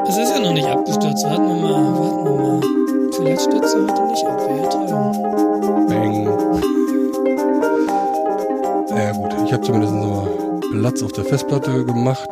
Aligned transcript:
Es 0.07 0.17
ist 0.17 0.29
ja 0.29 0.39
noch 0.39 0.53
nicht 0.53 0.67
abgestürzt. 0.67 1.23
Warten 1.25 1.47
wir 1.47 1.55
mal, 1.55 1.97
warten 1.97 2.23
wir 2.25 2.35
mal. 2.35 2.61
Vielleicht 3.11 3.41
stürzt 3.41 3.75
er 3.75 3.81
heute 3.81 4.05
nicht 4.07 4.25
ab. 4.25 4.37
Toll. 4.71 4.87
Bang. 5.87 6.25
Ja 8.95 9.11
gut, 9.13 9.33
ich 9.45 9.53
habe 9.53 9.63
zumindest 9.63 9.93
noch 9.93 10.27
Platz 10.71 11.01
auf 11.03 11.11
der 11.13 11.25
Festplatte 11.25 11.83
gemacht. 11.85 12.29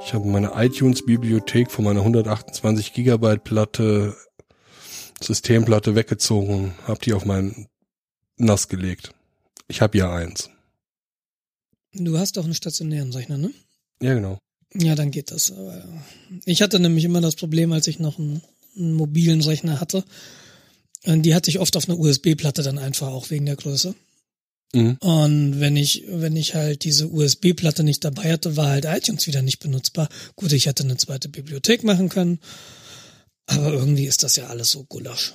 Ich 0.00 0.14
habe 0.14 0.26
meine 0.28 0.52
iTunes-Bibliothek 0.54 1.70
von 1.70 1.84
meiner 1.84 2.00
128 2.00 2.92
Gigabyte 2.92 3.42
Platte, 3.44 4.14
Systemplatte 5.20 5.94
weggezogen, 5.96 6.74
habe 6.86 7.00
die 7.00 7.12
auf 7.12 7.24
mein 7.24 7.66
NAS 8.36 8.68
gelegt. 8.68 9.12
Ich 9.68 9.80
habe 9.80 9.98
ja 9.98 10.12
eins. 10.12 10.50
Du 11.92 12.18
hast 12.18 12.36
doch 12.36 12.44
einen 12.44 12.54
stationären 12.54 13.12
Rechner, 13.12 13.38
ne? 13.38 13.50
Ja, 14.02 14.14
genau. 14.14 14.38
Ja, 14.74 14.94
dann 14.96 15.10
geht 15.12 15.30
das. 15.30 15.52
Ich 16.44 16.60
hatte 16.60 16.80
nämlich 16.80 17.04
immer 17.04 17.20
das 17.20 17.36
Problem, 17.36 17.72
als 17.72 17.86
ich 17.86 18.00
noch 18.00 18.18
einen, 18.18 18.42
einen 18.76 18.94
mobilen 18.94 19.40
Rechner 19.40 19.80
hatte. 19.80 20.04
Die 21.06 21.34
hatte 21.34 21.50
ich 21.50 21.60
oft 21.60 21.76
auf 21.76 21.88
einer 21.88 21.98
USB-Platte 21.98 22.62
dann 22.62 22.78
einfach 22.78 23.08
auch 23.08 23.30
wegen 23.30 23.46
der 23.46 23.56
Größe. 23.56 23.94
Mhm. 24.72 24.96
Und 25.00 25.60
wenn 25.60 25.76
ich, 25.76 26.04
wenn 26.08 26.34
ich 26.34 26.56
halt 26.56 26.82
diese 26.82 27.08
USB-Platte 27.08 27.84
nicht 27.84 28.04
dabei 28.04 28.32
hatte, 28.32 28.56
war 28.56 28.70
halt 28.70 28.86
iTunes 28.86 29.26
wieder 29.28 29.42
nicht 29.42 29.60
benutzbar. 29.60 30.08
Gut, 30.34 30.52
ich 30.52 30.66
hätte 30.66 30.82
eine 30.82 30.96
zweite 30.96 31.28
Bibliothek 31.28 31.84
machen 31.84 32.08
können. 32.08 32.40
Aber 33.46 33.72
irgendwie 33.72 34.06
ist 34.06 34.22
das 34.22 34.34
ja 34.36 34.48
alles 34.48 34.70
so 34.70 34.84
Gulasch. 34.84 35.34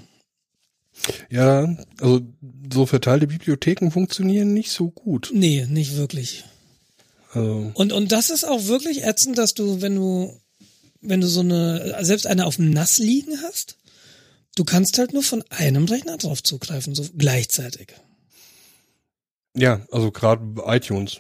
Ja, 1.30 1.76
also 2.00 2.22
so 2.72 2.86
verteilte 2.86 3.28
Bibliotheken 3.28 3.92
funktionieren 3.92 4.54
nicht 4.54 4.72
so 4.72 4.90
gut. 4.90 5.32
Nee, 5.34 5.66
nicht 5.68 5.96
wirklich. 5.96 6.44
Also, 7.32 7.72
Und, 7.74 7.94
und 7.94 8.12
das 8.12 8.30
ist 8.30 8.44
auch 8.44 8.66
wirklich 8.66 9.04
ätzend, 9.04 9.38
dass 9.38 9.54
du, 9.54 9.82
wenn 9.82 9.96
du, 9.96 10.40
wenn 11.02 11.22
du 11.22 11.28
so 11.28 11.42
eine, 11.42 11.98
selbst 12.02 12.28
eine 12.28 12.46
auf 12.46 12.58
dem 12.58 12.72
Nass 12.72 12.98
liegen 12.98 13.42
hast, 13.44 13.78
du 14.56 14.64
kannst 14.64 14.98
halt 14.98 15.14
nur 15.14 15.24
von 15.24 15.44
einem 15.50 15.86
Rechner 15.86 16.18
drauf 16.18 16.44
zugreifen, 16.44 16.96
so 16.96 17.06
gleichzeitig. 17.18 17.90
ja, 19.56 19.82
also 19.92 20.12
gerade 20.12 20.44
iTunes. 20.66 21.20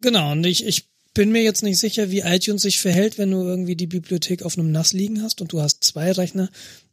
Genau, 0.00 0.32
und 0.32 0.44
ich, 0.44 0.66
ich 0.66 0.91
bin 1.14 1.30
mir 1.30 1.42
jetzt 1.42 1.62
nicht 1.62 1.78
sicher, 1.78 2.10
wie 2.10 2.20
iTunes 2.20 2.62
sich 2.62 2.80
verhält, 2.80 3.18
wenn 3.18 3.30
du 3.30 3.42
irgendwie 3.42 3.76
die 3.76 3.86
Bibliothek 3.86 4.42
auf 4.42 4.56
einem 4.58 4.72
Nass 4.72 4.92
liegen 4.92 5.22
hast 5.22 5.40
und 5.40 5.52
du 5.52 5.60
hast 5.60 5.84
zwei 5.84 6.10
Rechner, 6.12 6.48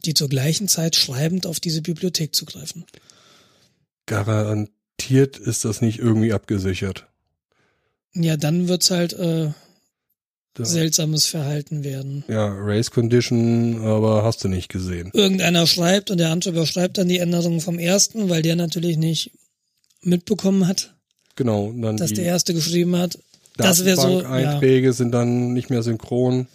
die 0.05 0.13
zur 0.13 0.29
gleichen 0.29 0.67
Zeit 0.67 0.95
schreibend 0.95 1.45
auf 1.47 1.59
diese 1.59 1.81
Bibliothek 1.81 2.35
zugreifen. 2.35 2.85
Garantiert 4.05 5.37
ist 5.37 5.65
das 5.65 5.81
nicht 5.81 5.99
irgendwie 5.99 6.33
abgesichert. 6.33 7.05
Ja, 8.13 8.37
dann 8.37 8.67
wird's 8.67 8.89
halt 8.89 9.13
äh, 9.13 9.51
Da, 10.55 10.65
seltsames 10.65 11.27
Verhalten 11.27 11.83
werden. 11.83 12.23
ja, 12.27 12.47
Race 12.47 12.89
Condition, 12.91 13.81
aber 13.85 14.23
hast 14.23 14.43
du 14.43 14.47
nicht 14.47 14.69
gesehen. 14.69 15.11
Irgendeiner 15.13 15.67
schreibt 15.67 16.09
und 16.09 16.17
der 16.17 16.31
andere 16.31 16.49
überschreibt 16.49 16.97
dann 16.97 17.07
die 17.07 17.19
Änderungen 17.19 17.61
vom 17.61 17.77
ersten, 17.77 18.29
weil 18.29 18.41
der 18.41 18.55
natürlich 18.55 18.97
nicht 18.97 19.31
mitbekommen 20.01 20.67
hat, 20.67 20.95
Genau, 21.35 21.71
dann 21.71 21.95
dass 21.97 22.09
die 22.09 22.15
der 22.15 22.25
erste 22.25 22.53
geschrieben 22.53 22.97
hat. 22.97 23.17
Das 23.63 23.85
wäre 23.85 23.97
so. 23.99 24.21
Ja, 24.21 24.29
Einträge 24.29 24.93
sind 24.93 25.11
dann 25.11 25.53
nicht 25.53 25.69
mehr 25.69 25.83
synchron. 25.83 26.47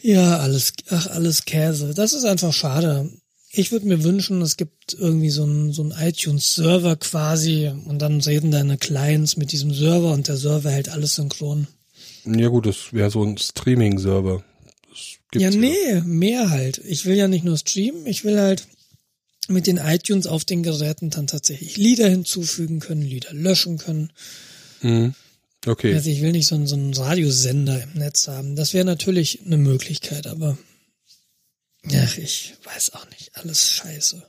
ja, 0.00 0.38
alles, 0.38 0.72
ach, 0.90 1.06
alles 1.08 1.44
Käse. 1.44 1.94
Das 1.94 2.12
ist 2.12 2.24
einfach 2.24 2.52
schade. 2.52 3.10
Ich 3.56 3.70
würde 3.70 3.86
mir 3.86 4.02
wünschen, 4.02 4.42
es 4.42 4.56
gibt 4.56 4.94
irgendwie 4.98 5.30
so 5.30 5.44
ein, 5.44 5.72
so 5.72 5.88
iTunes-Server 5.96 6.96
quasi 6.96 7.70
und 7.86 8.00
dann 8.00 8.20
reden 8.20 8.50
deine 8.50 8.78
Clients 8.78 9.36
mit 9.36 9.52
diesem 9.52 9.72
Server 9.72 10.12
und 10.12 10.26
der 10.26 10.36
Server 10.36 10.70
hält 10.70 10.88
alles 10.88 11.14
synchron. 11.14 11.68
Ja 12.24 12.48
gut, 12.48 12.66
das 12.66 12.92
wäre 12.92 13.10
so 13.10 13.22
ein 13.22 13.38
Streaming-Server. 13.38 14.42
Ja, 15.34 15.50
nee, 15.50 16.00
mehr 16.04 16.50
halt. 16.50 16.78
Ich 16.84 17.06
will 17.06 17.16
ja 17.16 17.28
nicht 17.28 17.44
nur 17.44 17.56
streamen, 17.56 18.06
ich 18.06 18.24
will 18.24 18.38
halt 18.40 18.66
mit 19.48 19.66
den 19.66 19.76
iTunes 19.76 20.26
auf 20.26 20.44
den 20.44 20.62
Geräten 20.62 21.10
dann 21.10 21.26
tatsächlich 21.26 21.76
Lieder 21.76 22.08
hinzufügen 22.08 22.80
können, 22.80 23.02
Lieder 23.02 23.32
löschen 23.34 23.78
können. 23.78 24.10
Mhm. 24.82 25.14
Okay. 25.66 25.94
Also 25.94 26.10
ich 26.10 26.20
will 26.20 26.32
nicht 26.32 26.46
so 26.46 26.54
einen, 26.54 26.66
so 26.66 26.74
einen 26.74 26.92
Radiosender 26.92 27.82
im 27.82 27.94
Netz 27.94 28.28
haben. 28.28 28.56
Das 28.56 28.74
wäre 28.74 28.84
natürlich 28.84 29.40
eine 29.46 29.56
Möglichkeit, 29.56 30.26
aber 30.26 30.58
ach, 31.92 32.18
ich 32.18 32.54
weiß 32.64 32.94
auch 32.94 33.08
nicht. 33.10 33.36
Alles 33.36 33.70
scheiße. 33.70 34.22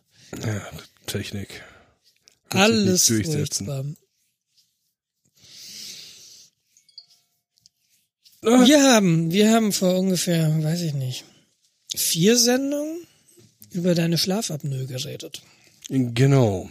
Ja, 0.43 0.69
Technik. 1.05 1.63
Wird 2.49 2.63
Alles 2.63 3.07
furchtbar. 3.07 3.85
Ah. 8.41 8.65
Wir 8.65 8.83
haben, 8.83 9.31
wir 9.31 9.51
haben 9.51 9.71
vor 9.71 9.97
ungefähr, 9.97 10.63
weiß 10.63 10.81
ich 10.81 10.93
nicht, 10.93 11.25
vier 11.95 12.37
Sendungen 12.37 12.99
über 13.71 13.95
deine 13.95 14.17
Schlafapnoe 14.17 14.85
geredet. 14.85 15.41
Genau. 15.89 16.69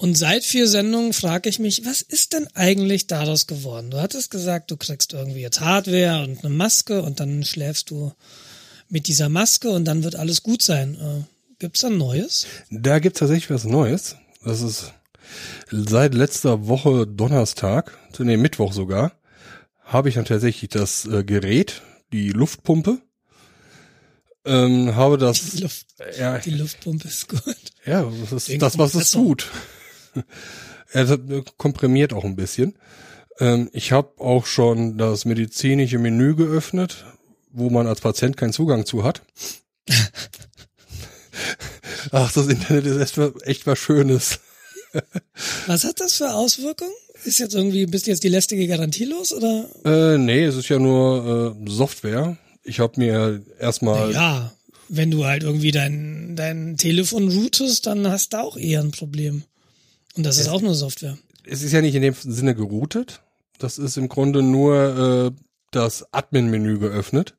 Und 0.00 0.16
seit 0.16 0.44
vier 0.44 0.68
Sendungen 0.68 1.12
frage 1.12 1.48
ich 1.48 1.58
mich, 1.58 1.84
was 1.84 2.02
ist 2.02 2.32
denn 2.32 2.46
eigentlich 2.54 3.08
daraus 3.08 3.48
geworden? 3.48 3.90
Du 3.90 4.00
hattest 4.00 4.30
gesagt, 4.30 4.70
du 4.70 4.76
kriegst 4.76 5.12
irgendwie 5.12 5.40
jetzt 5.40 5.60
Hardware 5.60 6.22
und 6.22 6.38
eine 6.38 6.54
Maske 6.54 7.02
und 7.02 7.18
dann 7.18 7.42
schläfst 7.42 7.90
du 7.90 8.12
mit 8.88 9.08
dieser 9.08 9.28
Maske 9.28 9.70
und 9.70 9.86
dann 9.86 10.04
wird 10.04 10.14
alles 10.14 10.44
gut 10.44 10.62
sein. 10.62 10.94
Äh, 10.94 11.24
gibt's 11.58 11.80
da 11.80 11.90
Neues? 11.90 12.46
Da 12.70 13.00
gibt's 13.00 13.18
tatsächlich 13.18 13.50
was 13.50 13.64
Neues. 13.64 14.14
Das 14.44 14.60
ist 14.62 14.92
seit 15.72 16.14
letzter 16.14 16.68
Woche 16.68 17.04
Donnerstag, 17.04 17.98
nee, 18.20 18.36
Mittwoch 18.36 18.72
sogar, 18.72 19.12
habe 19.82 20.10
ich 20.10 20.14
dann 20.14 20.26
tatsächlich 20.26 20.70
das 20.70 21.06
äh, 21.06 21.24
Gerät, 21.24 21.82
die 22.12 22.30
Luftpumpe. 22.30 23.00
Ähm, 24.44 24.94
habe 24.94 25.18
das, 25.18 25.40
Die, 25.40 25.62
Luft, 25.62 25.86
ja, 26.16 26.38
die 26.38 26.50
Luftpumpe 26.50 27.08
ist 27.08 27.28
gut. 27.28 27.56
ja, 27.84 28.08
das 28.30 28.48
ist 28.48 28.62
das, 28.62 28.78
was 28.78 28.94
es 28.94 29.10
tut. 29.10 29.50
Er 30.92 31.08
äh, 31.10 31.42
komprimiert 31.58 32.12
auch 32.14 32.24
ein 32.24 32.34
bisschen. 32.36 32.74
Ähm, 33.40 33.68
ich 33.74 33.92
habe 33.92 34.18
auch 34.18 34.46
schon 34.46 34.96
das 34.96 35.26
medizinische 35.26 35.98
Menü 35.98 36.34
geöffnet, 36.34 37.04
wo 37.50 37.68
man 37.68 37.86
als 37.86 38.00
Patient 38.00 38.36
keinen 38.38 38.54
Zugang 38.54 38.86
zu 38.86 39.04
hat. 39.04 39.20
Ach, 42.10 42.32
das 42.32 42.48
Internet 42.48 42.86
ist 42.86 42.96
echt, 43.00 43.18
was- 43.18 43.42
echt 43.42 43.66
was 43.66 43.78
Schönes. 43.78 44.40
Was 45.66 45.84
hat 45.84 46.00
das 46.00 46.14
für 46.14 46.32
Auswirkungen? 46.32 46.90
Ist 47.24 47.38
jetzt 47.38 47.54
irgendwie, 47.54 47.84
bist 47.84 48.06
du 48.06 48.10
jetzt 48.10 48.24
die 48.24 48.30
lästige 48.30 48.66
Garantie 48.66 49.04
los 49.04 49.34
oder? 49.34 49.68
Äh, 49.84 50.16
nee, 50.16 50.44
es 50.44 50.56
ist 50.56 50.70
ja 50.70 50.78
nur 50.78 51.54
äh, 51.66 51.70
Software. 51.70 52.38
Ich 52.64 52.80
habe 52.80 52.94
mir 52.98 53.42
erstmal 53.60 54.10
Ja, 54.12 54.54
wenn 54.88 55.10
du 55.10 55.26
halt 55.26 55.42
irgendwie 55.42 55.72
dein, 55.72 56.36
dein 56.36 56.78
Telefon 56.78 57.28
routest, 57.28 57.86
dann 57.86 58.08
hast 58.10 58.32
du 58.32 58.38
auch 58.38 58.56
eher 58.56 58.80
ein 58.80 58.92
Problem. 58.92 59.42
Und 60.18 60.24
das 60.24 60.38
ist 60.38 60.48
auch 60.48 60.60
nur 60.60 60.74
Software. 60.74 61.16
es 61.46 61.62
ist 61.62 61.72
ja 61.72 61.80
nicht 61.80 61.94
in 61.94 62.02
dem 62.02 62.12
Sinne 62.12 62.56
geroutet. 62.56 63.22
Das 63.58 63.78
ist 63.78 63.96
im 63.96 64.08
Grunde 64.08 64.42
nur 64.42 65.32
äh, 65.36 65.42
das 65.70 66.12
Admin-Menü 66.12 66.80
geöffnet. 66.80 67.36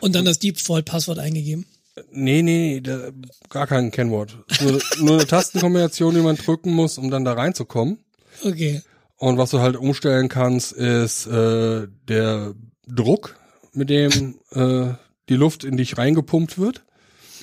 Und 0.00 0.14
dann 0.14 0.24
das 0.24 0.38
Default-Passwort 0.38 1.18
eingegeben. 1.18 1.66
Nee, 2.10 2.40
nee, 2.40 2.80
da, 2.80 3.10
gar 3.50 3.66
kein 3.66 3.90
Kennwort. 3.90 4.38
Nur, 4.62 4.80
nur 4.98 5.14
eine 5.16 5.26
Tastenkombination, 5.26 6.14
die 6.14 6.22
man 6.22 6.36
drücken 6.36 6.72
muss, 6.72 6.96
um 6.96 7.10
dann 7.10 7.26
da 7.26 7.34
reinzukommen. 7.34 7.98
Okay. 8.42 8.80
Und 9.18 9.36
was 9.36 9.50
du 9.50 9.60
halt 9.60 9.76
umstellen 9.76 10.28
kannst, 10.30 10.72
ist 10.72 11.26
äh, 11.26 11.86
der 12.08 12.54
Druck, 12.88 13.36
mit 13.74 13.90
dem 13.90 14.38
äh, 14.52 14.94
die 15.28 15.36
Luft 15.36 15.64
in 15.64 15.76
dich 15.76 15.98
reingepumpt 15.98 16.58
wird. 16.58 16.82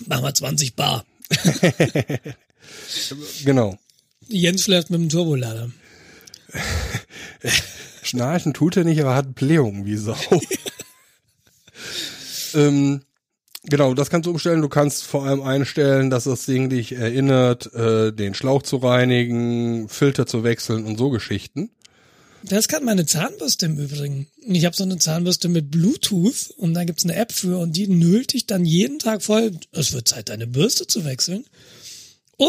Mach 0.08 0.22
mal 0.22 0.34
20 0.34 0.76
Bar. 0.76 1.06
Genau. 3.44 3.78
Jens 4.28 4.64
schläft 4.64 4.90
mit 4.90 5.02
dem 5.02 5.10
Turbolader. 5.10 5.72
Schnarchen 8.04 8.54
tut 8.54 8.78
er 8.78 8.84
nicht, 8.84 9.02
aber 9.02 9.16
hat 9.16 9.36
Blähungen 9.36 9.86
wie 9.86 9.98
Sau. 9.98 10.18
ähm, 12.54 13.02
genau, 13.64 13.94
das 13.94 14.10
kannst 14.10 14.28
du 14.28 14.32
umstellen. 14.32 14.62
Du 14.62 14.70
kannst 14.70 15.04
vor 15.04 15.26
allem 15.26 15.42
einstellen, 15.42 16.10
dass 16.10 16.26
das 16.26 16.46
Ding 16.46 16.70
dich 16.70 16.94
erinnert, 16.94 17.74
äh, 17.74 18.12
den 18.12 18.34
Schlauch 18.34 18.64
zu 18.64 18.78
reinigen, 18.78 19.90
Filter 19.90 20.26
zu 20.26 20.44
wechseln 20.44 20.86
und 20.86 20.98
so 20.98 21.10
Geschichten. 21.10 21.72
Das 22.46 22.68
kann 22.68 22.84
meine 22.84 23.06
Zahnbürste 23.06 23.68
im 23.68 23.80
Übrigen. 23.80 24.28
Ich 24.42 24.66
habe 24.66 24.76
so 24.76 24.84
eine 24.84 24.98
Zahnbürste 24.98 25.48
mit 25.48 25.72
Bluetooth 25.72 26.54
und 26.58 26.74
da 26.74 26.84
gibt's 26.84 27.06
eine 27.06 27.16
App 27.16 27.32
für 27.32 27.58
und 27.58 27.78
die 27.78 27.88
nölt 27.88 28.34
dich 28.34 28.48
dann 28.48 28.66
jeden 28.66 29.00
Tag 29.00 29.24
voll. 29.24 29.54
Es 29.72 29.94
wird 29.94 30.10
Zeit, 30.10 30.28
deine 30.28 30.46
Bürste 30.46 30.86
zu 30.86 31.06
wechseln. 31.06 31.46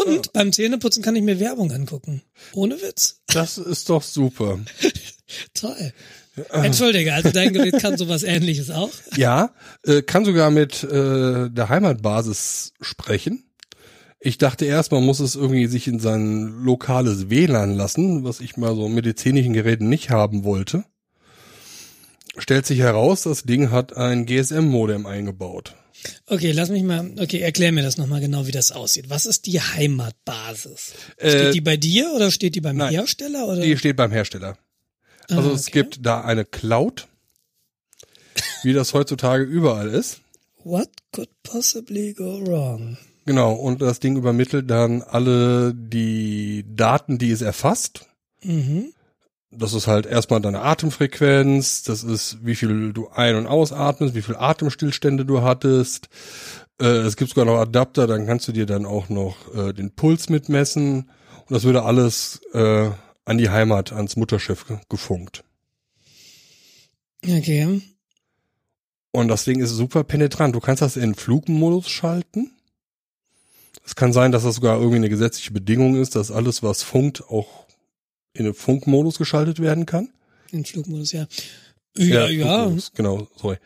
Und 0.03 0.33
beim 0.33 0.51
Zähneputzen 0.51 1.03
kann 1.03 1.15
ich 1.15 1.23
mir 1.23 1.39
Werbung 1.39 1.71
angucken. 1.71 2.21
Ohne 2.53 2.81
Witz. 2.81 3.21
Das 3.27 3.57
ist 3.57 3.89
doch 3.89 4.03
super. 4.03 4.59
Toll. 5.53 5.93
Entschuldige, 6.51 7.13
also 7.13 7.31
dein 7.31 7.53
Gerät 7.53 7.79
kann 7.79 7.97
sowas 7.97 8.23
ähnliches 8.23 8.69
auch. 8.69 8.89
Ja, 9.15 9.51
äh, 9.83 10.01
kann 10.01 10.25
sogar 10.25 10.51
mit 10.51 10.83
äh, 10.83 11.49
der 11.49 11.69
Heimatbasis 11.69 12.73
sprechen. 12.81 13.45
Ich 14.19 14.37
dachte 14.37 14.65
erst, 14.65 14.91
man 14.91 15.05
muss 15.05 15.19
es 15.19 15.35
irgendwie 15.35 15.67
sich 15.67 15.87
in 15.87 15.99
sein 15.99 16.63
lokales 16.63 17.29
WLAN 17.29 17.75
lassen, 17.75 18.23
was 18.23 18.41
ich 18.41 18.57
mal 18.57 18.75
so 18.75 18.89
medizinischen 18.89 19.53
Geräten 19.53 19.87
nicht 19.87 20.09
haben 20.09 20.43
wollte. 20.43 20.83
Stellt 22.37 22.65
sich 22.65 22.79
heraus, 22.79 23.21
das 23.21 23.43
Ding 23.43 23.71
hat 23.71 23.95
ein 23.95 24.25
GSM-Modem 24.25 25.05
eingebaut. 25.05 25.75
Okay, 26.27 26.51
lass 26.51 26.69
mich 26.69 26.83
mal, 26.83 27.11
okay, 27.19 27.39
erklär 27.39 27.71
mir 27.71 27.83
das 27.83 27.97
nochmal 27.97 28.21
genau, 28.21 28.47
wie 28.47 28.51
das 28.51 28.71
aussieht. 28.71 29.09
Was 29.09 29.25
ist 29.25 29.45
die 29.45 29.59
Heimatbasis? 29.61 30.93
Äh, 31.17 31.29
steht 31.29 31.53
die 31.53 31.61
bei 31.61 31.77
dir 31.77 32.11
oder 32.15 32.31
steht 32.31 32.55
die 32.55 32.61
beim 32.61 32.77
nein. 32.77 32.91
Hersteller? 32.91 33.47
Oder? 33.47 33.61
Die 33.61 33.77
steht 33.77 33.95
beim 33.97 34.11
Hersteller. 34.11 34.57
Also 35.29 35.51
Ah, 35.51 35.53
es 35.53 35.67
okay. 35.67 35.71
gibt 35.81 36.05
da 36.05 36.21
eine 36.21 36.45
Cloud, 36.45 37.07
wie 38.63 38.73
das 38.73 38.93
heutzutage 38.93 39.43
überall 39.43 39.89
ist. 39.89 40.19
What 40.63 40.89
could 41.11 41.29
possibly 41.43 42.13
go 42.13 42.39
wrong? 42.45 42.97
Genau, 43.25 43.53
und 43.53 43.81
das 43.81 43.99
Ding 43.99 44.17
übermittelt 44.17 44.69
dann 44.69 45.01
alle 45.01 45.73
die 45.75 46.63
Daten, 46.75 47.17
die 47.17 47.31
es 47.31 47.41
erfasst. 47.41 48.05
Mhm. 48.43 48.93
Das 49.57 49.73
ist 49.73 49.87
halt 49.87 50.05
erstmal 50.05 50.41
deine 50.41 50.61
Atemfrequenz, 50.61 51.83
das 51.83 52.03
ist, 52.03 52.39
wie 52.43 52.55
viel 52.55 52.93
du 52.93 53.09
ein- 53.09 53.35
und 53.35 53.47
ausatmest, 53.47 54.15
wie 54.15 54.21
viel 54.21 54.35
Atemstillstände 54.35 55.25
du 55.25 55.41
hattest. 55.41 56.09
Äh, 56.79 56.85
es 56.85 57.15
gibt 57.15 57.29
sogar 57.29 57.45
noch 57.45 57.57
Adapter, 57.57 58.05
dann 58.07 58.25
kannst 58.25 58.47
du 58.47 58.51
dir 58.51 58.65
dann 58.65 58.85
auch 58.85 59.09
noch 59.09 59.53
äh, 59.55 59.73
den 59.73 59.95
Puls 59.95 60.29
mitmessen. 60.29 61.09
Und 61.47 61.51
das 61.51 61.63
würde 61.63 61.83
alles 61.83 62.41
äh, 62.53 62.89
an 63.25 63.37
die 63.37 63.49
Heimat, 63.49 63.93
ans 63.93 64.15
Mutterschiff 64.15 64.67
ge- 64.67 64.79
gefunkt. 64.89 65.43
Okay. 67.23 67.81
Und 69.11 69.27
das 69.29 69.45
Ding 69.45 69.61
ist 69.61 69.71
super 69.71 70.03
penetrant. 70.03 70.53
Du 70.53 70.59
kannst 70.59 70.81
das 70.81 70.97
in 70.97 71.15
Flugmodus 71.15 71.87
schalten. 71.89 72.51
Es 73.85 73.95
kann 73.95 74.11
sein, 74.11 74.31
dass 74.31 74.43
das 74.43 74.55
sogar 74.55 74.77
irgendwie 74.77 74.97
eine 74.97 75.09
gesetzliche 75.09 75.51
Bedingung 75.51 75.95
ist, 75.95 76.15
dass 76.15 76.31
alles, 76.31 76.63
was 76.63 76.83
funkt, 76.83 77.23
auch 77.29 77.64
in 78.35 78.45
den 78.45 78.53
Funkmodus 78.53 79.17
geschaltet 79.17 79.59
werden 79.59 79.85
kann. 79.85 80.09
In 80.51 80.65
Flugmodus, 80.65 81.11
ja. 81.11 81.27
Ja, 81.97 82.27
ja. 82.29 82.57
Flugmodus, 82.63 82.91
Genau, 82.93 83.27
sorry. 83.35 83.57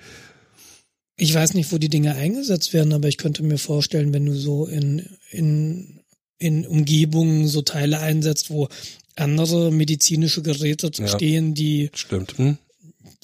Ich 1.17 1.33
weiß 1.33 1.53
nicht, 1.53 1.71
wo 1.73 1.77
die 1.77 1.89
Dinge 1.89 2.15
eingesetzt 2.15 2.73
werden, 2.73 2.93
aber 2.93 3.09
ich 3.09 3.17
könnte 3.17 3.43
mir 3.43 3.57
vorstellen, 3.57 4.13
wenn 4.13 4.25
du 4.25 4.33
so 4.35 4.65
in, 4.67 5.05
in, 5.31 5.99
in 6.37 6.65
Umgebungen 6.65 7.47
so 7.47 7.61
Teile 7.61 7.99
einsetzt, 7.99 8.49
wo 8.49 8.69
andere 9.17 9.69
medizinische 9.71 10.41
Geräte 10.41 10.89
Ja. 10.97 11.07
stehen, 11.09 11.53
die, 11.55 11.89
Stimmt. 11.93 12.37
Hm? 12.37 12.57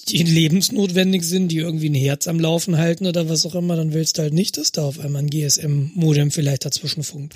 die 0.09 0.23
lebensnotwendig 0.23 1.23
sind, 1.23 1.47
die 1.53 1.59
irgendwie 1.59 1.89
ein 1.89 1.95
Herz 1.95 2.27
am 2.27 2.37
Laufen 2.39 2.77
halten 2.77 3.07
oder 3.07 3.29
was 3.29 3.45
auch 3.45 3.55
immer, 3.55 3.77
dann 3.77 3.93
willst 3.93 4.17
du 4.17 4.23
halt 4.23 4.33
nicht, 4.33 4.57
dass 4.57 4.73
da 4.73 4.83
auf 4.83 4.99
einmal 4.99 5.21
ein 5.23 5.29
GSM-Modem 5.29 6.31
vielleicht 6.31 6.65
dazwischen 6.65 7.03
funkt. 7.03 7.35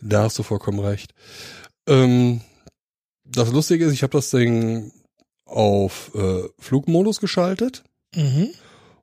Da 0.00 0.22
hast 0.22 0.38
du 0.38 0.44
vollkommen 0.44 0.78
recht. 0.78 1.12
Ähm, 1.88 2.40
das 3.24 3.50
Lustige 3.50 3.84
ist, 3.84 3.92
ich 3.92 4.02
habe 4.02 4.12
das 4.12 4.30
Ding 4.30 4.92
auf 5.44 6.12
äh, 6.14 6.48
Flugmodus 6.58 7.20
geschaltet. 7.20 7.84
Mhm. 8.14 8.50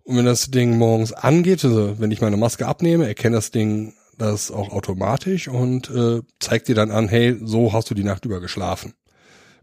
Und 0.04 0.18
wenn 0.18 0.26
das 0.26 0.50
Ding 0.50 0.78
morgens 0.78 1.14
angeht, 1.14 1.64
also 1.64 2.00
wenn 2.00 2.12
ich 2.12 2.22
meine 2.22 2.38
Maske 2.38 2.66
abnehme, 2.66 3.08
erkennt 3.08 3.36
das 3.36 3.52
Ding 3.52 3.94
das 4.18 4.52
auch 4.52 4.70
automatisch 4.70 5.48
und 5.48 5.90
äh, 5.90 6.22
zeigt 6.40 6.68
dir 6.68 6.76
dann 6.76 6.92
an, 6.92 7.08
hey, 7.08 7.38
so 7.44 7.74
hast 7.74 7.90
du 7.90 7.96
die 7.96 8.04
Nacht 8.04 8.26
über 8.26 8.42
geschlafen. 8.42 8.94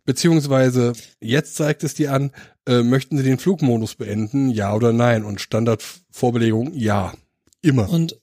Beziehungsweise 0.05 0.93
jetzt 1.21 1.57
zeigt 1.57 1.85
es 1.85 1.95
dir 1.95 2.13
an, 2.13 2.31
äh, 2.67 2.83
möchten 2.83 3.19
Sie 3.19 3.25
den 3.25 3.39
Flugmodus 3.39 3.97
beenden, 3.97 4.51
ja 4.51 4.75
oder 4.75 4.93
nein? 4.93 5.25
Und 5.25 5.41
Standardvorbelegung, 5.41 6.73
ja. 6.75 7.13
Immer. 7.61 7.91
Und 7.91 8.21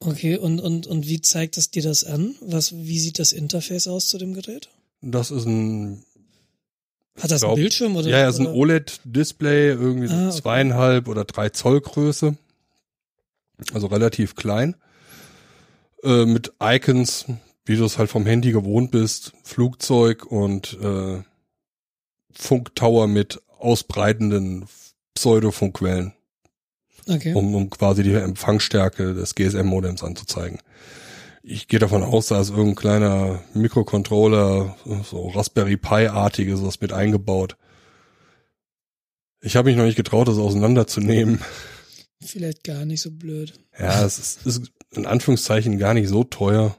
okay, 0.00 0.36
und, 0.36 0.60
und, 0.60 0.86
und 0.86 1.06
wie 1.06 1.20
zeigt 1.20 1.56
es 1.56 1.70
dir 1.70 1.82
das 1.82 2.04
an? 2.04 2.34
Was, 2.40 2.72
wie 2.72 2.98
sieht 2.98 3.18
das 3.18 3.32
Interface 3.32 3.86
aus 3.86 4.08
zu 4.08 4.18
dem 4.18 4.34
Gerät? 4.34 4.70
Das 5.06 5.30
ist 5.30 5.44
ein, 5.46 6.02
Hat 7.20 7.30
das 7.30 7.40
glaub- 7.42 7.52
einen 7.52 7.60
Bildschirm 7.62 7.96
oder? 7.96 8.08
ja, 8.08 8.20
ja, 8.20 8.28
ist 8.28 8.38
ein? 8.40 8.46
OLED-Display, 8.46 9.68
irgendwie 9.70 10.06
so 10.08 10.14
Ah, 10.14 10.28
okay. 10.28 10.40
zweieinhalb 10.40 11.08
oder 11.08 11.24
drei 11.24 11.50
Zoll 11.50 11.80
Größe. 11.80 12.36
Also 13.72 13.86
relativ 13.88 14.34
klein. 14.34 14.76
Äh, 16.02 16.24
mit 16.26 16.52
Icons, 16.60 17.26
wie 17.66 17.76
du 17.76 17.84
es 17.84 17.98
halt 17.98 18.10
vom 18.10 18.26
Handy 18.26 18.50
gewohnt 18.52 18.90
bist, 18.90 19.32
Flugzeug 19.42 20.24
und 20.26 20.76
äh, 20.82 21.22
Funktower 22.32 23.06
mit 23.06 23.40
ausbreitenden 23.58 24.66
Pseudofunkquellen, 25.14 26.12
Okay. 27.08 27.32
um, 27.34 27.54
um 27.54 27.70
quasi 27.70 28.02
die 28.02 28.12
Empfangsstärke 28.14 29.14
des 29.14 29.34
GSM-Modems 29.34 30.02
anzuzeigen. 30.02 30.58
Ich 31.46 31.68
gehe 31.68 31.78
davon 31.78 32.02
aus, 32.02 32.28
da 32.28 32.40
ist 32.40 32.48
irgendein 32.50 32.74
kleiner 32.74 33.44
Mikrocontroller, 33.52 34.76
so 35.08 35.28
Raspberry 35.28 35.76
Pi-artiges, 35.76 36.62
was 36.62 36.80
mit 36.80 36.92
eingebaut. 36.94 37.56
Ich 39.42 39.56
habe 39.56 39.68
mich 39.68 39.76
noch 39.76 39.84
nicht 39.84 39.96
getraut, 39.96 40.26
das 40.26 40.38
auseinanderzunehmen. 40.38 41.40
Vielleicht 42.24 42.64
gar 42.64 42.86
nicht 42.86 43.02
so 43.02 43.10
blöd. 43.10 43.52
Ja, 43.78 44.02
es 44.06 44.18
ist, 44.18 44.46
ist 44.46 44.72
in 44.92 45.04
Anführungszeichen 45.04 45.76
gar 45.78 45.92
nicht 45.92 46.08
so 46.08 46.24
teuer. 46.24 46.78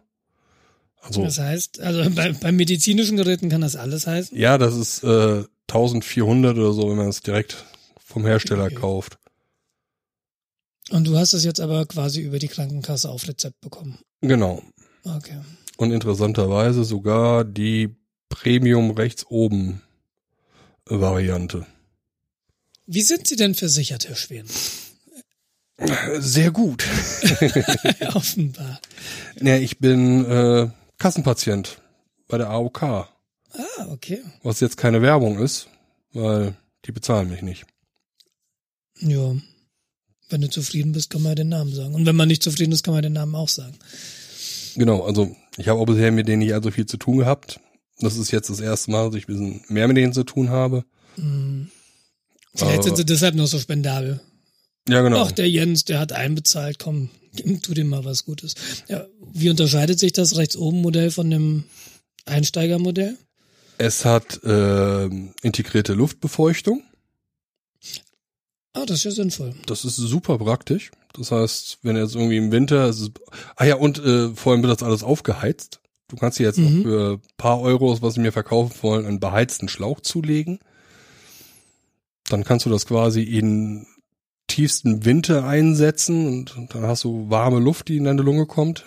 Also 0.99 1.21
Das 1.23 1.37
heißt, 1.37 1.81
also 1.81 2.09
bei, 2.15 2.31
bei 2.31 2.51
medizinischen 2.51 3.17
Geräten 3.17 3.49
kann 3.49 3.61
das 3.61 3.75
alles 3.75 4.07
heißen. 4.07 4.35
ja, 4.35 4.57
das 4.57 4.75
ist 4.75 5.03
äh, 5.03 5.43
1400 5.69 6.57
oder 6.57 6.73
so, 6.73 6.89
wenn 6.89 6.97
man 6.97 7.09
es 7.09 7.21
direkt 7.21 7.65
vom 8.03 8.25
Hersteller 8.25 8.65
Okay. 8.65 8.75
kauft. 8.75 9.19
Und 10.89 11.05
du 11.05 11.17
hast 11.17 11.33
es 11.33 11.43
jetzt 11.43 11.59
aber 11.59 11.85
quasi 11.85 12.21
über 12.21 12.39
die 12.39 12.47
Krankenkasse 12.47 13.09
auf 13.09 13.27
Rezept 13.27 13.61
bekommen. 13.61 13.99
Genau. 14.27 14.61
Okay. 15.03 15.39
Und 15.77 15.91
interessanterweise 15.91 16.83
sogar 16.83 17.43
die 17.43 17.95
Premium 18.29 18.91
rechts 18.91 19.25
oben 19.29 19.81
Variante. 20.85 21.65
Wie 22.87 23.01
sind 23.01 23.27
Sie 23.27 23.35
denn 23.35 23.55
versichert, 23.55 24.07
Herr 24.07 24.15
Schwen? 24.15 24.45
Sehr 26.19 26.51
gut. 26.51 26.85
Offenbar. 28.13 28.79
Ja, 29.41 29.57
ich 29.57 29.79
bin 29.79 30.23
äh, 30.25 30.69
Kassenpatient 30.97 31.81
bei 32.27 32.37
der 32.37 32.49
AOK, 32.49 32.83
Ah, 32.83 33.07
okay. 33.89 34.21
was 34.43 34.59
jetzt 34.59 34.77
keine 34.77 35.01
Werbung 35.01 35.39
ist, 35.39 35.67
weil 36.13 36.55
die 36.85 36.91
bezahlen 36.91 37.29
mich 37.29 37.41
nicht. 37.41 37.65
Ja. 38.99 39.35
Wenn 40.29 40.41
du 40.41 40.49
zufrieden 40.49 40.91
bist, 40.93 41.09
kann 41.09 41.21
man 41.21 41.31
ja 41.31 41.35
den 41.35 41.49
Namen 41.49 41.73
sagen. 41.73 41.93
Und 41.93 42.05
wenn 42.05 42.15
man 42.15 42.27
nicht 42.27 42.41
zufrieden 42.43 42.71
ist, 42.71 42.83
kann 42.83 42.93
man 42.93 43.03
den 43.03 43.13
Namen 43.13 43.35
auch 43.35 43.49
sagen. 43.49 43.77
Genau, 44.75 45.03
also 45.03 45.35
ich 45.57 45.67
habe 45.67 45.79
auch 45.79 45.85
bisher 45.85 46.11
mit 46.11 46.27
denen 46.27 46.39
nicht 46.39 46.53
allzu 46.53 46.71
viel 46.71 46.85
zu 46.85 46.97
tun 46.97 47.17
gehabt. 47.17 47.59
Das 47.99 48.17
ist 48.17 48.31
jetzt 48.31 48.49
das 48.49 48.59
erste 48.59 48.91
Mal, 48.91 49.05
dass 49.05 49.15
ich 49.15 49.27
ein 49.27 49.33
bisschen 49.33 49.61
mehr 49.69 49.87
mit 49.87 49.97
denen 49.97 50.13
zu 50.13 50.23
tun 50.23 50.49
habe. 50.49 50.83
Hm. 51.15 51.69
Vielleicht 52.53 52.83
sind 52.83 52.97
sie 52.97 53.05
deshalb 53.05 53.35
noch 53.35 53.47
so 53.47 53.59
spendabel. 53.59 54.21
Ja, 54.87 55.01
genau. 55.01 55.23
Ach, 55.23 55.31
der 55.31 55.49
Jens, 55.49 55.85
der 55.85 55.99
hat 55.99 56.11
einbezahlt, 56.11 56.79
komm, 56.79 57.09
tu 57.63 57.73
dem 57.73 57.87
mal 57.87 58.05
was 58.05 58.25
Gutes. 58.25 58.55
Ja, 58.87 59.05
wie 59.33 59.49
unterscheidet 59.49 59.99
sich 59.99 60.13
das 60.13 60.37
rechts 60.37 60.55
oben 60.55 60.81
Modell 60.81 61.11
von 61.11 61.29
dem 61.29 61.63
Einsteigermodell? 62.25 63.17
Es 63.77 64.05
hat 64.05 64.39
ähm, 64.45 65.33
integrierte 65.41 65.93
Luftbefeuchtung. 65.93 66.81
Ah, 68.73 68.85
das 68.85 68.99
ist 68.99 69.03
ja 69.05 69.11
sinnvoll. 69.11 69.53
Das 69.65 69.85
ist 69.85 69.95
super 69.95 70.37
praktisch. 70.37 70.91
Das 71.17 71.31
heißt, 71.31 71.79
wenn 71.83 71.95
jetzt 71.95 72.15
irgendwie 72.15 72.37
im 72.37 72.51
Winter, 72.51 72.85
es 72.89 72.99
ist, 72.99 73.11
ah 73.55 73.65
ja, 73.65 73.75
und 73.75 73.99
äh, 73.99 74.29
vor 74.35 74.51
allem 74.53 74.63
wird 74.63 74.73
das 74.73 74.83
alles 74.85 75.03
aufgeheizt. 75.03 75.79
Du 76.07 76.17
kannst 76.17 76.37
hier 76.37 76.47
jetzt 76.47 76.57
Mhm. 76.59 76.77
noch 76.77 76.83
für 76.83 77.13
ein 77.13 77.21
paar 77.37 77.61
Euros, 77.61 78.01
was 78.01 78.13
sie 78.15 78.19
mir 78.19 78.31
verkaufen 78.31 78.75
wollen, 78.81 79.05
einen 79.05 79.19
beheizten 79.19 79.67
Schlauch 79.69 80.01
zulegen. 80.01 80.59
Dann 82.29 82.43
kannst 82.43 82.65
du 82.65 82.69
das 82.69 82.85
quasi 82.85 83.21
in 83.23 83.87
tiefsten 84.47 85.05
Winter 85.05 85.45
einsetzen 85.45 86.27
und, 86.27 86.75
dann 86.75 86.83
hast 86.83 87.03
du 87.03 87.29
warme 87.29 87.59
Luft, 87.59 87.87
die 87.87 87.97
in 87.97 88.03
deine 88.03 88.21
Lunge 88.21 88.45
kommt. 88.45 88.85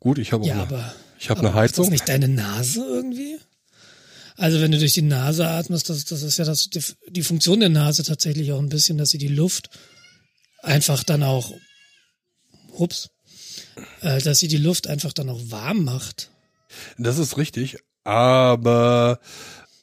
Gut, 0.00 0.18
ich 0.18 0.32
habe 0.32 0.44
auch 0.44 0.48
Ja, 0.48 0.54
eine, 0.54 0.62
aber, 0.62 0.94
ich 1.18 1.30
habe 1.30 1.40
aber 1.40 1.48
eine 1.48 1.56
macht 1.56 1.70
das 1.70 1.78
Heizung. 1.78 1.90
nicht 1.90 2.08
deine 2.08 2.28
Nase 2.28 2.80
irgendwie? 2.84 3.38
Also 4.36 4.60
wenn 4.60 4.72
du 4.72 4.78
durch 4.78 4.94
die 4.94 5.02
Nase 5.02 5.46
atmest, 5.46 5.88
das, 5.90 6.04
das 6.06 6.22
ist 6.22 6.38
ja 6.38 6.44
das, 6.44 6.70
die, 6.70 6.80
die 7.10 7.22
Funktion 7.22 7.60
der 7.60 7.68
Nase 7.68 8.02
tatsächlich 8.02 8.50
auch 8.52 8.58
ein 8.58 8.70
bisschen, 8.70 8.96
dass 8.98 9.10
sie 9.10 9.18
die 9.18 9.28
Luft 9.28 9.68
einfach 10.62 11.04
dann 11.04 11.22
auch, 11.22 11.52
ups, 12.72 13.10
äh, 14.00 14.20
dass 14.20 14.38
sie 14.38 14.48
die 14.48 14.56
Luft 14.56 14.86
einfach 14.86 15.12
dann 15.12 15.28
auch 15.28 15.40
warm 15.46 15.84
macht. 15.84 16.30
Das 16.98 17.18
ist 17.18 17.36
richtig, 17.36 17.78
aber 18.04 19.20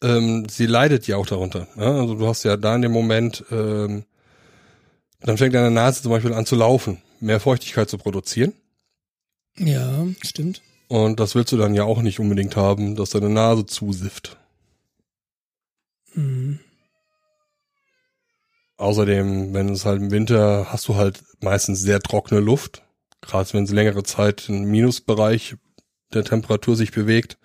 ähm, 0.02 0.48
sie 0.50 0.66
leidet 0.66 1.08
ja 1.08 1.18
auch 1.18 1.28
darunter. 1.28 1.68
Ja? 1.76 2.00
Also 2.00 2.16
du 2.16 2.28
hast 2.28 2.44
ja 2.44 2.58
da 2.58 2.76
in 2.76 2.82
dem 2.82 2.92
Moment, 2.92 3.44
ähm, 3.52 4.06
dann 5.22 5.38
fängt 5.38 5.54
deine 5.54 5.72
Nase 5.72 6.02
zum 6.02 6.12
Beispiel 6.12 6.34
an 6.34 6.46
zu 6.46 6.56
laufen, 6.56 7.02
mehr 7.20 7.40
Feuchtigkeit 7.40 7.90
zu 7.90 7.98
produzieren. 7.98 8.54
Ja, 9.58 10.08
stimmt. 10.22 10.62
Und 10.88 11.20
das 11.20 11.36
willst 11.36 11.52
du 11.52 11.58
dann 11.58 11.76
ja 11.76 11.84
auch 11.84 12.02
nicht 12.02 12.20
unbedingt 12.20 12.56
haben, 12.56 12.96
dass 12.96 13.12
deine 13.12 13.30
Nase 13.30 13.66
zusifft. 13.66 14.38
Mhm. 16.14 16.60
Außerdem, 18.80 19.54
wenn 19.54 19.68
es 19.68 19.84
halt 19.84 20.02
im 20.02 20.10
Winter 20.10 20.72
hast 20.72 20.88
du 20.88 20.96
halt 20.96 21.22
meistens 21.42 21.82
sehr 21.82 22.00
trockene 22.00 22.40
Luft. 22.40 22.82
Gerade 23.20 23.52
wenn 23.52 23.66
es 23.66 23.72
längere 23.72 24.04
Zeit 24.04 24.48
im 24.48 24.64
Minusbereich 24.64 25.58
der 26.14 26.24
Temperatur 26.24 26.78
sich 26.78 26.94
bewegt. 26.94 27.38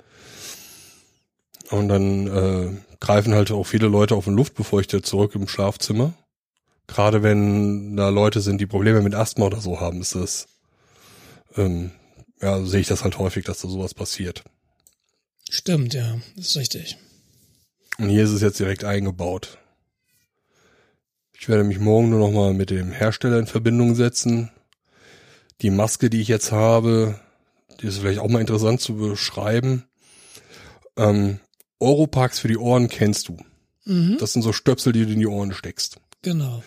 Und 1.70 1.88
dann 1.88 2.28
äh, 2.28 2.70
greifen 3.00 3.34
halt 3.34 3.50
auch 3.50 3.64
viele 3.64 3.88
Leute 3.88 4.14
auf 4.14 4.26
den 4.26 4.34
Luftbefeuchter 4.34 5.02
zurück 5.02 5.34
im 5.34 5.48
Schlafzimmer. 5.48 6.14
Gerade 6.86 7.24
wenn 7.24 7.96
da 7.96 8.10
Leute 8.10 8.40
sind, 8.40 8.60
die 8.60 8.66
Probleme 8.66 9.02
mit 9.02 9.16
Asthma 9.16 9.46
oder 9.46 9.60
so 9.60 9.80
haben, 9.80 10.02
ist 10.02 10.14
das, 10.14 10.46
ähm, 11.56 11.90
ja, 12.40 12.64
sehe 12.64 12.80
ich 12.80 12.86
das 12.86 13.02
halt 13.02 13.18
häufig, 13.18 13.44
dass 13.44 13.60
da 13.60 13.66
sowas 13.66 13.92
passiert. 13.92 14.44
Stimmt, 15.50 15.94
ja, 15.94 16.16
das 16.36 16.46
ist 16.46 16.56
richtig. 16.56 16.96
Und 17.98 18.10
hier 18.10 18.22
ist 18.22 18.30
es 18.30 18.40
jetzt 18.40 18.60
direkt 18.60 18.84
eingebaut. 18.84 19.58
Ich 21.44 21.48
werde 21.50 21.62
mich 21.64 21.78
morgen 21.78 22.08
nur 22.08 22.20
noch 22.20 22.30
mal 22.32 22.54
mit 22.54 22.70
dem 22.70 22.90
Hersteller 22.90 23.38
in 23.38 23.46
Verbindung 23.46 23.94
setzen. 23.96 24.50
Die 25.60 25.68
Maske, 25.68 26.08
die 26.08 26.22
ich 26.22 26.28
jetzt 26.28 26.52
habe, 26.52 27.20
die 27.82 27.86
ist 27.86 27.98
vielleicht 27.98 28.20
auch 28.20 28.30
mal 28.30 28.40
interessant 28.40 28.80
zu 28.80 28.96
beschreiben. 28.96 29.84
Ähm, 30.96 31.40
Europax 31.80 32.38
für 32.38 32.48
die 32.48 32.56
Ohren 32.56 32.88
kennst 32.88 33.28
du. 33.28 33.36
Mhm, 33.84 34.16
Das 34.18 34.32
sind 34.32 34.40
so 34.40 34.54
Stöpsel, 34.54 34.94
die 34.94 35.04
du 35.04 35.12
in 35.12 35.18
die 35.18 35.26
Ohren 35.26 35.52
steckst. 35.52 36.00
genau. 36.22 36.62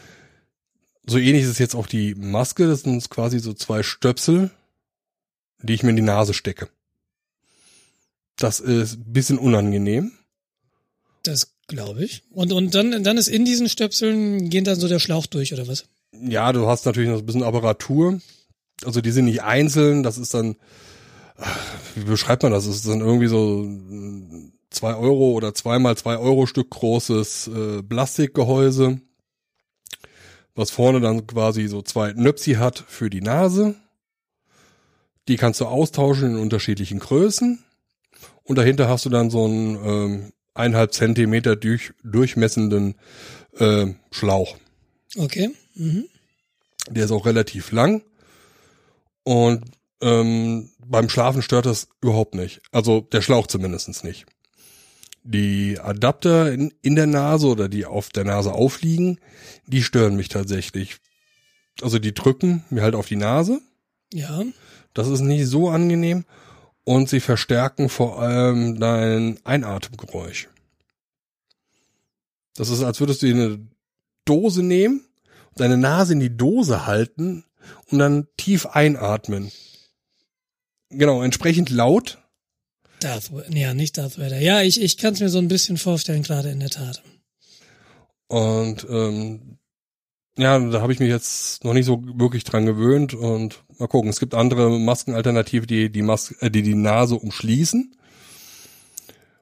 So 1.08 1.18
ähnlich 1.18 1.46
ist 1.46 1.58
jetzt 1.58 1.74
auch 1.74 1.88
die 1.88 2.14
Maske. 2.14 2.68
Das 2.68 2.82
sind 2.82 3.10
quasi 3.10 3.40
so 3.40 3.54
zwei 3.54 3.82
Stöpsel, 3.82 4.52
die 5.64 5.74
ich 5.74 5.82
mir 5.82 5.90
in 5.90 5.96
die 5.96 6.04
Nase 6.04 6.36
stecke. 6.36 6.70
Das 8.36 8.60
ist 8.60 8.94
ein 8.94 9.12
bisschen 9.12 9.40
unangenehm. 9.40 10.12
Das 11.24 11.57
glaube 11.68 12.04
ich. 12.04 12.24
Und, 12.32 12.54
und 12.54 12.74
dann, 12.74 13.04
dann 13.04 13.18
ist 13.18 13.28
in 13.28 13.46
diesen 13.46 13.70
Stöpseln, 13.70 14.50
geht 14.50 14.68
dann 14.68 14.80
so 14.80 14.88
der 14.88 15.00
Schlauch 15.00 15.26
durch, 15.26 15.54
oder 15.54 15.68
was? 15.68 15.86
Ja, 16.12 16.52
du 16.54 16.68
hast 16.68 16.86
natürlich 16.86 17.10
noch 17.10 17.20
ein 17.20 17.26
bisschen 17.26 17.44
Apparatur. 17.44 18.20
Also 18.84 19.02
die 19.02 19.12
sind 19.12 19.26
nicht 19.26 19.44
einzeln. 19.44 20.04
Das 20.04 20.18
ist 20.18 20.34
dann, 20.34 20.56
wie 21.96 22.04
beschreibt 22.04 22.44
man 22.44 22.52
das? 22.52 22.66
Das 22.66 22.76
ist 22.76 22.88
dann 22.88 23.02
irgendwie 23.02 23.28
so 23.28 23.64
ein 23.64 24.54
zwei 24.70 24.96
Euro 24.96 25.32
oder 25.32 25.54
zweimal 25.54 25.98
zwei 25.98 26.18
Euro 26.18 26.46
Stück 26.46 26.70
großes 26.70 27.48
äh, 27.48 27.84
Plastikgehäuse, 27.84 29.00
was 30.56 30.72
vorne 30.72 31.00
dann 31.00 31.28
quasi 31.28 31.68
so 31.68 31.82
zwei 31.82 32.14
Nöpsi 32.14 32.54
hat 32.54 32.84
für 32.88 33.10
die 33.10 33.22
Nase. 33.22 33.76
Die 35.28 35.38
kannst 35.38 35.60
du 35.60 35.66
austauschen 35.66 36.32
in 36.32 36.38
unterschiedlichen 36.38 37.00
Größen. 37.00 37.64
Und 38.44 38.56
dahinter 38.58 38.88
hast 38.88 39.06
du 39.06 39.10
dann 39.10 39.30
so 39.30 39.46
einen 39.46 39.76
ähm, 39.86 40.34
eineinhalb 40.58 40.94
Zentimeter 40.94 41.56
durch, 41.56 41.94
durchmessenden 42.04 42.96
äh, 43.58 43.88
Schlauch. 44.12 44.58
Okay. 45.16 45.52
Mhm. 45.76 46.06
Der 46.90 47.06
ist 47.06 47.12
auch 47.12 47.26
relativ 47.26 47.72
lang. 47.72 48.04
Und 49.24 49.66
ähm, 50.02 50.70
beim 50.86 51.10
Schlafen 51.10 51.42
stört 51.42 51.66
das 51.66 51.90
überhaupt 52.02 52.36
nicht. 52.36 52.62
Also 52.72 53.02
der 53.02 53.22
Schlauch 53.22 53.48
zumindestens 53.48 54.04
nicht. 54.04 54.26
Die 55.24 55.80
Adapter 55.80 56.52
in, 56.54 56.74
in 56.82 56.96
der 56.96 57.08
Nase 57.08 57.48
oder 57.48 57.68
die 57.68 57.86
auf 57.86 58.10
der 58.10 58.24
Nase 58.24 58.54
aufliegen, 58.54 59.20
die 59.66 59.84
stören 59.84 60.16
mich 60.16 60.30
tatsächlich. 60.30 60.98
Also 61.82 62.00
die 62.00 62.14
drücken 62.14 62.64
mir 62.70 62.84
halt 62.84 62.96
auf 62.96 63.08
die 63.08 63.18
Nase. 63.18 63.60
Ja. 64.14 64.44
Das 64.94 65.10
ist 65.10 65.20
nicht 65.20 65.48
so 65.48 65.70
angenehm. 65.70 66.24
Und 66.88 67.10
sie 67.10 67.20
verstärken 67.20 67.89
vor 67.89 68.22
allem 68.22 68.79
dein 68.79 69.46
Einatemgeräusch. 69.46 70.48
Das 72.56 72.70
ist, 72.70 72.82
als 72.82 73.01
würdest 73.01 73.22
du 73.22 73.25
dir 73.25 73.36
eine 73.36 73.67
Dose 74.24 74.63
nehmen, 74.63 75.06
deine 75.58 75.75
Nase 75.75 76.13
in 76.13 76.22
die 76.22 76.38
Dose 76.38 76.86
halten 76.86 77.44
und 77.91 78.00
dann 78.00 78.29
tief 78.38 78.67
einatmen. 78.67 79.51
Genau, 80.89 81.22
entsprechend 81.22 81.72
laut. 81.72 82.20
Darth. 83.01 83.32
Ja, 83.50 83.74
nicht 83.74 83.98
Darth 83.98 84.17
Vader. 84.17 84.39
Ja, 84.39 84.62
ich, 84.62 84.82
ich 84.82 84.98
kann 84.98 85.13
es 85.13 85.20
mir 85.20 85.27
so 85.27 85.39
ein 85.39 85.50
bisschen 85.50 85.75
vorstellen, 85.75 86.24
gerade 86.24 86.51
in 86.51 86.62
der 86.62 86.70
Tat. 86.70 87.03
Und 88.29 88.88
ähm, 88.89 89.58
ja, 90.38 90.60
da 90.60 90.82
habe 90.82 90.94
ich 90.94 91.00
mich 91.00 91.10
jetzt 91.10 91.63
noch 91.63 91.74
nicht 91.74 91.86
so 91.86 92.01
wirklich 92.17 92.44
dran 92.44 92.65
gewöhnt 92.65 93.13
und 93.13 93.63
mal 93.79 93.88
gucken. 93.88 94.10
Es 94.10 94.20
gibt 94.20 94.34
andere 94.34 94.70
Maskenalternativen, 94.70 95.67
die 95.67 95.91
die, 95.91 96.01
Mas 96.01 96.32
äh, 96.39 96.51
die, 96.51 96.62
die 96.62 96.75
Nase 96.75 97.15
umschließen. 97.15 97.96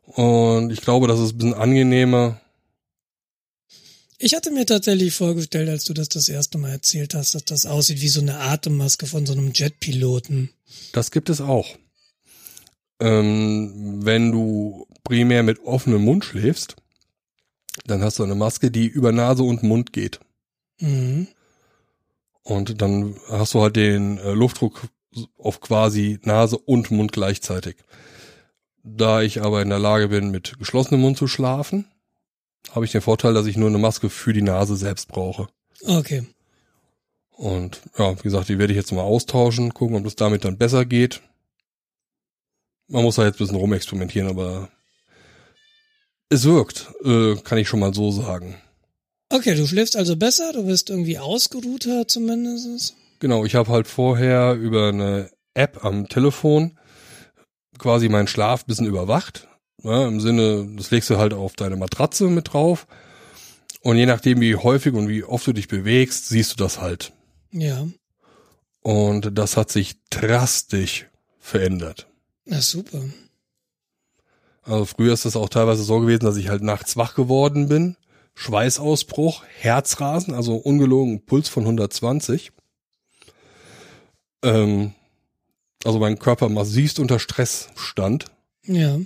Und 0.05 0.71
ich 0.71 0.81
glaube, 0.81 1.07
das 1.07 1.19
ist 1.19 1.33
ein 1.33 1.37
bisschen 1.37 1.53
angenehmer. 1.53 2.39
Ich 4.17 4.33
hatte 4.33 4.51
mir 4.51 4.65
tatsächlich 4.65 5.13
vorgestellt, 5.13 5.67
als 5.67 5.83
du 5.83 5.93
das 5.93 6.07
das 6.07 6.29
erste 6.29 6.57
Mal 6.57 6.71
erzählt 6.71 7.13
hast, 7.13 7.35
dass 7.35 7.43
das 7.43 7.65
aussieht 7.65 8.01
wie 8.01 8.07
so 8.07 8.21
eine 8.21 8.39
Atemmaske 8.39 9.05
von 9.07 9.25
so 9.25 9.33
einem 9.33 9.51
Jetpiloten. 9.53 10.51
Das 10.93 11.11
gibt 11.11 11.29
es 11.29 11.41
auch. 11.41 11.67
Ähm, 13.01 14.05
wenn 14.05 14.31
du 14.31 14.87
primär 15.03 15.43
mit 15.43 15.59
offenem 15.65 16.03
Mund 16.03 16.23
schläfst, 16.23 16.77
dann 17.85 18.01
hast 18.01 18.19
du 18.19 18.23
eine 18.23 18.35
Maske, 18.35 18.71
die 18.71 18.87
über 18.87 19.11
Nase 19.11 19.43
und 19.43 19.63
Mund 19.63 19.91
geht. 19.91 20.21
Mhm. 20.79 21.27
Und 22.44 22.82
dann 22.82 23.15
hast 23.29 23.53
du 23.53 23.62
halt 23.62 23.75
den 23.75 24.17
äh, 24.20 24.32
Luftdruck 24.34 24.88
auf 25.38 25.62
quasi 25.62 26.20
Nase 26.24 26.58
und 26.58 26.91
Mund 26.91 27.12
gleichzeitig. 27.12 27.77
Da 28.84 29.22
ich 29.22 29.41
aber 29.41 29.62
in 29.62 29.70
der 29.70 29.79
Lage 29.79 30.10
bin, 30.10 30.29
mit 30.29 30.60
geschlossenem 30.60 31.01
Mund 31.01 31.17
zu 31.17 31.27
schlafen, 31.27 31.86
habe 32.72 32.86
ich 32.86 32.91
den 32.91 33.01
Vorteil, 33.01 33.34
dass 33.34 33.48
ich 33.48 33.58
nur 33.58 33.70
eine 33.70 33.77
Maske 33.77 34.10
für 34.10 34.34
die 34.34 34.41
Nase 34.41 34.75
selbst 34.75 35.08
brauche. 35.08 35.48
Okay. 35.86 36.27
Und 37.32 37.82
ja, 37.98 38.17
wie 38.17 38.24
gesagt, 38.24 38.50
die 38.50 38.60
werde 38.60 38.74
ich 38.74 38.77
jetzt 38.77 38.91
mal 38.91 39.01
austauschen, 39.01 39.74
gucken, 39.74 39.98
ob 39.98 40.05
es 40.05 40.15
damit 40.15 40.46
dann 40.46 40.58
besser 40.58 40.86
geht. 40.86 41.22
Man 42.88 43.03
muss 43.03 43.15
da 43.15 43.25
jetzt 43.25 43.36
ein 43.36 43.39
bisschen 43.39 43.58
rumexperimentieren, 43.58 44.29
aber 44.29 44.70
es 46.29 46.46
wirkt, 46.46 46.91
äh, 47.03 47.36
kann 47.38 47.58
ich 47.58 47.67
schon 47.67 47.79
mal 47.79 47.94
so 47.94 48.12
sagen. 48.12 48.55
Okay, 49.29 49.55
du 49.55 49.65
schläfst 49.67 49.96
also 49.96 50.15
besser, 50.15 50.53
du 50.53 50.65
bist 50.65 50.89
irgendwie 50.89 51.17
ausgeruhter 51.17 52.08
zumindest. 52.08 52.96
Genau, 53.20 53.46
ich 53.46 53.55
habe 53.55 53.72
halt 53.72 53.88
vorher 53.88 54.53
über 54.53 54.89
eine 54.89 55.29
App 55.53 55.84
am 55.84 56.08
Telefon 56.08 56.77
quasi 57.77 58.10
meinen 58.10 58.27
Schlaf 58.27 58.63
ein 58.63 58.67
bisschen 58.67 58.86
überwacht. 58.86 59.48
Ja, 59.84 60.08
Im 60.08 60.20
Sinne, 60.20 60.67
das 60.75 60.91
legst 60.91 61.10
du 61.10 61.17
halt 61.17 61.34
auf 61.34 61.53
deine 61.53 61.75
Matratze 61.75 62.25
mit 62.25 62.53
drauf. 62.53 62.88
Und 63.82 63.98
je 63.98 64.05
nachdem, 64.05 64.41
wie 64.41 64.55
häufig 64.55 64.94
und 64.94 65.08
wie 65.10 65.24
oft 65.24 65.46
du 65.46 65.53
dich 65.53 65.67
bewegst, 65.67 66.29
siehst 66.29 66.53
du 66.53 66.55
das 66.63 66.82
halt. 66.82 67.13
Ja. 67.51 67.88
Und 68.82 69.38
das 69.38 69.58
hat 69.58 69.72
sich 69.72 69.96
drastisch 70.10 71.08
verändert. 71.39 72.08
Na 72.46 72.62
super. 72.62 73.03
Also 74.63 74.86
früher 74.86 75.13
ist 75.13 75.25
das 75.25 75.36
auch 75.36 75.50
teilweise 75.50 75.84
so 75.84 76.00
gewesen, 76.00 76.25
dass 76.25 76.38
ich 76.38 76.50
halt 76.50 76.63
nachts 76.63 76.98
wach 76.98 77.13
geworden 77.13 77.67
bin. 77.67 77.96
Schweißausbruch, 78.36 79.44
Herzrasen, 79.60 80.34
also 80.34 80.56
ungelogen 80.56 81.25
Puls 81.25 81.50
von 81.50 81.63
120. 81.63 82.51
Ähm, 84.44 84.94
also 85.84 86.00
mein 86.00 86.20
Körper 86.20 86.50
massivst 86.50 87.00
unter 87.00 87.20
Stress 87.20 87.70
stand. 87.75 88.25
Ja. 88.63 89.00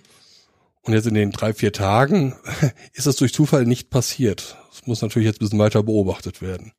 Und 0.82 0.94
jetzt 0.94 1.08
in 1.08 1.14
den 1.14 1.32
drei, 1.32 1.54
vier 1.54 1.72
Tagen 1.72 2.36
ist 2.94 3.08
das 3.08 3.18
durch 3.18 3.34
Zufall 3.34 3.66
nicht 3.66 3.90
passiert. 3.90 4.58
Das 4.72 4.88
muss 4.88 5.02
natürlich 5.02 5.28
jetzt 5.28 5.38
ein 5.38 5.46
bisschen 5.46 5.60
weiter 5.60 5.84
beobachtet 5.84 6.42
werden. 6.42 6.74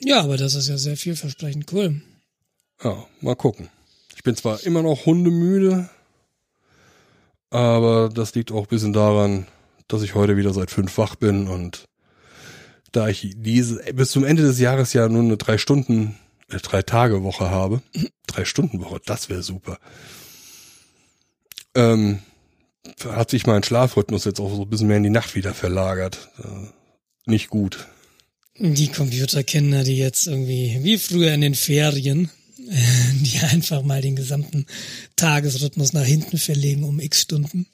Ja, 0.00 0.20
aber 0.22 0.36
das 0.36 0.54
ist 0.54 0.68
ja 0.68 0.76
sehr 0.76 0.96
vielversprechend 0.96 1.72
cool. 1.72 2.02
Ja, 2.82 3.06
mal 3.20 3.36
gucken. 3.36 3.70
Ich 4.16 4.22
bin 4.22 4.36
zwar 4.36 4.62
immer 4.64 4.82
noch 4.82 5.06
hundemüde, 5.06 5.88
aber 7.50 8.10
das 8.12 8.34
liegt 8.34 8.52
auch 8.52 8.64
ein 8.64 8.68
bisschen 8.68 8.92
daran, 8.92 9.46
dass 9.88 10.02
ich 10.02 10.14
heute 10.14 10.36
wieder 10.36 10.52
seit 10.52 10.70
fünf 10.70 10.96
wach 10.98 11.16
bin 11.16 11.48
und 11.48 11.84
da 12.92 13.08
ich 13.08 13.34
diese 13.36 13.82
bis 13.92 14.10
zum 14.10 14.24
Ende 14.24 14.42
des 14.42 14.58
Jahres 14.60 14.92
ja 14.92 15.08
nur 15.08 15.22
eine 15.22 15.36
drei 15.36 15.58
Stunden, 15.58 16.16
äh, 16.48 16.58
drei 16.58 16.82
Tage 16.82 17.22
Woche 17.22 17.50
habe, 17.50 17.82
drei 18.26 18.44
Stunden 18.44 18.80
Woche, 18.80 19.00
das 19.04 19.28
wäre 19.28 19.42
super. 19.42 19.78
Ähm, 21.74 22.20
hat 23.04 23.30
sich 23.30 23.46
mein 23.46 23.62
Schlafrhythmus 23.62 24.24
jetzt 24.24 24.40
auch 24.40 24.54
so 24.54 24.62
ein 24.62 24.70
bisschen 24.70 24.88
mehr 24.88 24.98
in 24.98 25.02
die 25.02 25.10
Nacht 25.10 25.34
wieder 25.34 25.54
verlagert. 25.54 26.28
Äh, 26.38 26.68
nicht 27.26 27.48
gut. 27.48 27.88
Die 28.56 28.88
Computerkinder, 28.88 29.82
die 29.82 29.96
jetzt 29.96 30.28
irgendwie, 30.28 30.78
wie 30.82 30.98
früher 30.98 31.32
in 31.32 31.40
den 31.40 31.56
Ferien, 31.56 32.30
die 32.58 33.40
einfach 33.40 33.82
mal 33.82 34.00
den 34.00 34.14
gesamten 34.14 34.66
Tagesrhythmus 35.16 35.92
nach 35.92 36.04
hinten 36.04 36.38
verlegen 36.38 36.84
um 36.84 37.00
x 37.00 37.22
Stunden. 37.22 37.66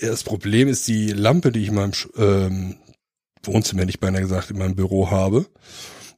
Das 0.00 0.24
Problem 0.24 0.68
ist 0.68 0.88
die 0.88 1.08
Lampe, 1.08 1.52
die 1.52 1.62
ich 1.62 1.68
in 1.68 1.74
meinem 1.74 1.92
ähm, 2.16 2.76
Wohnzimmer, 3.42 3.84
nicht 3.84 4.00
beinahe 4.00 4.22
gesagt, 4.22 4.50
in 4.50 4.58
meinem 4.58 4.74
Büro 4.74 5.10
habe. 5.10 5.46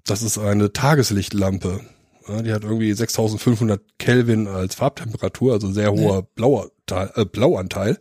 Das 0.05 0.23
ist 0.23 0.39
eine 0.39 0.73
Tageslichtlampe. 0.73 1.81
Ja, 2.29 2.43
die 2.43 2.53
hat 2.53 2.63
irgendwie 2.63 2.93
6500 2.93 3.81
Kelvin 3.99 4.47
als 4.47 4.77
Farbtemperatur, 4.77 5.53
also 5.53 5.73
sehr 5.73 5.93
hoher 5.93 6.23
blauer 6.23 6.71
Teil, 6.87 7.11
äh, 7.17 7.25
Blauanteil. 7.25 7.99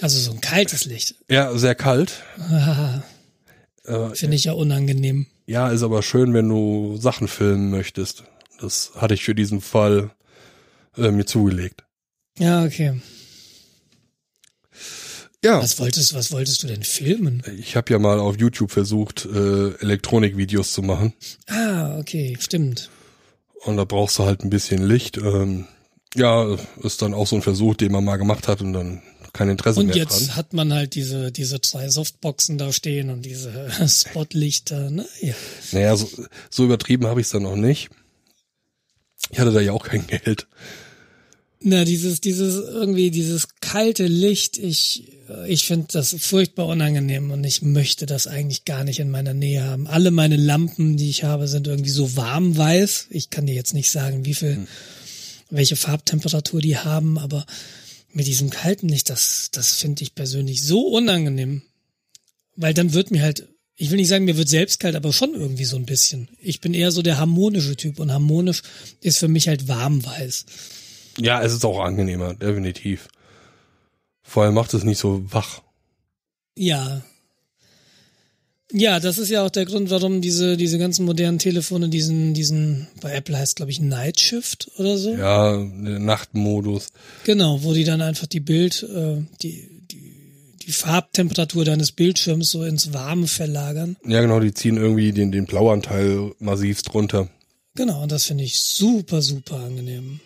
Also 0.00 0.18
so 0.18 0.32
ein 0.32 0.40
kaltes 0.40 0.84
Licht. 0.84 1.14
Ja, 1.30 1.56
sehr 1.56 1.74
kalt. 1.74 2.22
Äh, 3.86 4.14
Finde 4.14 4.36
ich 4.36 4.44
ja 4.44 4.52
unangenehm. 4.52 5.26
Ja, 5.46 5.68
ist 5.68 5.82
aber 5.82 6.02
schön, 6.02 6.32
wenn 6.34 6.48
du 6.48 6.96
Sachen 6.96 7.28
filmen 7.28 7.70
möchtest. 7.70 8.24
Das 8.60 8.92
hatte 8.96 9.14
ich 9.14 9.24
für 9.24 9.34
diesen 9.34 9.60
Fall 9.60 10.10
äh, 10.96 11.10
mir 11.10 11.26
zugelegt. 11.26 11.84
Ja, 12.38 12.64
okay. 12.64 13.00
Ja, 15.44 15.62
Was 15.62 15.78
wolltest, 15.78 16.14
was 16.14 16.32
wolltest 16.32 16.62
du 16.62 16.66
denn 16.66 16.82
filmen? 16.82 17.42
ich 17.58 17.76
habe 17.76 17.92
ja 17.92 17.98
mal 17.98 18.18
auf 18.18 18.38
YouTube 18.38 18.70
versucht, 18.70 19.26
äh, 19.26 19.74
Elektronikvideos 19.80 20.72
zu 20.72 20.82
machen. 20.82 21.12
Ah, 21.46 21.98
okay, 21.98 22.36
stimmt. 22.40 22.88
Und 23.64 23.76
da 23.76 23.84
brauchst 23.84 24.18
du 24.18 24.24
halt 24.24 24.42
ein 24.42 24.50
bisschen 24.50 24.82
Licht. 24.86 25.18
Ähm, 25.18 25.66
ja, 26.14 26.56
ist 26.82 27.02
dann 27.02 27.12
auch 27.14 27.26
so 27.26 27.36
ein 27.36 27.42
Versuch, 27.42 27.74
den 27.74 27.92
man 27.92 28.04
mal 28.04 28.16
gemacht 28.16 28.48
hat 28.48 28.60
und 28.62 28.72
dann 28.72 29.02
kein 29.32 29.48
Interesse 29.48 29.80
Und 29.80 29.86
mehr 29.88 29.96
jetzt 29.96 30.28
dran. 30.28 30.36
hat 30.36 30.52
man 30.52 30.72
halt 30.72 30.94
diese, 30.94 31.32
diese 31.32 31.60
zwei 31.60 31.88
Softboxen 31.88 32.56
da 32.56 32.72
stehen 32.72 33.10
und 33.10 33.22
diese 33.22 33.68
Spotlichter, 33.88 34.90
ne? 34.90 35.06
Ja. 35.20 35.34
Naja, 35.72 35.96
so, 35.96 36.08
so 36.50 36.64
übertrieben 36.64 37.06
habe 37.06 37.20
ich 37.20 37.26
es 37.26 37.32
dann 37.32 37.42
noch 37.42 37.56
nicht. 37.56 37.90
Ich 39.30 39.40
hatte 39.40 39.52
da 39.52 39.60
ja 39.60 39.72
auch 39.72 39.84
kein 39.84 40.06
Geld. 40.06 40.46
Na, 41.66 41.86
dieses, 41.86 42.20
dieses, 42.20 42.56
irgendwie, 42.56 43.10
dieses 43.10 43.48
kalte 43.60 44.06
Licht, 44.06 44.58
ich, 44.58 45.10
ich 45.46 45.64
finde 45.64 45.86
das 45.92 46.14
furchtbar 46.18 46.66
unangenehm 46.66 47.30
und 47.30 47.42
ich 47.42 47.62
möchte 47.62 48.04
das 48.04 48.26
eigentlich 48.26 48.66
gar 48.66 48.84
nicht 48.84 49.00
in 49.00 49.10
meiner 49.10 49.32
Nähe 49.32 49.64
haben. 49.64 49.86
Alle 49.86 50.10
meine 50.10 50.36
Lampen, 50.36 50.98
die 50.98 51.08
ich 51.08 51.24
habe, 51.24 51.48
sind 51.48 51.66
irgendwie 51.66 51.88
so 51.88 52.16
warm 52.16 52.54
weiß. 52.54 53.06
Ich 53.08 53.30
kann 53.30 53.46
dir 53.46 53.54
jetzt 53.54 53.72
nicht 53.72 53.90
sagen, 53.90 54.26
wie 54.26 54.34
viel, 54.34 54.66
welche 55.48 55.76
Farbtemperatur 55.76 56.60
die 56.60 56.76
haben, 56.76 57.18
aber 57.18 57.46
mit 58.12 58.26
diesem 58.26 58.50
kalten 58.50 58.90
Licht, 58.90 59.08
das, 59.08 59.48
das 59.50 59.72
finde 59.72 60.02
ich 60.02 60.14
persönlich 60.14 60.64
so 60.64 60.88
unangenehm. 60.88 61.62
Weil 62.56 62.74
dann 62.74 62.92
wird 62.92 63.10
mir 63.10 63.22
halt, 63.22 63.48
ich 63.74 63.88
will 63.88 63.96
nicht 63.96 64.08
sagen, 64.08 64.26
mir 64.26 64.36
wird 64.36 64.50
selbst 64.50 64.80
kalt, 64.80 64.96
aber 64.96 65.14
schon 65.14 65.32
irgendwie 65.32 65.64
so 65.64 65.76
ein 65.76 65.86
bisschen. 65.86 66.28
Ich 66.42 66.60
bin 66.60 66.74
eher 66.74 66.92
so 66.92 67.00
der 67.00 67.16
harmonische 67.16 67.74
Typ 67.74 68.00
und 68.00 68.12
harmonisch 68.12 68.60
ist 69.00 69.16
für 69.16 69.28
mich 69.28 69.48
halt 69.48 69.66
warm-weiß. 69.66 70.44
Ja, 71.18 71.42
es 71.42 71.52
ist 71.52 71.64
auch 71.64 71.80
angenehmer, 71.80 72.34
definitiv. 72.34 73.08
Vor 74.22 74.44
allem 74.44 74.54
macht 74.54 74.74
es 74.74 74.84
nicht 74.84 74.98
so 74.98 75.22
wach. 75.32 75.60
Ja. 76.56 77.02
Ja, 78.72 78.98
das 78.98 79.18
ist 79.18 79.28
ja 79.28 79.44
auch 79.44 79.50
der 79.50 79.66
Grund, 79.66 79.90
warum 79.90 80.20
diese, 80.20 80.56
diese 80.56 80.78
ganzen 80.78 81.04
modernen 81.04 81.38
Telefone 81.38 81.88
diesen, 81.88 82.34
diesen, 82.34 82.88
bei 83.00 83.12
Apple 83.12 83.38
heißt 83.38 83.56
glaube 83.56 83.70
ich 83.70 83.80
Night 83.80 84.18
Shift 84.18 84.70
oder 84.78 84.96
so. 84.96 85.14
Ja, 85.14 85.56
der 85.56 86.00
Nachtmodus. 86.00 86.88
Genau, 87.24 87.62
wo 87.62 87.72
die 87.72 87.84
dann 87.84 88.00
einfach 88.00 88.26
die 88.26 88.40
Bild, 88.40 88.82
äh, 88.82 89.22
die, 89.42 89.68
die, 89.92 90.56
die 90.66 90.72
Farbtemperatur 90.72 91.64
deines 91.64 91.92
Bildschirms 91.92 92.50
so 92.50 92.64
ins 92.64 92.92
Warme 92.92 93.28
verlagern. 93.28 93.96
Ja, 94.04 94.20
genau, 94.20 94.40
die 94.40 94.54
ziehen 94.54 94.76
irgendwie 94.76 95.12
den, 95.12 95.30
den 95.30 95.46
Blauanteil 95.46 96.32
massivst 96.40 96.94
runter. 96.94 97.28
Genau, 97.76 98.02
und 98.02 98.10
das 98.10 98.24
finde 98.24 98.44
ich 98.44 98.60
super, 98.60 99.20
super 99.22 99.56
angenehm. 99.56 100.20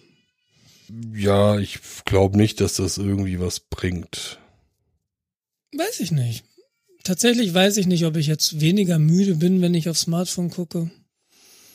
Ja, 1.15 1.59
ich 1.59 1.81
glaube 2.05 2.37
nicht, 2.37 2.61
dass 2.61 2.77
das 2.77 2.99
irgendwie 2.99 3.41
was 3.41 3.61
bringt. 3.61 4.39
Weiß 5.73 6.01
ich 6.01 6.13
nicht. 6.13 6.45
Tatsächlich 7.05 7.55
weiß 7.55 7.77
ich 7.77 7.87
nicht, 7.87 8.05
ob 8.05 8.17
ich 8.17 8.27
jetzt 8.27 8.61
weniger 8.61 8.99
müde 8.99 9.35
bin, 9.37 9.61
wenn 9.63 9.75
ich 9.75 9.89
aufs 9.89 10.03
Smartphone 10.03 10.51
gucke. 10.51 10.91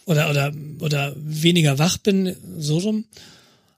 Oder, 0.06 0.30
oder, 0.30 0.52
oder 0.80 1.16
weniger 1.16 1.80
wach 1.80 1.98
bin, 1.98 2.36
so 2.58 2.78
rum. 2.80 3.06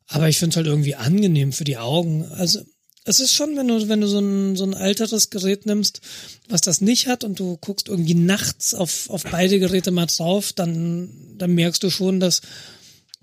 Aber 0.08 0.30
ich 0.30 0.38
finde 0.38 0.52
es 0.52 0.58
halt 0.58 0.68
irgendwie 0.68 0.96
angenehm 0.96 1.52
für 1.52 1.64
die 1.64 1.78
Augen. 1.78 2.26
Also, 2.26 2.62
es 3.04 3.20
ist 3.20 3.34
schon, 3.34 3.56
wenn 3.56 3.68
du, 3.68 3.88
wenn 3.88 4.02
du 4.02 4.08
so 4.08 4.20
ein, 4.20 4.56
so 4.56 4.64
ein 4.64 4.74
alteres 4.74 5.30
Gerät 5.30 5.66
nimmst, 5.66 6.02
was 6.50 6.62
das 6.62 6.82
nicht 6.82 7.08
hat 7.08 7.24
und 7.24 7.40
du 7.40 7.58
guckst 7.58 7.88
irgendwie 7.88 8.16
nachts 8.16 8.74
auf, 8.74 9.10
auf 9.10 9.24
beide 9.24 9.60
Geräte 9.60 9.92
mal 9.92 10.08
drauf, 10.08 10.54
dann, 10.54 11.10
dann 11.38 11.54
merkst 11.54 11.84
du 11.84 11.92
schon, 11.92 12.20
dass, 12.20 12.42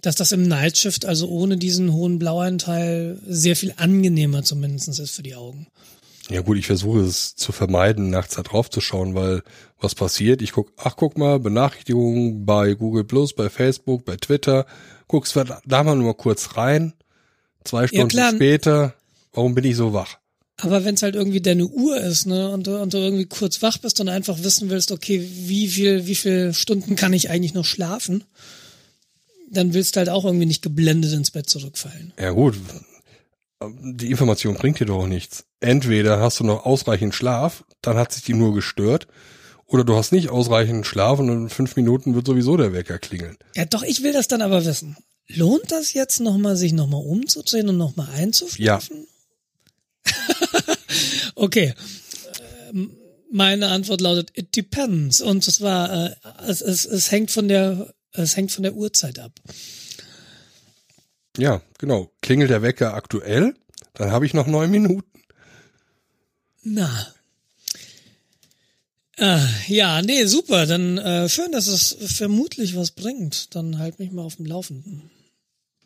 dass 0.02 0.16
das 0.16 0.32
im 0.32 0.46
Nightshift, 0.46 1.06
also 1.06 1.28
ohne 1.28 1.56
diesen 1.56 1.92
hohen 1.92 2.18
Blauanteil, 2.18 3.18
sehr 3.26 3.56
viel 3.56 3.72
angenehmer 3.76 4.42
zumindest 4.42 4.88
ist 4.98 5.12
für 5.12 5.22
die 5.22 5.36
Augen. 5.36 5.68
Ja 6.28 6.40
gut, 6.40 6.58
ich 6.58 6.66
versuche 6.66 7.00
es 7.00 7.34
zu 7.36 7.52
vermeiden, 7.52 8.10
nachts 8.10 8.34
da 8.34 8.42
drauf 8.42 8.70
zu 8.70 8.80
schauen, 8.80 9.14
weil 9.14 9.42
was 9.80 9.94
passiert? 9.94 10.42
Ich 10.42 10.52
guck, 10.52 10.72
ach 10.76 10.96
guck 10.96 11.18
mal, 11.18 11.38
Benachrichtigungen 11.38 12.44
bei 12.44 12.74
Google 12.74 13.04
Plus, 13.04 13.32
bei 13.32 13.48
Facebook, 13.48 14.04
bei 14.04 14.16
Twitter, 14.16 14.66
guckst 15.08 15.36
da 15.66 15.82
mal 15.84 15.96
nur 15.96 16.16
kurz 16.16 16.56
rein, 16.56 16.94
zwei 17.64 17.86
Stunden 17.86 18.08
klar. 18.08 18.32
später, 18.32 18.94
warum 19.32 19.54
bin 19.54 19.64
ich 19.64 19.76
so 19.76 19.92
wach? 19.92 20.18
Aber 20.58 20.84
wenn 20.84 20.94
es 20.94 21.02
halt 21.02 21.16
irgendwie 21.16 21.40
deine 21.40 21.66
Uhr 21.66 22.00
ist, 22.00 22.26
ne, 22.26 22.50
und 22.50 22.66
du, 22.66 22.80
und 22.80 22.94
du 22.94 22.98
irgendwie 22.98 23.26
kurz 23.26 23.62
wach 23.62 23.78
bist 23.78 24.00
und 24.00 24.08
einfach 24.08 24.42
wissen 24.42 24.70
willst, 24.70 24.92
okay, 24.92 25.28
wie 25.32 25.66
viel, 25.66 26.06
wie 26.06 26.14
viel 26.14 26.54
Stunden 26.54 26.94
kann 26.94 27.12
ich 27.12 27.30
eigentlich 27.30 27.54
noch 27.54 27.64
schlafen, 27.64 28.24
dann 29.52 29.74
willst 29.74 29.94
du 29.94 29.98
halt 29.98 30.08
auch 30.08 30.24
irgendwie 30.24 30.46
nicht 30.46 30.62
geblendet 30.62 31.12
ins 31.12 31.30
Bett 31.30 31.48
zurückfallen. 31.48 32.12
Ja 32.18 32.30
gut, 32.30 32.56
die 33.80 34.10
Information 34.10 34.54
bringt 34.54 34.80
dir 34.80 34.86
doch 34.86 35.06
nichts. 35.06 35.44
Entweder 35.60 36.20
hast 36.20 36.40
du 36.40 36.44
noch 36.44 36.64
ausreichend 36.64 37.14
Schlaf, 37.14 37.64
dann 37.80 37.96
hat 37.96 38.12
sich 38.12 38.24
die 38.24 38.34
nur 38.34 38.54
gestört, 38.54 39.06
oder 39.66 39.84
du 39.84 39.94
hast 39.94 40.12
nicht 40.12 40.28
ausreichend 40.28 40.86
Schlaf 40.86 41.18
und 41.18 41.28
in 41.28 41.48
fünf 41.48 41.76
Minuten 41.76 42.14
wird 42.14 42.26
sowieso 42.26 42.56
der 42.56 42.72
Wecker 42.72 42.98
klingeln. 42.98 43.38
Ja, 43.56 43.64
doch, 43.64 43.82
ich 43.82 44.02
will 44.02 44.12
das 44.12 44.28
dann 44.28 44.42
aber 44.42 44.64
wissen. 44.64 44.96
Lohnt 45.28 45.70
das 45.70 45.94
jetzt 45.94 46.20
nochmal, 46.20 46.56
sich 46.56 46.72
nochmal 46.72 47.02
umzudrehen 47.02 47.68
und 47.68 47.78
nochmal 47.78 48.08
einzuschlafen? 48.14 49.06
okay. 51.36 51.74
Ähm, 52.70 52.90
Meine 53.30 53.68
Antwort 53.68 54.02
lautet, 54.02 54.30
it 54.34 54.54
depends. 54.54 55.22
Und 55.22 55.42
zwar, 55.42 56.06
äh, 56.06 56.14
es, 56.46 56.60
es, 56.60 56.84
es 56.84 57.10
hängt 57.10 57.30
von 57.30 57.48
der, 57.48 57.94
es 58.12 58.36
hängt 58.36 58.52
von 58.52 58.62
der 58.62 58.74
Uhrzeit 58.74 59.18
ab. 59.18 59.32
Ja, 61.36 61.62
genau. 61.78 62.12
Klingelt 62.20 62.50
der 62.50 62.62
Wecker 62.62 62.94
aktuell, 62.94 63.54
dann 63.94 64.10
habe 64.10 64.26
ich 64.26 64.34
noch 64.34 64.46
neun 64.46 64.70
Minuten. 64.70 65.08
Na. 66.62 67.12
Äh, 69.16 69.46
ja, 69.66 70.02
nee, 70.02 70.24
super. 70.24 70.66
Dann 70.66 70.98
äh, 70.98 71.28
schön, 71.28 71.52
dass 71.52 71.66
es 71.66 71.96
vermutlich 72.00 72.76
was 72.76 72.92
bringt. 72.92 73.54
Dann 73.54 73.78
halt 73.78 73.98
mich 73.98 74.12
mal 74.12 74.22
auf 74.22 74.36
dem 74.36 74.46
Laufenden. 74.46 75.10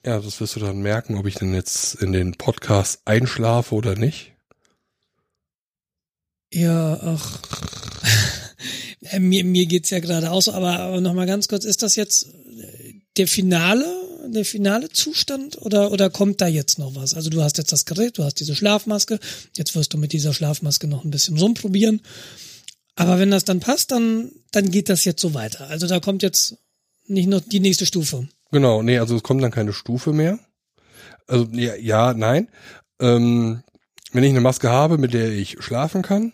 Ja, 0.05 0.21
das 0.21 0.41
wirst 0.41 0.55
du 0.57 0.61
dann 0.61 0.79
merken, 0.81 1.17
ob 1.17 1.27
ich 1.27 1.35
denn 1.35 1.53
jetzt 1.53 1.95
in 1.97 2.12
den 2.12 2.35
Podcast 2.35 3.01
einschlafe 3.05 3.75
oder 3.75 3.97
nicht. 3.97 4.33
Ja, 6.53 6.99
ach. 7.03 7.41
Äh, 9.11 9.21
mir, 9.21 9.45
mir 9.45 9.66
geht's 9.66 9.90
ja 9.90 10.01
gerade 10.01 10.31
aus, 10.31 10.49
aber, 10.49 10.79
aber 10.81 11.01
noch 11.01 11.14
mal 11.14 11.27
ganz 11.27 11.49
kurz, 11.49 11.64
ist 11.64 11.83
das 11.83 11.97
jetzt 11.97 12.27
äh, 12.27 12.95
der 13.16 13.29
finale, 13.29 13.87
der 14.27 14.45
finale 14.45 14.88
Zustand 14.88 15.61
oder, 15.62 15.92
oder 15.92 16.11
kommt 16.11 16.40
da 16.40 16.47
jetzt 16.47 16.79
noch 16.79 16.95
was? 16.95 17.14
Also 17.14 17.31
du 17.31 17.42
hast 17.42 17.59
jetzt 17.59 17.73
das 17.73 17.85
Gerät, 17.85 18.19
du 18.19 18.25
hast 18.25 18.40
diese 18.40 18.55
Schlafmaske, 18.55 19.19
jetzt 19.57 19.75
wirst 19.75 19.95
du 19.95 19.99
mit 19.99 20.12
dieser 20.12 20.33
Schlafmaske 20.33 20.88
noch 20.88 21.05
ein 21.05 21.11
bisschen 21.11 21.38
rumprobieren. 21.38 22.01
Aber 22.97 23.19
wenn 23.19 23.31
das 23.31 23.45
dann 23.45 23.61
passt, 23.61 23.92
dann, 23.92 24.33
dann 24.53 24.71
geht 24.71 24.88
das 24.88 25.05
jetzt 25.05 25.21
so 25.21 25.35
weiter. 25.35 25.69
Also 25.69 25.87
da 25.87 26.01
kommt 26.01 26.23
jetzt 26.23 26.57
nicht 27.07 27.29
noch 27.29 27.40
die 27.40 27.61
nächste 27.61 27.87
Stufe. 27.87 28.29
Genau, 28.51 28.83
nee, 28.83 28.99
also 28.99 29.16
es 29.16 29.23
kommt 29.23 29.42
dann 29.42 29.51
keine 29.51 29.73
Stufe 29.73 30.12
mehr. 30.12 30.38
Also 31.27 31.47
ja, 31.53 31.75
ja 31.75 32.14
nein. 32.14 32.49
Ähm, 33.01 33.62
wenn 34.12 34.25
ich 34.25 34.31
eine 34.31 34.40
Maske 34.40 34.71
habe, 34.71 34.99
mit 34.99 35.12
der 35.12 35.31
ich 35.31 35.57
schlafen 35.61 36.03
kann, 36.03 36.33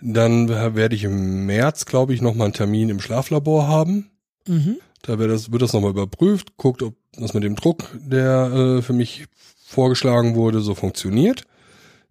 dann 0.00 0.48
werde 0.48 0.94
ich 0.94 1.04
im 1.04 1.46
März, 1.46 1.86
glaube 1.86 2.14
ich, 2.14 2.20
nochmal 2.20 2.46
einen 2.46 2.54
Termin 2.54 2.88
im 2.88 3.00
Schlaflabor 3.00 3.66
haben. 3.66 4.10
Mhm. 4.46 4.78
Da 5.02 5.18
wird 5.18 5.30
das, 5.30 5.52
wird 5.52 5.62
das 5.62 5.72
nochmal 5.72 5.90
überprüft, 5.90 6.56
guckt, 6.56 6.82
ob 6.82 6.94
das 7.12 7.34
mit 7.34 7.42
dem 7.42 7.56
Druck, 7.56 7.88
der 7.94 8.78
äh, 8.78 8.82
für 8.82 8.92
mich 8.92 9.26
vorgeschlagen 9.64 10.34
wurde, 10.34 10.60
so 10.60 10.74
funktioniert, 10.74 11.44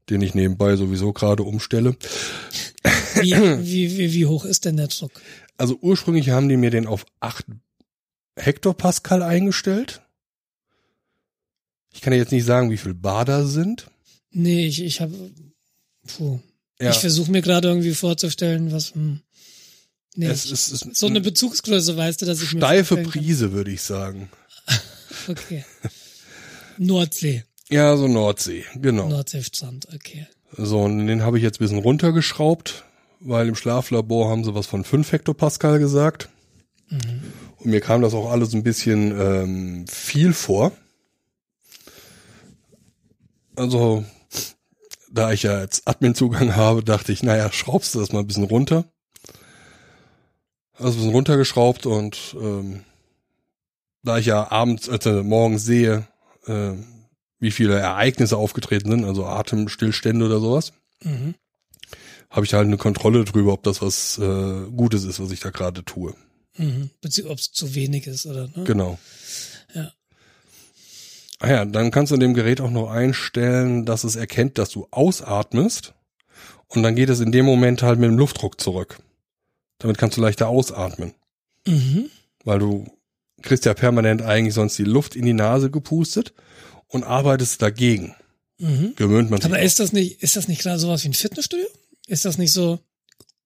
den 0.10 0.22
ich 0.22 0.36
nebenbei 0.36 0.76
sowieso 0.76 1.14
gerade 1.14 1.44
umstelle. 1.44 1.96
Wie, 3.16 3.32
wie, 3.62 3.98
wie, 3.98 4.14
wie 4.14 4.26
hoch 4.26 4.46
ist 4.46 4.66
denn 4.66 4.78
der 4.78 4.88
Druck? 4.88 5.12
Also 5.58 5.78
ursprünglich 5.82 6.30
haben 6.30 6.50
die 6.50 6.58
mir 6.58 6.70
den 6.70 6.88
auf 6.88 7.06
8 7.20 7.46
Hektopascal 8.36 9.24
eingestellt. 9.24 10.02
Ich 11.94 12.02
kann 12.02 12.14
ja 12.14 12.20
jetzt 12.20 12.32
nicht 12.32 12.46
sagen, 12.46 12.70
wie 12.70 12.78
viel 12.78 12.94
Bar 12.94 13.26
da 13.26 13.44
sind. 13.44 13.90
Nee, 14.32 14.68
ich, 14.68 14.84
ich 14.84 15.02
habe. 15.02 15.14
Puh. 16.06 16.40
Ja, 16.82 16.92
Ich 16.92 16.98
versuche 16.98 17.32
mir 17.32 17.42
gerade 17.42 17.68
irgendwie 17.68 17.94
vorzustellen, 17.94 18.72
was. 18.72 18.94
Hm. 18.94 19.22
Nee, 20.16 20.28
es 20.28 20.50
ist, 20.50 20.72
ist 20.72 20.96
so 20.96 21.08
eine 21.08 21.22
Bezugsgröße, 21.22 21.96
weißt 21.96 22.22
du, 22.22 22.26
dass 22.26 22.42
ich 22.42 22.54
mir 22.54 22.60
steife 22.60 22.96
kann. 22.96 23.06
Prise, 23.06 23.52
würde 23.52 23.72
ich 23.72 23.82
sagen. 23.82 24.30
Okay. 25.30 25.66
Nordsee. 26.78 27.44
Ja, 27.70 27.98
so 27.98 28.08
Nordsee, 28.08 28.64
genau. 28.76 29.10
Nordseestrand, 29.10 29.88
okay. 29.94 30.26
So, 30.56 30.84
und 30.84 31.08
den 31.08 31.24
habe 31.24 31.38
ich 31.38 31.44
jetzt 31.44 31.58
ein 31.58 31.66
bisschen 31.66 31.80
runtergeschraubt, 31.80 32.86
weil 33.20 33.50
im 33.50 33.56
Schlaflabor 33.56 34.30
haben 34.30 34.46
sie 34.46 34.56
was 34.56 34.68
von 34.68 34.86
5 34.86 35.12
Hektopascal 35.12 35.80
gesagt. 35.80 36.30
Und 36.90 37.66
mir 37.66 37.82
kam 37.82 38.02
das 38.02 38.14
auch 38.14 38.32
alles 38.32 38.54
ein 38.54 38.64
bisschen 38.64 39.12
ähm, 39.20 39.86
viel 39.90 40.32
vor. 40.32 40.72
Also, 43.56 44.06
da 45.12 45.32
ich 45.32 45.44
ja 45.44 45.62
jetzt 45.62 45.88
Admin-Zugang 45.88 46.56
habe, 46.56 46.84
dachte 46.84 47.12
ich, 47.12 47.24
naja, 47.24 47.52
schraubst 47.52 47.96
du 47.96 48.00
das 48.00 48.12
mal 48.12 48.20
ein 48.20 48.28
bisschen 48.28 48.44
runter. 48.44 48.86
Also 50.74 50.90
ein 50.92 50.96
bisschen 50.98 51.12
runtergeschraubt 51.12 51.86
und 51.86 52.36
ähm, 52.40 52.84
da 54.04 54.20
ich 54.20 54.28
ja 54.28 54.52
abends, 54.52 54.88
also 54.90 55.24
morgens 55.24 55.66
sehe, 55.66 56.08
äh, 56.46 56.72
wie 57.40 57.52
viele 57.52 57.78
Ereignisse 57.80 58.38
aufgetreten 58.38 58.92
sind, 58.92 59.06
also 59.06 59.26
Atemstillstände 59.26 60.26
oder 60.26 60.40
sowas, 60.40 60.74
Mhm. 61.04 61.36
habe 62.32 62.46
ich 62.46 62.54
halt 62.54 62.66
eine 62.66 62.78
Kontrolle 62.78 63.24
drüber, 63.24 63.54
ob 63.54 63.64
das 63.64 63.82
was 63.82 64.18
äh, 64.18 64.66
Gutes 64.76 65.04
ist, 65.04 65.20
was 65.20 65.32
ich 65.32 65.40
da 65.40 65.50
gerade 65.52 65.84
tue. 65.84 66.16
Mhm. 66.58 66.90
Beziehungsweise 67.02 67.34
ob 67.34 67.40
es 67.40 67.52
zu 67.52 67.76
wenig 67.76 68.08
ist 68.08 68.26
oder 68.26 68.48
ne? 68.48 68.64
Genau. 68.64 68.98
Ja. 69.74 69.92
Ah 71.40 71.50
ja, 71.50 71.66
dann 71.66 71.92
kannst 71.92 72.12
du 72.12 72.16
in 72.16 72.20
dem 72.22 72.34
Gerät 72.34 72.62
auch 72.62 72.72
noch 72.72 72.90
einstellen, 72.90 73.86
dass 73.86 74.04
es 74.04 74.16
erkennt, 74.16 74.58
dass 74.58 74.70
du 74.70 74.88
ausatmest 74.92 75.94
und 76.68 76.82
dann 76.84 76.96
geht 76.96 77.10
es 77.10 77.20
in 77.20 77.32
dem 77.32 77.46
Moment 77.46 77.84
halt 77.84 78.00
mit 78.00 78.10
dem 78.10 78.18
Luftdruck 78.18 78.60
zurück. 78.60 78.98
Damit 79.80 79.98
kannst 80.00 80.18
du 80.18 80.22
leichter 80.22 80.48
ausatmen, 80.48 81.14
Mhm. 81.68 82.10
weil 82.44 82.60
du 82.60 82.86
kriegst 83.44 83.66
ja 83.66 83.74
permanent 83.76 84.24
eigentlich 84.24 84.56
sonst 84.56 84.78
die 84.80 84.84
Luft 84.84 85.16
in 85.16 85.26
die 85.26 85.34
Nase 85.34 85.70
gepustet 85.70 86.34
und 86.88 87.04
arbeitest 87.04 87.62
dagegen. 87.62 88.16
Mhm. 88.58 88.94
Gewöhnt 88.96 89.30
man 89.30 89.40
sich. 89.40 89.46
Aber 89.52 89.62
ist 89.62 89.80
das 89.80 89.94
nicht, 89.94 90.24
ist 90.24 90.36
das 90.36 90.48
nicht 90.48 90.62
gerade 90.64 90.80
sowas 90.80 91.04
wie 91.04 91.10
ein 91.10 91.14
Fitnessstudio? 91.14 91.68
Ist 92.08 92.26
das 92.26 92.40
nicht 92.40 92.52
so 92.52 92.80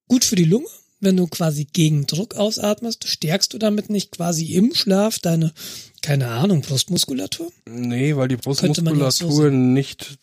gut 0.08 0.24
für 0.24 0.38
die 0.38 0.46
Lunge? 0.46 0.68
Wenn 1.04 1.18
du 1.18 1.26
quasi 1.28 1.66
gegen 1.66 2.06
Druck 2.06 2.36
ausatmest, 2.36 3.08
stärkst 3.08 3.52
du 3.54 3.58
damit 3.58 3.90
nicht 3.90 4.12
quasi 4.12 4.54
im 4.54 4.74
Schlaf 4.76 5.18
deine, 5.20 5.52
keine 6.04 6.28
Ahnung, 6.30 6.62
Brustmuskulatur? 6.62 7.52
Nee, 7.68 8.16
weil 8.16 8.28
die 8.28 8.36
so 8.36 8.42
Brustmuskulatur 8.42 9.50
nicht 9.50 10.20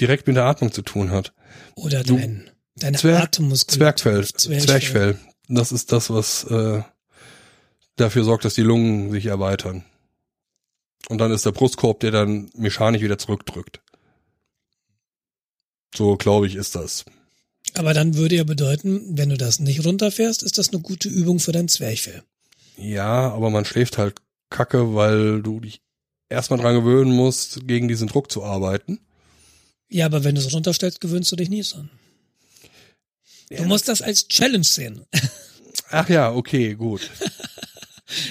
direkt 0.00 0.26
mit 0.26 0.34
der 0.36 0.44
Atmung 0.44 0.72
zu 0.72 0.82
tun 0.82 1.10
hat. 1.12 1.32
Oder 1.76 2.02
Du- 2.02 2.16
dein, 2.16 2.50
deine 2.74 2.98
Zwerg- 2.98 3.22
Atemmuskulatur? 3.22 3.78
Zwergfell, 3.78 4.26
Zwerchfell. 4.26 4.66
Zwerchfell. 4.66 5.18
Das 5.48 5.70
ist 5.70 5.92
das, 5.92 6.10
was 6.10 6.42
äh, 6.44 6.82
dafür 7.94 8.24
sorgt, 8.24 8.44
dass 8.44 8.54
die 8.54 8.62
Lungen 8.62 9.12
sich 9.12 9.26
erweitern. 9.26 9.84
Und 11.08 11.18
dann 11.18 11.30
ist 11.30 11.46
der 11.46 11.52
Brustkorb, 11.52 12.00
der 12.00 12.10
dann 12.10 12.50
mechanisch 12.56 13.00
wieder 13.00 13.16
zurückdrückt. 13.16 13.80
So, 15.94 16.16
glaube 16.16 16.48
ich, 16.48 16.56
ist 16.56 16.74
das. 16.74 17.04
Aber 17.76 17.92
dann 17.94 18.14
würde 18.16 18.36
ja 18.36 18.44
bedeuten, 18.44 19.02
wenn 19.18 19.28
du 19.28 19.36
das 19.36 19.60
nicht 19.60 19.84
runterfährst, 19.84 20.42
ist 20.42 20.58
das 20.58 20.70
eine 20.70 20.80
gute 20.80 21.08
Übung 21.08 21.40
für 21.40 21.52
dein 21.52 21.68
Zwerchfell. 21.68 22.22
Ja, 22.78 23.30
aber 23.30 23.50
man 23.50 23.64
schläft 23.64 23.98
halt 23.98 24.16
kacke, 24.50 24.94
weil 24.94 25.42
du 25.42 25.60
dich 25.60 25.80
erstmal 26.28 26.58
dran 26.58 26.74
gewöhnen 26.74 27.12
musst, 27.12 27.66
gegen 27.66 27.88
diesen 27.88 28.08
Druck 28.08 28.30
zu 28.30 28.42
arbeiten. 28.42 29.00
Ja, 29.88 30.06
aber 30.06 30.24
wenn 30.24 30.34
du 30.34 30.40
es 30.40 30.52
runterstellst, 30.52 31.00
gewöhnst 31.00 31.30
du 31.32 31.36
dich 31.36 31.48
nie 31.48 31.62
dran. 31.62 31.90
Du 33.50 33.64
musst 33.64 33.88
das 33.88 34.02
als 34.02 34.26
Challenge 34.28 34.64
sehen. 34.64 35.04
Ach 35.90 36.08
ja, 36.08 36.32
okay, 36.32 36.74
gut. 36.74 37.10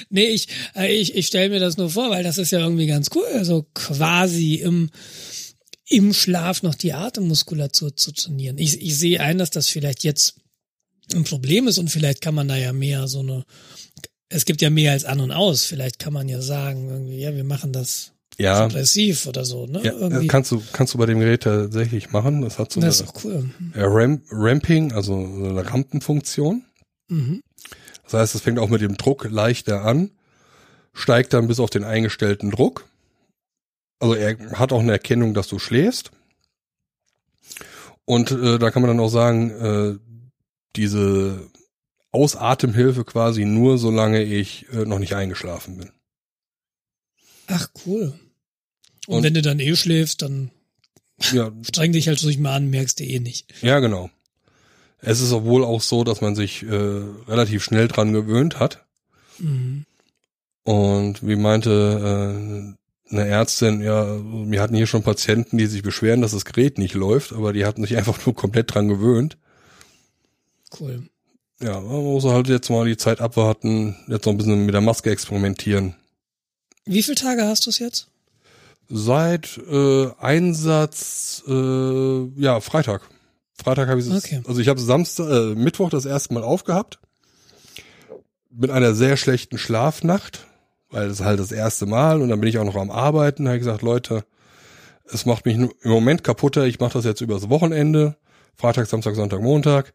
Nee, 0.08 0.28
ich, 0.28 0.48
äh, 0.74 0.90
ich, 0.90 1.14
ich 1.14 1.26
stelle 1.26 1.50
mir 1.50 1.60
das 1.60 1.76
nur 1.76 1.90
vor, 1.90 2.08
weil 2.08 2.22
das 2.24 2.38
ist 2.38 2.50
ja 2.50 2.60
irgendwie 2.60 2.86
ganz 2.86 3.10
cool, 3.14 3.26
also 3.34 3.66
quasi 3.74 4.54
im, 4.54 4.90
im 5.88 6.12
Schlaf 6.12 6.62
noch 6.62 6.74
die 6.74 6.92
Atemmuskulatur 6.92 7.96
zu 7.96 8.12
trainieren. 8.12 8.58
Ich, 8.58 8.80
ich 8.80 8.98
sehe 8.98 9.20
ein, 9.20 9.38
dass 9.38 9.50
das 9.50 9.68
vielleicht 9.68 10.04
jetzt 10.04 10.36
ein 11.14 11.24
Problem 11.24 11.68
ist 11.68 11.78
und 11.78 11.90
vielleicht 11.90 12.20
kann 12.20 12.34
man 12.34 12.48
da 12.48 12.56
ja 12.56 12.72
mehr 12.72 13.06
so 13.06 13.20
eine, 13.20 13.44
es 14.28 14.44
gibt 14.44 14.60
ja 14.60 14.70
mehr 14.70 14.92
als 14.92 15.04
an 15.04 15.20
und 15.20 15.30
aus. 15.30 15.64
Vielleicht 15.64 15.98
kann 15.98 16.12
man 16.12 16.28
ja 16.28 16.40
sagen, 16.42 16.88
irgendwie, 16.88 17.18
ja, 17.20 17.34
wir 17.34 17.44
machen 17.44 17.72
das 17.72 18.12
Ja, 18.38 18.66
progressiv 18.66 19.26
oder 19.26 19.44
so, 19.44 19.66
ne? 19.66 19.80
ja 19.84 19.92
irgendwie. 19.92 20.26
kannst 20.26 20.50
du 20.50 20.60
kannst 20.72 20.94
du 20.94 20.98
bei 20.98 21.06
dem 21.06 21.20
Gerät 21.20 21.44
tatsächlich 21.44 22.10
machen. 22.10 22.42
Das 22.42 22.58
hat 22.58 22.72
so 22.72 22.80
das 22.80 23.00
eine 23.00 23.08
ist 23.08 23.16
auch 23.16 23.24
cool. 23.24 23.50
Ramp, 23.76 24.24
Ramping, 24.32 24.92
also 24.92 25.12
so 25.14 25.44
eine 25.50 25.70
Rampenfunktion. 25.70 26.64
Mhm. 27.08 27.42
Das 28.02 28.14
heißt, 28.14 28.34
es 28.34 28.40
fängt 28.40 28.58
auch 28.58 28.68
mit 28.68 28.80
dem 28.80 28.96
Druck 28.96 29.28
leichter 29.30 29.82
an, 29.84 30.10
steigt 30.92 31.32
dann 31.32 31.46
bis 31.46 31.60
auf 31.60 31.70
den 31.70 31.84
eingestellten 31.84 32.50
Druck. 32.50 32.84
Also 33.98 34.14
er 34.14 34.38
hat 34.58 34.72
auch 34.72 34.80
eine 34.80 34.92
Erkennung, 34.92 35.34
dass 35.34 35.48
du 35.48 35.58
schläfst. 35.58 36.10
Und 38.04 38.30
äh, 38.30 38.58
da 38.58 38.70
kann 38.70 38.82
man 38.82 38.88
dann 38.90 39.00
auch 39.00 39.08
sagen, 39.08 39.50
äh, 39.50 39.98
diese 40.76 41.48
Ausatemhilfe 42.12 43.04
quasi 43.04 43.44
nur, 43.44 43.78
solange 43.78 44.22
ich 44.22 44.66
äh, 44.72 44.84
noch 44.84 44.98
nicht 44.98 45.14
eingeschlafen 45.14 45.78
bin. 45.78 45.90
Ach, 47.48 47.68
cool. 47.86 48.18
Und, 49.06 49.16
Und- 49.18 49.22
wenn 49.24 49.34
du 49.34 49.42
dann 49.42 49.60
eh 49.60 49.74
schläfst, 49.76 50.22
dann 50.22 50.50
Ja, 51.32 51.50
streng 51.62 51.92
dich 51.92 52.08
halt 52.08 52.22
ruhig 52.22 52.38
mal 52.38 52.54
an, 52.54 52.70
merkst 52.70 53.00
du 53.00 53.04
eh 53.04 53.18
nicht. 53.20 53.52
ja 53.62 53.80
genau. 53.80 54.10
Es 54.98 55.20
ist 55.20 55.30
wohl 55.32 55.64
auch 55.64 55.82
so, 55.82 56.04
dass 56.04 56.20
man 56.20 56.34
sich 56.34 56.62
äh, 56.62 56.68
relativ 57.28 57.62
schnell 57.62 57.86
dran 57.86 58.12
gewöhnt 58.12 58.58
hat. 58.58 58.84
Mhm. 59.38 59.84
Und 60.64 61.24
wie 61.26 61.36
meinte 61.36 62.74
äh, 62.74 62.74
eine 63.10 63.26
Ärztin, 63.26 63.80
ja, 63.82 64.18
wir 64.50 64.60
hatten 64.60 64.74
hier 64.74 64.86
schon 64.86 65.02
Patienten, 65.02 65.58
die 65.58 65.66
sich 65.66 65.82
beschweren, 65.82 66.20
dass 66.22 66.32
das 66.32 66.44
Gerät 66.44 66.78
nicht 66.78 66.94
läuft, 66.94 67.32
aber 67.32 67.52
die 67.52 67.64
hatten 67.64 67.82
sich 67.82 67.96
einfach 67.96 68.24
nur 68.26 68.34
komplett 68.34 68.74
dran 68.74 68.88
gewöhnt. 68.88 69.36
Cool. 70.78 71.08
Ja, 71.62 71.80
man 71.80 72.02
muss 72.02 72.24
halt 72.24 72.48
jetzt 72.48 72.68
mal 72.68 72.84
die 72.86 72.96
Zeit 72.96 73.20
abwarten, 73.20 73.96
jetzt 74.08 74.26
noch 74.26 74.32
ein 74.32 74.36
bisschen 74.36 74.66
mit 74.66 74.74
der 74.74 74.80
Maske 74.82 75.10
experimentieren. 75.10 75.94
Wie 76.84 77.02
viele 77.02 77.16
Tage 77.16 77.44
hast 77.46 77.66
du 77.66 77.70
es 77.70 77.78
jetzt? 77.78 78.08
Seit 78.88 79.58
äh, 79.70 80.08
Einsatz, 80.18 81.42
äh, 81.48 82.24
ja, 82.36 82.60
Freitag. 82.60 83.02
Freitag 83.54 83.88
habe 83.88 84.00
ich 84.00 84.06
es, 84.06 84.24
Okay. 84.24 84.42
also 84.46 84.60
ich 84.60 84.68
habe 84.68 84.80
Samstag, 84.80 85.28
äh, 85.30 85.54
Mittwoch 85.54 85.90
das 85.90 86.04
erste 86.04 86.34
Mal 86.34 86.42
aufgehabt. 86.42 86.98
Mit 88.50 88.70
einer 88.70 88.94
sehr 88.94 89.16
schlechten 89.16 89.58
Schlafnacht, 89.58 90.46
weil 90.96 91.10
ist 91.10 91.20
halt 91.20 91.38
das 91.38 91.52
erste 91.52 91.84
Mal 91.84 92.22
und 92.22 92.30
dann 92.30 92.40
bin 92.40 92.48
ich 92.48 92.56
auch 92.56 92.64
noch 92.64 92.76
am 92.76 92.90
Arbeiten. 92.90 93.46
Habe 93.46 93.58
ich 93.58 93.64
gesagt, 93.64 93.82
Leute, 93.82 94.24
es 95.04 95.26
macht 95.26 95.44
mich 95.44 95.56
im 95.56 95.70
Moment 95.84 96.24
kaputter. 96.24 96.64
Ich 96.64 96.80
mache 96.80 96.94
das 96.94 97.04
jetzt 97.04 97.20
übers 97.20 97.50
Wochenende. 97.50 98.16
Freitag, 98.54 98.86
Samstag, 98.86 99.14
Sonntag, 99.14 99.42
Montag. 99.42 99.92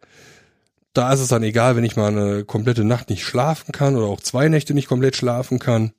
Da 0.94 1.12
ist 1.12 1.20
es 1.20 1.30
dann 1.30 1.42
egal, 1.42 1.76
wenn 1.76 1.84
ich 1.84 1.96
mal 1.96 2.10
eine 2.16 2.46
komplette 2.46 2.84
Nacht 2.84 3.10
nicht 3.10 3.24
schlafen 3.24 3.72
kann 3.72 3.96
oder 3.96 4.06
auch 4.06 4.22
zwei 4.22 4.48
Nächte 4.48 4.76
nicht 4.76 4.88
komplett 4.88 5.16
schlafen 5.16 5.58
kann. 5.58 5.92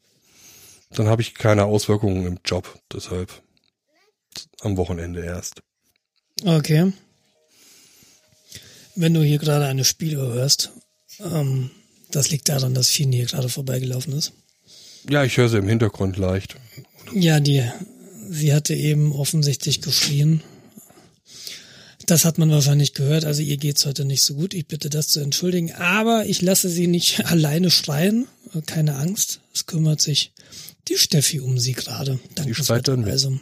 Dann 0.90 1.08
habe 1.08 1.20
ich 1.20 1.34
keine 1.34 1.64
Auswirkungen 1.64 2.24
im 2.24 2.38
Job. 2.44 2.78
Deshalb 2.92 3.42
am 4.60 4.76
Wochenende 4.76 5.24
erst. 5.24 5.62
Okay. 6.44 6.92
Wenn 8.94 9.14
du 9.14 9.22
hier 9.22 9.38
gerade 9.38 9.64
eine 9.64 9.84
Spieluhr 9.84 10.32
hörst, 10.32 10.70
ähm, 11.18 11.72
das 12.12 12.30
liegt 12.30 12.48
daran, 12.48 12.74
dass 12.74 12.88
Fien 12.88 13.10
hier 13.10 13.26
gerade 13.26 13.48
vorbeigelaufen 13.48 14.12
ist. 14.12 14.32
Ja, 15.08 15.24
ich 15.24 15.36
höre 15.36 15.48
sie 15.48 15.58
im 15.58 15.68
Hintergrund 15.68 16.16
leicht. 16.16 16.56
Ja, 17.12 17.40
die, 17.40 17.62
sie 18.30 18.52
hatte 18.54 18.74
eben 18.74 19.12
offensichtlich 19.12 19.80
geschrien. 19.80 20.42
Das 22.06 22.24
hat 22.24 22.38
man 22.38 22.50
wahrscheinlich 22.50 22.94
gehört. 22.94 23.24
Also 23.24 23.42
ihr 23.42 23.56
geht's 23.56 23.86
heute 23.86 24.04
nicht 24.04 24.22
so 24.24 24.34
gut. 24.34 24.54
Ich 24.54 24.66
bitte 24.66 24.90
das 24.90 25.08
zu 25.08 25.20
entschuldigen. 25.20 25.72
Aber 25.72 26.26
ich 26.26 26.42
lasse 26.42 26.68
sie 26.68 26.86
nicht 26.86 27.24
alleine 27.26 27.70
schreien. 27.70 28.26
Keine 28.66 28.96
Angst. 28.96 29.40
Es 29.54 29.66
kümmert 29.66 30.00
sich 30.00 30.32
die 30.88 30.98
Steffi 30.98 31.40
um 31.40 31.58
sie 31.58 31.72
gerade. 31.72 32.18
schreit 32.52 32.88
dann 32.88 33.00
mit. 33.00 33.10
Also 33.10 33.38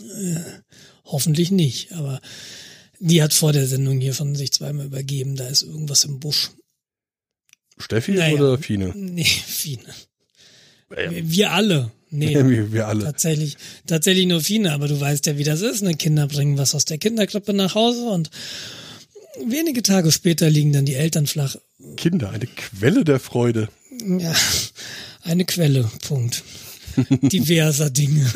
äh, 0.00 0.36
hoffentlich 1.04 1.50
nicht. 1.50 1.92
Aber 1.92 2.20
die 3.00 3.22
hat 3.22 3.34
vor 3.34 3.52
der 3.52 3.66
Sendung 3.66 4.00
hier 4.00 4.14
von 4.14 4.34
sich 4.34 4.52
zweimal 4.52 4.86
übergeben. 4.86 5.36
Da 5.36 5.46
ist 5.48 5.62
irgendwas 5.62 6.04
im 6.04 6.20
Busch. 6.20 6.50
Steffi 7.76 8.12
Naja. 8.12 8.34
oder 8.34 8.58
Fine? 8.58 8.92
Nee, 8.94 9.24
Fine. 9.46 9.82
Wir, 10.90 11.52
alle. 11.52 11.90
Nee. 12.10 12.34
wir, 12.48 12.72
wir 12.72 12.88
alle. 12.88 13.04
Tatsächlich, 13.04 13.56
tatsächlich 13.86 14.26
nur 14.26 14.40
Fine, 14.40 14.72
aber 14.72 14.88
du 14.88 14.98
weißt 15.00 15.26
ja, 15.26 15.36
wie 15.38 15.44
das 15.44 15.60
ist. 15.60 15.82
Ne? 15.82 15.94
Kinder 15.94 16.26
bringen 16.26 16.56
was 16.58 16.74
aus 16.74 16.84
der 16.84 16.98
Kinderkrippe 16.98 17.52
nach 17.52 17.74
Hause 17.74 18.06
und 18.08 18.30
wenige 19.44 19.82
Tage 19.82 20.10
später 20.12 20.48
liegen 20.50 20.72
dann 20.72 20.84
die 20.86 20.94
Eltern 20.94 21.26
flach. 21.26 21.56
Kinder, 21.96 22.30
eine 22.30 22.46
Quelle 22.46 23.04
der 23.04 23.20
Freude. 23.20 23.68
Ja, 24.06 24.34
eine 25.22 25.44
Quelle, 25.44 25.90
Punkt. 26.06 26.42
Diverser 27.10 27.90
Dinge. 27.90 28.30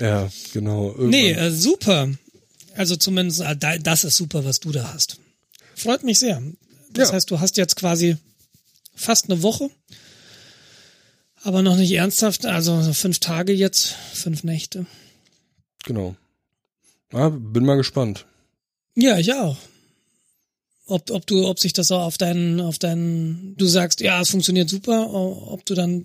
Ja, 0.00 0.30
genau. 0.52 0.88
Irgendwann- 0.88 1.10
Nee, 1.10 1.32
äh, 1.32 1.50
super. 1.50 2.08
Also 2.74 2.96
zumindest, 2.96 3.40
äh, 3.40 3.56
da- 3.56 3.78
das 3.78 4.04
ist 4.04 4.16
super, 4.16 4.44
was 4.44 4.60
du 4.60 4.70
da 4.72 4.92
hast. 4.92 5.18
Freut 5.74 6.02
mich 6.04 6.18
sehr. 6.18 6.42
Das 6.92 7.08
Ja. 7.08 7.14
heißt, 7.14 7.30
du 7.30 7.40
hast 7.40 7.56
jetzt 7.56 7.76
quasi 7.76 8.16
fast 8.94 9.30
eine 9.30 9.42
Woche, 9.42 9.70
aber 11.42 11.62
noch 11.62 11.76
nicht 11.76 11.92
ernsthaft, 11.92 12.46
also 12.46 12.92
fünf 12.92 13.18
Tage 13.18 13.52
jetzt, 13.52 13.94
fünf 14.12 14.44
Nächte. 14.44 14.86
Genau. 15.84 16.16
Ja, 17.12 17.30
bin 17.30 17.64
mal 17.64 17.76
gespannt. 17.76 18.26
Ja, 18.94 19.18
ich 19.18 19.32
auch. 19.32 19.56
Ob, 20.86 21.10
ob 21.10 21.26
du, 21.26 21.46
ob 21.46 21.60
sich 21.60 21.72
das 21.72 21.92
auch 21.92 22.02
auf 22.02 22.18
deinen, 22.18 22.60
auf 22.60 22.78
deinen, 22.78 23.54
du 23.56 23.66
sagst, 23.66 24.00
ja, 24.00 24.20
es 24.20 24.30
funktioniert 24.30 24.68
super, 24.68 25.12
ob 25.12 25.64
du 25.66 25.74
dann, 25.74 26.04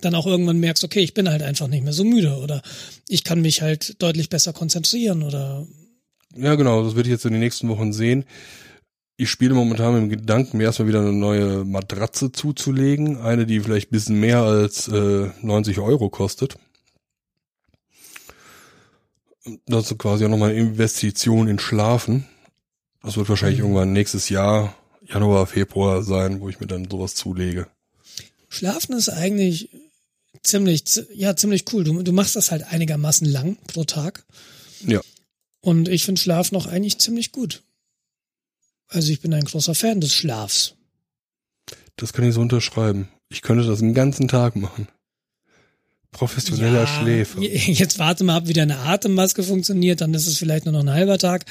dann 0.00 0.14
auch 0.14 0.26
irgendwann 0.26 0.58
merkst, 0.60 0.84
okay, 0.84 1.00
ich 1.00 1.14
bin 1.14 1.28
halt 1.28 1.42
einfach 1.42 1.66
nicht 1.66 1.82
mehr 1.82 1.92
so 1.92 2.04
müde 2.04 2.36
oder 2.38 2.62
ich 3.08 3.24
kann 3.24 3.40
mich 3.40 3.62
halt 3.62 4.00
deutlich 4.02 4.28
besser 4.28 4.52
konzentrieren 4.52 5.22
oder, 5.22 5.66
Ja, 6.36 6.54
genau, 6.54 6.84
das 6.84 6.94
werde 6.94 7.08
ich 7.08 7.12
jetzt 7.12 7.24
in 7.24 7.32
den 7.32 7.40
nächsten 7.40 7.68
Wochen 7.68 7.92
sehen. 7.92 8.24
Ich 9.20 9.30
spiele 9.30 9.52
momentan 9.52 9.94
mit 9.94 10.02
dem 10.02 10.08
Gedanken, 10.10 10.58
mir 10.58 10.64
erstmal 10.64 10.86
wieder 10.86 11.00
eine 11.00 11.12
neue 11.12 11.64
Matratze 11.64 12.30
zuzulegen. 12.30 13.20
Eine, 13.20 13.46
die 13.46 13.58
vielleicht 13.58 13.88
ein 13.88 13.90
bisschen 13.90 14.20
mehr 14.20 14.42
als 14.42 14.86
äh, 14.86 15.30
90 15.42 15.80
Euro 15.80 16.08
kostet. 16.08 16.56
Das 19.66 19.90
ist 19.90 19.98
quasi 19.98 20.24
auch 20.24 20.28
nochmal 20.28 20.50
eine 20.50 20.60
Investition 20.60 21.48
in 21.48 21.58
Schlafen. 21.58 22.26
Das 23.02 23.16
wird 23.16 23.28
wahrscheinlich 23.28 23.58
mhm. 23.58 23.64
irgendwann 23.64 23.92
nächstes 23.92 24.28
Jahr, 24.28 24.76
Januar, 25.04 25.48
Februar 25.48 26.04
sein, 26.04 26.40
wo 26.40 26.48
ich 26.48 26.60
mir 26.60 26.68
dann 26.68 26.88
sowas 26.88 27.16
zulege. 27.16 27.66
Schlafen 28.48 28.94
ist 28.94 29.08
eigentlich 29.08 29.68
ziemlich, 30.44 30.84
ja, 31.12 31.34
ziemlich 31.34 31.64
cool. 31.72 31.82
Du, 31.82 32.02
du 32.02 32.12
machst 32.12 32.36
das 32.36 32.52
halt 32.52 32.72
einigermaßen 32.72 33.26
lang 33.26 33.56
pro 33.66 33.82
Tag. 33.82 34.24
Ja. 34.86 35.00
Und 35.60 35.88
ich 35.88 36.04
finde 36.04 36.20
Schlaf 36.20 36.52
noch 36.52 36.68
eigentlich 36.68 36.98
ziemlich 36.98 37.32
gut. 37.32 37.64
Also 38.88 39.12
ich 39.12 39.20
bin 39.20 39.34
ein 39.34 39.44
großer 39.44 39.74
Fan 39.74 40.00
des 40.00 40.12
Schlafs. 40.14 40.74
Das 41.96 42.12
kann 42.12 42.26
ich 42.26 42.34
so 42.34 42.40
unterschreiben. 42.40 43.08
Ich 43.28 43.42
könnte 43.42 43.66
das 43.66 43.80
den 43.80 43.94
ganzen 43.94 44.28
Tag 44.28 44.56
machen. 44.56 44.88
Professioneller 46.10 46.80
ja, 46.80 46.86
Schläfer. 46.86 47.40
Jetzt 47.40 47.98
warte 47.98 48.24
mal 48.24 48.36
ab, 48.36 48.48
wie 48.48 48.54
deine 48.54 48.78
Atemmaske 48.78 49.42
funktioniert, 49.42 50.00
dann 50.00 50.14
ist 50.14 50.26
es 50.26 50.38
vielleicht 50.38 50.64
nur 50.64 50.72
noch 50.72 50.80
ein 50.80 50.90
halber 50.90 51.18
Tag. 51.18 51.44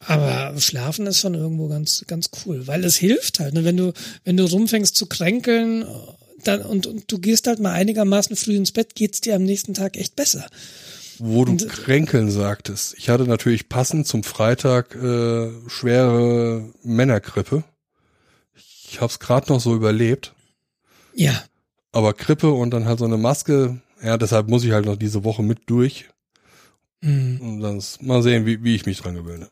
Aber 0.00 0.58
Schlafen 0.60 1.06
ist 1.08 1.18
schon 1.18 1.34
irgendwo 1.34 1.66
ganz, 1.66 2.04
ganz 2.06 2.30
cool, 2.44 2.68
weil 2.68 2.84
es 2.84 2.96
hilft 2.96 3.40
halt. 3.40 3.54
Ne? 3.54 3.64
Wenn 3.64 3.76
du, 3.76 3.92
wenn 4.24 4.36
du 4.36 4.44
rumfängst 4.44 4.94
zu 4.94 5.06
kränkeln 5.06 5.84
dann, 6.44 6.62
und, 6.62 6.86
und 6.86 7.10
du 7.10 7.18
gehst 7.18 7.48
halt 7.48 7.58
mal 7.58 7.72
einigermaßen 7.72 8.36
früh 8.36 8.56
ins 8.56 8.70
Bett, 8.70 8.94
geht's 8.94 9.20
dir 9.20 9.34
am 9.34 9.42
nächsten 9.42 9.74
Tag 9.74 9.96
echt 9.96 10.14
besser. 10.14 10.46
Wo 11.18 11.44
du 11.44 11.56
kränkeln 11.56 12.30
sagtest. 12.30 12.94
Ich 12.98 13.08
hatte 13.08 13.24
natürlich 13.24 13.68
passend 13.68 14.06
zum 14.06 14.22
Freitag 14.22 14.94
äh, 14.94 15.50
schwere 15.68 16.72
Männergrippe. 16.82 17.64
Ich 18.54 19.00
hab's 19.00 19.18
gerade 19.18 19.52
noch 19.52 19.60
so 19.60 19.74
überlebt. 19.74 20.34
Ja. 21.14 21.42
Aber 21.92 22.14
Grippe 22.14 22.50
und 22.50 22.70
dann 22.70 22.86
halt 22.86 22.98
so 22.98 23.04
eine 23.04 23.16
Maske, 23.16 23.80
ja, 24.02 24.16
deshalb 24.16 24.48
muss 24.48 24.64
ich 24.64 24.72
halt 24.72 24.86
noch 24.86 24.96
diese 24.96 25.24
Woche 25.24 25.42
mit 25.42 25.62
durch. 25.66 26.06
Mhm. 27.00 27.40
Und 27.40 27.60
dann 27.60 27.82
mal 28.00 28.22
sehen, 28.22 28.46
wie, 28.46 28.62
wie 28.62 28.74
ich 28.74 28.86
mich 28.86 29.00
dran 29.00 29.14
gewöhne. 29.14 29.50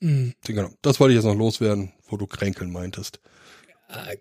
Mhm. 0.00 0.34
Genau. 0.44 0.70
Das 0.82 1.00
wollte 1.00 1.12
ich 1.12 1.16
jetzt 1.16 1.26
noch 1.26 1.36
loswerden, 1.36 1.92
wo 2.08 2.16
du 2.16 2.26
kränkeln 2.26 2.70
meintest. 2.70 3.20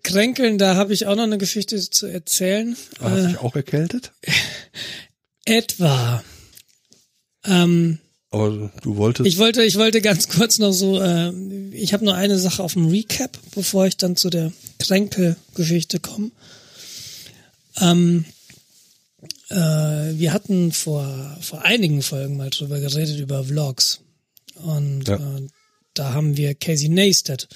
Kränkeln, 0.02 0.58
da 0.58 0.76
habe 0.76 0.94
ich 0.94 1.08
auch 1.08 1.16
noch 1.16 1.24
eine 1.24 1.38
Geschichte 1.38 1.78
zu 1.78 2.08
erzählen. 2.08 2.78
Hast 3.02 3.16
du 3.16 3.20
äh, 3.20 3.28
dich 3.28 3.38
auch 3.40 3.56
erkältet? 3.56 4.14
Etwa. 5.48 6.24
Ähm, 7.46 8.00
Aber 8.32 8.72
du 8.82 8.98
wolltest. 8.98 9.28
Ich 9.28 9.38
wollte, 9.38 9.64
ich 9.64 9.78
wollte 9.78 10.02
ganz 10.02 10.28
kurz 10.28 10.60
noch 10.60 10.74
so, 10.74 11.02
äh, 11.02 11.32
ich 11.72 11.94
habe 11.94 12.04
nur 12.04 12.16
eine 12.16 12.38
Sache 12.38 12.62
auf 12.62 12.74
dem 12.74 12.90
Recap, 12.90 13.38
bevor 13.56 13.88
ich 13.88 13.96
dann 13.96 14.18
zu 14.18 14.30
der 14.30 14.52
Kränkel-Geschichte 14.80 16.00
komme. 16.00 16.32
Ähm, 17.80 18.26
äh, 19.50 19.56
wir 19.56 20.34
hatten 20.34 20.74
vor, 20.74 21.38
vor 21.40 21.62
einigen 21.64 22.02
Folgen 22.02 22.36
mal 22.36 22.50
drüber 22.50 22.80
geredet, 22.82 23.18
über 23.20 23.46
Vlogs. 23.46 24.02
Und 24.56 25.08
ja. 25.08 25.16
äh, 25.16 25.48
da 25.94 26.14
haben 26.14 26.36
wir 26.36 26.56
Casey 26.56 26.90
Neistat 26.90 27.48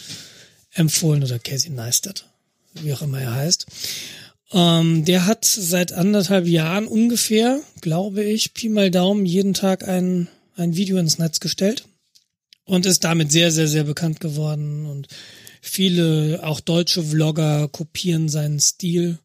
empfohlen 0.74 1.24
oder 1.24 1.40
Casey 1.40 1.72
Neistat, 1.72 2.26
wie 2.76 2.94
auch 2.94 3.02
immer 3.02 3.20
er 3.20 3.36
heißt. 3.36 3.66
Ähm, 4.54 5.06
der 5.06 5.26
hat 5.26 5.46
seit 5.46 5.94
anderthalb 5.94 6.46
Jahren 6.46 6.88
ungefähr, 6.88 7.62
glaube 7.80 8.24
ich, 8.24 8.54
Pi 8.54 8.70
mal 8.70 8.92
Daumen 8.92 9.26
jeden 9.26 9.54
Tag 9.54 9.88
ein, 9.88 10.28
ein 10.56 10.76
Video 10.76 10.98
ins 10.98 11.20
Netz 11.20 11.40
gestellt 11.40 11.86
und 12.66 12.86
ist 12.86 13.04
damit 13.04 13.32
sehr, 13.32 13.52
sehr, 13.52 13.68
sehr 13.68 13.86
bekannt 13.86 14.20
geworden 14.20 14.86
und 14.86 15.08
viele, 15.62 16.42
auch 16.44 16.60
deutsche 16.60 17.04
Vlogger 17.04 17.70
kopieren 17.70 18.28
seinen 18.28 18.60
Stil. 18.60 19.20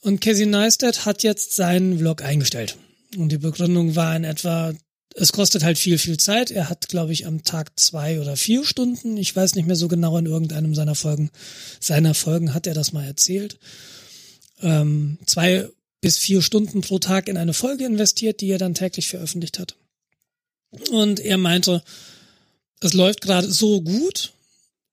Und 0.00 0.22
Casey 0.22 0.46
Neistat 0.46 1.04
hat 1.04 1.22
jetzt 1.22 1.54
seinen 1.54 1.98
Vlog 1.98 2.22
eingestellt. 2.22 2.78
Und 3.16 3.30
die 3.30 3.38
Begründung 3.38 3.96
war 3.96 4.16
in 4.16 4.24
etwa, 4.24 4.72
es 5.14 5.32
kostet 5.32 5.64
halt 5.64 5.76
viel, 5.76 5.98
viel 5.98 6.16
Zeit. 6.16 6.50
Er 6.50 6.70
hat, 6.70 6.88
glaube 6.88 7.12
ich, 7.12 7.26
am 7.26 7.44
Tag 7.44 7.78
zwei 7.78 8.20
oder 8.20 8.36
vier 8.36 8.64
Stunden, 8.64 9.18
ich 9.18 9.36
weiß 9.36 9.56
nicht 9.56 9.66
mehr 9.66 9.76
so 9.76 9.88
genau, 9.88 10.16
in 10.16 10.24
irgendeinem 10.24 10.74
seiner 10.74 10.94
Folgen, 10.94 11.30
seiner 11.80 12.14
Folgen 12.14 12.54
hat 12.54 12.66
er 12.66 12.72
das 12.72 12.92
mal 12.92 13.04
erzählt 13.04 13.58
ähm, 14.62 15.18
zwei 15.26 15.68
bis 16.00 16.18
vier 16.18 16.42
Stunden 16.42 16.80
pro 16.80 16.98
Tag 16.98 17.28
in 17.28 17.36
eine 17.36 17.52
Folge 17.52 17.84
investiert, 17.84 18.40
die 18.40 18.50
er 18.50 18.58
dann 18.58 18.74
täglich 18.74 19.08
veröffentlicht 19.08 19.58
hat. 19.58 19.76
Und 20.90 21.20
er 21.20 21.36
meinte, 21.36 21.82
es 22.80 22.94
läuft 22.94 23.20
gerade 23.20 23.50
so 23.50 23.82
gut 23.82 24.32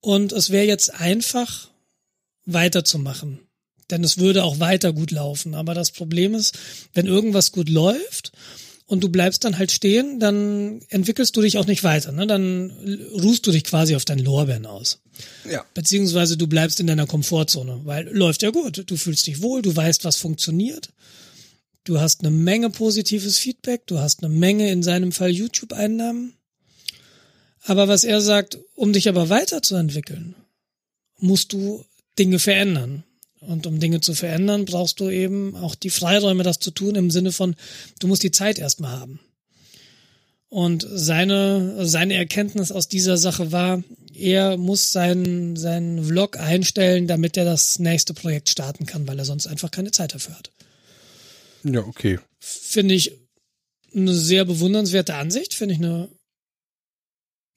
und 0.02 0.32
es 0.34 0.50
wäre 0.50 0.66
jetzt 0.66 0.94
einfach 0.94 1.70
weiterzumachen. 2.46 3.40
Denn 3.90 4.04
es 4.04 4.18
würde 4.18 4.44
auch 4.44 4.60
weiter 4.60 4.92
gut 4.92 5.12
laufen. 5.12 5.56
Aber 5.56 5.74
das 5.74 5.92
Problem 5.92 6.34
ist, 6.36 6.58
wenn 6.94 7.06
irgendwas 7.06 7.54
gut 7.54 7.70
läuft 7.70 8.34
und 8.88 9.04
du 9.04 9.10
bleibst 9.10 9.44
dann 9.44 9.58
halt 9.58 9.72
stehen, 9.72 10.20
dann 10.20 10.82
entwickelst 10.90 11.36
du 11.36 11.42
dich 11.42 11.58
auch 11.58 11.68
nicht 11.68 11.84
weiter. 11.84 12.14
Ne? 12.14 12.26
Dann 12.26 12.72
ruhst 13.14 13.46
du 13.46 13.52
dich 13.52 13.66
quasi 13.66 13.96
auf 13.96 14.06
deinen 14.06 14.24
Lorbeeren 14.24 14.66
aus. 14.66 15.00
Ja. 15.50 15.66
Beziehungsweise 15.74 16.38
du 16.38 16.48
bleibst 16.48 16.80
in 16.80 16.88
deiner 16.88 17.06
Komfortzone, 17.06 17.82
weil 17.84 18.08
läuft 18.10 18.44
ja 18.44 18.50
gut. 18.50 18.90
Du 18.90 18.96
fühlst 18.96 19.28
dich 19.28 19.42
wohl, 19.42 19.62
du 19.62 19.76
weißt, 19.76 20.06
was 20.06 20.16
funktioniert. 20.16 20.90
Du 21.84 22.00
hast 22.00 22.22
eine 22.22 22.32
Menge 22.32 22.70
positives 22.70 23.38
Feedback, 23.38 23.86
du 23.88 24.00
hast 24.00 24.24
eine 24.24 24.34
Menge 24.34 24.72
in 24.72 24.84
seinem 24.84 25.12
Fall 25.12 25.32
YouTube-Einnahmen. 25.32 26.34
Aber 27.64 27.90
was 27.90 28.06
er 28.06 28.22
sagt, 28.22 28.58
um 28.76 28.94
dich 28.94 29.10
aber 29.10 29.28
weiterzuentwickeln, 29.28 30.36
musst 31.20 31.52
du 31.52 31.84
Dinge 32.18 32.40
verändern. 32.40 33.04
Und 33.48 33.66
um 33.66 33.80
Dinge 33.80 34.02
zu 34.02 34.14
verändern, 34.14 34.66
brauchst 34.66 35.00
du 35.00 35.10
eben 35.10 35.56
auch 35.56 35.74
die 35.76 35.90
Freiräume, 35.90 36.44
das 36.44 36.60
zu 36.60 36.70
tun, 36.70 36.96
im 36.96 37.10
Sinne 37.10 37.32
von, 37.32 37.56
du 38.00 38.08
musst 38.08 38.24
die 38.24 38.32
Zeit 38.32 38.60
erstmal 38.60 38.92
haben. 38.92 39.22
Und 40.50 40.86
seine, 40.90 41.86
seine 41.86 42.16
Erkenntnis 42.16 42.74
aus 42.74 42.90
dieser 42.90 43.16
Sache 43.16 43.54
war, 43.54 43.84
er 44.14 44.58
muss 44.58 44.92
seinen, 44.92 45.56
seinen 45.56 46.04
Vlog 46.04 46.38
einstellen, 46.38 47.08
damit 47.08 47.38
er 47.38 47.46
das 47.46 47.80
nächste 47.80 48.14
Projekt 48.14 48.50
starten 48.50 48.86
kann, 48.86 49.08
weil 49.08 49.18
er 49.18 49.26
sonst 49.26 49.48
einfach 49.48 49.72
keine 49.72 49.92
Zeit 49.92 50.14
dafür 50.14 50.38
hat. 50.38 50.52
Ja, 51.64 51.82
okay. 51.82 52.20
Finde 52.40 52.96
ich 52.96 53.14
eine 53.96 54.14
sehr 54.14 54.44
bewundernswerte 54.44 55.16
Ansicht, 55.16 55.54
finde 55.54 55.76
ich 55.76 55.80
eine, 55.80 56.10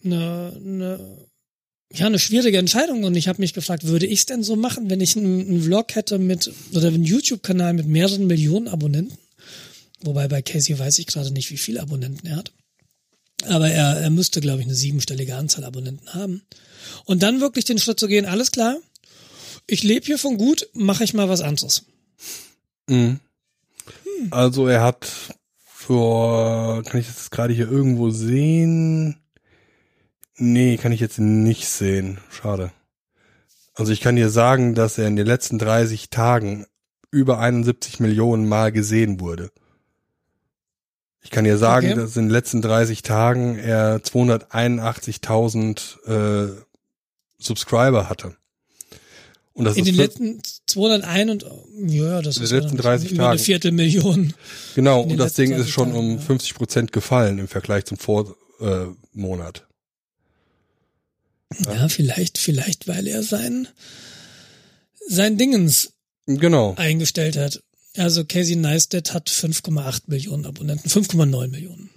eine, 0.05 0.53
eine 0.57 1.30
ja, 1.93 2.07
eine 2.07 2.19
schwierige 2.19 2.59
Entscheidung 2.59 3.05
und 3.05 3.17
ich 3.17 3.27
habe 3.27 3.41
mich 3.41 3.53
gefragt, 3.53 3.85
würde 3.85 4.07
ich 4.07 4.21
es 4.21 4.27
denn 4.27 4.43
so 4.43 4.55
machen, 4.55 4.91
wenn 4.91 5.01
ich 5.01 5.17
einen, 5.17 5.41
einen 5.41 5.63
Vlog 5.63 5.95
hätte 5.95 6.19
mit 6.19 6.51
oder 6.73 6.89
einen 6.89 7.05
YouTube-Kanal 7.05 7.75
mit 7.75 7.87
mehreren 7.87 8.27
Millionen 8.27 8.69
Abonnenten? 8.69 9.19
Wobei 10.03 10.29
bei 10.29 10.41
Casey 10.41 10.79
weiß 10.79 10.99
ich 11.01 11.07
gerade 11.07 11.31
nicht, 11.33 11.51
wie 11.51 11.57
viele 11.57 11.83
Abonnenten 11.83 12.27
er 12.27 12.37
hat. 12.37 12.53
Aber 13.47 13.71
er, 13.71 13.97
er 13.97 14.11
müsste, 14.11 14.41
glaube 14.41 14.61
ich, 14.61 14.67
eine 14.67 14.75
siebenstellige 14.75 15.35
Anzahl 15.35 15.65
Abonnenten 15.65 16.15
haben. 16.15 16.43
Und 17.05 17.23
dann 17.23 17.41
wirklich 17.41 17.65
den 17.65 17.79
Schritt 17.79 17.99
zu 17.99 18.07
gehen, 18.07 18.25
alles 18.25 18.53
klar, 18.53 18.77
ich 19.67 19.83
lebe 19.83 20.07
hier 20.07 20.19
von 20.19 20.37
gut, 20.37 20.69
mache 20.73 21.05
ich 21.05 21.15
mal 21.15 21.29
was 21.29 21.41
anderes. 21.41 21.85
Mhm. 22.89 23.21
Hm. 24.05 24.29
Also 24.31 24.69
er 24.69 24.83
hat 24.83 25.07
vor, 25.65 26.83
kann 26.85 27.01
ich 27.01 27.07
das 27.07 27.31
gerade 27.31 27.53
hier 27.53 27.71
irgendwo 27.71 28.11
sehen? 28.11 29.17
Nee, 30.41 30.77
kann 30.79 30.91
ich 30.91 31.01
jetzt 31.01 31.19
nicht 31.19 31.69
sehen. 31.69 32.19
Schade. 32.31 32.73
Also 33.75 33.93
ich 33.93 34.01
kann 34.01 34.17
dir 34.17 34.31
sagen, 34.31 34.75
dass 34.75 34.97
er 34.97 35.07
in 35.07 35.17
den 35.17 35.27
letzten 35.27 35.59
30 35.59 36.09
Tagen 36.09 36.65
über 37.11 37.39
71 37.39 38.01
Millionen 38.01 38.49
Mal 38.49 38.73
gesehen 38.73 39.21
wurde. 39.21 39.51
Ich 41.23 41.31
kann 41.31 41.45
dir 41.45 41.59
sagen, 41.59 41.89
okay. 41.89 42.01
dass 42.01 42.17
in 42.17 42.25
den 42.25 42.31
letzten 42.31 42.63
30 42.63 43.03
Tagen 43.03 43.59
er 43.59 43.99
281.000 43.99 46.07
äh, 46.07 46.49
Subscriber 47.39 48.09
hatte. 48.09 48.35
Und 49.53 49.67
das 49.67 49.77
in 49.77 49.85
den 49.85 49.97
letzten 49.97 50.41
201 50.67 51.31
und 51.31 51.45
ja, 51.87 52.23
das 52.23 52.39
in 52.39 52.45
ist 52.45 52.53
den 52.53 52.63
letzten 52.63 52.79
30 52.79 53.11
über 53.11 53.25
Tagen. 53.25 53.33
eine 53.33 53.41
Viertelmillion. 53.41 54.33
Genau, 54.75 55.03
und 55.03 55.19
das 55.19 55.35
Ding 55.35 55.53
ist 55.53 55.69
schon 55.69 55.93
Tagen, 55.93 56.13
um 56.13 56.19
50 56.19 56.55
Prozent 56.55 56.93
gefallen 56.93 57.39
im 57.39 57.49
Vergleich 57.49 57.85
zum 57.85 57.99
Vormonat. 57.99 59.59
Äh, 59.59 59.70
ja. 61.59 61.75
ja, 61.75 61.89
vielleicht, 61.89 62.39
vielleicht, 62.39 62.89
weil 62.89 63.07
er 63.07 63.23
sein, 63.23 63.69
sein 65.09 65.37
Dingens 65.37 65.93
genau. 66.27 66.75
eingestellt 66.77 67.37
hat. 67.37 67.63
Also 67.97 68.25
Casey 68.25 68.57
Neistat 68.57 69.13
hat 69.13 69.29
5,8 69.29 70.03
Millionen 70.07 70.47
Abonnenten, 70.47 70.89
5,9 70.89 71.49
Millionen. 71.49 71.91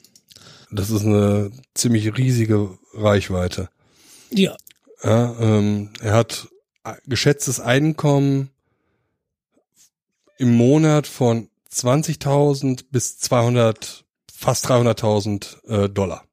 Das 0.71 0.89
ist 0.89 1.05
eine 1.05 1.51
ziemlich 1.75 2.17
riesige 2.17 2.77
Reichweite. 2.93 3.69
Ja. 4.31 4.57
ja 5.03 5.37
ähm, 5.39 5.91
er 6.01 6.13
hat 6.13 6.47
geschätztes 7.05 7.59
Einkommen 7.59 8.49
im 10.37 10.55
Monat 10.55 11.05
von 11.05 11.49
20.000 11.71 12.85
bis 12.91 13.19
200, 13.19 14.03
fast 14.31 14.65
300.000 14.67 15.67
äh, 15.67 15.89
Dollar. 15.89 16.25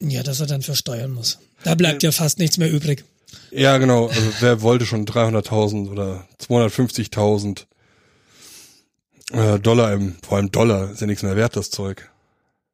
Ja, 0.00 0.22
dass 0.22 0.40
er 0.40 0.46
dann 0.46 0.62
versteuern 0.62 1.12
muss. 1.12 1.38
Da 1.64 1.74
bleibt 1.74 2.02
ja 2.02 2.12
fast 2.12 2.38
nichts 2.38 2.58
mehr 2.58 2.70
übrig. 2.70 3.04
Ja, 3.50 3.78
genau. 3.78 4.08
Also 4.08 4.32
wer 4.40 4.62
wollte 4.62 4.86
schon 4.86 5.06
300.000 5.06 5.90
oder 5.90 6.26
250.000 6.40 7.66
äh, 9.32 9.58
Dollar 9.60 9.92
im, 9.92 10.16
vor 10.22 10.38
allem 10.38 10.50
Dollar, 10.50 10.90
ist 10.90 11.00
ja 11.00 11.06
nichts 11.06 11.22
mehr 11.22 11.36
wert, 11.36 11.56
das 11.56 11.70
Zeug. 11.70 12.10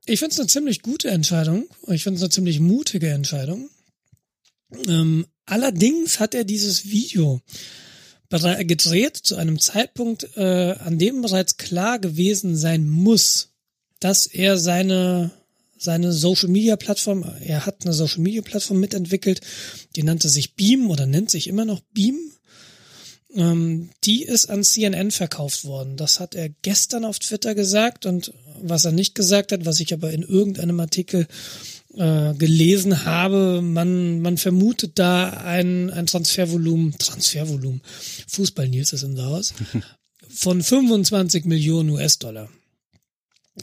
Ich 0.07 0.21
finde 0.21 0.33
es 0.33 0.41
eine 0.41 0.49
ziemlich 0.49 0.83
gute 0.83 1.09
Entscheidung. 1.09 1.67
Ich 1.87 2.03
finde 2.03 2.17
es 2.17 2.23
eine 2.23 2.31
ziemlich 2.31 2.61
mutige 2.61 3.11
Entscheidung. 3.11 3.69
Ähm, 4.87 5.27
allerdings 5.47 6.21
hat 6.21 6.35
er 6.35 6.45
dieses 6.45 6.89
Video 6.91 7.41
gedreht 8.31 9.17
zu 9.17 9.37
einem 9.37 9.59
Zeitpunkt, 9.59 10.37
äh, 10.37 10.73
an 10.79 10.99
dem 10.99 11.23
bereits 11.23 11.57
klar 11.57 11.99
gewesen 11.99 12.57
sein 12.57 12.89
muss, 12.89 13.51
dass 14.01 14.27
er 14.27 14.59
seine 14.59 15.31
seine 15.79 16.13
Social 16.13 16.49
Media 16.49 16.77
Plattform, 16.77 17.25
er 17.41 17.67
hat 17.67 17.85
eine 17.85 17.95
Social 17.95 18.21
Media 18.21 18.43
Plattform 18.43 18.81
mitentwickelt, 18.81 19.41
die 19.97 20.03
nannte 20.03 20.29
sich 20.29 20.55
Beam 20.55 20.91
oder 20.91 21.07
nennt 21.07 21.31
sich 21.31 21.49
immer 21.49 21.65
noch 21.65 21.81
Beam. 21.93 22.19
Ähm, 23.35 23.91
die 24.05 24.23
ist 24.23 24.49
an 24.49 24.65
CNN 24.65 25.11
verkauft 25.11 25.65
worden. 25.65 25.97
Das 25.97 26.19
hat 26.19 26.35
er 26.35 26.49
gestern 26.49 27.05
auf 27.05 27.19
Twitter 27.19 27.55
gesagt 27.55 28.07
und 28.07 28.33
was 28.61 28.85
er 28.85 28.93
nicht 28.93 29.15
gesagt 29.15 29.53
hat, 29.53 29.67
was 29.67 29.81
ich 29.81 29.93
aber 29.93 30.11
in 30.13 30.23
irgendeinem 30.23 30.81
Artikel 30.81 31.27
äh, 31.95 32.35
gelesen 32.35 33.05
habe, 33.05 33.61
man, 33.63 34.21
man 34.21 34.37
vermutet 34.37 34.99
da 34.99 35.31
ein, 35.31 35.91
ein 35.91 36.07
Transfervolumen, 36.07 36.97
Transfervolumen, 36.99 37.83
Fußball-Nils 38.29 38.93
ist 38.93 39.03
im 39.03 39.21
Haus, 39.21 39.55
von 40.29 40.63
25 40.63 41.45
Millionen 41.45 41.91
US-Dollar. 41.91 42.49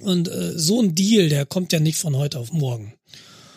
Und 0.01 0.27
äh, 0.27 0.57
so 0.57 0.81
ein 0.81 0.95
Deal, 0.95 1.29
der 1.29 1.45
kommt 1.45 1.73
ja 1.73 1.79
nicht 1.79 1.97
von 1.97 2.17
heute 2.17 2.39
auf 2.39 2.51
morgen. 2.51 2.93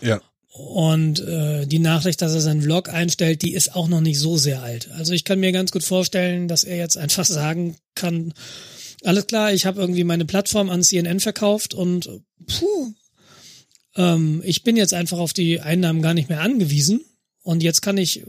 Ja. 0.00 0.20
Und 0.52 1.20
äh, 1.20 1.66
die 1.66 1.78
Nachricht, 1.78 2.20
dass 2.20 2.34
er 2.34 2.40
seinen 2.40 2.62
Vlog 2.62 2.88
einstellt, 2.88 3.42
die 3.42 3.54
ist 3.54 3.76
auch 3.76 3.86
noch 3.86 4.00
nicht 4.00 4.18
so 4.18 4.36
sehr 4.36 4.62
alt. 4.62 4.90
Also 4.92 5.12
ich 5.12 5.24
kann 5.24 5.38
mir 5.38 5.52
ganz 5.52 5.70
gut 5.70 5.84
vorstellen, 5.84 6.48
dass 6.48 6.64
er 6.64 6.76
jetzt 6.76 6.96
einfach 6.98 7.24
sagen 7.24 7.76
kann, 7.94 8.34
alles 9.04 9.26
klar, 9.26 9.52
ich 9.52 9.66
habe 9.66 9.80
irgendwie 9.80 10.04
meine 10.04 10.24
Plattform 10.24 10.70
an 10.70 10.82
CNN 10.82 11.20
verkauft 11.20 11.74
und 11.74 12.10
puh, 12.46 12.92
ähm, 13.94 14.42
ich 14.44 14.64
bin 14.64 14.76
jetzt 14.76 14.94
einfach 14.94 15.18
auf 15.18 15.32
die 15.32 15.60
Einnahmen 15.60 16.02
gar 16.02 16.14
nicht 16.14 16.28
mehr 16.28 16.40
angewiesen. 16.40 17.04
Und 17.42 17.62
jetzt 17.62 17.80
kann 17.80 17.96
ich, 17.96 18.24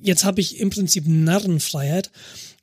jetzt 0.00 0.24
habe 0.24 0.40
ich 0.40 0.60
im 0.60 0.70
Prinzip 0.70 1.04
Narrenfreiheit, 1.06 2.10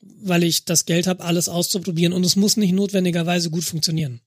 weil 0.02 0.44
ich 0.44 0.66
das 0.66 0.86
Geld 0.86 1.08
habe, 1.08 1.24
alles 1.24 1.50
auszuprobieren 1.50 2.14
und 2.14 2.26
es 2.26 2.36
muss 2.36 2.58
nicht 2.58 2.74
notwendigerweise 2.74 3.50
gut 3.50 3.64
funktionieren. 3.64 4.22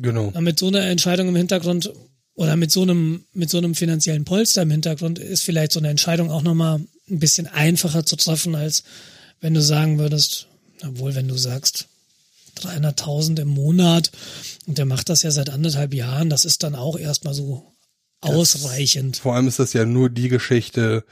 Genau. 0.00 0.32
Mit 0.40 0.58
so 0.58 0.68
einer 0.68 0.82
Entscheidung 0.86 1.28
im 1.28 1.36
Hintergrund 1.36 1.92
oder 2.34 2.56
mit 2.56 2.70
so 2.70 2.82
einem, 2.82 3.24
mit 3.32 3.50
so 3.50 3.58
einem 3.58 3.74
finanziellen 3.74 4.24
Polster 4.24 4.62
im 4.62 4.70
Hintergrund 4.70 5.18
ist 5.18 5.42
vielleicht 5.42 5.72
so 5.72 5.80
eine 5.80 5.88
Entscheidung 5.88 6.30
auch 6.30 6.42
nochmal 6.42 6.80
ein 7.10 7.18
bisschen 7.18 7.46
einfacher 7.48 8.06
zu 8.06 8.16
treffen, 8.16 8.54
als 8.54 8.84
wenn 9.40 9.54
du 9.54 9.62
sagen 9.62 9.98
würdest, 9.98 10.46
obwohl, 10.84 11.14
wenn 11.14 11.28
du 11.28 11.36
sagst, 11.36 11.88
300.000 12.60 13.40
im 13.40 13.48
Monat 13.48 14.10
und 14.66 14.78
der 14.78 14.84
macht 14.84 15.08
das 15.08 15.22
ja 15.22 15.30
seit 15.30 15.50
anderthalb 15.50 15.94
Jahren, 15.94 16.30
das 16.30 16.44
ist 16.44 16.62
dann 16.62 16.74
auch 16.74 16.98
erstmal 16.98 17.34
so 17.34 17.64
ausreichend. 18.20 19.16
Das, 19.16 19.22
vor 19.22 19.34
allem 19.34 19.48
ist 19.48 19.58
das 19.58 19.72
ja 19.72 19.84
nur 19.84 20.10
die 20.10 20.28
Geschichte, 20.28 21.04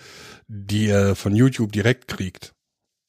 die 0.49 0.87
er 0.89 1.15
von 1.15 1.35
YouTube 1.35 1.73
direkt 1.73 2.09
kriegt. 2.09 2.53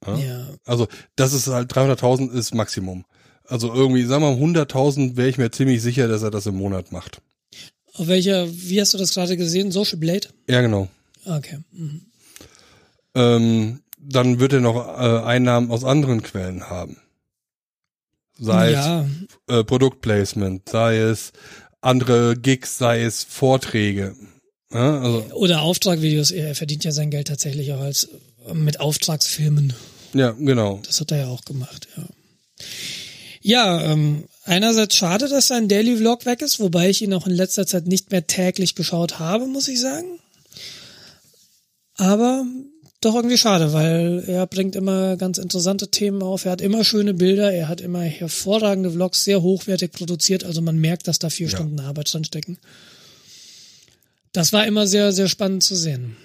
Ja? 0.05 0.17
ja. 0.17 0.47
Also 0.65 0.87
das 1.15 1.33
ist 1.33 1.47
halt 1.47 1.71
300.000 1.71 2.31
ist 2.31 2.53
Maximum. 2.53 3.05
Also 3.47 3.73
irgendwie, 3.73 4.03
sagen 4.03 4.23
wir 4.23 4.35
mal 4.35 4.61
100.000 4.61 5.15
wäre 5.15 5.29
ich 5.29 5.37
mir 5.37 5.51
ziemlich 5.51 5.81
sicher, 5.81 6.07
dass 6.07 6.21
er 6.21 6.31
das 6.31 6.45
im 6.45 6.55
Monat 6.55 6.91
macht. 6.91 7.21
Auf 7.93 8.07
welcher, 8.07 8.47
wie 8.51 8.79
hast 8.79 8.93
du 8.93 8.97
das 8.97 9.13
gerade 9.13 9.37
gesehen? 9.37 9.71
Social 9.71 9.97
Blade? 9.97 10.27
Ja, 10.47 10.61
genau. 10.61 10.87
Okay. 11.25 11.59
Mhm. 11.71 12.01
Ähm, 13.15 13.79
dann 13.99 14.39
wird 14.39 14.53
er 14.53 14.61
noch 14.61 14.75
äh, 14.75 15.25
Einnahmen 15.25 15.71
aus 15.71 15.83
anderen 15.83 16.21
Quellen 16.21 16.69
haben. 16.69 16.97
Sei 18.39 18.71
ja. 18.71 19.07
es 19.47 19.55
äh, 19.55 19.63
Produktplacement, 19.63 20.69
sei 20.69 20.97
es 20.97 21.31
andere 21.81 22.35
Gigs, 22.35 22.77
sei 22.77 23.01
es 23.01 23.23
Vorträge. 23.23 24.15
Ja, 24.71 24.99
also. 24.99 25.25
Oder 25.33 25.61
Auftragvideos. 25.61 26.31
Er 26.31 26.53
verdient 26.53 26.83
ja 26.83 26.91
sein 26.91 27.09
Geld 27.09 27.29
tatsächlich 27.29 27.73
auch 27.73 27.79
als 27.79 28.09
mit 28.53 28.79
Auftragsfilmen. 28.79 29.73
Ja, 30.13 30.31
genau. 30.31 30.81
Das 30.85 31.01
hat 31.01 31.11
er 31.11 31.17
ja 31.19 31.27
auch 31.27 31.43
gemacht, 31.45 31.87
ja. 31.97 32.03
Ja, 33.47 33.81
ähm, 33.81 34.25
einerseits 34.43 34.97
schade, 34.97 35.29
dass 35.29 35.47
sein 35.47 35.69
Daily 35.69 35.95
Vlog 35.95 36.25
weg 36.25 36.41
ist, 36.41 36.59
wobei 36.59 36.89
ich 36.89 37.01
ihn 37.01 37.13
auch 37.13 37.27
in 37.27 37.33
letzter 37.33 37.65
Zeit 37.65 37.87
nicht 37.87 38.11
mehr 38.11 38.27
täglich 38.27 38.75
geschaut 38.75 39.19
habe, 39.19 39.45
muss 39.45 39.69
ich 39.69 39.79
sagen. 39.79 40.19
Aber 41.95 42.45
doch 42.99 43.15
irgendwie 43.15 43.37
schade, 43.37 43.71
weil 43.71 44.25
er 44.27 44.45
bringt 44.47 44.75
immer 44.75 45.15
ganz 45.15 45.37
interessante 45.37 45.87
Themen 45.87 46.23
auf. 46.23 46.43
Er 46.43 46.51
hat 46.51 46.59
immer 46.59 46.83
schöne 46.83 47.13
Bilder, 47.13 47.53
er 47.53 47.69
hat 47.69 47.79
immer 47.79 48.01
hervorragende 48.01 48.91
Vlogs, 48.91 49.23
sehr 49.23 49.41
hochwertig 49.41 49.93
produziert. 49.93 50.43
Also 50.43 50.61
man 50.61 50.77
merkt, 50.77 51.07
dass 51.07 51.17
da 51.17 51.29
vier 51.29 51.47
ja. 51.47 51.55
Stunden 51.55 51.79
Arbeit 51.79 52.13
drin 52.13 52.25
stecken. 52.25 52.57
Das 54.33 54.51
war 54.51 54.67
immer 54.67 54.87
sehr, 54.87 55.13
sehr 55.13 55.29
spannend 55.29 55.63
zu 55.63 55.77
sehen. 55.77 56.17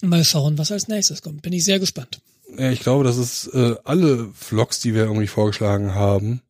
Mal 0.00 0.24
schauen, 0.24 0.58
was 0.58 0.72
als 0.72 0.88
nächstes 0.88 1.22
kommt. 1.22 1.42
Bin 1.42 1.52
ich 1.52 1.64
sehr 1.64 1.78
gespannt. 1.78 2.18
Ja, 2.56 2.70
ich 2.70 2.80
glaube, 2.80 3.04
das 3.04 3.16
ist 3.16 3.46
äh, 3.54 3.76
alle 3.84 4.30
Vlogs, 4.34 4.80
die 4.80 4.94
wir 4.94 5.04
irgendwie 5.04 5.26
vorgeschlagen 5.26 5.94
haben, 5.94 6.42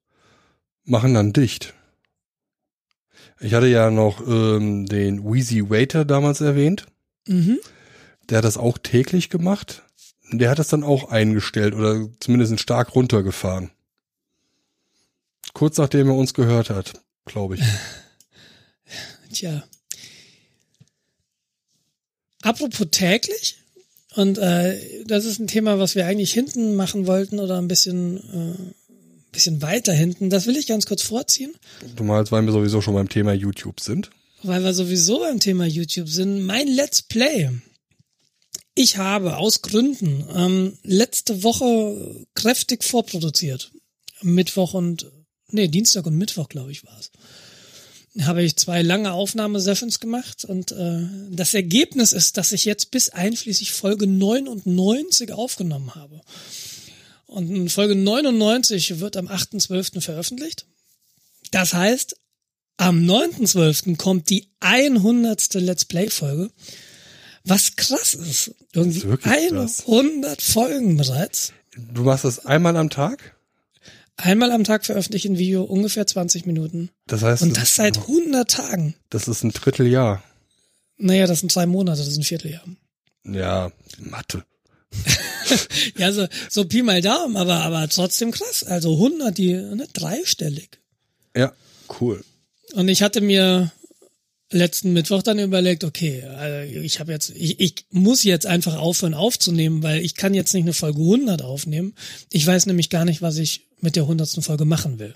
machen 0.85 1.15
dann 1.15 1.33
dicht. 1.33 1.75
Ich 3.41 3.55
hatte 3.55 3.67
ja 3.67 3.91
noch 3.91 4.21
ähm, 4.27 4.87
den 4.87 5.25
Wheezy 5.25 5.69
Waiter 5.71 6.05
damals 6.05 6.41
erwähnt. 6.41 6.87
Mhm. 7.27 7.59
Der 8.29 8.39
hat 8.39 8.45
das 8.45 8.57
auch 8.57 8.79
täglich 8.79 9.31
gemacht. 9.31 9.83
Der 10.31 10.51
hat 10.51 10.59
das 10.59 10.69
dann 10.69 10.85
auch 10.85 11.11
eingestellt 11.11 11.75
oder 11.75 12.09
zumindest 12.21 12.59
stark 12.61 12.95
runtergefahren. 12.95 13.71
Kurz 15.55 15.77
nachdem 15.77 16.09
er 16.09 16.15
uns 16.15 16.35
gehört 16.35 16.71
hat, 16.71 16.95
glaube 17.27 17.57
ich. 17.57 17.63
Tja. 19.33 19.65
Apropos 22.43 22.89
täglich, 22.91 23.62
und 24.15 24.39
äh, 24.39 25.05
das 25.07 25.25
ist 25.25 25.39
ein 25.39 25.47
Thema, 25.47 25.79
was 25.79 25.95
wir 25.95 26.07
eigentlich 26.07 26.33
hinten 26.33 26.75
machen 26.75 27.07
wollten 27.07 27.41
oder 27.41 27.59
ein 27.59 27.69
bisschen, 27.69 28.17
äh, 28.19 28.73
bisschen 29.33 29.63
weiter 29.63 29.93
hinten. 29.93 30.31
Das 30.31 30.47
will 30.47 30.57
ich 30.57 30.67
ganz 30.67 30.87
kurz 30.87 31.03
vorziehen. 31.03 31.53
Du 31.97 32.05
meinst, 32.05 32.33
weil 32.33 32.43
wir 32.43 32.53
sowieso 32.53 32.81
schon 32.81 32.95
beim 32.95 33.09
Thema 33.09 33.33
YouTube 33.33 33.81
sind? 33.81 34.11
Weil 34.43 34.63
wir 34.65 34.75
sowieso 34.75 35.21
beim 35.21 35.41
Thema 35.41 35.65
YouTube 35.65 36.09
sind. 36.09 36.45
Mein 36.45 36.69
Let's 36.69 37.03
Play. 37.03 37.51
Ich 38.75 38.97
habe 38.97 39.37
aus 39.37 39.63
Gründen 39.63 40.25
ähm, 40.35 40.79
letzte 40.83 41.43
Woche 41.43 42.27
kräftig 42.35 42.85
vorproduziert. 42.85 43.71
Mittwoch 44.23 44.75
und, 44.75 45.11
nee, 45.49 45.69
Dienstag 45.69 46.07
und 46.07 46.17
Mittwoch, 46.17 46.49
glaube 46.49 46.73
ich, 46.73 46.85
war 46.85 46.99
es 46.99 47.11
habe 48.21 48.43
ich 48.43 48.57
zwei 48.57 48.83
lange 48.83 49.13
Aufnahmesessions 49.13 49.99
gemacht 49.99 50.45
und 50.45 50.73
äh, 50.73 51.07
das 51.31 51.55
Ergebnis 51.55 52.13
ist, 52.13 52.37
dass 52.37 52.53
ich 52.53 52.65
jetzt 52.65 52.91
bis 52.91 53.09
einschließlich 53.09 53.73
Folge 53.73 54.07
99 54.07 55.33
aufgenommen 55.33 55.95
habe. 55.95 56.21
Und 57.27 57.71
Folge 57.71 57.95
99 57.95 59.01
wird 59.01 59.17
am 59.17 59.29
8.12. 59.29 60.03
veröffentlicht. 60.03 60.67
Das 61.51 61.73
heißt, 61.73 62.17
am 62.77 62.99
9.12. 63.07 63.97
kommt 63.97 64.29
die 64.29 64.49
100. 64.61 65.55
Let's 65.55 65.87
Play 65.87 66.11
Folge. 66.11 66.51
Was 67.45 67.77
krass 67.77 68.15
ist. 68.15 68.55
Irgendwie 68.73 69.03
100 69.05 70.39
krass. 70.39 70.53
Folgen 70.53 70.97
bereits. 70.99 71.53
Du 71.77 72.03
machst 72.03 72.25
das 72.25 72.45
einmal 72.45 72.77
am 72.77 72.91
Tag? 72.91 73.35
Einmal 74.17 74.53
am 74.53 74.65
Tag 74.65 74.85
veröffentliche 74.85 75.29
ich 75.29 75.35
ein 75.35 75.39
Video, 75.39 75.63
ungefähr 75.65 76.07
20 76.07 76.47
Minuten. 76.47 76.91
Das 77.07 77.23
heißt. 77.23 77.43
Und 77.43 77.57
das 77.57 77.77
seit 77.77 77.99
100 77.99 78.51
Tagen. 78.51 78.95
Das 79.11 79.29
ist 79.29 79.43
ein 79.43 79.51
Dritteljahr. 79.51 80.23
Naja, 80.99 81.27
das 81.27 81.41
sind 81.41 81.55
drei 81.55 81.67
Monate, 81.67 81.99
das 81.99 82.09
ist 82.09 82.19
ein 82.19 82.23
Vierteljahr. 82.23 82.65
Ja, 83.25 83.73
Mathe. 83.99 84.45
ja, 85.97 86.13
so, 86.13 86.27
so 86.49 86.65
Pi 86.65 86.83
mal 86.83 87.01
Daumen, 87.01 87.37
aber, 87.37 87.63
aber 87.63 87.89
trotzdem 87.89 88.31
krass. 88.31 88.63
Also 88.63 88.93
100, 88.93 89.37
die, 89.37 89.55
ne, 89.55 89.87
dreistellig. 89.93 90.79
Ja, 91.35 91.53
cool. 92.01 92.23
Und 92.75 92.89
ich 92.89 93.03
hatte 93.03 93.21
mir 93.21 93.73
letzten 94.53 94.93
Mittwoch 94.93 95.23
dann 95.23 95.39
überlegt, 95.39 95.85
okay, 95.85 96.23
also 96.25 96.79
ich 96.79 97.01
habe 97.01 97.13
jetzt, 97.13 97.31
ich, 97.31 97.59
ich 97.61 97.87
muss 97.91 98.25
jetzt 98.25 98.47
einfach 98.47 98.77
aufhören 98.77 99.15
aufzunehmen, 99.15 99.83
weil 99.83 100.05
ich 100.05 100.15
kann 100.15 100.35
jetzt 100.35 100.55
nicht 100.55 100.65
eine 100.65 100.73
Folge 100.73 101.01
100 101.01 101.43
aufnehmen. 101.43 101.95
Ich 102.31 102.47
weiß 102.47 102.67
nämlich 102.67 102.91
gar 102.91 103.05
nicht, 103.05 103.23
was 103.23 103.39
ich 103.39 103.69
mit 103.81 103.97
der 103.97 104.07
hundertsten 104.07 104.43
Folge 104.43 104.65
machen 104.65 104.99
will. 104.99 105.15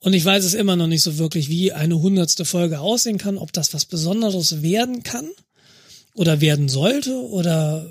Und 0.00 0.12
ich 0.12 0.24
weiß 0.24 0.44
es 0.44 0.54
immer 0.54 0.76
noch 0.76 0.86
nicht 0.86 1.02
so 1.02 1.18
wirklich, 1.18 1.48
wie 1.48 1.72
eine 1.72 1.98
hundertste 1.98 2.44
Folge 2.44 2.80
aussehen 2.80 3.16
kann, 3.16 3.38
ob 3.38 3.52
das 3.52 3.72
was 3.72 3.86
Besonderes 3.86 4.62
werden 4.62 5.02
kann 5.02 5.30
oder 6.12 6.40
werden 6.40 6.68
sollte 6.68 7.14
oder 7.14 7.90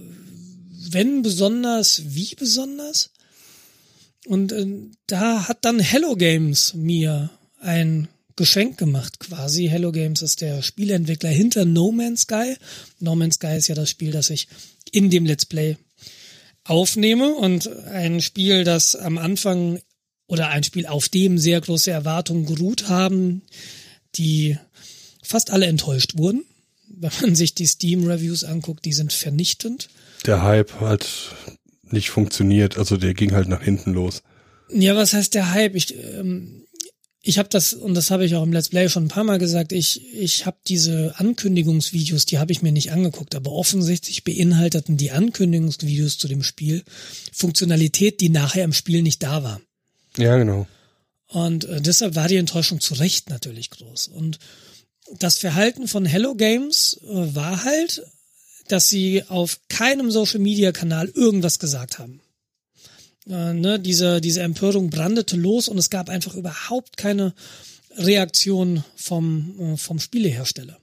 wenn 0.91 1.23
besonders, 1.23 2.03
wie 2.05 2.36
besonders. 2.36 3.09
Und 4.25 4.51
äh, 4.51 4.67
da 5.07 5.47
hat 5.47 5.65
dann 5.65 5.79
Hello 5.79 6.15
Games 6.15 6.73
mir 6.75 7.29
ein 7.59 8.07
Geschenk 8.36 8.77
gemacht 8.77 9.19
quasi. 9.19 9.67
Hello 9.67 9.91
Games 9.91 10.21
ist 10.21 10.41
der 10.41 10.61
Spieleentwickler 10.61 11.29
hinter 11.29 11.65
No 11.65 11.91
Man's 11.91 12.21
Sky. 12.21 12.55
No 12.99 13.15
Man's 13.15 13.36
Sky 13.36 13.55
ist 13.57 13.67
ja 13.67 13.75
das 13.75 13.89
Spiel, 13.89 14.11
das 14.11 14.29
ich 14.29 14.47
in 14.91 15.09
dem 15.09 15.25
Let's 15.25 15.45
Play 15.45 15.77
aufnehme 16.63 17.34
und 17.34 17.67
ein 17.86 18.21
Spiel, 18.21 18.63
das 18.63 18.95
am 18.95 19.17
Anfang 19.17 19.79
oder 20.27 20.49
ein 20.49 20.63
Spiel, 20.63 20.88
auf 20.88 21.09
dem 21.09 21.38
sehr 21.38 21.59
große 21.61 21.91
Erwartungen 21.91 22.45
geruht 22.45 22.89
haben, 22.89 23.41
die 24.15 24.57
fast 25.21 25.51
alle 25.51 25.65
enttäuscht 25.65 26.17
wurden. 26.17 26.45
Wenn 26.88 27.11
man 27.21 27.36
sich 27.36 27.55
die 27.55 27.65
Steam-Reviews 27.65 28.43
anguckt, 28.43 28.86
die 28.86 28.93
sind 28.93 29.13
vernichtend. 29.13 29.89
Der 30.25 30.43
Hype 30.43 30.79
hat 30.79 31.07
nicht 31.84 32.09
funktioniert, 32.09 32.77
also 32.77 32.97
der 32.97 33.13
ging 33.13 33.34
halt 33.34 33.47
nach 33.47 33.61
hinten 33.61 33.93
los. 33.93 34.23
Ja, 34.69 34.95
was 34.95 35.13
heißt 35.13 35.34
der 35.34 35.51
Hype? 35.51 35.75
Ich, 35.75 35.95
ähm, 35.95 36.65
ich 37.26 37.39
habe 37.39 37.47
das, 37.47 37.71
und 37.74 37.93
das 37.93 38.11
habe 38.11 38.26
ich 38.26 38.36
auch 38.36 38.43
im 38.43 38.51
Let's 38.51 38.67
Play 38.67 38.89
schon 38.89 39.05
ein 39.05 39.07
paar 39.07 39.24
Mal 39.24 39.39
gesagt, 39.39 39.71
ich, 39.71 40.13
ich 40.13 40.45
habe 40.45 40.57
diese 40.67 41.13
Ankündigungsvideos, 41.15 42.26
die 42.26 42.38
habe 42.38 42.51
ich 42.51 42.61
mir 42.61 42.74
nicht 42.74 42.91
angeguckt, 42.91 43.34
aber 43.34 43.53
offensichtlich 43.53 44.26
beinhalteten 44.26 44.97
die 44.97 45.11
Ankündigungsvideos 45.11 46.17
zu 46.17 46.28
dem 46.28 46.43
Spiel 46.43 46.84
Funktionalität, 47.32 48.19
die 48.19 48.28
nachher 48.28 48.65
im 48.65 48.74
Spiel 48.74 49.01
nicht 49.01 49.24
da 49.24 49.41
war. 49.41 49.61
Ja, 50.17 50.36
genau. 50.38 50.67
Und 51.28 51.63
äh, 51.63 51.80
deshalb 51.80 52.15
war 52.15 52.28
die 52.28 52.36
Enttäuschung 52.36 52.82
zu 52.82 52.93
Recht 52.95 53.30
natürlich 53.30 53.69
groß. 53.69 54.09
Und 54.09 54.38
das 55.17 55.38
Verhalten 55.38 55.88
von 55.88 56.05
Hello 56.05 56.36
Games 56.36 56.99
äh, 57.03 57.36
war 57.36 57.63
halt, 57.63 58.03
dass 58.67 58.89
sie 58.89 59.24
auf 59.30 59.61
keinem 59.69 60.11
Social 60.11 60.39
Media 60.39 60.74
Kanal 60.74 61.07
irgendwas 61.07 61.57
gesagt 61.57 61.99
haben. 61.99 62.19
Äh, 63.28 63.53
ne, 63.53 63.80
diese, 63.80 64.21
diese 64.21 64.41
Empörung 64.41 64.89
brandete 64.89 65.36
los 65.38 65.67
und 65.67 65.78
es 65.78 65.89
gab 65.89 66.09
einfach 66.09 66.36
überhaupt 66.36 66.97
keine 66.97 67.34
Reaktion 67.97 68.84
vom, 68.95 69.59
äh, 69.59 69.78
vom 69.78 69.99
Spielehersteller. 69.99 70.78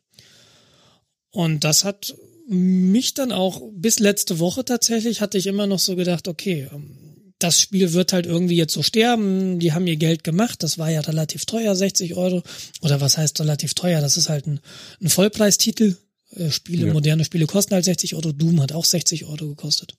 Und 1.30 1.64
das 1.64 1.84
hat 1.84 2.14
mich 2.49 3.14
dann 3.14 3.30
auch 3.30 3.62
bis 3.72 4.01
letzte 4.01 4.41
Woche 4.41 4.64
tatsächlich 4.64 5.20
hatte 5.20 5.38
ich 5.38 5.47
immer 5.47 5.66
noch 5.66 5.78
so 5.78 5.95
gedacht, 5.95 6.26
okay, 6.26 6.68
ähm, 6.72 6.97
das 7.38 7.59
Spiel 7.59 7.95
wird 7.95 8.12
halt 8.12 8.26
irgendwie 8.26 8.57
jetzt 8.57 8.74
so 8.74 8.82
sterben. 8.82 9.59
Die 9.59 9.72
haben 9.72 9.86
ihr 9.86 9.97
Geld 9.97 10.24
gemacht. 10.24 10.62
Das 10.62 10.76
war 10.76 10.91
ja 10.91 11.01
relativ 11.01 11.47
teuer, 11.47 11.74
60 11.74 12.14
Euro. 12.14 12.43
Oder 12.82 13.01
was 13.01 13.16
heißt 13.16 13.41
relativ 13.41 13.72
teuer? 13.72 14.03
Das 14.03 14.18
ist 14.18 14.28
halt 14.28 14.47
ein, 14.47 14.61
ein 15.01 15.09
Vollpreistitel. 15.09 15.97
Äh, 16.36 16.51
Spiele, 16.51 16.88
ja. 16.88 16.93
moderne 16.93 17.24
Spiele 17.24 17.47
kosten 17.47 17.74
halt 17.74 17.86
60 17.86 18.14
Euro. 18.14 18.32
Doom 18.32 18.61
hat 18.61 18.72
auch 18.72 18.84
60 18.84 19.24
Euro 19.24 19.49
gekostet. 19.49 19.95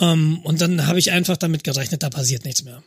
Ähm, 0.00 0.40
und 0.42 0.60
dann 0.60 0.86
habe 0.86 0.98
ich 0.98 1.12
einfach 1.12 1.36
damit 1.36 1.64
gerechnet, 1.64 2.02
da 2.02 2.10
passiert 2.10 2.44
nichts 2.44 2.64
mehr. 2.64 2.82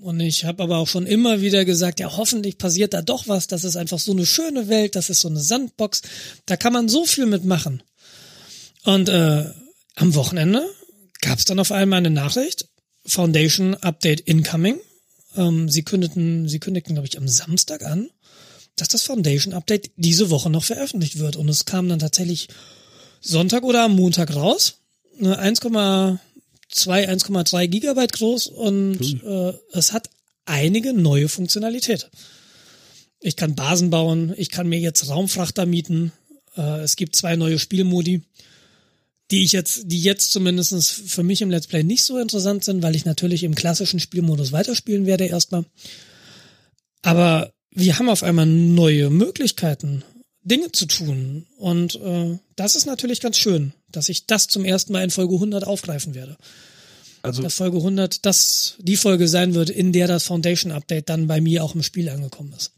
Und 0.00 0.20
ich 0.20 0.44
habe 0.44 0.62
aber 0.62 0.78
auch 0.78 0.86
schon 0.86 1.06
immer 1.06 1.40
wieder 1.40 1.64
gesagt, 1.64 1.98
ja, 1.98 2.16
hoffentlich 2.16 2.58
passiert 2.58 2.94
da 2.94 3.02
doch 3.02 3.26
was. 3.26 3.48
Das 3.48 3.64
ist 3.64 3.76
einfach 3.76 3.98
so 3.98 4.12
eine 4.12 4.26
schöne 4.26 4.68
Welt, 4.68 4.94
das 4.94 5.10
ist 5.10 5.20
so 5.20 5.28
eine 5.28 5.40
Sandbox. 5.40 6.02
Da 6.46 6.56
kann 6.56 6.72
man 6.72 6.88
so 6.88 7.04
viel 7.04 7.26
mitmachen. 7.26 7.82
Und 8.84 9.08
äh, 9.08 9.44
am 9.96 10.14
Wochenende 10.14 10.64
gab 11.20 11.38
es 11.38 11.44
dann 11.44 11.58
auf 11.58 11.72
einmal 11.72 11.98
eine 11.98 12.10
Nachricht, 12.10 12.68
Foundation 13.04 13.74
Update 13.74 14.20
Incoming. 14.20 14.78
Ähm, 15.36 15.68
sie 15.68 15.82
kündeten, 15.82 16.48
sie 16.48 16.60
kündigten, 16.60 16.94
glaube 16.94 17.08
ich, 17.08 17.18
am 17.18 17.26
Samstag 17.26 17.84
an, 17.84 18.08
dass 18.76 18.88
das 18.88 19.02
Foundation 19.02 19.52
Update 19.52 19.90
diese 19.96 20.30
Woche 20.30 20.48
noch 20.48 20.64
veröffentlicht 20.64 21.18
wird. 21.18 21.34
Und 21.34 21.48
es 21.48 21.64
kam 21.64 21.88
dann 21.88 21.98
tatsächlich 21.98 22.48
Sonntag 23.20 23.64
oder 23.64 23.82
am 23.82 23.96
Montag 23.96 24.34
raus. 24.34 24.76
1,2, 26.72 27.08
1,3 27.08 27.66
Gigabyte 27.68 28.12
groß 28.12 28.48
und 28.48 29.22
äh, 29.24 29.52
es 29.72 29.92
hat 29.92 30.10
einige 30.44 30.92
neue 30.92 31.28
Funktionalität. 31.28 32.10
Ich 33.20 33.36
kann 33.36 33.54
Basen 33.54 33.90
bauen, 33.90 34.32
ich 34.36 34.50
kann 34.50 34.68
mir 34.68 34.78
jetzt 34.78 35.08
Raumfrachter 35.08 35.66
mieten, 35.66 36.12
äh, 36.56 36.80
es 36.80 36.96
gibt 36.96 37.16
zwei 37.16 37.36
neue 37.36 37.58
Spielmodi, 37.58 38.22
die 39.30 39.44
ich 39.44 39.52
jetzt, 39.52 39.82
die 39.86 40.00
jetzt 40.00 40.30
zumindestens 40.30 40.90
für 40.90 41.22
mich 41.22 41.42
im 41.42 41.50
Let's 41.50 41.66
Play 41.66 41.82
nicht 41.82 42.04
so 42.04 42.18
interessant 42.18 42.64
sind, 42.64 42.82
weil 42.82 42.96
ich 42.96 43.04
natürlich 43.04 43.44
im 43.44 43.54
klassischen 43.54 44.00
Spielmodus 44.00 44.52
weiterspielen 44.52 45.06
werde 45.06 45.26
erstmal. 45.26 45.64
Aber 47.02 47.52
wir 47.70 47.98
haben 47.98 48.08
auf 48.08 48.22
einmal 48.22 48.46
neue 48.46 49.10
Möglichkeiten, 49.10 50.02
Dinge 50.42 50.72
zu 50.72 50.86
tun. 50.86 51.46
Und 51.58 51.96
äh, 51.96 52.38
das 52.56 52.74
ist 52.74 52.86
natürlich 52.86 53.20
ganz 53.20 53.36
schön, 53.36 53.72
dass 53.90 54.08
ich 54.08 54.26
das 54.26 54.48
zum 54.48 54.64
ersten 54.64 54.92
Mal 54.92 55.04
in 55.04 55.10
Folge 55.10 55.34
100 55.34 55.66
aufgreifen 55.66 56.14
werde. 56.14 56.36
Also 57.22 57.42
dass 57.42 57.54
Folge 57.54 57.78
100 57.78 58.24
das 58.24 58.76
die 58.78 58.96
Folge 58.96 59.28
sein 59.28 59.54
wird, 59.54 59.70
in 59.70 59.92
der 59.92 60.06
das 60.06 60.24
Foundation 60.24 60.72
Update 60.72 61.08
dann 61.08 61.26
bei 61.26 61.40
mir 61.40 61.64
auch 61.64 61.74
im 61.74 61.82
Spiel 61.82 62.08
angekommen 62.08 62.52
ist. 62.56 62.72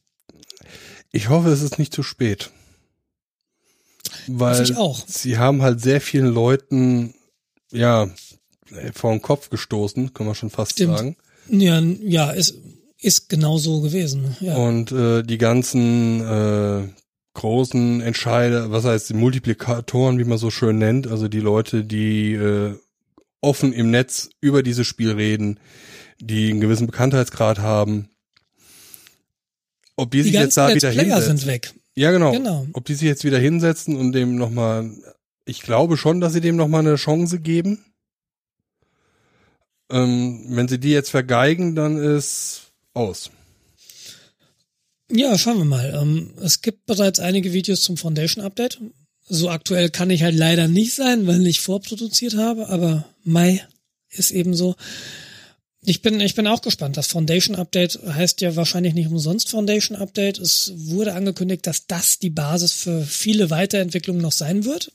Ich 1.13 1.29
hoffe, 1.29 1.49
es 1.51 1.63
ist 1.63 1.79
nicht 1.79 1.93
zu 1.93 2.03
spät. 2.03 2.51
Weil 4.27 4.67
sie 5.07 5.39
haben 5.39 5.63
halt 5.63 5.81
sehr 5.81 6.01
vielen 6.01 6.33
Leuten, 6.33 7.15
ja, 7.73 8.11
vor 8.95 9.11
den 9.13 9.23
Kopf 9.23 9.51
gestoßen, 9.51 10.15
kann 10.15 10.27
man 10.27 10.35
schon 10.35 10.51
fast 10.51 10.73
Stimmt. 10.73 10.99
sagen. 10.99 11.17
Ja, 11.49 11.81
ja, 11.81 12.31
ist, 12.31 12.55
ist 13.01 13.29
genau 13.29 13.59
so 13.59 13.81
gewesen. 13.81 14.37
Ja. 14.41 14.57
Und 14.57 14.93
äh, 14.93 15.23
die 15.23 15.39
ganzen 15.39 16.21
äh, 16.21 16.89
großen 17.35 18.01
Entscheider, 18.01 18.70
was 18.70 18.85
heißt 18.85 19.11
die 19.11 19.14
Multiplikatoren, 19.14 20.18
wie 20.18 20.24
man 20.24 20.39
so 20.39 20.51
schön 20.51 20.78
nennt, 20.78 21.07
also 21.07 21.28
die 21.28 21.41
Leute, 21.41 21.85
die 21.85 22.35
äh, 22.35 22.74
offen 23.41 23.72
im 23.72 23.91
Netz 23.91 24.31
über 24.41 24.62
dieses 24.62 24.87
Spiel 24.87 25.12
reden, 25.12 25.61
die 26.20 26.51
einen 26.51 26.61
gewissen 26.61 26.87
Bekanntheitsgrad 26.87 27.61
haben. 27.61 28.09
Ob 29.97 30.11
die, 30.11 30.18
die 30.18 30.24
sich 30.24 30.33
jetzt 30.33 30.57
da 30.57 30.74
wieder 30.74 30.91
hinsetzen. 30.91 31.37
sind 31.37 31.47
weg. 31.47 31.74
Ja, 31.95 32.11
genau. 32.11 32.33
genau. 32.33 32.66
Ob 32.72 32.85
die 32.85 32.95
sich 32.95 33.07
jetzt 33.07 33.24
wieder 33.24 33.39
hinsetzen 33.39 33.97
und 33.97 34.12
dem 34.12 34.37
nochmal, 34.37 34.91
ich 35.45 35.62
glaube 35.62 35.97
schon, 35.97 36.20
dass 36.20 36.33
sie 36.33 36.41
dem 36.41 36.57
nochmal 36.57 36.81
eine 36.81 36.97
Chance 36.97 37.41
geben. 37.41 37.85
Ähm, 39.91 40.47
wenn 40.49 40.68
sie 40.68 40.78
die 40.78 40.93
jetzt 40.93 41.11
vergeigen, 41.11 41.74
dann 41.74 41.97
ist 41.97 42.72
aus. 42.95 43.31
Ja, 45.13 45.37
schauen 45.37 45.59
wir 45.59 45.65
mal. 45.65 45.99
Ähm, 46.01 46.35
es 46.41 46.63
gibt 46.63 46.87
bereits 46.87 47.19
einige 47.19 47.53
Videos 47.53 47.83
zum 47.83 47.97
Foundation 47.97 48.45
Update. 48.45 48.81
So 49.29 49.49
aktuell 49.49 49.91
kann 49.91 50.11
ich 50.11 50.23
halt 50.23 50.35
leider 50.35 50.69
nicht 50.69 50.95
sein, 50.95 51.27
weil 51.27 51.47
ich 51.47 51.61
vorproduziert 51.61 52.37
habe, 52.37 52.69
aber 52.69 53.05
Mai 53.25 53.65
ist 54.09 54.31
eben 54.31 54.55
so. 54.55 54.77
Ich 55.83 56.03
bin, 56.03 56.21
ich 56.21 56.35
bin 56.35 56.47
auch 56.47 56.63
gespannt. 56.63 56.97
Das 56.97 57.07
Foundation 57.07 57.57
Update 57.57 57.99
heißt 58.05 58.41
ja 58.41 58.55
wahrscheinlich 58.55 58.95
nicht 58.95 59.09
umsonst 59.09 59.49
Foundation 59.49 59.97
Update. 59.97 60.39
Es 60.39 60.73
wurde 60.77 61.15
angekündigt, 61.15 61.67
dass 61.67 61.87
das 61.87 62.19
die 62.19 62.31
Basis 62.31 62.73
für 62.73 63.03
viele 63.03 63.51
Weiterentwicklungen 63.51 64.21
noch 64.21 64.33
sein 64.33 64.65
wird. 64.65 64.93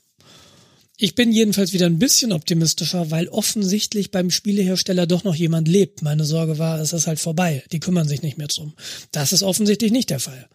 Ich 0.98 1.14
bin 1.14 1.30
jedenfalls 1.30 1.74
wieder 1.74 1.86
ein 1.86 1.98
bisschen 1.98 2.32
optimistischer, 2.32 3.10
weil 3.10 3.28
offensichtlich 3.28 4.10
beim 4.10 4.30
Spielehersteller 4.30 5.06
doch 5.06 5.24
noch 5.24 5.34
jemand 5.34 5.68
lebt. 5.68 6.00
Meine 6.02 6.24
Sorge 6.24 6.58
war, 6.58 6.80
es 6.80 6.94
ist 6.94 7.06
halt 7.06 7.20
vorbei. 7.20 7.62
Die 7.70 7.80
kümmern 7.80 8.08
sich 8.08 8.22
nicht 8.22 8.38
mehr 8.38 8.46
drum. 8.46 8.72
Das 9.12 9.32
ist 9.34 9.42
offensichtlich 9.42 9.92
nicht 9.92 10.08
der 10.08 10.20
Fall. 10.20 10.48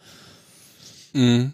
Mhm. 1.13 1.53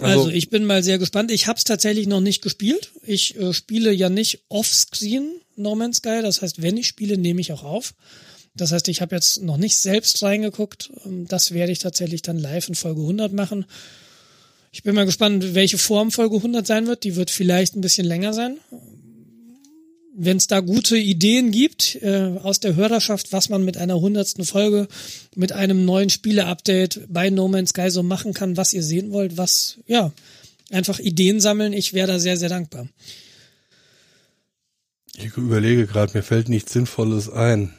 Also, 0.00 0.24
also, 0.24 0.30
ich 0.30 0.50
bin 0.50 0.64
mal 0.64 0.82
sehr 0.82 0.98
gespannt. 0.98 1.30
Ich 1.30 1.46
habe 1.46 1.58
es 1.58 1.64
tatsächlich 1.64 2.06
noch 2.06 2.20
nicht 2.20 2.42
gespielt. 2.42 2.90
Ich 3.06 3.36
äh, 3.38 3.52
spiele 3.52 3.92
ja 3.92 4.08
nicht 4.08 4.40
offscreen 4.48 5.30
No 5.56 5.74
Man's 5.74 5.98
Sky. 5.98 6.20
Das 6.22 6.42
heißt, 6.42 6.60
wenn 6.62 6.76
ich 6.76 6.88
spiele, 6.88 7.16
nehme 7.16 7.40
ich 7.40 7.52
auch 7.52 7.62
auf. 7.62 7.94
Das 8.54 8.72
heißt, 8.72 8.88
ich 8.88 9.00
habe 9.00 9.14
jetzt 9.14 9.42
noch 9.42 9.56
nicht 9.56 9.78
selbst 9.78 10.22
reingeguckt. 10.22 10.90
Ähm, 11.04 11.26
das 11.28 11.52
werde 11.52 11.72
ich 11.72 11.78
tatsächlich 11.78 12.22
dann 12.22 12.38
live 12.38 12.68
in 12.68 12.74
Folge 12.74 13.00
100 13.00 13.32
machen. 13.32 13.64
Ich 14.74 14.82
bin 14.82 14.94
mal 14.94 15.04
gespannt, 15.04 15.54
welche 15.54 15.76
Form 15.76 16.10
Folge 16.10 16.36
100 16.36 16.66
sein 16.66 16.86
wird. 16.86 17.04
Die 17.04 17.14
wird 17.14 17.30
vielleicht 17.30 17.76
ein 17.76 17.82
bisschen 17.82 18.06
länger 18.06 18.32
sein. 18.32 18.56
Wenn 20.14 20.38
es 20.38 20.46
da 20.46 20.60
gute 20.60 20.96
Ideen 20.96 21.52
gibt 21.52 21.96
äh, 22.02 22.38
aus 22.42 22.58
der 22.58 22.74
Hörerschaft, 22.74 23.32
was 23.32 23.50
man 23.50 23.64
mit 23.64 23.76
einer 23.76 24.00
hundertsten 24.00 24.44
Folge, 24.46 24.88
mit 25.36 25.52
einem 25.52 25.84
neuen 25.84 26.08
Spiele-Update 26.08 27.02
bei 27.08 27.28
No 27.28 27.48
Man's 27.48 27.70
Sky 27.70 27.90
so 27.90 28.02
machen 28.02 28.32
kann, 28.32 28.56
was 28.56 28.72
ihr 28.72 28.82
sehen 28.82 29.12
wollt, 29.12 29.36
was, 29.36 29.78
ja, 29.86 30.12
einfach 30.70 30.98
Ideen 30.98 31.40
sammeln. 31.40 31.74
Ich 31.74 31.92
wäre 31.92 32.08
da 32.08 32.18
sehr, 32.18 32.38
sehr 32.38 32.48
dankbar. 32.48 32.88
Ich 35.16 35.36
überlege 35.36 35.86
gerade, 35.86 36.16
mir 36.16 36.22
fällt 36.22 36.48
nichts 36.48 36.72
Sinnvolles 36.72 37.28
ein. 37.28 37.74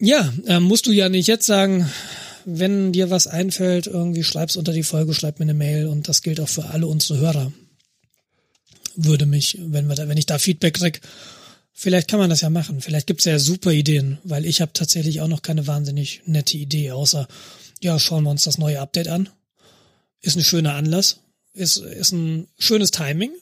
Ja, 0.00 0.32
äh, 0.46 0.58
musst 0.58 0.86
du 0.86 0.92
ja 0.92 1.08
nicht 1.08 1.28
jetzt 1.28 1.46
sagen, 1.46 1.88
wenn 2.44 2.92
dir 2.92 3.10
was 3.10 3.26
einfällt, 3.26 3.86
irgendwie 3.86 4.24
schreib's 4.24 4.56
unter 4.56 4.72
die 4.72 4.82
Folge, 4.82 5.14
schreib 5.14 5.38
mir 5.38 5.44
eine 5.44 5.54
Mail 5.54 5.86
und 5.86 6.08
das 6.08 6.22
gilt 6.22 6.40
auch 6.40 6.48
für 6.48 6.66
alle 6.66 6.86
unsere 6.86 7.18
Hörer. 7.18 7.52
Würde 8.96 9.26
mich, 9.26 9.58
wenn 9.60 9.86
wir 9.86 9.94
da, 9.94 10.08
wenn 10.08 10.18
ich 10.18 10.26
da 10.26 10.38
Feedback 10.38 10.74
krieg, 10.74 11.00
vielleicht 11.72 12.08
kann 12.08 12.18
man 12.18 12.30
das 12.30 12.40
ja 12.40 12.50
machen. 12.50 12.80
Vielleicht 12.80 13.06
gibt's 13.06 13.24
ja 13.24 13.38
super 13.38 13.72
Ideen, 13.72 14.18
weil 14.24 14.44
ich 14.44 14.60
habe 14.60 14.72
tatsächlich 14.72 15.20
auch 15.20 15.28
noch 15.28 15.42
keine 15.42 15.66
wahnsinnig 15.66 16.22
nette 16.26 16.56
Idee, 16.58 16.92
außer 16.92 17.28
ja, 17.82 17.98
schauen 17.98 18.24
wir 18.24 18.30
uns 18.30 18.42
das 18.42 18.58
neue 18.58 18.80
Update 18.80 19.08
an. 19.08 19.28
Ist 20.20 20.36
ein 20.36 20.44
schöner 20.44 20.74
Anlass, 20.74 21.20
ist, 21.54 21.78
ist 21.78 22.12
ein 22.12 22.46
schönes 22.58 22.90
Timing, 22.90 23.32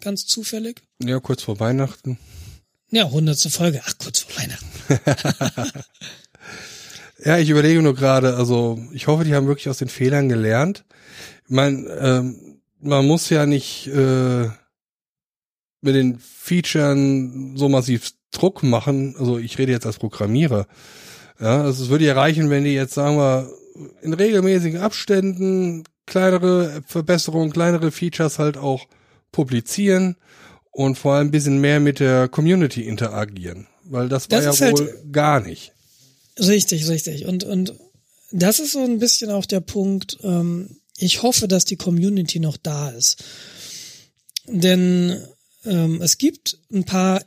ganz 0.00 0.26
zufällig. 0.26 0.82
Ja, 1.02 1.20
kurz 1.20 1.42
vor 1.42 1.60
Weihnachten. 1.60 2.18
Ja, 2.90 3.10
hundertste 3.10 3.50
Folge. 3.50 3.82
Ach, 3.84 3.98
kurz 3.98 4.20
vor 4.20 4.36
Weihnachten. 4.36 4.68
Ja, 7.18 7.38
ich 7.38 7.48
überlege 7.50 7.80
nur 7.82 7.94
gerade, 7.94 8.36
also 8.36 8.78
ich 8.92 9.06
hoffe, 9.06 9.24
die 9.24 9.34
haben 9.34 9.46
wirklich 9.46 9.68
aus 9.68 9.78
den 9.78 9.88
Fehlern 9.88 10.28
gelernt. 10.28 10.84
Ich 11.44 11.50
meine, 11.50 11.86
ähm, 12.00 12.60
man 12.80 13.06
muss 13.06 13.30
ja 13.30 13.46
nicht 13.46 13.86
äh, 13.86 14.48
mit 15.80 15.94
den 15.94 16.18
Featuren 16.18 17.56
so 17.56 17.68
massiv 17.68 18.12
Druck 18.32 18.62
machen. 18.62 19.14
Also 19.18 19.38
ich 19.38 19.58
rede 19.58 19.72
jetzt 19.72 19.86
als 19.86 19.98
Programmierer. 19.98 20.66
Ja, 21.40 21.62
also 21.62 21.84
es 21.84 21.90
würde 21.90 22.04
ja 22.04 22.14
reichen, 22.14 22.50
wenn 22.50 22.64
die 22.64 22.74
jetzt, 22.74 22.94
sagen 22.94 23.16
wir, 23.16 23.50
in 24.02 24.12
regelmäßigen 24.12 24.80
Abständen 24.80 25.84
kleinere 26.06 26.82
Verbesserungen, 26.86 27.52
kleinere 27.52 27.90
Features 27.90 28.38
halt 28.38 28.56
auch 28.56 28.86
publizieren 29.32 30.16
und 30.70 30.98
vor 30.98 31.14
allem 31.14 31.28
ein 31.28 31.32
bisschen 31.32 31.60
mehr 31.60 31.80
mit 31.80 32.00
der 32.00 32.28
Community 32.28 32.82
interagieren. 32.82 33.66
Weil 33.84 34.08
das 34.08 34.30
war 34.30 34.40
das 34.40 34.58
ja 34.58 34.72
wohl 34.72 34.86
halt 34.86 35.12
gar 35.12 35.40
nicht. 35.40 35.73
Richtig, 36.38 36.88
richtig. 36.88 37.26
Und, 37.26 37.44
und 37.44 37.74
das 38.32 38.58
ist 38.58 38.72
so 38.72 38.80
ein 38.80 38.98
bisschen 38.98 39.30
auch 39.30 39.46
der 39.46 39.60
Punkt, 39.60 40.18
ähm, 40.22 40.80
ich 40.96 41.22
hoffe, 41.22 41.48
dass 41.48 41.64
die 41.64 41.76
Community 41.76 42.40
noch 42.40 42.56
da 42.56 42.90
ist. 42.90 43.24
Denn 44.46 45.22
ähm, 45.64 46.00
es 46.02 46.18
gibt 46.18 46.58
ein 46.72 46.84
paar 46.84 47.24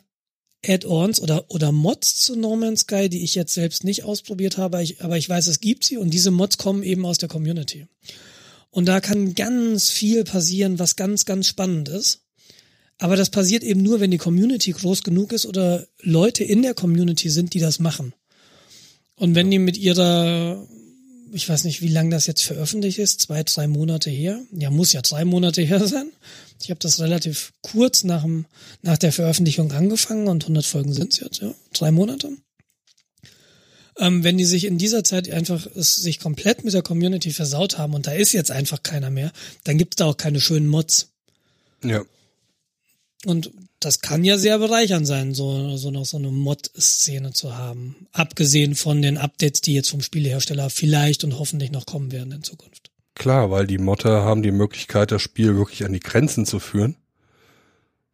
Add-ons 0.65 1.19
oder, 1.21 1.49
oder 1.49 1.71
Mods 1.71 2.17
zu 2.17 2.35
No 2.35 2.55
Man's 2.55 2.81
Sky, 2.81 3.09
die 3.09 3.23
ich 3.23 3.35
jetzt 3.35 3.53
selbst 3.53 3.83
nicht 3.83 4.03
ausprobiert 4.03 4.57
habe, 4.57 4.81
ich, 4.81 5.01
aber 5.01 5.17
ich 5.17 5.27
weiß, 5.27 5.47
es 5.47 5.59
gibt 5.59 5.83
sie 5.83 5.97
und 5.97 6.09
diese 6.11 6.31
Mods 6.31 6.57
kommen 6.57 6.83
eben 6.83 7.05
aus 7.05 7.17
der 7.17 7.29
Community. 7.29 7.87
Und 8.69 8.85
da 8.85 8.99
kann 8.99 9.33
ganz 9.33 9.89
viel 9.89 10.23
passieren, 10.23 10.79
was 10.79 10.95
ganz, 10.95 11.25
ganz 11.25 11.47
spannend 11.47 11.89
ist. 11.89 12.21
Aber 12.99 13.15
das 13.15 13.29
passiert 13.29 13.63
eben 13.63 13.81
nur, 13.81 13.99
wenn 13.99 14.11
die 14.11 14.17
Community 14.17 14.71
groß 14.71 15.03
genug 15.03 15.31
ist 15.31 15.45
oder 15.45 15.87
Leute 16.01 16.43
in 16.43 16.63
der 16.63 16.73
Community 16.73 17.29
sind, 17.29 17.53
die 17.53 17.59
das 17.59 17.79
machen. 17.79 18.13
Und 19.17 19.35
wenn 19.35 19.51
die 19.51 19.59
mit 19.59 19.77
ihrer 19.77 20.65
ich 21.31 21.47
weiß 21.47 21.63
nicht, 21.63 21.81
wie 21.81 21.89
lange 21.89 22.11
das 22.11 22.27
jetzt 22.27 22.43
veröffentlicht 22.43 22.99
ist, 22.99 23.21
zwei, 23.21 23.43
drei 23.43 23.67
Monate 23.67 24.09
her. 24.09 24.41
Ja, 24.51 24.69
muss 24.69 24.93
ja 24.93 25.01
drei 25.01 25.25
Monate 25.25 25.61
her 25.61 25.85
sein. 25.87 26.11
Ich 26.61 26.69
habe 26.69 26.79
das 26.79 26.99
relativ 26.99 27.53
kurz 27.61 28.03
nach, 28.03 28.23
dem, 28.23 28.45
nach 28.81 28.97
der 28.97 29.11
Veröffentlichung 29.11 29.71
angefangen 29.71 30.27
und 30.27 30.43
100 30.43 30.65
Folgen 30.65 30.93
sind 30.93 31.13
es 31.13 31.19
jetzt, 31.19 31.41
ja, 31.41 31.53
drei 31.73 31.91
Monate. 31.91 32.31
Ähm, 33.99 34.23
wenn 34.23 34.37
die 34.37 34.45
sich 34.45 34.65
in 34.65 34.77
dieser 34.77 35.03
Zeit 35.03 35.29
einfach 35.31 35.67
es 35.75 35.95
sich 35.95 36.19
komplett 36.19 36.63
mit 36.63 36.73
der 36.73 36.83
Community 36.83 37.31
versaut 37.31 37.77
haben 37.77 37.93
und 37.93 38.07
da 38.07 38.11
ist 38.11 38.31
jetzt 38.31 38.51
einfach 38.51 38.83
keiner 38.83 39.09
mehr, 39.09 39.31
dann 39.63 39.77
gibt 39.77 39.93
es 39.93 39.97
da 39.97 40.05
auch 40.05 40.17
keine 40.17 40.39
schönen 40.39 40.67
Mods. 40.67 41.09
Ja. 41.83 42.03
Und 43.25 43.51
das 43.79 44.01
kann 44.01 44.23
ja 44.23 44.37
sehr 44.37 44.57
bereichernd 44.57 45.05
sein, 45.05 45.33
so, 45.33 45.77
so 45.77 45.91
noch 45.91 46.05
so 46.05 46.17
eine 46.17 46.31
Mod-Szene 46.31 47.31
zu 47.33 47.57
haben. 47.57 48.07
Abgesehen 48.11 48.75
von 48.75 49.01
den 49.01 49.17
Updates, 49.17 49.61
die 49.61 49.73
jetzt 49.73 49.91
vom 49.91 50.01
Spielehersteller 50.01 50.69
vielleicht 50.69 51.23
und 51.23 51.37
hoffentlich 51.37 51.71
noch 51.71 51.85
kommen 51.85 52.11
werden 52.11 52.31
in 52.31 52.43
Zukunft. 52.43 52.91
Klar, 53.15 53.51
weil 53.51 53.67
die 53.67 53.77
Modder 53.77 54.23
haben 54.23 54.43
die 54.43 54.51
Möglichkeit, 54.51 55.11
das 55.11 55.21
Spiel 55.21 55.55
wirklich 55.55 55.85
an 55.85 55.93
die 55.93 55.99
Grenzen 55.99 56.45
zu 56.45 56.59
führen. 56.59 56.95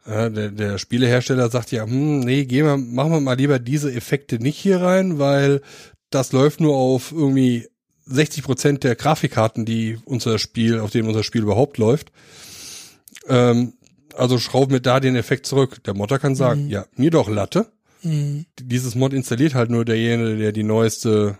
Ja, 0.05 0.29
der, 0.29 0.49
der 0.49 0.77
Spielehersteller 0.77 1.49
sagt 1.49 1.71
ja, 1.71 1.83
hm, 1.85 2.21
nee, 2.21 2.43
gehen 2.45 2.65
wir, 2.65 2.77
machen 2.77 3.11
wir 3.11 3.19
mal 3.21 3.37
lieber 3.37 3.59
diese 3.59 3.93
Effekte 3.93 4.39
nicht 4.39 4.57
hier 4.57 4.81
rein, 4.81 5.17
weil 5.17 5.61
das 6.09 6.33
läuft 6.33 6.59
nur 6.59 6.75
auf 6.75 7.11
irgendwie 7.13 7.67
60 8.05 8.43
Prozent 8.43 8.83
der 8.83 8.95
Grafikkarten, 8.95 9.65
die 9.65 9.97
unser 10.03 10.39
Spiel, 10.39 10.79
auf 10.79 10.91
denen 10.91 11.07
unser 11.07 11.23
Spiel 11.23 11.41
überhaupt 11.41 11.77
läuft. 11.77 12.11
Ähm, 13.29 13.73
also 14.15 14.39
schrauben 14.39 14.71
wir 14.71 14.79
da 14.79 14.99
den 14.99 15.15
Effekt 15.15 15.45
zurück. 15.45 15.83
Der 15.83 15.93
Modder 15.93 16.19
kann 16.19 16.35
sagen, 16.35 16.65
mhm. 16.65 16.69
ja, 16.69 16.85
mir 16.95 17.11
doch 17.11 17.29
Latte. 17.29 17.67
Mhm. 18.01 18.45
Dieses 18.59 18.95
Mod 18.95 19.13
installiert 19.13 19.55
halt 19.55 19.69
nur 19.69 19.85
derjenige, 19.85 20.37
der 20.37 20.51
die 20.51 20.63
neueste, 20.63 21.37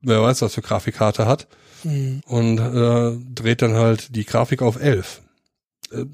wer 0.00 0.22
weiß 0.22 0.42
was 0.42 0.54
für 0.54 0.62
Grafikkarte 0.62 1.26
hat. 1.26 1.46
Mhm. 1.84 2.22
Und 2.26 2.58
äh, 2.58 3.16
dreht 3.34 3.62
dann 3.62 3.74
halt 3.74 4.14
die 4.14 4.24
Grafik 4.24 4.62
auf 4.62 4.80
11. 4.80 5.22
Äh, 5.92 6.04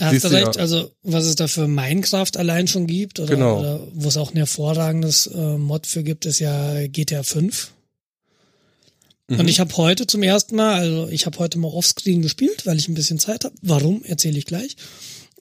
Hast 0.00 0.24
du 0.24 0.28
recht, 0.28 0.56
ja, 0.56 0.62
also 0.62 0.90
was 1.02 1.26
es 1.26 1.36
da 1.36 1.46
für 1.46 1.68
Minecraft 1.68 2.36
allein 2.36 2.66
schon 2.66 2.86
gibt 2.86 3.20
oder, 3.20 3.34
genau. 3.34 3.60
oder 3.60 3.80
wo 3.92 4.08
es 4.08 4.16
auch 4.16 4.32
ein 4.32 4.36
hervorragendes 4.36 5.28
äh, 5.28 5.58
Mod 5.58 5.86
für 5.86 6.02
gibt, 6.02 6.26
ist 6.26 6.40
ja 6.40 6.86
GTA 6.88 7.22
5. 7.22 7.72
Mhm. 9.28 9.40
Und 9.40 9.48
ich 9.48 9.60
habe 9.60 9.76
heute 9.76 10.06
zum 10.06 10.22
ersten 10.22 10.56
Mal, 10.56 10.74
also 10.74 11.08
ich 11.08 11.26
habe 11.26 11.38
heute 11.38 11.58
mal 11.58 11.68
Offscreen 11.68 12.22
gespielt, 12.22 12.66
weil 12.66 12.78
ich 12.78 12.88
ein 12.88 12.94
bisschen 12.94 13.18
Zeit 13.18 13.44
habe. 13.44 13.54
Warum, 13.62 14.04
erzähle 14.04 14.38
ich 14.38 14.46
gleich. 14.46 14.76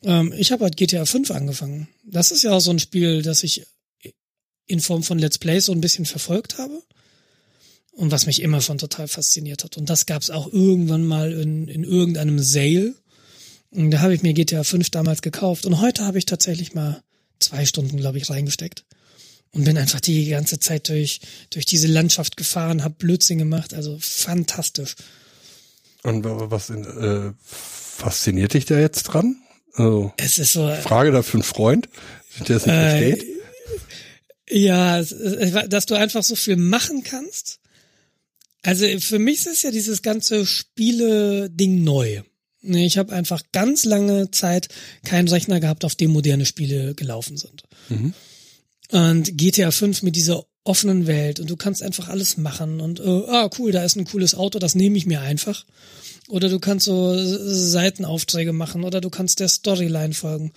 Ähm, 0.04 0.34
ich 0.38 0.52
habe 0.52 0.64
halt 0.64 0.78
GTA 0.78 1.06
5 1.06 1.32
angefangen. 1.32 1.88
Das 2.04 2.32
ist 2.32 2.44
ja 2.44 2.52
auch 2.52 2.60
so 2.60 2.72
ein 2.72 2.80
Spiel, 2.80 3.22
das 3.22 3.44
ich 3.44 3.66
in 4.68 4.80
Form 4.80 5.04
von 5.04 5.20
Let's 5.20 5.38
Play 5.38 5.60
so 5.60 5.72
ein 5.72 5.82
bisschen 5.82 6.06
verfolgt 6.06 6.58
habe. 6.58 6.82
Und 7.94 8.12
was 8.12 8.26
mich 8.26 8.42
immer 8.42 8.62
von 8.62 8.78
total 8.78 9.08
fasziniert 9.08 9.64
hat. 9.64 9.78
Und 9.78 9.90
das 9.90 10.06
gab 10.06 10.22
es 10.22 10.30
auch 10.30 10.52
irgendwann 10.52 11.06
mal 11.06 11.34
in, 11.34 11.68
in 11.68 11.84
irgendeinem 11.84 12.40
Sale. 12.40 12.96
Und 13.70 13.92
da 13.92 14.00
habe 14.00 14.16
ich 14.16 14.24
mir 14.24 14.34
GTA 14.34 14.64
5 14.64 14.90
damals 14.90 15.22
gekauft. 15.22 15.66
Und 15.66 15.82
heute 15.82 16.06
habe 16.06 16.18
ich 16.18 16.26
tatsächlich 16.26 16.74
mal 16.74 17.04
zwei 17.40 17.66
Stunden, 17.66 17.98
glaube 17.98 18.18
ich, 18.18 18.30
reingesteckt 18.30 18.86
und 19.52 19.66
bin 19.66 19.78
einfach 19.78 20.00
die 20.00 20.30
ganze 20.30 20.60
Zeit 20.60 20.90
durch, 20.90 21.20
durch 21.50 21.66
diese 21.66 21.88
Landschaft 21.88 22.38
gefahren, 22.38 22.84
hab 22.84 22.98
Blödsinn 22.98 23.38
gemacht, 23.38 23.74
also 23.74 23.98
fantastisch. 24.00 24.96
Und 26.04 26.24
was 26.26 26.70
äh, 26.70 27.32
fasziniert 27.46 28.54
dich 28.54 28.66
da 28.66 28.80
jetzt 28.80 29.04
dran? 29.04 29.38
Also, 29.74 30.14
es 30.18 30.38
ist 30.38 30.54
so. 30.54 30.70
Frage 30.82 31.12
da 31.12 31.22
für 31.22 31.36
einen 31.36 31.44
Freund, 31.44 31.90
der 32.48 32.58
es 32.58 32.66
nicht 32.66 32.76
äh, 32.76 32.90
versteht. 32.90 33.28
Ja, 34.50 35.02
dass 35.68 35.86
du 35.86 35.96
einfach 35.96 36.24
so 36.24 36.36
viel 36.36 36.58
machen 36.58 37.04
kannst. 37.04 37.60
Also 38.64 38.86
für 39.00 39.18
mich 39.18 39.46
ist 39.46 39.64
ja 39.64 39.72
dieses 39.72 40.02
ganze 40.02 40.46
Spiele-Ding 40.46 41.84
neu. 41.84 42.22
Ich 42.62 42.98
habe 42.98 43.14
einfach 43.14 43.42
ganz 43.52 43.86
lange 43.86 44.30
Zeit 44.30 44.68
keinen 45.04 45.28
Rechner 45.28 45.60
gehabt, 45.60 45.84
auf 45.84 45.96
dem 45.96 46.12
moderne 46.12 46.46
Spiele 46.46 46.94
gelaufen 46.94 47.38
sind. 47.38 47.64
Mhm. 47.90 48.14
Und 48.92 49.38
GTA 49.38 49.72
5 49.72 50.04
mit 50.04 50.16
dieser 50.16 50.44
offenen 50.64 51.08
Welt 51.08 51.40
und 51.40 51.50
du 51.50 51.56
kannst 51.56 51.82
einfach 51.82 52.08
alles 52.10 52.38
machen 52.38 52.82
und 52.82 53.00
äh, 53.00 53.24
ah 53.28 53.50
cool, 53.58 53.72
da 53.72 53.84
ist 53.84 53.96
ein 53.96 54.06
cooles 54.06 54.36
Auto, 54.36 54.60
das 54.60 54.76
nehme 54.76 54.98
ich 54.98 55.06
mir 55.06 55.22
einfach. 55.22 55.66
Oder 56.28 56.50
du 56.50 56.60
kannst 56.60 56.86
so 56.86 57.16
Seitenaufträge 57.18 58.54
machen 58.54 58.84
oder 58.84 59.02
du 59.02 59.10
kannst 59.10 59.40
der 59.40 59.48
Storyline 59.48 60.14
folgen. 60.14 60.54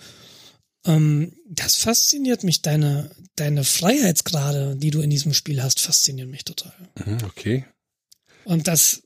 Ähm, 0.85 1.33
das 1.49 1.75
fasziniert 1.75 2.43
mich, 2.43 2.61
deine, 2.61 3.09
deine 3.35 3.63
Freiheitsgrade, 3.63 4.75
die 4.77 4.91
du 4.91 5.01
in 5.01 5.09
diesem 5.09 5.33
Spiel 5.33 5.63
hast, 5.63 5.79
faszinieren 5.79 6.29
mich 6.29 6.45
total. 6.45 6.73
Mhm, 7.03 7.17
okay. 7.25 7.65
Und 8.43 8.67
das 8.67 9.01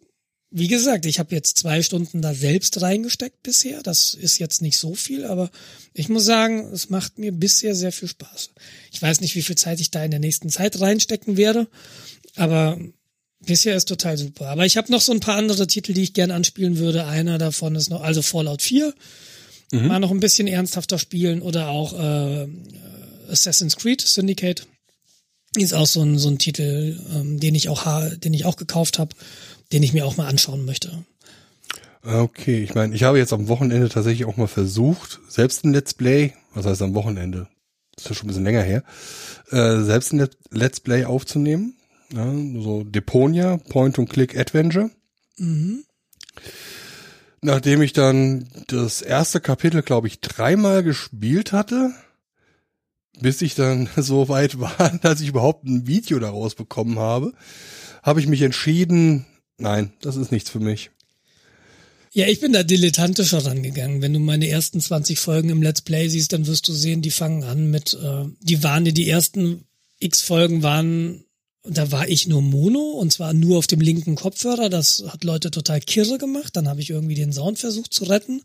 wie 0.51 0.67
gesagt, 0.67 1.05
ich 1.05 1.19
habe 1.19 1.35
jetzt 1.35 1.57
zwei 1.57 1.83
Stunden 1.83 2.21
da 2.21 2.33
selbst 2.33 2.81
reingesteckt 2.81 3.43
bisher. 3.43 3.83
Das 3.83 4.15
ist 4.15 4.39
jetzt 4.39 4.61
nicht 4.61 4.79
so 4.79 4.95
viel, 4.95 5.25
aber 5.25 5.51
ich 5.93 6.09
muss 6.09 6.25
sagen, 6.25 6.71
es 6.73 6.89
macht 6.89 7.19
mir 7.19 7.31
bisher 7.31 7.75
sehr 7.75 7.91
viel 7.91 8.07
Spaß. 8.07 8.49
Ich 8.91 9.01
weiß 9.01 9.21
nicht, 9.21 9.35
wie 9.35 9.43
viel 9.43 9.57
Zeit 9.57 9.79
ich 9.79 9.91
da 9.91 10.03
in 10.03 10.11
der 10.11 10.19
nächsten 10.19 10.49
Zeit 10.49 10.79
reinstecken 10.81 11.37
werde, 11.37 11.67
aber 12.35 12.79
bisher 13.39 13.75
ist 13.75 13.87
total 13.87 14.17
super. 14.17 14.47
Aber 14.47 14.65
ich 14.65 14.75
habe 14.75 14.91
noch 14.91 15.01
so 15.01 15.11
ein 15.11 15.19
paar 15.19 15.37
andere 15.37 15.67
Titel, 15.67 15.93
die 15.93 16.03
ich 16.03 16.13
gerne 16.13 16.33
anspielen 16.33 16.77
würde. 16.77 17.05
Einer 17.05 17.37
davon 17.37 17.75
ist 17.75 17.89
noch, 17.89 18.01
also 18.01 18.23
Fallout 18.23 18.63
4, 18.63 18.93
mhm. 19.71 19.87
mal 19.87 19.99
noch 19.99 20.11
ein 20.11 20.19
bisschen 20.19 20.47
ernsthafter 20.47 20.97
spielen 20.97 21.43
oder 21.43 21.69
auch 21.69 21.93
äh, 21.93 22.47
Assassin's 23.29 23.75
Creed 23.75 24.01
Syndicate. 24.01 24.65
Ist 25.55 25.73
auch 25.73 25.87
so 25.87 26.01
ein, 26.01 26.17
so 26.17 26.29
ein 26.29 26.39
Titel, 26.39 26.99
ähm, 27.13 27.39
den 27.39 27.53
ich 27.53 27.69
auch, 27.69 27.85
den 28.17 28.33
ich 28.33 28.45
auch 28.45 28.55
gekauft 28.55 28.97
habe 28.97 29.15
den 29.71 29.83
ich 29.83 29.93
mir 29.93 30.05
auch 30.05 30.17
mal 30.17 30.27
anschauen 30.27 30.65
möchte. 30.65 31.05
Okay, 32.03 32.63
ich 32.63 32.75
meine, 32.75 32.95
ich 32.95 33.03
habe 33.03 33.17
jetzt 33.17 33.33
am 33.33 33.47
Wochenende 33.49 33.89
tatsächlich 33.89 34.25
auch 34.25 34.37
mal 34.37 34.47
versucht, 34.47 35.19
selbst 35.27 35.65
ein 35.65 35.73
Let's 35.73 35.93
Play, 35.93 36.33
was 36.53 36.65
heißt 36.65 36.81
am 36.81 36.95
Wochenende, 36.95 37.47
das 37.95 38.05
ist 38.05 38.09
ja 38.09 38.15
schon 38.15 38.25
ein 38.25 38.29
bisschen 38.29 38.45
länger 38.45 38.63
her, 38.63 38.83
äh, 39.51 39.81
selbst 39.81 40.13
ein 40.13 40.27
Let's 40.51 40.79
Play 40.79 41.05
aufzunehmen. 41.05 41.75
Ja, 42.13 42.25
so 42.59 42.83
Deponia, 42.83 43.57
Point-and-Click-Adventure. 43.57 44.89
Mhm. 45.37 45.83
Nachdem 47.41 47.81
ich 47.81 47.93
dann 47.93 48.49
das 48.67 49.01
erste 49.01 49.39
Kapitel, 49.39 49.81
glaube 49.81 50.07
ich, 50.07 50.19
dreimal 50.19 50.83
gespielt 50.83 51.51
hatte, 51.51 51.91
bis 53.19 53.41
ich 53.41 53.55
dann 53.55 53.89
so 53.97 54.29
weit 54.29 54.59
war, 54.59 54.97
dass 55.01 55.21
ich 55.21 55.29
überhaupt 55.29 55.65
ein 55.65 55.85
Video 55.87 56.19
daraus 56.19 56.55
bekommen 56.55 56.97
habe, 56.97 57.33
habe 58.01 58.19
ich 58.19 58.27
mich 58.27 58.41
entschieden, 58.41 59.25
nein, 59.59 59.93
das 60.01 60.15
ist 60.15 60.31
nichts 60.31 60.49
für 60.49 60.59
mich. 60.59 60.91
Ja, 62.11 62.27
ich 62.27 62.39
bin 62.39 62.53
da 62.53 62.63
dilettantischer 62.63 63.45
rangegangen. 63.45 64.01
Wenn 64.01 64.13
du 64.13 64.19
meine 64.19 64.47
ersten 64.47 64.81
20 64.81 65.19
Folgen 65.19 65.49
im 65.49 65.61
Let's 65.61 65.81
Play 65.81 66.07
siehst, 66.09 66.33
dann 66.33 66.47
wirst 66.47 66.67
du 66.67 66.73
sehen, 66.73 67.01
die 67.01 67.11
fangen 67.11 67.43
an 67.43 67.69
mit, 67.69 67.93
äh, 67.93 68.25
die 68.41 68.63
waren 68.63 68.85
die 68.85 69.09
ersten 69.09 69.65
X 69.99 70.21
Folgen 70.21 70.63
waren, 70.63 71.23
da 71.63 71.91
war 71.91 72.07
ich 72.07 72.27
nur 72.27 72.41
Mono 72.41 72.79
und 72.79 73.11
zwar 73.11 73.33
nur 73.33 73.57
auf 73.57 73.67
dem 73.67 73.81
linken 73.81 74.15
Kopfhörer. 74.15 74.69
Das 74.69 75.03
hat 75.07 75.23
Leute 75.23 75.51
total 75.51 75.81
kirre 75.81 76.17
gemacht. 76.17 76.55
Dann 76.55 76.67
habe 76.67 76.81
ich 76.81 76.89
irgendwie 76.89 77.15
den 77.15 77.33
Sound 77.33 77.59
versucht 77.59 77.93
zu 77.93 78.05
retten. 78.05 78.41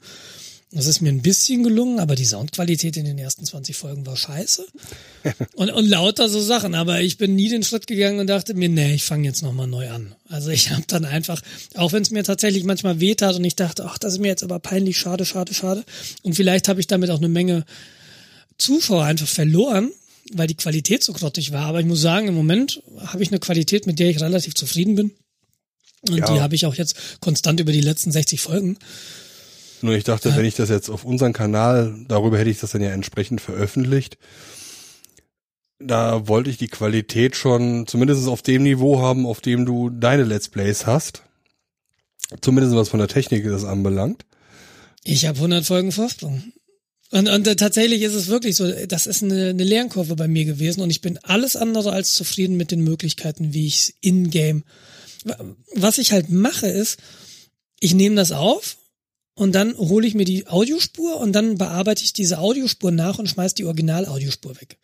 Das 0.74 0.86
ist 0.86 1.00
mir 1.00 1.10
ein 1.10 1.22
bisschen 1.22 1.62
gelungen, 1.62 2.00
aber 2.00 2.16
die 2.16 2.24
Soundqualität 2.24 2.96
in 2.96 3.04
den 3.04 3.16
ersten 3.16 3.44
20 3.44 3.76
Folgen 3.76 4.04
war 4.06 4.16
scheiße. 4.16 4.66
Und, 5.54 5.70
und 5.70 5.86
lauter 5.86 6.28
so 6.28 6.40
Sachen. 6.40 6.74
Aber 6.74 7.00
ich 7.00 7.16
bin 7.16 7.36
nie 7.36 7.48
den 7.48 7.62
Schritt 7.62 7.86
gegangen 7.86 8.18
und 8.18 8.26
dachte 8.26 8.52
mir, 8.54 8.68
nee, 8.68 8.94
ich 8.94 9.04
fange 9.04 9.26
jetzt 9.26 9.42
nochmal 9.42 9.66
neu 9.68 9.88
an. 9.88 10.14
Also 10.28 10.50
ich 10.50 10.70
habe 10.70 10.82
dann 10.86 11.04
einfach, 11.04 11.40
auch 11.76 11.92
wenn 11.92 12.02
es 12.02 12.10
mir 12.10 12.24
tatsächlich 12.24 12.64
manchmal 12.64 13.00
wehtat 13.00 13.36
und 13.36 13.44
ich 13.44 13.56
dachte, 13.56 13.86
ach, 13.86 13.96
das 13.98 14.14
ist 14.14 14.18
mir 14.18 14.28
jetzt 14.28 14.42
aber 14.42 14.58
peinlich, 14.58 14.98
schade, 14.98 15.24
schade, 15.24 15.54
schade. 15.54 15.84
Und 16.22 16.34
vielleicht 16.34 16.68
habe 16.68 16.80
ich 16.80 16.86
damit 16.88 17.08
auch 17.10 17.18
eine 17.18 17.28
Menge 17.28 17.64
Zuschauer 18.58 19.04
einfach 19.04 19.28
verloren, 19.28 19.92
weil 20.32 20.46
die 20.48 20.56
Qualität 20.56 21.02
so 21.04 21.12
grottig 21.12 21.52
war. 21.52 21.66
Aber 21.66 21.80
ich 21.80 21.86
muss 21.86 22.00
sagen, 22.00 22.28
im 22.28 22.34
Moment 22.34 22.82
habe 23.06 23.22
ich 23.22 23.30
eine 23.30 23.38
Qualität, 23.40 23.86
mit 23.86 23.98
der 23.98 24.10
ich 24.10 24.20
relativ 24.20 24.54
zufrieden 24.54 24.94
bin. 24.96 25.12
Und 26.08 26.18
Ja. 26.18 26.34
die 26.34 26.40
habe 26.40 26.54
ich 26.54 26.66
auch 26.66 26.74
jetzt 26.74 27.20
konstant 27.20 27.60
über 27.60 27.72
die 27.72 27.80
letzten 27.80 28.12
60 28.12 28.40
Folgen. 28.40 28.76
Nur 29.82 29.94
ich 29.94 30.04
dachte, 30.04 30.34
wenn 30.36 30.44
ich 30.44 30.54
das 30.54 30.70
jetzt 30.70 30.88
auf 30.88 31.04
unseren 31.04 31.32
Kanal, 31.32 31.94
darüber 32.08 32.38
hätte 32.38 32.50
ich 32.50 32.60
das 32.60 32.72
dann 32.72 32.82
ja 32.82 32.90
entsprechend 32.90 33.40
veröffentlicht. 33.40 34.18
Da 35.78 36.28
wollte 36.28 36.50
ich 36.50 36.56
die 36.56 36.68
Qualität 36.68 37.36
schon 37.36 37.86
zumindest 37.86 38.26
auf 38.28 38.42
dem 38.42 38.62
Niveau 38.62 39.00
haben, 39.00 39.26
auf 39.26 39.40
dem 39.40 39.66
du 39.66 39.90
deine 39.90 40.24
Let's 40.24 40.48
Plays 40.48 40.86
hast. 40.86 41.22
Zumindest 42.40 42.74
was 42.74 42.88
von 42.88 43.00
der 43.00 43.08
Technik 43.08 43.44
das 43.44 43.64
anbelangt. 43.64 44.24
Ich 45.02 45.26
habe 45.26 45.36
100 45.36 45.64
Folgen 45.66 45.92
Vorsprung. 45.92 46.42
Und, 47.10 47.28
und 47.28 47.46
äh, 47.46 47.54
tatsächlich 47.54 48.02
ist 48.02 48.14
es 48.14 48.28
wirklich 48.28 48.56
so, 48.56 48.70
das 48.86 49.06
ist 49.06 49.22
eine, 49.22 49.50
eine 49.50 49.64
Lernkurve 49.64 50.16
bei 50.16 50.26
mir 50.26 50.44
gewesen 50.44 50.80
und 50.80 50.90
ich 50.90 51.00
bin 51.00 51.18
alles 51.22 51.54
andere 51.54 51.92
als 51.92 52.14
zufrieden 52.14 52.56
mit 52.56 52.70
den 52.70 52.80
Möglichkeiten, 52.80 53.52
wie 53.52 53.66
ich 53.66 53.74
es 53.76 53.94
in-game. 54.00 54.64
Was 55.74 55.98
ich 55.98 56.12
halt 56.12 56.30
mache 56.30 56.66
ist, 56.66 56.98
ich 57.78 57.94
nehme 57.94 58.16
das 58.16 58.32
auf 58.32 58.78
und 59.34 59.54
dann 59.54 59.76
hole 59.76 60.06
ich 60.06 60.14
mir 60.14 60.24
die 60.24 60.46
Audiospur 60.46 61.20
und 61.20 61.32
dann 61.32 61.58
bearbeite 61.58 62.04
ich 62.04 62.12
diese 62.12 62.38
Audiospur 62.38 62.90
nach 62.90 63.18
und 63.18 63.28
schmeiß 63.28 63.54
die 63.54 63.64
Original-Audiospur 63.64 64.60
weg. 64.60 64.78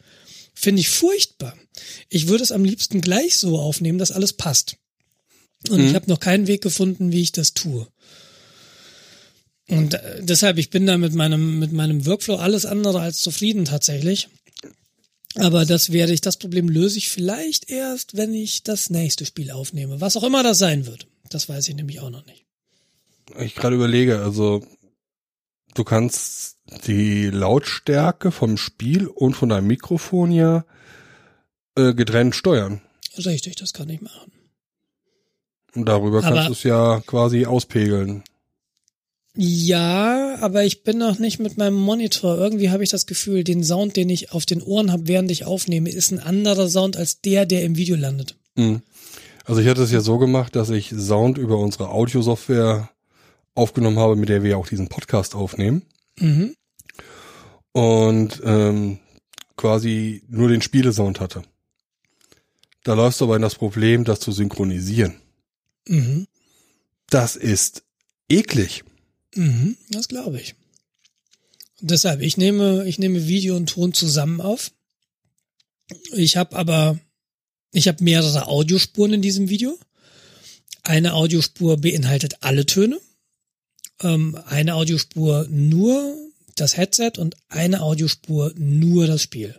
Finde 0.54 0.80
ich 0.80 0.90
furchtbar. 0.90 1.56
Ich 2.08 2.28
würde 2.28 2.42
es 2.42 2.52
am 2.52 2.64
liebsten 2.64 3.00
gleich 3.00 3.36
so 3.36 3.58
aufnehmen, 3.58 3.98
dass 3.98 4.10
alles 4.10 4.32
passt. 4.32 4.76
Und 5.68 5.86
ich 5.86 5.94
habe 5.94 6.08
noch 6.08 6.20
keinen 6.20 6.46
Weg 6.46 6.62
gefunden, 6.62 7.12
wie 7.12 7.20
ich 7.20 7.32
das 7.32 7.54
tue. 7.54 7.86
Und 9.68 9.94
äh, 9.94 10.22
deshalb, 10.22 10.58
ich 10.58 10.70
bin 10.70 10.86
da 10.86 10.98
mit 10.98 11.14
meinem, 11.14 11.58
mit 11.58 11.72
meinem 11.72 12.04
Workflow 12.06 12.36
alles 12.36 12.66
andere 12.66 13.00
als 13.00 13.20
zufrieden 13.20 13.64
tatsächlich. 13.64 14.28
Aber 15.36 15.64
das 15.64 15.92
werde 15.92 16.12
ich, 16.12 16.20
das 16.20 16.38
Problem 16.38 16.68
löse 16.68 16.98
ich 16.98 17.08
vielleicht 17.08 17.70
erst, 17.70 18.16
wenn 18.16 18.34
ich 18.34 18.64
das 18.64 18.90
nächste 18.90 19.24
Spiel 19.26 19.52
aufnehme. 19.52 20.00
Was 20.00 20.16
auch 20.16 20.24
immer 20.24 20.42
das 20.42 20.58
sein 20.58 20.86
wird. 20.86 21.06
Das 21.28 21.48
weiß 21.48 21.68
ich 21.68 21.76
nämlich 21.76 22.00
auch 22.00 22.10
noch 22.10 22.26
nicht. 22.26 22.44
Ich 23.38 23.54
gerade 23.54 23.76
überlege, 23.76 24.20
also 24.20 24.62
du 25.74 25.84
kannst 25.84 26.58
die 26.86 27.26
Lautstärke 27.30 28.30
vom 28.32 28.56
Spiel 28.56 29.06
und 29.06 29.34
von 29.34 29.48
deinem 29.48 29.66
Mikrofon 29.66 30.32
ja 30.32 30.64
äh, 31.76 31.94
getrennt 31.94 32.34
steuern. 32.34 32.80
Richtig, 33.16 33.56
das 33.56 33.72
kann 33.72 33.88
ich 33.88 34.00
machen. 34.00 34.32
Und 35.74 35.86
darüber 35.86 36.18
Aber- 36.18 36.28
kannst 36.28 36.48
du 36.48 36.52
es 36.52 36.62
ja 36.64 37.00
quasi 37.06 37.46
auspegeln. 37.46 38.24
Ja, 39.36 40.38
aber 40.40 40.64
ich 40.64 40.82
bin 40.82 40.98
noch 40.98 41.20
nicht 41.20 41.38
mit 41.38 41.56
meinem 41.56 41.76
Monitor. 41.76 42.36
Irgendwie 42.36 42.70
habe 42.70 42.82
ich 42.82 42.90
das 42.90 43.06
Gefühl, 43.06 43.44
den 43.44 43.62
Sound, 43.62 43.94
den 43.96 44.10
ich 44.10 44.32
auf 44.32 44.44
den 44.44 44.60
Ohren 44.60 44.90
habe, 44.90 45.06
während 45.06 45.30
ich 45.30 45.44
aufnehme, 45.44 45.88
ist 45.88 46.10
ein 46.10 46.18
anderer 46.18 46.68
Sound 46.68 46.96
als 46.96 47.20
der, 47.20 47.46
der 47.46 47.62
im 47.62 47.76
Video 47.76 47.94
landet. 47.94 48.36
Mhm. 48.56 48.82
Also 49.44 49.60
ich 49.60 49.68
hatte 49.68 49.82
es 49.82 49.92
ja 49.92 50.00
so 50.00 50.18
gemacht, 50.18 50.56
dass 50.56 50.70
ich 50.70 50.90
Sound 50.96 51.38
über 51.38 51.58
unsere 51.58 51.90
Audiosoftware 51.90 52.90
aufgenommen 53.60 53.98
habe, 53.98 54.16
mit 54.16 54.28
der 54.28 54.42
wir 54.42 54.50
ja 54.50 54.56
auch 54.56 54.68
diesen 54.68 54.88
Podcast 54.88 55.34
aufnehmen. 55.34 55.82
Mhm. 56.18 56.54
Und 57.72 58.40
ähm, 58.44 58.98
quasi 59.56 60.22
nur 60.28 60.48
den 60.48 60.62
Spielesound 60.62 61.20
hatte. 61.20 61.42
Da 62.82 62.94
läufst 62.94 63.20
du 63.20 63.26
aber 63.26 63.36
in 63.36 63.42
das 63.42 63.54
Problem, 63.54 64.04
das 64.04 64.20
zu 64.20 64.32
synchronisieren. 64.32 65.16
Mhm. 65.86 66.26
Das 67.10 67.36
ist 67.36 67.82
eklig. 68.28 68.84
Mhm, 69.34 69.76
das 69.90 70.08
glaube 70.08 70.40
ich. 70.40 70.54
Und 71.80 71.90
deshalb, 71.90 72.22
ich 72.22 72.36
nehme, 72.36 72.86
ich 72.86 72.98
nehme 72.98 73.26
Video 73.26 73.56
und 73.56 73.68
Ton 73.68 73.92
zusammen 73.92 74.40
auf. 74.40 74.72
Ich 76.12 76.36
habe 76.36 76.56
aber, 76.56 76.98
ich 77.72 77.88
habe 77.88 78.02
mehrere 78.02 78.46
Audiospuren 78.46 79.14
in 79.14 79.22
diesem 79.22 79.48
Video. 79.48 79.78
Eine 80.82 81.14
Audiospur 81.14 81.76
beinhaltet 81.76 82.38
alle 82.40 82.64
Töne. 82.64 83.00
Ähm, 84.02 84.38
eine 84.46 84.74
Audiospur 84.74 85.46
nur 85.50 86.16
das 86.56 86.76
Headset 86.76 87.12
und 87.18 87.36
eine 87.48 87.82
Audiospur 87.82 88.52
nur 88.56 89.06
das 89.06 89.22
Spiel. 89.22 89.54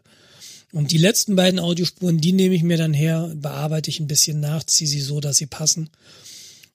Und 0.72 0.92
die 0.92 0.98
letzten 0.98 1.36
beiden 1.36 1.60
Audiospuren, 1.60 2.20
die 2.20 2.32
nehme 2.32 2.56
ich 2.56 2.64
mir 2.64 2.78
dann 2.78 2.94
her, 2.94 3.32
bearbeite 3.36 3.90
ich 3.90 4.00
ein 4.00 4.08
bisschen 4.08 4.40
nach, 4.40 4.64
ziehe 4.64 4.90
sie 4.90 5.02
so, 5.02 5.20
dass 5.20 5.38
sie 5.38 5.46
passen 5.48 5.90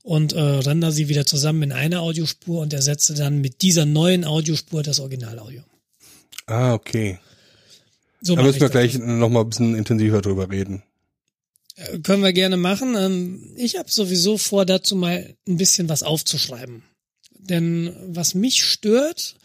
und 0.03 0.35
äh, 0.35 0.41
render 0.41 0.93
sie 0.93 1.09
wieder 1.09 1.25
zusammen 1.25 1.63
in 1.63 1.73
eine 1.73 2.01
Audiospur 2.01 2.61
und 2.61 2.73
ersetze 2.73 3.15
dann 3.15 3.41
mit 3.41 3.63
dieser 3.63 3.87
neuen 3.87 4.25
Audiospur 4.25 4.83
das 4.83 5.01
Originalaudio. 5.01 5.63
Ah, 6.47 6.75
okay. 6.75 7.19
So 8.21 8.37
Da 8.37 8.43
müssen 8.43 8.61
wir 8.61 8.67
ich 8.67 8.73
gleich 8.73 8.93
das. 8.93 9.03
noch 9.03 9.31
mal 9.31 9.41
ein 9.41 9.49
bisschen 9.49 9.75
intensiver 9.75 10.21
drüber 10.21 10.51
reden. 10.51 10.83
Äh, 11.77 11.99
Können 12.01 12.23
wir 12.23 12.33
gerne 12.33 12.57
machen. 12.57 12.95
Ähm, 12.97 13.55
ich 13.57 13.79
habe 13.79 13.91
sowieso 13.91 14.37
vor, 14.37 14.67
dazu 14.67 14.95
mal 14.95 15.35
ein 15.49 15.57
bisschen 15.57 15.89
was 15.89 16.03
aufzuschreiben. 16.03 16.83
Denn 17.47 17.95
was 18.07 18.35
mich 18.35 18.63
stört, 18.63 19.37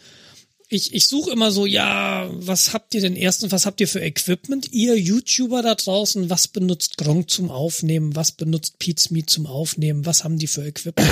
ich, 0.72 0.94
ich 0.94 1.06
suche 1.06 1.30
immer 1.30 1.50
so, 1.50 1.66
ja, 1.66 2.30
was 2.32 2.72
habt 2.72 2.94
ihr 2.94 3.02
denn 3.02 3.14
erstens, 3.14 3.52
was 3.52 3.66
habt 3.66 3.80
ihr 3.82 3.88
für 3.88 4.00
Equipment? 4.00 4.72
Ihr 4.72 4.98
YouTuber 4.98 5.60
da 5.60 5.74
draußen, 5.74 6.30
was 6.30 6.48
benutzt 6.48 6.96
Gronk 6.96 7.28
zum 7.28 7.50
Aufnehmen? 7.50 8.16
Was 8.16 8.32
benutzt 8.32 8.78
Pete 8.78 9.26
zum 9.26 9.46
Aufnehmen? 9.46 10.06
Was 10.06 10.24
haben 10.24 10.38
die 10.38 10.46
für 10.46 10.64
Equipment? 10.64 11.10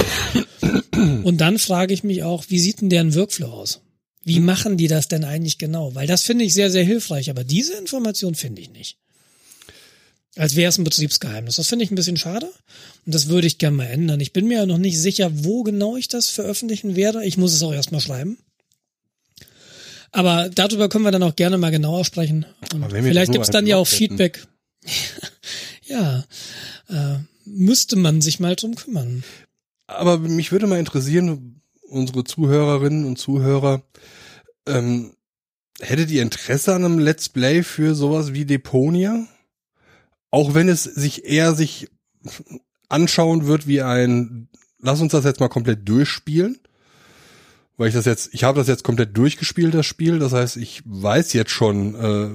Und 1.24 1.38
dann 1.38 1.58
frage 1.58 1.92
ich 1.92 2.04
mich 2.04 2.22
auch, 2.22 2.44
wie 2.48 2.58
sieht 2.58 2.80
denn 2.80 2.88
deren 2.88 3.14
Workflow 3.14 3.48
aus? 3.48 3.80
Wie 4.24 4.40
machen 4.40 4.76
die 4.76 4.88
das 4.88 5.08
denn 5.08 5.24
eigentlich 5.24 5.58
genau? 5.58 5.94
Weil 5.94 6.06
das 6.06 6.22
finde 6.22 6.44
ich 6.44 6.54
sehr, 6.54 6.70
sehr 6.70 6.84
hilfreich, 6.84 7.30
aber 7.30 7.44
diese 7.44 7.74
Information 7.74 8.34
finde 8.34 8.62
ich 8.62 8.70
nicht. 8.70 8.96
Als 10.36 10.54
wäre 10.54 10.68
es 10.68 10.78
ein 10.78 10.84
Betriebsgeheimnis. 10.84 11.56
Das 11.56 11.68
finde 11.68 11.84
ich 11.84 11.90
ein 11.90 11.96
bisschen 11.96 12.16
schade 12.16 12.46
und 13.04 13.14
das 13.14 13.28
würde 13.28 13.46
ich 13.46 13.58
gerne 13.58 13.76
mal 13.76 13.86
ändern. 13.86 14.20
Ich 14.20 14.32
bin 14.32 14.46
mir 14.46 14.58
ja 14.58 14.66
noch 14.66 14.78
nicht 14.78 14.98
sicher, 14.98 15.30
wo 15.44 15.64
genau 15.64 15.96
ich 15.96 16.08
das 16.08 16.28
veröffentlichen 16.28 16.94
werde. 16.94 17.24
Ich 17.24 17.36
muss 17.36 17.52
es 17.52 17.62
auch 17.62 17.72
erstmal 17.72 18.00
schreiben. 18.00 18.38
Aber 20.12 20.48
darüber 20.48 20.88
können 20.88 21.04
wir 21.04 21.12
dann 21.12 21.22
auch 21.22 21.36
gerne 21.36 21.58
mal 21.58 21.70
genauer 21.70 22.04
sprechen. 22.04 22.46
Vielleicht 22.90 23.32
gibt's 23.32 23.48
einen 23.48 23.52
dann 23.52 23.66
ja 23.66 23.76
auch. 23.76 23.86
Feedback. 23.86 24.46
ja, 25.86 26.24
äh, 26.88 27.18
müsste 27.44 27.96
man 27.96 28.20
sich 28.20 28.40
mal 28.40 28.56
drum 28.56 28.74
kümmern. 28.74 29.22
Aber 29.86 30.18
mich 30.18 30.52
würde 30.52 30.66
mal 30.66 30.78
interessieren, 30.78 31.60
unsere 31.82 32.24
Zuhörerinnen 32.24 33.04
und 33.04 33.18
Zuhörer, 33.18 33.82
ähm, 34.66 35.14
hättet 35.80 36.10
ihr 36.10 36.22
Interesse 36.22 36.74
an 36.74 36.84
einem 36.84 36.98
Let's 36.98 37.28
Play 37.28 37.62
für 37.62 37.94
sowas 37.94 38.32
wie 38.32 38.44
Deponia? 38.44 39.26
Auch 40.30 40.54
wenn 40.54 40.68
es 40.68 40.84
sich 40.84 41.24
eher 41.24 41.54
sich 41.54 41.88
anschauen 42.88 43.46
wird 43.46 43.66
wie 43.66 43.82
ein, 43.82 44.48
lass 44.78 45.00
uns 45.00 45.12
das 45.12 45.24
jetzt 45.24 45.40
mal 45.40 45.48
komplett 45.48 45.88
durchspielen. 45.88 46.58
Weil 47.76 47.88
ich 47.88 47.94
das 47.94 48.04
jetzt, 48.04 48.34
ich 48.34 48.44
habe 48.44 48.58
das 48.58 48.68
jetzt 48.68 48.84
komplett 48.84 49.16
durchgespielt, 49.16 49.72
das 49.72 49.86
Spiel. 49.86 50.18
Das 50.18 50.32
heißt, 50.32 50.58
ich 50.58 50.82
weiß 50.84 51.32
jetzt 51.32 51.50
schon, 51.50 51.94
äh, 51.94 52.30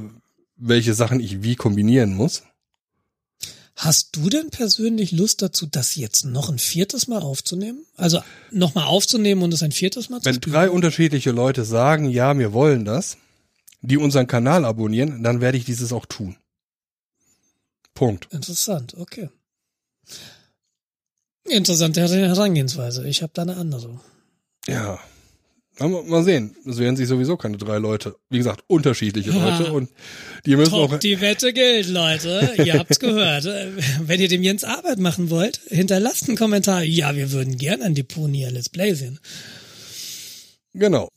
welche 0.58 0.93
Sachen 0.93 1.20
ich 1.20 1.43
wie 1.43 1.56
kombinieren 1.56 2.16
muss. 2.16 2.43
Hast 3.76 4.16
du 4.16 4.30
denn 4.30 4.50
persönlich 4.50 5.12
Lust 5.12 5.41
dazu, 5.41 5.68
das 5.68 5.96
jetzt 5.96 6.24
noch 6.24 6.50
ein 6.50 6.60
viertes 6.60 7.08
Mal 7.08 7.22
aufzunehmen? 7.22 7.86
Also 7.98 8.22
nochmal 8.50 8.86
aufzunehmen 8.86 9.43
und 9.43 9.54
es 9.54 9.64
ein 9.64 9.74
viertes 9.74 10.10
Mal 10.10 10.22
zu 10.22 10.26
Wenn 10.26 10.36
spielen? 10.36 10.54
drei 10.54 10.70
unterschiedliche 10.70 11.32
Leute 11.32 11.66
sagen, 11.66 12.10
ja, 12.10 12.38
wir 12.39 12.54
wollen 12.54 12.86
das, 12.86 13.18
die 13.82 13.98
unseren 13.98 14.28
Kanal 14.28 14.64
abonnieren, 14.64 15.24
dann 15.24 15.41
werde 15.41 15.58
ich 15.58 15.66
dieses 15.66 15.91
auch 15.91 16.06
tun. 16.06 16.38
Punkt. 17.96 18.28
Interessant, 18.32 18.93
okay. 18.96 19.30
Interessante 21.48 22.02
Herangehensweise. 22.02 23.08
Ich 23.08 23.24
habe 23.24 23.32
da 23.34 23.41
eine 23.43 23.58
andere. 23.58 24.00
Ja. 24.68 25.00
Mal, 25.78 26.24
sehen. 26.24 26.56
Es 26.66 26.78
werden 26.78 26.96
sich 26.96 27.08
sowieso 27.08 27.36
keine 27.36 27.58
drei 27.58 27.80
Leute. 27.80 28.16
Wie 28.30 28.38
gesagt, 28.38 28.64
unterschiedliche 28.68 29.32
Ja. 29.32 29.58
Leute 29.58 29.74
und 29.74 29.89
die 30.46 30.56
müssen 30.56 30.72
Top, 30.72 30.93
auch. 30.93 31.00
die 31.00 31.20
Wette 31.20 31.52
gilt, 31.52 31.89
Leute. 31.89 32.54
Ihr 32.64 32.76
habt's 32.76 33.00
gehört. 33.00 33.43
Wenn 34.02 34.22
ihr 34.22 34.30
dem 34.30 34.41
Jens 34.41 34.64
Arbeit 34.64 35.00
machen 35.00 35.30
wollt, 35.30 35.60
hinterlasst 35.68 36.28
einen 36.30 36.38
Kommentar. 36.38 36.84
Ja, 36.84 37.16
wir 37.16 37.32
würden 37.32 37.58
gerne 37.58 37.84
ein 37.84 37.96
Deponia 37.96 38.50
Let's 38.50 38.70
Play 38.70 38.93
sehen. 38.93 39.20
Genau. 40.74 41.10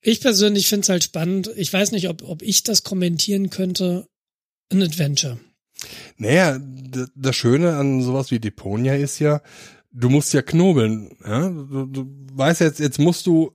Ich 0.00 0.20
persönlich 0.20 0.66
find's 0.68 0.88
halt 0.88 1.04
spannend. 1.04 1.50
Ich 1.56 1.72
weiß 1.72 1.92
nicht, 1.92 2.08
ob, 2.08 2.22
ob 2.22 2.42
ich 2.42 2.64
das 2.64 2.82
kommentieren 2.82 3.50
könnte. 3.50 4.06
Ein 4.72 4.82
Adventure. 4.82 5.38
Naja, 6.16 6.58
das 7.14 7.36
Schöne 7.36 7.76
an 7.76 8.02
sowas 8.02 8.30
wie 8.30 8.40
Deponia 8.40 8.94
ist 8.94 9.18
ja, 9.18 9.40
du 9.92 10.08
musst 10.08 10.32
ja 10.34 10.42
knobeln. 10.42 11.16
Ja? 11.24 11.48
Du, 11.48 11.86
du 11.86 12.06
weißt 12.34 12.60
jetzt, 12.60 12.80
jetzt 12.80 12.98
musst 12.98 13.26
du 13.26 13.52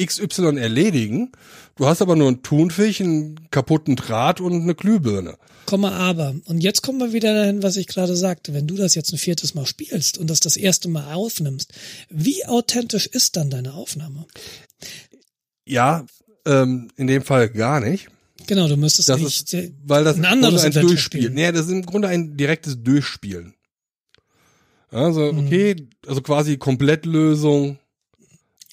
XY 0.00 0.58
erledigen. 0.58 1.32
Du 1.76 1.86
hast 1.86 2.02
aber 2.02 2.16
nur 2.16 2.28
einen 2.28 2.42
Thunfisch, 2.42 3.00
einen 3.00 3.50
kaputten 3.50 3.96
Draht 3.96 4.40
und 4.40 4.62
eine 4.62 4.74
Glühbirne. 4.74 5.36
Komma 5.66 5.90
aber. 5.90 6.34
Und 6.46 6.60
jetzt 6.60 6.82
kommen 6.82 6.98
wir 6.98 7.12
wieder 7.12 7.34
dahin, 7.34 7.62
was 7.62 7.76
ich 7.76 7.86
gerade 7.88 8.16
sagte. 8.16 8.54
Wenn 8.54 8.66
du 8.66 8.76
das 8.76 8.94
jetzt 8.94 9.12
ein 9.12 9.18
viertes 9.18 9.54
Mal 9.54 9.66
spielst 9.66 10.18
und 10.18 10.30
das 10.30 10.40
das 10.40 10.56
erste 10.56 10.88
Mal 10.88 11.12
aufnimmst, 11.12 11.72
wie 12.08 12.46
authentisch 12.46 13.06
ist 13.06 13.36
dann 13.36 13.50
deine 13.50 13.74
Aufnahme? 13.74 14.26
Ja, 15.66 16.06
ähm, 16.46 16.90
in 16.96 17.06
dem 17.06 17.22
Fall 17.22 17.50
gar 17.50 17.80
nicht. 17.80 18.08
Genau, 18.48 18.66
du 18.66 18.76
müsstest 18.76 19.08
Das 19.08 19.20
nicht 19.20 19.52
ist, 19.52 19.72
weil 19.84 20.02
das 20.04 20.16
ein 20.16 20.24
anderes 20.24 20.62
ein 20.62 20.68
Adventure 20.68 20.86
Durchspielen. 20.94 21.26
spielen. 21.26 21.34
Nee, 21.46 21.52
das 21.52 21.66
ist 21.66 21.72
im 21.72 21.86
Grunde 21.86 22.08
ein 22.08 22.36
direktes 22.36 22.82
Durchspielen. 22.82 23.54
Also, 24.90 25.32
Mhm. 25.32 25.46
okay, 25.46 25.76
also 26.06 26.22
quasi 26.22 26.56
Komplettlösung 26.56 27.78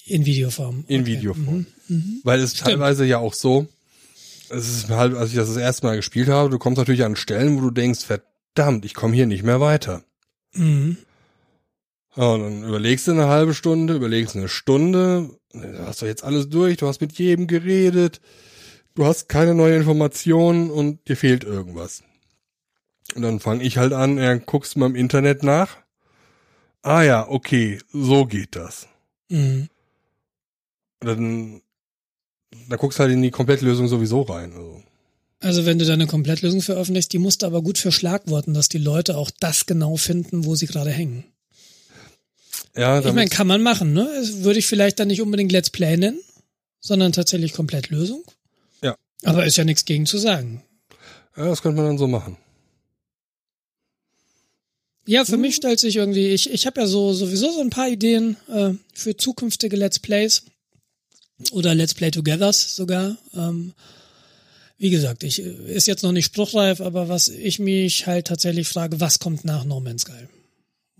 in 0.06 0.24
Videoform. 0.24 0.84
in 0.88 1.02
Okay. 1.02 1.12
Videoform. 1.12 1.66
Mhm. 1.88 2.20
Weil 2.24 2.40
es 2.40 2.54
teilweise 2.54 3.04
ja 3.04 3.18
auch 3.18 3.34
so, 3.34 3.66
es 4.48 4.66
ist 4.68 4.88
halt, 4.88 5.14
als 5.14 5.30
ich 5.30 5.36
das 5.36 5.48
das 5.48 5.56
erste 5.58 5.86
Mal 5.86 5.96
gespielt 5.96 6.28
habe, 6.28 6.48
du 6.50 6.58
kommst 6.58 6.78
natürlich 6.78 7.04
an 7.04 7.16
Stellen, 7.16 7.56
wo 7.56 7.60
du 7.60 7.70
denkst, 7.70 8.00
verdammt, 8.04 8.84
ich 8.86 8.94
komme 8.94 9.14
hier 9.14 9.26
nicht 9.26 9.42
mehr 9.42 9.60
weiter. 9.60 10.04
Mhm. 10.54 10.96
Ja, 12.16 12.28
und 12.30 12.40
dann 12.42 12.64
überlegst 12.64 13.06
du 13.06 13.10
eine 13.10 13.26
halbe 13.26 13.52
Stunde, 13.52 13.92
überlegst 13.94 14.36
eine 14.36 14.48
Stunde, 14.48 15.28
du 15.52 15.78
hast 15.86 16.00
doch 16.00 16.06
jetzt 16.06 16.24
alles 16.24 16.48
durch, 16.48 16.78
du 16.78 16.86
hast 16.86 17.02
mit 17.02 17.12
jedem 17.18 17.46
geredet, 17.46 18.22
du 18.96 19.04
hast 19.04 19.28
keine 19.28 19.54
neue 19.54 19.76
Informationen 19.76 20.70
und 20.70 21.06
dir 21.08 21.16
fehlt 21.16 21.44
irgendwas. 21.44 22.02
Und 23.14 23.22
dann 23.22 23.38
fange 23.38 23.62
ich 23.62 23.78
halt 23.78 23.92
an, 23.92 24.18
ja, 24.18 24.34
guckst 24.34 24.76
mal 24.76 24.86
im 24.86 24.96
Internet 24.96 25.44
nach. 25.44 25.76
Ah 26.82 27.02
ja, 27.02 27.28
okay, 27.28 27.78
so 27.92 28.26
geht 28.26 28.56
das. 28.56 28.88
Mhm. 29.28 29.68
Dann, 31.00 31.62
dann 32.68 32.78
guckst 32.78 32.98
halt 32.98 33.12
in 33.12 33.22
die 33.22 33.30
Komplettlösung 33.30 33.86
sowieso 33.86 34.22
rein. 34.22 34.52
Also. 34.52 34.82
Also 35.40 35.66
wenn 35.66 35.78
du 35.78 35.84
deine 35.84 36.06
Komplettlösung 36.06 36.62
veröffentlichst, 36.62 37.12
die 37.12 37.18
musst 37.18 37.42
du 37.42 37.46
aber 37.46 37.62
gut 37.62 37.78
verschlagworten, 37.78 38.54
dass 38.54 38.68
die 38.68 38.78
Leute 38.78 39.16
auch 39.16 39.30
das 39.38 39.66
genau 39.66 39.96
finden, 39.96 40.44
wo 40.44 40.54
sie 40.54 40.66
gerade 40.66 40.90
hängen. 40.90 41.24
Ja, 42.74 42.98
Ich 42.98 43.12
meine, 43.12 43.30
kann 43.30 43.46
man 43.46 43.62
machen, 43.62 43.92
ne? 43.92 44.08
Das 44.16 44.42
würde 44.42 44.58
ich 44.58 44.66
vielleicht 44.66 44.98
dann 44.98 45.08
nicht 45.08 45.22
unbedingt 45.22 45.52
Let's 45.52 45.70
Play 45.70 45.96
nennen, 45.96 46.20
sondern 46.80 47.12
tatsächlich 47.12 47.52
Komplettlösung. 47.52 48.22
Aber 49.24 49.44
ist 49.46 49.56
ja 49.56 49.64
nichts 49.64 49.84
gegen 49.84 50.06
zu 50.06 50.18
sagen. 50.18 50.62
ja, 51.36 51.46
das 51.46 51.62
könnte 51.62 51.76
man 51.76 51.86
dann 51.86 51.98
so 51.98 52.06
machen. 52.06 52.36
Ja, 55.08 55.24
für 55.24 55.36
mich 55.36 55.54
stellt 55.54 55.78
sich 55.78 55.96
irgendwie, 55.96 56.28
ich, 56.28 56.50
ich 56.50 56.66
habe 56.66 56.80
ja 56.80 56.86
so 56.86 57.12
sowieso 57.12 57.52
so 57.52 57.60
ein 57.60 57.70
paar 57.70 57.88
Ideen 57.88 58.36
äh, 58.52 58.72
für 58.92 59.16
zukünftige 59.16 59.76
Let's 59.76 60.00
Plays 60.00 60.42
oder 61.52 61.74
Let's 61.74 61.94
Play 61.94 62.10
Togethers 62.10 62.74
sogar. 62.74 63.16
Ähm, 63.32 63.72
wie 64.78 64.90
gesagt, 64.90 65.22
ich 65.22 65.38
ist 65.38 65.86
jetzt 65.86 66.02
noch 66.02 66.12
nicht 66.12 66.26
spruchreif, 66.26 66.80
aber 66.80 67.08
was 67.08 67.28
ich 67.28 67.60
mich 67.60 68.06
halt 68.06 68.26
tatsächlich 68.26 68.68
frage, 68.68 69.00
was 69.00 69.20
kommt 69.20 69.44
nach 69.44 69.64
No 69.64 69.80
Man's 69.80 70.02
Sky? 70.02 70.28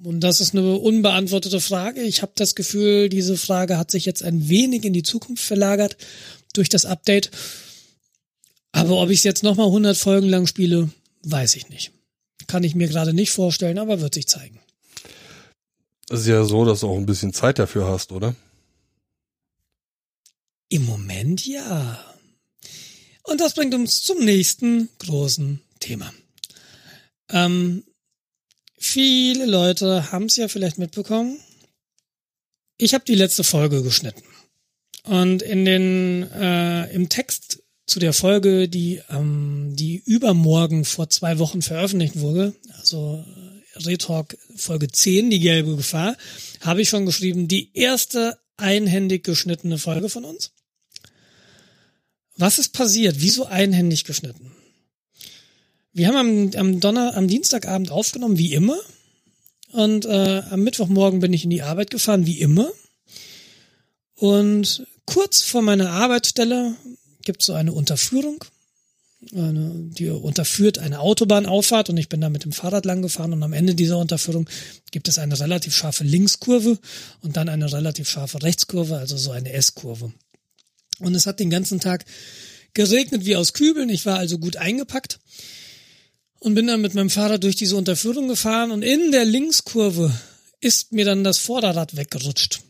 Und 0.02 0.20
das 0.20 0.40
ist 0.40 0.54
eine 0.54 0.76
unbeantwortete 0.76 1.60
Frage. 1.60 2.02
Ich 2.02 2.22
habe 2.22 2.32
das 2.36 2.54
Gefühl, 2.54 3.08
diese 3.08 3.36
Frage 3.36 3.78
hat 3.78 3.90
sich 3.90 4.04
jetzt 4.04 4.22
ein 4.22 4.48
wenig 4.48 4.84
in 4.84 4.92
die 4.92 5.02
Zukunft 5.02 5.42
verlagert 5.42 5.96
durch 6.54 6.68
das 6.68 6.84
Update. 6.84 7.30
Aber 8.76 9.00
ob 9.00 9.08
ich 9.08 9.20
es 9.20 9.24
jetzt 9.24 9.42
nochmal 9.42 9.68
100 9.68 9.96
Folgen 9.96 10.28
lang 10.28 10.46
spiele, 10.46 10.90
weiß 11.22 11.56
ich 11.56 11.70
nicht. 11.70 11.92
Kann 12.46 12.62
ich 12.62 12.74
mir 12.74 12.88
gerade 12.88 13.14
nicht 13.14 13.30
vorstellen, 13.30 13.78
aber 13.78 14.02
wird 14.02 14.12
sich 14.12 14.28
zeigen. 14.28 14.60
Es 16.10 16.20
ist 16.20 16.26
ja 16.26 16.44
so, 16.44 16.66
dass 16.66 16.80
du 16.80 16.88
auch 16.88 16.98
ein 16.98 17.06
bisschen 17.06 17.32
Zeit 17.32 17.58
dafür 17.58 17.88
hast, 17.88 18.12
oder? 18.12 18.36
Im 20.68 20.84
Moment 20.84 21.46
ja. 21.46 22.04
Und 23.22 23.40
das 23.40 23.54
bringt 23.54 23.72
uns 23.72 24.02
zum 24.02 24.22
nächsten 24.22 24.90
großen 24.98 25.62
Thema. 25.80 26.12
Ähm, 27.30 27.82
viele 28.76 29.46
Leute 29.46 30.12
haben 30.12 30.26
es 30.26 30.36
ja 30.36 30.48
vielleicht 30.48 30.76
mitbekommen. 30.76 31.38
Ich 32.76 32.92
habe 32.92 33.04
die 33.06 33.14
letzte 33.14 33.42
Folge 33.42 33.82
geschnitten. 33.82 34.22
Und 35.04 35.40
in 35.40 35.64
den 35.64 36.30
äh, 36.32 36.92
im 36.92 37.08
Text 37.08 37.45
zu 37.86 38.00
der 38.00 38.12
Folge, 38.12 38.68
die 38.68 39.00
ähm, 39.08 39.74
die 39.74 40.02
übermorgen 40.04 40.84
vor 40.84 41.08
zwei 41.08 41.38
Wochen 41.38 41.62
veröffentlicht 41.62 42.18
wurde, 42.18 42.54
also 42.78 43.24
äh, 43.24 43.78
Retalk 43.78 44.36
Folge 44.56 44.88
10, 44.88 45.30
die 45.30 45.40
gelbe 45.40 45.76
Gefahr, 45.76 46.16
habe 46.60 46.82
ich 46.82 46.88
schon 46.88 47.06
geschrieben, 47.06 47.48
die 47.48 47.70
erste 47.74 48.38
einhändig 48.56 49.24
geschnittene 49.24 49.78
Folge 49.78 50.08
von 50.08 50.24
uns. 50.24 50.52
Was 52.36 52.58
ist 52.58 52.70
passiert? 52.70 53.16
Wieso 53.18 53.46
einhändig 53.46 54.04
geschnitten? 54.04 54.52
Wir 55.92 56.08
haben 56.08 56.16
am, 56.16 56.50
am 56.58 56.80
Donner, 56.80 57.16
am 57.16 57.28
Dienstagabend 57.28 57.90
aufgenommen, 57.90 58.38
wie 58.38 58.52
immer. 58.52 58.78
Und 59.72 60.04
äh, 60.04 60.42
am 60.50 60.62
Mittwochmorgen 60.62 61.20
bin 61.20 61.32
ich 61.32 61.44
in 61.44 61.50
die 61.50 61.62
Arbeit 61.62 61.90
gefahren, 61.90 62.26
wie 62.26 62.40
immer. 62.40 62.70
Und 64.14 64.86
kurz 65.06 65.42
vor 65.42 65.62
meiner 65.62 65.90
Arbeitsstelle 65.90 66.74
gibt 67.26 67.42
so 67.42 67.52
eine 67.52 67.72
Unterführung. 67.72 68.42
Eine, 69.34 69.72
die 69.74 70.08
unterführt 70.08 70.78
eine 70.78 71.00
Autobahnauffahrt 71.00 71.90
und 71.90 71.96
ich 71.96 72.08
bin 72.08 72.20
da 72.20 72.28
mit 72.28 72.44
dem 72.44 72.52
Fahrrad 72.52 72.84
lang 72.84 73.02
gefahren 73.02 73.32
und 73.32 73.42
am 73.42 73.52
Ende 73.52 73.74
dieser 73.74 73.98
Unterführung 73.98 74.48
gibt 74.92 75.08
es 75.08 75.18
eine 75.18 75.38
relativ 75.38 75.74
scharfe 75.74 76.04
Linkskurve 76.04 76.78
und 77.22 77.36
dann 77.36 77.48
eine 77.48 77.72
relativ 77.72 78.08
scharfe 78.08 78.42
Rechtskurve, 78.42 78.98
also 78.98 79.16
so 79.16 79.32
eine 79.32 79.52
S-Kurve. 79.52 80.12
Und 81.00 81.14
es 81.14 81.26
hat 81.26 81.40
den 81.40 81.50
ganzen 81.50 81.80
Tag 81.80 82.04
geregnet 82.74 83.24
wie 83.24 83.36
aus 83.36 83.52
Kübeln. 83.52 83.88
Ich 83.88 84.06
war 84.06 84.18
also 84.18 84.38
gut 84.38 84.56
eingepackt 84.56 85.18
und 86.38 86.54
bin 86.54 86.66
dann 86.66 86.80
mit 86.80 86.94
meinem 86.94 87.10
Fahrrad 87.10 87.42
durch 87.42 87.56
diese 87.56 87.76
Unterführung 87.76 88.28
gefahren 88.28 88.70
und 88.70 88.82
in 88.82 89.10
der 89.10 89.24
Linkskurve 89.24 90.14
ist 90.60 90.92
mir 90.92 91.04
dann 91.04 91.24
das 91.24 91.38
Vorderrad 91.38 91.96
weggerutscht. 91.96 92.60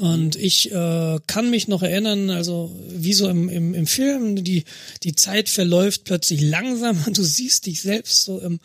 Und 0.00 0.34
ich 0.36 0.72
äh, 0.72 1.18
kann 1.26 1.50
mich 1.50 1.68
noch 1.68 1.82
erinnern, 1.82 2.30
also 2.30 2.74
wie 2.88 3.12
so 3.12 3.28
im, 3.28 3.50
im, 3.50 3.74
im 3.74 3.86
Film, 3.86 4.42
die, 4.42 4.64
die 5.02 5.14
Zeit 5.14 5.50
verläuft 5.50 6.04
plötzlich 6.04 6.40
langsamer. 6.40 7.04
Du 7.12 7.22
siehst 7.22 7.66
dich 7.66 7.82
selbst 7.82 8.24
so 8.24 8.40
im, 8.40 8.60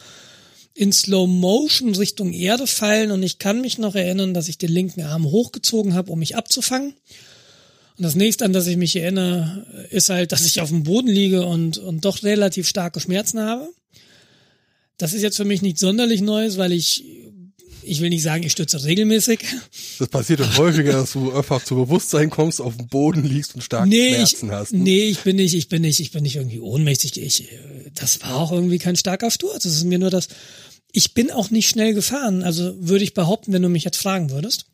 in 0.74 0.94
Slow 0.94 1.28
Motion 1.28 1.94
Richtung 1.94 2.32
Erde 2.32 2.68
fallen 2.68 3.12
und 3.12 3.22
ich 3.22 3.38
kann 3.38 3.60
mich 3.60 3.78
noch 3.78 3.96
erinnern, 3.96 4.34
dass 4.34 4.48
ich 4.48 4.58
den 4.58 4.72
linken 4.72 5.02
Arm 5.02 5.26
hochgezogen 5.26 5.94
habe, 5.94 6.10
um 6.10 6.20
mich 6.20 6.38
abzufangen. 6.38 6.94
Und 7.98 8.04
das 8.04 8.16
nächste, 8.16 8.46
an 8.46 8.54
das 8.54 8.68
ich 8.68 8.78
mich 8.78 8.96
erinnere, 8.96 9.88
ist 9.90 10.10
halt, 10.10 10.32
dass 10.32 10.46
ich 10.46 10.62
auf 10.62 10.70
dem 10.70 10.84
Boden 10.84 11.10
liege 11.10 11.46
und, 11.46 11.78
und 11.80 12.06
doch 12.06 12.24
relativ 12.24 12.66
starke 12.66 13.02
Schmerzen 13.02 13.42
habe. 13.42 13.68
Das 14.98 15.12
ist 15.12 15.22
jetzt 15.22 15.36
für 15.36 15.44
mich 15.44 15.62
nichts 15.62 15.82
sonderlich 15.82 16.22
Neues, 16.22 16.58
weil 16.58 16.72
ich, 16.72 17.04
ich 17.86 18.02
will 18.02 18.10
nicht 18.10 18.24
sagen, 18.24 18.44
ich 18.44 18.52
stürze 18.52 18.84
regelmäßig. 18.84 19.40
Das 20.00 20.08
passiert 20.10 20.40
doch 20.42 20.58
häufiger, 20.58 20.92
dass 20.94 21.14
du 21.14 21.32
einfach 21.34 21.64
zu 21.64 21.76
Bewusstsein 21.76 22.30
kommst, 22.30 22.60
auf 22.62 22.76
dem 22.78 22.88
Boden 22.88 23.24
liegst 23.24 23.56
und 23.56 23.62
starke 23.62 23.88
Nee, 23.90 24.10
ich, 24.10 24.16
Schmerzen 24.30 24.52
hast. 24.52 24.74
ne? 24.74 24.80
nee, 24.80 25.04
ich 25.06 25.20
bin 25.20 25.36
nicht, 25.38 25.54
ich 25.54 25.70
bin 25.70 25.82
nicht, 25.82 26.00
ich 26.00 26.12
bin 26.12 26.24
nicht 26.24 26.36
irgendwie 26.36 26.60
ohnmächtig. 26.60 27.18
Ich, 27.22 27.52
äh, 27.52 27.92
das 27.94 28.22
war 28.22 28.36
auch 28.36 28.52
irgendwie 28.52 28.78
kein 28.80 28.96
starker 28.96 29.32
Sturz. 29.32 29.64
Das 29.64 29.74
ist 29.74 29.84
mir 29.86 30.00
nur 30.00 30.10
das, 30.10 30.28
ich 30.92 31.14
bin 31.14 31.32
auch 31.32 31.50
nicht 31.52 31.70
schnell 31.70 31.94
gefahren. 31.94 32.44
Also 32.44 32.76
würde 32.80 33.04
ich 33.04 33.14
behaupten, 33.14 33.54
wenn 33.54 33.62
du 33.62 33.70
mich 33.70 33.84
jetzt 33.84 33.98
fragen 33.98 34.30
würdest. 34.32 34.66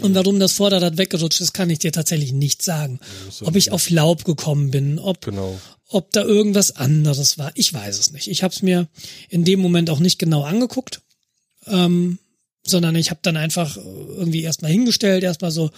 Und 0.00 0.14
warum 0.14 0.38
das 0.38 0.52
Vorderrad 0.52 0.96
weggerutscht 0.96 1.40
ist, 1.40 1.52
kann 1.54 1.70
ich 1.70 1.80
dir 1.80 1.90
tatsächlich 1.90 2.32
nicht 2.32 2.62
sagen. 2.62 3.00
Ob 3.40 3.56
ich 3.56 3.72
auf 3.72 3.90
Laub 3.90 4.24
gekommen 4.24 4.70
bin, 4.70 5.00
ob, 5.00 5.24
Genau. 5.24 5.58
ob 5.88 6.12
da 6.12 6.22
irgendwas 6.22 6.76
anderes 6.76 7.36
war. 7.36 7.50
Ich 7.56 7.74
weiß 7.74 7.98
es 7.98 8.12
nicht. 8.12 8.28
Ich 8.28 8.44
habe 8.44 8.54
es 8.54 8.62
mir 8.62 8.86
in 9.28 9.44
dem 9.44 9.58
Moment 9.58 9.90
auch 9.90 9.98
nicht 9.98 10.20
genau 10.20 10.44
angeguckt, 10.44 11.00
ähm, 11.70 12.18
sondern 12.66 12.96
ich 12.96 13.10
habe 13.10 13.20
dann 13.22 13.36
einfach 13.36 13.76
irgendwie 13.76 14.42
erstmal 14.42 14.70
hingestellt, 14.70 15.24
erstmal 15.24 15.50
so 15.50 15.70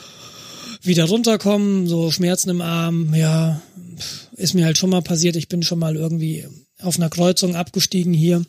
wieder 0.83 1.05
runterkommen, 1.05 1.87
so 1.87 2.11
Schmerzen 2.11 2.51
im 2.51 2.61
Arm. 2.61 3.15
Ja, 3.15 3.61
ist 4.37 4.55
mir 4.55 4.65
halt 4.65 4.79
schon 4.79 4.91
mal 4.91 5.03
passiert. 5.03 5.37
Ich 5.37 5.49
bin 5.49 5.63
schon 5.63 5.79
mal 5.79 5.97
irgendwie 5.97 6.47
auf 6.81 6.97
einer 6.97 7.11
Kreuzung 7.11 7.55
abgestiegen 7.55 8.15
hier 8.15 8.45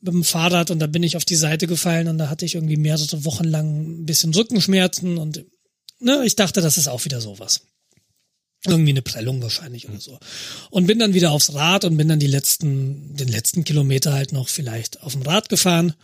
mit 0.00 0.14
dem 0.14 0.24
Fahrrad 0.24 0.70
und 0.70 0.78
da 0.78 0.86
bin 0.86 1.02
ich 1.02 1.16
auf 1.16 1.24
die 1.24 1.36
Seite 1.36 1.66
gefallen 1.66 2.08
und 2.08 2.18
da 2.18 2.28
hatte 2.28 2.44
ich 2.44 2.54
irgendwie 2.54 2.76
mehrere 2.76 3.24
Wochen 3.24 3.44
lang 3.44 4.00
ein 4.00 4.06
bisschen 4.06 4.32
Rückenschmerzen 4.34 5.18
und 5.18 5.44
ne, 5.98 6.22
ich 6.24 6.36
dachte, 6.36 6.60
das 6.60 6.78
ist 6.78 6.88
auch 6.88 7.04
wieder 7.04 7.20
sowas. 7.20 7.62
Irgendwie 8.66 8.90
eine 8.90 9.02
Prellung 9.02 9.40
wahrscheinlich 9.42 9.88
oder 9.88 10.00
so. 10.00 10.18
Und 10.70 10.86
bin 10.86 10.98
dann 10.98 11.14
wieder 11.14 11.30
aufs 11.32 11.54
Rad 11.54 11.86
und 11.86 11.96
bin 11.96 12.08
dann 12.08 12.18
die 12.18 12.26
letzten, 12.26 13.16
den 13.16 13.28
letzten 13.28 13.64
Kilometer 13.64 14.12
halt 14.12 14.32
noch 14.32 14.48
vielleicht 14.48 15.02
auf 15.02 15.12
dem 15.12 15.22
Rad 15.22 15.48
gefahren. 15.48 15.94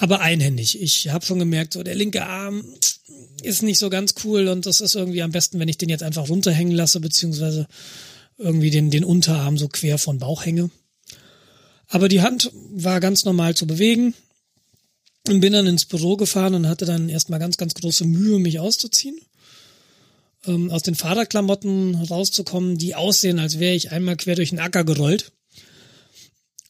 Aber 0.00 0.20
einhändig. 0.20 0.80
Ich 0.80 1.08
habe 1.10 1.26
schon 1.26 1.38
gemerkt, 1.38 1.74
so 1.74 1.82
der 1.82 1.94
linke 1.94 2.24
Arm 2.24 2.64
ist 3.42 3.62
nicht 3.62 3.78
so 3.78 3.90
ganz 3.90 4.14
cool 4.24 4.48
und 4.48 4.64
das 4.64 4.80
ist 4.80 4.94
irgendwie 4.94 5.22
am 5.22 5.30
besten, 5.30 5.58
wenn 5.60 5.68
ich 5.68 5.76
den 5.76 5.90
jetzt 5.90 6.02
einfach 6.02 6.28
runterhängen 6.28 6.74
lasse, 6.74 7.00
beziehungsweise 7.00 7.68
irgendwie 8.38 8.70
den, 8.70 8.90
den 8.90 9.04
Unterarm 9.04 9.58
so 9.58 9.68
quer 9.68 9.98
von 9.98 10.18
Bauch 10.18 10.46
hänge. 10.46 10.70
Aber 11.86 12.08
die 12.08 12.22
Hand 12.22 12.50
war 12.70 12.98
ganz 13.00 13.26
normal 13.26 13.54
zu 13.54 13.66
bewegen 13.66 14.14
und 15.28 15.40
bin 15.40 15.52
dann 15.52 15.66
ins 15.66 15.84
Büro 15.84 16.16
gefahren 16.16 16.54
und 16.54 16.66
hatte 16.66 16.86
dann 16.86 17.10
erstmal 17.10 17.38
ganz, 17.38 17.58
ganz 17.58 17.74
große 17.74 18.06
Mühe, 18.06 18.38
mich 18.38 18.58
auszuziehen. 18.58 19.20
ähm, 20.46 20.70
aus 20.70 20.82
den 20.82 20.94
Fahrerklamotten 20.94 21.94
rauszukommen, 21.94 22.78
die 22.78 22.94
aussehen, 22.94 23.38
als 23.38 23.58
wäre 23.58 23.74
ich 23.74 23.92
einmal 23.92 24.16
quer 24.16 24.36
durch 24.36 24.50
den 24.50 24.60
Acker 24.60 24.84
gerollt. 24.84 25.32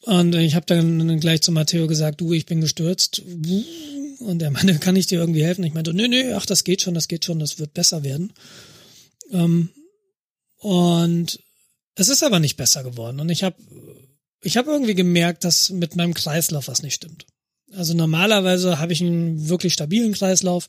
Und 0.03 0.35
ich 0.35 0.55
habe 0.55 0.67
dann 0.67 1.21
gleich 1.21 1.43
zu 1.43 1.53
Matteo 1.53 1.87
gesagt, 1.87 2.21
du, 2.21 2.33
ich 2.33 2.47
bin 2.47 2.61
gestürzt. 2.61 3.23
Und 4.21 4.43
er 4.43 4.51
meinte, 4.51 4.79
kann 4.81 4.97
ich 4.97 5.07
dir 5.07 5.21
irgendwie 5.21 5.45
helfen? 5.45 5.65
Ich 5.65 5.75
meinte, 5.75 5.93
nö, 5.93 6.09
nö, 6.09 6.35
ach, 6.35 6.47
das 6.47 6.65
geht 6.65 6.83
schon, 6.83 6.95
das 6.95 7.09
geht 7.09 7.25
schon, 7.25 7.39
das 7.39 7.59
wird 7.59 7.75
besser 7.75 8.03
werden. 8.03 8.33
Ähm, 9.33 9.71
und 10.59 11.41
es 11.95 12.09
ist 12.09 12.23
aber 12.23 12.41
nicht 12.41 12.57
besser 12.57 12.83
geworden. 12.83 13.21
Und 13.21 13.29
ich 13.29 13.43
habe 13.43 13.57
ich 14.43 14.57
hab 14.57 14.67
irgendwie 14.67 14.95
gemerkt, 14.95 15.45
dass 15.45 15.71
mit 15.71 15.97
meinem 15.97 16.15
Kreislauf 16.15 16.69
was 16.69 16.83
nicht 16.83 16.95
stimmt. 16.95 17.27
Also 17.73 17.95
normalerweise 17.95 18.79
habe 18.79 18.93
ich 18.93 19.01
einen 19.01 19.49
wirklich 19.49 19.75
stabilen 19.75 20.13
Kreislauf. 20.13 20.67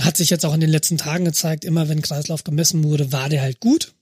Hat 0.00 0.16
sich 0.16 0.30
jetzt 0.30 0.44
auch 0.44 0.54
in 0.54 0.60
den 0.60 0.70
letzten 0.70 0.98
Tagen 0.98 1.24
gezeigt, 1.24 1.64
immer 1.64 1.88
wenn 1.88 2.02
Kreislauf 2.02 2.44
gemessen 2.44 2.82
wurde, 2.82 3.12
war 3.12 3.28
der 3.28 3.42
halt 3.42 3.60
gut. 3.60 3.92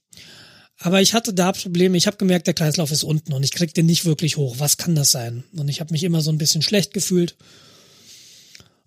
Aber 0.78 1.00
ich 1.00 1.14
hatte 1.14 1.32
da 1.32 1.52
Probleme. 1.52 1.96
Ich 1.96 2.06
habe 2.06 2.16
gemerkt, 2.16 2.46
der 2.46 2.54
Kreislauf 2.54 2.90
ist 2.90 3.04
unten 3.04 3.32
und 3.32 3.42
ich 3.42 3.52
krieg 3.52 3.72
den 3.74 3.86
nicht 3.86 4.04
wirklich 4.04 4.36
hoch. 4.36 4.56
Was 4.58 4.76
kann 4.76 4.94
das 4.94 5.10
sein? 5.10 5.44
Und 5.56 5.68
ich 5.68 5.80
habe 5.80 5.92
mich 5.92 6.02
immer 6.02 6.20
so 6.20 6.30
ein 6.30 6.38
bisschen 6.38 6.62
schlecht 6.62 6.92
gefühlt. 6.92 7.36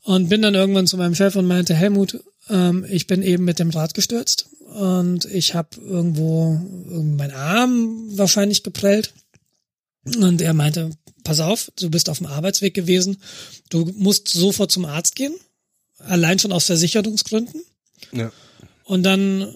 Und 0.04 0.30
bin 0.30 0.42
dann 0.42 0.56
irgendwann 0.56 0.88
zu 0.88 0.98
meinem 0.98 1.16
Chef 1.16 1.36
und 1.36 1.48
meinte, 1.48 1.76
Helmut, 1.76 2.24
ähm, 2.50 2.86
ich 2.90 3.08
bin 3.08 3.22
eben 3.22 3.44
mit 3.44 3.60
dem 3.60 3.72
Rad 3.72 3.94
gestürzt 3.94 4.48
und 4.74 5.26
ich 5.26 5.54
habe 5.54 5.70
irgendwo 5.82 6.54
mein 6.54 7.32
Arm 7.32 8.18
wahrscheinlich 8.18 8.64
geprellt. 8.64 9.14
Und 10.06 10.42
er 10.42 10.54
meinte, 10.54 10.92
pass 11.24 11.42
auf, 11.42 11.72
du 11.78 11.90
bist 11.90 12.10
auf 12.10 12.20
dem 12.20 12.28
Arbeitsweg 12.28 12.74
gewesen, 12.74 13.18
du 13.70 13.92
musst 13.98 14.30
sofort 14.30 14.72
zum 14.72 14.86
Arzt 14.86 15.16
gehen, 15.16 15.36
allein 16.00 16.40
schon 16.40 16.54
aus 16.54 16.66
Versicherungsgründen. 16.66 17.62
Ja. 18.14 18.32
Und 18.86 19.04
dann, 19.04 19.54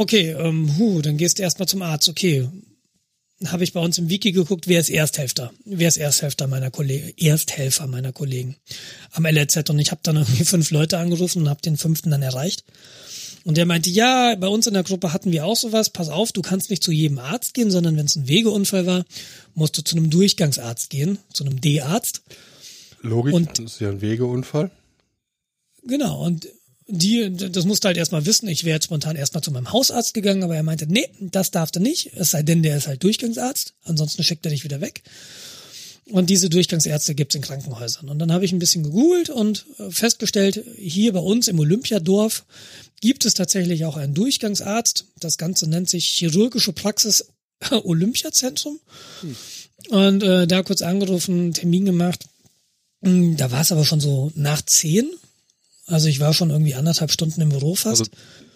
okay, 0.00 0.30
ähm, 0.30 0.78
hu, 0.78 1.02
dann 1.02 1.18
gehst 1.18 1.38
du 1.38 1.42
erstmal 1.42 1.68
zum 1.68 1.82
Arzt, 1.82 2.08
okay. 2.08 2.48
Habe 3.46 3.64
ich 3.64 3.72
bei 3.72 3.80
uns 3.80 3.96
im 3.98 4.10
Wiki 4.10 4.32
geguckt, 4.32 4.66
wer 4.68 4.80
ist 4.80 4.90
Ersthälfter? 4.90 5.52
Wer 5.64 5.88
ist 5.88 5.96
Ersthälfter 5.96 6.46
meiner 6.46 6.70
Kollegen, 6.70 7.12
Ersthelfer 7.16 7.86
meiner 7.86 8.12
Kollegen 8.12 8.56
am 9.12 9.24
LRZ? 9.24 9.68
Und 9.70 9.78
ich 9.78 9.90
habe 9.90 10.00
dann 10.02 10.16
irgendwie 10.16 10.44
fünf 10.44 10.70
Leute 10.70 10.98
angerufen 10.98 11.42
und 11.42 11.48
habe 11.48 11.62
den 11.62 11.76
fünften 11.76 12.10
dann 12.10 12.22
erreicht. 12.22 12.64
Und 13.44 13.56
der 13.56 13.64
meinte, 13.64 13.88
ja, 13.88 14.34
bei 14.36 14.48
uns 14.48 14.66
in 14.66 14.74
der 14.74 14.82
Gruppe 14.82 15.12
hatten 15.14 15.32
wir 15.32 15.46
auch 15.46 15.56
sowas. 15.56 15.88
Pass 15.90 16.08
auf, 16.10 16.32
du 16.32 16.42
kannst 16.42 16.68
nicht 16.70 16.82
zu 16.82 16.92
jedem 16.92 17.18
Arzt 17.18 17.54
gehen, 17.54 17.70
sondern 17.70 17.96
wenn 17.96 18.04
es 18.06 18.16
ein 18.16 18.28
Wegeunfall 18.28 18.84
war, 18.86 19.04
musst 19.54 19.76
du 19.78 19.82
zu 19.82 19.96
einem 19.96 20.10
Durchgangsarzt 20.10 20.90
gehen, 20.90 21.18
zu 21.32 21.44
einem 21.44 21.60
D-Arzt. 21.60 22.22
Logik, 23.00 23.32
Und- 23.34 23.58
das 23.58 23.74
ist 23.74 23.80
ja 23.80 23.88
ein 23.88 24.00
Wegeunfall. 24.02 24.70
Genau, 25.84 26.22
und 26.24 26.46
die, 26.90 27.30
das 27.32 27.64
musste 27.64 27.88
halt 27.88 27.96
erstmal 27.96 28.26
wissen. 28.26 28.48
Ich 28.48 28.64
wäre 28.64 28.76
jetzt 28.76 28.84
spontan 28.84 29.16
erstmal 29.16 29.42
zu 29.42 29.50
meinem 29.50 29.72
Hausarzt 29.72 30.14
gegangen, 30.14 30.42
aber 30.42 30.56
er 30.56 30.62
meinte, 30.62 30.86
nee, 30.86 31.08
das 31.20 31.50
darf 31.50 31.70
er 31.74 31.80
nicht, 31.80 32.10
es 32.14 32.30
sei 32.30 32.42
denn, 32.42 32.62
der 32.62 32.76
ist 32.76 32.86
halt 32.86 33.02
Durchgangsarzt, 33.02 33.74
ansonsten 33.84 34.22
schickt 34.22 34.44
er 34.46 34.50
dich 34.50 34.64
wieder 34.64 34.80
weg. 34.80 35.02
Und 36.10 36.28
diese 36.28 36.50
Durchgangsärzte 36.50 37.14
gibt's 37.14 37.36
in 37.36 37.42
Krankenhäusern. 37.42 38.08
Und 38.08 38.18
dann 38.18 38.32
habe 38.32 38.44
ich 38.44 38.52
ein 38.52 38.58
bisschen 38.58 38.82
gegoogelt 38.82 39.30
und 39.30 39.66
äh, 39.78 39.90
festgestellt, 39.90 40.62
hier 40.76 41.12
bei 41.12 41.20
uns 41.20 41.46
im 41.46 41.58
Olympiadorf 41.60 42.44
gibt 43.00 43.24
es 43.24 43.34
tatsächlich 43.34 43.84
auch 43.84 43.96
einen 43.96 44.14
Durchgangsarzt. 44.14 45.04
Das 45.20 45.38
Ganze 45.38 45.68
nennt 45.68 45.88
sich 45.88 46.06
Chirurgische 46.06 46.72
Praxis 46.72 47.26
Olympiazentrum. 47.70 48.80
Und 49.88 50.22
äh, 50.22 50.46
da 50.46 50.62
kurz 50.62 50.82
angerufen, 50.82 51.52
Termin 51.52 51.84
gemacht. 51.84 52.24
Mm, 53.02 53.36
Da 53.36 53.50
war 53.50 53.60
es 53.60 53.72
aber 53.72 53.84
schon 53.84 54.00
so 54.00 54.32
nach 54.34 54.62
zehn. 54.62 55.10
Also 55.90 56.08
ich 56.08 56.20
war 56.20 56.32
schon 56.32 56.50
irgendwie 56.50 56.74
anderthalb 56.74 57.10
Stunden 57.10 57.40
im 57.40 57.48
Büro 57.48 57.74
fast. 57.74 58.00
Also 58.00 58.10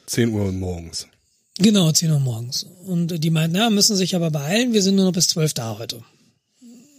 10 0.07 0.30
Uhr 0.30 0.53
morgens. 0.53 1.07
Genau, 1.59 1.91
10 1.91 2.11
Uhr 2.11 2.20
morgens. 2.20 2.66
Und 2.87 3.22
die 3.22 3.30
meinten, 3.30 3.57
ja, 3.57 3.70
müssen 3.70 3.97
sich 3.97 4.14
aber 4.14 4.30
beeilen, 4.30 4.72
wir 4.72 4.82
sind 4.82 4.97
nur 4.97 5.05
noch 5.05 5.12
bis 5.12 5.28
12 5.28 5.55
da 5.55 5.78
heute. 5.78 6.03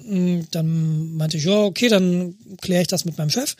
Und 0.07 0.47
Dann 0.51 1.15
meinte 1.15 1.37
ich, 1.37 1.45
ja, 1.45 1.63
okay, 1.63 1.89
dann 1.89 2.35
kläre 2.61 2.81
ich 2.81 2.87
das 2.87 3.05
mit 3.05 3.17
meinem 3.17 3.29
Chef. 3.29 3.55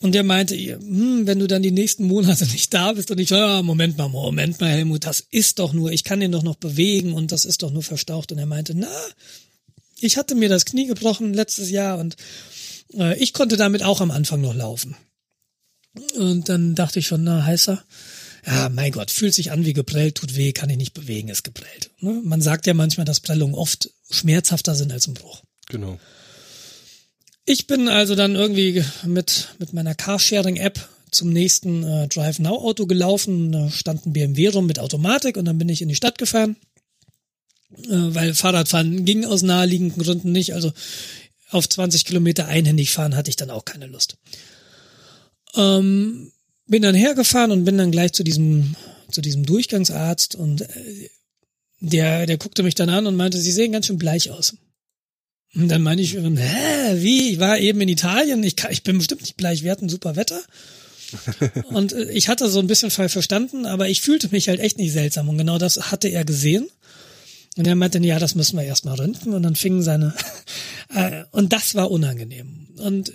Und 0.00 0.14
der 0.14 0.22
meinte, 0.22 0.56
hm, 0.56 1.26
wenn 1.26 1.38
du 1.38 1.46
dann 1.46 1.62
die 1.62 1.70
nächsten 1.70 2.04
Monate 2.04 2.46
nicht 2.52 2.72
da 2.72 2.92
bist 2.92 3.10
und 3.10 3.20
ich, 3.20 3.30
ja, 3.30 3.62
Moment 3.62 3.98
mal, 3.98 4.08
Moment 4.08 4.60
mal, 4.60 4.70
Helmut, 4.70 5.04
das 5.04 5.20
ist 5.30 5.58
doch 5.58 5.72
nur, 5.72 5.92
ich 5.92 6.04
kann 6.04 6.20
den 6.20 6.32
doch 6.32 6.42
noch 6.42 6.56
bewegen 6.56 7.12
und 7.12 7.32
das 7.32 7.44
ist 7.44 7.62
doch 7.62 7.70
nur 7.70 7.82
verstaucht. 7.82 8.32
Und 8.32 8.38
er 8.38 8.46
meinte, 8.46 8.74
na, 8.74 8.88
ich 10.00 10.16
hatte 10.16 10.34
mir 10.34 10.48
das 10.48 10.64
Knie 10.64 10.86
gebrochen 10.86 11.34
letztes 11.34 11.70
Jahr 11.70 11.98
und 11.98 12.16
äh, 12.94 13.18
ich 13.18 13.34
konnte 13.34 13.58
damit 13.58 13.82
auch 13.82 14.00
am 14.00 14.10
Anfang 14.10 14.40
noch 14.40 14.54
laufen. 14.54 14.96
Und 16.16 16.48
dann 16.48 16.74
dachte 16.74 17.00
ich 17.00 17.06
schon, 17.06 17.24
na, 17.24 17.44
heißer. 17.44 17.82
Ja, 18.46 18.68
mein 18.70 18.92
Gott, 18.92 19.10
fühlt 19.10 19.34
sich 19.34 19.52
an 19.52 19.64
wie 19.64 19.72
geprellt, 19.72 20.14
tut 20.14 20.34
weh, 20.36 20.52
kann 20.52 20.70
ich 20.70 20.78
nicht 20.78 20.94
bewegen, 20.94 21.28
ist 21.28 21.44
geprellt. 21.44 21.90
Ne? 22.00 22.20
Man 22.24 22.40
sagt 22.40 22.66
ja 22.66 22.74
manchmal, 22.74 23.04
dass 23.04 23.20
Prellungen 23.20 23.54
oft 23.54 23.90
schmerzhafter 24.10 24.74
sind 24.74 24.92
als 24.92 25.06
ein 25.06 25.14
Bruch. 25.14 25.42
Genau. 25.68 25.98
Ich 27.44 27.66
bin 27.66 27.88
also 27.88 28.14
dann 28.14 28.34
irgendwie 28.34 28.84
mit, 29.04 29.48
mit 29.58 29.72
meiner 29.72 29.94
Carsharing-App 29.94 30.88
zum 31.10 31.30
nächsten 31.30 31.82
äh, 31.82 32.08
Drive 32.08 32.38
Now 32.38 32.56
Auto 32.56 32.86
gelaufen. 32.86 33.52
Da 33.52 33.70
stand 33.70 34.06
ein 34.06 34.12
BMW 34.12 34.48
rum 34.48 34.66
mit 34.66 34.78
Automatik 34.78 35.36
und 35.36 35.44
dann 35.44 35.58
bin 35.58 35.68
ich 35.68 35.82
in 35.82 35.88
die 35.88 35.94
Stadt 35.94 36.18
gefahren, 36.18 36.56
äh, 37.76 37.88
weil 37.90 38.34
Fahrradfahren 38.34 39.04
ging 39.04 39.24
aus 39.24 39.42
naheliegenden 39.42 40.02
Gründen 40.02 40.32
nicht. 40.32 40.54
Also 40.54 40.72
auf 41.50 41.68
20 41.68 42.04
Kilometer 42.04 42.46
einhändig 42.46 42.92
fahren 42.92 43.16
hatte 43.16 43.30
ich 43.30 43.36
dann 43.36 43.50
auch 43.50 43.64
keine 43.64 43.86
Lust. 43.86 44.16
Ähm, 45.56 46.32
bin 46.66 46.82
dann 46.82 46.94
hergefahren 46.94 47.50
und 47.50 47.64
bin 47.64 47.78
dann 47.78 47.90
gleich 47.90 48.12
zu 48.12 48.22
diesem 48.22 48.76
zu 49.10 49.20
diesem 49.20 49.44
Durchgangsarzt 49.44 50.36
und 50.36 50.62
äh, 50.62 51.10
der 51.80 52.26
der 52.26 52.38
guckte 52.38 52.62
mich 52.62 52.74
dann 52.74 52.88
an 52.88 53.06
und 53.06 53.16
meinte, 53.16 53.38
Sie 53.38 53.52
sehen 53.52 53.72
ganz 53.72 53.86
schön 53.86 53.98
bleich 53.98 54.30
aus. 54.30 54.54
Und 55.54 55.68
dann 55.68 55.82
meine 55.82 56.00
ich, 56.00 56.14
hä, 56.14 56.94
wie? 56.94 57.32
Ich 57.32 57.40
war 57.40 57.58
eben 57.58 57.80
in 57.80 57.88
Italien, 57.88 58.42
ich, 58.44 58.54
kann, 58.54 58.70
ich 58.70 58.84
bin 58.84 58.98
bestimmt 58.98 59.22
nicht 59.22 59.36
bleich, 59.36 59.64
wir 59.64 59.72
hatten 59.72 59.88
super 59.88 60.14
Wetter. 60.14 60.40
Und 61.70 61.92
äh, 61.92 62.10
ich 62.12 62.28
hatte 62.28 62.48
so 62.48 62.60
ein 62.60 62.68
bisschen 62.68 62.90
falsch 62.90 63.12
verstanden, 63.12 63.66
aber 63.66 63.88
ich 63.88 64.00
fühlte 64.00 64.28
mich 64.28 64.48
halt 64.48 64.60
echt 64.60 64.78
nicht 64.78 64.92
seltsam. 64.92 65.28
Und 65.28 65.38
genau 65.38 65.58
das 65.58 65.90
hatte 65.90 66.08
er 66.08 66.24
gesehen. 66.24 66.68
Und 67.56 67.66
er 67.66 67.74
meinte, 67.74 67.98
ja, 67.98 68.20
das 68.20 68.36
müssen 68.36 68.56
wir 68.56 68.64
erstmal 68.64 68.94
röntgen. 68.94 69.34
Und 69.34 69.42
dann 69.42 69.56
fingen 69.56 69.82
seine, 69.82 70.14
äh, 70.94 71.24
und 71.32 71.52
das 71.52 71.74
war 71.74 71.90
unangenehm. 71.90 72.68
Und 72.76 73.12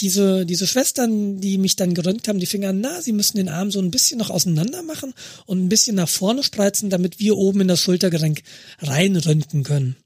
diese, 0.00 0.46
diese 0.46 0.66
Schwestern, 0.66 1.40
die 1.40 1.58
mich 1.58 1.76
dann 1.76 1.94
geröntgt 1.94 2.28
haben, 2.28 2.38
die 2.40 2.46
fingen 2.46 2.68
an, 2.70 2.80
na, 2.80 3.02
sie 3.02 3.12
müssen 3.12 3.36
den 3.36 3.48
Arm 3.48 3.70
so 3.70 3.80
ein 3.80 3.90
bisschen 3.90 4.18
noch 4.18 4.30
auseinander 4.30 4.82
machen 4.82 5.12
und 5.46 5.64
ein 5.64 5.68
bisschen 5.68 5.96
nach 5.96 6.08
vorne 6.08 6.42
spreizen, 6.42 6.90
damit 6.90 7.18
wir 7.18 7.36
oben 7.36 7.60
in 7.62 7.68
das 7.68 7.80
Schultergelenk 7.80 8.42
reinröntgen 8.80 9.62
können. 9.64 9.96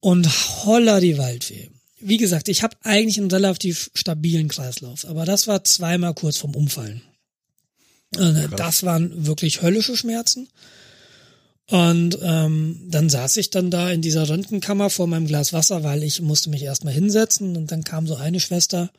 Und 0.00 0.28
holla 0.64 1.00
die 1.00 1.18
Waldfee. 1.18 1.70
Wie 2.00 2.18
gesagt, 2.18 2.48
ich 2.48 2.62
habe 2.62 2.76
eigentlich 2.82 3.18
einen 3.18 3.30
relativ 3.30 3.90
stabilen 3.94 4.48
Kreislauf, 4.48 5.04
aber 5.06 5.24
das 5.24 5.46
war 5.46 5.64
zweimal 5.64 6.14
kurz 6.14 6.36
vorm 6.36 6.54
Umfallen. 6.54 7.02
Äh, 8.16 8.48
Das 8.56 8.82
waren 8.84 9.26
wirklich 9.26 9.62
höllische 9.62 9.96
Schmerzen. 9.96 10.48
Und 11.68 12.18
ähm, 12.22 12.80
dann 12.86 13.10
saß 13.10 13.36
ich 13.38 13.50
dann 13.50 13.70
da 13.70 13.90
in 13.90 14.00
dieser 14.00 14.28
Röntgenkammer 14.28 14.88
vor 14.88 15.08
meinem 15.08 15.26
Glas 15.26 15.52
Wasser, 15.52 15.82
weil 15.82 16.04
ich 16.04 16.20
musste 16.20 16.48
mich 16.48 16.62
erstmal 16.62 16.94
hinsetzen 16.94 17.56
und 17.56 17.72
dann 17.72 17.82
kam 17.82 18.06
so 18.06 18.14
eine 18.14 18.38
Schwester 18.38 18.90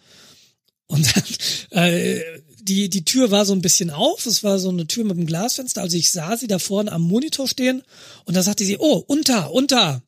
und 0.87 1.07
dann, 1.71 1.83
äh, 1.83 2.21
die, 2.61 2.89
die 2.89 3.05
Tür 3.05 3.31
war 3.31 3.45
so 3.45 3.53
ein 3.53 3.61
bisschen 3.61 3.89
auf, 3.89 4.25
es 4.25 4.43
war 4.43 4.59
so 4.59 4.69
eine 4.69 4.87
Tür 4.87 5.05
mit 5.05 5.15
einem 5.15 5.27
Glasfenster, 5.27 5.81
also 5.81 5.95
ich 5.95 6.11
sah 6.11 6.35
sie 6.35 6.47
da 6.47 6.59
vorne 6.59 6.91
am 6.91 7.03
Monitor 7.03 7.47
stehen 7.47 7.83
und 8.25 8.35
da 8.35 8.43
sagte 8.43 8.65
sie, 8.65 8.77
oh, 8.77 9.03
unter, 9.07 9.53
unter. 9.53 10.01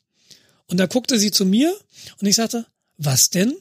Und 0.67 0.77
da 0.77 0.85
guckte 0.85 1.17
sie 1.17 1.31
zu 1.31 1.45
mir 1.45 1.73
und 2.19 2.27
ich 2.27 2.35
sagte, 2.35 2.65
was 2.97 3.29
denn? 3.29 3.55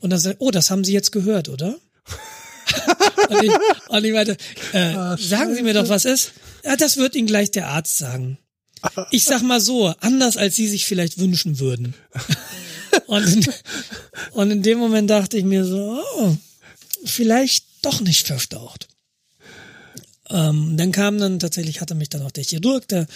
Und 0.00 0.10
dann 0.10 0.18
sagte, 0.18 0.38
oh, 0.40 0.50
das 0.50 0.70
haben 0.70 0.84
Sie 0.84 0.92
jetzt 0.92 1.12
gehört, 1.12 1.48
oder? 1.48 1.78
und, 3.28 3.42
ich, 3.42 3.52
und 3.88 4.04
ich 4.04 4.12
meinte, 4.12 4.36
äh, 4.72 5.16
sagen 5.18 5.54
Sie 5.54 5.62
mir 5.62 5.74
doch, 5.74 5.88
was 5.88 6.04
ist? 6.04 6.32
Ja, 6.64 6.76
das 6.76 6.96
wird 6.96 7.14
Ihnen 7.14 7.26
gleich 7.26 7.50
der 7.50 7.68
Arzt 7.68 7.98
sagen. 7.98 8.38
Ich 9.10 9.24
sag 9.24 9.42
mal 9.42 9.60
so, 9.60 9.88
anders 10.00 10.36
als 10.36 10.56
Sie 10.56 10.66
sich 10.66 10.86
vielleicht 10.86 11.18
wünschen 11.18 11.58
würden. 11.58 11.94
und, 13.06 13.26
in, 13.26 13.46
und 14.32 14.50
in 14.50 14.62
dem 14.62 14.78
Moment 14.78 15.10
dachte 15.10 15.36
ich 15.36 15.44
mir 15.44 15.64
so, 15.64 16.02
oh, 16.16 16.36
vielleicht 17.04 17.66
doch 17.82 18.00
nicht 18.00 18.26
verstaucht. 18.26 18.88
Ähm, 20.30 20.76
dann 20.76 20.92
kam 20.92 21.18
dann 21.18 21.40
tatsächlich, 21.40 21.80
hatte 21.80 21.94
mich 21.94 22.08
dann 22.08 22.22
auch 22.22 22.30
der 22.30 22.44
Chirurg, 22.44 22.86
der 22.88 23.06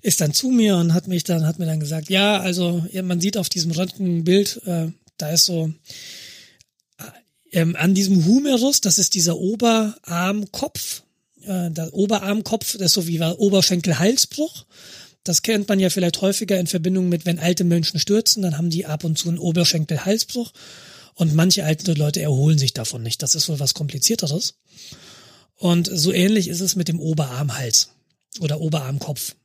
ist 0.00 0.20
dann 0.20 0.32
zu 0.32 0.48
mir 0.48 0.76
und 0.76 0.94
hat 0.94 1.08
mich 1.08 1.24
dann, 1.24 1.46
hat 1.46 1.58
mir 1.58 1.66
dann 1.66 1.80
gesagt, 1.80 2.08
ja, 2.08 2.38
also 2.38 2.86
man 3.02 3.20
sieht 3.20 3.36
auf 3.36 3.48
diesem 3.48 3.72
Röntgenbild, 3.72 4.62
äh, 4.66 4.88
da 5.16 5.30
ist 5.30 5.44
so 5.44 5.72
äh, 6.98 7.04
ähm, 7.50 7.74
an 7.74 7.94
diesem 7.94 8.24
Humerus, 8.26 8.80
das 8.80 8.98
ist 8.98 9.14
dieser 9.14 9.36
Oberarmkopf, 9.38 11.02
äh, 11.44 11.70
der 11.70 11.92
Oberarmkopf, 11.94 12.72
das 12.78 12.86
ist 12.88 12.92
so 12.94 13.06
wie 13.06 13.20
Oberschenkel-Halsbruch. 13.20 14.64
Das 15.24 15.42
kennt 15.42 15.68
man 15.68 15.78
ja 15.78 15.90
vielleicht 15.90 16.20
häufiger 16.20 16.58
in 16.58 16.66
Verbindung 16.66 17.08
mit, 17.08 17.26
wenn 17.26 17.38
alte 17.38 17.64
Menschen 17.64 18.00
stürzen, 18.00 18.42
dann 18.42 18.58
haben 18.58 18.70
die 18.70 18.86
ab 18.86 19.04
und 19.04 19.18
zu 19.18 19.28
einen 19.28 19.38
Oberschenkel-Halsbruch 19.38 20.52
und 21.14 21.34
manche 21.34 21.64
alte 21.64 21.92
Leute 21.92 22.20
erholen 22.20 22.58
sich 22.58 22.72
davon 22.72 23.02
nicht. 23.02 23.22
Das 23.22 23.34
ist 23.34 23.48
wohl 23.48 23.60
was 23.60 23.74
komplizierteres. 23.74 24.54
Und 25.56 25.88
so 25.92 26.12
ähnlich 26.12 26.48
ist 26.48 26.60
es 26.60 26.74
mit 26.74 26.88
dem 26.88 26.98
Oberarmhals 26.98 27.90
oder 28.40 28.60
Oberarmkopf. 28.60 29.36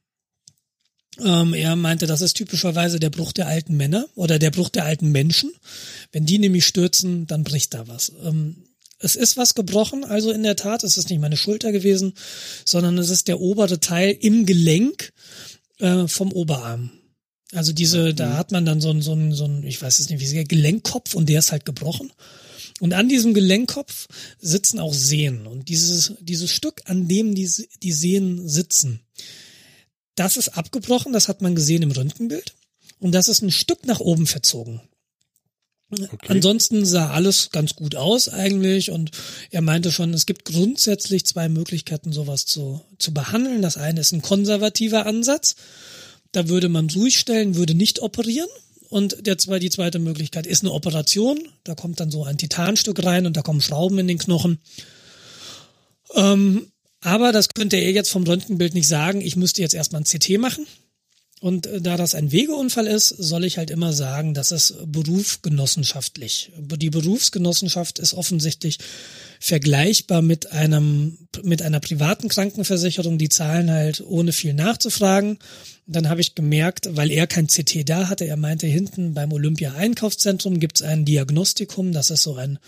Ähm, 1.24 1.54
er 1.54 1.76
meinte, 1.76 2.08
das 2.08 2.22
ist 2.22 2.34
typischerweise 2.34 3.00
der 3.00 3.10
Bruch 3.10 3.32
der 3.32 3.48
alten 3.48 3.76
Männer 3.76 4.08
oder 4.16 4.40
der 4.40 4.52
Bruch 4.52 4.70
der 4.70 4.86
alten 4.86 5.12
Menschen. 5.12 5.52
Wenn 6.12 6.26
die 6.26 6.40
nämlich 6.40 6.66
stürzen, 6.66 7.28
dann 7.28 7.44
bricht 7.44 7.74
da 7.74 7.88
was. 7.88 8.12
Ähm, 8.24 8.67
es 9.00 9.16
ist 9.16 9.38
was 9.38 9.54
gebrochen, 9.54 10.04
also 10.04 10.32
in 10.32 10.44
der 10.44 10.56
Tat, 10.56 10.84
es 10.84 10.98
ist 10.98 11.10
nicht 11.10 11.20
meine 11.20 11.38
Schulter 11.38 11.72
gewesen, 11.72 12.14
sondern 12.66 12.98
es 12.98 13.10
ist 13.10 13.28
der 13.28 13.40
obere 13.40 13.80
Teil 13.80 14.18
im 14.20 14.46
Gelenk 14.46 15.14
äh, 15.80 16.08
vom 16.08 16.32
Oberarm. 16.32 16.92
Also 17.54 17.72
diese, 17.72 18.14
da 18.14 18.38
hat 18.38 18.52
man 18.52 18.66
dann 18.66 18.82
so 18.82 18.90
ein, 18.90 19.02
so 19.02 19.14
ein, 19.14 19.34
so 19.34 19.46
ein, 19.46 19.64
ich 19.64 19.82
weiß 19.82 20.00
jetzt 20.00 20.10
nicht, 20.10 20.20
wie 20.20 20.26
sie 20.26 20.44
Gelenkkopf 20.44 21.16
und 21.16 21.30
der 21.30 21.40
ist 21.40 21.52
halt 21.52 21.66
gebrochen. 21.66 22.12
Und 22.80 22.94
an 22.94 23.10
diesem 23.10 23.34
Gelenkkopf 23.34 24.08
sitzen 24.40 24.80
auch 24.80 24.94
Sehnen. 24.94 25.48
Und 25.48 25.70
dieses, 25.70 26.14
dieses 26.20 26.52
Stück, 26.52 26.82
an 26.86 27.08
dem 27.08 27.34
die, 27.34 27.50
die 27.82 27.92
Sehnen 27.92 28.48
sitzen, 28.48 29.00
das 30.16 30.38
ist 30.38 30.50
abgebrochen, 30.50 31.14
das 31.14 31.28
hat 31.28 31.42
man 31.42 31.56
gesehen 31.56 31.84
im 31.84 31.92
Röntgenbild. 31.92 32.54
Und 33.00 33.14
das 33.14 33.28
ist 33.28 33.42
ein 33.42 33.52
Stück 33.52 33.86
nach 33.86 34.00
oben 34.00 34.28
verzogen. 34.28 34.82
Okay. 35.90 36.28
Ansonsten 36.28 36.86
sah 36.86 37.12
alles 37.12 37.50
ganz 37.52 37.76
gut 37.76 37.96
aus 37.96 38.28
eigentlich 38.28 38.92
und 38.92 39.12
er 39.52 39.62
meinte 39.62 39.92
schon, 39.92 40.14
es 40.14 40.26
gibt 40.26 40.44
grundsätzlich 40.44 41.26
zwei 41.26 41.48
Möglichkeiten, 41.48 42.12
sowas 42.12 42.46
zu, 42.46 42.82
zu 43.00 43.14
behandeln. 43.14 43.62
Das 43.62 43.78
eine 43.78 44.02
ist 44.02 44.12
ein 44.12 44.22
konservativer 44.22 45.06
Ansatz. 45.06 45.56
Da 46.34 46.50
würde 46.50 46.68
man 46.68 46.90
ruhig 46.90 47.18
stellen, 47.18 47.56
würde 47.56 47.74
nicht 47.74 48.02
operieren. 48.02 48.50
Und 48.90 49.26
der, 49.26 49.36
die 49.36 49.70
zweite 49.70 50.00
Möglichkeit 50.00 50.46
ist 50.46 50.64
eine 50.64 50.74
Operation. 50.74 51.40
Da 51.64 51.76
kommt 51.76 52.00
dann 52.00 52.12
so 52.12 52.24
ein 52.24 52.38
Titanstück 52.38 53.04
rein 53.04 53.26
und 53.26 53.38
da 53.38 53.42
kommen 53.42 53.62
Schrauben 53.62 54.00
in 54.00 54.08
den 54.08 54.18
Knochen. 54.18 54.60
Ähm, 56.16 56.68
aber 57.02 57.32
das 57.32 57.50
könnte 57.50 57.78
er 57.78 57.92
jetzt 57.92 58.10
vom 58.10 58.24
Röntgenbild 58.24 58.74
nicht 58.74 58.88
sagen. 58.88 59.22
Ich 59.22 59.36
müsste 59.36 59.62
jetzt 59.62 59.74
erstmal 59.74 60.02
ein 60.02 60.06
CT 60.06 60.38
machen. 60.38 60.66
Und 61.40 61.68
äh, 61.68 61.82
da 61.82 61.98
das 61.98 62.16
ein 62.16 62.32
Wegeunfall 62.32 62.88
ist, 62.88 63.10
soll 63.10 63.46
ich 63.46 63.58
halt 63.58 63.70
immer 63.70 63.94
sagen, 63.94 64.34
das 64.34 64.52
ist 64.52 64.76
berufsgenossenschaftlich. 64.86 66.52
Die 66.58 66.90
Berufsgenossenschaft 66.90 68.00
ist 68.00 68.14
offensichtlich 68.14 68.80
vergleichbar 69.40 70.22
mit 70.22 70.52
einem, 70.52 71.18
mit 71.44 71.62
einer 71.62 71.80
privaten 71.80 72.28
Krankenversicherung. 72.28 73.18
Die 73.18 73.30
zahlen 73.30 73.70
halt 73.70 74.02
ohne 74.02 74.32
viel 74.32 74.54
nachzufragen. 74.54 75.38
Dann 75.86 76.10
habe 76.10 76.22
ich 76.22 76.36
gemerkt, 76.36 76.90
weil 76.98 77.12
er 77.12 77.28
kein 77.28 77.48
CT 77.48 77.88
da 77.88 78.10
hatte, 78.10 78.26
er 78.26 78.36
meinte, 78.36 78.68
hinten 78.68 79.14
beim 79.14 79.32
Olympia 79.32 79.74
Einkaufszentrum 79.74 80.60
gibt 80.60 80.82
es 80.82 80.86
ein 80.86 81.06
Diagnostikum. 81.06 81.94
Das 81.94 82.10
ist 82.10 82.24
so 82.24 82.36
ein, 82.36 82.60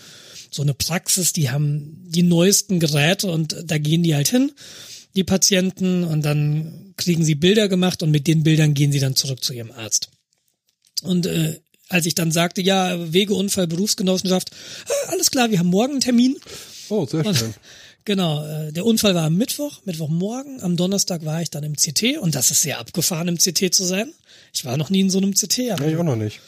so 0.50 0.62
eine 0.62 0.74
Praxis, 0.74 1.32
die 1.32 1.50
haben 1.50 1.98
die 2.06 2.22
neuesten 2.22 2.80
Geräte 2.80 3.30
und 3.30 3.56
da 3.66 3.78
gehen 3.78 4.02
die 4.02 4.14
halt 4.14 4.28
hin, 4.28 4.52
die 5.16 5.24
Patienten, 5.24 6.04
und 6.04 6.22
dann 6.24 6.94
kriegen 6.96 7.24
sie 7.24 7.34
Bilder 7.34 7.68
gemacht 7.68 8.02
und 8.02 8.10
mit 8.10 8.26
den 8.26 8.42
Bildern 8.42 8.74
gehen 8.74 8.92
sie 8.92 9.00
dann 9.00 9.16
zurück 9.16 9.42
zu 9.42 9.52
ihrem 9.52 9.72
Arzt. 9.72 10.10
Und 11.02 11.26
äh, 11.26 11.60
als 11.88 12.06
ich 12.06 12.14
dann 12.14 12.30
sagte, 12.30 12.62
ja, 12.62 13.12
Wegeunfall, 13.12 13.66
Berufsgenossenschaft, 13.66 14.50
äh, 14.50 15.10
alles 15.12 15.30
klar, 15.30 15.50
wir 15.50 15.58
haben 15.58 15.68
morgen 15.68 15.92
einen 15.92 16.00
Termin. 16.00 16.36
Oh, 16.88 17.06
sehr 17.06 17.24
schön. 17.24 17.46
Und, 17.46 17.54
genau, 18.04 18.46
äh, 18.46 18.72
der 18.72 18.84
Unfall 18.84 19.14
war 19.14 19.24
am 19.24 19.36
Mittwoch, 19.36 19.80
Mittwochmorgen. 19.84 20.60
Am 20.60 20.76
Donnerstag 20.76 21.24
war 21.24 21.42
ich 21.42 21.50
dann 21.50 21.64
im 21.64 21.74
CT 21.74 22.18
und 22.20 22.34
das 22.34 22.50
ist 22.50 22.62
sehr 22.62 22.78
abgefahren, 22.78 23.28
im 23.28 23.38
CT 23.38 23.74
zu 23.74 23.84
sein. 23.84 24.12
Ich 24.52 24.64
war 24.64 24.76
noch 24.76 24.90
nie 24.90 25.00
in 25.00 25.10
so 25.10 25.18
einem 25.18 25.34
CT. 25.34 25.70
Aber 25.70 25.84
ja, 25.84 25.92
ich 25.92 25.96
auch 25.96 26.04
noch 26.04 26.16
nicht 26.16 26.40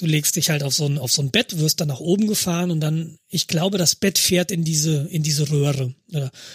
du 0.00 0.06
legst 0.06 0.36
dich 0.36 0.50
halt 0.50 0.62
auf 0.62 0.74
so 0.74 0.86
ein, 0.86 0.98
auf 0.98 1.12
so 1.12 1.22
ein 1.22 1.30
Bett, 1.30 1.58
wirst 1.58 1.80
dann 1.80 1.88
nach 1.88 2.00
oben 2.00 2.26
gefahren 2.26 2.70
und 2.70 2.80
dann, 2.80 3.18
ich 3.28 3.48
glaube, 3.48 3.78
das 3.78 3.96
Bett 3.96 4.18
fährt 4.18 4.50
in 4.50 4.64
diese, 4.64 5.08
in 5.10 5.22
diese 5.22 5.50
Röhre. 5.50 5.94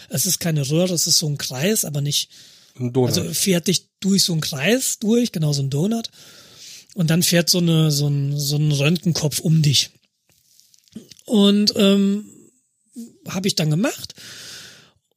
Es 0.10 0.26
ist 0.26 0.40
keine 0.40 0.70
Röhre, 0.70 0.94
es 0.94 1.08
ist 1.08 1.20
so 1.20 1.28
ein 1.28 1.38
Kreis, 1.38 1.86
aber 1.86 2.02
nicht, 2.02 2.30
ein 2.80 2.94
Donut. 2.94 3.10
also 3.10 3.34
fährt 3.34 3.68
dich 3.68 3.90
durch 4.00 4.24
so 4.24 4.34
einen 4.34 4.42
Kreis 4.42 5.00
durch, 5.00 5.32
genau 5.32 5.54
so 5.54 5.62
ein 5.62 5.70
Donut. 5.70 6.10
Und 6.96 7.10
dann 7.10 7.24
fährt 7.24 7.50
so 7.50 7.58
eine, 7.58 7.92
so 7.92 8.08
ein, 8.08 8.38
so 8.40 8.56
ein 8.58 8.72
Röntgenkopf 8.72 9.40
um 9.40 9.62
dich. 9.62 9.92
Und, 11.26 11.74
ähm, 11.76 12.26
habe 13.28 13.48
ich 13.48 13.56
dann 13.56 13.70
gemacht 13.70 14.14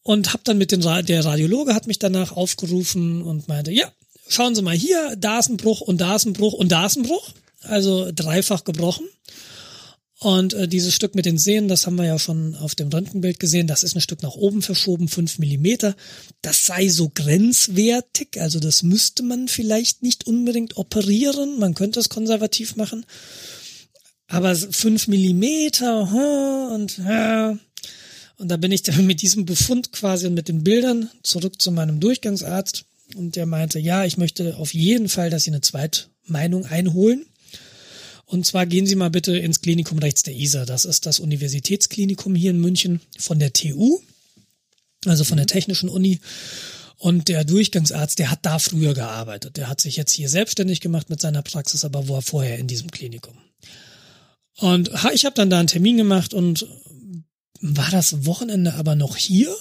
und 0.02 0.32
habe 0.32 0.42
dann 0.44 0.58
mit 0.58 0.72
den, 0.72 0.80
der 0.80 1.24
Radiologe 1.24 1.74
hat 1.74 1.86
mich 1.86 1.98
danach 1.98 2.32
aufgerufen 2.32 3.22
und 3.22 3.48
meinte, 3.48 3.72
ja, 3.72 3.92
schauen 4.28 4.54
Sie 4.54 4.62
mal 4.62 4.76
hier, 4.76 5.16
da 5.16 5.38
ist 5.38 5.48
ein 5.48 5.56
Bruch 5.56 5.80
und 5.80 6.00
da 6.00 6.16
ist 6.16 6.24
ein 6.24 6.32
Bruch 6.32 6.52
und 6.52 6.70
da 6.70 6.86
ist 6.86 6.96
ein 6.96 7.02
Bruch 7.02 7.32
also 7.62 8.10
dreifach 8.12 8.64
gebrochen. 8.64 9.06
Und 10.18 10.54
äh, 10.54 10.66
dieses 10.66 10.94
Stück 10.94 11.14
mit 11.14 11.26
den 11.26 11.36
Sehnen, 11.36 11.68
das 11.68 11.86
haben 11.86 11.96
wir 11.96 12.06
ja 12.06 12.18
schon 12.18 12.54
auf 12.54 12.74
dem 12.74 12.88
Röntgenbild 12.88 13.38
gesehen, 13.38 13.66
das 13.66 13.82
ist 13.82 13.94
ein 13.94 14.00
Stück 14.00 14.22
nach 14.22 14.34
oben 14.34 14.62
verschoben, 14.62 15.08
fünf 15.08 15.38
Millimeter. 15.38 15.94
Das 16.40 16.64
sei 16.64 16.88
so 16.88 17.10
grenzwertig, 17.14 18.40
also 18.40 18.58
das 18.58 18.82
müsste 18.82 19.22
man 19.22 19.48
vielleicht 19.48 20.02
nicht 20.02 20.26
unbedingt 20.26 20.78
operieren, 20.78 21.58
man 21.58 21.74
könnte 21.74 22.00
es 22.00 22.08
konservativ 22.08 22.76
machen. 22.76 23.04
Aber 24.26 24.56
fünf 24.56 25.06
Millimeter, 25.06 26.10
huh, 26.10 26.74
und 26.74 26.98
ja, 26.98 27.58
und 28.38 28.48
da 28.48 28.56
bin 28.56 28.72
ich 28.72 28.82
dann 28.82 29.06
mit 29.06 29.22
diesem 29.22 29.44
Befund 29.44 29.92
quasi 29.92 30.30
mit 30.30 30.48
den 30.48 30.64
Bildern 30.64 31.10
zurück 31.22 31.60
zu 31.60 31.70
meinem 31.70 32.00
Durchgangsarzt 32.00 32.84
und 33.14 33.36
der 33.36 33.46
meinte, 33.46 33.78
ja, 33.78 34.04
ich 34.04 34.18
möchte 34.18 34.56
auf 34.56 34.74
jeden 34.74 35.08
Fall, 35.08 35.30
dass 35.30 35.44
Sie 35.44 35.50
eine 35.50 35.60
Zweitmeinung 35.60 36.66
einholen. 36.66 37.26
Und 38.26 38.44
zwar 38.44 38.66
gehen 38.66 38.86
Sie 38.86 38.96
mal 38.96 39.10
bitte 39.10 39.36
ins 39.36 39.60
Klinikum 39.60 39.98
rechts 39.98 40.24
der 40.24 40.34
ISA. 40.34 40.64
Das 40.64 40.84
ist 40.84 41.06
das 41.06 41.20
Universitätsklinikum 41.20 42.34
hier 42.34 42.50
in 42.50 42.60
München 42.60 43.00
von 43.18 43.38
der 43.38 43.52
TU, 43.52 44.00
also 45.04 45.24
von 45.24 45.36
der 45.36 45.46
Technischen 45.46 45.88
Uni. 45.88 46.20
Und 46.98 47.28
der 47.28 47.44
Durchgangsarzt, 47.44 48.18
der 48.18 48.30
hat 48.30 48.40
da 48.42 48.58
früher 48.58 48.94
gearbeitet. 48.94 49.56
Der 49.56 49.68
hat 49.68 49.80
sich 49.80 49.96
jetzt 49.96 50.12
hier 50.12 50.28
selbstständig 50.28 50.80
gemacht 50.80 51.08
mit 51.08 51.20
seiner 51.20 51.42
Praxis, 51.42 51.84
aber 51.84 52.08
war 52.08 52.22
vorher 52.22 52.58
in 52.58 52.66
diesem 52.66 52.90
Klinikum. 52.90 53.36
Und 54.56 54.90
ich 55.12 55.24
habe 55.24 55.34
dann 55.34 55.50
da 55.50 55.58
einen 55.58 55.68
Termin 55.68 55.98
gemacht 55.98 56.34
und 56.34 56.66
war 57.60 57.90
das 57.90 58.26
Wochenende 58.26 58.74
aber 58.74 58.96
noch 58.96 59.16
hier 59.16 59.54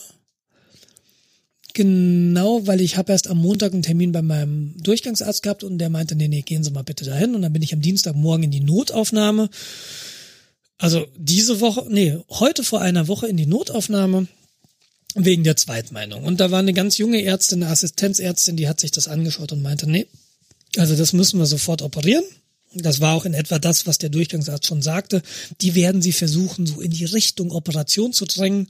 Genau, 1.75 2.65
weil 2.67 2.79
ich 2.79 2.95
habe 2.95 3.11
erst 3.11 3.27
am 3.27 3.39
Montag 3.39 3.73
einen 3.73 3.83
Termin 3.83 4.13
bei 4.13 4.21
meinem 4.21 4.73
Durchgangsarzt 4.81 5.43
gehabt 5.43 5.61
und 5.61 5.77
der 5.77 5.89
meinte, 5.89 6.15
nee, 6.15 6.29
nee, 6.29 6.41
gehen 6.41 6.63
Sie 6.63 6.71
mal 6.71 6.85
bitte 6.85 7.03
dahin. 7.03 7.35
Und 7.35 7.41
dann 7.41 7.51
bin 7.51 7.61
ich 7.61 7.73
am 7.73 7.81
Dienstagmorgen 7.81 8.45
in 8.45 8.51
die 8.51 8.61
Notaufnahme. 8.61 9.49
Also 10.77 11.05
diese 11.17 11.59
Woche, 11.59 11.85
nee, 11.89 12.17
heute 12.29 12.63
vor 12.63 12.79
einer 12.79 13.09
Woche 13.09 13.27
in 13.27 13.35
die 13.35 13.45
Notaufnahme 13.45 14.27
wegen 15.15 15.43
der 15.43 15.57
Zweitmeinung. 15.57 16.23
Und 16.23 16.39
da 16.39 16.49
war 16.49 16.59
eine 16.59 16.71
ganz 16.71 16.97
junge 16.97 17.21
Ärztin, 17.21 17.61
eine 17.61 17.73
Assistenzärztin, 17.73 18.55
die 18.55 18.69
hat 18.69 18.79
sich 18.79 18.91
das 18.91 19.09
angeschaut 19.09 19.51
und 19.51 19.61
meinte, 19.61 19.89
nee, 19.89 20.07
also 20.77 20.95
das 20.95 21.11
müssen 21.11 21.39
wir 21.39 21.45
sofort 21.45 21.81
operieren. 21.81 22.23
Das 22.73 23.01
war 23.01 23.15
auch 23.15 23.25
in 23.25 23.33
etwa 23.33 23.59
das, 23.59 23.85
was 23.85 23.97
der 23.97 24.09
Durchgangsarzt 24.09 24.65
schon 24.65 24.81
sagte. 24.81 25.21
Die 25.59 25.75
werden 25.75 26.01
sie 26.01 26.13
versuchen, 26.13 26.67
so 26.67 26.79
in 26.79 26.91
die 26.91 27.05
Richtung 27.05 27.51
Operation 27.51 28.13
zu 28.13 28.23
drängen. 28.23 28.67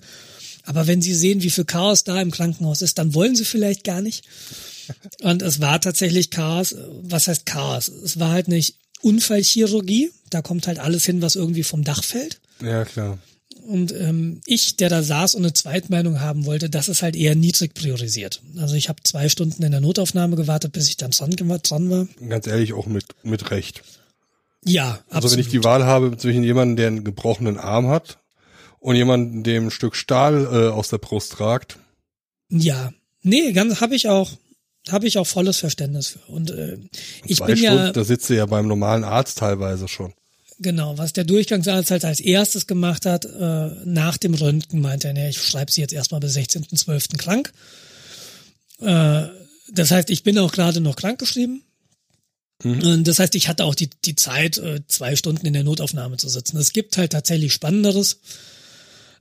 Aber 0.66 0.88
wenn 0.88 1.02
sie 1.02 1.14
sehen, 1.14 1.42
wie 1.42 1.50
viel 1.50 1.66
Chaos 1.66 2.04
da 2.04 2.22
im 2.22 2.32
Krankenhaus 2.32 2.82
ist, 2.82 2.98
dann 2.98 3.14
wollen 3.14 3.36
sie 3.36 3.46
vielleicht 3.46 3.84
gar 3.84 4.02
nicht. 4.02 4.26
Und 5.22 5.42
es 5.42 5.62
war 5.62 5.80
tatsächlich 5.80 6.30
Chaos. 6.30 6.76
Was 7.02 7.28
heißt 7.28 7.46
Chaos? 7.46 7.88
Es 7.88 8.20
war 8.20 8.32
halt 8.32 8.48
nicht 8.48 8.76
Unfallchirurgie. 9.02 10.12
Da 10.30 10.42
kommt 10.42 10.68
halt 10.68 10.80
alles 10.80 11.06
hin, 11.06 11.22
was 11.22 11.36
irgendwie 11.36 11.64
vom 11.64 11.84
Dach 11.84 12.04
fällt. 12.04 12.40
Ja, 12.62 12.86
klar. 12.86 13.20
Und 13.68 13.94
ähm, 13.94 14.42
ich, 14.46 14.76
der 14.76 14.90
da 14.90 15.02
saß 15.02 15.36
und 15.36 15.44
eine 15.44 15.54
Zweitmeinung 15.54 16.20
haben 16.20 16.46
wollte, 16.46 16.70
das 16.70 16.88
ist 16.88 17.02
halt 17.02 17.16
eher 17.16 17.36
niedrig 17.36 17.74
priorisiert. 17.74 18.42
Also 18.58 18.76
ich 18.76 18.90
habe 18.90 19.02
zwei 19.04 19.28
Stunden 19.28 19.64
in 19.64 19.72
der 19.72 19.82
Notaufnahme 19.82 20.36
gewartet, 20.36 20.72
bis 20.72 20.88
ich 20.88 20.98
dann 20.98 21.12
dran, 21.12 21.32
dran 21.32 21.90
war. 21.90 22.08
Ganz 22.30 22.46
ehrlich, 22.46 22.74
auch 22.74 22.86
mit, 22.86 23.06
mit 23.24 23.50
Recht. 23.50 23.82
Ja, 24.64 25.00
absolut. 25.10 25.24
Also 25.24 25.32
wenn 25.32 25.40
ich 25.40 25.50
die 25.50 25.64
Wahl 25.64 25.84
habe 25.84 26.16
zwischen 26.18 26.44
jemandem, 26.44 26.76
der 26.76 26.88
einen 26.88 27.04
gebrochenen 27.04 27.58
Arm 27.58 27.88
hat 27.88 28.20
und 28.86 28.96
jemanden, 28.96 29.42
dem 29.42 29.68
ein 29.68 29.72
Stück 29.72 29.96
Stahl 29.96 30.46
äh, 30.46 30.70
aus 30.70 30.90
der 30.90 31.00
Brust 31.00 31.40
ragt. 31.40 31.80
Ja, 32.50 32.94
nee, 33.24 33.52
ganz 33.52 33.82
habe 33.82 33.96
ich 33.96 34.08
auch 34.08 34.32
habe 34.90 35.08
ich 35.08 35.18
auch 35.18 35.26
volles 35.26 35.58
Verständnis 35.58 36.10
für. 36.10 36.20
Und 36.28 36.52
äh, 36.52 36.78
ich 37.26 37.38
Zwei 37.38 37.48
bin 37.48 37.58
Stunden, 37.58 37.78
ja 37.78 37.92
da 37.92 38.04
sitzt 38.04 38.30
du 38.30 38.36
ja 38.36 38.46
beim 38.46 38.68
normalen 38.68 39.04
Arzt 39.04 39.40
teilweise 39.40 39.88
schon. 39.88 40.14
Genau, 40.60 41.00
was 41.00 41.14
der 41.14 41.24
Durchgangsarzt 41.24 41.90
halt 41.90 42.06
als 42.06 42.20
erstes 42.20 42.68
gemacht 42.68 43.08
hat, 43.08 43.26
äh, 43.26 43.70
nach 43.86 44.18
dem 44.18 44.36
Röntgen 44.36 44.82
meinte 44.82 45.08
er, 45.08 45.16
nee, 45.16 45.30
ich 45.30 45.42
schreibe 45.42 45.72
sie 45.72 45.82
jetzt 45.82 45.92
erstmal 45.92 46.20
bis 46.20 46.38
16.12. 46.38 47.18
krank. 47.18 47.52
Äh, 48.82 49.24
das 49.72 49.90
heißt, 49.90 50.12
ich 50.12 50.22
bin 50.22 50.38
auch 50.38 50.52
gerade 50.52 50.80
noch 50.80 50.96
krankgeschrieben. 50.96 51.64
Mhm. 52.62 53.04
Das 53.04 53.18
heißt, 53.18 53.34
ich 53.34 53.48
hatte 53.48 53.66
auch 53.66 53.74
die, 53.74 53.90
die 54.06 54.16
Zeit, 54.16 54.60
äh, 54.60 54.82
zwei 54.88 55.16
Stunden 55.16 55.48
in 55.48 55.54
der 55.54 55.64
Notaufnahme 55.64 56.18
zu 56.18 56.30
sitzen. 56.30 56.58
Es 56.58 56.72
gibt 56.72 56.98
halt 56.98 57.14
tatsächlich 57.14 57.52
Spannenderes. 57.52 58.20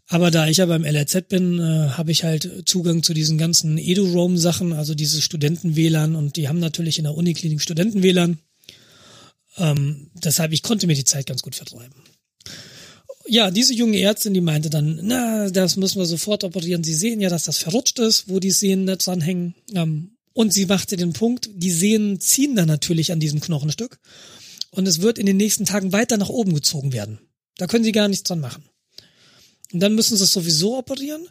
Aber 0.09 0.31
da 0.31 0.49
ich 0.49 0.59
ja 0.59 0.67
beim 0.67 0.85
LRZ 0.85 1.29
bin, 1.29 1.59
äh, 1.59 1.91
habe 1.91 2.13
ich 2.13 2.25
halt 2.25 2.65
Zugang 2.67 3.03
zu 3.03 3.15
diesen 3.15 3.39
ganzen 3.39 3.79
Edu-Roam-Sachen, 3.79 4.75
also 4.75 4.95
diese 4.95 5.23
Studenten-WLAN 5.23 6.15
und 6.15 6.37
die 6.37 6.49
haben 6.49 6.59
natürlich 6.61 6.99
in 6.99 7.05
der 7.05 7.15
Uniklinik 7.15 7.63
Studenten-WLAN. 7.63 8.39
Ähm, 9.57 10.11
deshalb, 10.15 10.53
ich 10.53 10.63
konnte 10.63 10.87
mir 10.87 10.95
die 10.95 11.05
Zeit 11.05 11.27
ganz 11.27 11.43
gut 11.43 11.55
vertreiben. 11.55 11.95
ja, 13.27 13.51
diese 13.51 13.73
junge 13.73 13.99
Ärztin, 14.01 14.35
die 14.35 14.43
meinte 14.43 14.69
dann, 14.69 15.01
na, 15.03 15.49
das 15.49 15.77
müssen 15.77 15.99
wir 15.99 16.07
sofort 16.07 16.45
operieren. 16.45 16.85
Sie 16.85 16.95
sehen 16.95 17.21
ja, 17.21 17.31
dass 17.31 17.45
das 17.45 17.57
verrutscht 17.57 17.99
ist, 17.99 18.29
wo 18.29 18.41
die 18.41 18.51
Sehnen 18.51 18.87
da 18.87 18.97
dran 18.97 19.23
hängen. 19.23 19.55
Ähm, 19.75 20.17
und 20.35 20.53
sie 20.53 20.67
machte 20.67 20.97
den 20.97 21.13
Punkt, 21.13 21.49
die 21.55 21.71
Sehnen 21.71 22.21
ziehen 22.21 22.57
dann 22.57 22.69
natürlich 22.69 23.13
an 23.13 23.21
diesem 23.21 23.41
Knochenstück. 23.41 24.01
Und 24.71 24.87
es 24.87 25.01
wird 25.01 25.19
in 25.19 25.27
den 25.27 25.37
nächsten 25.37 25.65
Tagen 25.65 25.93
weiter 25.93 26.17
nach 26.19 26.29
oben 26.29 26.53
gezogen 26.53 26.93
werden. 26.93 27.21
Da 27.57 27.69
können 27.69 27.85
sie 27.85 27.93
gar 27.93 28.09
nichts 28.09 28.25
dran 28.25 28.41
machen. 28.41 28.65
Und 29.73 29.81
dann 29.81 29.95
müssen 29.95 30.17
sie 30.17 30.25
es 30.25 30.33
sowieso 30.33 30.79
operieren. 30.79 31.29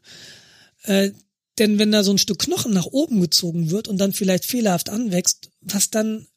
Äh, 0.84 1.12
denn 1.60 1.78
wenn 1.80 1.92
da 1.92 2.04
so 2.04 2.12
ein 2.12 2.18
Stück 2.18 2.40
Knochen 2.40 2.74
nach 2.74 2.88
oben 2.88 3.22
gezogen 3.22 3.70
wird 3.70 3.88
und 3.88 3.98
dann 4.00 4.14
vielleicht 4.14 4.46
fehlerhaft 4.46 4.90
anwächst, 4.90 5.52
was 5.62 5.92
dann 5.92 6.28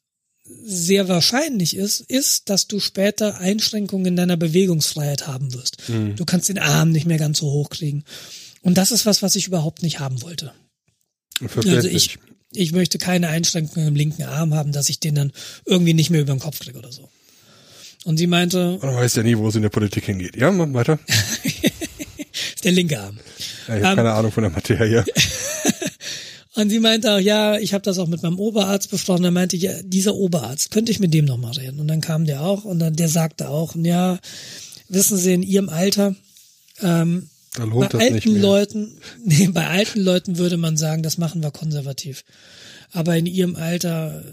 sehr 0.63 1.07
wahrscheinlich 1.07 1.75
ist, 1.75 2.01
ist, 2.01 2.49
dass 2.49 2.67
du 2.67 2.79
später 2.79 3.39
Einschränkungen 3.39 4.05
in 4.05 4.15
deiner 4.15 4.37
Bewegungsfreiheit 4.37 5.27
haben 5.27 5.53
wirst. 5.53 5.89
Mhm. 5.89 6.15
Du 6.15 6.25
kannst 6.25 6.49
den 6.49 6.59
Arm 6.59 6.91
nicht 6.91 7.05
mehr 7.05 7.17
ganz 7.17 7.39
so 7.39 7.51
hoch 7.51 7.69
kriegen. 7.69 8.03
Und 8.61 8.77
das 8.77 8.91
ist 8.91 9.05
was, 9.05 9.21
was 9.21 9.35
ich 9.35 9.47
überhaupt 9.47 9.81
nicht 9.81 9.99
haben 9.99 10.21
wollte. 10.21 10.53
Also 11.55 11.87
ich, 11.87 12.17
ich 12.53 12.71
möchte 12.71 12.97
keine 12.97 13.29
Einschränkungen 13.29 13.89
im 13.89 13.95
linken 13.95 14.23
Arm 14.23 14.53
haben, 14.53 14.71
dass 14.71 14.89
ich 14.89 14.99
den 14.99 15.15
dann 15.15 15.31
irgendwie 15.65 15.93
nicht 15.93 16.09
mehr 16.09 16.21
über 16.21 16.33
den 16.33 16.39
Kopf 16.39 16.59
kriege 16.59 16.77
oder 16.77 16.91
so. 16.91 17.09
Und 18.05 18.17
sie 18.17 18.27
meinte. 18.27 18.79
Man 18.81 18.95
weiß 18.95 19.15
ja 19.15 19.23
nie, 19.23 19.37
wo 19.37 19.49
es 19.49 19.55
in 19.55 19.63
der 19.63 19.69
Politik 19.69 20.05
hingeht. 20.05 20.35
Ja, 20.37 20.51
mach 20.51 20.71
weiter. 20.73 20.99
ist 22.57 22.65
der 22.65 22.71
linke 22.71 22.99
Arm. 22.99 23.19
Ja, 23.67 23.77
ich 23.77 23.83
habe 23.83 23.91
um, 23.91 23.95
keine 23.97 24.13
Ahnung 24.13 24.31
von 24.31 24.41
der 24.41 24.51
Materie. 24.51 25.05
Und 26.55 26.71
sie 26.71 26.79
meinte 26.79 27.13
auch, 27.13 27.19
ja, 27.19 27.59
ich 27.59 27.75
habe 27.75 27.83
das 27.83 27.99
auch 27.99 28.07
mit 28.07 28.23
meinem 28.23 28.39
Oberarzt 28.39 28.89
besprochen. 28.89 29.21
Da 29.21 29.29
meinte 29.29 29.55
ich, 29.55 29.61
ja, 29.61 29.73
dieser 29.83 30.15
Oberarzt, 30.15 30.71
könnte 30.71 30.91
ich 30.91 30.99
mit 30.99 31.13
dem 31.13 31.25
nochmal 31.25 31.51
reden? 31.51 31.79
Und 31.79 31.87
dann 31.87 32.01
kam 32.01 32.25
der 32.25 32.41
auch 32.41 32.65
und 32.65 32.79
dann 32.79 32.95
der 32.95 33.09
sagte 33.09 33.49
auch, 33.49 33.75
ja, 33.75 34.17
wissen 34.89 35.19
Sie, 35.19 35.35
in 35.35 35.43
Ihrem 35.43 35.69
Alter, 35.69 36.15
ähm, 36.81 37.29
bei 37.55 37.87
alten. 37.87 38.41
Leuten, 38.41 38.99
nee, 39.23 39.49
bei 39.49 39.67
alten 39.67 39.99
Leuten 39.99 40.39
würde 40.39 40.57
man 40.57 40.77
sagen, 40.77 41.03
das 41.03 41.19
machen 41.19 41.43
wir 41.43 41.51
konservativ. 41.51 42.23
Aber 42.91 43.15
in 43.15 43.27
Ihrem 43.27 43.55
Alter, 43.55 44.23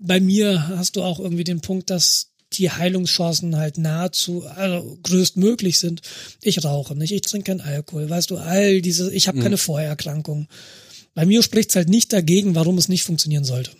bei 0.00 0.18
mir 0.18 0.66
hast 0.76 0.96
du 0.96 1.04
auch 1.04 1.20
irgendwie 1.20 1.44
den 1.44 1.60
Punkt, 1.60 1.90
dass 1.90 2.30
die 2.54 2.70
Heilungschancen 2.70 3.56
halt 3.56 3.78
nahezu 3.78 4.46
also 4.46 4.98
größtmöglich 5.02 5.78
sind. 5.78 6.02
Ich 6.42 6.64
rauche 6.64 6.94
nicht, 6.94 7.12
ich 7.12 7.22
trinke 7.22 7.50
keinen 7.50 7.60
Alkohol, 7.60 8.08
weißt 8.08 8.30
du, 8.30 8.38
all 8.38 8.80
diese, 8.80 9.12
ich 9.12 9.28
habe 9.28 9.38
mhm. 9.38 9.42
keine 9.42 9.58
Vorerkrankungen. 9.58 10.48
Bei 11.14 11.26
mir 11.26 11.42
spricht 11.42 11.70
es 11.70 11.76
halt 11.76 11.88
nicht 11.88 12.12
dagegen, 12.12 12.54
warum 12.54 12.78
es 12.78 12.88
nicht 12.88 13.02
funktionieren 13.02 13.44
sollte. 13.44 13.72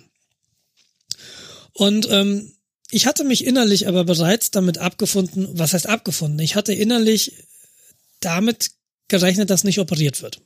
Und 1.73 2.09
ähm, 2.11 2.53
ich 2.91 3.07
hatte 3.07 3.25
mich 3.25 3.47
innerlich 3.47 3.87
aber 3.87 4.05
bereits 4.05 4.51
damit 4.51 4.79
abgefunden, 4.79 5.49
was 5.53 5.73
heißt 5.73 5.87
abgefunden? 5.87 6.39
Ich 6.41 6.57
hatte 6.57 6.73
innerlich 6.73 7.35
damit 8.21 8.73
gerechnet, 9.09 9.51
dass 9.51 9.65
nicht 9.65 9.79
operiert 9.79 10.23
wird. 10.23 10.41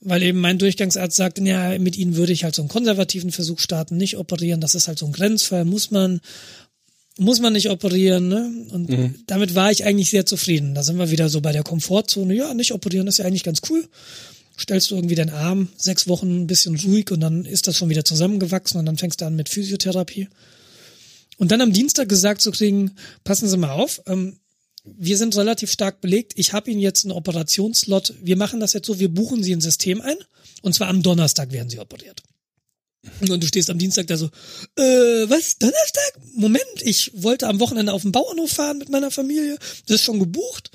Weil 0.00 0.22
eben 0.22 0.40
mein 0.40 0.58
Durchgangsarzt 0.58 1.16
sagte, 1.16 1.42
ja, 1.42 1.78
mit 1.78 1.96
ihnen 1.96 2.16
würde 2.16 2.32
ich 2.32 2.44
halt 2.44 2.54
so 2.54 2.62
einen 2.62 2.68
konservativen 2.68 3.32
Versuch 3.32 3.58
starten, 3.58 3.96
nicht 3.96 4.16
operieren, 4.16 4.60
das 4.60 4.74
ist 4.74 4.88
halt 4.88 4.98
so 4.98 5.06
ein 5.06 5.12
Grenzfall, 5.12 5.64
muss 5.64 5.90
man, 5.90 6.20
muss 7.18 7.40
man 7.40 7.52
nicht 7.52 7.70
operieren, 7.70 8.28
ne? 8.28 8.50
Und 8.70 8.88
mhm. 8.88 9.14
damit 9.26 9.54
war 9.54 9.70
ich 9.70 9.84
eigentlich 9.84 10.10
sehr 10.10 10.26
zufrieden. 10.26 10.74
Da 10.74 10.82
sind 10.82 10.98
wir 10.98 11.10
wieder 11.10 11.28
so 11.28 11.40
bei 11.40 11.52
der 11.52 11.62
Komfortzone, 11.62 12.34
ja, 12.34 12.54
nicht 12.54 12.72
operieren 12.72 13.06
ist 13.06 13.18
ja 13.18 13.24
eigentlich 13.24 13.44
ganz 13.44 13.60
cool 13.68 13.88
stellst 14.58 14.90
du 14.90 14.96
irgendwie 14.96 15.14
deinen 15.14 15.30
Arm 15.30 15.68
sechs 15.76 16.08
Wochen 16.08 16.42
ein 16.42 16.46
bisschen 16.46 16.76
ruhig 16.76 17.10
und 17.10 17.20
dann 17.20 17.44
ist 17.44 17.68
das 17.68 17.76
schon 17.76 17.88
wieder 17.88 18.04
zusammengewachsen 18.04 18.78
und 18.78 18.86
dann 18.86 18.98
fängst 18.98 19.20
du 19.20 19.24
an 19.24 19.36
mit 19.36 19.48
Physiotherapie. 19.48 20.28
Und 21.36 21.52
dann 21.52 21.60
am 21.60 21.72
Dienstag 21.72 22.08
gesagt 22.08 22.42
zu 22.42 22.50
kriegen, 22.50 22.92
passen 23.22 23.48
Sie 23.48 23.56
mal 23.56 23.70
auf, 23.70 24.02
ähm, 24.06 24.38
wir 24.84 25.16
sind 25.16 25.36
relativ 25.36 25.70
stark 25.70 26.00
belegt. 26.00 26.32
Ich 26.36 26.52
habe 26.52 26.70
Ihnen 26.70 26.80
jetzt 26.80 27.04
einen 27.04 27.12
Operationslot. 27.12 28.14
Wir 28.22 28.36
machen 28.36 28.58
das 28.58 28.72
jetzt 28.72 28.86
so, 28.86 28.98
wir 28.98 29.10
buchen 29.10 29.42
Sie 29.42 29.54
ein 29.54 29.60
System 29.60 30.00
ein 30.00 30.16
und 30.62 30.74
zwar 30.74 30.88
am 30.88 31.02
Donnerstag 31.02 31.52
werden 31.52 31.70
Sie 31.70 31.78
operiert. 31.78 32.22
Und 33.20 33.42
du 33.42 33.46
stehst 33.46 33.70
am 33.70 33.78
Dienstag 33.78 34.06
da 34.08 34.16
so, 34.16 34.26
äh, 34.76 35.30
was, 35.30 35.58
Donnerstag? 35.58 36.18
Moment, 36.34 36.64
ich 36.82 37.12
wollte 37.14 37.46
am 37.46 37.60
Wochenende 37.60 37.92
auf 37.92 38.02
den 38.02 38.12
Bauernhof 38.12 38.50
fahren 38.50 38.78
mit 38.78 38.88
meiner 38.88 39.10
Familie. 39.10 39.58
Das 39.86 39.96
ist 39.96 40.04
schon 40.04 40.18
gebucht. 40.18 40.70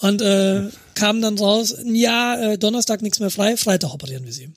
Und 0.00 0.22
äh, 0.22 0.68
kam 0.94 1.20
dann 1.20 1.38
raus, 1.38 1.76
ja, 1.84 2.52
äh, 2.52 2.58
Donnerstag 2.58 3.02
nichts 3.02 3.20
mehr 3.20 3.30
frei, 3.30 3.56
Freitag 3.56 3.92
operieren 3.92 4.24
wir 4.24 4.32
sie. 4.32 4.50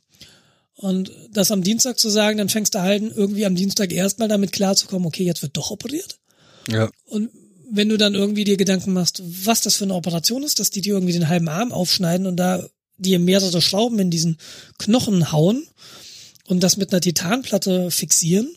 Und 0.76 1.12
das 1.32 1.52
am 1.52 1.64
Dienstag 1.64 2.00
zu 2.00 2.10
sagen, 2.10 2.38
dann 2.38 2.50
fängst 2.50 2.76
du 2.76 2.82
halt 2.82 3.04
irgendwie 3.16 3.46
am 3.46 3.56
Dienstag 3.56 3.92
erstmal 3.92 4.28
damit 4.28 4.52
klarzukommen, 4.52 5.06
okay, 5.06 5.24
jetzt 5.24 5.42
wird 5.42 5.58
doch 5.58 5.70
operiert. 5.70 6.20
Ja. 6.70 6.90
Und 7.06 7.30
wenn 7.70 7.90
du 7.90 7.98
dann 7.98 8.16
irgendwie 8.16 8.44
dir 8.44 8.58
Gedanken 8.58 8.94
machst, 8.94 9.22
was 9.24 9.62
das 9.62 9.76
für 9.76 9.84
eine 9.84 9.96
Operation 9.96 10.44
ist, 10.44 10.60
dass 10.60 10.70
die 10.70 10.82
dir 10.82 10.94
irgendwie 10.94 11.14
den 11.14 11.28
halben 11.28 11.50
Arm 11.50 11.72
aufschneiden 11.72 12.28
und 12.28 12.38
da 12.38 12.68
dir 12.98 13.20
mehrere 13.20 13.62
Schrauben 13.62 14.00
in 14.00 14.12
diesen 14.12 14.38
Knochen 14.78 15.32
hauen 15.32 15.66
und 16.48 16.62
das 16.62 16.78
mit 16.78 16.92
einer 16.92 17.02
Titanplatte 17.02 17.92
fixieren. 17.92 18.56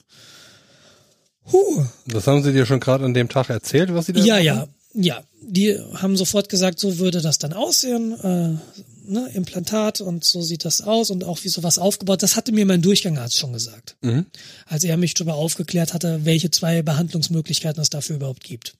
Huh. 1.53 1.85
Das 2.07 2.27
haben 2.27 2.43
sie 2.43 2.53
dir 2.53 2.67
schon 2.67 2.81
gerade 2.81 3.05
an 3.05 3.15
dem 3.15 3.29
Tag 3.29 3.51
erzählt, 3.51 3.95
was 3.95 4.07
sie 4.07 4.13
da 4.13 4.21
Ja, 4.21 4.35
machen? 4.35 4.45
ja 4.45 4.69
ja, 4.97 5.23
die 5.43 5.79
haben 5.95 6.17
sofort 6.17 6.49
gesagt, 6.49 6.81
so 6.81 6.99
würde 6.99 7.21
das 7.21 7.39
dann 7.39 7.53
aussehen, 7.53 8.13
äh, 8.19 9.11
ne, 9.11 9.31
Implantat 9.35 10.01
und 10.01 10.25
so 10.25 10.41
sieht 10.41 10.65
das 10.65 10.81
aus 10.81 11.11
und 11.11 11.23
auch 11.25 11.45
wie 11.45 11.49
sowas 11.49 11.79
aufgebaut. 11.79 12.23
Das 12.23 12.35
hatte 12.35 12.53
mir 12.53 12.65
mein 12.65 12.83
Durchgangarzt 12.83 13.37
schon 13.37 13.53
gesagt, 13.53 13.97
mhm. 14.01 14.27
als 14.65 14.85
er 14.85 14.97
mich 14.97 15.15
darüber 15.15 15.35
aufgeklärt 15.35 15.93
hatte, 15.93 16.25
welche 16.25 16.51
zwei 16.51 16.83
Behandlungsmöglichkeiten 16.83 17.81
es 17.83 17.91
dafür 17.91 18.17
überhaupt 18.17 18.43
gibt. 18.43 18.75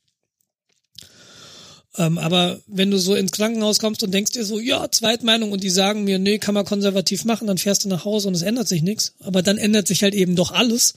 Ähm, 1.99 2.19
aber 2.19 2.61
wenn 2.67 2.91
du 2.91 2.99
so 2.99 3.15
ins 3.15 3.33
Krankenhaus 3.33 3.79
kommst 3.79 4.03
und 4.03 4.13
denkst 4.13 4.33
dir 4.33 4.45
so, 4.45 4.61
ja, 4.61 4.91
Zweitmeinung 4.91 5.53
und 5.53 5.63
die 5.63 5.71
sagen 5.71 6.05
mir, 6.05 6.19
nee, 6.19 6.39
kann 6.39 6.55
man 6.55 6.65
konservativ 6.65 7.25
machen, 7.25 7.47
dann 7.47 7.59
fährst 7.59 7.85
du 7.85 7.89
nach 7.89 8.05
Hause 8.05 8.29
und 8.29 8.35
es 8.35 8.43
ändert 8.43 8.69
sich 8.69 8.83
nichts. 8.83 9.15
Aber 9.21 9.43
dann 9.43 9.59
ändert 9.59 9.89
sich 9.89 10.03
halt 10.03 10.15
eben 10.15 10.37
doch 10.37 10.53
alles. 10.53 10.95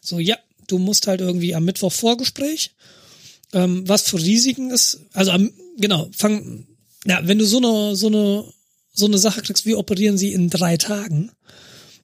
So, 0.00 0.18
ja, 0.18 0.36
du 0.66 0.78
musst 0.78 1.06
halt 1.06 1.20
irgendwie 1.20 1.54
am 1.54 1.64
Mittwoch 1.64 1.92
Vorgespräch 1.92 2.72
ähm, 3.52 3.88
was 3.88 4.02
für 4.02 4.18
Risiken 4.18 4.70
es, 4.70 5.00
also 5.12 5.30
am, 5.30 5.50
genau, 5.78 6.08
fang, 6.16 6.66
ja, 7.06 7.20
wenn 7.24 7.38
du 7.38 7.46
so 7.46 7.58
eine, 7.58 7.96
so 7.96 8.08
eine, 8.08 8.44
so 8.92 9.06
eine 9.06 9.18
Sache 9.18 9.42
kriegst, 9.42 9.66
wie 9.66 9.74
operieren 9.74 10.18
sie 10.18 10.32
in 10.32 10.50
drei 10.50 10.76
Tagen, 10.76 11.30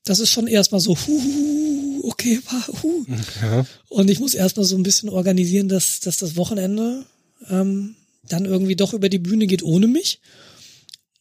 das 0.04 0.20
ist 0.20 0.30
schon 0.30 0.46
erstmal 0.46 0.80
so, 0.80 0.96
hu, 0.96 2.02
okay, 2.04 2.40
hu. 2.82 3.06
Ja. 3.42 3.66
Und 3.88 4.10
ich 4.10 4.20
muss 4.20 4.34
erstmal 4.34 4.64
so 4.64 4.76
ein 4.76 4.82
bisschen 4.82 5.08
organisieren, 5.08 5.68
dass, 5.68 6.00
dass 6.00 6.18
das 6.18 6.36
Wochenende 6.36 7.04
ähm, 7.48 7.96
dann 8.28 8.44
irgendwie 8.44 8.76
doch 8.76 8.92
über 8.92 9.08
die 9.08 9.18
Bühne 9.18 9.46
geht 9.46 9.62
ohne 9.62 9.86
mich. 9.86 10.20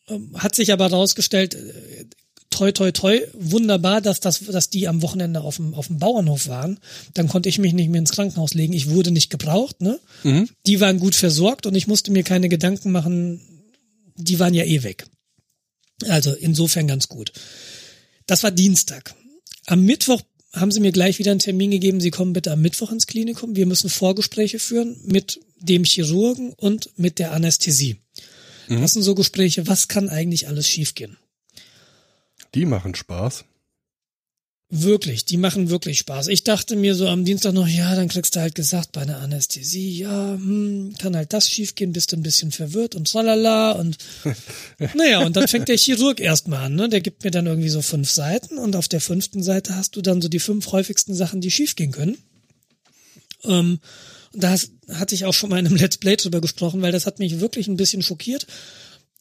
Ähm, 0.07 0.31
hat 0.35 0.55
sich 0.55 0.71
aber 0.71 0.89
herausgestellt, 0.89 1.55
äh, 1.55 2.05
toi 2.49 2.71
toi 2.71 2.91
toi, 2.91 3.19
wunderbar, 3.33 4.01
dass 4.01 4.19
das, 4.19 4.39
dass 4.39 4.69
die 4.69 4.87
am 4.87 5.01
Wochenende 5.01 5.41
auf 5.41 5.55
dem, 5.57 5.73
auf 5.73 5.87
dem 5.87 5.99
Bauernhof 5.99 6.47
waren. 6.47 6.79
Dann 7.13 7.27
konnte 7.27 7.49
ich 7.49 7.57
mich 7.57 7.73
nicht 7.73 7.89
mehr 7.89 7.99
ins 7.99 8.11
Krankenhaus 8.11 8.53
legen. 8.53 8.73
Ich 8.73 8.89
wurde 8.89 9.11
nicht 9.11 9.29
gebraucht, 9.29 9.81
ne? 9.81 9.99
Mhm. 10.23 10.49
Die 10.67 10.79
waren 10.79 10.99
gut 10.99 11.15
versorgt 11.15 11.65
und 11.65 11.75
ich 11.75 11.87
musste 11.87 12.11
mir 12.11 12.23
keine 12.23 12.49
Gedanken 12.49 12.91
machen. 12.91 13.41
Die 14.15 14.39
waren 14.39 14.53
ja 14.53 14.63
eh 14.63 14.83
weg. 14.83 15.05
Also 16.07 16.33
insofern 16.33 16.87
ganz 16.87 17.07
gut. 17.07 17.33
Das 18.27 18.43
war 18.43 18.51
Dienstag. 18.51 19.15
Am 19.65 19.83
Mittwoch 19.83 20.21
haben 20.53 20.71
sie 20.71 20.79
mir 20.79 20.91
gleich 20.91 21.19
wieder 21.19 21.31
einen 21.31 21.39
Termin 21.39 21.71
gegeben. 21.71 21.99
Sie 21.99 22.11
kommen 22.11 22.33
bitte 22.33 22.51
am 22.51 22.61
Mittwoch 22.61 22.91
ins 22.91 23.07
Klinikum. 23.07 23.55
Wir 23.55 23.65
müssen 23.65 23.89
Vorgespräche 23.89 24.59
führen 24.59 24.97
mit 25.05 25.39
dem 25.63 25.83
Chirurgen 25.83 26.53
und 26.53 26.91
mit 26.97 27.19
der 27.19 27.31
Anästhesie. 27.31 27.97
Mhm. 28.67 28.81
Das 28.81 28.93
sind 28.93 29.03
so 29.03 29.15
Gespräche. 29.15 29.67
Was 29.67 29.87
kann 29.87 30.09
eigentlich 30.09 30.47
alles 30.47 30.67
schiefgehen? 30.67 31.17
Die 32.53 32.65
machen 32.65 32.95
Spaß. 32.95 33.45
Wirklich, 34.75 35.25
die 35.25 35.37
machen 35.37 35.69
wirklich 35.69 35.99
Spaß. 35.99 36.29
Ich 36.29 36.43
dachte 36.43 36.75
mir 36.75 36.95
so 36.95 37.07
am 37.07 37.25
Dienstag 37.25 37.53
noch, 37.53 37.67
ja, 37.67 37.93
dann 37.95 38.07
kriegst 38.07 38.35
du 38.35 38.39
halt 38.39 38.55
gesagt 38.55 38.91
bei 38.91 39.01
einer 39.01 39.19
Anästhesie, 39.19 39.99
ja, 39.99 40.33
hm, 40.33 40.95
kann 40.97 41.15
halt 41.15 41.31
das 41.31 41.47
schiefgehen, 41.47 41.93
bist 41.93 42.11
du 42.11 42.17
ein 42.17 42.23
bisschen 42.23 42.51
verwirrt 42.51 42.95
und 42.95 43.07
tralala 43.07 43.73
und 43.73 43.99
naja, 44.95 45.23
und 45.23 45.35
dann 45.35 45.47
fängt 45.47 45.67
der 45.67 45.77
Chirurg 45.77 46.19
erstmal 46.19 46.63
an, 46.63 46.73
ne? 46.73 46.89
Der 46.89 47.01
gibt 47.01 47.23
mir 47.23 47.29
dann 47.29 47.45
irgendwie 47.45 47.69
so 47.69 47.83
fünf 47.83 48.09
Seiten 48.09 48.57
und 48.57 48.75
auf 48.75 48.87
der 48.87 48.99
fünften 48.99 49.43
Seite 49.43 49.75
hast 49.75 49.95
du 49.95 50.01
dann 50.01 50.23
so 50.23 50.27
die 50.27 50.39
fünf 50.39 50.71
häufigsten 50.71 51.13
Sachen, 51.13 51.39
die 51.39 51.51
schiefgehen 51.51 51.91
können. 51.91 52.17
Ähm, 53.43 53.79
da 54.33 54.55
hatte 54.89 55.15
ich 55.15 55.25
auch 55.25 55.33
schon 55.33 55.49
mal 55.49 55.59
in 55.59 55.67
einem 55.67 55.75
Let's 55.77 55.97
Play 55.97 56.15
drüber 56.15 56.41
gesprochen, 56.41 56.81
weil 56.81 56.91
das 56.91 57.05
hat 57.05 57.19
mich 57.19 57.39
wirklich 57.39 57.67
ein 57.67 57.77
bisschen 57.77 58.01
schockiert. 58.01 58.47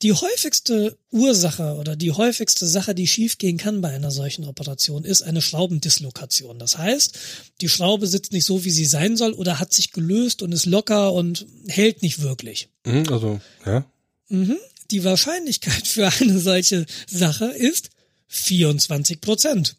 Die 0.02 0.12
häufigste 0.12 0.98
Ursache 1.12 1.76
oder 1.76 1.94
die 1.94 2.10
häufigste 2.10 2.66
Sache, 2.66 2.92
die 2.92 3.06
schiefgehen 3.06 3.56
kann 3.56 3.80
bei 3.80 3.90
einer 3.90 4.10
solchen 4.10 4.44
Operation, 4.46 5.04
ist 5.04 5.22
eine 5.22 5.40
Schraubendislokation. 5.40 6.58
Das 6.58 6.76
heißt, 6.76 7.16
die 7.60 7.68
Schraube 7.68 8.08
sitzt 8.08 8.32
nicht 8.32 8.44
so, 8.44 8.64
wie 8.64 8.72
sie 8.72 8.84
sein 8.84 9.16
soll 9.16 9.32
oder 9.32 9.60
hat 9.60 9.72
sich 9.72 9.92
gelöst 9.92 10.42
und 10.42 10.50
ist 10.50 10.66
locker 10.66 11.12
und 11.12 11.46
hält 11.68 12.02
nicht 12.02 12.20
wirklich. 12.20 12.68
Mhm, 12.84 13.12
also, 13.12 13.40
ja. 13.64 13.84
Mhm. 14.28 14.58
Die 14.90 15.04
Wahrscheinlichkeit 15.04 15.86
für 15.86 16.08
eine 16.08 16.40
solche 16.40 16.84
Sache 17.08 17.46
ist 17.46 17.90
24 18.26 19.20
Prozent. 19.20 19.76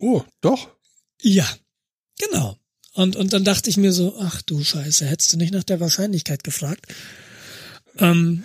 Oh, 0.00 0.22
doch. 0.42 0.68
Ja, 1.22 1.48
genau. 2.18 2.58
Und, 2.94 3.16
und 3.16 3.32
dann 3.32 3.44
dachte 3.44 3.70
ich 3.70 3.76
mir 3.76 3.92
so, 3.92 4.16
ach 4.18 4.42
du 4.42 4.62
Scheiße, 4.62 5.06
hättest 5.06 5.32
du 5.32 5.36
nicht 5.38 5.52
nach 5.52 5.64
der 5.64 5.80
Wahrscheinlichkeit 5.80 6.44
gefragt. 6.44 6.86
Ähm, 7.98 8.44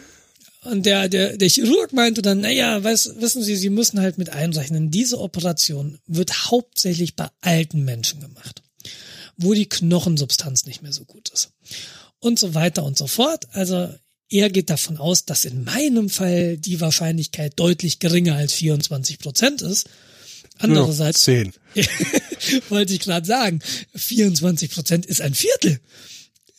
und 0.63 0.85
der, 0.85 1.07
der, 1.07 1.37
der 1.37 1.49
Chirurg 1.49 1.93
meinte 1.93 2.21
dann, 2.21 2.41
naja, 2.41 2.83
weiß, 2.83 3.15
wissen 3.19 3.43
Sie, 3.43 3.55
Sie 3.55 3.69
müssen 3.69 3.99
halt 3.99 4.17
mit 4.17 4.29
einrechnen, 4.29 4.91
diese 4.91 5.19
Operation 5.19 5.99
wird 6.07 6.49
hauptsächlich 6.51 7.15
bei 7.15 7.29
alten 7.41 7.83
Menschen 7.83 8.19
gemacht, 8.19 8.63
wo 9.37 9.53
die 9.53 9.69
Knochensubstanz 9.69 10.65
nicht 10.65 10.81
mehr 10.81 10.93
so 10.93 11.05
gut 11.05 11.29
ist. 11.29 11.51
Und 12.19 12.39
so 12.39 12.53
weiter 12.53 12.83
und 12.83 12.97
so 12.97 13.07
fort. 13.07 13.47
Also 13.51 13.89
er 14.29 14.49
geht 14.49 14.69
davon 14.69 14.97
aus, 14.97 15.25
dass 15.25 15.45
in 15.45 15.63
meinem 15.63 16.09
Fall 16.09 16.57
die 16.57 16.81
Wahrscheinlichkeit 16.81 17.53
deutlich 17.57 17.99
geringer 17.99 18.35
als 18.35 18.53
24 18.53 19.19
Prozent 19.19 19.61
ist. 19.61 19.87
Andererseits 20.57 21.23
Zehn. 21.23 21.53
wollte 22.69 22.93
ich 22.93 22.99
gerade 22.99 23.25
sagen, 23.25 23.59
24 23.95 24.71
Prozent 24.71 25.05
ist 25.05 25.21
ein 25.21 25.33
Viertel. 25.33 25.79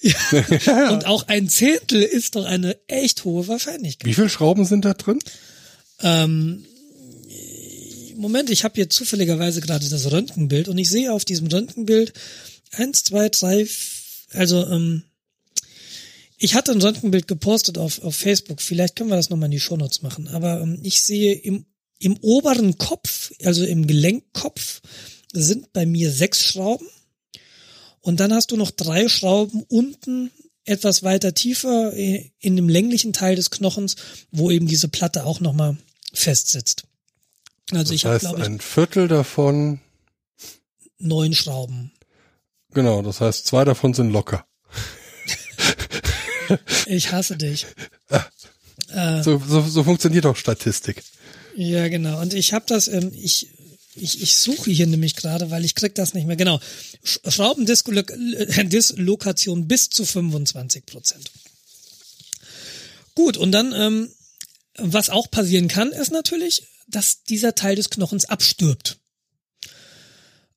Ja. 0.01 0.90
Und 0.93 1.07
auch 1.07 1.27
ein 1.28 1.49
Zehntel 1.49 2.03
ist 2.03 2.36
doch 2.36 2.45
eine 2.45 2.78
echt 2.86 3.24
hohe 3.24 3.49
Wahrscheinlichkeit. 3.49 4.09
Wie 4.09 4.15
viele 4.15 4.28
Schrauben 4.28 4.65
sind 4.65 4.85
da 4.85 4.95
drin? 4.95 5.19
Ähm, 6.01 6.65
Moment, 8.16 8.51
ich 8.51 8.65
habe 8.65 8.74
hier 8.74 8.90
zufälligerweise 8.90 9.61
gerade 9.61 9.89
das 9.89 10.11
Röntgenbild 10.11 10.69
und 10.69 10.78
ich 10.78 10.90
sehe 10.90 11.12
auf 11.12 11.24
diesem 11.24 11.47
Röntgenbild 11.47 12.12
eins, 12.73 13.05
zwei, 13.05 13.28
drei, 13.28 13.66
also 14.32 14.66
ähm, 14.66 15.05
ich 16.36 16.55
hatte 16.55 16.73
ein 16.73 16.82
Röntgenbild 16.82 17.27
gepostet 17.27 17.78
auf, 17.78 18.03
auf 18.03 18.15
Facebook. 18.15 18.61
Vielleicht 18.62 18.97
können 18.97 19.11
wir 19.11 19.16
das 19.16 19.31
nochmal 19.31 19.47
in 19.47 19.53
die 19.53 19.61
Shownotes 19.61 20.03
machen. 20.03 20.28
Aber 20.28 20.61
ähm, 20.61 20.78
ich 20.82 21.03
sehe 21.03 21.32
im, 21.35 21.66
im 21.98 22.16
oberen 22.18 22.78
Kopf, 22.78 23.32
also 23.44 23.64
im 23.64 23.86
Gelenkkopf, 23.86 24.80
sind 25.32 25.72
bei 25.72 25.86
mir 25.86 26.10
sechs 26.10 26.42
Schrauben. 26.42 26.86
Und 28.00 28.20
dann 28.20 28.32
hast 28.32 28.50
du 28.50 28.56
noch 28.56 28.70
drei 28.70 29.08
Schrauben 29.08 29.64
unten 29.68 30.30
etwas 30.64 31.02
weiter 31.02 31.34
tiefer 31.34 31.92
äh, 31.94 32.30
in 32.38 32.56
dem 32.56 32.68
länglichen 32.68 33.12
Teil 33.12 33.36
des 33.36 33.50
Knochens, 33.50 33.96
wo 34.30 34.50
eben 34.50 34.66
diese 34.66 34.88
Platte 34.88 35.24
auch 35.24 35.40
nochmal 35.40 35.76
festsitzt. 36.12 36.84
Also 37.70 37.84
das 37.84 37.90
ich 37.92 38.04
habe, 38.06 38.18
glaube 38.18 38.40
ich, 38.40 38.46
ein 38.46 38.60
Viertel 38.60 39.08
davon, 39.08 39.80
neun 40.98 41.34
Schrauben. 41.34 41.92
genau, 42.72 43.02
das 43.02 43.20
heißt, 43.20 43.46
zwei 43.46 43.64
davon 43.64 43.94
sind 43.94 44.10
locker. 44.10 44.46
Ich 46.86 47.12
hasse 47.12 47.36
dich. 47.36 47.66
So, 49.22 49.42
so, 49.46 49.60
so 49.60 49.84
funktioniert 49.84 50.24
auch 50.24 50.36
Statistik. 50.36 51.02
Ja, 51.56 51.88
genau. 51.88 52.20
Und 52.20 52.34
ich 52.34 52.52
habe 52.52 52.64
das, 52.68 52.88
ähm, 52.88 53.10
ich, 53.14 53.48
ich, 53.94 54.22
ich 54.22 54.36
suche 54.36 54.70
hier 54.70 54.86
nämlich 54.86 55.16
gerade, 55.16 55.50
weil 55.50 55.64
ich 55.64 55.74
krieg 55.74 55.94
das 55.94 56.12
nicht 56.14 56.26
mehr. 56.26 56.36
Genau. 56.36 56.60
Sch- 57.04 57.30
Schraubendislokation 57.30 59.66
bis 59.68 59.90
zu 59.90 60.04
25 60.04 60.86
Prozent. 60.86 61.30
Gut, 63.14 63.36
und 63.36 63.52
dann, 63.52 63.72
ähm, 63.74 64.08
was 64.78 65.10
auch 65.10 65.30
passieren 65.30 65.68
kann, 65.68 65.90
ist 65.90 66.12
natürlich, 66.12 66.62
dass 66.86 67.24
dieser 67.24 67.54
Teil 67.54 67.76
des 67.76 67.90
Knochens 67.90 68.24
abstirbt. 68.26 68.98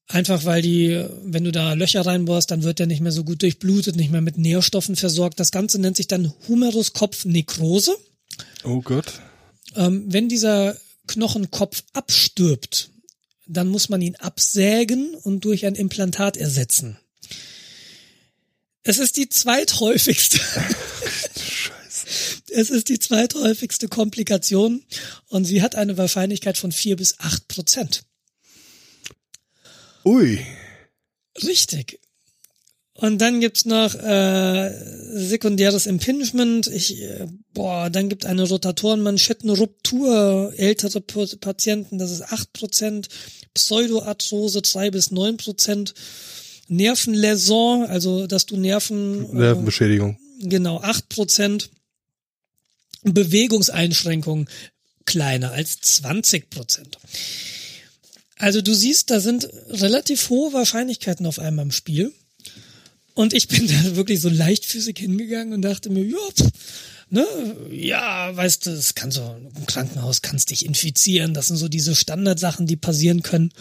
Einfach 0.07 0.43
weil 0.45 0.61
die, 0.61 1.03
wenn 1.23 1.43
du 1.45 1.51
da 1.51 1.73
Löcher 1.73 2.05
reinbohrst, 2.05 2.51
dann 2.51 2.63
wird 2.63 2.79
der 2.79 2.87
nicht 2.87 3.01
mehr 3.01 3.13
so 3.13 3.23
gut 3.23 3.41
durchblutet, 3.41 3.95
nicht 3.95 4.11
mehr 4.11 4.21
mit 4.21 4.37
Nährstoffen 4.37 4.95
versorgt. 4.97 5.39
Das 5.39 5.51
Ganze 5.51 5.79
nennt 5.79 5.95
sich 5.97 6.07
dann 6.07 6.33
Humeruskopfnekrose. 6.47 7.95
Oh 8.63 8.81
Gott. 8.81 9.21
Ähm, 9.75 10.05
wenn 10.07 10.29
dieser 10.29 10.77
Knochenkopf 11.07 11.83
abstirbt, 11.93 12.91
dann 13.47 13.67
muss 13.67 13.89
man 13.89 14.01
ihn 14.01 14.15
absägen 14.15 15.13
und 15.15 15.45
durch 15.45 15.65
ein 15.65 15.75
Implantat 15.75 16.37
ersetzen. 16.37 16.97
Es 18.83 18.97
ist 18.97 19.17
die 19.17 19.29
zweithäufigste, 19.29 20.39
Scheiße. 20.39 22.07
es 22.49 22.69
ist 22.69 22.89
die 22.89 22.99
zweithäufigste 22.99 23.87
Komplikation 23.87 24.83
und 25.27 25.45
sie 25.45 25.61
hat 25.61 25.75
eine 25.75 25.97
Wahrscheinlichkeit 25.97 26.57
von 26.57 26.71
vier 26.71 26.95
bis 26.95 27.19
acht 27.19 27.47
Prozent. 27.47 28.03
Ui. 30.03 30.43
Richtig. 31.43 31.99
Und 33.01 33.17
dann 33.19 33.39
gibt's 33.41 33.65
noch 33.65 33.95
äh, 33.95 34.71
sekundäres 35.13 35.87
Impingement. 35.87 36.67
Ich, 36.67 37.01
äh, 37.01 37.27
boah, 37.53 37.89
dann 37.89 38.07
gibt 38.09 38.25
eine 38.27 38.47
Rotatorenmanschettenruptur, 38.47 40.53
ältere 40.55 41.01
Pa- 41.01 41.25
Patienten, 41.39 41.97
das 41.97 42.11
ist 42.11 42.23
8%, 42.31 43.07
Pseudoarthrose 43.55 44.61
3 44.61 44.91
bis 44.91 45.09
9%, 45.11 45.93
Nervenläsion, 46.67 47.85
also 47.85 48.27
dass 48.27 48.45
du 48.45 48.55
Nerven, 48.57 49.27
äh, 49.31 49.35
Nervenbeschädigung. 49.35 50.19
genau, 50.43 50.79
8%, 50.81 51.69
Bewegungseinschränkungen 53.03 54.47
kleiner 55.05 55.49
als 55.51 55.81
20%. 55.81 56.99
Also 58.37 58.61
du 58.61 58.75
siehst, 58.75 59.09
da 59.09 59.19
sind 59.19 59.49
relativ 59.69 60.29
hohe 60.29 60.53
Wahrscheinlichkeiten 60.53 61.25
auf 61.25 61.39
einmal 61.39 61.65
im 61.65 61.71
Spiel. 61.71 62.13
Und 63.13 63.33
ich 63.33 63.47
bin 63.47 63.67
da 63.83 63.95
wirklich 63.95 64.21
so 64.21 64.29
leichtfüßig 64.29 64.97
hingegangen 64.97 65.53
und 65.53 65.61
dachte 65.61 65.89
mir, 65.89 66.03
ja, 66.05 66.17
pff, 66.33 66.49
ne, 67.09 67.25
ja, 67.71 68.35
weißt 68.35 68.65
du, 68.65 68.71
das 68.71 68.95
kann 68.95 69.11
so, 69.11 69.35
im 69.55 69.65
Krankenhaus 69.65 70.21
kannst 70.21 70.49
dich 70.49 70.65
infizieren, 70.65 71.33
das 71.33 71.47
sind 71.47 71.57
so 71.57 71.67
diese 71.67 71.95
Standardsachen, 71.95 72.67
die 72.67 72.77
passieren 72.77 73.21
können. 73.21 73.51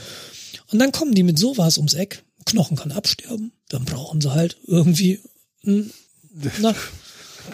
Und 0.73 0.79
dann 0.79 0.93
kommen 0.93 1.15
die 1.15 1.25
mit 1.25 1.39
sowas 1.39 1.77
ums 1.79 1.95
Eck, 1.95 2.23
Knochen 2.47 2.77
kann 2.77 2.93
absterben, 2.93 3.53
dann 3.69 3.85
brauchen 3.85 4.21
sie 4.21 4.33
halt 4.33 4.57
irgendwie, 4.67 5.21
hm, 5.63 5.91
na, 6.61 6.75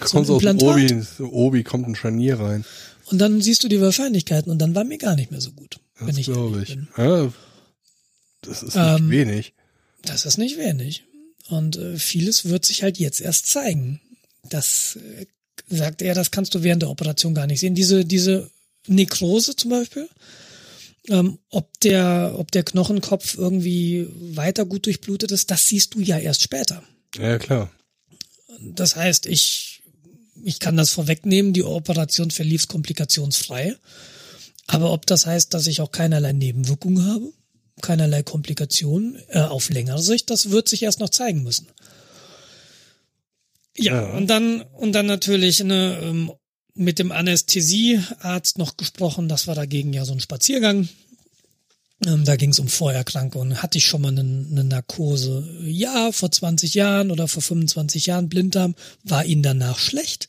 Kommt 0.00 0.26
so 0.26 0.34
aus 0.36 0.42
dem 0.42 0.50
Implantat. 0.50 1.18
Obi, 1.20 1.24
Obi 1.32 1.62
kommt 1.64 1.88
ein 1.88 1.94
Scharnier 1.94 2.38
rein. 2.38 2.64
und 3.06 3.18
dann 3.18 3.40
siehst 3.40 3.64
du 3.64 3.68
die 3.68 3.80
Wahrscheinlichkeiten 3.80 4.52
und 4.52 4.58
dann 4.58 4.74
war 4.74 4.84
mir 4.84 4.98
gar 4.98 5.14
nicht 5.16 5.30
mehr 5.30 5.40
so 5.40 5.52
gut, 5.52 5.80
Das 6.04 6.18
ich 6.18 6.26
glaube 6.26 6.62
ich. 6.62 6.68
bin. 6.74 6.88
Ja, 6.98 7.32
das 8.42 8.62
ist 8.62 8.74
nicht 8.76 8.84
Ähm, 9.00 9.10
wenig. 9.10 9.54
Das 10.02 10.26
ist 10.26 10.36
nicht 10.36 10.58
wenig. 10.58 11.04
Und 11.48 11.76
äh, 11.76 11.96
vieles 11.98 12.46
wird 12.46 12.64
sich 12.64 12.82
halt 12.82 12.98
jetzt 12.98 13.20
erst 13.20 13.46
zeigen. 13.46 14.00
Das 14.42 14.96
äh, 14.96 15.26
sagt 15.68 16.02
er, 16.02 16.14
das 16.14 16.30
kannst 16.30 16.54
du 16.54 16.62
während 16.62 16.82
der 16.82 16.90
Operation 16.90 17.34
gar 17.34 17.46
nicht 17.46 17.60
sehen. 17.60 17.74
Diese, 17.74 18.04
diese 18.04 18.50
Nekrose 18.86 19.56
zum 19.56 19.70
Beispiel, 19.70 20.08
ähm, 21.08 21.38
ob 21.50 21.78
der, 21.80 22.34
ob 22.36 22.50
der 22.50 22.64
Knochenkopf 22.64 23.36
irgendwie 23.36 24.08
weiter 24.34 24.64
gut 24.64 24.86
durchblutet 24.86 25.32
ist, 25.32 25.50
das 25.50 25.66
siehst 25.66 25.94
du 25.94 26.00
ja 26.00 26.18
erst 26.18 26.42
später. 26.42 26.82
Ja, 27.16 27.38
klar. 27.38 27.70
Das 28.60 28.96
heißt, 28.96 29.26
ich, 29.26 29.82
ich 30.42 30.58
kann 30.60 30.76
das 30.76 30.90
vorwegnehmen, 30.90 31.52
die 31.52 31.64
Operation 31.64 32.30
verlief 32.30 32.68
komplikationsfrei. 32.68 33.76
Aber 34.66 34.92
ob 34.92 35.06
das 35.06 35.26
heißt, 35.26 35.54
dass 35.54 35.66
ich 35.66 35.80
auch 35.80 35.92
keinerlei 35.92 36.32
Nebenwirkungen 36.32 37.06
habe, 37.06 37.32
keinerlei 37.82 38.22
Komplikationen 38.22 39.18
äh, 39.28 39.40
auf 39.40 39.70
längere 39.70 40.02
Sicht, 40.02 40.30
das 40.30 40.50
wird 40.50 40.68
sich 40.68 40.82
erst 40.82 41.00
noch 41.00 41.10
zeigen 41.10 41.42
müssen. 41.42 41.66
Ja, 43.76 43.94
Ja. 44.02 44.16
und 44.16 44.28
dann 44.28 44.62
und 44.62 44.92
dann 44.92 45.06
natürlich 45.06 45.62
ne, 45.62 45.98
ähm, 46.02 46.32
mit 46.74 46.98
dem 46.98 47.12
Anästhesiearzt 47.12 48.58
noch 48.58 48.76
gesprochen. 48.76 49.28
Das 49.28 49.46
war 49.46 49.54
dagegen 49.54 49.92
ja 49.92 50.04
so 50.04 50.12
ein 50.12 50.20
Spaziergang. 50.20 50.88
Ähm, 52.06 52.24
da 52.26 52.36
ging 52.36 52.50
es 52.50 52.58
um 52.58 52.68
Vorerkrankungen. 52.68 53.62
Hatte 53.62 53.78
ich 53.78 53.86
schon 53.86 54.02
mal 54.02 54.08
eine, 54.08 54.20
eine 54.20 54.64
Narkose? 54.64 55.48
Ja, 55.64 56.12
vor 56.12 56.30
20 56.30 56.74
Jahren 56.74 57.10
oder 57.10 57.28
vor 57.28 57.42
25 57.42 58.06
Jahren 58.06 58.28
Blinddarm. 58.28 58.74
War 59.04 59.24
Ihnen 59.24 59.42
danach 59.42 59.78
schlecht? 59.78 60.28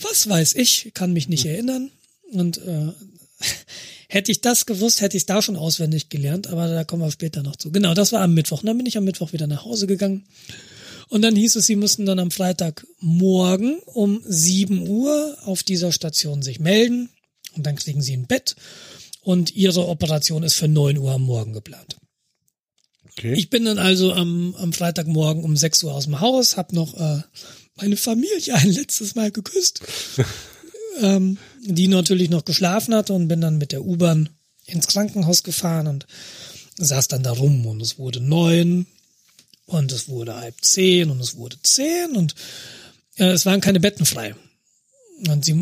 Was 0.00 0.28
weiß 0.28 0.54
ich, 0.54 0.92
kann 0.94 1.12
mich 1.12 1.28
nicht 1.28 1.44
erinnern. 1.44 1.90
Und 2.32 2.58
äh, 2.58 2.92
hätte 4.08 4.32
ich 4.32 4.40
das 4.40 4.66
gewusst, 4.66 5.00
hätte 5.00 5.16
ich 5.16 5.22
es 5.22 5.26
da 5.26 5.42
schon 5.42 5.56
auswendig 5.56 6.08
gelernt, 6.08 6.46
aber 6.46 6.68
da 6.68 6.84
kommen 6.84 7.02
wir 7.02 7.10
später 7.10 7.42
noch 7.42 7.56
zu. 7.56 7.70
Genau, 7.70 7.94
das 7.94 8.12
war 8.12 8.20
am 8.20 8.34
Mittwoch. 8.34 8.60
Und 8.60 8.66
dann 8.66 8.76
bin 8.76 8.86
ich 8.86 8.96
am 8.96 9.04
Mittwoch 9.04 9.32
wieder 9.32 9.46
nach 9.46 9.64
Hause 9.64 9.86
gegangen. 9.86 10.24
Und 11.08 11.22
dann 11.22 11.36
hieß 11.36 11.56
es, 11.56 11.66
sie 11.66 11.76
müssten 11.76 12.04
dann 12.04 12.18
am 12.18 12.30
Freitagmorgen 12.30 13.78
um 13.86 14.22
7 14.26 14.86
Uhr 14.86 15.38
auf 15.44 15.62
dieser 15.62 15.92
Station 15.92 16.42
sich 16.42 16.60
melden. 16.60 17.08
Und 17.54 17.66
dann 17.66 17.76
kriegen 17.76 18.02
sie 18.02 18.14
ein 18.14 18.26
Bett. 18.26 18.56
Und 19.22 19.54
ihre 19.54 19.88
Operation 19.88 20.42
ist 20.42 20.54
für 20.54 20.68
9 20.68 20.98
Uhr 20.98 21.12
am 21.12 21.22
Morgen 21.22 21.52
geplant. 21.52 21.96
Okay. 23.18 23.34
Ich 23.34 23.50
bin 23.50 23.64
dann 23.64 23.78
also 23.78 24.12
am, 24.12 24.54
am 24.56 24.72
Freitagmorgen 24.72 25.42
um 25.42 25.56
6 25.56 25.82
Uhr 25.84 25.94
aus 25.94 26.04
dem 26.04 26.20
Haus, 26.20 26.56
habe 26.56 26.74
noch 26.74 26.94
äh, 26.94 27.22
meine 27.74 27.96
Familie 27.96 28.54
ein 28.54 28.70
letztes 28.70 29.16
Mal 29.16 29.32
geküsst, 29.32 29.80
ähm, 31.00 31.38
die 31.62 31.88
natürlich 31.88 32.30
noch 32.30 32.44
geschlafen 32.44 32.94
hatte 32.94 33.12
und 33.12 33.28
bin 33.28 33.40
dann 33.40 33.58
mit 33.58 33.72
der 33.72 33.84
U-Bahn 33.84 34.28
ins 34.66 34.86
Krankenhaus 34.86 35.42
gefahren 35.42 35.86
und 35.86 36.06
saß 36.76 37.08
dann 37.08 37.22
da 37.22 37.32
rum 37.32 37.66
und 37.66 37.80
es 37.80 37.98
wurde 37.98 38.20
neun 38.20 38.86
und 39.66 39.92
es 39.92 40.08
wurde 40.08 40.36
halb 40.36 40.54
zehn 40.62 41.10
und 41.10 41.20
es 41.20 41.36
wurde 41.36 41.56
zehn 41.62 42.16
und 42.16 42.34
äh, 43.16 43.26
es 43.26 43.46
waren 43.46 43.60
keine 43.60 43.80
Betten 43.80 44.06
frei. 44.06 44.34
Und 45.26 45.44
sie, 45.44 45.54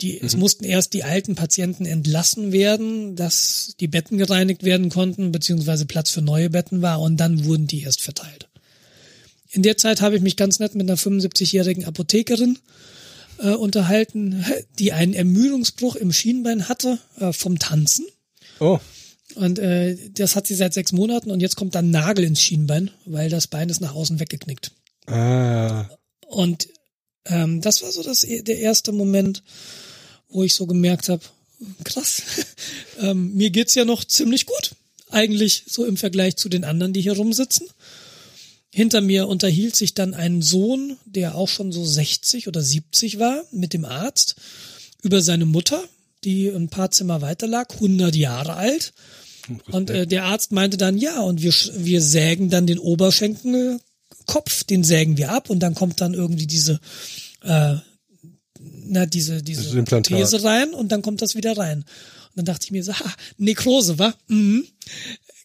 die, 0.00 0.20
es 0.20 0.36
mussten 0.36 0.64
erst 0.64 0.92
die 0.92 1.04
alten 1.04 1.36
Patienten 1.36 1.86
entlassen 1.86 2.50
werden, 2.50 3.14
dass 3.14 3.74
die 3.78 3.86
Betten 3.86 4.18
gereinigt 4.18 4.64
werden 4.64 4.90
konnten, 4.90 5.30
beziehungsweise 5.30 5.86
Platz 5.86 6.10
für 6.10 6.20
neue 6.22 6.50
Betten 6.50 6.82
war 6.82 7.00
und 7.00 7.16
dann 7.16 7.44
wurden 7.44 7.68
die 7.68 7.82
erst 7.82 8.02
verteilt. 8.02 8.48
In 9.50 9.62
der 9.62 9.76
Zeit 9.76 10.00
habe 10.00 10.16
ich 10.16 10.22
mich 10.22 10.36
ganz 10.36 10.58
nett 10.58 10.74
mit 10.74 10.88
einer 10.88 10.98
75-jährigen 10.98 11.84
Apothekerin 11.84 12.58
äh, 13.38 13.50
unterhalten, 13.50 14.44
die 14.78 14.92
einen 14.92 15.14
Ermüdungsbruch 15.14 15.96
im 15.96 16.12
Schienbein 16.12 16.68
hatte 16.68 16.98
äh, 17.18 17.32
vom 17.32 17.58
Tanzen. 17.58 18.06
Oh. 18.60 18.78
Und 19.34 19.58
äh, 19.58 19.96
das 20.10 20.36
hat 20.36 20.46
sie 20.46 20.54
seit 20.54 20.74
sechs 20.74 20.92
Monaten 20.92 21.30
und 21.30 21.40
jetzt 21.40 21.56
kommt 21.56 21.74
dann 21.74 21.90
Nagel 21.90 22.24
ins 22.24 22.40
Schienbein, 22.40 22.90
weil 23.04 23.30
das 23.30 23.46
Bein 23.46 23.68
ist 23.68 23.80
nach 23.80 23.94
außen 23.94 24.20
weggeknickt. 24.20 24.72
Ah. 25.06 25.88
Und 26.26 26.68
ähm, 27.26 27.60
das 27.60 27.82
war 27.82 27.92
so 27.92 28.02
das, 28.02 28.20
der 28.20 28.58
erste 28.58 28.92
Moment, 28.92 29.42
wo 30.28 30.42
ich 30.42 30.54
so 30.54 30.66
gemerkt 30.66 31.08
habe, 31.08 31.22
krass, 31.84 32.22
ähm, 33.00 33.34
mir 33.34 33.50
geht's 33.50 33.74
ja 33.74 33.84
noch 33.84 34.04
ziemlich 34.04 34.46
gut. 34.46 34.72
Eigentlich 35.10 35.64
so 35.68 35.84
im 35.84 35.96
Vergleich 35.96 36.36
zu 36.36 36.48
den 36.48 36.64
anderen, 36.64 36.92
die 36.92 37.00
hier 37.00 37.14
rumsitzen. 37.14 37.66
Hinter 38.78 39.00
mir 39.00 39.26
unterhielt 39.26 39.74
sich 39.74 39.94
dann 39.94 40.14
ein 40.14 40.40
Sohn, 40.40 40.98
der 41.04 41.34
auch 41.34 41.48
schon 41.48 41.72
so 41.72 41.84
60 41.84 42.46
oder 42.46 42.62
70 42.62 43.18
war, 43.18 43.42
mit 43.50 43.72
dem 43.72 43.84
Arzt 43.84 44.36
über 45.02 45.20
seine 45.20 45.46
Mutter, 45.46 45.82
die 46.22 46.48
ein 46.48 46.68
paar 46.68 46.92
Zimmer 46.92 47.20
weiter 47.20 47.48
lag, 47.48 47.74
100 47.74 48.14
Jahre 48.14 48.54
alt. 48.54 48.92
Und 49.72 49.90
äh, 49.90 50.06
der 50.06 50.26
Arzt 50.26 50.52
meinte 50.52 50.76
dann, 50.76 50.96
ja, 50.96 51.18
und 51.22 51.42
wir, 51.42 51.52
wir 51.74 52.00
sägen 52.00 52.50
dann 52.50 52.68
den 52.68 52.78
Oberschenkelkopf, 52.78 54.62
den 54.62 54.84
sägen 54.84 55.16
wir 55.16 55.32
ab 55.32 55.50
und 55.50 55.58
dann 55.58 55.74
kommt 55.74 56.00
dann 56.00 56.14
irgendwie 56.14 56.46
diese, 56.46 56.78
äh, 57.42 57.74
na, 58.60 59.06
diese, 59.06 59.42
diese 59.42 59.84
These 60.02 60.44
rein 60.44 60.72
und 60.72 60.92
dann 60.92 61.02
kommt 61.02 61.20
das 61.20 61.34
wieder 61.34 61.56
rein. 61.56 61.78
Und 61.78 61.84
dann 62.36 62.44
dachte 62.44 62.66
ich 62.66 62.70
mir 62.70 62.84
so, 62.84 62.92
ha, 62.92 63.12
Nekrose, 63.38 63.98
wa? 63.98 64.14
Mhm. 64.28 64.68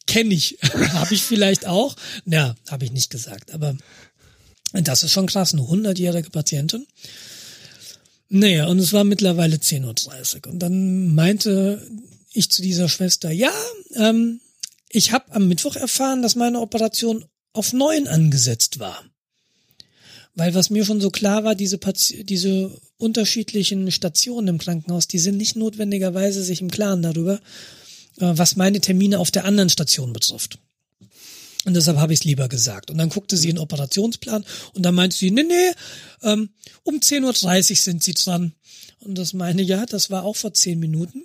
Kenne 0.08 0.34
ich. 0.34 0.58
habe 0.94 1.14
ich 1.14 1.24
vielleicht 1.24 1.66
auch. 1.66 1.96
Ja, 2.26 2.56
habe 2.70 2.86
ich 2.86 2.92
nicht 2.92 3.10
gesagt, 3.10 3.54
aber 3.54 3.78
das 4.74 5.04
ist 5.04 5.12
schon 5.12 5.28
krass, 5.28 5.54
eine 5.54 5.64
100-jährige 5.64 6.30
Patientin. 6.30 6.88
Naja, 8.30 8.66
und 8.68 8.80
es 8.80 8.94
war 8.94 9.04
mittlerweile 9.04 9.58
10.30 9.58 10.48
Uhr. 10.48 10.52
Und 10.52 10.60
dann 10.60 11.14
meinte 11.14 11.88
ich 12.32 12.50
zu 12.50 12.64
dieser 12.64 12.90
Schwester, 12.90 13.32
ja, 13.32 13.54
ähm, 13.96 14.42
ich 14.90 15.12
habe 15.12 15.34
am 15.34 15.48
Mittwoch 15.48 15.76
erfahren, 15.76 16.22
dass 16.22 16.36
meine 16.36 16.60
Operation 16.60 17.26
auf 17.54 17.74
neun 17.74 18.08
angesetzt 18.08 18.80
war. 18.80 19.04
Weil 20.36 20.56
was 20.56 20.72
mir 20.72 20.84
schon 20.84 21.00
so 21.00 21.12
klar 21.12 21.44
war, 21.44 21.54
diese, 21.54 21.78
Pati 21.78 22.24
diese 22.24 22.76
unterschiedlichen 22.98 23.92
Stationen 23.92 24.48
im 24.48 24.58
Krankenhaus, 24.58 25.08
die 25.08 25.20
sind 25.20 25.38
nicht 25.38 25.56
notwendigerweise 25.56 26.44
sich 26.44 26.62
im 26.62 26.72
Klaren 26.72 27.04
darüber, 27.04 27.40
was 28.18 28.56
meine 28.56 28.80
Termine 28.82 29.20
auf 29.20 29.32
der 29.32 29.46
anderen 29.46 29.70
Station 29.70 30.14
betrifft. 30.14 30.60
Und 31.66 31.76
deshalb 31.76 31.98
habe 31.98 32.14
ich 32.14 32.20
es 32.20 32.26
lieber 32.26 32.50
gesagt. 32.50 32.92
Und 32.92 32.98
dann 32.98 33.10
guckte 33.10 33.38
sie 33.38 33.50
in 33.50 33.56
den 33.56 33.62
Operationsplan 33.62 34.44
und 34.74 34.84
dann 34.84 34.96
meinte 34.96 35.16
sie, 35.16 35.32
nee, 35.32 35.44
nee, 35.44 35.72
ähm, 36.22 36.50
um 36.84 36.96
10.30 36.96 37.72
Uhr 37.72 37.76
sind 37.78 38.04
sie 38.04 38.14
dran. 38.14 38.54
Und 39.00 39.18
das 39.18 39.34
meine, 39.34 39.62
ja, 39.62 39.86
das 39.86 40.10
war 40.10 40.24
auch 40.24 40.36
vor 40.36 40.54
zehn 40.54 40.80
Minuten. 40.80 41.24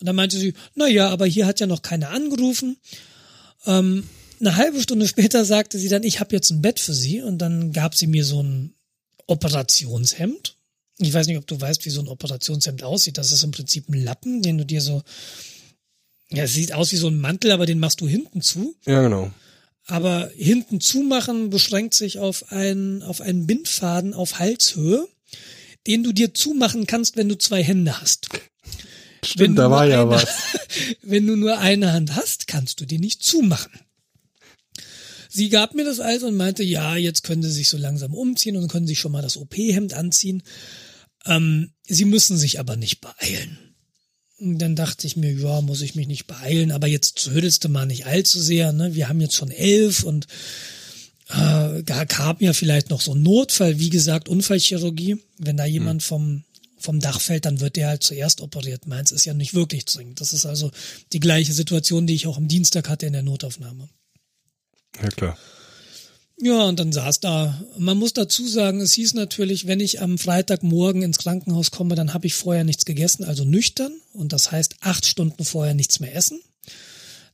Und 0.00 0.06
dann 0.06 0.16
meinte 0.16 0.38
sie, 0.38 0.54
na 0.74 0.86
ja, 0.88 1.08
aber 1.08 1.26
hier 1.26 1.46
hat 1.46 1.60
ja 1.60 1.66
noch 1.66 1.82
keiner 1.82 2.10
angerufen. 2.10 2.76
Ähm, 3.66 4.04
eine 4.40 4.56
halbe 4.56 4.80
Stunde 4.80 5.08
später 5.08 5.44
sagte 5.44 5.78
sie 5.78 5.88
dann, 5.88 6.02
ich 6.02 6.20
habe 6.20 6.34
jetzt 6.34 6.50
ein 6.50 6.62
Bett 6.62 6.78
für 6.78 6.94
Sie. 6.94 7.20
Und 7.20 7.38
dann 7.38 7.72
gab 7.72 7.94
sie 7.94 8.06
mir 8.06 8.24
so 8.24 8.42
ein 8.42 8.74
Operationshemd. 9.26 10.56
Ich 10.98 11.12
weiß 11.12 11.26
nicht, 11.26 11.38
ob 11.38 11.46
du 11.46 11.60
weißt, 11.60 11.84
wie 11.84 11.90
so 11.90 12.00
ein 12.00 12.08
Operationshemd 12.08 12.82
aussieht. 12.82 13.18
Das 13.18 13.32
ist 13.32 13.42
im 13.42 13.50
Prinzip 13.50 13.88
ein 13.88 14.02
Lappen, 14.02 14.42
den 14.42 14.58
du 14.58 14.64
dir 14.64 14.80
so, 14.80 15.02
ja, 16.30 16.44
es 16.44 16.52
sieht 16.52 16.72
aus 16.72 16.92
wie 16.92 16.96
so 16.96 17.08
ein 17.08 17.20
Mantel, 17.20 17.52
aber 17.52 17.66
den 17.66 17.78
machst 17.78 18.00
du 18.00 18.08
hinten 18.08 18.42
zu. 18.42 18.76
Ja, 18.86 19.02
genau. 19.02 19.30
Aber 19.86 20.30
hinten 20.36 20.80
zumachen 20.80 21.48
beschränkt 21.48 21.94
sich 21.94 22.18
auf 22.18 22.52
einen, 22.52 23.02
auf 23.02 23.22
einen 23.22 23.46
Bindfaden 23.46 24.12
auf 24.12 24.38
Halshöhe, 24.38 25.08
den 25.86 26.02
du 26.02 26.12
dir 26.12 26.34
zumachen 26.34 26.86
kannst, 26.86 27.16
wenn 27.16 27.28
du 27.28 27.38
zwei 27.38 27.62
Hände 27.62 27.98
hast. 27.98 28.28
Stimmt, 29.24 29.58
da 29.58 29.70
war 29.70 29.86
ja 29.86 30.02
eine, 30.02 30.10
was. 30.10 30.26
wenn 31.02 31.26
du 31.26 31.36
nur 31.36 31.58
eine 31.58 31.92
Hand 31.92 32.14
hast, 32.14 32.46
kannst 32.46 32.80
du 32.80 32.84
die 32.84 32.98
nicht 32.98 33.22
zumachen. 33.22 33.72
Sie 35.30 35.48
gab 35.48 35.74
mir 35.74 35.84
das 35.84 36.00
also 36.00 36.26
und 36.26 36.36
meinte, 36.36 36.62
ja, 36.62 36.96
jetzt 36.96 37.22
können 37.22 37.42
Sie 37.42 37.50
sich 37.50 37.68
so 37.68 37.78
langsam 37.78 38.14
umziehen 38.14 38.56
und 38.56 38.68
können 38.68 38.86
sich 38.86 38.98
schon 38.98 39.12
mal 39.12 39.22
das 39.22 39.36
OP-Hemd 39.36 39.94
anziehen. 39.94 40.42
Ähm, 41.26 41.72
Sie 41.84 42.04
müssen 42.04 42.36
sich 42.36 42.60
aber 42.60 42.76
nicht 42.76 43.00
beeilen. 43.00 43.67
Dann 44.40 44.76
dachte 44.76 45.06
ich 45.06 45.16
mir, 45.16 45.32
ja, 45.32 45.60
muss 45.60 45.80
ich 45.80 45.94
mich 45.94 46.06
nicht 46.06 46.26
beeilen, 46.26 46.70
aber 46.70 46.86
jetzt 46.86 47.18
zödelst 47.18 47.64
du 47.64 47.68
mal 47.68 47.86
nicht 47.86 48.06
allzu 48.06 48.40
sehr. 48.40 48.72
Ne? 48.72 48.94
Wir 48.94 49.08
haben 49.08 49.20
jetzt 49.20 49.34
schon 49.34 49.50
elf 49.50 50.04
und 50.04 50.26
äh, 51.28 51.82
gab 51.82 52.40
ja 52.40 52.52
vielleicht 52.52 52.90
noch 52.90 53.00
so 53.00 53.14
ein 53.14 53.22
Notfall, 53.22 53.78
wie 53.78 53.90
gesagt, 53.90 54.28
Unfallchirurgie. 54.28 55.16
Wenn 55.38 55.56
da 55.56 55.64
jemand 55.64 56.02
hm. 56.02 56.06
vom 56.06 56.44
vom 56.78 57.00
Dach 57.00 57.20
fällt, 57.20 57.44
dann 57.44 57.60
wird 57.60 57.76
der 57.76 57.88
halt 57.88 58.02
zuerst 58.02 58.40
operiert. 58.40 58.86
Meins 58.86 59.10
ist 59.10 59.24
ja 59.24 59.34
nicht 59.34 59.52
wirklich 59.52 59.84
dringend. 59.84 60.20
Das 60.20 60.32
ist 60.32 60.46
also 60.46 60.70
die 61.12 61.20
gleiche 61.20 61.52
Situation, 61.52 62.06
die 62.06 62.14
ich 62.14 62.26
auch 62.26 62.36
am 62.36 62.48
Dienstag 62.48 62.88
hatte 62.88 63.06
in 63.06 63.12
der 63.12 63.22
Notaufnahme. 63.22 63.88
Ja, 65.02 65.08
klar. 65.08 65.38
Ja, 66.40 66.64
und 66.64 66.78
dann 66.78 66.92
saß 66.92 67.18
da. 67.20 67.64
Man 67.76 67.98
muss 67.98 68.12
dazu 68.12 68.46
sagen, 68.46 68.80
es 68.80 68.92
hieß 68.92 69.14
natürlich, 69.14 69.66
wenn 69.66 69.80
ich 69.80 70.00
am 70.00 70.18
Freitagmorgen 70.18 71.02
ins 71.02 71.18
Krankenhaus 71.18 71.72
komme, 71.72 71.96
dann 71.96 72.14
habe 72.14 72.28
ich 72.28 72.34
vorher 72.34 72.62
nichts 72.62 72.84
gegessen, 72.84 73.24
also 73.24 73.44
nüchtern. 73.44 73.92
Und 74.12 74.32
das 74.32 74.52
heißt 74.52 74.76
acht 74.80 75.04
Stunden 75.04 75.44
vorher 75.44 75.74
nichts 75.74 75.98
mehr 75.98 76.14
essen. 76.14 76.40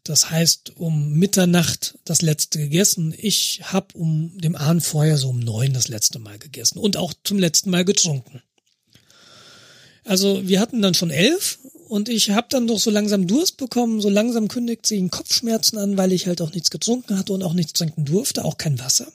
Das 0.05 0.31
heißt 0.31 0.73
um 0.77 1.13
Mitternacht 1.13 1.99
das 2.05 2.23
letzte 2.23 2.59
gegessen. 2.59 3.15
Ich 3.17 3.61
habe 3.65 3.89
um 3.95 4.37
dem 4.39 4.57
Abend 4.57 4.85
vorher 4.85 5.19
so 5.19 5.31
um 5.31 5.39
neun 5.39 5.73
das 5.75 5.89
letzte 5.89 6.19
Mal 6.19 6.39
gegessen 6.39 6.79
und 6.79 6.97
auch 6.97 7.13
zum 7.25 7.39
letzten 7.39 7.71
Mal 7.71 7.85
getrunken. 7.85 8.43
Also 10.05 10.47
wir 10.47 10.61
hatten 10.61 10.83
dann 10.83 10.95
schon 10.95 11.11
elf 11.11 11.59
und 11.89 12.09
ich 12.09 12.31
habe 12.31 12.47
dann 12.51 12.67
doch 12.67 12.79
so 12.79 12.91
langsam 12.91 13.27
Durst 13.27 13.57
bekommen. 13.57 14.01
So 14.01 14.09
langsam 14.09 14.49
kündigt 14.49 14.87
sich 14.87 15.11
Kopfschmerzen 15.11 15.79
an, 15.79 15.97
weil 15.97 16.13
ich 16.13 16.27
halt 16.27 16.41
auch 16.41 16.53
nichts 16.53 16.71
getrunken 16.71 17.19
hatte 17.19 17.33
und 17.33 17.43
auch 17.43 17.53
nichts 17.53 17.73
trinken 17.73 18.05
durfte, 18.05 18.45
auch 18.45 18.59
kein 18.59 18.79
Wasser. 18.79 19.13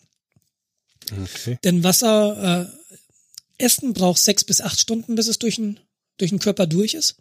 Okay. 1.12 1.58
Denn 1.64 1.84
Wasser, 1.84 2.70
äh, 2.70 3.64
Essen 3.64 3.94
braucht 3.94 4.22
sechs 4.22 4.44
bis 4.44 4.62
acht 4.62 4.80
Stunden, 4.80 5.16
bis 5.16 5.28
es 5.28 5.40
durch 5.40 5.56
den, 5.56 5.80
durch 6.18 6.30
den 6.30 6.40
Körper 6.40 6.68
durch 6.68 6.94
ist. 6.94 7.16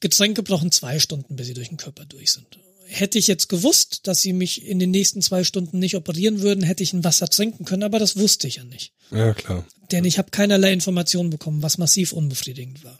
Getränke 0.00 0.42
brauchen 0.42 0.70
zwei 0.70 0.98
Stunden, 0.98 1.36
bis 1.36 1.46
sie 1.46 1.54
durch 1.54 1.68
den 1.68 1.78
Körper 1.78 2.04
durch 2.04 2.32
sind. 2.32 2.58
Hätte 2.86 3.18
ich 3.18 3.26
jetzt 3.26 3.48
gewusst, 3.48 4.06
dass 4.06 4.22
sie 4.22 4.32
mich 4.32 4.64
in 4.64 4.78
den 4.78 4.90
nächsten 4.90 5.20
zwei 5.20 5.44
Stunden 5.44 5.78
nicht 5.78 5.94
operieren 5.94 6.40
würden, 6.40 6.64
hätte 6.64 6.82
ich 6.82 6.92
ein 6.92 7.04
Wasser 7.04 7.28
trinken 7.28 7.64
können, 7.64 7.82
aber 7.82 7.98
das 7.98 8.16
wusste 8.16 8.48
ich 8.48 8.56
ja 8.56 8.64
nicht. 8.64 8.92
Ja, 9.10 9.34
klar. 9.34 9.66
Denn 9.90 10.04
ich 10.04 10.18
habe 10.18 10.30
keinerlei 10.30 10.72
Informationen 10.72 11.30
bekommen, 11.30 11.62
was 11.62 11.78
massiv 11.78 12.12
unbefriedigend 12.12 12.84
war. 12.84 12.98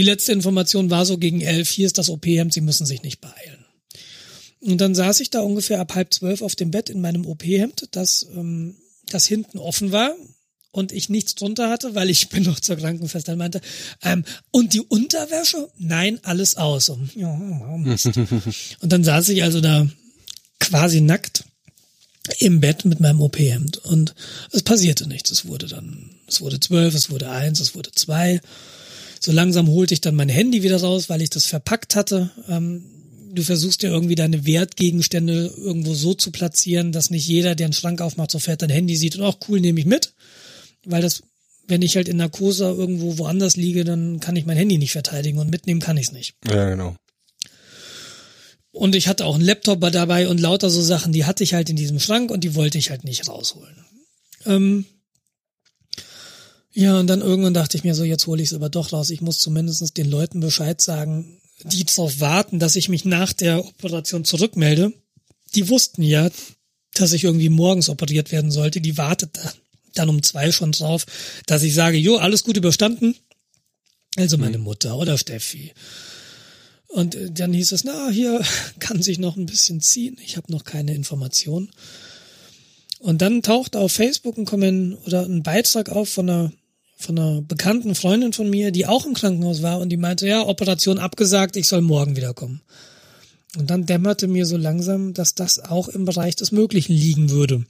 Die 0.00 0.06
letzte 0.06 0.32
Information 0.32 0.88
war 0.88 1.04
so 1.04 1.18
gegen 1.18 1.42
elf, 1.42 1.68
hier 1.68 1.84
ist 1.84 1.98
das 1.98 2.08
OP-Hemd, 2.08 2.54
Sie 2.54 2.62
müssen 2.62 2.86
sich 2.86 3.02
nicht 3.02 3.20
beeilen. 3.20 3.66
Und 4.60 4.80
dann 4.80 4.94
saß 4.94 5.20
ich 5.20 5.28
da 5.28 5.40
ungefähr 5.40 5.78
ab 5.78 5.94
halb 5.94 6.14
zwölf 6.14 6.40
auf 6.40 6.54
dem 6.54 6.70
Bett 6.70 6.88
in 6.88 7.02
meinem 7.02 7.26
OP-Hemd, 7.26 7.88
das, 7.90 8.26
ähm, 8.34 8.76
das 9.10 9.26
hinten 9.26 9.58
offen 9.58 9.92
war 9.92 10.14
und 10.70 10.92
ich 10.92 11.10
nichts 11.10 11.34
drunter 11.34 11.68
hatte, 11.68 11.94
weil 11.94 12.08
ich 12.08 12.28
bin 12.30 12.44
noch 12.44 12.60
zur 12.60 12.76
Krankenfest 12.76 13.28
meinte, 13.36 13.60
ähm, 14.02 14.24
und 14.50 14.72
die 14.72 14.80
Unterwäsche? 14.80 15.68
Nein, 15.76 16.18
alles 16.22 16.56
aus. 16.56 16.88
Und, 16.88 17.14
ja, 17.14 17.36
Mist. 17.76 18.06
und 18.80 18.90
dann 18.90 19.04
saß 19.04 19.28
ich 19.28 19.42
also 19.42 19.60
da 19.60 19.86
quasi 20.60 21.02
nackt 21.02 21.44
im 22.38 22.62
Bett 22.62 22.86
mit 22.86 23.00
meinem 23.00 23.20
OP-Hemd 23.20 23.76
und 23.84 24.14
es 24.50 24.62
passierte 24.62 25.06
nichts. 25.06 25.30
Es 25.30 25.44
wurde 25.44 25.66
dann, 25.66 26.08
es 26.26 26.40
wurde 26.40 26.58
zwölf, 26.58 26.94
es 26.94 27.10
wurde 27.10 27.28
eins, 27.28 27.60
es 27.60 27.74
wurde 27.74 27.92
zwei. 27.92 28.40
So 29.20 29.30
langsam 29.30 29.68
holte 29.68 29.94
ich 29.94 30.00
dann 30.00 30.16
mein 30.16 30.28
Handy 30.28 30.64
wieder 30.64 30.80
raus, 30.80 31.08
weil 31.08 31.22
ich 31.22 31.30
das 31.30 31.46
verpackt 31.46 31.94
hatte. 31.94 32.30
Ähm, 32.48 32.84
du 33.32 33.42
versuchst 33.42 33.84
ja 33.84 33.90
irgendwie 33.90 34.16
deine 34.16 34.44
Wertgegenstände 34.44 35.52
irgendwo 35.56 35.94
so 35.94 36.14
zu 36.14 36.32
platzieren, 36.32 36.90
dass 36.90 37.10
nicht 37.10 37.28
jeder, 37.28 37.54
der 37.54 37.66
einen 37.66 37.74
Schrank 37.74 38.00
aufmacht, 38.00 38.32
sofort 38.32 38.62
dein 38.62 38.70
Handy 38.70 38.96
sieht 38.96 39.14
und 39.16 39.22
auch 39.22 39.38
cool, 39.48 39.60
nehme 39.60 39.78
ich 39.78 39.86
mit 39.86 40.14
weil 40.84 41.02
das, 41.02 41.22
wenn 41.66 41.82
ich 41.82 41.96
halt 41.96 42.08
in 42.08 42.16
Narkose 42.16 42.64
irgendwo 42.64 43.18
woanders 43.18 43.56
liege, 43.56 43.84
dann 43.84 44.20
kann 44.20 44.36
ich 44.36 44.46
mein 44.46 44.56
Handy 44.56 44.78
nicht 44.78 44.92
verteidigen 44.92 45.38
und 45.38 45.50
mitnehmen 45.50 45.80
kann 45.80 45.96
ich 45.96 46.08
es 46.08 46.12
nicht. 46.12 46.34
Ja, 46.48 46.68
genau. 46.68 46.96
Und 48.72 48.94
ich 48.94 49.08
hatte 49.08 49.24
auch 49.24 49.34
einen 49.34 49.44
Laptop 49.44 49.80
dabei 49.90 50.28
und 50.28 50.40
lauter 50.40 50.70
so 50.70 50.80
Sachen, 50.80 51.12
die 51.12 51.24
hatte 51.24 51.42
ich 51.42 51.54
halt 51.54 51.70
in 51.70 51.76
diesem 51.76 51.98
Schrank 51.98 52.30
und 52.30 52.44
die 52.44 52.54
wollte 52.54 52.78
ich 52.78 52.90
halt 52.90 53.04
nicht 53.04 53.28
rausholen. 53.28 53.84
Ähm, 54.46 54.84
ja, 56.80 56.98
und 56.98 57.08
dann 57.08 57.20
irgendwann 57.20 57.52
dachte 57.52 57.76
ich 57.76 57.84
mir 57.84 57.94
so, 57.94 58.04
jetzt 58.04 58.26
hole 58.26 58.42
ich 58.42 58.48
es 58.48 58.54
aber 58.54 58.70
doch 58.70 58.90
raus. 58.94 59.10
Ich 59.10 59.20
muss 59.20 59.38
zumindest 59.38 59.98
den 59.98 60.10
Leuten 60.10 60.40
Bescheid 60.40 60.80
sagen, 60.80 61.38
die 61.62 61.84
darauf 61.84 62.20
warten, 62.20 62.58
dass 62.58 62.74
ich 62.74 62.88
mich 62.88 63.04
nach 63.04 63.34
der 63.34 63.62
Operation 63.62 64.24
zurückmelde. 64.24 64.94
Die 65.54 65.68
wussten 65.68 66.02
ja, 66.02 66.30
dass 66.94 67.12
ich 67.12 67.24
irgendwie 67.24 67.50
morgens 67.50 67.90
operiert 67.90 68.32
werden 68.32 68.50
sollte. 68.50 68.80
Die 68.80 68.96
wartet 68.96 69.36
da 69.36 69.52
dann 69.92 70.08
um 70.08 70.22
zwei 70.22 70.52
schon 70.52 70.72
drauf, 70.72 71.04
dass 71.44 71.64
ich 71.64 71.74
sage, 71.74 71.98
jo, 71.98 72.16
alles 72.16 72.44
gut 72.44 72.56
überstanden. 72.56 73.14
Also 74.16 74.38
meine 74.38 74.56
mhm. 74.56 74.64
Mutter 74.64 74.96
oder 74.96 75.18
Steffi. 75.18 75.74
Und 76.88 77.14
äh, 77.14 77.30
dann 77.30 77.52
hieß 77.52 77.72
es, 77.72 77.84
na, 77.84 78.08
hier 78.08 78.40
kann 78.78 79.02
sich 79.02 79.18
noch 79.18 79.36
ein 79.36 79.44
bisschen 79.44 79.82
ziehen. 79.82 80.16
Ich 80.24 80.38
habe 80.38 80.50
noch 80.50 80.64
keine 80.64 80.94
Informationen. 80.94 81.72
Und 83.00 83.20
dann 83.20 83.42
tauchte 83.42 83.78
auf 83.78 83.92
Facebook 83.92 84.38
ein 84.38 84.46
Kommentar 84.46 85.06
oder 85.06 85.26
ein 85.26 85.42
Beitrag 85.42 85.90
auf 85.90 86.08
von 86.08 86.30
einer 86.30 86.52
von 87.00 87.18
einer 87.18 87.40
bekannten 87.40 87.94
Freundin 87.94 88.34
von 88.34 88.48
mir, 88.48 88.70
die 88.70 88.86
auch 88.86 89.06
im 89.06 89.14
Krankenhaus 89.14 89.62
war 89.62 89.80
und 89.80 89.88
die 89.88 89.96
meinte, 89.96 90.28
ja, 90.28 90.46
Operation 90.46 90.98
abgesagt, 90.98 91.56
ich 91.56 91.66
soll 91.66 91.80
morgen 91.80 92.14
wiederkommen. 92.14 92.60
Und 93.56 93.70
dann 93.70 93.86
dämmerte 93.86 94.28
mir 94.28 94.44
so 94.44 94.56
langsam, 94.56 95.14
dass 95.14 95.34
das 95.34 95.58
auch 95.58 95.88
im 95.88 96.04
Bereich 96.04 96.36
des 96.36 96.52
Möglichen 96.52 96.92
liegen 96.92 97.30
würde. 97.30 97.64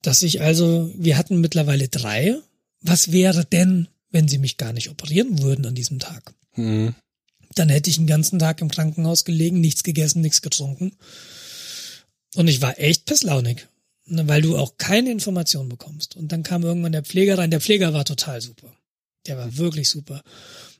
Dass 0.00 0.22
ich 0.22 0.40
also, 0.40 0.90
wir 0.96 1.18
hatten 1.18 1.40
mittlerweile 1.40 1.88
drei. 1.88 2.36
Was 2.80 3.10
wäre 3.10 3.44
denn, 3.44 3.88
wenn 4.10 4.28
sie 4.28 4.38
mich 4.38 4.58
gar 4.58 4.72
nicht 4.72 4.90
operieren 4.90 5.42
würden 5.42 5.66
an 5.66 5.74
diesem 5.74 5.98
Tag? 5.98 6.34
Mhm. 6.54 6.94
Dann 7.56 7.68
hätte 7.68 7.90
ich 7.90 7.96
den 7.96 8.06
ganzen 8.06 8.38
Tag 8.38 8.60
im 8.60 8.70
Krankenhaus 8.70 9.24
gelegen, 9.24 9.60
nichts 9.60 9.82
gegessen, 9.82 10.20
nichts 10.20 10.40
getrunken. 10.40 10.92
Und 12.36 12.48
ich 12.48 12.62
war 12.62 12.78
echt 12.78 13.06
pisslaunig, 13.06 13.68
weil 14.06 14.42
du 14.42 14.56
auch 14.56 14.76
keine 14.76 15.10
Informationen 15.10 15.68
bekommst. 15.68 16.16
Und 16.16 16.32
dann 16.32 16.42
kam 16.42 16.62
irgendwann 16.62 16.92
der 16.92 17.04
Pfleger 17.04 17.38
rein. 17.38 17.50
Der 17.50 17.60
Pfleger 17.60 17.92
war 17.92 18.04
total 18.04 18.40
super. 18.40 18.72
Der 19.26 19.38
war 19.38 19.56
wirklich 19.56 19.88
super. 19.88 20.22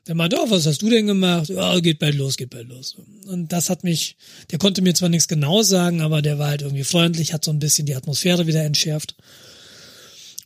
Der 0.07 0.13
meinte, 0.13 0.37
oh, 0.39 0.49
was 0.51 0.67
hast 0.67 0.83
du 0.83 0.89
denn 0.89 1.07
gemacht? 1.07 1.49
Ja, 1.49 1.79
geht 1.79 1.97
bald 1.97 2.13
los, 2.13 2.37
geht 2.37 2.51
bald 2.51 2.69
los. 2.69 2.95
Und 3.25 3.51
das 3.51 3.71
hat 3.71 3.83
mich, 3.83 4.17
der 4.51 4.59
konnte 4.59 4.83
mir 4.83 4.93
zwar 4.93 5.09
nichts 5.09 5.27
genau 5.27 5.63
sagen, 5.63 6.01
aber 6.01 6.21
der 6.21 6.37
war 6.37 6.49
halt 6.49 6.61
irgendwie 6.61 6.83
freundlich, 6.83 7.33
hat 7.33 7.43
so 7.43 7.51
ein 7.51 7.57
bisschen 7.57 7.87
die 7.87 7.95
Atmosphäre 7.95 8.45
wieder 8.45 8.63
entschärft. 8.63 9.15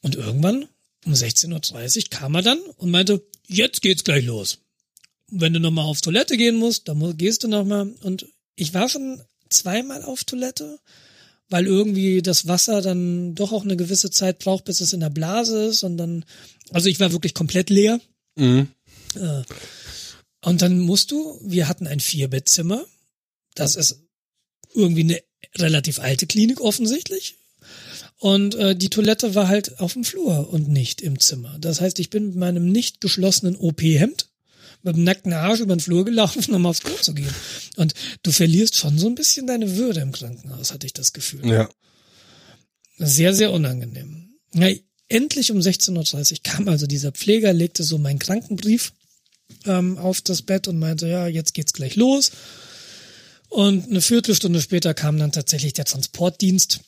Und 0.01 0.15
irgendwann, 0.15 0.65
um 1.05 1.11
16.30 1.11 1.97
Uhr, 1.97 2.03
kam 2.09 2.35
er 2.35 2.41
dann 2.41 2.59
und 2.77 2.89
meinte, 2.89 3.21
jetzt 3.47 3.81
geht's 3.81 4.05
gleich 4.05 4.25
los. 4.25 4.59
Wenn 5.27 5.51
du 5.51 5.59
nochmal 5.59 5.85
auf 5.85 5.99
Toilette 5.99 6.37
gehen 6.37 6.55
musst, 6.55 6.87
dann 6.87 7.17
gehst 7.17 7.43
du 7.43 7.49
nochmal. 7.49 7.93
Und 8.01 8.27
ich 8.55 8.73
war 8.73 8.87
schon 8.87 9.21
zweimal 9.49 10.03
auf 10.03 10.23
Toilette, 10.23 10.79
weil 11.49 11.65
irgendwie 11.65 12.21
das 12.21 12.47
Wasser 12.47 12.81
dann 12.81 13.35
doch 13.35 13.51
auch 13.51 13.63
eine 13.63 13.77
gewisse 13.77 14.11
Zeit 14.11 14.39
braucht, 14.39 14.65
bis 14.65 14.81
es 14.81 14.93
in 14.93 14.99
der 14.99 15.09
Blase 15.09 15.65
ist. 15.65 15.83
Und 15.83 15.97
dann, 15.97 16.25
also 16.71 16.89
ich 16.89 16.99
war 16.99 17.11
wirklich 17.11 17.33
komplett 17.33 17.69
leer. 17.69 17.99
Mhm. 18.35 18.67
Äh, 19.15 19.41
und 20.45 20.61
dann 20.61 20.79
musst 20.79 21.11
du, 21.11 21.39
wir 21.43 21.67
hatten 21.67 21.87
ein 21.87 21.99
Vierbettzimmer. 21.99 22.85
Das 23.55 23.75
ist 23.75 24.03
irgendwie 24.73 25.01
eine 25.01 25.21
relativ 25.57 25.99
alte 25.99 26.27
Klinik 26.27 26.61
offensichtlich. 26.61 27.35
Und 28.17 28.55
äh, 28.55 28.75
die 28.75 28.89
Toilette 28.89 29.33
war 29.33 29.47
halt 29.47 29.79
auf 29.79 29.93
dem 29.93 30.03
Flur 30.03 30.51
und 30.51 30.67
nicht 30.67 31.01
im 31.01 31.19
Zimmer. 31.19 31.57
Das 31.59 31.81
heißt, 31.81 31.99
ich 31.99 32.09
bin 32.09 32.27
mit 32.27 32.35
meinem 32.35 32.71
nicht 32.71 33.01
geschlossenen 33.01 33.55
OP-Hemd 33.55 34.28
mit 34.83 34.95
dem 34.95 35.03
nackten 35.03 35.33
Arsch 35.33 35.59
über 35.59 35.75
den 35.75 35.81
Flur 35.81 36.05
gelaufen, 36.05 36.53
um 36.53 36.65
aufs 36.65 36.81
Klo 36.81 36.95
zu 36.95 37.13
gehen. 37.13 37.33
Und 37.75 37.93
du 38.23 38.31
verlierst 38.31 38.75
schon 38.75 38.97
so 38.97 39.07
ein 39.07 39.15
bisschen 39.15 39.47
deine 39.47 39.75
Würde 39.75 39.99
im 39.99 40.11
Krankenhaus, 40.11 40.73
hatte 40.73 40.87
ich 40.87 40.93
das 40.93 41.13
Gefühl. 41.13 41.45
Ja. 41.45 41.69
Sehr, 42.97 43.33
sehr 43.33 43.51
unangenehm. 43.51 44.29
Ja, 44.53 44.69
endlich 45.09 45.51
um 45.51 45.59
16.30 45.59 46.31
Uhr 46.31 46.37
kam 46.43 46.67
also 46.67 46.87
dieser 46.87 47.11
Pfleger, 47.11 47.53
legte 47.53 47.83
so 47.83 47.97
meinen 47.97 48.19
Krankenbrief 48.19 48.93
ähm, 49.65 49.97
auf 49.97 50.21
das 50.21 50.41
Bett 50.41 50.67
und 50.67 50.79
meinte, 50.79 51.07
ja, 51.07 51.27
jetzt 51.27 51.53
geht's 51.53 51.73
gleich 51.73 51.95
los. 51.95 52.31
Und 53.49 53.89
eine 53.89 54.01
Viertelstunde 54.01 54.61
später 54.61 54.93
kam 54.93 55.17
dann 55.17 55.31
tatsächlich 55.31 55.73
der 55.73 55.85
Transportdienst. 55.85 56.81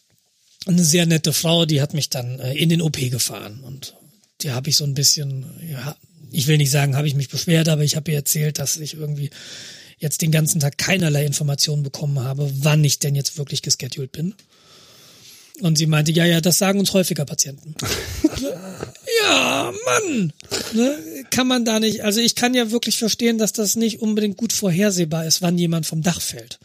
Eine 0.68 0.84
sehr 0.84 1.07
nette 1.07 1.34
Frau, 1.34 1.65
die 1.65 1.81
hat 1.81 1.95
mich 1.95 2.09
dann 2.09 2.39
äh, 2.39 2.53
in 2.53 2.69
den 2.69 2.81
OP 2.81 2.97
gefahren. 2.97 3.61
Und 3.63 3.95
die 4.41 4.51
habe 4.51 4.69
ich 4.69 4.77
so 4.77 4.84
ein 4.84 4.93
bisschen, 4.93 5.45
ja, 5.68 5.95
ich 6.31 6.47
will 6.47 6.57
nicht 6.57 6.71
sagen, 6.71 6.95
habe 6.95 7.07
ich 7.07 7.15
mich 7.15 7.29
beschwert, 7.29 7.69
aber 7.69 7.83
ich 7.83 7.95
habe 7.95 8.11
ihr 8.11 8.17
erzählt, 8.17 8.59
dass 8.59 8.77
ich 8.77 8.95
irgendwie 8.95 9.29
jetzt 9.99 10.21
den 10.21 10.31
ganzen 10.31 10.59
Tag 10.59 10.77
keinerlei 10.77 11.25
Informationen 11.25 11.83
bekommen 11.83 12.19
habe, 12.19 12.51
wann 12.59 12.83
ich 12.83 12.99
denn 12.99 13.15
jetzt 13.15 13.37
wirklich 13.37 13.61
gescheduled 13.61 14.11
bin. 14.11 14.33
Und 15.61 15.77
sie 15.77 15.85
meinte, 15.85 16.11
ja, 16.11 16.25
ja, 16.25 16.41
das 16.41 16.57
sagen 16.57 16.79
uns 16.79 16.93
häufiger 16.93 17.25
Patienten. 17.25 17.75
ja, 19.23 19.71
Mann! 19.85 20.33
Ne? 20.73 21.25
Kann 21.29 21.47
man 21.47 21.65
da 21.65 21.79
nicht, 21.79 22.03
also 22.03 22.19
ich 22.19 22.33
kann 22.33 22.55
ja 22.55 22.71
wirklich 22.71 22.97
verstehen, 22.97 23.37
dass 23.37 23.53
das 23.53 23.75
nicht 23.75 24.01
unbedingt 24.01 24.37
gut 24.37 24.53
vorhersehbar 24.53 25.25
ist, 25.25 25.43
wann 25.43 25.59
jemand 25.59 25.85
vom 25.85 26.01
Dach 26.01 26.19
fällt. 26.19 26.59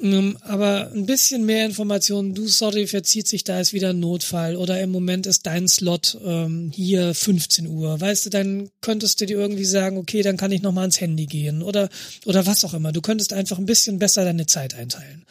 Ähm, 0.00 0.36
aber 0.40 0.90
ein 0.92 1.06
bisschen 1.06 1.46
mehr 1.46 1.64
Informationen, 1.64 2.34
du, 2.34 2.48
sorry, 2.48 2.86
verzieht 2.86 3.28
sich, 3.28 3.44
da 3.44 3.60
ist 3.60 3.72
wieder 3.72 3.90
ein 3.90 4.00
Notfall 4.00 4.56
oder 4.56 4.80
im 4.80 4.90
Moment 4.90 5.26
ist 5.26 5.46
dein 5.46 5.68
Slot 5.68 6.18
ähm, 6.24 6.70
hier 6.74 7.14
15 7.14 7.68
Uhr. 7.68 8.00
Weißt 8.00 8.26
du, 8.26 8.30
dann 8.30 8.70
könntest 8.80 9.20
du 9.20 9.26
dir 9.26 9.38
irgendwie 9.38 9.64
sagen, 9.64 9.96
okay, 9.96 10.22
dann 10.22 10.36
kann 10.36 10.52
ich 10.52 10.62
nochmal 10.62 10.82
ans 10.82 11.00
Handy 11.00 11.26
gehen 11.26 11.62
oder, 11.62 11.88
oder 12.24 12.44
was 12.44 12.64
auch 12.64 12.74
immer. 12.74 12.92
Du 12.92 13.02
könntest 13.02 13.32
einfach 13.32 13.58
ein 13.58 13.66
bisschen 13.66 13.98
besser 13.98 14.24
deine 14.24 14.46
Zeit 14.46 14.74
einteilen. 14.74 15.24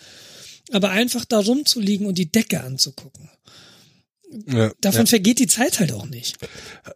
Aber 0.71 0.91
einfach 0.91 1.25
da 1.25 1.39
rumzuliegen 1.39 2.07
und 2.07 2.17
die 2.17 2.31
Decke 2.31 2.61
anzugucken. 2.61 3.29
Ja, 4.47 4.71
Davon 4.81 5.01
ja. 5.01 5.07
vergeht 5.07 5.39
die 5.39 5.47
Zeit 5.47 5.79
halt 5.79 5.91
auch 5.91 6.07
nicht. 6.07 6.37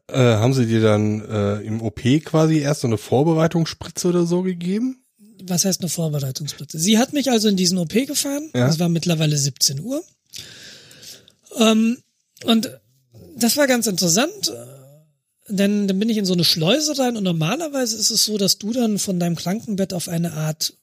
Äh, 0.07 0.17
haben 0.17 0.53
sie 0.53 0.65
dir 0.65 0.81
dann 0.81 1.21
äh, 1.21 1.61
im 1.61 1.81
OP 1.81 2.01
quasi 2.23 2.59
erst 2.59 2.81
so 2.81 2.87
eine 2.87 2.97
Vorbereitungsspritze 2.97 4.07
oder 4.07 4.25
so 4.25 4.41
gegeben? 4.41 5.03
Was 5.43 5.65
heißt 5.65 5.81
eine 5.81 5.89
Vorbereitungsspritze? 5.89 6.79
Sie 6.79 6.97
hat 6.97 7.13
mich 7.13 7.29
also 7.29 7.47
in 7.47 7.55
diesen 7.55 7.77
OP 7.77 7.93
gefahren. 7.93 8.49
Ja. 8.55 8.67
Es 8.69 8.79
war 8.79 8.89
mittlerweile 8.89 9.37
17 9.37 9.79
Uhr. 9.79 10.03
Ähm, 11.57 11.97
und 12.43 12.69
das 13.35 13.57
war 13.57 13.67
ganz 13.67 13.87
interessant, 13.87 14.53
denn 15.47 15.87
dann 15.87 15.99
bin 15.99 16.09
ich 16.09 16.17
in 16.17 16.25
so 16.25 16.33
eine 16.33 16.43
Schleuse 16.43 16.97
rein 16.97 17.17
und 17.17 17.23
normalerweise 17.23 17.95
ist 17.97 18.11
es 18.11 18.25
so, 18.25 18.37
dass 18.37 18.57
du 18.57 18.73
dann 18.73 18.99
von 18.99 19.19
deinem 19.19 19.35
Krankenbett 19.35 19.93
auf 19.93 20.09
eine 20.09 20.33
Art 20.33 20.73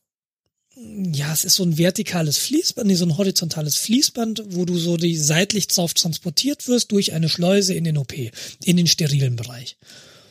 ja, 0.76 1.32
es 1.32 1.44
ist 1.44 1.54
so 1.54 1.62
ein 1.62 1.78
vertikales 1.78 2.38
Fließband, 2.38 2.88
nee, 2.88 2.96
so 2.96 3.04
ein 3.04 3.16
horizontales 3.16 3.76
Fließband, 3.76 4.42
wo 4.50 4.64
du 4.64 4.76
so 4.76 4.96
die 4.96 5.16
seitlich 5.16 5.68
drauf 5.68 5.94
transportiert 5.94 6.66
wirst 6.66 6.90
durch 6.90 7.12
eine 7.12 7.28
Schleuse 7.28 7.74
in 7.74 7.84
den 7.84 7.96
OP, 7.96 8.12
in 8.64 8.76
den 8.76 8.88
sterilen 8.88 9.36
Bereich. 9.36 9.76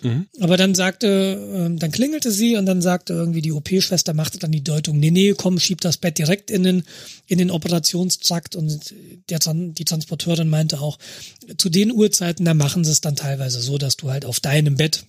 Mhm. 0.03 0.27
Aber 0.39 0.57
dann 0.57 0.75
sagte, 0.75 1.07
äh, 1.07 1.77
dann 1.77 1.91
klingelte 1.91 2.31
sie 2.31 2.55
und 2.57 2.65
dann 2.65 2.81
sagte 2.81 3.13
irgendwie 3.13 3.41
die 3.41 3.51
OP-Schwester, 3.51 4.13
machte 4.13 4.37
dann 4.37 4.51
die 4.51 4.63
Deutung, 4.63 4.99
nee, 4.99 5.11
nee, 5.11 5.33
komm, 5.33 5.59
schieb 5.59 5.81
das 5.81 5.97
Bett 5.97 6.17
direkt 6.17 6.51
in 6.51 6.63
den, 6.63 6.83
in 7.27 7.37
den 7.37 7.49
Operationstrakt. 7.49 8.55
Und 8.55 8.93
der, 9.29 9.39
die 9.39 9.85
Transporteurin 9.85 10.49
meinte 10.49 10.81
auch, 10.81 10.99
zu 11.57 11.69
den 11.69 11.91
Uhrzeiten, 11.91 12.45
da 12.45 12.53
machen 12.53 12.83
sie 12.83 12.91
es 12.91 13.01
dann 13.01 13.15
teilweise 13.15 13.61
so, 13.61 13.77
dass 13.77 13.97
du 13.97 14.11
halt 14.11 14.25
auf 14.25 14.39
deinem 14.39 14.75
Bett 14.75 15.05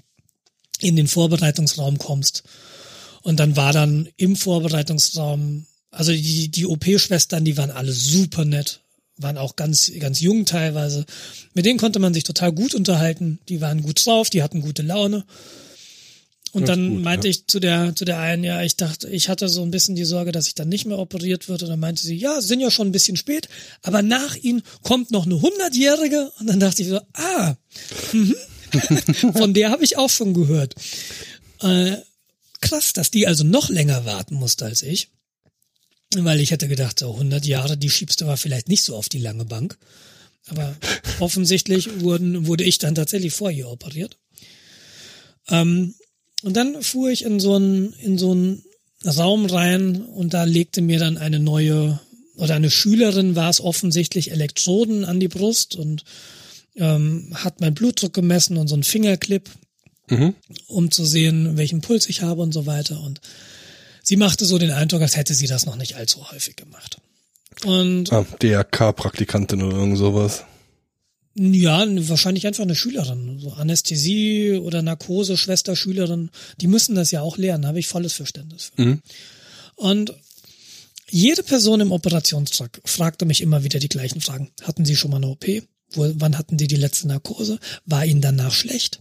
in 0.81 0.97
den 0.97 1.09
Vorbereitungsraum 1.09 1.99
kommst. 1.99 2.45
Und 3.23 3.41
dann 3.41 3.57
war 3.57 3.73
dann 3.73 4.09
im 4.17 4.37
Vorbereitungsraum, 4.37 5.67
also 5.91 6.13
die, 6.13 6.49
die 6.49 6.67
OP-Schwestern, 6.67 7.45
die 7.45 7.57
waren 7.57 7.71
alle 7.71 7.93
super 7.93 8.45
nett, 8.45 8.84
waren 9.17 9.39
auch 9.39 9.57
ganz, 9.57 9.93
ganz 9.99 10.21
jung 10.21 10.45
teilweise. 10.45 11.05
Mit 11.55 11.67
denen 11.67 11.79
konnte 11.79 11.99
man 11.99 12.15
sich 12.15 12.25
total 12.25 12.53
gut 12.53 12.75
unterhalten. 12.75 13.39
Die 13.49 13.61
waren 13.61 13.83
gut 13.83 14.05
drauf, 14.05 14.31
die 14.31 14.43
hatten 14.43 14.61
gute 14.61 14.83
Laune. 14.83 15.25
Und 16.53 16.69
dann 16.69 16.89
gut, 16.89 17.03
meinte 17.03 17.27
ja. 17.27 17.33
ich 17.33 17.49
zu 17.49 17.59
der, 17.59 17.97
zu 17.97 18.05
der 18.05 18.21
einen, 18.21 18.45
ja, 18.45 18.63
ich 18.63 18.77
dachte, 18.77 19.11
ich 19.11 19.29
hatte 19.29 19.49
so 19.49 19.63
ein 19.63 19.73
bisschen 19.73 19.97
die 19.97 20.05
Sorge, 20.05 20.31
dass 20.31 20.47
ich 20.47 20.55
dann 20.55 20.69
nicht 20.69 20.87
mehr 20.87 21.01
operiert 21.01 21.49
wird. 21.49 21.65
Und 21.65 21.69
dann 21.69 21.81
meinte 21.81 22.03
sie, 22.03 22.17
ja, 22.17 22.41
sind 22.41 22.61
ja 22.61 22.71
schon 22.71 22.89
ein 22.89 22.93
bisschen 22.93 23.17
spät, 23.17 23.49
aber 23.83 24.03
nach 24.03 24.37
ihnen 24.37 24.63
kommt 24.83 25.11
noch 25.11 25.27
eine 25.27 25.41
hundertjährige. 25.41 26.31
Und 26.39 26.47
dann 26.47 26.61
dachte 26.61 26.83
ich 26.83 26.89
so, 26.89 27.01
ah, 27.15 27.57
mhm. 28.13 28.37
von 29.35 29.53
der 29.53 29.71
habe 29.71 29.83
ich 29.83 29.97
auch 29.97 30.11
schon 30.11 30.33
gehört. 30.33 30.77
Äh, 31.61 31.97
krass, 32.61 32.93
dass 32.93 33.11
die 33.11 33.27
also 33.27 33.43
noch 33.43 33.69
länger 33.69 34.05
warten 34.05 34.37
musste 34.37 34.65
als 34.65 34.83
ich. 34.83 35.11
Weil 36.23 36.41
ich 36.41 36.51
hätte 36.51 36.69
gedacht, 36.69 36.99
so 37.01 37.13
100 37.13 37.45
Jahre, 37.47 37.77
die 37.77 37.91
schiebst 37.91 38.21
du 38.21 38.27
aber 38.27 38.37
vielleicht 38.37 38.69
nicht 38.69 38.85
so 38.85 38.97
auf 38.97 39.09
die 39.09 39.19
lange 39.19 39.45
Bank. 39.45 39.79
Aber 40.47 40.77
offensichtlich 41.21 42.01
wurden, 42.01 42.47
wurde 42.47 42.65
ich 42.65 42.79
dann 42.79 42.95
tatsächlich 42.95 43.33
vor 43.33 43.51
ihr 43.51 43.69
operiert. 43.69 44.19
Ähm, 45.49 45.95
und 46.43 46.55
dann 46.57 46.83
fuhr 46.83 47.11
ich 47.11 47.25
in 47.25 47.41
so 47.41 47.55
einen, 47.55 47.93
in 47.95 48.19
so 48.19 48.33
einen 48.33 48.63
Raum 49.05 49.47
rein 49.47 50.03
und 50.03 50.35
da 50.35 50.45
legte 50.45 50.83
mir 50.83 50.99
dann 50.99 51.19
eine 51.19 51.39
neue 51.39 52.01
oder 52.37 52.55
eine 52.55 52.71
Schülerin 52.71 53.37
war 53.37 53.49
es 53.49 53.61
offensichtlich 53.61 54.33
Elektroden 54.33 55.05
an 55.05 55.21
die 55.21 55.29
Brust 55.29 55.77
und 55.77 56.05
ähm, 56.77 57.31
hat 57.35 57.61
mein 57.61 57.75
Blutdruck 57.75 58.13
gemessen 58.13 58.57
und 58.57 58.67
so 58.67 58.77
ein 58.77 58.83
Fingerclip 58.83 59.51
mhm. 60.09 60.35
um 60.67 60.91
zu 60.91 61.05
sehen, 61.05 61.57
welchen 61.57 61.81
Puls 61.81 62.09
ich 62.09 62.23
habe 62.23 62.43
und 62.43 62.53
so 62.53 62.67
weiter. 62.67 63.01
Und 63.03 63.21
sie 64.05 64.17
machte 64.17 64.45
so 64.45 64.59
den 64.59 64.71
Eindruck, 64.71 65.03
als 65.03 65.17
hätte 65.17 65.35
sie 65.35 65.49
das 65.49 65.67
noch 65.67 65.77
nicht 65.77 65.97
allzu 65.97 66.31
häufig 66.31 66.55
gemacht. 66.55 66.99
Und 67.65 68.13
ah, 68.13 68.25
DRK-Praktikantin 68.41 69.63
oder 69.63 69.77
irgend 69.77 69.99
sowas. 69.99 70.45
Ja, 71.37 71.85
wahrscheinlich 72.09 72.47
einfach 72.47 72.63
eine 72.63 72.77
Schülerin. 72.77 73.41
So 73.41 73.53
Anästhesie 73.53 74.53
oder 74.53 74.83
Narkose, 74.83 75.37
Schwester, 75.37 75.75
Schülerin, 75.75 76.31
die 76.61 76.69
müssen 76.69 76.95
das 76.95 77.11
ja 77.11 77.23
auch 77.23 77.37
lernen, 77.37 77.67
habe 77.67 77.81
ich 77.81 77.89
volles 77.89 78.13
Verständnis 78.13 78.71
für. 78.75 78.83
Mhm. 78.83 79.03
Und 79.75 80.15
jede 81.11 81.43
Person 81.43 81.81
im 81.81 81.91
Operationstrakt 81.91 82.81
fragte 82.85 83.25
mich 83.25 83.41
immer 83.41 83.65
wieder 83.65 83.81
die 83.81 83.89
gleichen 83.89 84.21
Fragen. 84.21 84.51
Hatten 84.63 84.85
Sie 84.85 84.95
schon 84.95 85.11
mal 85.11 85.17
eine 85.17 85.29
OP? 85.29 85.45
Wo, 85.91 86.13
wann 86.15 86.39
hatten 86.39 86.59
Sie 86.59 86.69
die 86.69 86.77
letzte 86.77 87.09
Narkose? 87.09 87.59
War 87.85 88.05
Ihnen 88.05 88.21
danach 88.21 88.53
schlecht? 88.53 89.01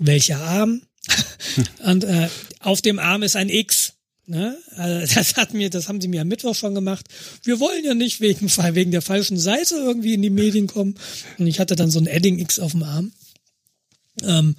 welcher 0.00 0.40
Arm. 0.40 0.82
und 1.84 2.04
äh, 2.04 2.28
auf 2.60 2.82
dem 2.82 2.98
Arm 2.98 3.22
ist 3.22 3.36
ein 3.36 3.48
X. 3.48 3.92
Ne? 4.26 4.56
Also 4.76 5.14
das 5.14 5.36
hat 5.36 5.54
mir, 5.54 5.70
das 5.70 5.88
haben 5.88 6.00
sie 6.00 6.08
mir 6.08 6.22
am 6.22 6.28
Mittwoch 6.28 6.54
schon 6.54 6.74
gemacht. 6.74 7.06
Wir 7.42 7.60
wollen 7.60 7.84
ja 7.84 7.94
nicht 7.94 8.20
wegen, 8.20 8.48
wegen 8.74 8.90
der 8.90 9.02
falschen 9.02 9.38
Seite 9.38 9.76
irgendwie 9.76 10.14
in 10.14 10.22
die 10.22 10.30
Medien 10.30 10.66
kommen. 10.66 10.94
Und 11.38 11.46
ich 11.46 11.60
hatte 11.60 11.76
dann 11.76 11.90
so 11.90 11.98
ein 11.98 12.06
Edding 12.06 12.38
X 12.38 12.58
auf 12.58 12.72
dem 12.72 12.82
Arm. 12.82 13.12
Ähm, 14.22 14.56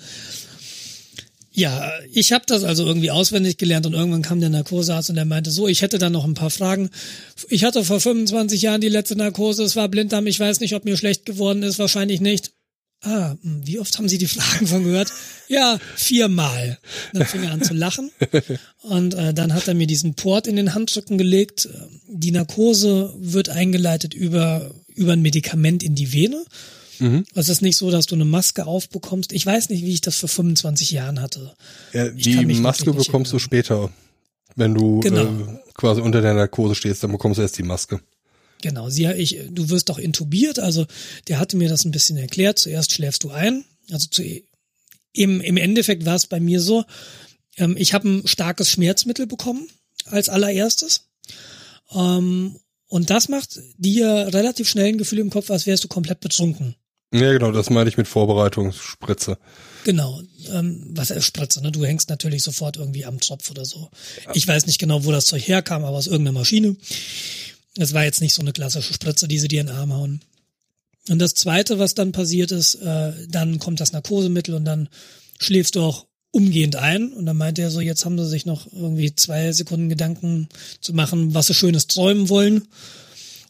ja, 1.54 1.92
ich 2.14 2.32
habe 2.32 2.46
das 2.48 2.64
also 2.64 2.86
irgendwie 2.86 3.12
auswendig 3.12 3.58
gelernt 3.58 3.86
und 3.86 3.94
irgendwann 3.94 4.22
kam 4.22 4.40
der 4.40 4.50
Narkosearzt 4.50 5.10
und 5.10 5.18
der 5.18 5.26
meinte 5.26 5.52
so, 5.52 5.68
ich 5.68 5.82
hätte 5.82 5.98
dann 5.98 6.14
noch 6.14 6.24
ein 6.24 6.34
paar 6.34 6.50
Fragen. 6.50 6.90
Ich 7.50 7.66
hatte 7.66 7.84
vor 7.84 8.00
25 8.00 8.62
Jahren 8.62 8.80
die 8.80 8.88
letzte 8.88 9.18
Narkose, 9.18 9.64
es 9.64 9.76
war 9.76 9.90
Blinddarm, 9.90 10.28
ich 10.28 10.40
weiß 10.40 10.62
nicht, 10.62 10.76
ob 10.76 10.86
mir 10.86 10.96
schlecht 10.96 11.26
geworden 11.26 11.62
ist, 11.62 11.78
wahrscheinlich 11.78 12.22
nicht. 12.22 12.54
Ah, 13.02 13.36
hm, 13.42 13.62
wie 13.66 13.80
oft 13.80 13.98
haben 13.98 14.08
Sie 14.08 14.18
die 14.18 14.28
Fragen 14.28 14.68
von 14.68 14.84
gehört? 14.84 15.12
Ja, 15.48 15.80
viermal. 15.96 16.78
Dann 17.14 17.26
fing 17.26 17.44
er 17.44 17.52
an 17.52 17.64
zu 17.64 17.74
lachen 17.74 18.12
und 18.82 19.14
äh, 19.14 19.34
dann 19.34 19.54
hat 19.54 19.68
er 19.68 19.74
mir 19.74 19.88
diesen 19.88 20.14
Port 20.14 20.48
in 20.48 20.56
den 20.56 20.74
Handrücken 20.76 21.18
gelegt. 21.18 21.68
Die 22.08 22.32
Narkose 22.32 23.14
wird 23.18 23.50
eingeleitet 23.50 24.14
über 24.14 24.72
über 24.94 25.14
ein 25.14 25.22
Medikament 25.22 25.84
in 25.84 25.96
die 25.96 26.14
Vene 26.14 26.44
Mhm. 27.02 27.26
Also 27.36 27.52
es 27.52 27.58
ist 27.58 27.62
nicht 27.62 27.78
so, 27.78 27.90
dass 27.90 28.06
du 28.06 28.16
eine 28.16 28.26
Maske 28.26 28.68
aufbekommst. 28.68 29.34
Ich 29.34 29.46
weiß 29.46 29.70
nicht, 29.70 29.84
wie 29.84 29.92
ich 29.92 30.02
das 30.02 30.18
vor 30.18 30.30
25 30.30 30.92
Jahren 30.92 31.20
hatte. 31.20 31.54
Ja, 31.94 32.10
die 32.10 32.46
Maske 32.46 32.94
bekommst 32.94 33.34
du 33.34 33.40
später. 33.40 33.90
Wenn 34.56 34.74
du 34.74 35.00
genau. 35.00 35.24
äh, 35.24 35.60
quasi 35.74 36.02
unter 36.02 36.22
der 36.22 36.34
Narkose 36.34 36.76
stehst, 36.76 37.04
dann 37.04 37.12
bekommst 37.12 37.38
du 37.38 37.42
erst 37.42 37.58
die 37.58 37.64
Maske. 37.64 38.02
Genau, 38.62 38.90
sie, 38.90 39.06
ich, 39.08 39.40
du 39.50 39.70
wirst 39.70 39.90
doch 39.90 39.98
intubiert, 39.98 40.60
also 40.60 40.86
der 41.28 41.40
hatte 41.40 41.58
mir 41.58 41.70
das 41.70 41.86
ein 41.86 41.92
bisschen 41.92 42.18
erklärt. 42.18 42.60
Zuerst 42.60 42.92
schläfst 42.92 43.24
du 43.24 43.32
ein, 43.32 43.66
also 43.92 44.08
zu, 44.08 44.24
im, 45.14 45.42
im 45.42 45.58
Endeffekt 45.58 46.06
war 46.06 46.16
es 46.16 46.28
bei 46.28 46.40
mir 46.40 46.62
so, 46.62 46.86
ähm, 47.58 47.76
ich 47.78 47.94
habe 47.94 48.08
ein 48.08 48.28
starkes 48.28 48.70
Schmerzmittel 48.70 49.28
bekommen 49.28 49.68
als 50.06 50.30
allererstes. 50.30 51.10
Ähm, 51.94 52.58
und 52.88 53.10
das 53.10 53.30
macht 53.30 53.60
dir 53.78 54.30
relativ 54.34 54.70
schnell 54.70 54.88
ein 54.88 54.98
Gefühl 54.98 55.20
im 55.20 55.30
Kopf, 55.30 55.50
als 55.50 55.66
wärst 55.66 55.84
du 55.84 55.88
komplett 55.88 56.20
betrunken. 56.20 56.76
Ja, 57.14 57.32
genau, 57.34 57.52
das 57.52 57.70
meine 57.70 57.90
ich 57.90 57.98
mit 57.98 58.08
Vorbereitungsspritze. 58.08 59.38
Genau, 59.84 60.22
ähm, 60.54 60.92
was 60.92 61.10
er 61.10 61.22
Spritze, 61.22 61.62
ne? 61.62 61.72
Du 61.72 61.84
hängst 61.84 62.10
natürlich 62.10 62.44
sofort 62.44 62.78
irgendwie 62.78 63.06
am 63.06 63.20
Tropf 63.20 63.50
oder 63.50 63.66
so. 63.66 63.90
Ich 64.34 64.48
weiß 64.48 64.66
nicht 64.66 64.80
genau, 64.80 65.04
wo 65.04 65.12
das 65.12 65.26
Zeug 65.26 65.46
herkam, 65.46 65.84
aber 65.84 65.98
aus 65.98 66.08
irgendeiner 66.08 66.40
Maschine. 66.40 66.78
Das 67.76 67.94
war 67.94 68.04
jetzt 68.04 68.22
nicht 68.22 68.34
so 68.34 68.42
eine 68.42 68.54
klassische 68.54 68.94
Spritze, 68.94 69.28
die 69.28 69.40
sie 69.40 69.48
dir 69.48 69.62
in 69.62 69.68
den 69.68 69.76
Arm 69.76 69.94
hauen. 69.94 70.22
Und 71.10 71.20
das 71.20 71.34
zweite, 71.34 71.80
was 71.80 71.96
dann 71.96 72.12
passiert 72.12 72.52
ist, 72.52 72.76
äh, 72.76 73.14
dann 73.28 73.60
kommt 73.60 73.80
das 73.80 73.92
Narkosemittel 73.92 74.54
und 74.54 74.66
dann 74.66 74.90
schläfst 75.40 75.76
du 75.76 75.82
auch 75.82 76.06
umgehend 76.32 76.76
ein. 76.76 77.12
Und 77.14 77.26
dann 77.26 77.38
meinte 77.38 77.62
er 77.62 77.72
so, 77.72 77.82
jetzt 77.82 78.06
haben 78.06 78.18
sie 78.18 78.28
sich 78.28 78.46
noch 78.46 78.72
irgendwie 78.72 79.16
zwei 79.16 79.52
Sekunden 79.52 79.90
Gedanken 79.90 80.50
zu 80.80 80.94
machen, 80.94 81.34
was 81.34 81.48
sie 81.48 81.54
Schönes 81.54 81.88
träumen 81.88 82.30
wollen. 82.30 82.68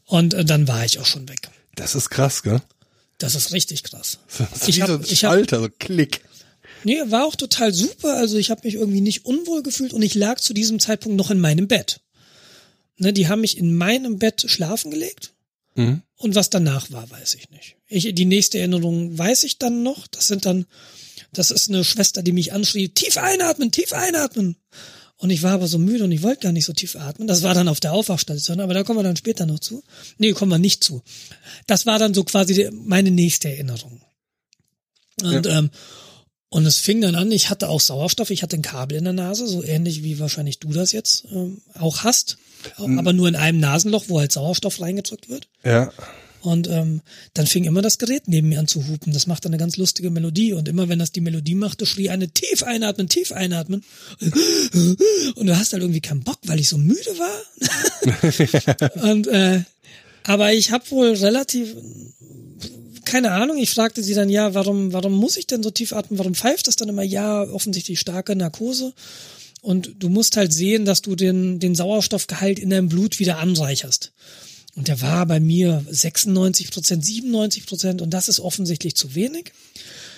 Und 0.06 0.34
äh, 0.34 0.46
dann 0.46 0.68
war 0.68 0.86
ich 0.86 1.00
auch 1.00 1.06
schon 1.06 1.28
weg. 1.30 1.50
Das 1.76 1.96
ist 1.96 2.10
krass, 2.10 2.44
gell? 2.44 2.62
Das 3.18 3.36
ist 3.36 3.54
richtig 3.54 3.84
krass. 3.84 4.18
Das 4.38 4.62
ist 4.64 4.70
ich 4.70 4.82
habe 4.82 4.94
so 5.04 5.12
ich 5.12 5.26
hab, 5.26 5.32
Alter, 5.32 5.62
so 5.62 5.70
Klick. 5.78 6.22
Nee, 6.84 6.98
war 7.06 7.26
auch 7.26 7.36
total 7.36 7.74
super. 7.74 8.16
Also 8.16 8.38
ich 8.38 8.50
habe 8.50 8.62
mich 8.64 8.76
irgendwie 8.76 9.02
nicht 9.02 9.26
unwohl 9.26 9.62
gefühlt 9.62 9.94
und 9.94 10.02
ich 10.02 10.16
lag 10.16 10.40
zu 10.40 10.54
diesem 10.54 10.80
Zeitpunkt 10.80 11.18
noch 11.18 11.30
in 11.30 11.40
meinem 11.40 11.68
Bett. 11.68 12.02
Ne, 13.02 13.14
die 13.14 13.28
haben 13.28 13.42
mich 13.42 13.58
in 13.58 13.76
meinem 13.76 14.20
Bett 14.20 14.44
schlafen 14.46 14.92
gelegt. 14.92 15.34
Mhm. 15.74 16.04
Und 16.18 16.36
was 16.36 16.52
danach 16.52 16.92
war, 16.92 17.10
weiß 17.10 17.34
ich 17.34 17.50
nicht. 17.50 17.76
Ich, 17.88 18.14
die 18.14 18.26
nächste 18.26 18.60
Erinnerung 18.60 19.18
weiß 19.18 19.44
ich 19.44 19.58
dann 19.58 19.82
noch. 19.82 20.06
Das 20.06 20.28
sind 20.28 20.46
dann, 20.46 20.68
das 21.34 21.50
ist 21.50 21.68
eine 21.68 21.84
Schwester, 21.84 22.22
die 22.22 22.32
mich 22.32 22.54
anschrie, 22.54 22.90
tief 22.90 23.18
einatmen, 23.18 23.72
tief 23.72 23.92
einatmen. 23.92 24.56
Und 25.18 25.32
ich 25.32 25.42
war 25.42 25.54
aber 25.54 25.68
so 25.68 25.80
müde 25.80 26.04
und 26.04 26.12
ich 26.12 26.22
wollte 26.22 26.42
gar 26.42 26.52
nicht 26.52 26.66
so 26.66 26.74
tief 26.74 26.96
atmen. 26.96 27.28
Das 27.28 27.42
war 27.42 27.56
dann 27.56 27.70
auf 27.70 27.80
der 27.80 27.94
Aufwachstation, 27.94 28.60
aber 28.60 28.76
da 28.76 28.84
kommen 28.84 29.00
wir 29.00 29.04
dann 29.04 29.18
später 29.18 29.48
noch 29.48 29.60
zu. 29.60 29.84
Nee, 30.20 30.34
kommen 30.34 30.52
wir 30.52 30.60
nicht 30.60 30.84
zu. 30.84 31.02
Das 31.66 31.88
war 31.88 31.98
dann 31.98 32.14
so 32.14 32.24
quasi 32.24 32.70
meine 32.72 33.10
nächste 33.10 33.50
Erinnerung. 33.50 34.00
Und, 35.24 35.48
ja. 35.48 35.58
ähm, 35.58 35.72
und 36.54 36.66
es 36.66 36.78
fing 36.78 37.00
dann 37.00 37.16
an, 37.16 37.32
ich 37.32 37.50
hatte 37.50 37.70
auch 37.70 37.80
Sauerstoff, 37.80 38.30
ich 38.30 38.44
hatte 38.44 38.58
ein 38.58 38.62
Kabel 38.62 38.98
in 38.98 39.06
der 39.06 39.14
Nase, 39.14 39.48
so 39.48 39.64
ähnlich 39.64 40.04
wie 40.04 40.20
wahrscheinlich 40.20 40.60
du 40.60 40.74
das 40.74 40.92
jetzt 40.92 41.26
ähm, 41.32 41.62
auch 41.80 42.04
hast, 42.04 42.38
aber 42.78 43.14
nur 43.14 43.30
in 43.30 43.38
einem 43.38 43.62
Nasenloch, 43.62 44.06
wo 44.10 44.20
halt 44.20 44.34
Sauerstoff 44.34 44.82
reingedrückt 44.82 45.30
wird. 45.30 45.48
Ja. 45.64 45.94
Und 46.42 46.68
ähm, 46.68 47.02
dann 47.34 47.48
fing 47.48 47.64
immer 47.64 47.82
das 47.82 48.00
Gerät 48.00 48.24
neben 48.28 48.50
mir 48.50 48.60
an 48.60 48.68
zu 48.68 48.86
hupen. 48.88 49.14
Das 49.14 49.28
macht 49.28 49.46
eine 49.46 49.58
ganz 49.58 49.78
lustige 49.78 50.10
Melodie. 50.10 50.54
Und 50.54 50.68
immer 50.68 50.90
wenn 50.90 51.00
das 51.00 51.12
die 51.12 51.22
Melodie 51.22 51.56
machte, 51.56 51.86
schrie 51.86 52.10
eine 52.10 52.30
tief 52.30 52.64
einatmen, 52.64 53.08
tief 53.08 53.32
einatmen. 53.32 53.84
Und 54.20 55.46
du 55.48 55.58
hast 55.58 55.72
halt 55.72 55.84
irgendwie 55.84 56.02
keinen 56.02 56.24
Bock, 56.24 56.40
weil 56.48 56.60
ich 56.60 56.68
so 56.68 56.78
müde 56.78 57.00
war. 57.20 59.02
und 59.12 59.28
äh, 59.28 59.62
aber 60.24 60.54
ich 60.54 60.72
habe 60.72 60.90
wohl 60.90 61.14
relativ 61.14 61.76
keine 63.06 63.32
Ahnung, 63.32 63.58
ich 63.58 63.72
fragte 63.72 64.04
sie 64.04 64.14
dann, 64.14 64.30
ja, 64.30 64.54
warum, 64.54 64.94
warum 64.94 65.14
muss 65.14 65.38
ich 65.38 65.48
denn 65.48 65.64
so 65.64 65.72
tief 65.72 65.94
atmen? 65.94 66.20
Warum 66.20 66.36
pfeift 66.36 66.68
das 66.68 66.76
dann 66.76 66.90
immer? 66.90 67.04
Ja, 67.04 67.44
offensichtlich 67.44 68.00
starke 68.00 68.36
Narkose. 68.36 68.94
Und 69.62 69.96
du 70.00 70.10
musst 70.10 70.38
halt 70.38 70.54
sehen, 70.54 70.86
dass 70.86 71.02
du 71.02 71.16
den, 71.16 71.60
den 71.60 71.76
Sauerstoffgehalt 71.76 72.60
in 72.60 72.72
deinem 72.72 72.90
Blut 72.90 73.20
wieder 73.20 73.38
anreicherst. 73.38 74.12
Und 74.76 74.88
der 74.88 75.02
war 75.02 75.26
bei 75.26 75.40
mir 75.40 75.86
96 75.90 76.72
Prozent, 76.72 77.06
97 77.06 77.66
Prozent 77.66 78.02
und 78.02 78.10
das 78.12 78.30
ist 78.30 78.40
offensichtlich 78.40 78.96
zu 78.96 79.16
wenig. 79.16 79.52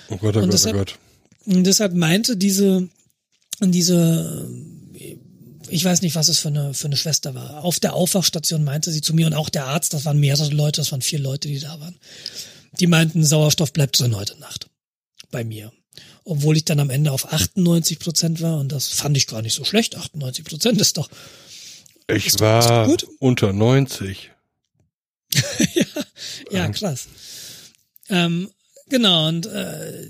Oh 0.09 0.17
Gott, 0.17 0.35
oh 0.35 0.39
und 0.39 0.45
Gott, 0.45 0.53
deshalb, 0.53 0.75
oh 0.75 0.79
Gott. 0.79 0.99
Und 1.45 1.63
deshalb 1.65 1.93
meinte 1.93 2.37
diese, 2.37 2.87
diese, 3.59 4.49
ich 5.69 5.83
weiß 5.83 6.01
nicht, 6.03 6.15
was 6.15 6.27
es 6.27 6.39
für 6.39 6.49
eine, 6.49 6.73
für 6.73 6.85
eine 6.85 6.97
Schwester 6.97 7.33
war. 7.33 7.63
Auf 7.63 7.79
der 7.79 7.93
Aufwachstation 7.95 8.63
meinte 8.63 8.91
sie 8.91 9.01
zu 9.01 9.13
mir 9.13 9.25
und 9.25 9.33
auch 9.33 9.49
der 9.49 9.65
Arzt, 9.65 9.93
das 9.93 10.05
waren 10.05 10.19
mehrere 10.19 10.49
Leute, 10.49 10.81
das 10.81 10.91
waren 10.91 11.01
vier 11.01 11.19
Leute, 11.19 11.47
die 11.47 11.59
da 11.59 11.79
waren. 11.79 11.95
Die 12.79 12.87
meinten, 12.87 13.23
Sauerstoff 13.23 13.73
bleibt 13.73 13.99
drin 13.99 14.15
heute 14.15 14.37
Nacht. 14.39 14.69
Bei 15.31 15.43
mir. 15.43 15.71
Obwohl 16.25 16.57
ich 16.57 16.65
dann 16.65 16.79
am 16.79 16.89
Ende 16.89 17.11
auf 17.11 17.31
98 17.31 17.99
Prozent 17.99 18.41
war 18.41 18.59
und 18.59 18.71
das 18.71 18.87
fand 18.87 19.17
ich 19.17 19.27
gar 19.27 19.41
nicht 19.41 19.53
so 19.53 19.63
schlecht. 19.63 19.95
98 19.95 20.45
Prozent 20.45 20.81
ist 20.81 20.97
doch. 20.97 21.09
Ich 22.07 22.27
ist 22.27 22.39
war 22.39 22.87
doch, 22.87 23.07
unter 23.19 23.53
90. 23.53 24.31
ja, 25.73 25.85
ja, 26.51 26.69
krass. 26.69 27.07
Ähm, 28.09 28.49
genau, 28.89 29.27
und 29.27 29.45
äh, 29.47 30.09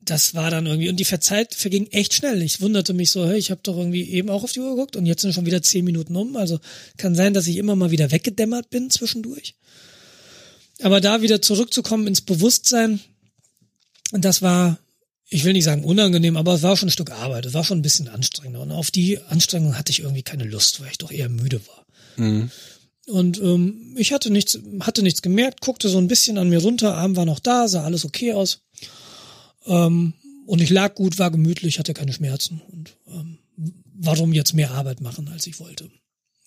das 0.00 0.34
war 0.34 0.50
dann 0.50 0.66
irgendwie, 0.66 0.88
und 0.88 0.96
die 0.96 1.04
Verzeit 1.04 1.54
verging 1.54 1.86
echt 1.88 2.14
schnell. 2.14 2.42
Ich 2.42 2.60
wunderte 2.60 2.94
mich 2.94 3.10
so, 3.10 3.26
hey, 3.26 3.38
ich 3.38 3.50
habe 3.50 3.60
doch 3.62 3.76
irgendwie 3.76 4.10
eben 4.10 4.30
auch 4.30 4.42
auf 4.42 4.52
die 4.52 4.60
Uhr 4.60 4.74
geguckt 4.74 4.96
und 4.96 5.06
jetzt 5.06 5.22
sind 5.22 5.34
schon 5.34 5.46
wieder 5.46 5.62
zehn 5.62 5.84
Minuten 5.84 6.16
um. 6.16 6.36
Also 6.36 6.58
kann 6.96 7.14
sein, 7.14 7.34
dass 7.34 7.46
ich 7.46 7.56
immer 7.56 7.76
mal 7.76 7.90
wieder 7.90 8.10
weggedämmert 8.10 8.70
bin 8.70 8.90
zwischendurch. 8.90 9.54
Aber 10.82 11.00
da 11.00 11.22
wieder 11.22 11.42
zurückzukommen 11.42 12.06
ins 12.06 12.20
Bewusstsein, 12.20 13.00
das 14.12 14.42
war, 14.42 14.78
ich 15.28 15.44
will 15.44 15.52
nicht 15.52 15.64
sagen 15.64 15.84
unangenehm, 15.84 16.36
aber 16.36 16.54
es 16.54 16.62
war 16.62 16.76
schon 16.76 16.88
ein 16.88 16.92
Stück 16.92 17.10
Arbeit. 17.10 17.46
Es 17.46 17.54
war 17.54 17.64
schon 17.64 17.78
ein 17.78 17.82
bisschen 17.82 18.08
anstrengender. 18.08 18.60
Und 18.60 18.70
auf 18.70 18.90
die 18.90 19.18
Anstrengung 19.18 19.76
hatte 19.76 19.90
ich 19.90 20.00
irgendwie 20.00 20.22
keine 20.22 20.44
Lust, 20.44 20.80
weil 20.80 20.90
ich 20.90 20.98
doch 20.98 21.10
eher 21.10 21.28
müde 21.28 21.60
war. 21.66 21.86
Mhm. 22.16 22.50
Und 23.06 23.38
ähm, 23.38 23.94
ich 23.96 24.12
hatte 24.12 24.30
nichts, 24.30 24.58
hatte 24.80 25.02
nichts 25.02 25.22
gemerkt, 25.22 25.62
guckte 25.62 25.88
so 25.88 25.98
ein 25.98 26.08
bisschen 26.08 26.36
an 26.36 26.50
mir 26.50 26.60
runter, 26.60 26.94
Arm 26.94 27.16
war 27.16 27.24
noch 27.24 27.38
da, 27.38 27.66
sah 27.66 27.84
alles 27.84 28.04
okay 28.04 28.34
aus. 28.34 28.60
Ähm, 29.66 30.12
und 30.46 30.60
ich 30.60 30.70
lag 30.70 30.94
gut, 30.94 31.18
war 31.18 31.30
gemütlich, 31.30 31.78
hatte 31.78 31.94
keine 31.94 32.12
Schmerzen. 32.12 32.60
Und 32.70 32.96
ähm, 33.08 33.38
warum 33.94 34.32
jetzt 34.32 34.54
mehr 34.54 34.72
Arbeit 34.72 35.00
machen, 35.00 35.28
als 35.28 35.46
ich 35.46 35.58
wollte? 35.58 35.90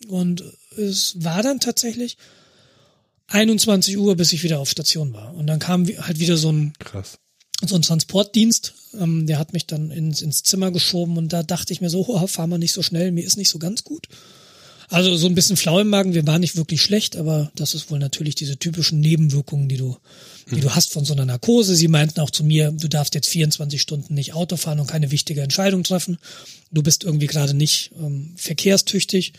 Und 0.07 0.43
es 0.77 1.23
war 1.23 1.43
dann 1.43 1.59
tatsächlich 1.59 2.17
21 3.31 3.97
Uhr, 3.97 4.15
bis 4.15 4.33
ich 4.33 4.43
wieder 4.43 4.59
auf 4.59 4.69
Station 4.69 5.13
war. 5.13 5.33
Und 5.33 5.47
dann 5.47 5.59
kam 5.59 5.87
halt 5.87 6.19
wieder 6.19 6.37
so 6.37 6.51
ein 6.51 6.73
Krass. 6.79 7.17
so 7.65 7.75
ein 7.75 7.81
Transportdienst, 7.81 8.73
ähm, 8.99 9.25
der 9.25 9.39
hat 9.39 9.53
mich 9.53 9.67
dann 9.67 9.91
ins, 9.91 10.21
ins 10.21 10.43
Zimmer 10.43 10.71
geschoben 10.71 11.17
und 11.17 11.33
da 11.33 11.43
dachte 11.43 11.73
ich 11.73 11.81
mir 11.81 11.89
so, 11.89 12.05
oh, 12.07 12.27
fahr 12.27 12.47
mal 12.47 12.57
nicht 12.57 12.73
so 12.73 12.81
schnell, 12.83 13.11
mir 13.11 13.25
ist 13.25 13.37
nicht 13.37 13.49
so 13.49 13.59
ganz 13.59 13.83
gut. 13.83 14.07
Also 14.91 15.15
so 15.15 15.27
ein 15.27 15.35
bisschen 15.35 15.55
flau 15.55 15.79
im 15.79 15.87
Magen, 15.87 16.13
wir 16.13 16.27
waren 16.27 16.41
nicht 16.41 16.57
wirklich 16.57 16.81
schlecht, 16.81 17.15
aber 17.15 17.49
das 17.55 17.73
ist 17.73 17.89
wohl 17.89 17.99
natürlich 17.99 18.35
diese 18.35 18.57
typischen 18.57 18.99
Nebenwirkungen, 18.99 19.69
die 19.69 19.77
du, 19.77 19.95
die 20.51 20.59
du 20.59 20.75
hast 20.75 20.91
von 20.91 21.05
so 21.05 21.13
einer 21.13 21.23
Narkose. 21.23 21.75
Sie 21.75 21.87
meinten 21.87 22.19
auch 22.19 22.29
zu 22.29 22.43
mir, 22.43 22.71
du 22.71 22.89
darfst 22.89 23.15
jetzt 23.15 23.29
24 23.29 23.81
Stunden 23.81 24.13
nicht 24.13 24.33
Auto 24.33 24.57
fahren 24.57 24.81
und 24.81 24.87
keine 24.87 25.09
wichtige 25.09 25.43
Entscheidung 25.43 25.83
treffen. 25.83 26.17
Du 26.71 26.83
bist 26.83 27.05
irgendwie 27.05 27.27
gerade 27.27 27.53
nicht 27.53 27.91
ähm, 27.97 28.33
verkehrstüchtig. 28.35 29.31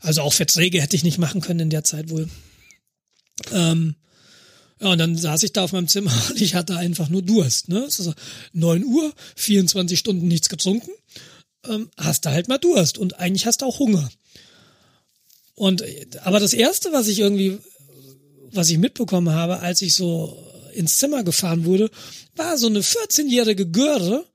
Also 0.00 0.20
auch 0.20 0.34
Verträge 0.34 0.82
hätte 0.82 0.96
ich 0.96 1.02
nicht 1.02 1.16
machen 1.16 1.40
können 1.40 1.60
in 1.60 1.70
der 1.70 1.84
Zeit 1.84 2.10
wohl. 2.10 2.28
Ähm, 3.52 3.96
ja, 4.80 4.88
und 4.92 4.98
dann 4.98 5.16
saß 5.16 5.42
ich 5.42 5.52
da 5.52 5.64
auf 5.64 5.72
meinem 5.72 5.88
Zimmer 5.88 6.12
und 6.30 6.40
ich 6.40 6.54
hatte 6.54 6.76
einfach 6.76 7.08
nur 7.08 7.22
Durst. 7.22 7.68
Ne? 7.68 7.80
Es 7.80 7.98
ist 7.98 8.06
so 8.06 8.14
9 8.52 8.84
Uhr, 8.84 9.12
24 9.36 9.98
Stunden 9.98 10.28
nichts 10.28 10.48
getrunken. 10.48 10.90
Ähm, 11.66 11.90
hast 11.96 12.24
du 12.24 12.30
halt 12.30 12.48
mal 12.48 12.58
Durst 12.58 12.98
und 12.98 13.18
eigentlich 13.18 13.46
hast 13.46 13.62
du 13.62 13.66
auch 13.66 13.78
Hunger. 13.78 14.08
Und 15.54 15.84
aber 16.22 16.40
das 16.40 16.52
erste, 16.52 16.92
was 16.92 17.06
ich 17.06 17.20
irgendwie, 17.20 17.58
was 18.50 18.70
ich 18.70 18.78
mitbekommen 18.78 19.30
habe, 19.30 19.60
als 19.60 19.82
ich 19.82 19.94
so 19.94 20.36
ins 20.74 20.96
Zimmer 20.96 21.22
gefahren 21.22 21.64
wurde, 21.64 21.90
war 22.34 22.58
so 22.58 22.66
eine 22.66 22.80
14-jährige 22.80 23.70
Göre 23.70 24.26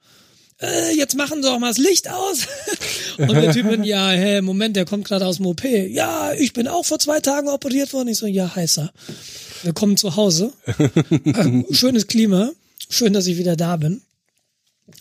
äh, 0.61 0.95
jetzt 0.95 1.15
machen 1.15 1.41
Sie 1.41 1.49
doch 1.49 1.60
mal 1.60 1.69
das 1.69 1.77
Licht 1.77 2.10
aus. 2.10 2.48
und 3.18 3.34
der 3.34 3.52
Typ, 3.52 3.84
ja, 3.86 4.10
hey, 4.10 4.41
Moment, 4.41 4.76
der 4.76 4.86
kommt 4.86 5.06
gerade 5.07 5.26
aus 5.26 5.38
dem 5.38 5.45
OP. 5.45 5.64
Ja, 5.64 6.34
ich 6.34 6.53
bin 6.53 6.68
auch 6.68 6.86
vor 6.86 6.99
zwei 6.99 7.19
Tagen 7.19 7.48
operiert 7.48 7.94
worden. 7.94 8.10
Ich 8.10 8.18
so, 8.18 8.27
ja, 8.27 8.56
heißer. 8.56 8.91
Willkommen 9.64 9.98
zu 9.98 10.15
Hause. 10.15 10.53
Äh, 10.65 11.64
schönes 11.72 12.07
Klima. 12.07 12.52
Schön, 12.90 13.14
dass 13.14 13.27
ich 13.27 13.38
wieder 13.38 13.56
da 13.56 13.77
bin. 13.77 14.02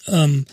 Ähm, 0.06 0.46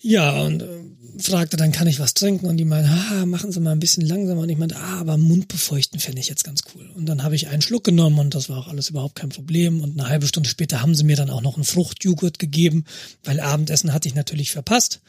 ja, 0.00 0.40
und 0.42 0.62
äh, 0.62 0.80
fragte 1.18 1.56
dann, 1.56 1.72
kann 1.72 1.86
ich 1.86 1.98
was 1.98 2.14
trinken? 2.14 2.46
Und 2.46 2.56
die 2.56 2.64
meinen, 2.64 2.88
ah, 2.88 3.26
machen 3.26 3.52
Sie 3.52 3.60
mal 3.60 3.72
ein 3.72 3.80
bisschen 3.80 4.06
langsamer. 4.06 4.42
Und 4.42 4.48
ich 4.48 4.58
meinte, 4.58 4.76
ah, 4.76 5.00
aber 5.00 5.16
Mund 5.16 5.48
befeuchten 5.48 6.00
fände 6.00 6.20
ich 6.20 6.28
jetzt 6.28 6.44
ganz 6.44 6.62
cool. 6.74 6.88
Und 6.94 7.06
dann 7.06 7.22
habe 7.22 7.34
ich 7.34 7.48
einen 7.48 7.62
Schluck 7.62 7.84
genommen 7.84 8.18
und 8.18 8.34
das 8.34 8.48
war 8.48 8.58
auch 8.58 8.68
alles 8.68 8.90
überhaupt 8.90 9.14
kein 9.14 9.30
Problem. 9.30 9.80
Und 9.80 9.98
eine 9.98 10.08
halbe 10.08 10.26
Stunde 10.26 10.48
später 10.48 10.82
haben 10.82 10.94
sie 10.94 11.04
mir 11.04 11.16
dann 11.16 11.30
auch 11.30 11.42
noch 11.42 11.56
einen 11.56 11.64
Fruchtjoghurt 11.64 12.38
gegeben, 12.38 12.84
weil 13.24 13.40
Abendessen 13.40 13.92
hatte 13.92 14.08
ich 14.08 14.14
natürlich 14.14 14.50
verpasst. 14.50 15.00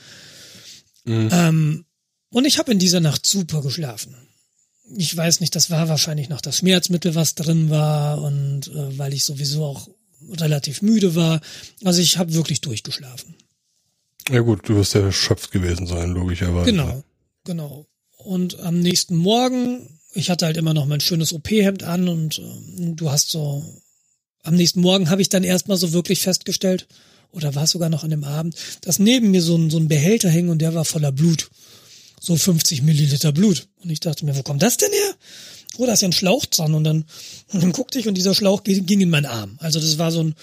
Mhm. 1.05 1.29
Ähm, 1.31 1.85
und 2.29 2.45
ich 2.45 2.57
habe 2.59 2.71
in 2.71 2.79
dieser 2.79 2.99
Nacht 2.99 3.25
super 3.25 3.61
geschlafen. 3.61 4.15
Ich 4.97 5.15
weiß 5.15 5.39
nicht, 5.39 5.55
das 5.55 5.69
war 5.69 5.89
wahrscheinlich 5.89 6.29
noch 6.29 6.41
das 6.41 6.57
Schmerzmittel, 6.57 7.15
was 7.15 7.35
drin 7.35 7.69
war 7.69 8.21
und 8.21 8.67
äh, 8.67 8.97
weil 8.97 9.13
ich 9.13 9.23
sowieso 9.23 9.65
auch 9.65 9.87
relativ 10.39 10.81
müde 10.81 11.15
war. 11.15 11.41
Also 11.83 12.01
ich 12.01 12.17
habe 12.17 12.33
wirklich 12.33 12.61
durchgeschlafen. 12.61 13.35
Ja 14.29 14.41
gut, 14.41 14.67
du 14.67 14.75
wirst 14.75 14.93
ja 14.93 15.01
erschöpft 15.01 15.51
gewesen 15.51 15.87
sein, 15.87 16.11
logischerweise. 16.11 16.71
Genau, 16.71 17.03
genau. 17.43 17.85
Und 18.17 18.59
am 18.59 18.79
nächsten 18.79 19.15
Morgen, 19.15 19.99
ich 20.13 20.29
hatte 20.29 20.45
halt 20.45 20.57
immer 20.57 20.73
noch 20.73 20.85
mein 20.85 20.99
schönes 20.99 21.33
OP-Hemd 21.33 21.83
an 21.83 22.07
und 22.07 22.39
äh, 22.39 22.93
du 22.93 23.09
hast 23.09 23.31
so, 23.31 23.63
am 24.43 24.55
nächsten 24.55 24.81
Morgen 24.81 25.09
habe 25.09 25.21
ich 25.21 25.29
dann 25.29 25.43
erstmal 25.43 25.77
so 25.77 25.91
wirklich 25.91 26.21
festgestellt, 26.21 26.87
oder 27.31 27.55
war 27.55 27.63
es 27.63 27.71
sogar 27.71 27.89
noch 27.89 28.03
an 28.03 28.09
dem 28.09 28.23
Abend, 28.23 28.55
dass 28.81 28.99
neben 28.99 29.31
mir 29.31 29.41
so 29.41 29.55
ein, 29.55 29.69
so 29.69 29.77
ein 29.77 29.87
Behälter 29.87 30.29
hing 30.29 30.49
und 30.49 30.59
der 30.59 30.73
war 30.73 30.85
voller 30.85 31.11
Blut. 31.11 31.49
So 32.19 32.35
50 32.35 32.83
Milliliter 32.83 33.31
Blut. 33.31 33.67
Und 33.81 33.89
ich 33.89 33.99
dachte 33.99 34.25
mir, 34.25 34.35
wo 34.35 34.43
kommt 34.43 34.61
das 34.61 34.77
denn 34.77 34.91
her? 34.91 35.15
Oh, 35.77 35.85
da 35.85 35.93
ist 35.93 36.01
ja 36.01 36.07
ein 36.07 36.13
Schlauch 36.13 36.45
dran. 36.45 36.75
Und 36.75 36.83
dann, 36.83 37.05
und 37.51 37.63
dann 37.63 37.71
guckte 37.71 37.97
ich 37.97 38.07
und 38.07 38.15
dieser 38.15 38.35
Schlauch 38.35 38.63
ging 38.63 39.01
in 39.01 39.09
meinen 39.09 39.25
Arm. 39.25 39.55
Also 39.59 39.79
das 39.79 39.97
war 39.97 40.11
so 40.11 40.23
ein, 40.23 40.35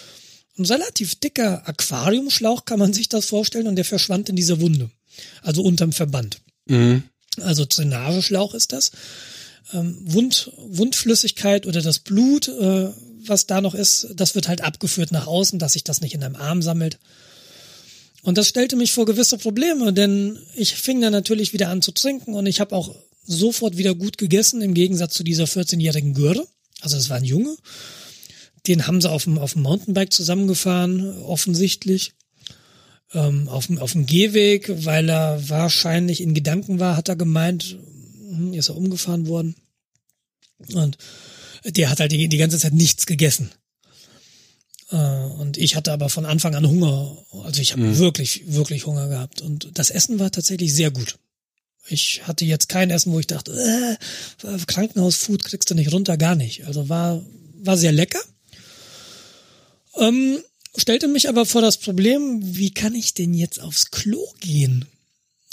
ein 0.59 0.65
relativ 0.65 1.15
dicker 1.17 1.67
Aquariumschlauch, 1.69 2.65
kann 2.65 2.79
man 2.79 2.93
sich 2.93 3.09
das 3.09 3.27
vorstellen, 3.27 3.67
und 3.67 3.77
der 3.77 3.85
verschwand 3.85 4.29
in 4.29 4.37
dieser 4.37 4.61
Wunde. 4.61 4.91
Also 5.43 5.63
unterm 5.63 5.93
Verband. 5.93 6.41
Mhm. 6.67 7.05
Also 7.41 7.65
Drainageschlauch 7.65 8.55
ist 8.55 8.73
das. 8.73 8.91
Ähm, 9.73 9.97
Wund, 10.01 10.53
Wundflüssigkeit 10.57 11.67
oder 11.67 11.83
das 11.83 11.99
Blut, 11.99 12.49
äh, 12.49 12.89
was 13.27 13.47
da 13.47 13.61
noch 13.61 13.75
ist, 13.75 14.09
das 14.15 14.35
wird 14.35 14.49
halt 14.49 14.63
abgeführt 14.63 15.13
nach 15.13 15.27
außen, 15.27 15.59
dass 15.59 15.75
sich 15.75 15.85
das 15.85 16.01
nicht 16.01 16.15
in 16.15 16.23
einem 16.23 16.37
Arm 16.37 16.63
sammelt. 16.63 16.99
Und 18.23 18.39
das 18.39 18.49
stellte 18.49 18.77
mich 18.77 18.93
vor 18.93 19.07
gewisse 19.07 19.39
Probleme, 19.39 19.93
denn 19.93 20.39
ich 20.55 20.75
fing 20.75 21.01
dann 21.01 21.13
natürlich 21.13 21.53
wieder 21.53 21.69
an 21.69 21.83
zu 21.83 21.93
trinken 21.93 22.35
und 22.35 22.47
ich 22.47 22.61
habe 22.61 22.75
auch 22.75 22.95
sofort 23.25 23.77
wieder 23.77 23.95
gut 23.95 24.19
gegessen, 24.19 24.63
im 24.63 24.75
Gegensatz 24.75 25.15
zu 25.15 25.23
dieser 25.23 25.45
14-jährigen 25.45 26.15
Göre. 26.15 26.47
Also 26.81 26.97
das 26.97 27.11
war 27.11 27.19
ein 27.19 27.25
Junge. 27.25 27.57
Den 28.67 28.87
haben 28.87 29.01
sie 29.01 29.11
auf 29.11 29.25
dem, 29.25 29.39
auf 29.39 29.55
dem 29.55 29.63
Mountainbike 29.63 30.13
zusammengefahren, 30.13 31.23
offensichtlich. 31.23 32.13
Ähm, 33.15 33.49
auf, 33.49 33.69
dem, 33.69 33.79
auf 33.79 33.93
dem 33.93 34.05
Gehweg, 34.05 34.71
weil 34.85 35.09
er 35.09 35.49
wahrscheinlich 35.49 36.21
in 36.21 36.35
Gedanken 36.35 36.79
war, 36.79 36.97
hat 36.97 37.09
er 37.09 37.17
gemeint, 37.17 37.79
hm, 38.29 38.53
ist 38.53 38.69
er 38.69 38.77
umgefahren 38.77 39.27
worden. 39.27 39.55
Und 40.75 40.99
der 41.65 41.91
hat 41.91 42.01
halt 42.01 42.13
die, 42.13 42.29
die 42.29 42.37
ganze 42.37 42.59
Zeit 42.59 42.75
nichts 42.75 43.07
gegessen. 43.07 43.51
Äh, 44.91 44.97
und 44.97 45.57
ich 45.57 45.77
hatte 45.77 45.93
aber 45.93 46.09
von 46.09 46.27
Anfang 46.27 46.55
an 46.55 46.69
Hunger. 46.69 47.17
Also 47.45 47.61
ich 47.61 47.73
habe 47.73 47.83
mhm. 47.83 47.99
wirklich, 47.99 48.43
wirklich 48.47 48.87
Hunger 48.87 49.09
gehabt. 49.09 49.41
Und 49.41 49.71
das 49.75 49.91
Essen 49.91 50.19
war 50.19 50.31
tatsächlich 50.31 50.75
sehr 50.75 50.91
gut. 50.91 51.19
Ich 51.89 52.27
hatte 52.27 52.45
jetzt 52.45 52.69
kein 52.69 52.91
Essen, 52.91 53.13
wo 53.13 53.19
ich 53.19 53.27
dachte, 53.27 53.53
äh, 53.53 54.59
Krankenhausfood 54.67 55.45
kriegst 55.45 55.71
du 55.71 55.75
nicht 55.75 55.93
runter, 55.93 56.17
gar 56.19 56.35
nicht. 56.35 56.67
Also 56.67 56.89
war, 56.89 57.25
war 57.63 57.77
sehr 57.79 57.93
lecker. 57.93 58.21
Ähm, 59.97 60.39
stellte 60.77 61.09
mich 61.09 61.29
aber 61.29 61.47
vor 61.47 61.63
das 61.63 61.79
Problem, 61.79 62.41
wie 62.43 62.73
kann 62.73 62.95
ich 62.95 63.15
denn 63.15 63.35
jetzt 63.35 63.61
aufs 63.61 63.91
Klo 63.91 64.25
gehen? 64.41 64.85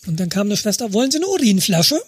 Und 0.07 0.19
dann 0.19 0.29
kam 0.29 0.47
eine 0.47 0.57
Schwester, 0.57 0.93
wollen 0.93 1.11
Sie 1.11 1.17
eine 1.17 1.27
Urinflasche? 1.27 2.01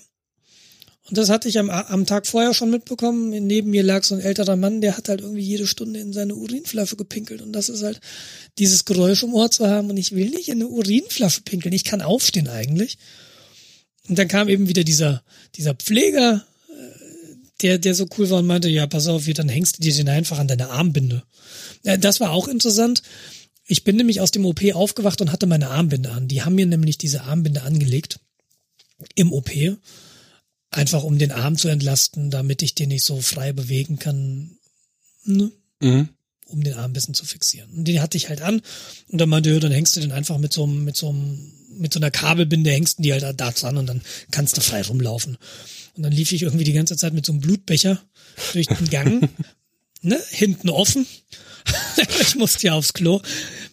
Und 1.10 1.18
das 1.18 1.30
hatte 1.30 1.48
ich 1.48 1.58
am, 1.58 1.70
am 1.70 2.06
Tag 2.06 2.28
vorher 2.28 2.54
schon 2.54 2.70
mitbekommen. 2.70 3.30
Neben 3.30 3.70
mir 3.70 3.82
lag 3.82 4.04
so 4.04 4.16
ein 4.16 4.22
älterer 4.22 4.58
Mann, 4.58 4.82
der 4.82 4.98
hat 4.98 5.08
halt 5.08 5.22
irgendwie 5.22 5.42
jede 5.42 5.66
Stunde 5.66 6.02
in 6.02 6.12
seine 6.12 6.36
Urinflasche 6.36 6.98
gepinkelt. 6.98 7.42
Und 7.42 7.54
das 7.54 7.70
ist 7.70 7.82
halt 7.82 8.02
dieses 8.58 8.84
Geräusch 8.84 9.24
im 9.24 9.34
Ohr 9.34 9.50
zu 9.50 9.68
haben. 9.68 9.90
Und 9.90 9.98
ich 9.98 10.12
will 10.12 10.30
nicht 10.30 10.50
in 10.50 10.56
eine 10.56 10.68
Urinflasche 10.68 11.42
pinkeln. 11.42 11.74
Ich 11.74 11.86
kann 11.86 12.02
aufstehen 12.02 12.50
eigentlich. 12.50 12.98
Und 14.10 14.20
dann 14.20 14.28
kam 14.28 14.50
eben 14.50 14.68
wieder 14.68 14.84
dieser, 14.84 15.24
dieser 15.56 15.76
Pfleger, 15.76 16.46
der, 17.62 17.78
der 17.78 17.96
so 17.96 18.08
cool 18.18 18.30
war 18.30 18.40
und 18.40 18.48
meinte, 18.48 18.70
ja, 18.70 18.88
pass 18.88 19.08
auf, 19.08 19.26
dann 19.26 19.50
hängst 19.50 19.78
du 19.78 19.82
dir 19.82 19.94
den 19.94 20.10
einfach 20.10 20.40
an 20.40 20.48
deine 20.48 20.70
Armbinde. 20.70 21.24
Das 21.84 22.20
war 22.20 22.32
auch 22.32 22.48
interessant. 22.48 23.02
Ich 23.66 23.84
bin 23.84 23.98
nämlich 23.98 24.22
aus 24.22 24.32
dem 24.32 24.46
OP 24.46 24.64
aufgewacht 24.74 25.22
und 25.22 25.32
hatte 25.32 25.48
meine 25.48 25.70
Armbinde 25.70 26.12
an. 26.12 26.28
Die 26.28 26.44
haben 26.44 26.56
mir 26.56 26.66
nämlich 26.66 26.98
diese 26.98 27.24
Armbinde 27.24 27.64
angelegt 27.64 28.20
im 29.16 29.34
OP, 29.34 29.52
einfach 30.72 31.04
um 31.04 31.18
den 31.18 31.32
Arm 31.32 31.58
zu 31.58 31.68
entlasten, 31.68 32.32
damit 32.32 32.62
ich 32.62 32.76
den 32.76 32.90
nicht 32.90 33.04
so 33.04 33.22
frei 33.22 33.54
bewegen 33.54 34.00
kann, 34.00 34.58
ne? 35.26 35.52
Mhm. 35.80 36.10
um 36.48 36.64
den 36.64 36.74
Arm 36.74 36.92
ein 36.92 36.94
bisschen 36.94 37.14
zu 37.14 37.26
fixieren. 37.26 37.70
Und 37.72 37.88
den 37.88 38.02
hatte 38.02 38.18
ich 38.18 38.30
halt 38.30 38.42
an 38.42 38.62
und 39.10 39.20
dann 39.20 39.30
meinte, 39.30 39.52
ja, 39.52 39.60
dann 39.60 39.72
hängst 39.72 39.96
du 39.96 40.00
den 40.00 40.12
einfach 40.12 40.38
mit 40.38 40.54
so 40.54 40.64
einem, 40.64 40.84
mit 40.86 40.96
so 40.96 41.10
einem, 41.10 41.54
mit 41.78 41.94
so 41.94 42.00
einer 42.00 42.10
Kabelbinde 42.10 42.72
hängst 42.72 42.98
du 42.98 43.04
die 43.04 43.14
halt 43.14 43.24
da 43.40 43.52
dran 43.52 43.78
und 43.78 43.86
dann 43.86 44.02
kannst 44.32 44.58
du 44.58 44.62
frei 44.62 44.82
rumlaufen. 44.82 45.38
Und 45.98 46.04
dann 46.04 46.12
lief 46.12 46.32
ich 46.32 46.44
irgendwie 46.44 46.64
die 46.64 46.74
ganze 46.74 46.96
Zeit 46.96 47.14
mit 47.14 47.26
so 47.26 47.34
einem 47.34 47.42
Blutbecher 47.42 48.02
durch 48.54 48.68
den 48.68 48.90
Gang, 48.90 49.30
ne, 50.02 50.22
hinten 50.30 50.70
offen 50.70 51.06
ich 52.22 52.36
musste 52.36 52.68
ja 52.68 52.74
aufs 52.74 52.94
Klo. 52.94 53.22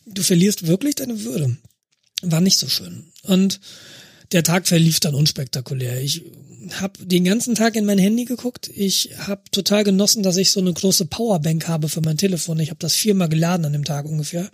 Du 0.07 0.23
verlierst 0.23 0.67
wirklich 0.67 0.95
deine 0.95 1.25
Würde. 1.25 1.57
War 2.23 2.41
nicht 2.41 2.59
so 2.59 2.69
schön. 2.69 3.07
Und 3.23 3.61
der 4.33 4.43
Tag 4.43 4.67
verlief 4.67 5.01
dann 5.01 5.15
unspektakulär. 5.15 6.01
Ich 6.01 6.23
habe 6.81 7.05
den 7.05 7.25
ganzen 7.25 7.55
Tag 7.55 7.77
in 7.77 7.85
mein 7.85 7.99
Handy 7.99 8.25
geguckt. 8.25 8.71
Ich 8.75 9.11
habe 9.19 9.43
total 9.51 9.85
genossen, 9.85 10.23
dass 10.23 10.37
ich 10.37 10.51
so 10.51 10.61
eine 10.61 10.73
große 10.73 11.07
Powerbank 11.07 11.69
habe 11.69 11.89
für 11.89 12.01
mein 12.01 12.17
Telefon. 12.17 12.59
Ich 12.61 12.71
habe 12.71 12.81
das 12.81 12.95
viermal 12.95 13.29
geladen 13.29 13.67
an 13.67 13.73
dem 13.73 13.85
Tag 13.85 14.07
ungefähr. 14.07 14.51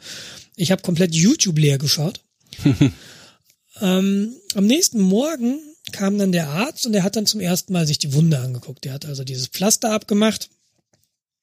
Ich 0.56 0.72
habe 0.72 0.82
komplett 0.82 1.14
YouTube 1.14 1.58
leer 1.58 1.78
geschaut. 1.78 2.20
ähm, 3.80 4.32
am 4.54 4.66
nächsten 4.66 5.00
Morgen 5.00 5.60
kam 5.92 6.18
dann 6.18 6.32
der 6.32 6.48
Arzt 6.48 6.86
und 6.86 6.92
der 6.92 7.02
hat 7.02 7.16
dann 7.16 7.26
zum 7.26 7.40
ersten 7.40 7.72
Mal 7.72 7.86
sich 7.86 7.98
die 7.98 8.12
Wunde 8.12 8.38
angeguckt. 8.38 8.84
Der 8.84 8.92
hat 8.92 9.06
also 9.06 9.24
dieses 9.24 9.48
Pflaster 9.48 9.92
abgemacht 9.92 10.50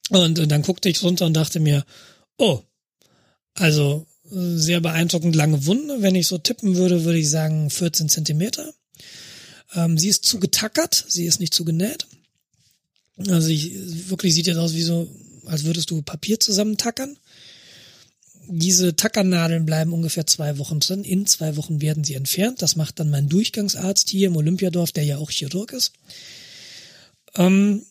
und, 0.10 0.40
und 0.40 0.50
dann 0.50 0.62
guckte 0.62 0.90
ich 0.90 1.04
runter 1.04 1.26
und 1.26 1.34
dachte 1.34 1.60
mir, 1.60 1.86
oh, 2.38 2.62
also 3.54 4.06
sehr 4.30 4.82
beeindruckend 4.82 5.36
lange 5.36 5.66
Wunde. 5.66 6.02
Wenn 6.02 6.16
ich 6.16 6.28
so 6.28 6.38
tippen 6.38 6.76
würde, 6.76 7.04
würde 7.04 7.20
ich 7.20 7.30
sagen 7.30 7.70
14 7.70 8.10
Zentimeter. 8.10 8.74
Ähm, 9.74 9.98
sie 9.98 10.10
ist 10.10 10.26
zu 10.26 10.40
getackert, 10.40 11.06
sie 11.08 11.26
ist 11.26 11.40
nicht 11.40 11.54
zu 11.54 11.66
genäht. 11.66 12.08
Also 13.28 13.50
ich, 13.50 13.72
wirklich 14.10 14.34
sieht 14.34 14.48
jetzt 14.48 14.58
aus 14.58 14.74
wie 14.74 14.84
so, 14.84 15.10
als 15.46 15.64
würdest 15.64 15.90
du 15.90 16.02
Papier 16.02 16.40
zusammentackern. 16.40 17.18
Diese 18.50 18.96
Tackernadeln 18.96 19.66
bleiben 19.66 19.94
ungefähr 19.94 20.26
zwei 20.26 20.58
Wochen 20.58 20.80
drin. 20.80 21.04
In 21.04 21.26
zwei 21.26 21.56
Wochen 21.58 21.82
werden 21.82 22.04
sie 22.04 22.16
entfernt. 22.16 22.62
Das 22.62 22.76
macht 22.76 23.00
dann 23.00 23.10
mein 23.10 23.30
Durchgangsarzt 23.30 24.10
hier 24.10 24.28
im 24.28 24.36
Olympiadorf, 24.36 24.92
der 24.92 25.04
ja 25.04 25.18
auch 25.18 25.32
Chirurg 25.32 25.74
ist. 25.74 25.94
Ähm, 27.36 27.86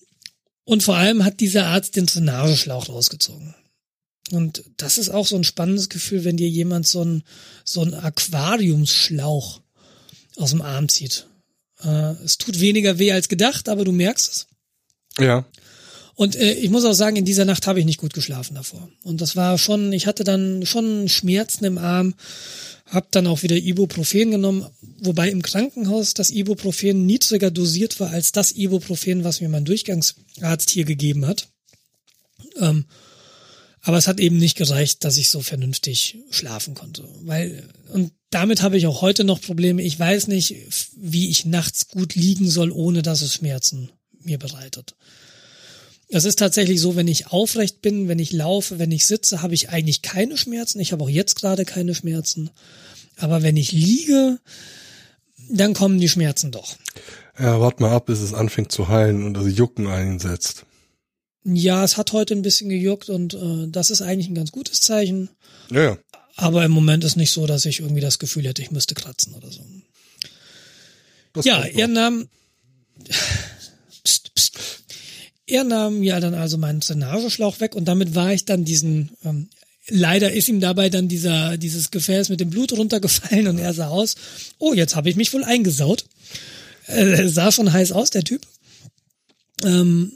und 0.65 0.83
vor 0.83 0.97
allem 0.97 1.24
hat 1.24 1.41
dieser 1.41 1.66
Arzt 1.66 1.97
den 1.97 2.07
Drainageschlauch 2.07 2.89
rausgezogen. 2.89 3.55
Und 4.33 4.65
das 4.77 4.99
ist 4.99 5.11
auch 5.11 5.27
so 5.27 5.37
ein 5.37 5.45
spannendes 5.45 5.89
Gefühl, 5.89 6.24
wenn 6.24 6.37
dir 6.37 6.49
jemand 6.49 6.87
so 6.87 7.05
ein 7.05 7.23
so 7.65 7.83
ein 7.83 7.95
Aquariumsschlauch 7.95 9.61
aus 10.37 10.51
dem 10.51 10.62
Arm 10.62 10.89
zieht. 10.89 11.28
Äh, 11.83 12.12
es 12.24 12.39
tut 12.39 12.59
weniger 12.59 12.99
weh 12.99 13.12
als 13.12 13.28
gedacht, 13.28 13.69
aber 13.69 13.85
du 13.85 13.93
merkst 13.93 14.33
es. 14.33 14.47
Ja. 15.19 15.47
Und 16.16 16.34
äh, 16.34 16.55
ich 16.55 16.70
muss 16.70 16.84
auch 16.84 16.94
sagen, 16.94 17.16
in 17.16 17.26
dieser 17.26 17.44
Nacht 17.44 17.66
habe 17.66 17.78
ich 17.78 17.84
nicht 17.84 18.01
gut 18.01 18.14
geschlafen 18.14 18.55
davor. 18.55 18.88
Und 19.05 19.20
das 19.20 19.36
war 19.36 19.59
schon, 19.59 19.93
ich 19.93 20.06
hatte 20.06 20.24
dann 20.24 20.64
schon 20.64 21.09
Schmerzen 21.09 21.64
im 21.66 21.78
Arm, 21.78 22.14
habe 22.86 23.06
dann 23.10 23.26
auch 23.26 23.43
wieder 23.43 23.56
Ibuprofen 23.56 24.30
genommen, 24.30 24.66
wobei 24.98 25.28
im 25.28 25.43
Krankenhaus 25.43 26.14
das 26.14 26.30
Ibuprofen 26.30 27.05
niedriger 27.05 27.51
dosiert 27.51 28.01
war 28.01 28.10
als 28.10 28.32
das 28.32 28.52
Ibuprofen, 28.52 29.24
was 29.24 29.40
mir 29.43 29.51
mein 29.51 29.66
Durchgangsarzt 29.66 30.70
hier 30.70 30.84
gegeben 30.84 31.26
hat. 31.26 31.48
Ähm, 32.59 32.86
aber 33.82 33.98
es 33.98 34.09
hat 34.09 34.18
eben 34.18 34.38
nicht 34.38 34.56
gereicht, 34.56 35.05
dass 35.05 35.18
ich 35.18 35.28
so 35.28 35.43
vernünftig 35.43 36.18
schlafen 36.30 36.74
konnte. 36.74 37.05
Weil, 37.22 37.62
und 37.93 38.12
damit 38.30 38.62
habe 38.62 38.78
ich 38.78 38.86
auch 38.86 39.02
heute 39.02 39.22
noch 39.22 39.40
Probleme. 39.40 39.82
Ich 39.82 39.98
weiß 39.98 40.28
nicht, 40.28 40.56
wie 40.97 41.28
ich 41.28 41.44
nachts 41.44 41.88
gut 41.88 42.14
liegen 42.14 42.48
soll, 42.48 42.72
ohne 42.72 43.02
dass 43.02 43.20
es 43.22 43.34
Schmerzen 43.34 43.90
mir 44.24 44.38
bereitet. 44.38 44.97
Es 46.09 46.24
ist 46.24 46.39
tatsächlich 46.39 46.81
so, 46.81 46.95
wenn 46.95 47.09
ich 47.09 47.28
aufrecht 47.28 47.83
bin, 47.83 48.09
wenn 48.09 48.19
ich 48.19 48.33
laufe, 48.33 48.78
wenn 48.78 48.93
ich 48.93 49.07
sitze, 49.07 49.43
habe 49.43 49.55
ich 49.55 49.70
eigentlich 49.70 50.03
keine 50.03 50.37
Schmerzen. 50.37 50.78
Ich 50.78 50.93
habe 50.93 51.03
auch 51.03 51.09
jetzt 51.09 51.35
gerade 51.35 51.65
keine 51.65 51.95
Schmerzen. 51.95 52.51
Aber 53.16 53.43
wenn 53.43 53.57
ich 53.57 53.73
liege, 53.73 54.39
dann 55.51 55.74
kommen 55.74 55.99
die 55.99 56.09
Schmerzen 56.09 56.53
doch. 56.53 56.77
Ja, 57.39 57.61
wart 57.61 57.81
mal 57.81 57.93
ab, 57.93 58.07
bis 58.07 58.20
es 58.20 58.35
anfängt 58.35 58.73
zu 58.73 58.89
heilen 58.89 59.24
und 59.24 59.35
das 59.35 59.57
Jucken 59.57 59.89
einsetzt. 59.89 60.65
Ja, 61.45 61.85
es 61.85 61.97
hat 61.97 62.12
heute 62.12 62.35
ein 62.35 62.43
bisschen 62.43 62.69
gejuckt 62.69 63.09
und 63.09 63.35
äh, 63.35 63.69
das 63.69 63.91
ist 63.91 64.03
eigentlich 64.03 64.28
ein 64.28 64.35
ganz 64.35 64.53
gutes 64.53 64.81
Zeichen. 64.81 65.28
Ja, 65.70 65.83
ja. 65.83 65.99
Aber 66.37 66.65
im 66.65 66.73
Moment 66.73 67.05
ist 67.05 67.16
nicht 67.16 67.31
so, 67.31 67.47
dass 67.47 67.65
ich 67.65 67.81
irgendwie 67.81 68.01
das 68.01 68.19
Gefühl 68.19 68.47
hätte, 68.47 68.62
ich 68.62 68.70
müsste 68.70 68.95
kratzen 68.95 69.35
oder 69.35 69.51
so. 69.51 69.65
Das 71.33 71.45
ja, 71.45 71.61
kommt 71.61 71.73
noch. 71.73 71.81
er 71.81 71.89
nahm, 71.89 72.28
pst, 74.05 74.35
pst. 74.35 74.59
Er 75.47 75.64
nahm 75.64 76.02
ja 76.02 76.20
dann 76.20 76.35
also 76.35 76.59
meinen 76.59 76.81
Drainageschlauch 76.81 77.60
weg 77.60 77.74
und 77.74 77.86
damit 77.86 78.14
war 78.14 78.32
ich 78.32 78.44
dann 78.44 78.64
diesen, 78.64 79.10
ähm, 79.24 79.48
leider 79.89 80.32
ist 80.32 80.48
ihm 80.48 80.60
dabei 80.60 80.89
dann 80.89 81.09
dieser, 81.09 81.56
dieses 81.56 81.90
Gefäß 81.90 82.28
mit 82.28 82.40
dem 82.40 82.51
Blut 82.51 82.73
runtergefallen 82.73 83.48
und 83.48 83.59
er 83.59 83.73
sah 83.73 83.89
aus, 83.89 84.16
oh, 84.59 84.74
jetzt 84.74 84.97
habe 84.97 85.09
ich 85.09 85.16
mich 85.16 85.32
wohl 85.32 85.44
eingesaut. 85.44 86.05
Äh, 86.86 87.28
sah 87.28 87.51
schon 87.52 87.73
heiß 87.73 87.93
aus, 87.93 88.10
der 88.10 88.24
Typ. 88.24 88.47
Ähm, 89.64 90.12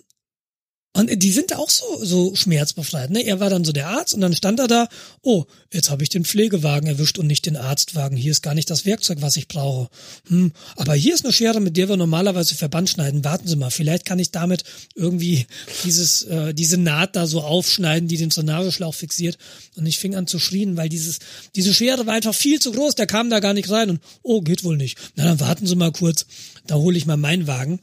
und 0.93 1.23
die 1.23 1.31
sind 1.31 1.55
auch 1.55 1.71
so, 1.71 2.05
so 2.05 2.35
schmerzbefreit. 2.35 3.11
Ne? 3.11 3.25
Er 3.25 3.39
war 3.39 3.49
dann 3.49 3.65
so 3.65 3.71
der 3.71 3.89
Arzt 3.89 4.13
und 4.13 4.21
dann 4.23 4.35
stand 4.35 4.59
er 4.59 4.67
da, 4.67 4.89
oh, 5.23 5.45
jetzt 5.73 5.89
habe 5.89 6.03
ich 6.03 6.09
den 6.09 6.25
Pflegewagen 6.25 6.89
erwischt 6.89 7.17
und 7.17 7.29
nicht 7.29 7.47
den 7.47 7.57
Arztwagen. 7.57 8.17
Hier 8.17 8.33
ist 8.33 8.43
gar 8.43 8.55
nicht 8.55 8.69
das 8.71 8.85
Werkzeug, 8.87 9.19
was 9.21 9.37
ich 9.37 9.47
brauche. 9.47 9.89
Hm, 10.27 10.51
aber 10.75 10.95
hier 10.95 11.15
ist 11.15 11.25
eine 11.25 11.33
Schere, 11.33 11.61
mit 11.61 11.77
der 11.77 11.89
wir 11.89 11.97
normalerweise 11.97 12.57
Verband 12.57 12.91
schneiden. 12.91 13.25
Warten 13.25 13.47
Sie 13.47 13.55
mal, 13.55 13.71
vielleicht 13.71 14.05
kann 14.05 14.19
ich 14.19 14.33
damit 14.33 14.65
irgendwie 14.97 15.47
dieses, 15.85 16.25
äh, 16.25 16.55
diese 16.55 16.77
Naht 16.77 17.15
da 17.15 17.29
so 17.29 17.43
aufschneiden, 17.43 18.09
die 18.09 18.17
den 18.17 18.31
Drainageschlauch 18.31 18.95
fixiert. 18.95 19.39
Und 19.77 19.87
ich 19.87 20.01
fing 20.01 20.17
an 20.17 20.27
zu 20.27 20.41
schrien, 20.41 20.77
weil 20.77 20.89
dieses, 20.89 21.21
diese 21.55 21.73
Schere 21.73 22.07
war 22.07 22.15
einfach 22.15 22.35
viel 22.35 22.59
zu 22.59 22.73
groß, 22.73 22.97
der 22.97 23.07
kam 23.07 23.31
da 23.31 23.39
gar 23.39 23.55
nicht 23.55 23.71
rein 23.71 23.91
und 23.91 24.01
oh, 24.25 24.41
geht 24.41 24.65
wohl 24.65 24.77
nicht. 24.77 24.99
Na, 25.15 25.23
dann 25.23 25.39
warten 25.39 25.69
Sie 25.69 25.77
mal 25.77 25.93
kurz, 25.93 26.27
da 26.67 26.75
hole 26.75 26.99
ich 26.99 27.07
mal 27.07 27.17
meinen 27.17 27.47
Wagen. 27.47 27.79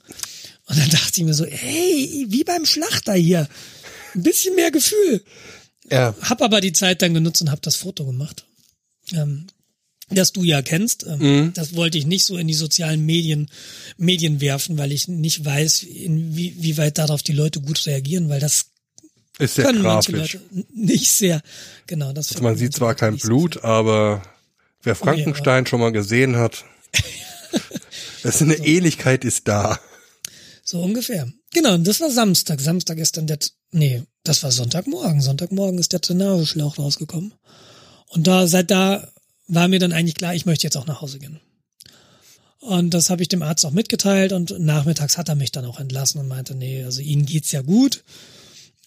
Und 0.68 0.77
dann 0.77 0.89
dachte 0.89 1.14
ich 1.22 1.23
mir 1.23 1.34
so, 1.34 1.45
hey, 1.45 2.26
wie 2.30 2.44
beim 2.44 2.65
Schlachter 2.65 3.14
hier. 3.14 3.48
Ein 4.15 4.23
bisschen 4.23 4.56
mehr 4.56 4.72
Gefühl. 4.72 5.23
Ja, 5.89 6.14
Hab 6.22 6.41
aber 6.41 6.60
die 6.61 6.73
Zeit 6.73 7.02
dann 7.02 7.14
genutzt 7.14 7.41
und 7.41 7.52
hab 7.52 7.61
das 7.61 7.76
Foto 7.77 8.06
gemacht. 8.06 8.45
Ähm, 9.14 9.48
das 10.10 10.31
du 10.34 10.44
ja 10.44 10.61
kennst. 10.61 11.06
Ähm, 11.06 11.19
Mhm. 11.19 11.53
Das 11.53 11.76
wollte 11.76 11.98
ich 11.98 12.06
nicht 12.06 12.26
so 12.26 12.38
in 12.38 12.48
die 12.48 12.53
sozialen 12.53 13.06
Medien, 13.06 13.49
Medien 13.98 14.41
werfen, 14.41 14.77
weil 14.77 14.91
ich 14.91 15.07
nicht 15.07 15.44
weiß, 15.45 15.84
inwieweit 15.84 16.98
darauf 16.98 17.23
die 17.23 17.34
Leute 17.34 17.61
gut 17.61 17.85
reagieren, 17.85 18.27
weil 18.30 18.39
das 18.41 18.68
ist 19.39 19.56
sehr 19.56 19.65
können 19.65 19.81
manche 19.84 20.11
grafisch. 20.14 20.34
Leute 20.34 20.45
n- 20.53 20.65
nicht 20.73 21.11
sehr. 21.11 21.41
Genau, 21.88 22.11
das 22.11 22.31
Also 22.31 22.44
man 22.44 22.57
sieht 22.57 22.73
zwar 22.73 22.95
kein 22.95 23.14
nicht 23.14 23.22
so 23.23 23.27
Blut, 23.30 23.64
aber 23.64 24.22
wer 24.84 24.95
Frankenstein 24.95 25.65
schon 25.65 25.80
mal 25.80 25.91
gesehen 25.91 26.35
hat, 26.38 26.65
das 28.23 28.41
eine 28.41 28.56
Ähnlichkeit 28.56 29.23
ist 29.23 29.48
da. 29.48 29.80
So 30.69 30.81
ungefähr. 30.81 31.31
Genau, 31.53 31.76
und 31.76 31.88
das 31.88 32.02
war 32.02 32.11
Samstag. 32.11 32.60
Samstag 32.60 32.98
ist 32.98 33.15
dann 33.15 33.26
der, 33.26 33.39
nee, 33.72 34.03
das 34.26 34.44
war 34.44 34.52
Sonntagmorgen. 34.52 35.22
Sonntagmorgen 35.22 35.80
ist 35.80 35.94
der 35.94 36.02
Drainageschlauch 36.02 36.77
rausgekommen. 36.77 37.34
Und 38.10 38.27
da, 38.27 38.48
seit 38.48 38.69
da 38.69 39.10
war 39.48 39.69
mir 39.69 39.80
dann 39.80 39.94
eigentlich 39.94 40.15
klar, 40.15 40.35
ich 40.35 40.45
möchte 40.45 40.68
jetzt 40.68 40.76
auch 40.76 40.85
nach 40.85 41.02
Hause 41.02 41.19
gehen. 41.19 41.39
Und 42.60 42.94
das 42.94 43.10
habe 43.10 43.22
ich 43.22 43.30
dem 43.30 43.44
Arzt 43.44 43.65
auch 43.65 43.72
mitgeteilt 43.72 44.34
und 44.34 44.60
nachmittags 44.60 45.18
hat 45.18 45.30
er 45.30 45.35
mich 45.35 45.53
dann 45.53 45.64
auch 45.64 45.80
entlassen 45.80 46.19
und 46.19 46.27
meinte, 46.27 46.53
nee, 46.53 46.84
also 46.84 46.99
Ihnen 46.99 47.26
geht's 47.26 47.53
ja 47.53 47.61
gut. 47.61 48.03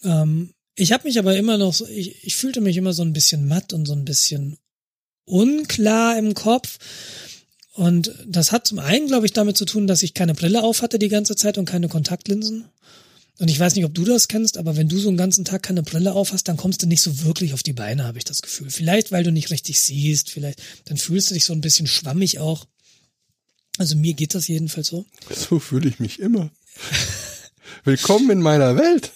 Ähm, 0.04 0.52
ich 0.74 0.92
habe 0.92 1.08
mich 1.08 1.18
aber 1.18 1.34
immer 1.34 1.56
noch 1.56 1.72
so, 1.72 1.86
ich, 1.86 2.22
ich 2.24 2.36
fühlte 2.36 2.60
mich 2.60 2.76
immer 2.76 2.92
so 2.92 3.02
ein 3.02 3.14
bisschen 3.14 3.48
matt 3.48 3.72
und 3.72 3.86
so 3.86 3.94
ein 3.94 4.04
bisschen 4.04 4.58
unklar 5.24 6.18
im 6.18 6.34
Kopf. 6.34 6.78
Und 7.80 8.14
das 8.26 8.52
hat 8.52 8.66
zum 8.66 8.78
einen, 8.78 9.06
glaube 9.06 9.24
ich, 9.24 9.32
damit 9.32 9.56
zu 9.56 9.64
tun, 9.64 9.86
dass 9.86 10.02
ich 10.02 10.12
keine 10.12 10.34
Brille 10.34 10.62
auf 10.62 10.82
hatte 10.82 10.98
die 10.98 11.08
ganze 11.08 11.34
Zeit 11.34 11.56
und 11.56 11.64
keine 11.64 11.88
Kontaktlinsen. 11.88 12.66
Und 13.38 13.48
ich 13.48 13.58
weiß 13.58 13.74
nicht, 13.74 13.86
ob 13.86 13.94
du 13.94 14.04
das 14.04 14.28
kennst, 14.28 14.58
aber 14.58 14.76
wenn 14.76 14.90
du 14.90 14.98
so 14.98 15.08
einen 15.08 15.16
ganzen 15.16 15.46
Tag 15.46 15.62
keine 15.62 15.82
Brille 15.82 16.12
auf 16.12 16.34
hast, 16.34 16.46
dann 16.46 16.58
kommst 16.58 16.82
du 16.82 16.86
nicht 16.86 17.00
so 17.00 17.22
wirklich 17.24 17.54
auf 17.54 17.62
die 17.62 17.72
Beine, 17.72 18.04
habe 18.04 18.18
ich 18.18 18.24
das 18.24 18.42
Gefühl. 18.42 18.68
Vielleicht, 18.68 19.12
weil 19.12 19.24
du 19.24 19.32
nicht 19.32 19.50
richtig 19.50 19.80
siehst, 19.80 20.28
vielleicht, 20.28 20.60
dann 20.84 20.98
fühlst 20.98 21.30
du 21.30 21.34
dich 21.34 21.46
so 21.46 21.54
ein 21.54 21.62
bisschen 21.62 21.86
schwammig 21.86 22.38
auch. 22.38 22.66
Also 23.78 23.96
mir 23.96 24.12
geht 24.12 24.34
das 24.34 24.46
jedenfalls 24.46 24.88
so. 24.88 25.06
So 25.34 25.58
fühle 25.58 25.88
ich 25.88 26.00
mich 26.00 26.20
immer. 26.20 26.50
Willkommen 27.84 28.28
in 28.28 28.42
meiner 28.42 28.76
Welt. 28.76 29.10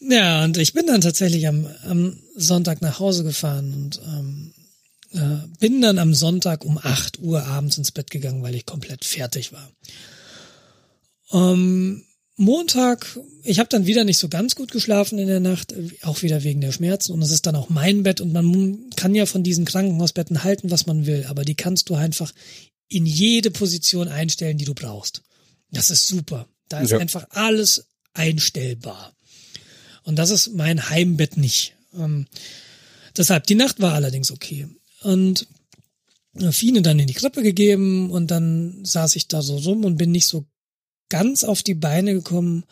Ja, 0.00 0.42
und 0.42 0.56
ich 0.56 0.72
bin 0.72 0.86
dann 0.86 1.02
tatsächlich 1.02 1.46
am, 1.46 1.66
am 1.82 2.18
Sonntag 2.34 2.80
nach 2.80 2.98
Hause 2.98 3.24
gefahren 3.24 3.74
und 3.74 4.00
ähm, 4.06 4.47
äh, 5.18 5.46
bin 5.58 5.80
dann 5.80 5.98
am 5.98 6.14
Sonntag 6.14 6.64
um 6.64 6.78
8 6.78 7.18
Uhr 7.20 7.44
abends 7.44 7.76
ins 7.78 7.92
Bett 7.92 8.10
gegangen, 8.10 8.42
weil 8.42 8.54
ich 8.54 8.66
komplett 8.66 9.04
fertig 9.04 9.52
war. 9.52 9.70
Ähm, 11.32 12.04
Montag, 12.36 13.18
ich 13.42 13.58
habe 13.58 13.68
dann 13.68 13.86
wieder 13.86 14.04
nicht 14.04 14.18
so 14.18 14.28
ganz 14.28 14.54
gut 14.54 14.70
geschlafen 14.70 15.18
in 15.18 15.26
der 15.26 15.40
Nacht, 15.40 15.72
äh, 15.72 15.90
auch 16.02 16.22
wieder 16.22 16.44
wegen 16.44 16.60
der 16.60 16.72
Schmerzen. 16.72 17.12
Und 17.12 17.22
es 17.22 17.32
ist 17.32 17.46
dann 17.46 17.56
auch 17.56 17.68
mein 17.68 18.04
Bett 18.04 18.20
und 18.20 18.32
man 18.32 18.90
kann 18.96 19.14
ja 19.14 19.26
von 19.26 19.42
diesen 19.42 19.64
Krankenhausbetten 19.64 20.44
halten, 20.44 20.70
was 20.70 20.86
man 20.86 21.06
will, 21.06 21.26
aber 21.28 21.44
die 21.44 21.56
kannst 21.56 21.88
du 21.88 21.94
einfach 21.94 22.32
in 22.88 23.04
jede 23.06 23.50
Position 23.50 24.08
einstellen, 24.08 24.56
die 24.56 24.64
du 24.64 24.74
brauchst. 24.74 25.22
Das 25.70 25.90
ist 25.90 26.06
super. 26.06 26.46
Da 26.68 26.80
ist 26.80 26.90
Ja. 26.90 26.98
einfach 26.98 27.26
alles 27.30 27.86
einstellbar. 28.14 29.12
Und 30.04 30.16
das 30.16 30.30
ist 30.30 30.54
mein 30.54 30.88
Heimbett 30.88 31.36
nicht. 31.36 31.74
Ähm, 31.94 32.26
deshalb, 33.16 33.46
die 33.46 33.56
Nacht 33.56 33.80
war 33.80 33.92
allerdings 33.94 34.30
okay. 34.30 34.68
Und 35.02 35.46
Fine 36.50 36.82
dann 36.82 36.98
in 36.98 37.06
die 37.06 37.14
Krippe 37.14 37.42
gegeben 37.42 38.10
und 38.10 38.30
dann 38.30 38.84
saß 38.84 39.16
ich 39.16 39.28
da 39.28 39.42
so 39.42 39.56
rum 39.56 39.84
und 39.84 39.96
bin 39.96 40.12
nicht 40.12 40.26
so 40.26 40.46
ganz 41.08 41.42
auf 41.42 41.62
die 41.62 41.74
Beine 41.74 42.14
gekommen. 42.14 42.64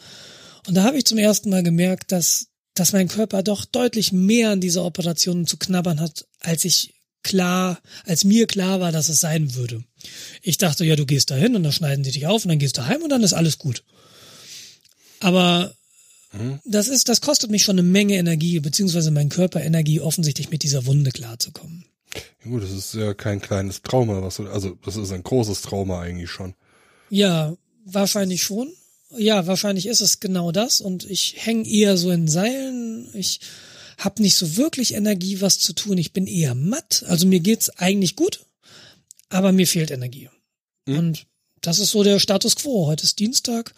Und 0.66 0.74
da 0.74 0.84
habe 0.84 0.98
ich 0.98 1.04
zum 1.04 1.18
ersten 1.18 1.50
Mal 1.50 1.62
gemerkt, 1.62 2.12
dass, 2.12 2.48
dass 2.74 2.92
mein 2.92 3.08
Körper 3.08 3.42
doch 3.42 3.64
deutlich 3.64 4.12
mehr 4.12 4.50
an 4.50 4.60
dieser 4.60 4.84
Operation 4.84 5.46
zu 5.46 5.56
knabbern 5.56 6.00
hat, 6.00 6.26
als 6.40 6.64
ich 6.64 6.94
klar, 7.22 7.80
als 8.04 8.24
mir 8.24 8.46
klar 8.46 8.78
war, 8.78 8.92
dass 8.92 9.08
es 9.08 9.20
sein 9.20 9.54
würde. 9.54 9.82
Ich 10.42 10.58
dachte, 10.58 10.84
ja, 10.84 10.94
du 10.94 11.06
gehst 11.06 11.30
da 11.30 11.34
hin 11.34 11.56
und 11.56 11.64
dann 11.64 11.72
schneiden 11.72 12.04
sie 12.04 12.12
dich 12.12 12.26
auf 12.26 12.44
und 12.44 12.50
dann 12.50 12.58
gehst 12.60 12.76
du 12.76 12.86
heim 12.86 13.02
und 13.02 13.10
dann 13.10 13.24
ist 13.24 13.32
alles 13.32 13.58
gut. 13.58 13.82
Aber 15.18 15.74
das 16.64 16.88
ist, 16.88 17.08
das 17.08 17.20
kostet 17.20 17.50
mich 17.50 17.62
schon 17.62 17.78
eine 17.78 17.88
Menge 17.88 18.16
Energie, 18.16 18.60
beziehungsweise 18.60 19.10
mein 19.10 19.28
Körper 19.28 19.62
Energie, 19.62 20.00
offensichtlich 20.00 20.50
mit 20.50 20.62
dieser 20.62 20.86
Wunde 20.86 21.10
klarzukommen. 21.10 21.86
Ja, 22.44 22.50
gut, 22.50 22.62
das 22.62 22.72
ist 22.72 22.94
ja 22.94 23.14
kein 23.14 23.40
kleines 23.40 23.82
Trauma, 23.82 24.22
was 24.22 24.36
du, 24.36 24.48
also 24.48 24.78
das 24.84 24.96
ist 24.96 25.12
ein 25.12 25.22
großes 25.22 25.62
Trauma 25.62 26.00
eigentlich 26.00 26.30
schon. 26.30 26.54
Ja, 27.10 27.56
wahrscheinlich 27.84 28.42
schon. 28.42 28.72
Ja, 29.16 29.46
wahrscheinlich 29.46 29.86
ist 29.86 30.00
es 30.00 30.20
genau 30.20 30.52
das 30.52 30.80
und 30.80 31.08
ich 31.08 31.34
hänge 31.38 31.68
eher 31.68 31.96
so 31.96 32.10
in 32.10 32.28
Seilen. 32.28 33.08
Ich 33.14 33.40
habe 33.98 34.22
nicht 34.22 34.36
so 34.36 34.56
wirklich 34.56 34.94
Energie, 34.94 35.40
was 35.40 35.58
zu 35.58 35.72
tun. 35.72 35.96
Ich 35.96 36.12
bin 36.12 36.26
eher 36.26 36.54
matt. 36.54 37.04
Also 37.06 37.26
mir 37.26 37.40
geht's 37.40 37.70
eigentlich 37.70 38.16
gut, 38.16 38.44
aber 39.28 39.52
mir 39.52 39.66
fehlt 39.66 39.90
Energie. 39.90 40.28
Und 40.86 41.26
das 41.60 41.78
ist 41.78 41.90
so 41.90 42.02
der 42.02 42.18
Status 42.18 42.56
quo. 42.56 42.86
Heute 42.86 43.04
ist 43.04 43.18
Dienstag. 43.18 43.74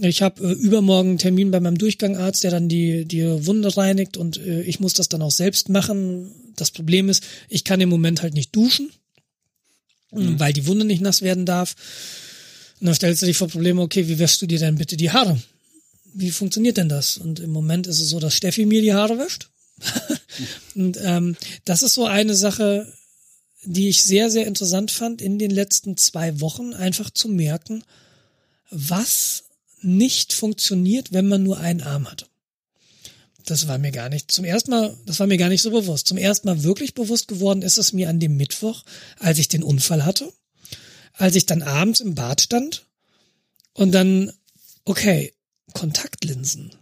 Ich 0.00 0.22
habe 0.22 0.42
äh, 0.42 0.52
übermorgen 0.52 1.10
einen 1.10 1.18
Termin 1.18 1.50
bei 1.50 1.60
meinem 1.60 1.78
Durchgangarzt, 1.78 2.44
der 2.44 2.50
dann 2.50 2.68
die, 2.68 3.04
die 3.04 3.46
Wunde 3.46 3.76
reinigt 3.76 4.16
und 4.16 4.38
äh, 4.38 4.62
ich 4.62 4.80
muss 4.80 4.94
das 4.94 5.08
dann 5.08 5.22
auch 5.22 5.30
selbst 5.30 5.68
machen. 5.68 6.32
Das 6.56 6.70
Problem 6.70 7.08
ist, 7.08 7.24
ich 7.48 7.64
kann 7.64 7.80
im 7.80 7.88
Moment 7.88 8.22
halt 8.22 8.34
nicht 8.34 8.54
duschen, 8.54 8.90
weil 10.10 10.52
die 10.52 10.66
Wunde 10.66 10.84
nicht 10.84 11.00
nass 11.00 11.22
werden 11.22 11.46
darf. 11.46 11.74
Und 12.80 12.86
dann 12.86 12.94
stellst 12.94 13.22
du 13.22 13.26
dich 13.26 13.36
vor 13.36 13.48
Probleme, 13.48 13.80
okay, 13.80 14.08
wie 14.08 14.18
wäschst 14.18 14.42
du 14.42 14.46
dir 14.46 14.58
denn 14.58 14.76
bitte 14.76 14.96
die 14.96 15.10
Haare? 15.10 15.40
Wie 16.14 16.30
funktioniert 16.30 16.76
denn 16.76 16.88
das? 16.88 17.16
Und 17.16 17.40
im 17.40 17.50
Moment 17.50 17.86
ist 17.86 18.00
es 18.00 18.10
so, 18.10 18.20
dass 18.20 18.34
Steffi 18.34 18.66
mir 18.66 18.82
die 18.82 18.92
Haare 18.92 19.18
wäscht. 19.18 19.48
und 20.74 20.98
ähm, 21.02 21.36
das 21.64 21.82
ist 21.82 21.94
so 21.94 22.06
eine 22.06 22.34
Sache, 22.34 22.92
die 23.64 23.88
ich 23.88 24.04
sehr, 24.04 24.30
sehr 24.30 24.46
interessant 24.46 24.90
fand 24.90 25.22
in 25.22 25.38
den 25.38 25.50
letzten 25.50 25.96
zwei 25.96 26.40
Wochen, 26.40 26.74
einfach 26.74 27.10
zu 27.10 27.28
merken, 27.28 27.84
was 28.70 29.44
nicht 29.80 30.32
funktioniert, 30.32 31.12
wenn 31.12 31.28
man 31.28 31.42
nur 31.42 31.58
einen 31.58 31.82
Arm 31.82 32.10
hat. 32.10 32.28
Das 33.46 33.66
war 33.66 33.78
mir 33.78 33.90
gar 33.90 34.08
nicht, 34.08 34.30
zum 34.30 34.44
ersten 34.44 34.70
Mal, 34.70 34.96
das 35.06 35.18
war 35.18 35.26
mir 35.26 35.36
gar 35.36 35.48
nicht 35.48 35.62
so 35.62 35.70
bewusst. 35.70 36.06
Zum 36.06 36.16
ersten 36.16 36.46
Mal 36.48 36.62
wirklich 36.62 36.94
bewusst 36.94 37.28
geworden 37.28 37.62
ist 37.62 37.76
es 37.78 37.92
mir 37.92 38.08
an 38.08 38.20
dem 38.20 38.36
Mittwoch, 38.36 38.84
als 39.18 39.38
ich 39.38 39.48
den 39.48 39.62
Unfall 39.62 40.04
hatte, 40.04 40.32
als 41.14 41.34
ich 41.34 41.46
dann 41.46 41.62
abends 41.62 42.00
im 42.00 42.14
Bad 42.14 42.40
stand 42.40 42.86
und 43.72 43.92
dann, 43.92 44.32
okay, 44.84 45.32
Kontaktlinsen. 45.72 46.72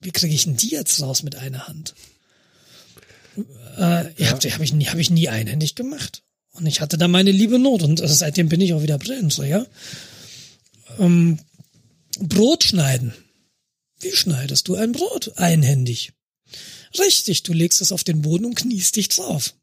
Wie 0.00 0.12
kriege 0.12 0.34
ich 0.34 0.44
denn 0.44 0.56
die 0.56 0.70
jetzt 0.70 1.00
raus 1.02 1.22
mit 1.22 1.36
einer 1.36 1.66
Hand? 1.66 1.94
Äh, 3.76 4.12
ja. 4.22 4.30
Habe 4.30 4.50
hab 4.50 4.60
ich, 4.60 4.72
nie- 4.72 4.86
hab 4.86 4.98
ich 4.98 5.10
nie 5.10 5.28
einhändig 5.28 5.74
gemacht. 5.74 6.22
Und 6.52 6.66
ich 6.66 6.80
hatte 6.80 6.98
da 6.98 7.06
meine 7.06 7.30
liebe 7.32 7.58
Not 7.58 7.82
und 7.82 8.00
äh, 8.00 8.08
seitdem 8.08 8.48
bin 8.48 8.60
ich 8.60 8.72
auch 8.74 8.82
wieder 8.82 8.98
Brillenträger. 8.98 9.66
Ähm, 10.98 11.38
Brot 12.20 12.64
schneiden. 12.64 13.12
Wie 14.00 14.12
schneidest 14.12 14.68
du 14.68 14.76
ein 14.76 14.92
Brot? 14.92 15.32
Einhändig. 15.36 16.12
Richtig, 16.98 17.42
du 17.42 17.52
legst 17.52 17.80
es 17.80 17.92
auf 17.92 18.04
den 18.04 18.22
Boden 18.22 18.44
und 18.44 18.54
kniest 18.54 18.96
dich 18.96 19.08
drauf. 19.08 19.54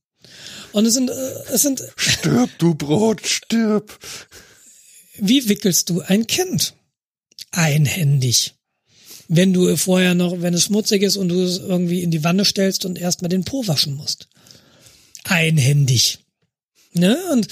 Und 0.72 0.86
es 0.86 0.94
sind, 0.94 1.10
äh, 1.10 1.44
es 1.52 1.62
sind. 1.62 1.84
Stirb, 1.96 2.50
du 2.58 2.76
Brot, 2.76 3.26
stirb. 3.26 3.98
Wie 5.18 5.48
wickelst 5.48 5.90
du 5.90 6.02
ein 6.02 6.28
Kind? 6.28 6.74
Einhändig. 7.52 8.56
Wenn 9.28 9.54
du 9.54 9.76
vorher 9.78 10.14
noch, 10.14 10.42
wenn 10.42 10.54
es 10.54 10.66
schmutzig 10.66 11.02
ist 11.02 11.18
und 11.18 11.30
du 11.30 11.42
es 11.42 11.58
irgendwie 11.58 12.04
in 12.04 12.12
die 12.12 12.24
Wanne 12.24 12.46
stellst 12.46 12.86
und 12.86 13.00
erstmal 13.00 13.30
den 13.30 13.46
Po 13.46 13.66
waschen 13.68 13.96
musst. 13.96 14.28
Einhändig. 15.24 16.20
Ne? 16.94 17.18
Und 17.32 17.48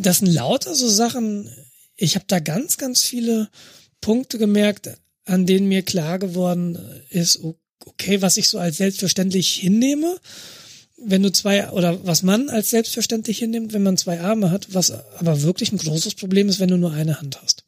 das 0.00 0.18
sind 0.18 0.28
lauter 0.28 0.74
so 0.74 0.88
Sachen. 0.88 1.50
Ich 1.96 2.14
habe 2.14 2.26
da 2.28 2.38
ganz, 2.38 2.76
ganz 2.76 3.02
viele 3.02 3.48
Punkte 4.00 4.38
gemerkt, 4.38 4.90
an 5.28 5.46
denen 5.46 5.68
mir 5.68 5.82
klar 5.82 6.18
geworden 6.18 6.78
ist, 7.10 7.40
okay, 7.84 8.22
was 8.22 8.36
ich 8.36 8.48
so 8.48 8.58
als 8.58 8.78
selbstverständlich 8.78 9.54
hinnehme, 9.54 10.18
wenn 10.96 11.22
du 11.22 11.30
zwei, 11.30 11.70
oder 11.70 12.04
was 12.06 12.22
man 12.22 12.48
als 12.48 12.70
selbstverständlich 12.70 13.38
hinnimmt, 13.38 13.72
wenn 13.72 13.82
man 13.82 13.96
zwei 13.96 14.20
Arme 14.20 14.50
hat, 14.50 14.74
was 14.74 14.90
aber 14.90 15.42
wirklich 15.42 15.70
ein 15.70 15.78
großes 15.78 16.14
Problem 16.14 16.48
ist, 16.48 16.60
wenn 16.60 16.70
du 16.70 16.76
nur 16.76 16.92
eine 16.92 17.20
Hand 17.20 17.40
hast. 17.42 17.64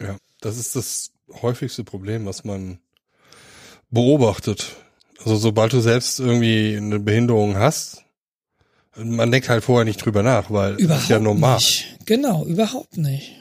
Ja, 0.00 0.16
das 0.40 0.56
ist 0.56 0.74
das 0.76 1.10
häufigste 1.42 1.84
Problem, 1.84 2.26
was 2.26 2.44
man 2.44 2.78
beobachtet. 3.90 4.76
Also 5.18 5.36
sobald 5.36 5.72
du 5.72 5.80
selbst 5.80 6.20
irgendwie 6.20 6.76
eine 6.76 7.00
Behinderung 7.00 7.56
hast, 7.56 7.98
man 8.96 9.30
denkt 9.30 9.48
halt 9.48 9.64
vorher 9.64 9.84
nicht 9.84 10.04
drüber 10.04 10.22
nach, 10.22 10.50
weil 10.50 10.74
überhaupt 10.76 11.04
ist 11.04 11.10
ja 11.10 11.18
normal. 11.18 11.56
Nicht. 11.56 11.98
Genau, 12.06 12.44
überhaupt 12.46 12.96
nicht. 12.96 13.32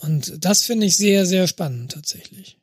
Und 0.00 0.44
das 0.44 0.64
finde 0.64 0.86
ich 0.86 0.96
sehr, 0.96 1.26
sehr 1.26 1.46
spannend 1.46 1.92
tatsächlich 1.92 2.59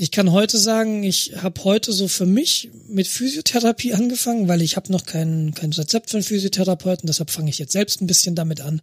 ich 0.00 0.12
kann 0.12 0.30
heute 0.30 0.58
sagen, 0.58 1.02
ich 1.02 1.32
habe 1.42 1.64
heute 1.64 1.92
so 1.92 2.06
für 2.06 2.24
mich 2.24 2.70
mit 2.86 3.08
Physiotherapie 3.08 3.94
angefangen, 3.94 4.46
weil 4.46 4.62
ich 4.62 4.76
habe 4.76 4.92
noch 4.92 5.04
kein, 5.04 5.54
kein 5.54 5.72
Rezept 5.72 6.10
für 6.10 6.18
einen 6.18 6.24
Physiotherapeuten, 6.24 7.08
deshalb 7.08 7.30
fange 7.30 7.50
ich 7.50 7.58
jetzt 7.58 7.72
selbst 7.72 8.00
ein 8.00 8.06
bisschen 8.06 8.36
damit 8.36 8.60
an. 8.60 8.80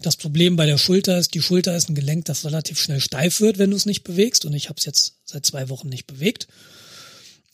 Das 0.00 0.14
Problem 0.14 0.54
bei 0.54 0.64
der 0.66 0.78
Schulter 0.78 1.18
ist, 1.18 1.34
die 1.34 1.42
Schulter 1.42 1.76
ist 1.76 1.88
ein 1.88 1.96
Gelenk, 1.96 2.26
das 2.26 2.44
relativ 2.44 2.80
schnell 2.80 3.00
steif 3.00 3.40
wird, 3.40 3.58
wenn 3.58 3.70
du 3.70 3.76
es 3.76 3.84
nicht 3.84 4.04
bewegst. 4.04 4.44
Und 4.44 4.54
ich 4.54 4.68
habe 4.68 4.78
es 4.78 4.84
jetzt 4.84 5.16
seit 5.24 5.44
zwei 5.44 5.68
Wochen 5.70 5.88
nicht 5.88 6.06
bewegt. 6.06 6.46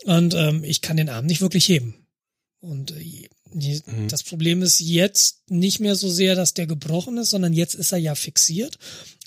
Und 0.05 0.35
ähm, 0.35 0.63
ich 0.63 0.83
kann 0.83 0.99
den 0.99 1.09
Arm 1.09 1.25
nicht 1.25 1.41
wirklich 1.41 1.69
heben. 1.69 1.95
Und 2.61 2.91
äh, 2.91 3.29
die, 3.53 3.83
mhm. 3.87 4.09
das 4.09 4.23
Problem 4.23 4.63
ist 4.63 4.79
jetzt 4.81 5.43
nicht 5.49 5.81
mehr 5.81 5.97
so 5.97 6.11
sehr, 6.11 6.35
dass 6.35 6.55
der 6.55 6.67
gebrochen 6.67 7.17
ist, 7.19 7.31
sondern 7.31 7.53
jetzt 7.55 7.75
ist 7.75 7.93
er 7.93 7.99
ja 7.99 8.15
fixiert. 8.15 8.79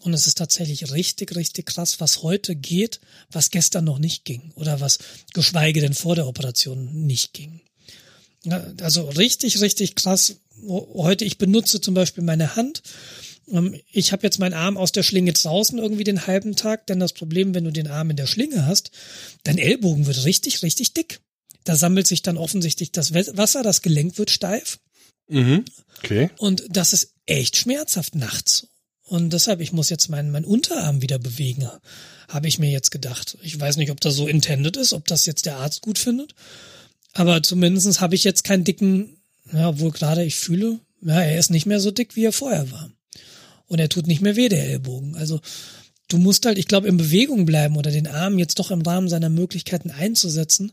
Und 0.04 0.14
es 0.14 0.28
ist 0.28 0.38
tatsächlich 0.38 0.92
richtig, 0.92 1.34
richtig 1.36 1.66
krass, 1.66 2.02
was 2.02 2.24
heute 2.24 2.58
geht, 2.58 3.00
was 3.32 3.52
gestern 3.52 3.86
noch 3.86 4.00
nicht 4.00 4.26
ging 4.26 4.52
oder 4.56 4.82
was 4.82 5.00
geschweige 5.34 5.80
denn 5.80 5.94
vor 5.94 6.16
der 6.16 6.28
Operation 6.28 7.06
nicht 7.06 7.32
ging. 7.32 7.62
Also 8.82 9.08
richtig, 9.08 9.62
richtig 9.62 9.96
krass. 9.96 10.36
Heute, 10.68 11.24
ich 11.24 11.38
benutze 11.38 11.80
zum 11.80 11.94
Beispiel 11.94 12.24
meine 12.24 12.58
Hand. 12.58 12.84
Ähm, 13.50 13.80
ich 13.94 14.12
habe 14.12 14.24
jetzt 14.24 14.40
meinen 14.40 14.54
Arm 14.54 14.76
aus 14.76 14.92
der 14.92 15.04
Schlinge 15.04 15.32
draußen 15.32 15.80
irgendwie 15.80 16.04
den 16.04 16.28
halben 16.28 16.58
Tag, 16.58 16.86
denn 16.88 17.00
das 17.00 17.14
Problem, 17.14 17.54
wenn 17.54 17.64
du 17.64 17.72
den 17.72 17.88
Arm 17.88 18.10
in 18.10 18.18
der 18.18 18.28
Schlinge 18.28 18.66
hast, 18.66 18.92
dein 19.44 19.58
Ellbogen 19.58 20.06
wird 20.06 20.26
richtig, 20.26 20.64
richtig 20.64 20.94
dick. 20.94 21.22
Da 21.64 21.78
sammelt 21.78 22.08
sich 22.08 22.22
dann 22.22 22.38
offensichtlich 22.38 22.92
das 22.92 23.14
Wasser, 23.14 23.64
das 23.64 23.82
Gelenk 23.82 24.18
wird 24.18 24.32
steif. 24.32 24.80
Mhm. 25.30 25.64
Okay. 26.00 26.30
Und 26.38 26.66
das 26.70 26.92
ist 26.92 27.14
echt 27.26 27.56
schmerzhaft 27.56 28.16
nachts. 28.16 28.68
Und 29.14 29.32
deshalb, 29.32 29.62
ich 29.62 29.72
muss 29.72 29.92
jetzt 29.92 30.10
meinen, 30.10 30.32
meinen 30.32 30.44
Unterarm 30.44 31.04
wieder 31.04 31.20
bewegen, 31.20 31.70
habe 32.30 32.48
ich 32.48 32.58
mir 32.58 32.72
jetzt 32.72 32.90
gedacht. 32.90 33.38
Ich 33.44 33.60
weiß 33.60 33.78
nicht, 33.78 33.92
ob 33.92 34.02
das 34.02 34.16
so 34.16 34.26
intended 34.28 34.76
ist, 34.76 34.92
ob 34.92 35.06
das 35.06 35.28
jetzt 35.28 35.46
der 35.46 35.58
Arzt 35.58 35.84
gut 35.84 36.00
findet. 36.00 36.34
Aber 37.14 37.44
zumindestens 37.44 38.02
habe 38.02 38.16
ich 38.16 38.24
jetzt 38.24 38.44
keinen 38.44 38.64
dicken, 38.64 39.18
ja, 39.52 39.70
obwohl 39.70 39.92
gerade 39.92 40.26
ich 40.26 40.38
fühle, 40.38 40.80
ja, 41.04 41.22
er 41.22 41.38
ist 41.38 41.52
nicht 41.52 41.68
mehr 41.68 41.80
so 41.80 41.92
dick, 41.92 42.16
wie 42.16 42.26
er 42.26 42.32
vorher 42.32 42.72
war. 42.72 42.90
Und 43.68 43.78
er 43.78 43.88
tut 43.88 44.08
nicht 44.08 44.24
mehr 44.24 44.36
weh, 44.36 44.50
der 44.50 44.68
Ellbogen. 44.68 45.16
Also 45.16 45.42
du 46.08 46.18
musst 46.18 46.48
halt, 46.48 46.58
ich 46.58 46.68
glaube, 46.68 46.88
in 46.88 46.98
Bewegung 46.98 47.46
bleiben 47.46 47.78
oder 47.78 47.92
den 47.92 48.08
Arm 48.08 48.40
jetzt 48.40 48.58
doch 48.58 48.72
im 48.72 48.82
Rahmen 48.82 49.10
seiner 49.10 49.30
Möglichkeiten 49.30 49.92
einzusetzen, 49.92 50.72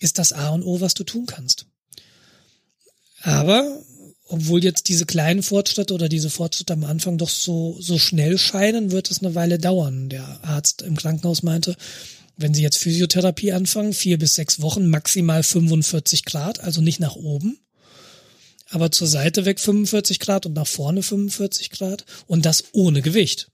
ist 0.00 0.18
das 0.18 0.32
A 0.32 0.48
und 0.48 0.64
O, 0.64 0.80
was 0.80 0.94
du 0.94 1.04
tun 1.04 1.26
kannst. 1.26 1.66
Aber 3.22 3.80
obwohl 4.28 4.64
jetzt 4.64 4.88
diese 4.88 5.06
kleinen 5.06 5.42
Fortschritte 5.42 5.94
oder 5.94 6.08
diese 6.08 6.30
Fortschritte 6.30 6.72
am 6.72 6.84
Anfang 6.84 7.16
doch 7.18 7.28
so, 7.28 7.76
so 7.80 7.98
schnell 7.98 8.38
scheinen, 8.38 8.90
wird 8.90 9.10
es 9.10 9.22
eine 9.22 9.34
Weile 9.34 9.58
dauern. 9.58 10.08
Der 10.08 10.44
Arzt 10.44 10.82
im 10.82 10.96
Krankenhaus 10.96 11.42
meinte, 11.42 11.76
wenn 12.36 12.52
Sie 12.52 12.62
jetzt 12.62 12.78
Physiotherapie 12.78 13.52
anfangen, 13.52 13.92
vier 13.92 14.18
bis 14.18 14.34
sechs 14.34 14.60
Wochen, 14.60 14.88
maximal 14.88 15.42
45 15.42 16.24
Grad, 16.24 16.60
also 16.60 16.80
nicht 16.80 17.00
nach 17.00 17.16
oben, 17.16 17.58
aber 18.68 18.90
zur 18.90 19.06
Seite 19.06 19.44
weg 19.44 19.60
45 19.60 20.18
Grad 20.18 20.44
und 20.44 20.54
nach 20.54 20.66
vorne 20.66 21.02
45 21.02 21.70
Grad 21.70 22.04
und 22.26 22.44
das 22.44 22.64
ohne 22.72 23.02
Gewicht. 23.02 23.48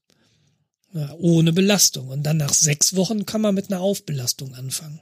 Ja, 0.95 1.15
ohne 1.19 1.53
Belastung. 1.53 2.09
Und 2.09 2.23
dann 2.23 2.37
nach 2.37 2.53
sechs 2.53 2.97
Wochen 2.97 3.25
kann 3.25 3.41
man 3.41 3.55
mit 3.55 3.71
einer 3.71 3.81
Aufbelastung 3.81 4.55
anfangen. 4.55 5.01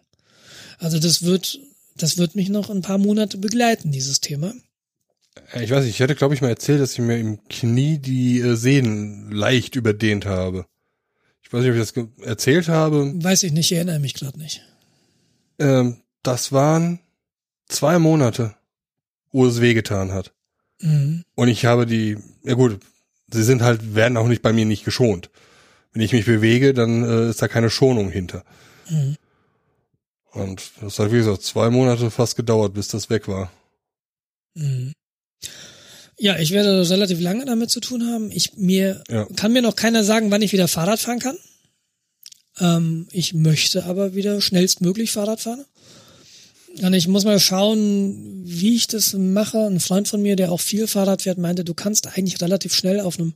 Also 0.78 0.98
das 0.98 1.22
wird, 1.22 1.58
das 1.96 2.16
wird 2.16 2.36
mich 2.36 2.48
noch 2.48 2.70
ein 2.70 2.82
paar 2.82 2.98
Monate 2.98 3.38
begleiten, 3.38 3.90
dieses 3.90 4.20
Thema. 4.20 4.54
Äh, 5.52 5.64
ich 5.64 5.70
weiß 5.70 5.84
nicht, 5.84 5.94
ich 5.94 6.02
hatte, 6.02 6.14
glaube 6.14 6.34
ich, 6.34 6.42
mal 6.42 6.48
erzählt, 6.48 6.80
dass 6.80 6.92
ich 6.92 6.98
mir 6.98 7.18
im 7.18 7.46
Knie 7.48 7.98
die 7.98 8.40
äh, 8.40 8.54
Sehnen 8.54 9.30
leicht 9.30 9.76
überdehnt 9.76 10.26
habe. 10.26 10.66
Ich 11.42 11.52
weiß 11.52 11.62
nicht, 11.62 11.70
ob 11.70 11.76
ich 11.76 11.92
das 11.92 12.26
erzählt 12.26 12.68
habe. 12.68 13.12
Weiß 13.16 13.42
ich 13.42 13.52
nicht, 13.52 13.72
ich 13.72 13.76
erinnere 13.76 13.98
mich 13.98 14.14
gerade 14.14 14.38
nicht. 14.38 14.62
Ähm, 15.58 15.96
das 16.22 16.52
waren 16.52 17.00
zwei 17.68 17.98
Monate, 17.98 18.54
wo 19.32 19.46
es 19.46 19.60
wehgetan 19.60 20.12
hat. 20.12 20.32
Mhm. 20.80 21.24
Und 21.34 21.48
ich 21.48 21.64
habe 21.64 21.86
die, 21.86 22.18
ja 22.44 22.54
gut, 22.54 22.80
sie 23.32 23.42
sind 23.42 23.62
halt, 23.62 23.94
werden 23.94 24.16
auch 24.16 24.28
nicht 24.28 24.42
bei 24.42 24.52
mir 24.52 24.64
nicht 24.64 24.84
geschont. 24.84 25.30
Wenn 25.92 26.02
ich 26.02 26.12
mich 26.12 26.24
bewege, 26.24 26.72
dann 26.72 27.02
äh, 27.02 27.30
ist 27.30 27.42
da 27.42 27.48
keine 27.48 27.70
Schonung 27.70 28.10
hinter. 28.10 28.44
Mhm. 28.88 29.16
Und 30.32 30.70
das 30.80 30.98
hat, 30.98 31.10
wie 31.10 31.16
gesagt, 31.16 31.42
zwei 31.42 31.70
Monate 31.70 32.10
fast 32.10 32.36
gedauert, 32.36 32.74
bis 32.74 32.88
das 32.88 33.10
weg 33.10 33.26
war. 33.26 33.50
Mhm. 34.54 34.92
Ja, 36.22 36.38
ich 36.38 36.50
werde 36.50 36.88
relativ 36.90 37.18
lange 37.18 37.46
damit 37.46 37.70
zu 37.70 37.80
tun 37.80 38.06
haben. 38.06 38.30
Ich 38.30 38.58
mir 38.58 39.02
ja. 39.08 39.24
kann 39.36 39.54
mir 39.54 39.62
noch 39.62 39.74
keiner 39.74 40.04
sagen, 40.04 40.30
wann 40.30 40.42
ich 40.42 40.52
wieder 40.52 40.68
Fahrrad 40.68 41.00
fahren 41.00 41.18
kann. 41.18 41.38
Ähm, 42.58 43.08
ich 43.10 43.32
möchte 43.32 43.84
aber 43.84 44.14
wieder 44.14 44.42
schnellstmöglich 44.42 45.12
Fahrrad 45.12 45.40
fahren. 45.40 45.64
Und 46.82 46.94
ich 46.94 47.08
muss 47.08 47.24
mal 47.24 47.40
schauen, 47.40 48.42
wie 48.44 48.76
ich 48.76 48.86
das 48.86 49.12
mache. 49.12 49.58
Ein 49.66 49.80
Freund 49.80 50.06
von 50.08 50.22
mir, 50.22 50.36
der 50.36 50.52
auch 50.52 50.60
viel 50.60 50.86
Fahrrad 50.86 51.22
fährt, 51.22 51.36
meinte, 51.36 51.64
du 51.64 51.74
kannst 51.74 52.06
eigentlich 52.06 52.40
relativ 52.40 52.74
schnell 52.74 53.00
auf 53.00 53.18
einem, 53.18 53.34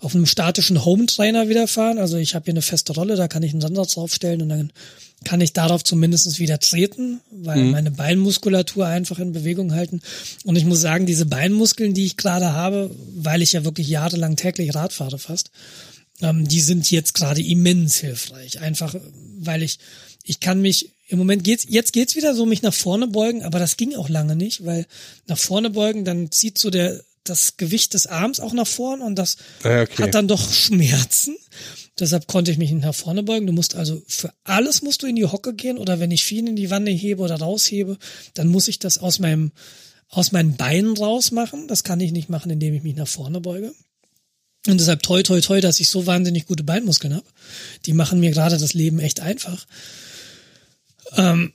auf 0.00 0.14
einem 0.14 0.26
statischen 0.26 0.84
Home-Trainer 0.84 1.48
wieder 1.48 1.68
fahren. 1.68 1.98
Also 1.98 2.16
ich 2.16 2.34
habe 2.34 2.46
hier 2.46 2.54
eine 2.54 2.62
feste 2.62 2.92
Rolle, 2.92 3.16
da 3.16 3.28
kann 3.28 3.44
ich 3.44 3.52
einen 3.52 3.60
Sandsatz 3.60 3.94
draufstellen 3.94 4.42
und 4.42 4.48
dann 4.48 4.72
kann 5.24 5.40
ich 5.40 5.52
darauf 5.52 5.84
zumindest 5.84 6.38
wieder 6.40 6.58
treten, 6.58 7.20
weil 7.30 7.62
mhm. 7.62 7.70
meine 7.70 7.90
Beinmuskulatur 7.92 8.86
einfach 8.86 9.20
in 9.20 9.32
Bewegung 9.32 9.72
halten. 9.74 10.00
Und 10.44 10.56
ich 10.56 10.64
muss 10.64 10.80
sagen, 10.80 11.06
diese 11.06 11.26
Beinmuskeln, 11.26 11.94
die 11.94 12.04
ich 12.04 12.16
gerade 12.16 12.52
habe, 12.52 12.90
weil 13.14 13.42
ich 13.42 13.52
ja 13.52 13.64
wirklich 13.64 13.88
jahrelang 13.88 14.34
täglich 14.34 14.74
Rad 14.74 14.92
fahre 14.92 15.18
fast, 15.18 15.50
ähm, 16.20 16.48
die 16.48 16.60
sind 16.60 16.90
jetzt 16.90 17.14
gerade 17.14 17.40
immens 17.40 17.98
hilfreich. 17.98 18.60
Einfach, 18.60 18.94
weil 19.38 19.62
ich, 19.62 19.78
ich 20.24 20.40
kann 20.40 20.60
mich 20.60 20.90
im 21.12 21.18
Moment 21.18 21.44
geht's, 21.44 21.66
jetzt 21.68 21.92
geht's 21.92 22.16
wieder 22.16 22.34
so, 22.34 22.46
mich 22.46 22.62
nach 22.62 22.72
vorne 22.72 23.06
beugen, 23.06 23.42
aber 23.42 23.58
das 23.58 23.76
ging 23.76 23.94
auch 23.96 24.08
lange 24.08 24.34
nicht, 24.34 24.64
weil 24.64 24.86
nach 25.26 25.36
vorne 25.36 25.68
beugen, 25.68 26.06
dann 26.06 26.32
zieht 26.32 26.56
so 26.56 26.70
der, 26.70 27.04
das 27.22 27.58
Gewicht 27.58 27.92
des 27.92 28.06
Arms 28.06 28.40
auch 28.40 28.54
nach 28.54 28.66
vorne 28.66 29.04
und 29.04 29.16
das 29.16 29.36
ah, 29.62 29.82
okay. 29.82 30.04
hat 30.04 30.14
dann 30.14 30.26
doch 30.26 30.50
Schmerzen. 30.50 31.36
Deshalb 31.98 32.26
konnte 32.28 32.50
ich 32.50 32.56
mich 32.56 32.70
nicht 32.70 32.82
nach 32.82 32.94
vorne 32.94 33.22
beugen. 33.22 33.46
Du 33.46 33.52
musst 33.52 33.74
also 33.74 34.02
für 34.08 34.32
alles 34.42 34.80
musst 34.80 35.02
du 35.02 35.06
in 35.06 35.16
die 35.16 35.26
Hocke 35.26 35.52
gehen 35.52 35.76
oder 35.76 36.00
wenn 36.00 36.10
ich 36.10 36.24
viel 36.24 36.48
in 36.48 36.56
die 36.56 36.70
Wanne 36.70 36.90
hebe 36.90 37.20
oder 37.20 37.36
raushebe, 37.36 37.98
dann 38.32 38.48
muss 38.48 38.68
ich 38.68 38.78
das 38.78 38.96
aus 38.96 39.18
meinem, 39.18 39.52
aus 40.08 40.32
meinen 40.32 40.56
Beinen 40.56 40.96
rausmachen. 40.96 41.68
Das 41.68 41.84
kann 41.84 42.00
ich 42.00 42.12
nicht 42.12 42.30
machen, 42.30 42.50
indem 42.50 42.72
ich 42.72 42.82
mich 42.82 42.96
nach 42.96 43.06
vorne 43.06 43.42
beuge. 43.42 43.74
Und 44.66 44.80
deshalb 44.80 45.02
toi 45.02 45.22
toi 45.22 45.42
toi, 45.42 45.60
dass 45.60 45.78
ich 45.78 45.90
so 45.90 46.06
wahnsinnig 46.06 46.46
gute 46.46 46.64
Beinmuskeln 46.64 47.14
habe. 47.14 47.26
Die 47.84 47.92
machen 47.92 48.18
mir 48.18 48.30
gerade 48.30 48.56
das 48.56 48.72
Leben 48.72 48.98
echt 48.98 49.20
einfach. 49.20 49.66
Ähm, 51.16 51.52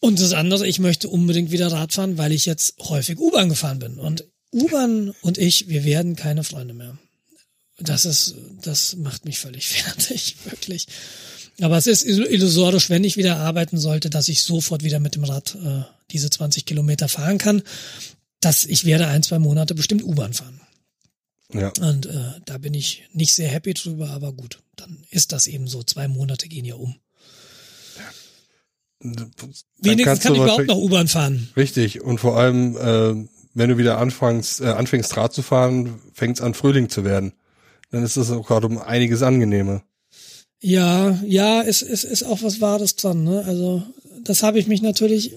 und 0.00 0.20
das 0.20 0.32
andere, 0.32 0.66
ich 0.66 0.78
möchte 0.78 1.08
unbedingt 1.08 1.50
wieder 1.50 1.70
Rad 1.70 1.92
fahren, 1.92 2.18
weil 2.18 2.32
ich 2.32 2.44
jetzt 2.46 2.74
häufig 2.80 3.18
U-Bahn 3.18 3.48
gefahren 3.48 3.78
bin. 3.78 3.98
Und 3.98 4.24
U-Bahn 4.52 5.14
und 5.22 5.38
ich, 5.38 5.68
wir 5.68 5.84
werden 5.84 6.16
keine 6.16 6.44
Freunde 6.44 6.74
mehr. 6.74 6.98
Das 7.78 8.04
ist, 8.04 8.34
das 8.62 8.96
macht 8.96 9.24
mich 9.24 9.38
völlig 9.38 9.68
fertig, 9.68 10.36
wirklich. 10.44 10.86
Aber 11.60 11.76
es 11.76 11.86
ist 11.86 12.04
illusorisch, 12.04 12.90
wenn 12.90 13.04
ich 13.04 13.16
wieder 13.16 13.36
arbeiten 13.36 13.78
sollte, 13.78 14.10
dass 14.10 14.28
ich 14.28 14.42
sofort 14.42 14.82
wieder 14.82 15.00
mit 15.00 15.14
dem 15.14 15.24
Rad 15.24 15.54
äh, 15.54 15.82
diese 16.10 16.30
20 16.30 16.64
Kilometer 16.64 17.08
fahren 17.08 17.38
kann. 17.38 17.62
Dass 18.40 18.64
ich 18.64 18.84
werde 18.84 19.06
ein, 19.06 19.22
zwei 19.22 19.38
Monate 19.38 19.74
bestimmt 19.74 20.02
U-Bahn 20.02 20.32
fahren. 20.32 20.60
Ja. 21.52 21.72
Und 21.80 22.06
äh, 22.06 22.40
da 22.44 22.58
bin 22.58 22.74
ich 22.74 23.04
nicht 23.12 23.34
sehr 23.34 23.48
happy 23.48 23.74
drüber, 23.74 24.10
aber 24.10 24.32
gut, 24.32 24.58
dann 24.74 25.04
ist 25.10 25.32
das 25.32 25.46
eben 25.46 25.68
so. 25.68 25.82
Zwei 25.82 26.08
Monate 26.08 26.48
gehen 26.48 26.64
ja 26.64 26.74
um. 26.74 26.96
Wenigstens 29.02 30.20
kann 30.20 30.34
ich 30.34 30.40
überhaupt 30.40 30.66
noch 30.66 30.76
U-Bahn 30.76 31.08
fahren. 31.08 31.48
Richtig. 31.56 32.02
Und 32.02 32.18
vor 32.18 32.38
allem, 32.38 32.76
äh, 32.76 33.28
wenn 33.54 33.68
du 33.68 33.78
wieder 33.78 33.98
anfängst, 33.98 34.60
äh, 34.60 34.66
anfängst 34.66 35.16
Rad 35.16 35.32
zu 35.32 35.42
fahren, 35.42 36.00
fängt 36.12 36.38
es 36.38 36.42
an 36.42 36.54
Frühling 36.54 36.88
zu 36.88 37.04
werden. 37.04 37.32
Dann 37.90 38.02
ist 38.02 38.16
das 38.16 38.30
auch 38.30 38.46
gerade 38.46 38.66
um 38.66 38.78
einiges 38.78 39.22
angenehmer. 39.22 39.82
Ja, 40.60 41.20
ja, 41.26 41.62
es, 41.62 41.82
es 41.82 42.04
ist 42.04 42.22
auch 42.22 42.42
was 42.42 42.60
Wahres 42.60 42.96
dran. 42.96 43.24
Ne? 43.24 43.44
Also 43.46 43.82
das 44.22 44.42
habe 44.42 44.58
ich 44.58 44.68
mich 44.68 44.80
natürlich 44.80 45.32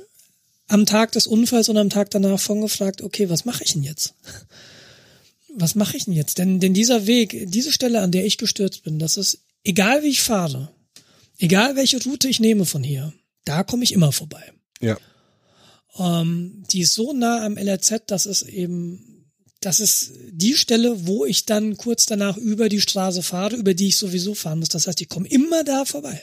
am 0.67 0.85
Tag 0.85 1.11
des 1.11 1.27
Unfalls 1.27 1.69
und 1.69 1.77
am 1.77 1.89
Tag 1.89 2.11
danach 2.11 2.39
von 2.39 2.61
gefragt, 2.61 3.01
okay, 3.01 3.29
was 3.29 3.45
mache 3.45 3.63
ich 3.63 3.73
denn 3.73 3.83
jetzt? 3.83 4.13
Was 5.57 5.73
mache 5.73 5.95
ich 5.95 6.03
denn 6.03 6.13
jetzt? 6.13 6.37
Denn, 6.37 6.59
denn 6.59 6.73
dieser 6.73 7.07
Weg, 7.07 7.49
diese 7.49 7.71
Stelle, 7.71 8.01
an 8.01 8.11
der 8.11 8.25
ich 8.25 8.37
gestürzt 8.37 8.83
bin, 8.83 8.99
das 8.99 9.15
ist, 9.15 9.39
egal 9.63 10.03
wie 10.03 10.09
ich 10.09 10.21
fahre, 10.21 10.69
egal 11.39 11.77
welche 11.77 12.03
Route 12.03 12.27
ich 12.27 12.41
nehme 12.41 12.65
von 12.65 12.83
hier, 12.83 13.13
da 13.45 13.63
komme 13.63 13.83
ich 13.83 13.93
immer 13.93 14.11
vorbei. 14.11 14.51
Ja. 14.81 14.97
Ähm, 15.97 16.63
die 16.71 16.81
ist 16.81 16.93
so 16.93 17.13
nah 17.13 17.45
am 17.45 17.57
LRZ, 17.57 18.03
dass 18.07 18.25
es 18.25 18.41
eben, 18.41 19.31
das 19.61 19.79
ist 19.79 20.11
die 20.29 20.55
Stelle, 20.55 21.07
wo 21.07 21.25
ich 21.25 21.45
dann 21.45 21.77
kurz 21.77 22.05
danach 22.05 22.37
über 22.37 22.69
die 22.69 22.81
Straße 22.81 23.23
fahre, 23.23 23.55
über 23.55 23.73
die 23.73 23.87
ich 23.87 23.97
sowieso 23.97 24.35
fahren 24.35 24.59
muss. 24.59 24.69
Das 24.69 24.87
heißt, 24.87 24.99
ich 25.01 25.09
komme 25.09 25.27
immer 25.27 25.63
da 25.63 25.85
vorbei. 25.85 26.21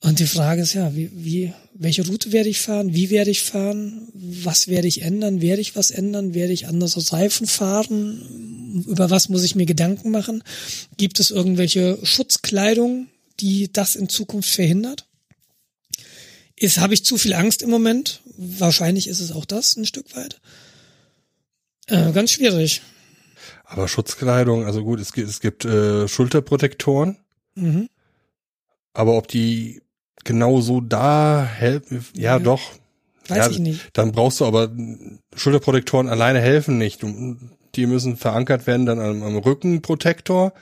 Und 0.00 0.20
die 0.20 0.26
Frage 0.26 0.62
ist 0.62 0.74
ja, 0.74 0.94
wie, 0.94 1.10
wie, 1.12 1.52
welche 1.74 2.06
Route 2.06 2.30
werde 2.30 2.48
ich 2.48 2.60
fahren? 2.60 2.94
Wie 2.94 3.10
werde 3.10 3.30
ich 3.30 3.42
fahren? 3.42 4.08
Was 4.14 4.68
werde 4.68 4.86
ich 4.86 5.02
ändern? 5.02 5.40
Werde 5.40 5.60
ich 5.60 5.74
was 5.74 5.90
ändern? 5.90 6.34
Werde 6.34 6.52
ich 6.52 6.68
anders 6.68 6.96
aus 6.96 7.12
Reifen 7.12 7.48
fahren? 7.48 8.84
Über 8.86 9.10
was 9.10 9.28
muss 9.28 9.42
ich 9.42 9.56
mir 9.56 9.66
Gedanken 9.66 10.10
machen? 10.10 10.44
Gibt 10.96 11.18
es 11.18 11.32
irgendwelche 11.32 11.98
Schutzkleidung, 12.04 13.08
die 13.40 13.72
das 13.72 13.96
in 13.96 14.08
Zukunft 14.08 14.50
verhindert? 14.50 15.06
Ist, 16.56 16.78
habe 16.78 16.94
ich 16.94 17.04
zu 17.04 17.18
viel 17.18 17.34
Angst 17.34 17.62
im 17.62 17.70
Moment? 17.70 18.20
Wahrscheinlich 18.36 19.08
ist 19.08 19.20
es 19.20 19.32
auch 19.32 19.44
das 19.44 19.76
ein 19.76 19.86
Stück 19.86 20.16
weit. 20.16 20.40
Äh, 21.86 22.12
ganz 22.12 22.32
schwierig. 22.32 22.82
Aber 23.64 23.86
Schutzkleidung, 23.86 24.64
also 24.64 24.82
gut, 24.82 25.00
es 25.00 25.12
gibt, 25.12 25.28
es 25.28 25.40
gibt 25.40 25.64
äh, 25.64 26.08
Schulterprotektoren. 26.08 27.18
Mhm. 27.54 27.88
Aber 28.92 29.16
ob 29.16 29.28
die 29.28 29.82
genau 30.24 30.60
so 30.60 30.80
da 30.80 31.44
helfen, 31.44 32.04
ja, 32.14 32.22
ja. 32.22 32.38
doch. 32.38 32.72
Weiß 33.28 33.38
ja, 33.38 33.50
ich 33.50 33.58
nicht. 33.58 33.90
Dann 33.92 34.12
brauchst 34.12 34.40
du 34.40 34.46
aber 34.46 34.74
Schulterprotektoren 35.36 36.08
alleine 36.08 36.40
helfen 36.40 36.78
nicht. 36.78 37.02
Die 37.74 37.86
müssen 37.86 38.16
verankert 38.16 38.66
werden 38.66 38.86
dann 38.86 38.98
am, 38.98 39.22
am 39.22 39.36
Rückenprotektor 39.36 40.54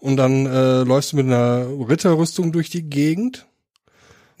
und 0.00 0.16
dann 0.16 0.46
äh, 0.46 0.82
läufst 0.82 1.12
du 1.12 1.16
mit 1.16 1.26
einer 1.26 1.66
Ritterrüstung 1.88 2.52
durch 2.52 2.70
die 2.70 2.82
Gegend. 2.82 3.46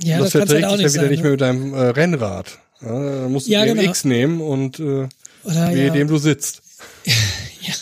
Ja, 0.02 0.18
das, 0.18 0.32
das 0.32 0.48
verträgt 0.48 0.66
halt 0.66 0.80
sich 0.80 0.86
ja 0.86 0.92
wieder 0.92 1.02
sein, 1.02 1.10
nicht 1.10 1.18
ne? 1.18 1.22
mehr 1.22 1.30
mit 1.32 1.40
deinem 1.40 1.74
äh, 1.74 1.88
Rennrad. 1.90 2.58
Ja, 2.80 2.88
dann 2.88 3.32
musst 3.32 3.46
du 3.46 3.52
Ja, 3.52 3.64
den 3.64 3.76
genau. 3.76 3.90
X 3.90 4.04
nehmen 4.04 4.40
und 4.40 4.80
äh, 4.80 5.08
Oder, 5.44 5.70
ja. 5.70 5.92
dem 5.92 6.08
du 6.08 6.16
sitzt. 6.18 6.62
ja. 7.60 7.74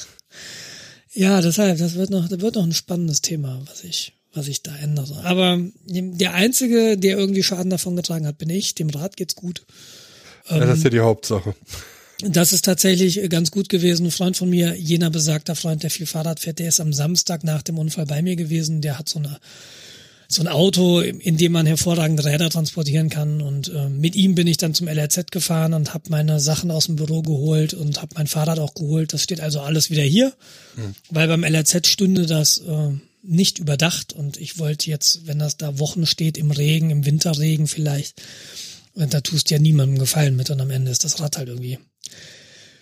Ja, 1.12 1.40
deshalb, 1.40 1.78
das 1.78 1.94
wird 1.94 2.10
noch, 2.10 2.28
das 2.28 2.40
wird 2.40 2.56
noch 2.56 2.64
ein 2.64 2.72
spannendes 2.72 3.22
Thema, 3.22 3.60
was 3.66 3.84
ich, 3.84 4.14
was 4.34 4.48
ich 4.48 4.62
da 4.62 4.74
ändere. 4.76 5.24
Aber 5.24 5.59
der 5.86 6.34
einzige, 6.34 6.96
der 6.98 7.16
irgendwie 7.16 7.42
Schaden 7.42 7.70
davon 7.70 7.96
getragen 7.96 8.26
hat, 8.26 8.38
bin 8.38 8.50
ich. 8.50 8.74
Dem 8.74 8.90
Rad 8.90 9.16
geht's 9.16 9.36
gut. 9.36 9.64
Ja, 10.50 10.59
das 10.60 10.78
ist 10.78 10.84
ja 10.84 10.90
die 10.90 11.00
Hauptsache. 11.00 11.55
Das 12.20 12.52
ist 12.52 12.64
tatsächlich 12.64 13.30
ganz 13.30 13.50
gut 13.50 13.68
gewesen. 13.68 14.06
Ein 14.06 14.10
Freund 14.10 14.36
von 14.36 14.50
mir, 14.50 14.74
jener 14.74 15.10
besagter 15.10 15.54
Freund, 15.54 15.84
der 15.84 15.90
viel 15.90 16.06
Fahrrad 16.06 16.40
fährt, 16.40 16.58
der 16.58 16.68
ist 16.68 16.80
am 16.80 16.92
Samstag 16.92 17.44
nach 17.44 17.62
dem 17.62 17.78
Unfall 17.78 18.06
bei 18.06 18.22
mir 18.22 18.34
gewesen. 18.34 18.80
Der 18.80 18.98
hat 18.98 19.08
so 19.08 19.20
eine 19.20 19.38
so 20.30 20.42
ein 20.42 20.48
Auto, 20.48 21.00
in 21.00 21.38
dem 21.38 21.52
man 21.52 21.64
hervorragend 21.64 22.22
Räder 22.22 22.50
transportieren 22.50 23.08
kann. 23.08 23.40
Und 23.40 23.68
äh, 23.68 23.88
mit 23.88 24.14
ihm 24.14 24.34
bin 24.34 24.46
ich 24.46 24.58
dann 24.58 24.74
zum 24.74 24.86
LRZ 24.86 25.30
gefahren 25.30 25.72
und 25.72 25.94
habe 25.94 26.10
meine 26.10 26.38
Sachen 26.38 26.70
aus 26.70 26.84
dem 26.84 26.96
Büro 26.96 27.22
geholt 27.22 27.72
und 27.72 28.02
habe 28.02 28.14
mein 28.14 28.26
Fahrrad 28.26 28.58
auch 28.58 28.74
geholt. 28.74 29.14
Das 29.14 29.22
steht 29.22 29.40
also 29.40 29.60
alles 29.60 29.88
wieder 29.88 30.02
hier, 30.02 30.34
weil 31.08 31.28
beim 31.28 31.44
LRZ 31.44 31.86
stünde 31.86 32.26
das 32.26 32.58
äh, 32.58 32.90
nicht 33.22 33.58
überdacht. 33.58 34.12
Und 34.12 34.36
ich 34.36 34.58
wollte 34.58 34.90
jetzt, 34.90 35.26
wenn 35.26 35.38
das 35.38 35.56
da 35.56 35.78
Wochen 35.78 36.04
steht, 36.04 36.36
im 36.36 36.50
Regen, 36.50 36.90
im 36.90 37.06
Winterregen 37.06 37.66
vielleicht, 37.66 38.20
und 38.92 39.14
da 39.14 39.22
tust 39.22 39.48
ja 39.50 39.58
niemandem 39.58 39.98
Gefallen 39.98 40.36
mit 40.36 40.50
und 40.50 40.60
am 40.60 40.70
Ende 40.70 40.90
ist 40.90 41.04
das 41.04 41.20
Rad 41.20 41.38
halt 41.38 41.48
irgendwie 41.48 41.78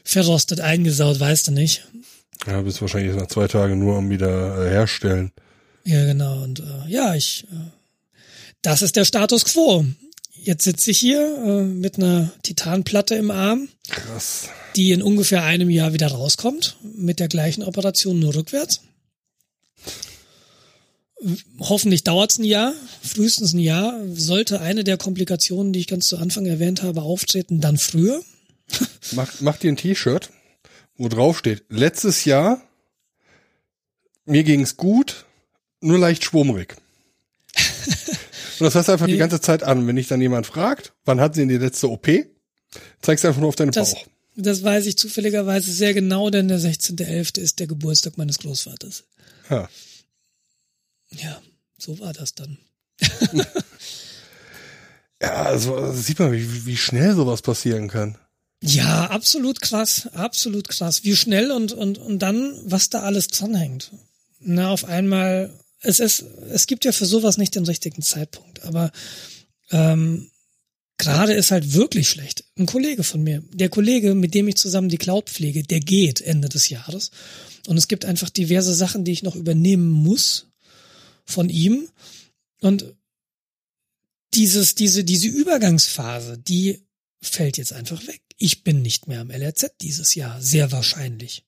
verrostet, 0.07 0.61
eingesaut, 0.61 1.19
weißt 1.19 1.49
du 1.49 1.53
nicht. 1.53 1.85
Ja, 2.47 2.63
bist 2.63 2.81
wahrscheinlich 2.81 3.15
nach 3.17 3.27
zwei 3.27 3.49
Tagen 3.49 3.79
nur 3.79 3.97
am 3.97 4.09
wieder 4.09 4.65
äh, 4.65 4.71
herstellen. 4.71 5.33
Ja, 5.85 6.05
genau. 6.05 6.43
Und 6.43 6.61
äh, 6.61 6.89
ja, 6.89 7.15
ich, 7.15 7.45
äh, 7.51 7.71
das 8.63 8.83
ist 8.83 8.97
der 8.97 9.05
Status 9.05 9.45
quo. 9.45 9.85
Jetzt 10.33 10.65
sitze 10.65 10.93
ich 10.93 10.99
hier 10.99 11.21
äh, 11.45 11.63
mit 11.65 11.97
einer 11.97 12.31
Titanplatte 12.43 13.17
im 13.17 13.33
Arm, 13.33 13.69
Krass. 13.89 14.49
die 14.77 14.93
in 14.93 15.03
ungefähr 15.03 15.43
einem 15.43 15.71
Jahr 15.71 15.93
wieder 15.93 16.09
rauskommt, 16.09 16.77
mit 16.83 17.19
der 17.19 17.29
gleichen 17.29 17.65
Operation 17.65 18.21
nur 18.21 18.35
rückwärts. 18.35 18.83
Hoffentlich 21.59 22.05
dauert's 22.05 22.39
ein 22.39 22.45
Jahr, 22.45 22.75
frühestens 23.03 23.55
ein 23.55 23.59
Jahr. 23.59 23.99
Sollte 24.15 24.61
eine 24.61 24.85
der 24.85 24.99
Komplikationen, 24.99 25.73
die 25.73 25.81
ich 25.81 25.89
ganz 25.89 26.07
zu 26.07 26.19
Anfang 26.19 26.47
erwähnt 26.47 26.83
habe, 26.83 27.03
auftreten, 27.03 27.61
dann 27.61 27.79
früher. 27.79 28.23
Mach, 29.13 29.41
mach 29.41 29.57
dir 29.59 29.71
ein 29.73 29.77
T-Shirt, 29.77 30.31
wo 30.97 31.09
drauf 31.09 31.39
steht, 31.39 31.65
letztes 31.69 32.25
Jahr, 32.25 32.61
mir 34.25 34.43
ging's 34.45 34.77
gut, 34.77 35.25
nur 35.81 35.99
leicht 35.99 36.25
schwummrig. 36.25 36.75
Und 38.59 38.65
das 38.65 38.75
hast 38.75 38.89
du 38.89 38.93
einfach 38.93 39.07
die 39.07 39.19
ganze 39.19 39.41
Zeit 39.41 39.63
an. 39.63 39.87
Wenn 39.87 39.97
dich 39.97 40.09
dann 40.09 40.21
jemand 40.21 40.47
fragt, 40.47 40.95
wann 41.05 41.21
hat 41.21 41.35
sie 41.35 41.43
in 41.43 41.49
die 41.49 41.59
letzte 41.59 41.91
OP, 41.91 42.09
zeigst 43.03 43.23
du 43.25 43.29
einfach 43.29 43.41
nur 43.41 43.51
auf 43.51 43.57
deinen 43.57 43.71
Das, 43.71 43.95
Bauch. 43.95 44.07
das 44.35 44.63
weiß 44.63 44.87
ich 44.87 44.97
zufälligerweise 44.99 45.71
sehr 45.71 45.93
genau, 45.95 46.31
denn 46.31 46.49
der 46.49 46.59
16.11. 46.59 47.39
ist 47.39 47.61
der 47.61 47.67
Geburtstag 47.67 48.17
meines 48.19 48.39
Großvaters. 48.39 49.05
Ja. 49.51 49.69
Ja, 51.11 51.41
so 51.79 51.99
war 52.01 52.13
das 52.13 52.35
dann. 52.35 52.59
Ja, 55.23 55.45
also 55.45 55.93
sieht 55.95 56.19
man, 56.19 56.31
wie, 56.33 56.67
wie 56.67 56.77
schnell 56.77 57.15
sowas 57.15 57.41
passieren 57.41 57.89
kann. 57.89 58.19
Ja, 58.63 59.07
absolut 59.11 59.61
krass, 59.61 60.09
absolut 60.13 60.69
krass. 60.69 61.05
Wie 61.05 61.15
schnell 61.15 61.51
und, 61.51 61.73
und, 61.73 61.99
und 61.99 62.21
dann, 62.21 62.59
was 62.65 62.91
da 62.91 63.03
alles 63.03 63.29
dranhängt. 63.29 63.93
Na, 64.41 64.71
auf 64.71 64.85
einmal, 64.85 65.53
es 65.81 66.01
ist, 66.01 66.25
es 66.51 66.67
gibt 66.67 66.85
ja 66.85 66.93
für 66.93 67.07
sowas 67.07 67.37
nicht 67.37 67.55
den 67.55 67.67
richtigen 67.67 68.03
Zeitpunkt, 68.03 68.63
aber 68.65 68.93
ähm, 69.71 70.31
gerade 70.99 71.35
ist 71.35 71.51
halt 71.51 71.75
wirklich 71.75 72.09
schlecht. 72.09 72.45
Ein 72.57 72.67
Kollege 72.67 73.05
von 73.05 73.23
mir, 73.23 73.43
der 73.53 73.69
Kollege, 73.69 74.15
mit 74.15 74.35
dem 74.35 74.49
ich 74.49 74.57
zusammen 74.57 74.89
die 74.89 74.99
Cloud 74.99 75.29
pflege, 75.29 75.63
der 75.63 75.81
geht 75.81 76.21
Ende 76.21 76.49
des 76.49 76.69
Jahres. 76.69 77.11
Und 77.67 77.77
es 77.77 77.89
gibt 77.89 78.05
einfach 78.05 78.31
diverse 78.31 78.75
Sachen, 78.75 79.05
die 79.05 79.13
ich 79.13 79.23
noch 79.23 79.37
übernehmen 79.37 79.91
muss 79.91 80.47
von 81.25 81.51
ihm. 81.51 81.89
Und 82.61 82.95
dieses, 84.35 84.75
diese, 84.75 85.05
diese 85.05 85.29
Übergangsphase, 85.29 86.39
die 86.39 86.87
fällt 87.21 87.59
jetzt 87.59 87.73
einfach 87.73 88.07
weg. 88.07 88.23
Ich 88.39 88.65
bin 88.65 88.83
nicht 88.83 89.09
mehr 89.09 89.21
am 89.21 89.31
LRZ 89.31 89.73
dieses 89.81 90.15
Jahr, 90.15 90.41
sehr 90.41 90.73
wahrscheinlich. 90.73 91.45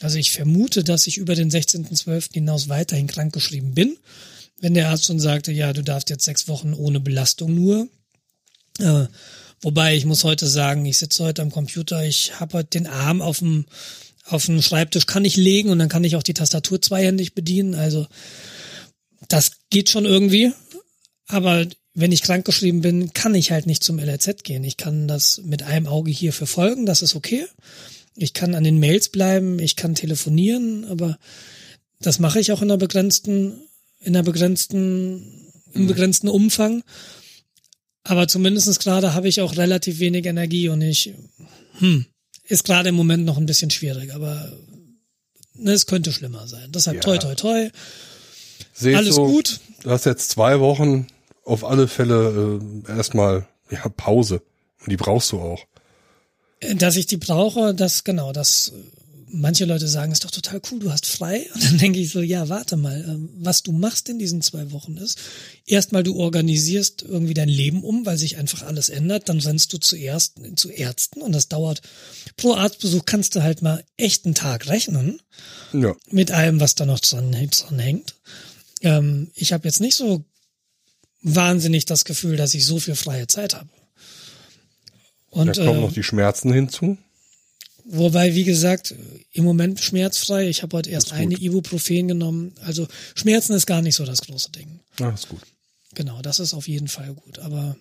Also 0.00 0.18
ich 0.18 0.32
vermute, 0.32 0.84
dass 0.84 1.06
ich 1.06 1.18
über 1.18 1.34
den 1.34 1.50
16.12. 1.50 2.34
hinaus 2.34 2.68
weiterhin 2.68 3.06
krankgeschrieben 3.06 3.74
bin. 3.74 3.96
Wenn 4.60 4.74
der 4.74 4.88
Arzt 4.90 5.06
schon 5.06 5.20
sagte, 5.20 5.52
ja, 5.52 5.72
du 5.72 5.82
darfst 5.82 6.10
jetzt 6.10 6.24
sechs 6.24 6.48
Wochen 6.48 6.74
ohne 6.74 7.00
Belastung 7.00 7.54
nur. 7.54 7.88
Äh, 8.78 9.06
wobei 9.60 9.96
ich 9.96 10.04
muss 10.04 10.24
heute 10.24 10.48
sagen, 10.48 10.86
ich 10.86 10.98
sitze 10.98 11.24
heute 11.24 11.42
am 11.42 11.50
Computer, 11.50 12.04
ich 12.04 12.38
habe 12.40 12.58
heute 12.58 12.70
den 12.70 12.86
Arm 12.86 13.20
auf 13.20 13.40
dem 13.40 13.66
auf 14.24 14.46
dem 14.46 14.62
Schreibtisch 14.62 15.06
kann 15.06 15.24
ich 15.24 15.36
legen 15.36 15.70
und 15.70 15.78
dann 15.78 15.88
kann 15.88 16.04
ich 16.04 16.14
auch 16.14 16.22
die 16.22 16.34
Tastatur 16.34 16.80
zweihändig 16.80 17.34
bedienen. 17.34 17.74
Also 17.74 18.06
das 19.28 19.52
geht 19.70 19.90
schon 19.90 20.04
irgendwie. 20.04 20.52
Aber 21.26 21.66
wenn 21.94 22.12
ich 22.12 22.22
krankgeschrieben 22.22 22.80
bin, 22.80 23.12
kann 23.12 23.34
ich 23.34 23.52
halt 23.52 23.66
nicht 23.66 23.84
zum 23.84 23.98
LRZ 23.98 24.44
gehen. 24.44 24.64
Ich 24.64 24.76
kann 24.76 25.08
das 25.08 25.42
mit 25.44 25.62
einem 25.62 25.86
Auge 25.86 26.10
hier 26.10 26.32
verfolgen, 26.32 26.86
das 26.86 27.02
ist 27.02 27.14
okay. 27.14 27.46
Ich 28.14 28.32
kann 28.32 28.54
an 28.54 28.64
den 28.64 28.78
Mails 28.78 29.08
bleiben, 29.08 29.58
ich 29.58 29.76
kann 29.76 29.94
telefonieren, 29.94 30.84
aber 30.86 31.18
das 32.00 32.18
mache 32.18 32.40
ich 32.40 32.52
auch 32.52 32.62
in 32.62 32.70
einer 32.70 32.78
begrenzten, 32.78 33.60
in 34.00 34.16
einer 34.16 34.22
begrenzten, 34.22 35.50
im 35.72 35.86
begrenzten 35.86 36.28
Umfang. 36.28 36.82
Aber 38.04 38.26
zumindestens 38.26 38.78
gerade 38.78 39.14
habe 39.14 39.28
ich 39.28 39.40
auch 39.40 39.56
relativ 39.56 39.98
wenig 40.00 40.26
Energie 40.26 40.68
und 40.68 40.82
ich, 40.82 41.14
hm, 41.78 42.06
ist 42.48 42.64
gerade 42.64 42.88
im 42.88 42.94
Moment 42.94 43.24
noch 43.24 43.38
ein 43.38 43.46
bisschen 43.46 43.70
schwierig, 43.70 44.14
aber 44.14 44.52
ne, 45.54 45.72
es 45.72 45.86
könnte 45.86 46.12
schlimmer 46.12 46.48
sein. 46.48 46.70
Deshalb 46.72 46.96
Ja. 46.96 47.02
toi 47.02 47.18
toi 47.18 47.34
toi. 47.34 47.70
Seht 48.74 48.96
Alles 48.96 49.14
so, 49.14 49.26
gut. 49.26 49.60
Du 49.82 49.90
hast 49.90 50.06
jetzt 50.06 50.30
zwei 50.30 50.58
Wochen 50.60 51.06
auf 51.44 51.64
alle 51.64 51.88
Fälle 51.88 52.60
äh, 52.86 52.90
erstmal 52.90 53.46
ja, 53.70 53.88
Pause. 53.88 54.42
Und 54.80 54.90
die 54.90 54.96
brauchst 54.96 55.32
du 55.32 55.40
auch. 55.40 55.64
Dass 56.76 56.96
ich 56.96 57.06
die 57.06 57.16
brauche, 57.16 57.74
das 57.74 58.04
genau, 58.04 58.32
das 58.32 58.72
manche 59.32 59.64
Leute 59.64 59.88
sagen, 59.88 60.12
ist 60.12 60.24
doch 60.24 60.30
total 60.30 60.60
cool, 60.70 60.78
du 60.78 60.92
hast 60.92 61.06
frei. 61.06 61.48
Und 61.54 61.64
dann 61.64 61.78
denke 61.78 61.98
ich 61.98 62.10
so, 62.10 62.20
ja, 62.20 62.48
warte 62.48 62.76
mal, 62.76 63.04
ähm, 63.08 63.30
was 63.38 63.62
du 63.62 63.72
machst 63.72 64.08
in 64.08 64.18
diesen 64.18 64.42
zwei 64.42 64.70
Wochen 64.72 64.96
ist, 64.96 65.18
erstmal 65.66 66.02
du 66.02 66.16
organisierst 66.16 67.02
irgendwie 67.02 67.34
dein 67.34 67.48
Leben 67.48 67.82
um, 67.82 68.06
weil 68.06 68.18
sich 68.18 68.36
einfach 68.36 68.62
alles 68.62 68.88
ändert, 68.88 69.28
dann 69.28 69.40
rennst 69.40 69.72
du 69.72 69.78
zuerst 69.78 70.34
zu 70.56 70.70
Ärzten 70.70 71.22
und 71.22 71.32
das 71.32 71.48
dauert, 71.48 71.82
pro 72.36 72.54
Arztbesuch 72.54 73.04
kannst 73.06 73.34
du 73.34 73.42
halt 73.42 73.62
mal 73.62 73.82
echt 73.96 74.26
einen 74.26 74.34
Tag 74.34 74.68
rechnen. 74.68 75.20
Ja. 75.72 75.96
Mit 76.10 76.30
allem, 76.30 76.60
was 76.60 76.74
da 76.74 76.86
noch 76.86 77.00
dran, 77.00 77.32
dran 77.32 77.78
hängt. 77.78 78.14
Ähm, 78.82 79.30
ich 79.34 79.52
habe 79.52 79.66
jetzt 79.66 79.80
nicht 79.80 79.96
so 79.96 80.24
wahnsinnig 81.22 81.84
das 81.84 82.04
Gefühl, 82.04 82.36
dass 82.36 82.54
ich 82.54 82.66
so 82.66 82.78
viel 82.78 82.94
freie 82.94 83.26
Zeit 83.26 83.54
habe. 83.54 83.68
Und, 85.30 85.56
da 85.56 85.64
kommen 85.64 85.78
äh, 85.78 85.82
noch 85.82 85.92
die 85.92 86.02
Schmerzen 86.02 86.52
hinzu. 86.52 86.98
Wobei, 87.84 88.34
wie 88.34 88.44
gesagt, 88.44 88.94
im 89.32 89.44
Moment 89.44 89.80
schmerzfrei. 89.80 90.48
Ich 90.48 90.62
habe 90.62 90.76
heute 90.76 90.90
erst 90.90 91.12
eine 91.12 91.34
Ibuprofen 91.34 92.08
genommen. 92.08 92.52
Also 92.60 92.86
Schmerzen 93.14 93.54
ist 93.54 93.66
gar 93.66 93.82
nicht 93.82 93.96
so 93.96 94.04
das 94.04 94.20
große 94.20 94.50
Ding. 94.52 94.80
Ah, 95.00 95.10
ist 95.10 95.28
gut. 95.28 95.40
Genau, 95.94 96.22
das 96.22 96.38
ist 96.38 96.54
auf 96.54 96.68
jeden 96.68 96.88
Fall 96.88 97.12
gut. 97.14 97.38
Aber 97.40 97.76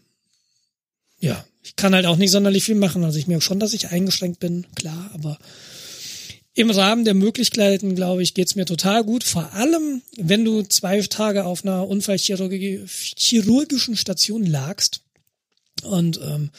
ja, 1.20 1.46
ich 1.62 1.76
kann 1.76 1.94
halt 1.94 2.06
auch 2.06 2.18
nicht 2.18 2.32
sonderlich 2.32 2.64
viel 2.64 2.76
machen. 2.76 3.04
Also 3.04 3.20
ich 3.20 3.28
merke 3.28 3.44
schon, 3.44 3.60
dass 3.60 3.74
ich 3.74 3.90
eingeschränkt 3.90 4.40
bin, 4.40 4.66
klar, 4.76 5.12
aber 5.14 5.38
im 6.62 6.72
Rahmen 6.72 7.06
der 7.06 7.14
Möglichkeiten, 7.14 7.96
glaube 7.96 8.24
ich, 8.24 8.34
geht's 8.34 8.56
mir 8.56 8.66
total 8.66 9.04
gut. 9.04 9.24
Vor 9.24 9.54
allem, 9.54 10.02
wenn 10.18 10.44
du 10.46 10.64
zwei 10.64 11.02
Tage 11.02 11.46
auf 11.46 11.66
einer 11.66 11.88
unfallchirurgischen 11.88 13.96
Station 13.96 14.46
lagst 14.46 15.02
und 15.84 16.20
ähm, 16.24 16.50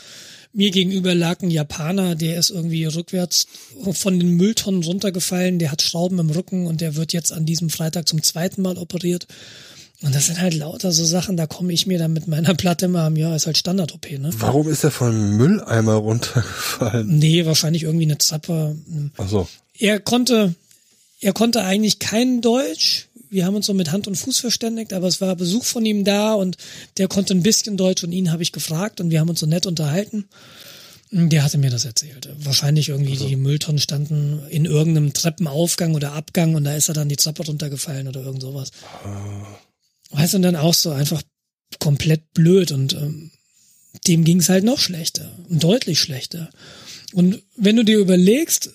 mir 0.52 0.70
gegenüber 0.70 1.14
lag 1.14 1.42
ein 1.42 1.50
Japaner, 1.50 2.14
der 2.14 2.38
ist 2.38 2.50
irgendwie 2.50 2.84
rückwärts 2.84 3.46
von 3.92 4.18
den 4.18 4.36
Mülltonnen 4.36 4.82
runtergefallen, 4.82 5.58
der 5.58 5.72
hat 5.72 5.82
Schrauben 5.82 6.18
im 6.18 6.30
Rücken 6.30 6.66
und 6.66 6.80
der 6.80 6.96
wird 6.96 7.12
jetzt 7.12 7.32
an 7.32 7.46
diesem 7.46 7.70
Freitag 7.70 8.08
zum 8.08 8.22
zweiten 8.22 8.62
Mal 8.62 8.76
operiert. 8.76 9.26
Und 10.02 10.14
das 10.14 10.26
sind 10.26 10.40
halt 10.40 10.54
lauter 10.54 10.90
so 10.90 11.04
Sachen, 11.04 11.36
da 11.36 11.46
komme 11.46 11.72
ich 11.72 11.86
mir 11.86 11.98
dann 11.98 12.12
mit 12.12 12.26
meiner 12.26 12.54
Platte 12.54 12.86
immer 12.86 13.04
am, 13.04 13.16
ja, 13.16 13.36
ist 13.36 13.46
halt 13.46 13.56
Standard-OP, 13.56 14.10
ne? 14.18 14.30
Warum 14.38 14.68
ist 14.68 14.82
er 14.82 14.90
von 14.90 15.08
einem 15.08 15.36
Mülleimer 15.36 15.94
runtergefallen? 15.94 17.18
Nee, 17.18 17.46
wahrscheinlich 17.46 17.84
irgendwie 17.84 18.06
eine 18.06 18.18
Treppe. 18.18 18.76
Ach 19.16 19.28
so. 19.28 19.48
Er 19.78 20.00
konnte, 20.00 20.54
er 21.20 21.32
konnte 21.32 21.62
eigentlich 21.62 21.98
kein 21.98 22.40
Deutsch, 22.40 23.08
wir 23.32 23.46
haben 23.46 23.56
uns 23.56 23.66
so 23.66 23.72
mit 23.72 23.90
Hand 23.90 24.06
und 24.08 24.16
Fuß 24.16 24.38
verständigt, 24.38 24.92
aber 24.92 25.06
es 25.06 25.22
war 25.22 25.34
Besuch 25.36 25.64
von 25.64 25.86
ihm 25.86 26.04
da 26.04 26.34
und 26.34 26.58
der 26.98 27.08
konnte 27.08 27.34
ein 27.34 27.42
bisschen 27.42 27.78
Deutsch 27.78 28.04
und 28.04 28.12
ihn 28.12 28.30
habe 28.30 28.42
ich 28.42 28.52
gefragt 28.52 29.00
und 29.00 29.10
wir 29.10 29.20
haben 29.20 29.30
uns 29.30 29.40
so 29.40 29.46
nett 29.46 29.64
unterhalten. 29.64 30.28
Der 31.10 31.42
hatte 31.42 31.56
mir 31.56 31.70
das 31.70 31.86
erzählt. 31.86 32.28
Wahrscheinlich 32.38 32.90
irgendwie 32.90 33.12
also. 33.12 33.26
die 33.26 33.36
Mülltonnen 33.36 33.78
standen 33.78 34.42
in 34.50 34.66
irgendeinem 34.66 35.14
Treppenaufgang 35.14 35.94
oder 35.94 36.12
Abgang 36.12 36.54
und 36.54 36.64
da 36.64 36.74
ist 36.74 36.88
er 36.88 36.94
dann 36.94 37.08
die 37.08 37.16
Treppe 37.16 37.44
runtergefallen 37.44 38.06
oder 38.06 38.22
irgend 38.22 38.42
sowas. 38.42 38.70
Uh. 39.04 40.16
Weißt 40.16 40.34
du, 40.34 40.36
und 40.36 40.42
dann 40.42 40.56
auch 40.56 40.74
so 40.74 40.90
einfach 40.90 41.22
komplett 41.78 42.34
blöd 42.34 42.70
und 42.70 42.92
ähm, 42.92 43.30
dem 44.06 44.24
ging 44.24 44.40
es 44.40 44.50
halt 44.50 44.64
noch 44.64 44.78
schlechter 44.78 45.30
und 45.48 45.64
deutlich 45.64 46.00
schlechter. 46.00 46.50
Und 47.14 47.42
wenn 47.56 47.76
du 47.76 47.82
dir 47.82 47.98
überlegst, 47.98 48.70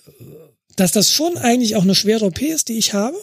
dass 0.78 0.94
das 0.94 1.12
schon 1.12 1.38
eigentlich 1.38 1.76
auch 1.76 1.84
eine 1.84 1.96
schwere 1.96 2.26
OP 2.26 2.42
ist, 2.42 2.70
die 2.70 2.78
ich 2.78 2.94
habe, 2.94 3.18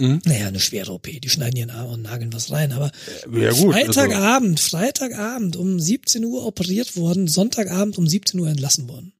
Mhm. 0.00 0.22
Naja, 0.24 0.48
eine 0.48 0.58
schwere 0.58 0.92
OP, 0.92 1.06
die 1.06 1.28
schneiden 1.28 1.56
ihren 1.56 1.70
Arm 1.70 1.90
und 1.90 2.02
nageln 2.02 2.32
was 2.32 2.50
rein, 2.50 2.72
aber 2.72 2.90
ja, 3.32 3.52
gut, 3.52 3.72
Freitagabend, 3.72 4.58
also. 4.58 4.70
Freitagabend 4.70 5.56
um 5.56 5.78
17 5.78 6.24
Uhr 6.24 6.44
operiert 6.44 6.96
worden, 6.96 7.28
Sonntagabend 7.28 7.96
um 7.96 8.06
17 8.06 8.40
Uhr 8.40 8.48
entlassen 8.48 8.88
worden. 8.88 9.12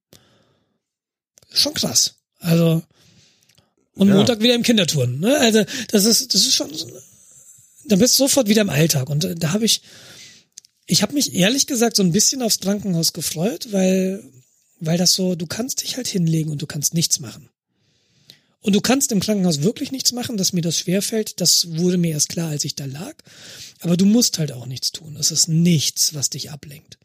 Schon 1.53 1.75
krass. 1.75 2.17
Also, 2.41 2.83
und 3.95 4.09
ja. 4.09 4.15
Montag 4.15 4.41
wieder 4.41 4.57
im 4.57 4.65
Kinderturnen, 4.65 5.21
ne? 5.21 5.39
Also, 5.39 5.65
das 5.93 6.05
ist, 6.07 6.35
das 6.35 6.41
ist 6.41 6.55
schon, 6.57 6.73
da 7.85 7.95
bist 7.95 8.19
du 8.19 8.25
sofort 8.25 8.49
wieder 8.49 8.63
im 8.63 8.71
Alltag 8.71 9.09
und 9.09 9.29
da 9.39 9.53
habe 9.53 9.65
ich, 9.65 9.81
ich 10.87 11.03
habe 11.03 11.15
mich 11.15 11.35
ehrlich 11.35 11.69
gesagt 11.69 11.95
so 11.95 12.03
ein 12.03 12.11
bisschen 12.11 12.43
aufs 12.43 12.59
Krankenhaus 12.59 13.13
gefreut, 13.13 13.69
weil, 13.71 14.25
weil 14.87 14.99
das 14.99 15.15
so, 15.15 15.35
du 15.35 15.47
kannst 15.47 15.83
dich 15.83 15.97
halt 15.97 16.09
hinlegen 16.09 16.51
und 16.51 16.63
du 16.63 16.67
kannst 16.67 16.95
nichts 16.95 17.21
machen. 17.21 17.49
Und 18.61 18.75
du 18.75 18.81
kannst 18.81 19.13
im 19.13 19.21
Krankenhaus 19.21 19.63
wirklich 19.63 19.93
nichts 19.93 20.13
machen, 20.13 20.39
dass 20.39 20.55
mir 20.55 20.63
das 20.63 20.79
schwerfällt. 20.79 21.41
Das 21.43 21.77
wurde 21.77 21.99
mir 21.99 22.13
erst 22.13 22.31
klar, 22.31 22.49
als 22.49 22.65
ich 22.65 22.75
da 22.75 22.87
lag. 22.87 23.15
Aber 23.81 23.99
du 23.99 24.07
musst 24.07 24.39
halt 24.39 24.53
auch 24.53 24.65
nichts 24.65 24.91
tun. 24.91 25.17
Es 25.17 25.31
ist 25.31 25.49
nichts, 25.49 26.15
was 26.15 26.31
dich 26.31 26.51
ablenkt. 26.51 26.99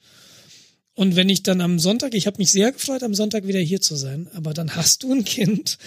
Und 0.93 1.15
wenn 1.17 1.29
ich 1.29 1.43
dann 1.43 1.59
am 1.59 1.79
Sonntag, 1.79 2.13
ich 2.13 2.27
habe 2.27 2.37
mich 2.37 2.51
sehr 2.51 2.71
gefreut, 2.71 3.03
am 3.03 3.13
Sonntag 3.13 3.45
wieder 3.45 3.59
hier 3.59 3.81
zu 3.81 3.95
sein, 3.95 4.29
aber 4.33 4.53
dann 4.53 4.75
hast 4.75 5.03
du 5.03 5.13
ein 5.13 5.23
Kind 5.23 5.77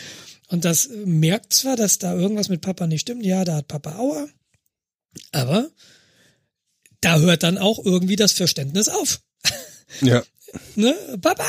und 0.48 0.64
das 0.66 0.89
merkt 1.05 1.52
zwar, 1.55 1.77
dass 1.77 1.98
da 1.98 2.14
irgendwas 2.14 2.48
mit 2.51 2.60
Papa 2.60 2.86
nicht 2.86 3.02
stimmt. 3.02 3.24
Ja, 3.24 3.44
da 3.44 3.56
hat 3.56 3.69
Papa 3.69 3.97
Aua. 3.97 4.28
Aber 5.31 5.70
da 7.01 7.19
hört 7.19 7.43
dann 7.43 7.59
auch 7.59 7.82
irgendwie 7.85 8.16
das 8.16 8.32
Verständnis 8.32 8.89
auf. 8.89 9.20
Ja. 10.01 10.23
Ne? 10.77 10.95
Papa, 11.20 11.45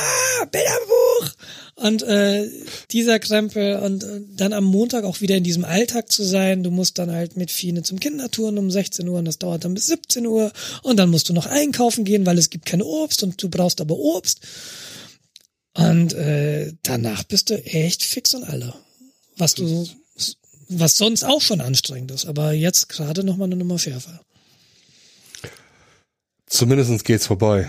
Bilderbuch! 0.50 1.34
Und 1.76 2.02
äh, 2.04 2.48
dieser 2.92 3.18
Krempel 3.18 3.76
und 3.76 4.04
äh, 4.04 4.20
dann 4.36 4.52
am 4.52 4.64
Montag 4.64 5.04
auch 5.04 5.20
wieder 5.20 5.36
in 5.36 5.44
diesem 5.44 5.64
Alltag 5.64 6.10
zu 6.10 6.22
sein. 6.22 6.62
Du 6.62 6.70
musst 6.70 6.98
dann 6.98 7.10
halt 7.10 7.36
mit 7.36 7.50
Fine 7.50 7.82
zum 7.82 7.98
Kindertouren 7.98 8.58
um 8.58 8.70
16 8.70 9.08
Uhr 9.08 9.18
und 9.18 9.24
das 9.24 9.38
dauert 9.38 9.64
dann 9.64 9.74
bis 9.74 9.86
17 9.86 10.26
Uhr. 10.26 10.52
Und 10.82 10.98
dann 10.98 11.10
musst 11.10 11.28
du 11.28 11.32
noch 11.32 11.46
einkaufen 11.46 12.04
gehen, 12.04 12.26
weil 12.26 12.38
es 12.38 12.50
gibt 12.50 12.66
kein 12.66 12.82
Obst 12.82 13.22
und 13.24 13.42
du 13.42 13.48
brauchst 13.48 13.80
aber 13.80 13.96
Obst. 13.96 14.40
Und 15.74 16.12
äh, 16.14 16.72
danach 16.82 17.24
bist 17.24 17.50
du 17.50 17.54
echt 17.64 18.04
fix 18.04 18.34
und 18.34 18.44
alle. 18.44 18.74
Was 19.36 19.54
du, 19.54 19.88
was 20.68 20.96
sonst 20.96 21.24
auch 21.24 21.40
schon 21.40 21.60
anstrengend 21.60 22.12
ist, 22.12 22.26
aber 22.26 22.52
jetzt 22.52 22.88
gerade 22.88 23.24
nochmal 23.24 23.48
eine 23.48 23.56
Nummer 23.56 23.80
schärfer. 23.80 24.20
Zumindestens 26.46 27.02
geht's 27.02 27.26
vorbei. 27.26 27.68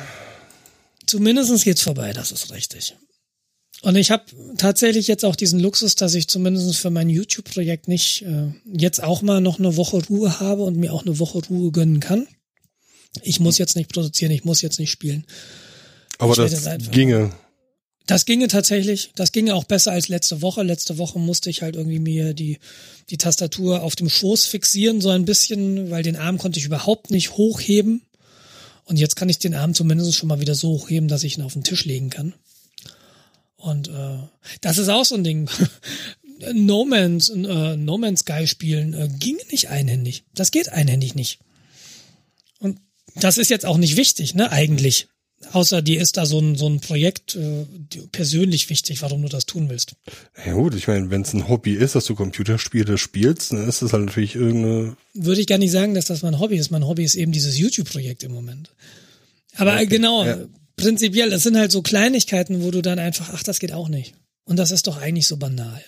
Zumindestens 1.06 1.64
geht's 1.64 1.82
vorbei, 1.82 2.14
das 2.14 2.32
ist 2.32 2.52
richtig. 2.52 2.96
Und 3.82 3.96
ich 3.96 4.10
habe 4.10 4.24
tatsächlich 4.58 5.08
jetzt 5.08 5.26
auch 5.26 5.36
diesen 5.36 5.60
Luxus, 5.60 5.96
dass 5.96 6.16
ich 6.16 6.28
zumindest 6.28 6.76
für 6.78 6.90
mein 6.90 7.10
YouTube-Projekt 7.10 7.88
nicht 7.88 8.24
äh, 8.24 8.48
jetzt 8.74 9.04
auch 9.04 9.22
mal 9.22 9.42
noch 9.42 9.60
eine 9.60 9.78
Woche 9.78 10.02
Ruhe 10.10 10.40
habe 10.40 10.64
und 10.64 10.78
mir 10.78 10.94
auch 10.94 11.06
eine 11.06 11.20
Woche 11.20 11.40
Ruhe 11.50 11.72
gönnen 11.72 12.00
kann. 12.00 12.28
Ich 13.22 13.40
muss 13.40 13.58
jetzt 13.58 13.76
nicht 13.76 13.94
produzieren, 13.94 14.32
ich 14.32 14.44
muss 14.44 14.62
jetzt 14.62 14.80
nicht 14.80 14.92
spielen. 14.92 15.26
Aber 16.18 16.32
ich 16.32 16.52
das 16.52 16.92
ginge. 16.92 17.32
Das 18.08 18.26
ginge 18.26 18.48
tatsächlich. 18.48 19.12
Das 19.16 19.32
ginge 19.32 19.56
auch 19.56 19.64
besser 19.64 19.92
als 19.92 20.08
letzte 20.08 20.42
Woche. 20.42 20.64
Letzte 20.64 20.98
Woche 20.98 21.20
musste 21.20 21.50
ich 21.50 21.62
halt 21.62 21.76
irgendwie 21.76 22.00
mir 22.00 22.34
die, 22.34 22.60
die 23.10 23.18
Tastatur 23.18 23.82
auf 23.82 23.96
dem 23.96 24.10
Schoß 24.10 24.46
fixieren, 24.46 25.02
so 25.02 25.10
ein 25.10 25.26
bisschen, 25.26 25.90
weil 25.90 26.04
den 26.04 26.16
Arm 26.16 26.38
konnte 26.38 26.60
ich 26.60 26.66
überhaupt 26.66 27.10
nicht 27.10 27.32
hochheben. 27.32 28.02
Und 28.86 28.98
jetzt 28.98 29.16
kann 29.16 29.30
ich 29.30 29.40
den 29.40 29.56
Arm 29.56 29.74
zumindest 29.74 30.16
schon 30.16 30.30
mal 30.30 30.40
wieder 30.40 30.56
so 30.56 30.70
hochheben, 30.70 31.10
dass 31.10 31.24
ich 31.24 31.38
ihn 31.38 31.44
auf 31.44 31.54
den 31.54 31.64
Tisch 31.64 31.86
legen 31.86 32.10
kann. 32.10 32.34
Und 33.58 33.88
äh, 33.88 34.20
das 34.62 34.78
ist 34.78 34.90
auch 34.90 35.06
so 35.06 35.16
ein 35.16 35.24
Ding. 35.24 35.50
no 36.54 36.86
Man's, 36.86 37.30
äh, 37.30 37.78
no 37.78 37.98
Man's 37.98 38.22
Sky 38.22 38.46
spielen 38.48 38.94
äh, 38.94 39.10
ging 39.20 39.38
nicht 39.52 39.70
einhändig. 39.70 40.26
Das 40.34 40.52
geht 40.52 40.70
einhändig 40.70 41.16
nicht. 41.16 41.40
Und 42.60 42.80
das 43.16 43.38
ist 43.38 43.50
jetzt 43.50 43.66
auch 43.66 43.78
nicht 43.78 43.98
wichtig, 43.98 44.36
ne, 44.36 44.52
eigentlich. 44.52 45.08
Außer 45.52 45.82
dir 45.82 46.02
ist 46.02 46.18
da 46.18 46.26
so 46.26 46.40
ein, 46.40 46.56
so 46.56 46.68
ein 46.68 46.80
Projekt 46.80 47.36
äh, 47.36 47.66
persönlich 48.12 48.70
wichtig, 48.70 49.02
warum 49.02 49.22
du 49.22 49.30
das 49.30 49.46
tun 49.46 49.70
willst. 49.70 49.96
Ja 50.46 50.54
gut, 50.54 50.76
ich 50.76 50.88
meine, 50.88 51.10
wenn 51.10 51.22
es 51.22 51.34
ein 51.34 51.48
Hobby 51.48 51.74
ist, 51.74 51.96
dass 51.96 52.06
du 52.06 52.16
Computerspiele 52.16 52.98
spielst, 52.98 53.52
dann 53.52 53.68
ist 53.68 53.82
das 53.82 53.94
halt 53.94 54.06
natürlich 54.06 54.36
irgendeine. 54.36 54.98
Würde 55.14 55.42
ich 55.42 55.48
gar 55.48 55.58
nicht 55.58 55.72
sagen, 55.72 55.94
dass 55.94 56.06
das 56.06 56.24
mein 56.24 56.40
Hobby 56.40 56.58
ist. 56.58 56.72
Mein 56.72 56.88
Hobby 56.88 57.04
ist 57.04 57.16
eben 57.16 57.32
dieses 57.32 57.58
YouTube-Projekt 57.58 58.24
im 58.24 58.34
Moment. 58.34 58.72
Aber 59.56 59.76
okay. 59.76 59.88
genau, 59.88 60.26
ja 60.26 60.38
prinzipiell, 60.76 61.30
das 61.30 61.44
sind 61.44 61.58
halt 61.58 61.72
so 61.72 61.82
Kleinigkeiten, 61.82 62.62
wo 62.64 62.72
du 62.72 62.82
dann 62.82 63.00
einfach, 63.00 63.30
ach, 63.34 63.44
das 63.44 63.60
geht 63.60 63.72
auch 63.72 63.90
nicht. 63.90 64.14
Und 64.46 64.58
das 64.58 64.72
ist 64.72 64.88
doch 64.88 64.98
eigentlich 64.98 65.28
so 65.28 65.38
banal. 65.38 65.84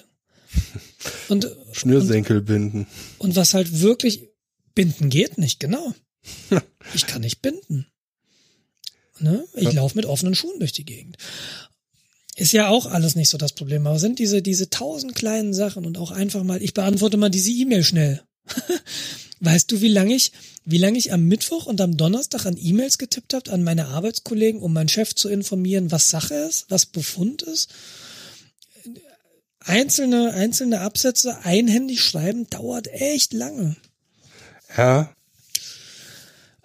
Und 1.29 1.49
Schnürsenkel 1.73 2.37
und, 2.37 2.45
binden. 2.45 2.87
Und 3.17 3.35
was 3.35 3.53
halt 3.53 3.81
wirklich 3.81 4.29
binden 4.73 5.09
geht 5.09 5.37
nicht, 5.37 5.59
genau. 5.59 5.93
ich 6.93 7.05
kann 7.05 7.21
nicht 7.21 7.41
binden. 7.41 7.85
Ne? 9.19 9.43
Ich 9.53 9.63
ja. 9.63 9.71
laufe 9.71 9.95
mit 9.95 10.05
offenen 10.05 10.35
Schuhen 10.35 10.59
durch 10.59 10.71
die 10.71 10.85
Gegend. 10.85 11.17
Ist 12.35 12.53
ja 12.53 12.69
auch 12.69 12.85
alles 12.85 13.15
nicht 13.15 13.29
so 13.29 13.37
das 13.37 13.53
Problem, 13.53 13.87
aber 13.87 13.97
sind 13.97 14.19
diese, 14.19 14.43
diese 14.43 14.69
tausend 14.69 15.15
kleinen 15.15 15.55
Sachen 15.55 15.85
und 15.85 15.97
auch 15.97 16.11
einfach 16.11 16.43
mal, 16.43 16.61
ich 16.61 16.75
beantworte 16.75 17.17
mal 17.17 17.29
diese 17.29 17.51
E-Mail 17.51 17.83
schnell. 17.83 18.21
Weißt 19.39 19.71
du, 19.71 19.81
wie 19.81 19.87
lange 19.87 20.13
ich, 20.13 20.31
wie 20.63 20.77
lange 20.77 20.97
ich 20.97 21.13
am 21.13 21.23
Mittwoch 21.23 21.65
und 21.65 21.81
am 21.81 21.97
Donnerstag 21.97 22.45
an 22.45 22.57
E-Mails 22.59 22.99
getippt 22.99 23.33
habe 23.33 23.51
an 23.51 23.63
meine 23.63 23.87
Arbeitskollegen, 23.87 24.61
um 24.61 24.73
meinen 24.73 24.89
Chef 24.89 25.15
zu 25.15 25.29
informieren, 25.29 25.91
was 25.91 26.09
Sache 26.09 26.35
ist, 26.35 26.65
was 26.69 26.85
Befund 26.85 27.41
ist? 27.41 27.69
Einzelne, 29.59 30.33
einzelne 30.33 30.81
Absätze 30.81 31.39
einhändig 31.43 32.01
schreiben 32.01 32.47
dauert 32.49 32.87
echt 32.87 33.33
lange. 33.33 33.75
Ja. 34.77 35.13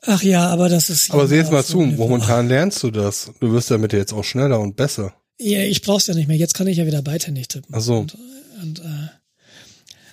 Ach 0.04 0.22
ja, 0.22 0.48
aber 0.48 0.68
das 0.68 0.90
ist. 0.90 1.12
Aber 1.12 1.28
sieh 1.28 1.36
jetzt 1.36 1.52
mal 1.52 1.64
zu, 1.64 1.78
momentan 1.80 2.48
lernst 2.48 2.82
du 2.82 2.90
das. 2.90 3.30
Du 3.40 3.52
wirst 3.52 3.70
damit 3.70 3.92
jetzt 3.92 4.12
auch 4.12 4.24
schneller 4.24 4.60
und 4.60 4.76
besser. 4.76 5.14
Ja, 5.38 5.60
ich 5.60 5.82
brauch's 5.82 6.08
ja 6.08 6.14
nicht 6.14 6.28
mehr. 6.28 6.36
Jetzt 6.36 6.54
kann 6.54 6.66
ich 6.66 6.78
ja 6.78 6.86
wieder 6.86 7.02
beidhändig 7.02 7.48
tippen. 7.48 7.74
Ach 7.74 7.80
so. 7.80 7.98
Und, 7.98 8.16
und 8.62 8.80
äh, 8.80 9.08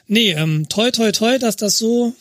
nee, 0.08 0.32
ähm, 0.32 0.68
toi, 0.70 0.92
toi, 0.92 1.12
toi, 1.12 1.40
dass 1.40 1.56
das 1.56 1.78
so, 1.78 2.14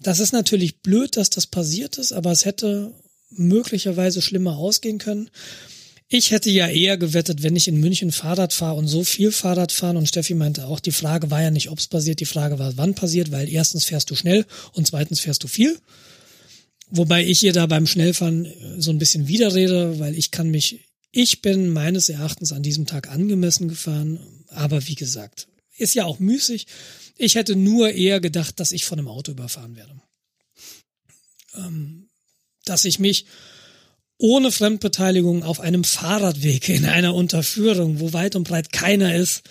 das 0.00 0.20
ist 0.20 0.32
natürlich 0.32 0.80
blöd, 0.80 1.16
dass 1.16 1.30
das 1.30 1.46
passiert 1.46 1.96
ist, 1.98 2.12
aber 2.12 2.30
es 2.30 2.44
hätte 2.44 2.92
möglicherweise 3.30 4.22
schlimmer 4.22 4.56
ausgehen 4.56 4.98
können. 4.98 5.30
Ich 6.10 6.30
hätte 6.30 6.48
ja 6.48 6.68
eher 6.68 6.96
gewettet, 6.96 7.42
wenn 7.42 7.56
ich 7.56 7.68
in 7.68 7.80
München 7.80 8.12
Fahrrad 8.12 8.54
fahre 8.54 8.76
und 8.76 8.88
so 8.88 9.04
viel 9.04 9.30
Fahrrad 9.30 9.72
fahren 9.72 9.98
und 9.98 10.08
Steffi 10.08 10.34
meinte 10.34 10.66
auch, 10.66 10.80
die 10.80 10.92
Frage 10.92 11.30
war 11.30 11.42
ja 11.42 11.50
nicht, 11.50 11.70
ob's 11.70 11.86
passiert, 11.86 12.20
die 12.20 12.26
Frage 12.26 12.58
war, 12.58 12.78
wann 12.78 12.94
passiert, 12.94 13.30
weil 13.30 13.48
erstens 13.48 13.84
fährst 13.84 14.10
du 14.10 14.14
schnell 14.14 14.46
und 14.72 14.86
zweitens 14.86 15.20
fährst 15.20 15.44
du 15.44 15.48
viel. 15.48 15.78
Wobei 16.90 17.24
ich 17.24 17.42
ihr 17.42 17.52
da 17.52 17.66
beim 17.66 17.86
Schnellfahren 17.86 18.46
äh, 18.46 18.80
so 18.80 18.90
ein 18.90 18.98
bisschen 18.98 19.28
widerrede, 19.28 19.98
weil 19.98 20.16
ich 20.16 20.30
kann 20.30 20.50
mich, 20.50 20.88
ich 21.10 21.42
bin 21.42 21.70
meines 21.70 22.08
Erachtens 22.08 22.52
an 22.52 22.62
diesem 22.62 22.86
Tag 22.86 23.10
angemessen 23.10 23.68
gefahren, 23.68 24.20
aber 24.48 24.86
wie 24.86 24.94
gesagt, 24.94 25.48
ist 25.76 25.94
ja 25.94 26.04
auch 26.04 26.18
müßig. 26.18 26.66
Ich 27.16 27.34
hätte 27.34 27.56
nur 27.56 27.92
eher 27.92 28.20
gedacht, 28.20 28.58
dass 28.60 28.72
ich 28.72 28.84
von 28.84 28.98
einem 28.98 29.08
Auto 29.08 29.32
überfahren 29.32 29.76
werde. 29.76 30.00
Ähm, 31.54 32.08
dass 32.64 32.84
ich 32.84 32.98
mich 32.98 33.26
ohne 34.18 34.50
Fremdbeteiligung 34.50 35.44
auf 35.44 35.60
einem 35.60 35.84
Fahrradweg 35.84 36.68
in 36.68 36.84
einer 36.84 37.14
Unterführung, 37.14 38.00
wo 38.00 38.12
weit 38.12 38.34
und 38.34 38.44
breit 38.44 38.72
keiner 38.72 39.14
ist, 39.14 39.42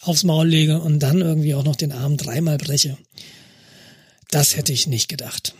aufs 0.00 0.24
Maul 0.24 0.48
lege 0.48 0.80
und 0.80 1.00
dann 1.00 1.20
irgendwie 1.20 1.54
auch 1.54 1.64
noch 1.64 1.76
den 1.76 1.92
Arm 1.92 2.16
dreimal 2.16 2.58
breche. 2.58 2.96
Das 4.30 4.56
hätte 4.56 4.72
ich 4.72 4.86
nicht 4.86 5.08
gedacht. 5.08 5.54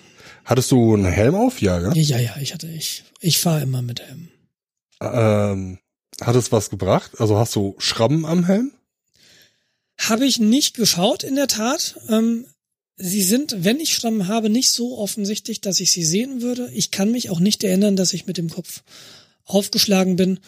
Hattest 0.47 0.71
du 0.71 0.95
einen 0.95 1.07
Helm 1.07 1.35
auf? 1.35 1.61
Ja, 1.61 1.81
gell? 1.81 1.93
Ja, 2.01 2.19
ja, 2.19 2.37
ich 2.41 2.55
hatte 2.55 2.69
ich. 2.69 3.03
Ich 3.21 3.39
fahre 3.39 3.63
immer 3.63 3.83
mit 3.83 4.01
Helm. 4.01 4.29
Ähm, 5.01 5.79
hat 6.21 6.37
es 6.37 6.53
was 6.53 6.71
gebracht? 6.71 7.13
Also 7.19 7.37
hast 7.37 7.57
du 7.57 7.75
Schrammen 7.79 8.25
am 8.25 8.45
Helm? 8.47 8.71
Habe 9.99 10.25
ich 10.25 10.39
nicht 10.39 10.77
geschaut, 10.77 11.25
in 11.25 11.35
der 11.35 11.49
Tat. 11.49 11.99
Ähm, 12.09 12.47
sie 12.97 13.23
sind, 13.23 13.65
wenn 13.65 13.81
ich 13.81 13.93
Schrammen 13.93 14.29
habe, 14.29 14.49
nicht 14.49 14.71
so 14.71 14.99
offensichtlich, 14.99 15.61
dass 15.61 15.81
ich 15.81 15.91
sie 15.91 16.05
sehen 16.05 16.43
würde. 16.43 16.71
Ich 16.73 16.93
kann 16.93 17.11
mich 17.11 17.29
auch 17.31 17.41
nicht 17.41 17.65
erinnern, 17.65 17.97
dass 17.97 18.13
ich 18.13 18.27
mit 18.27 18.37
dem 18.39 18.49
Kopf 18.49 18.85
aufgeschlagen 19.45 20.15
bin. 20.15 20.39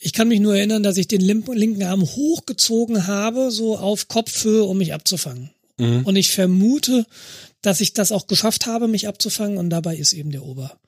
Ich 0.00 0.12
kann 0.12 0.26
mich 0.26 0.40
nur 0.40 0.56
erinnern, 0.56 0.82
dass 0.82 0.96
ich 0.96 1.06
den 1.06 1.20
linken 1.20 1.84
Arm 1.84 2.02
hochgezogen 2.02 3.06
habe, 3.06 3.52
so 3.52 3.78
auf 3.78 4.08
Kopfhöhe, 4.08 4.64
um 4.64 4.78
mich 4.78 4.92
abzufangen. 4.92 5.50
Mhm. 5.78 6.04
Und 6.04 6.16
ich 6.16 6.30
vermute, 6.30 7.06
dass 7.66 7.80
ich 7.80 7.92
das 7.92 8.12
auch 8.12 8.28
geschafft 8.28 8.66
habe, 8.66 8.86
mich 8.86 9.08
abzufangen 9.08 9.58
und 9.58 9.70
dabei 9.70 9.96
ist 9.96 10.12
eben 10.12 10.30
der 10.30 10.44
Ober, 10.44 10.78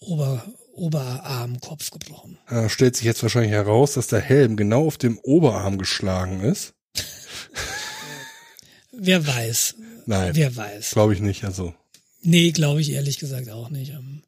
Ober, 0.00 0.44
Oberarmkopf 0.74 1.92
gebrochen. 1.92 2.36
Ja, 2.50 2.68
stellt 2.68 2.96
sich 2.96 3.04
jetzt 3.04 3.22
wahrscheinlich 3.22 3.52
heraus, 3.52 3.94
dass 3.94 4.08
der 4.08 4.20
Helm 4.20 4.56
genau 4.56 4.86
auf 4.86 4.98
dem 4.98 5.18
Oberarm 5.18 5.78
geschlagen 5.78 6.40
ist. 6.40 6.74
Wer 8.92 9.24
weiß. 9.24 9.76
Nein. 10.06 10.34
Wer 10.34 10.56
weiß. 10.56 10.90
Glaube 10.90 11.14
ich 11.14 11.20
nicht, 11.20 11.44
also. 11.44 11.74
Nee, 12.22 12.50
glaube 12.50 12.80
ich 12.80 12.90
ehrlich 12.90 13.20
gesagt 13.20 13.48
auch 13.48 13.70
nicht. 13.70 13.92
Ähm, 13.92 14.22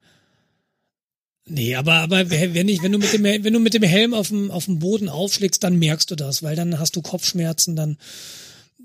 nee, 1.47 1.75
aber, 1.75 1.95
aber 1.95 2.31
wenn 2.31 2.69
ich, 2.69 2.81
wenn 2.85 2.93
du 2.93 2.99
mit 2.99 3.13
dem, 3.13 3.25
wenn 3.25 3.53
du 3.53 3.59
mit 3.59 3.75
dem 3.75 3.83
Helm 3.83 4.15
auf 4.15 4.29
dem, 4.29 4.53
auf 4.53 4.67
dem 4.67 4.79
Boden 4.79 5.09
aufschlägst, 5.09 5.65
dann 5.65 5.81
merkst 5.81 6.13
du 6.13 6.15
das, 6.15 6.45
weil 6.45 6.55
dann 6.55 6.79
hast 6.79 6.95
du 6.95 7.03
Kopfschmerzen, 7.03 7.75
dann, 7.75 7.99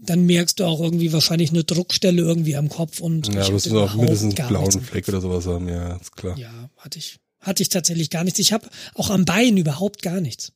dann 0.04 0.26
merkst 0.26 0.60
du 0.60 0.66
auch 0.66 0.80
irgendwie 0.80 1.12
wahrscheinlich 1.12 1.50
eine 1.50 1.64
Druckstelle 1.64 2.22
irgendwie 2.22 2.56
am 2.56 2.70
Kopf 2.70 3.00
und 3.00 3.34
ja, 3.34 3.48
du 3.48 3.80
auch 3.80 3.96
mindestens 3.96 4.38
einen 4.38 4.48
blauen 4.48 4.82
Fleck 4.82 5.08
oder 5.08 5.22
sowas 5.22 5.46
haben, 5.46 5.68
ja, 5.68 5.96
ist 5.98 6.16
klar. 6.16 6.38
Ja, 6.38 6.70
hatte 6.78 7.00
ich, 7.00 7.18
hatte 7.40 7.64
ich 7.64 7.70
tatsächlich 7.70 8.10
gar 8.10 8.24
nichts. 8.24 8.40
Ich 8.40 8.54
habe 8.54 8.70
auch 8.94 9.10
am 9.10 9.26
Bein 9.26 9.58
überhaupt 9.58 10.02
gar 10.02 10.22
nichts. 10.22 10.54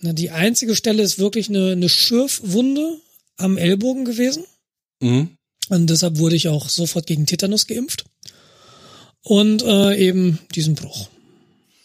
Na, 0.00 0.12
die 0.12 0.30
einzige 0.30 0.76
Stelle 0.76 1.02
ist 1.02 1.18
wirklich 1.18 1.48
eine, 1.48 1.72
eine 1.72 1.88
Schürfwunde 1.88 2.98
am 3.36 3.56
Ellbogen 3.56 4.04
gewesen. 4.04 4.44
Mhm. 5.00 5.30
Und 5.68 5.88
deshalb 5.88 6.18
wurde 6.18 6.36
ich 6.36 6.48
auch 6.48 6.68
sofort 6.68 7.06
gegen 7.06 7.26
Tetanus 7.26 7.66
geimpft. 7.66 8.04
Und 9.22 9.62
äh, 9.62 9.96
eben 9.96 10.38
diesen 10.54 10.74
Bruch. 10.74 11.08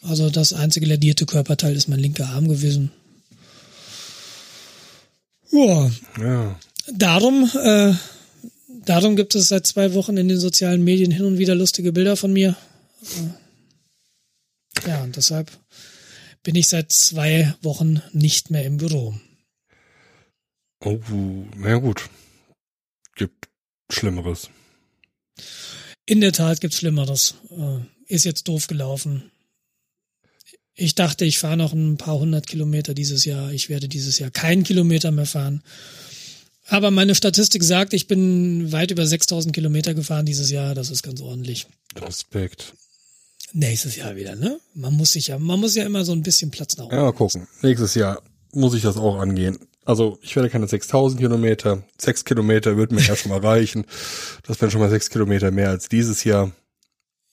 Also 0.02 0.30
das 0.30 0.54
einzige 0.54 0.86
ledierte 0.86 1.26
Körperteil 1.26 1.76
ist 1.76 1.88
mein 1.88 2.00
linker 2.00 2.28
Arm 2.28 2.48
gewesen. 2.48 2.92
Ja. 5.52 5.92
ja. 6.20 6.60
Darum, 6.92 7.50
äh, 7.62 7.94
darum 8.86 9.16
gibt 9.16 9.36
es 9.36 9.50
seit 9.50 9.66
zwei 9.68 9.94
Wochen 9.94 10.18
in 10.18 10.28
den 10.28 10.40
sozialen 10.40 10.84
Medien 10.84 11.12
hin 11.12 11.26
und 11.26 11.38
wieder 11.38 11.56
lustige 11.56 11.92
Bilder 11.92 12.16
von 12.16 12.34
mir. 12.34 12.56
Ja, 14.86 15.04
und 15.04 15.16
deshalb 15.16 15.52
bin 16.44 16.56
ich 16.56 16.68
seit 16.68 16.92
zwei 16.92 17.54
Wochen 17.62 18.02
nicht 18.12 18.50
mehr 18.50 18.66
im 18.66 18.78
Büro. 18.78 19.14
Oh, 20.84 21.00
na 21.58 21.70
ja 21.70 21.78
gut. 21.78 22.10
Gibt 23.16 23.50
Schlimmeres. 23.92 24.50
In 26.06 26.22
der 26.22 26.32
Tat 26.32 26.62
gibt's 26.62 26.78
Schlimmeres. 26.78 27.36
Äh, 27.52 27.80
ist 28.08 28.26
jetzt 28.26 28.48
doof 28.48 28.68
gelaufen. 28.68 29.29
Ich 30.80 30.96
dachte, 30.96 31.26
ich 31.26 31.40
fahre 31.40 31.58
noch 31.58 31.74
ein 31.74 31.98
paar 31.98 32.18
hundert 32.18 32.48
Kilometer 32.48 32.94
dieses 32.94 33.26
Jahr. 33.26 33.52
Ich 33.52 33.68
werde 33.68 33.90
dieses 33.90 34.18
Jahr 34.18 34.32
keinen 34.32 34.64
Kilometer 34.64 35.12
mehr 35.12 35.26
fahren. 35.26 35.62
Aber 36.68 36.90
meine 36.90 37.16
Statistik 37.16 37.64
sagt, 37.64 37.94
ich 37.94 38.08
bin 38.08 38.72
weit 38.72 38.92
über 38.92 39.06
6000 39.06 39.54
Kilometer 39.54 39.94
gefahren 39.94 40.26
dieses 40.26 40.50
Jahr. 40.50 40.76
Das 40.76 40.90
ist 40.90 41.04
ganz 41.04 41.20
ordentlich. 41.20 41.68
Respekt. 41.98 42.74
Nächstes 43.52 43.98
Jahr 43.98 44.16
wieder, 44.16 44.38
ne? 44.38 44.58
Man 44.74 44.94
muss 44.94 45.12
sich 45.14 45.28
ja, 45.28 45.38
man 45.38 45.60
muss 45.60 45.76
ja 45.76 45.86
immer 45.86 46.06
so 46.06 46.14
ein 46.14 46.24
bisschen 46.24 46.50
Platz 46.50 46.78
nach 46.78 46.86
oben. 46.86 46.96
Ja, 46.96 47.04
mal 47.04 47.14
gucken. 47.14 47.48
Nächstes 47.62 47.96
Jahr 47.96 48.22
muss 48.54 48.74
ich 48.74 48.84
das 48.84 48.96
auch 48.96 49.20
angehen. 49.20 49.58
Also 49.84 50.18
ich 50.22 50.34
werde 50.38 50.50
keine 50.50 50.68
6000 50.68 51.20
Kilometer. 51.20 51.84
Sechs 52.00 52.24
Kilometer 52.24 52.78
wird 52.78 52.94
mir 52.94 53.02
ja 53.02 53.18
schon 53.18 53.32
mal 53.32 53.40
reichen. 53.46 53.86
Das 54.48 54.62
wären 54.62 54.72
schon 54.72 54.80
mal 54.80 54.90
sechs 54.90 55.10
Kilometer 55.10 55.52
mehr 55.52 55.72
als 55.72 55.90
dieses 55.90 56.24
Jahr. 56.24 56.54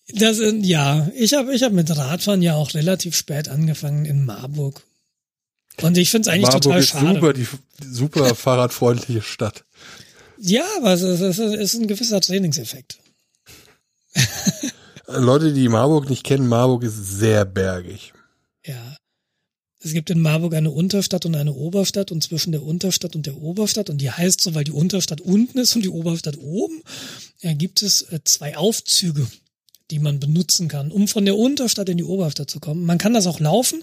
Das 0.09 0.37
sind, 0.37 0.65
ja, 0.65 1.11
ich 1.15 1.35
habe 1.35 1.55
ich 1.55 1.63
hab 1.63 1.73
mit 1.73 1.95
Radfahren 1.97 2.43
ja 2.43 2.55
auch 2.55 2.75
relativ 2.75 3.17
spät 3.17 3.49
angefangen 3.49 4.05
in 4.05 4.25
Marburg. 4.25 4.83
Und 5.83 5.99
ich 5.99 6.11
finde 6.11 6.29
es 6.29 6.35
eigentlich 6.35 6.45
Marburg 6.45 6.63
total 6.63 6.81
ist 6.81 6.89
schade. 6.89 7.15
Super, 7.15 7.33
die 7.33 7.47
super 7.91 8.35
fahrradfreundliche 8.35 9.23
Stadt. 9.23 9.65
Ja, 10.39 10.65
aber 10.77 10.93
es 10.93 11.03
ist, 11.03 11.21
es 11.21 11.39
ist 11.39 11.75
ein 11.75 11.89
gewisser 11.89 12.21
Trainingseffekt. 12.21 12.99
Leute, 15.09 15.53
die 15.53 15.69
Marburg 15.69 16.09
nicht 16.09 16.25
kennen, 16.25 16.47
Marburg 16.47 16.85
ist 16.85 17.19
sehr 17.19 17.45
bergig. 17.45 18.13
Ja. 18.65 18.97
Es 19.81 19.93
gibt 19.93 20.11
in 20.11 20.21
Marburg 20.21 20.55
eine 20.55 20.71
Unterstadt 20.71 21.27
und 21.27 21.37
eine 21.37 21.53
Oberstadt 21.53 22.11
und 22.11 22.23
zwischen 22.23 22.51
der 22.53 22.63
Unterstadt 22.63 23.15
und 23.15 23.27
der 23.27 23.37
Oberstadt 23.37 23.89
und 23.89 23.99
die 23.99 24.11
heißt 24.11 24.41
so, 24.41 24.55
weil 24.55 24.65
die 24.65 24.73
Unterstadt 24.73 25.21
unten 25.21 25.59
ist 25.59 25.77
und 25.77 25.83
die 25.83 25.89
Oberstadt 25.89 26.39
oben, 26.39 26.83
ja, 27.41 27.53
gibt 27.53 27.83
es 27.83 28.03
äh, 28.03 28.21
zwei 28.25 28.57
Aufzüge 28.57 29.27
die 29.91 29.99
man 29.99 30.19
benutzen 30.21 30.69
kann, 30.69 30.91
um 30.91 31.07
von 31.09 31.25
der 31.25 31.37
Unterstadt 31.37 31.89
in 31.89 31.97
die 31.97 32.05
Oberstadt 32.05 32.51
zu 32.51 32.61
kommen. 32.61 32.85
Man 32.85 32.99
kann 32.99 33.15
das 33.15 33.27
auch 33.27 33.41
laufen, 33.41 33.83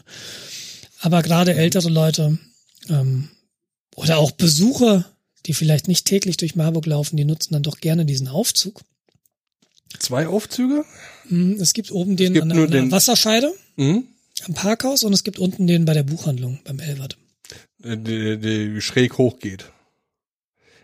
aber 0.99 1.21
gerade 1.21 1.53
ältere 1.53 1.89
Leute 1.89 2.37
ähm, 2.89 3.29
oder 3.95 4.17
auch 4.17 4.31
Besucher, 4.31 5.05
die 5.45 5.53
vielleicht 5.53 5.87
nicht 5.87 6.05
täglich 6.05 6.37
durch 6.37 6.55
Marburg 6.55 6.85
laufen, 6.85 7.17
die 7.17 7.25
nutzen 7.25 7.53
dann 7.53 7.63
doch 7.63 7.79
gerne 7.79 8.05
diesen 8.05 8.27
Aufzug. 8.27 8.81
Zwei 9.99 10.27
Aufzüge? 10.27 10.85
Mhm, 11.29 11.57
es 11.61 11.73
gibt 11.73 11.91
oben 11.91 12.15
den 12.17 12.33
gibt 12.33 12.43
an 12.43 12.49
der, 12.49 12.63
an 12.63 12.71
der 12.71 12.81
den- 12.81 12.91
Wasserscheide 12.91 13.53
Mhm. 13.75 14.05
am 14.45 14.53
Parkhaus 14.55 15.03
und 15.03 15.13
es 15.13 15.23
gibt 15.23 15.39
unten 15.39 15.67
den 15.67 15.85
bei 15.85 15.93
der 15.93 16.03
Buchhandlung 16.03 16.59
beim 16.63 16.79
Elwert. 16.79 17.17
Die, 17.79 18.37
die 18.39 18.81
schräg 18.81 19.17
hochgeht. 19.17 19.65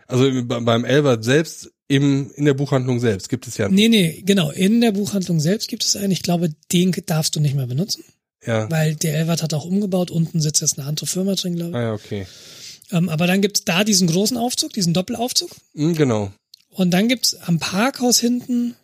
Also 0.06 0.24
be- 0.30 0.60
beim 0.60 0.84
Elbert 0.84 1.24
selbst, 1.24 1.70
im, 1.90 2.30
in 2.36 2.44
der 2.44 2.54
Buchhandlung 2.54 3.00
selbst 3.00 3.28
gibt 3.28 3.48
es 3.48 3.56
ja, 3.56 3.68
Nee, 3.68 3.88
nee, 3.88 4.22
genau. 4.24 4.52
In 4.52 4.80
der 4.80 4.92
Buchhandlung 4.92 5.40
selbst 5.40 5.66
gibt 5.66 5.82
es 5.82 5.96
einen. 5.96 6.12
Ich 6.12 6.22
glaube, 6.22 6.50
den 6.70 6.92
darfst 7.06 7.34
du 7.34 7.40
nicht 7.40 7.56
mehr 7.56 7.66
benutzen, 7.66 8.04
ja. 8.46 8.70
weil 8.70 8.94
der 8.94 9.18
Elwert 9.18 9.42
hat 9.42 9.54
auch 9.54 9.64
umgebaut. 9.64 10.12
Unten 10.12 10.40
sitzt 10.40 10.60
jetzt 10.60 10.78
eine 10.78 10.86
andere 10.86 11.06
Firma 11.06 11.34
drin, 11.34 11.56
glaube 11.56 11.70
ich. 11.70 11.76
Ah 11.76 11.82
ja, 11.82 11.92
okay. 11.92 12.28
Ähm, 12.92 13.08
aber 13.08 13.26
dann 13.26 13.40
gibt's 13.40 13.64
da 13.64 13.82
diesen 13.82 14.06
großen 14.06 14.36
Aufzug, 14.36 14.72
diesen 14.72 14.94
Doppelaufzug. 14.94 15.50
Mhm, 15.72 15.96
genau. 15.96 16.32
Und 16.68 16.92
dann 16.92 17.08
gibt's 17.08 17.34
am 17.34 17.58
Parkhaus 17.58 18.20
hinten 18.20 18.76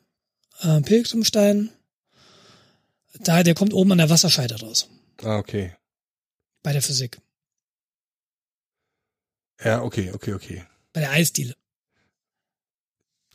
äh, 0.62 0.80
Pilgrimstein. 0.80 1.70
Da, 3.20 3.44
der 3.44 3.54
kommt 3.54 3.72
oben 3.72 3.92
an 3.92 3.98
der 3.98 4.10
Wasserscheide 4.10 4.58
raus. 4.58 4.88
Ah, 5.22 5.38
okay. 5.38 5.72
Bei 6.64 6.72
der 6.72 6.82
Physik. 6.82 7.18
Ja, 9.64 9.82
okay, 9.82 10.10
okay, 10.12 10.32
okay. 10.32 10.64
Bei 10.92 11.02
der 11.02 11.12
Eisdiele. 11.12 11.54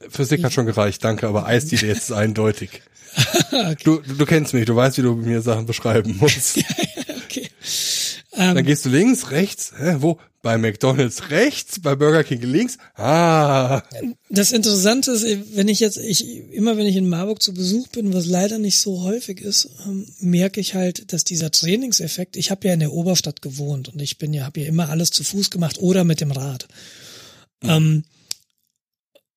Physik 0.10 0.44
hat 0.44 0.54
schon 0.54 0.66
gereicht, 0.66 1.04
danke, 1.04 1.28
aber 1.28 1.46
Eisdiele 1.46 1.88
jetzt 1.88 2.10
ist 2.10 2.12
eindeutig. 2.12 2.82
okay. 3.52 3.76
Du, 3.84 4.00
du 4.00 4.26
kennst 4.26 4.54
mich, 4.54 4.66
du 4.66 4.76
weißt, 4.76 4.98
wie 4.98 5.02
du 5.02 5.16
mir 5.16 5.42
Sachen 5.42 5.66
beschreiben 5.66 6.18
musst. 6.20 6.58
okay. 7.26 7.50
dann 8.36 8.58
Ähm, 8.58 8.66
gehst 8.66 8.86
du 8.86 8.90
links, 8.90 9.32
rechts, 9.32 9.74
hä, 9.78 9.98
wo? 10.00 10.18
Bei 10.44 10.58
McDonalds 10.58 11.30
rechts, 11.30 11.80
bei 11.82 11.94
Burger 11.94 12.24
King 12.24 12.42
links. 12.42 12.80
Ah, 12.96 13.84
Das 14.30 14.52
Interessante 14.52 15.12
ist, 15.12 15.56
wenn 15.56 15.68
ich 15.68 15.80
jetzt, 15.80 15.98
ich, 15.98 16.26
immer 16.52 16.78
wenn 16.78 16.88
ich 16.88 16.96
in 16.96 17.08
Marburg 17.08 17.44
zu 17.44 17.54
Besuch 17.54 17.90
bin, 17.90 18.12
was 18.14 18.26
leider 18.26 18.58
nicht 18.58 18.80
so 18.80 19.04
häufig 19.04 19.40
ist, 19.40 19.70
ähm, 19.86 20.08
merke 20.20 20.60
ich 20.60 20.74
halt, 20.74 21.14
dass 21.14 21.24
dieser 21.26 21.52
Trainingseffekt, 21.52 22.38
ich 22.38 22.50
habe 22.50 22.68
ja 22.68 22.74
in 22.74 22.80
der 22.80 22.92
Oberstadt 22.92 23.44
gewohnt 23.44 23.90
und 23.90 24.02
ich 24.02 24.18
bin 24.18 24.34
ja, 24.34 24.46
habe 24.46 24.62
ja 24.62 24.66
immer 24.66 24.90
alles 24.90 25.12
zu 25.12 25.24
Fuß 25.24 25.52
gemacht 25.52 25.78
oder 25.80 26.06
mit 26.06 26.22
dem 26.22 26.32
Rad. 26.32 26.68
Ähm, 27.64 28.04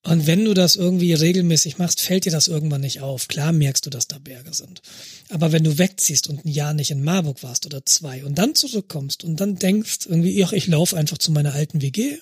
und 0.04 0.26
wenn 0.26 0.44
du 0.44 0.52
das 0.52 0.76
irgendwie 0.76 1.14
regelmäßig 1.14 1.78
machst, 1.78 2.00
fällt 2.00 2.26
dir 2.26 2.32
das 2.32 2.48
irgendwann 2.48 2.82
nicht 2.82 3.00
auf. 3.00 3.26
Klar 3.26 3.52
merkst 3.52 3.86
du, 3.86 3.90
dass 3.90 4.06
da 4.06 4.18
Berge 4.18 4.52
sind. 4.52 4.82
Aber 5.30 5.50
wenn 5.50 5.64
du 5.64 5.78
wegziehst 5.78 6.28
und 6.28 6.44
ein 6.44 6.50
Jahr 6.50 6.74
nicht 6.74 6.90
in 6.90 7.02
Marburg 7.02 7.42
warst 7.42 7.64
oder 7.64 7.86
zwei 7.86 8.22
und 8.24 8.36
dann 8.36 8.54
zurückkommst 8.54 9.24
und 9.24 9.40
dann 9.40 9.56
denkst 9.56 10.00
irgendwie, 10.06 10.44
ach, 10.44 10.52
ich 10.52 10.66
laufe 10.66 10.96
einfach 10.96 11.16
zu 11.16 11.32
meiner 11.32 11.54
alten 11.54 11.80
WG, 11.80 12.18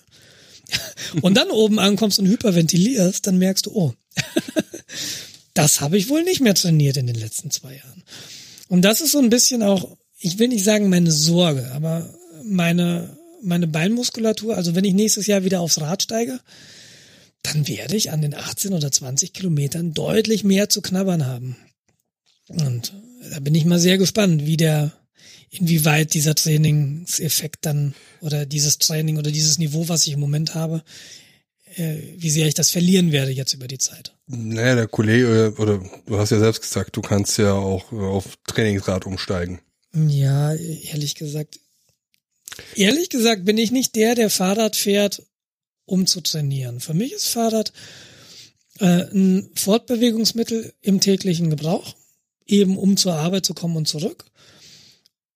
und 1.23 1.37
dann 1.37 1.51
oben 1.51 1.79
ankommst 1.79 2.19
und 2.19 2.29
hyperventilierst, 2.29 3.27
dann 3.27 3.39
merkst 3.39 3.67
du, 3.67 3.73
oh, 3.75 3.95
das 5.55 5.81
habe 5.81 5.99
ich 5.99 6.09
wohl 6.09 6.23
nicht 6.23 6.41
mehr 6.41 6.55
trainiert 6.55 6.97
in 6.97 7.07
den 7.07 7.17
letzten 7.17 7.51
zwei 7.51 7.75
Jahren. 7.75 8.03
Und 8.69 8.83
das 8.83 9.01
ist 9.01 9.13
so 9.13 9.19
ein 9.19 9.31
bisschen 9.31 9.63
auch, 9.63 9.97
ich 10.19 10.39
will 10.39 10.49
nicht 10.49 10.65
sagen 10.65 10.89
meine 10.89 11.11
Sorge, 11.11 11.71
aber 11.73 12.15
meine, 12.45 13.17
meine 13.43 13.67
Beinmuskulatur, 13.67 14.57
also 14.57 14.75
wenn 14.75 14.85
ich 14.85 14.95
nächstes 14.95 15.27
Jahr 15.27 15.45
wieder 15.45 15.61
aufs 15.61 15.81
Rad 15.81 16.03
steige, 16.03 16.41
dann 17.43 17.67
werde 17.67 17.97
ich 17.97 18.11
an 18.11 18.23
den 18.23 18.35
18 18.35 18.73
oder 18.73 18.91
20 18.91 19.33
Kilometern 19.33 19.95
deutlich 19.95 20.45
mehr 20.45 20.69
zu 20.69 20.81
knabbern 20.81 21.27
haben. 21.27 21.57
Und 22.49 22.93
da 23.31 23.41
bin 23.41 23.55
ich 23.55 23.65
mal 23.65 23.79
sehr 23.79 23.99
gespannt, 23.99 24.47
wie 24.47 24.57
der, 24.57 24.93
inwieweit 25.51 26.15
dieser 26.15 26.35
Trainingseffekt 26.35 27.67
dann 27.67 27.95
oder 28.21 28.47
dieses 28.47 28.79
Training 28.79 29.19
oder 29.19 29.31
dieses 29.31 29.59
Niveau, 29.59 29.89
was 29.89 30.07
ich 30.07 30.13
im 30.13 30.21
Moment 30.21 30.55
habe, 30.55 30.83
äh, 31.77 31.97
wie 32.17 32.31
sehr 32.31 32.47
ich 32.47 32.55
das 32.55 32.71
verlieren 32.71 33.13
werde 33.13 33.31
jetzt 33.31 33.55
über 33.55 33.69
die 33.69 33.79
Zeit. 33.79 34.15
naja, 34.27 34.75
der 34.75 34.89
Kollege, 34.89 35.55
oder 35.59 35.83
du 36.07 36.19
hast 36.19 36.31
ja 36.31 36.39
selbst 36.39 36.63
gesagt, 36.63 36.97
du 36.97 37.01
kannst 37.01 37.39
ja 37.39 37.53
auch 37.53 37.93
äh, 37.93 37.97
auf 37.97 38.37
Trainingsrad 38.47 39.07
umsteigen. 39.07 39.61
Ja, 39.95 40.55
ehrlich 40.55 41.15
gesagt. 41.15 41.59
Ehrlich 42.75 43.09
gesagt 43.09 43.45
bin 43.45 43.59
ich 43.59 43.71
nicht 43.71 43.95
der, 43.95 44.15
der 44.15 44.31
Fahrrad 44.31 44.77
fährt, 44.77 45.23
um 45.93 46.07
zu 46.07 46.23
trainieren. 46.23 46.81
Für 46.81 46.95
mich 46.95 47.13
ist 47.13 47.29
Fahrrad 47.29 47.71
äh, 48.81 49.05
ein 49.13 49.51
Fortbewegungsmittel 49.55 50.73
im 50.81 51.01
täglichen 51.01 51.51
Gebrauch, 51.51 51.95
eben 52.47 52.79
um 52.79 52.97
zur 52.97 53.13
Arbeit 53.13 53.45
zu 53.45 53.53
kommen 53.53 53.77
und 53.77 53.87
zurück. 53.87 54.25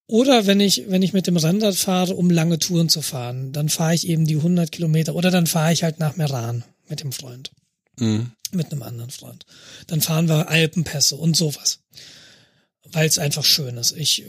Oder 0.06 0.46
wenn 0.46 0.60
ich, 0.60 0.84
wenn 0.88 1.02
ich 1.02 1.12
mit 1.12 1.26
dem 1.26 1.36
Rennrad 1.36 1.74
fahre, 1.74 2.14
um 2.14 2.30
lange 2.30 2.58
Touren 2.58 2.88
zu 2.88 3.02
fahren, 3.02 3.52
dann 3.52 3.68
fahre 3.68 3.94
ich 3.94 4.08
eben 4.08 4.24
die 4.24 4.36
100 4.36 4.72
Kilometer 4.72 5.14
oder 5.14 5.30
dann 5.30 5.46
fahre 5.46 5.74
ich 5.74 5.82
halt 5.82 5.98
nach 5.98 6.16
Meran 6.16 6.64
mit 6.88 7.00
dem 7.00 7.12
Freund, 7.12 7.50
Mhm. 7.98 8.30
mit 8.52 8.72
einem 8.72 8.82
anderen 8.82 9.10
Freund. 9.10 9.44
Dann 9.88 10.00
fahren 10.00 10.28
wir 10.28 10.48
Alpenpässe 10.48 11.16
und 11.16 11.36
sowas, 11.36 11.80
weil 12.92 13.08
es 13.08 13.18
einfach 13.18 13.44
schön 13.44 13.76
ist. 13.76 13.96
Ich 13.96 14.24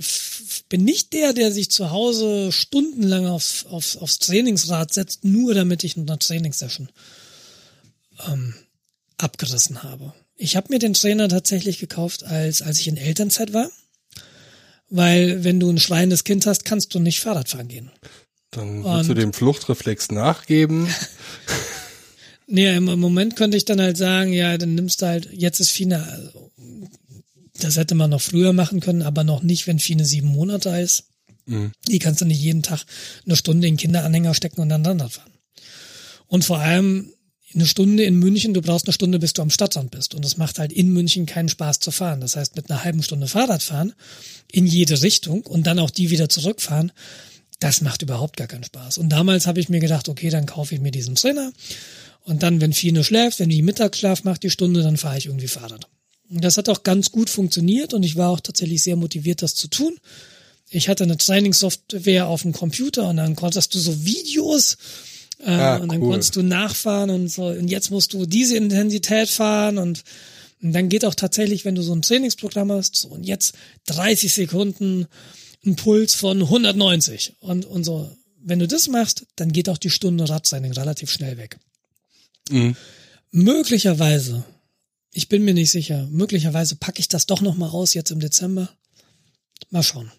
bin 0.69 0.83
nicht 0.83 1.13
der, 1.13 1.33
der 1.33 1.51
sich 1.51 1.69
zu 1.69 1.91
Hause 1.91 2.51
stundenlang 2.51 3.27
aufs, 3.27 3.65
aufs, 3.65 3.97
aufs 3.97 4.19
Trainingsrad 4.19 4.93
setzt, 4.93 5.23
nur 5.23 5.53
damit 5.53 5.83
ich 5.83 5.97
eine 5.97 6.19
Trainingssession 6.19 6.89
ähm, 8.27 8.53
abgerissen 9.17 9.83
habe. 9.83 10.13
Ich 10.35 10.55
habe 10.55 10.67
mir 10.69 10.79
den 10.79 10.93
Trainer 10.93 11.29
tatsächlich 11.29 11.79
gekauft, 11.79 12.23
als, 12.23 12.61
als 12.61 12.79
ich 12.79 12.87
in 12.87 12.97
Elternzeit 12.97 13.53
war. 13.53 13.69
Weil 14.89 15.43
wenn 15.43 15.59
du 15.59 15.69
ein 15.69 15.79
schreiendes 15.79 16.23
Kind 16.23 16.45
hast, 16.45 16.63
kannst 16.63 16.93
du 16.95 16.99
nicht 16.99 17.19
Fahrrad 17.19 17.49
fahren 17.49 17.67
gehen. 17.67 17.91
Dann 18.51 18.83
willst 18.83 19.09
du 19.09 19.13
dem 19.13 19.33
Fluchtreflex 19.33 20.11
nachgeben. 20.11 20.87
Nee, 22.49 22.73
im 22.73 22.87
im 22.87 22.99
Moment 22.99 23.35
könnte 23.35 23.57
ich 23.57 23.65
dann 23.65 23.81
halt 23.81 23.97
sagen, 23.97 24.31
ja, 24.31 24.57
dann 24.57 24.73
nimmst 24.73 25.01
du 25.01 25.05
halt, 25.05 25.29
jetzt 25.33 25.59
ist 25.59 25.71
Fine, 25.71 26.01
also, 26.01 26.49
das 27.59 27.77
hätte 27.77 27.95
man 27.95 28.09
noch 28.09 28.21
früher 28.21 28.53
machen 28.53 28.79
können, 28.79 29.01
aber 29.01 29.23
noch 29.23 29.43
nicht, 29.43 29.67
wenn 29.67 29.79
Fine 29.79 30.05
sieben 30.05 30.29
Monate 30.29 30.69
ist. 30.69 31.05
Mhm. 31.45 31.71
Die 31.87 31.99
kannst 31.99 32.21
du 32.21 32.25
nicht 32.25 32.41
jeden 32.41 32.63
Tag 32.63 32.85
eine 33.25 33.35
Stunde 33.35 33.67
in 33.67 33.77
Kinderanhänger 33.77 34.33
stecken 34.33 34.61
und 34.61 34.69
dann 34.69 34.85
Rennrad 34.85 35.13
fahren. 35.13 35.31
Und 36.27 36.45
vor 36.45 36.59
allem 36.59 37.13
eine 37.53 37.65
Stunde 37.65 38.03
in 38.03 38.19
München, 38.19 38.53
du 38.53 38.61
brauchst 38.61 38.85
eine 38.85 38.93
Stunde, 38.93 39.19
bis 39.19 39.33
du 39.33 39.41
am 39.41 39.49
Stadtrand 39.49 39.91
bist. 39.91 40.13
Und 40.13 40.25
es 40.25 40.37
macht 40.37 40.59
halt 40.59 40.73
in 40.73 40.91
München 40.91 41.25
keinen 41.25 41.49
Spaß 41.49 41.79
zu 41.79 41.91
fahren. 41.91 42.21
Das 42.21 42.35
heißt, 42.35 42.55
mit 42.55 42.69
einer 42.69 42.83
halben 42.83 43.01
Stunde 43.01 43.27
Fahrrad 43.27 43.63
fahren 43.63 43.93
in 44.51 44.65
jede 44.65 45.01
Richtung 45.01 45.41
und 45.43 45.65
dann 45.65 45.79
auch 45.79 45.89
die 45.89 46.09
wieder 46.09 46.29
zurückfahren, 46.29 46.91
das 47.59 47.81
macht 47.81 48.01
überhaupt 48.01 48.37
gar 48.37 48.47
keinen 48.47 48.65
Spaß. 48.65 48.97
Und 48.97 49.09
damals 49.09 49.47
habe 49.47 49.59
ich 49.59 49.69
mir 49.69 49.79
gedacht, 49.79 50.09
okay, 50.09 50.29
dann 50.29 50.45
kaufe 50.45 50.75
ich 50.75 50.81
mir 50.81 50.91
diesen 50.91 51.15
Trainer. 51.15 51.51
Und 52.23 52.43
dann, 52.43 52.61
wenn 52.61 52.73
Fine 52.73 53.03
schläft, 53.03 53.39
wenn 53.39 53.49
die 53.49 53.61
Mittagsschlaf 53.61 54.23
macht, 54.23 54.43
die 54.43 54.49
Stunde, 54.49 54.83
dann 54.83 54.97
fahre 54.97 55.17
ich 55.17 55.27
irgendwie 55.27 55.47
Fahrrad. 55.47 55.87
Das 56.29 56.57
hat 56.57 56.69
auch 56.69 56.83
ganz 56.83 57.11
gut 57.11 57.29
funktioniert 57.29 57.93
und 57.93 58.03
ich 58.03 58.15
war 58.15 58.29
auch 58.29 58.39
tatsächlich 58.39 58.83
sehr 58.83 58.95
motiviert, 58.95 59.41
das 59.41 59.55
zu 59.55 59.67
tun. 59.69 59.97
Ich 60.69 60.89
hatte 60.89 61.03
eine 61.05 61.17
Trainingssoftware 61.17 62.27
auf 62.27 62.41
dem 62.41 62.51
Computer 62.51 63.07
und 63.09 63.17
dann 63.17 63.35
konntest 63.35 63.73
du 63.73 63.79
so 63.79 64.03
Videos 64.05 64.77
äh, 65.39 65.51
Ah, 65.51 65.77
und 65.77 65.91
dann 65.91 66.01
cool. 66.01 66.09
konntest 66.11 66.35
du 66.35 66.41
nachfahren 66.41 67.09
und 67.09 67.29
so. 67.29 67.47
Und 67.47 67.69
jetzt 67.69 67.91
musst 67.91 68.13
du 68.13 68.25
diese 68.25 68.57
Intensität 68.57 69.29
fahren 69.29 69.77
und, 69.77 70.03
und 70.61 70.73
dann 70.73 70.89
geht 70.89 71.05
auch 71.05 71.15
tatsächlich, 71.15 71.63
wenn 71.63 71.75
du 71.75 71.81
so 71.81 71.93
ein 71.93 72.01
Trainingsprogramm 72.01 72.71
hast, 72.71 72.95
so 72.95 73.09
und 73.09 73.23
jetzt 73.23 73.55
30 73.85 74.33
Sekunden 74.33 75.07
ein 75.65 75.75
Puls 75.75 76.15
von 76.15 76.41
190 76.41 77.33
und, 77.39 77.65
und 77.65 77.83
so. 77.83 78.11
Wenn 78.43 78.59
du 78.59 78.67
das 78.67 78.87
machst, 78.87 79.25
dann 79.35 79.51
geht 79.51 79.69
auch 79.69 79.77
die 79.77 79.89
Stunde 79.89 80.27
Radtraining 80.27 80.71
relativ 80.71 81.11
schnell 81.11 81.37
weg. 81.37 81.57
Mhm. 82.49 82.75
Möglicherweise, 83.31 84.45
ich 85.17 85.29
bin 85.29 85.43
mir 85.43 85.55
nicht 85.55 85.71
sicher, 85.71 86.07
möglicherweise 86.11 86.75
packe 86.75 86.99
ich 86.99 87.07
das 87.07 87.25
doch 87.25 87.41
noch 87.41 87.57
mal 87.57 87.69
aus 87.69 87.95
jetzt 87.95 88.11
im 88.11 88.19
Dezember. 88.19 88.69
Mal 89.71 89.81
schauen. 89.81 90.11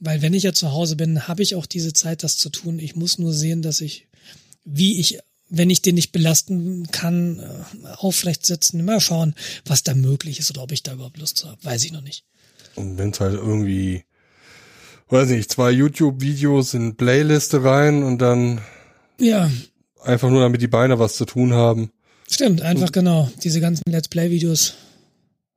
Weil 0.00 0.22
wenn 0.22 0.32
ich 0.32 0.44
ja 0.44 0.54
zu 0.54 0.72
Hause 0.72 0.96
bin, 0.96 1.28
habe 1.28 1.42
ich 1.42 1.54
auch 1.54 1.66
diese 1.66 1.92
Zeit, 1.92 2.22
das 2.22 2.38
zu 2.38 2.48
tun. 2.48 2.78
Ich 2.78 2.96
muss 2.96 3.18
nur 3.18 3.34
sehen, 3.34 3.60
dass 3.60 3.82
ich, 3.82 4.08
wie 4.64 4.98
ich, 4.98 5.18
wenn 5.50 5.68
ich 5.68 5.82
den 5.82 5.96
nicht 5.96 6.10
belasten 6.10 6.86
kann, 6.90 7.40
äh, 7.40 7.86
aufrecht 7.96 8.46
sitzen, 8.46 8.82
mal 8.82 8.98
schauen, 8.98 9.34
was 9.66 9.82
da 9.82 9.94
möglich 9.94 10.38
ist 10.38 10.50
oder 10.50 10.62
ob 10.62 10.72
ich 10.72 10.82
da 10.82 10.94
überhaupt 10.94 11.18
Lust 11.18 11.36
zu 11.36 11.46
habe. 11.46 11.62
Weiß 11.62 11.84
ich 11.84 11.92
noch 11.92 12.00
nicht. 12.00 12.24
Und 12.76 12.96
wenn 12.96 13.10
es 13.10 13.20
halt 13.20 13.34
irgendwie, 13.34 14.04
weiß 15.10 15.28
nicht, 15.28 15.52
zwei 15.52 15.70
YouTube-Videos 15.70 16.72
in 16.72 16.96
Playliste 16.96 17.62
rein 17.62 18.04
und 18.04 18.20
dann 18.20 18.62
Ja, 19.18 19.50
einfach 20.02 20.30
nur 20.30 20.40
damit 20.40 20.62
die 20.62 20.66
Beine 20.66 20.98
was 20.98 21.16
zu 21.16 21.26
tun 21.26 21.52
haben. 21.52 21.92
Stimmt, 22.30 22.62
einfach 22.62 22.92
genau. 22.92 23.30
Diese 23.42 23.60
ganzen 23.60 23.82
Let's 23.86 24.08
Play-Videos 24.08 24.74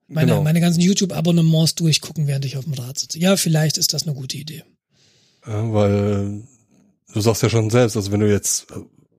meine, 0.07 0.31
Genau. 0.31 0.43
meine 0.43 0.59
ganzen 0.61 0.81
YouTube-Abonnements 0.81 1.75
durchgucken, 1.75 2.27
während 2.27 2.45
ich 2.45 2.57
auf 2.57 2.65
dem 2.65 2.73
Rad 2.73 2.99
sitze. 2.99 3.19
Ja, 3.19 3.35
vielleicht 3.37 3.77
ist 3.77 3.93
das 3.93 4.03
eine 4.03 4.15
gute 4.15 4.37
Idee. 4.37 4.63
Ja, 5.47 5.73
weil 5.73 6.43
du 7.13 7.21
sagst 7.21 7.41
ja 7.43 7.49
schon 7.49 7.69
selbst, 7.69 7.95
also 7.95 8.11
wenn 8.11 8.19
du 8.19 8.29
jetzt, 8.31 8.67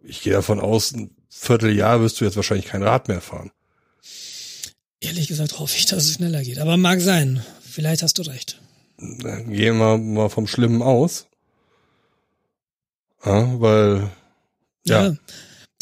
ich 0.05 0.23
gehe 0.23 0.33
davon 0.33 0.61
aus, 0.61 0.93
ein 0.93 1.11
Vierteljahr 1.31 2.01
wirst 2.01 2.21
du 2.21 2.25
jetzt 2.25 2.37
wahrscheinlich 2.37 2.67
kein 2.67 2.83
Rad 2.83 3.09
mehr 3.09 3.21
fahren. 3.21 3.51
Ehrlich 5.01 5.29
gesagt 5.29 5.59
hoffe 5.59 5.77
ich, 5.77 5.87
dass 5.87 6.05
es 6.05 6.15
schneller 6.15 6.43
geht. 6.43 6.59
Aber 6.59 6.77
mag 6.77 7.01
sein. 7.01 7.43
Vielleicht 7.63 8.03
hast 8.03 8.19
du 8.19 8.23
recht. 8.23 8.61
Dann 8.99 9.53
Gehen 9.53 9.77
wir 9.79 9.99
mal 9.99 10.29
vom 10.29 10.47
Schlimmen 10.47 10.81
aus. 10.81 11.27
Ja, 13.25 13.61
weil, 13.61 14.11
ja, 14.87 15.07
Ja. 15.07 15.17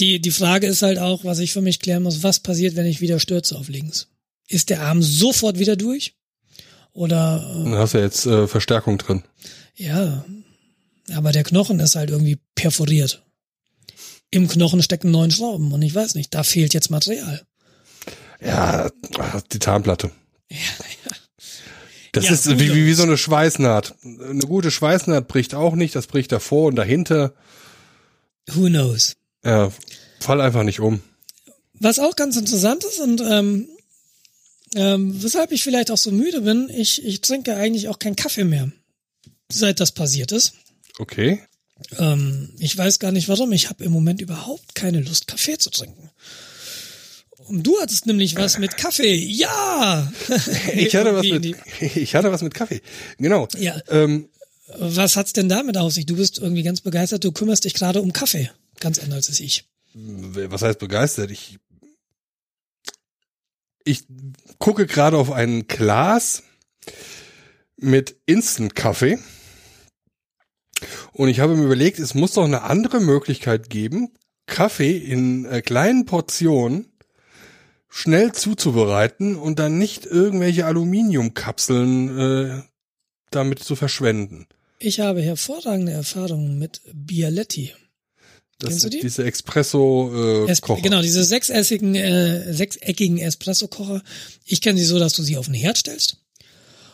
Die, 0.01 0.21
die 0.21 0.31
Frage 0.31 0.67
ist 0.67 0.83
halt 0.83 0.99
auch, 0.99 1.25
was 1.25 1.39
ich 1.39 1.53
für 1.53 1.61
mich 1.61 1.79
klären 1.81 2.03
muss, 2.03 2.23
was 2.23 2.41
passiert, 2.41 2.77
wenn 2.77 2.87
ich 2.87 3.01
wieder 3.01 3.21
stürze 3.21 3.57
auf 3.57 3.69
links? 3.69 4.09
Ist 4.49 4.71
der 4.71 4.83
Arm 4.83 5.03
sofort 5.03 5.59
wieder 5.59 5.77
durch? 5.77 6.15
Oder 6.93 7.39
dann 7.65 7.75
hast 7.75 7.95
du 7.95 7.99
ja 7.99 8.05
jetzt 8.05 8.27
äh, 8.27 8.47
Verstärkung 8.47 8.99
drin. 8.99 9.23
äh, 9.77 9.85
ja, 9.85 10.25
aber 11.15 11.33
der 11.33 11.45
Knochen 11.45 11.81
ist 11.81 11.97
halt 11.97 12.11
irgendwie 12.11 12.39
perforiert. 12.55 13.23
Im 14.31 14.49
Knochen 14.49 14.83
stecken 14.83 15.11
neun 15.11 15.31
Schrauben 15.31 15.73
und 15.73 15.83
ich 15.83 15.95
weiß 15.95 16.15
nicht, 16.15 16.35
da 16.35 16.43
fehlt 16.43 16.75
jetzt 16.75 16.91
Material. 16.91 17.43
Ja, 18.41 18.91
die 19.53 19.59
Tarnplatte. 19.59 20.11
Das 22.13 22.27
Ja, 22.27 22.33
ist 22.33 22.47
gut, 22.47 22.59
wie, 22.59 22.75
wie, 22.75 22.87
wie 22.87 22.93
so 22.93 23.05
eine 23.05 23.17
Schweißnaht. 23.17 23.95
Eine 24.05 24.45
gute 24.47 24.71
Schweißnaht 24.71 25.29
bricht 25.29 25.55
auch 25.55 25.75
nicht, 25.75 25.95
das 25.95 26.07
bricht 26.07 26.31
davor 26.33 26.67
und 26.69 26.77
dahinter. 26.77 27.35
Who 28.51 28.67
knows? 28.67 29.17
Ja, 29.45 29.73
fall 30.21 30.41
einfach 30.41 30.63
nicht 30.63 30.81
um. 30.81 31.01
Was 31.75 31.99
auch 31.99 32.15
ganz 32.15 32.37
interessant 32.37 32.85
ist 32.85 33.01
und 33.01 33.21
ähm, 33.21 33.69
ähm, 34.75 35.23
weshalb 35.23 35.53
ich 35.53 35.63
vielleicht 35.63 35.91
auch 35.91 35.99
so 35.99 36.11
müde 36.11 36.43
bin, 36.43 36.71
ich, 36.71 37.05
ich 37.05 37.21
trinke 37.21 37.57
eigentlich 37.57 37.89
auch 37.89 37.99
keinen 37.99 38.17
Kaffee 38.17 38.45
mehr, 38.45 38.71
seit 39.51 39.81
das 39.81 39.93
passiert 39.93 40.33
ist. 40.33 40.55
Okay. 40.99 41.43
Ähm, 41.99 42.51
ich 42.59 42.77
weiß 42.77 42.99
gar 42.99 43.13
nicht 43.13 43.29
warum. 43.29 43.53
Ich 43.53 43.69
habe 43.69 43.85
im 43.85 43.93
Moment 43.93 44.21
überhaupt 44.21 44.75
keine 44.75 45.01
Lust, 45.01 45.27
Kaffee 45.27 45.59
zu 45.59 45.71
trinken. 45.71 46.11
Und 47.49 47.65
du 47.65 47.81
hattest 47.81 48.07
nämlich 48.07 48.37
was 48.37 48.59
mit 48.59 48.77
Kaffee. 48.77 49.15
Ja! 49.15 50.11
Ich 50.75 50.95
hatte 50.95 51.15
was 51.15 51.27
mit, 51.27 51.57
ich 51.97 52.15
hatte 52.15 52.31
was 52.31 52.43
mit 52.43 52.55
Kaffee. 52.55 52.81
Genau. 53.19 53.49
Ja. 53.59 53.79
Ähm, 53.89 54.29
Was 54.79 55.17
hat's 55.17 55.33
denn 55.33 55.49
damit 55.49 55.77
auf 55.77 55.93
sich? 55.93 56.07
Du 56.07 56.17
bist 56.17 56.39
irgendwie 56.39 56.63
ganz 56.63 56.81
begeistert, 56.81 57.25
du 57.25 57.33
kümmerst 57.33 57.65
dich 57.65 57.75
gerade 57.75 58.01
um 58.01 58.13
Kaffee. 58.13 58.51
Ganz 58.83 58.99
anders 58.99 59.29
als 59.29 59.39
ich. 59.39 59.71
Was 59.95 60.63
heißt 60.63 60.81
begeistert? 60.81 61.31
Ich, 61.31 61.61
ich 63.85 64.07
gucke 64.59 64.89
gerade 64.89 65.17
auf 65.17 65.31
ein 65.31 65.69
Glas 65.69 66.43
mit 67.77 68.17
Instant-Kaffee. 68.27 69.21
Und 71.13 71.29
ich 71.29 71.39
habe 71.39 71.55
mir 71.55 71.63
überlegt, 71.67 72.01
es 72.01 72.15
muss 72.15 72.33
doch 72.33 72.43
eine 72.43 72.63
andere 72.63 72.99
Möglichkeit 72.99 73.71
geben, 73.71 74.09
Kaffee 74.47 74.97
in 74.97 75.45
äh, 75.45 75.63
kleinen 75.63 76.05
Portionen 76.05 76.91
schnell 77.89 78.33
zuzubereiten 78.33 79.37
und 79.37 79.61
dann 79.61 79.79
nicht 79.79 80.07
irgendwelche 80.07 80.67
Aluminiumkapseln 80.67 82.19
äh, 82.19 82.63
damit 83.31 83.61
zu 83.61 83.77
verschwenden. 83.77 84.49
Ich 84.81 84.99
habe 84.99 85.23
hervorragende 85.23 85.93
Erfahrungen 85.93 86.59
mit 86.59 86.81
Bialetti. 86.93 87.75
Das 88.63 88.71
Kennst 88.71 88.85
du 88.85 88.91
die? 88.91 89.01
Diese 89.01 89.25
Espresso 89.25 90.47
äh, 90.47 90.51
Es, 90.51 90.61
Kocher. 90.61 90.83
genau, 90.83 91.03
diese 91.03 91.25
sechseckigen, 91.25 91.97
äh, 91.97 92.55
sechseckigen 92.55 93.19
Espresso-Kocher. 93.19 94.03
Ich 94.45 94.61
kenne 94.61 94.79
sie 94.79 94.85
so, 94.85 95.01
dass 95.01 95.15
du 95.15 95.25
sie 95.25 95.37
auf 95.37 95.47
den 95.47 95.55
Herd 95.55 95.79
stellst. 95.79 96.19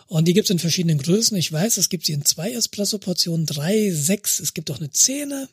Und 0.06 0.26
die 0.26 0.32
gibt's 0.32 0.48
in 0.48 0.58
verschiedenen 0.58 0.96
Größen. 0.96 1.36
Ich 1.36 1.52
weiß, 1.52 1.76
es 1.76 1.90
gibt 1.90 2.06
sie 2.06 2.14
in 2.14 2.24
zwei 2.24 2.52
Espresso-Portionen, 2.52 3.44
drei, 3.44 3.90
sechs, 3.90 4.40
es 4.40 4.54
gibt 4.54 4.70
auch 4.70 4.78
eine 4.78 4.90
Zehner. 4.90 5.50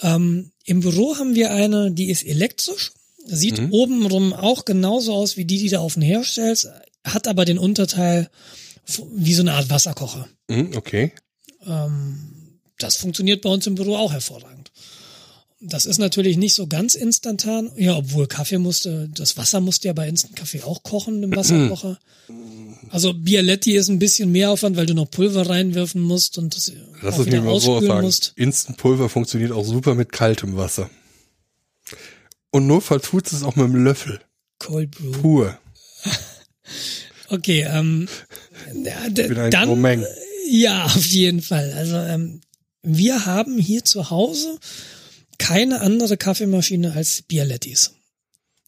Ähm, 0.00 0.50
Im 0.64 0.80
Büro 0.80 1.16
haben 1.16 1.34
wir 1.34 1.50
eine, 1.52 1.92
die 1.92 2.10
ist 2.10 2.24
elektrisch, 2.24 2.92
sieht 3.26 3.60
obenrum 3.70 4.32
auch 4.32 4.64
genauso 4.64 5.12
aus 5.12 5.36
wie 5.36 5.44
die, 5.44 5.58
die 5.58 5.68
du 5.68 5.80
auf 5.80 5.94
den 5.94 6.02
Herd 6.02 6.24
stellst, 6.24 6.68
hat 7.04 7.28
aber 7.28 7.44
den 7.44 7.58
Unterteil 7.58 8.30
wie 9.14 9.34
so 9.34 9.42
eine 9.42 9.52
Art 9.52 9.68
Wasserkocher. 9.68 10.28
Hm, 10.50 10.74
okay. 10.74 11.12
Ähm, 11.66 12.60
das 12.78 12.96
funktioniert 12.96 13.42
bei 13.42 13.50
uns 13.50 13.66
im 13.66 13.74
Büro 13.74 13.96
auch 13.96 14.12
hervorragend. 14.12 14.55
Das 15.60 15.86
ist 15.86 15.98
natürlich 15.98 16.36
nicht 16.36 16.54
so 16.54 16.66
ganz 16.66 16.94
instantan. 16.94 17.70
Ja, 17.76 17.96
obwohl 17.96 18.26
Kaffee 18.26 18.58
musste, 18.58 19.08
das 19.14 19.36
Wasser 19.38 19.60
musste 19.60 19.88
ja 19.88 19.94
bei 19.94 20.06
Instant 20.06 20.36
Kaffee 20.36 20.62
auch 20.62 20.82
kochen 20.82 21.22
im 21.22 21.34
Wasserkocher. 21.34 21.98
Also 22.90 23.14
Bialetti 23.14 23.72
ist 23.74 23.88
ein 23.88 23.98
bisschen 23.98 24.30
mehr 24.30 24.50
Aufwand, 24.50 24.76
weil 24.76 24.84
du 24.86 24.92
noch 24.94 25.10
Pulver 25.10 25.48
reinwerfen 25.48 26.02
musst 26.02 26.36
und 26.36 26.54
das 26.54 26.72
Lass 27.00 27.14
auch 27.14 27.20
es 27.20 27.26
mir 27.26 27.40
mal 27.40 27.58
so 27.58 27.80
sagen. 27.80 28.02
musst. 28.04 28.32
Instant 28.36 28.76
Pulver 28.76 29.08
funktioniert 29.08 29.50
auch 29.52 29.64
super 29.64 29.94
mit 29.94 30.12
kaltem 30.12 30.56
Wasser. 30.56 30.90
Und 32.50 32.66
notfalls 32.66 33.04
tut 33.08 33.26
es 33.32 33.42
auch 33.42 33.56
mit 33.56 33.64
einem 33.64 33.82
Löffel. 33.82 34.20
Cold 34.58 34.90
Brew. 34.92 35.12
Pur. 35.12 35.58
Okay, 37.28 37.66
ähm, 37.68 38.08
ja, 38.84 39.08
d- 39.08 39.26
bin 39.28 39.38
ein 39.38 39.50
dann, 39.50 39.68
Gromeng. 39.68 40.04
ja, 40.48 40.84
auf 40.84 41.04
jeden 41.06 41.42
Fall. 41.42 41.72
Also 41.72 41.96
ähm, 41.96 42.40
wir 42.82 43.26
haben 43.26 43.58
hier 43.58 43.84
zu 43.84 44.10
Hause 44.10 44.58
keine 45.38 45.80
andere 45.80 46.16
Kaffeemaschine 46.16 46.92
als 46.92 47.22
Bialettis. 47.22 47.92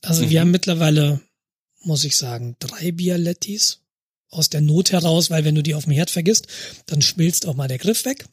Also 0.03 0.24
Mhm. 0.24 0.31
wir 0.31 0.40
haben 0.40 0.51
mittlerweile, 0.51 1.20
muss 1.82 2.05
ich 2.05 2.16
sagen, 2.16 2.57
drei 2.59 2.93
Bialettis 2.93 3.81
aus 4.31 4.51
der 4.51 4.61
Not 4.61 4.93
heraus, 4.93 5.31
weil 5.31 5.45
wenn 5.45 5.55
du 5.55 5.62
die 5.62 5.74
auf 5.74 5.85
dem 5.85 5.93
Herd 5.93 6.11
vergisst, 6.11 6.47
dann 6.86 7.01
schmilzt 7.03 7.47
auch 7.47 7.55
mal 7.55 7.69
der 7.69 7.78
Griff 7.78 8.05
weg. 8.05 8.27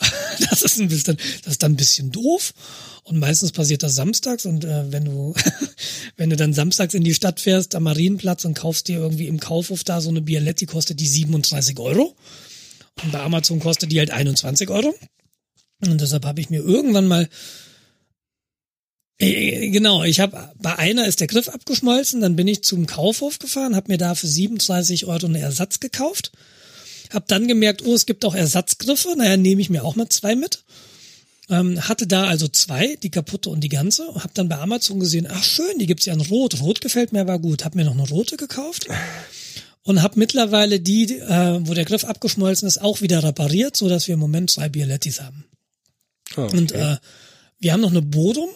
Das 0.50 0.62
ist 0.62 0.78
ein 0.78 0.86
bisschen, 0.86 1.16
das 1.42 1.54
ist 1.54 1.62
dann 1.64 1.72
ein 1.72 1.76
bisschen 1.76 2.12
doof. 2.12 2.54
Und 3.02 3.18
meistens 3.18 3.50
passiert 3.50 3.82
das 3.82 3.96
samstags. 3.96 4.46
Und 4.46 4.64
äh, 4.64 4.92
wenn 4.92 5.04
du, 5.04 5.34
wenn 6.16 6.30
du 6.30 6.36
dann 6.36 6.54
samstags 6.54 6.94
in 6.94 7.02
die 7.02 7.14
Stadt 7.14 7.40
fährst, 7.40 7.74
am 7.74 7.82
Marienplatz 7.82 8.44
und 8.44 8.54
kaufst 8.54 8.86
dir 8.86 8.98
irgendwie 8.98 9.26
im 9.26 9.40
Kaufhof 9.40 9.82
da 9.82 10.00
so 10.00 10.08
eine 10.08 10.20
Bialetti, 10.20 10.66
kostet 10.66 11.00
die 11.00 11.08
37 11.08 11.80
Euro. 11.80 12.14
Und 13.02 13.10
bei 13.10 13.18
Amazon 13.20 13.58
kostet 13.58 13.90
die 13.90 13.98
halt 13.98 14.12
21 14.12 14.70
Euro. 14.70 14.94
Und 15.80 16.00
deshalb 16.00 16.24
habe 16.24 16.40
ich 16.40 16.50
mir 16.50 16.60
irgendwann 16.60 17.06
mal 17.06 17.28
äh, 19.18 19.70
Genau, 19.70 20.04
ich 20.04 20.20
habe 20.20 20.52
bei 20.60 20.76
einer 20.76 21.06
ist 21.06 21.20
der 21.20 21.26
Griff 21.26 21.48
abgeschmolzen, 21.48 22.20
dann 22.20 22.36
bin 22.36 22.48
ich 22.48 22.62
zum 22.62 22.86
Kaufhof 22.86 23.38
gefahren, 23.38 23.76
habe 23.76 23.92
mir 23.92 23.98
da 23.98 24.14
für 24.14 24.26
37 24.26 25.06
Euro 25.06 25.26
einen 25.26 25.34
Ersatz 25.34 25.80
gekauft, 25.80 26.32
habe 27.12 27.24
dann 27.28 27.48
gemerkt, 27.48 27.84
oh, 27.84 27.94
es 27.94 28.06
gibt 28.06 28.24
auch 28.24 28.34
Ersatzgriffe, 28.34 29.14
naja, 29.16 29.36
nehme 29.36 29.60
ich 29.60 29.70
mir 29.70 29.84
auch 29.84 29.96
mal 29.96 30.08
zwei 30.08 30.36
mit. 30.36 30.64
Ähm, 31.50 31.88
hatte 31.88 32.06
da 32.06 32.24
also 32.24 32.46
zwei, 32.46 32.96
die 32.96 33.10
kaputte 33.10 33.48
und 33.48 33.60
die 33.60 33.70
ganze, 33.70 34.06
habe 34.14 34.30
dann 34.34 34.50
bei 34.50 34.58
Amazon 34.58 35.00
gesehen, 35.00 35.26
ach 35.30 35.42
schön, 35.42 35.78
die 35.78 35.86
gibt's 35.86 36.04
ja 36.04 36.12
in 36.12 36.20
Rot. 36.20 36.60
Rot 36.60 36.82
gefällt 36.82 37.12
mir, 37.12 37.26
war 37.26 37.38
gut. 37.38 37.64
Hab 37.64 37.74
mir 37.74 37.84
noch 37.84 37.94
eine 37.94 38.06
rote 38.06 38.36
gekauft 38.36 38.86
und 39.88 40.02
habe 40.02 40.18
mittlerweile 40.18 40.80
die, 40.80 41.18
äh, 41.18 41.60
wo 41.66 41.72
der 41.72 41.86
Griff 41.86 42.04
abgeschmolzen 42.04 42.68
ist, 42.68 42.78
auch 42.78 43.00
wieder 43.00 43.22
repariert, 43.22 43.74
so 43.74 43.88
dass 43.88 44.06
wir 44.06 44.14
im 44.14 44.20
Moment 44.20 44.50
zwei 44.50 44.68
Bialettis 44.68 45.22
haben. 45.22 45.46
Ah, 46.36 46.42
Und 46.44 46.72
okay. 46.72 46.92
äh, 46.94 46.96
wir 47.58 47.72
haben 47.72 47.80
noch 47.80 47.90
eine 47.90 48.02
Bodum. 48.02 48.48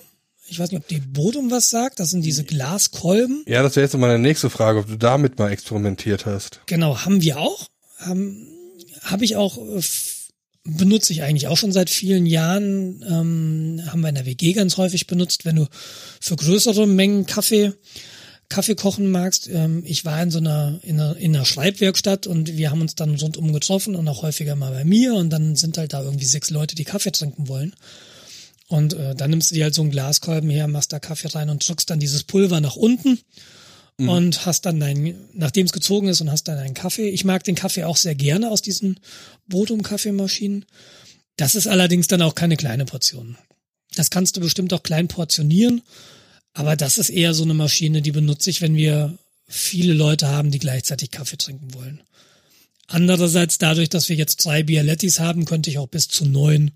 Ich 0.48 0.58
weiß 0.58 0.70
nicht, 0.70 0.80
ob 0.80 0.88
die 0.88 1.00
Bodum 1.00 1.50
was 1.50 1.70
sagt. 1.70 1.98
Das 2.00 2.10
sind 2.10 2.22
diese 2.24 2.44
Glaskolben. 2.44 3.44
ja, 3.46 3.62
das 3.62 3.76
wäre 3.76 3.84
jetzt 3.86 3.96
meine 3.96 4.18
nächste 4.18 4.50
Frage, 4.50 4.80
ob 4.80 4.86
du 4.86 4.96
damit 4.96 5.38
mal 5.38 5.50
experimentiert 5.50 6.26
hast. 6.26 6.60
Genau, 6.66 6.98
haben 6.98 7.22
wir 7.22 7.38
auch. 7.38 7.68
Habe 9.02 9.24
ich 9.24 9.36
auch 9.36 9.56
äh, 9.58 9.80
benutze 10.64 11.12
ich 11.12 11.22
eigentlich 11.22 11.48
auch 11.48 11.56
schon 11.56 11.72
seit 11.72 11.90
vielen 11.90 12.26
Jahren. 12.26 13.02
Ähm, 13.08 13.82
haben 13.86 14.00
wir 14.00 14.08
in 14.08 14.14
der 14.14 14.26
WG 14.26 14.52
ganz 14.52 14.76
häufig 14.76 15.06
benutzt, 15.06 15.44
wenn 15.44 15.56
du 15.56 15.66
für 16.20 16.36
größere 16.36 16.86
Mengen 16.86 17.26
Kaffee 17.26 17.72
Kaffee 18.52 18.74
kochen 18.74 19.10
magst. 19.10 19.48
Ähm, 19.48 19.82
ich 19.86 20.04
war 20.04 20.22
in 20.22 20.30
so 20.30 20.38
einer 20.38 20.78
in, 20.82 21.00
einer 21.00 21.16
in 21.16 21.34
einer 21.34 21.44
Schreibwerkstatt 21.44 22.26
und 22.26 22.56
wir 22.56 22.70
haben 22.70 22.80
uns 22.80 22.94
dann 22.94 23.14
rundum 23.16 23.52
getroffen 23.52 23.96
und 23.96 24.06
auch 24.08 24.22
häufiger 24.22 24.56
mal 24.56 24.72
bei 24.72 24.84
mir 24.84 25.14
und 25.14 25.30
dann 25.30 25.56
sind 25.56 25.78
halt 25.78 25.92
da 25.92 26.02
irgendwie 26.02 26.26
sechs 26.26 26.50
Leute, 26.50 26.74
die 26.74 26.84
Kaffee 26.84 27.12
trinken 27.12 27.48
wollen. 27.48 27.74
Und 28.68 28.94
äh, 28.94 29.14
dann 29.14 29.30
nimmst 29.30 29.50
du 29.50 29.54
dir 29.54 29.64
halt 29.64 29.74
so 29.74 29.82
einen 29.82 29.90
Glaskolben 29.90 30.48
her, 30.48 30.68
machst 30.68 30.92
da 30.92 30.98
Kaffee 30.98 31.28
rein 31.28 31.50
und 31.50 31.66
drückst 31.66 31.90
dann 31.90 32.00
dieses 32.00 32.22
Pulver 32.22 32.60
nach 32.60 32.76
unten 32.76 33.18
und 33.98 34.46
hast 34.46 34.66
dann 34.66 34.80
dein, 34.80 35.14
nachdem 35.32 35.66
es 35.66 35.72
gezogen 35.72 36.08
ist 36.08 36.20
und 36.20 36.30
hast 36.30 36.48
dann 36.48 36.58
einen 36.58 36.74
Kaffee. 36.74 37.08
Ich 37.08 37.24
mag 37.24 37.44
den 37.44 37.54
Kaffee 37.54 37.84
auch 37.84 37.96
sehr 37.96 38.14
gerne 38.14 38.50
aus 38.50 38.62
diesen 38.62 38.98
Bodum-Kaffeemaschinen. 39.48 40.64
Das 41.36 41.54
ist 41.54 41.66
allerdings 41.66 42.06
dann 42.06 42.22
auch 42.22 42.34
keine 42.34 42.56
kleine 42.56 42.84
Portion. 42.84 43.36
Das 43.94 44.10
kannst 44.10 44.36
du 44.36 44.40
bestimmt 44.40 44.72
auch 44.72 44.82
klein 44.82 45.08
portionieren, 45.08 45.82
aber 46.54 46.76
das 46.76 46.98
ist 46.98 47.10
eher 47.10 47.34
so 47.34 47.44
eine 47.44 47.54
Maschine, 47.54 48.02
die 48.02 48.12
benutze 48.12 48.50
ich, 48.50 48.60
wenn 48.60 48.76
wir 48.76 49.18
viele 49.46 49.92
Leute 49.92 50.28
haben, 50.28 50.50
die 50.50 50.58
gleichzeitig 50.58 51.10
Kaffee 51.10 51.36
trinken 51.36 51.74
wollen. 51.74 52.02
Andererseits, 52.88 53.58
dadurch, 53.58 53.88
dass 53.88 54.08
wir 54.08 54.16
jetzt 54.16 54.44
drei 54.44 54.62
Bialettis 54.62 55.20
haben, 55.20 55.44
könnte 55.44 55.70
ich 55.70 55.78
auch 55.78 55.88
bis 55.88 56.08
zu 56.08 56.26
neun 56.26 56.72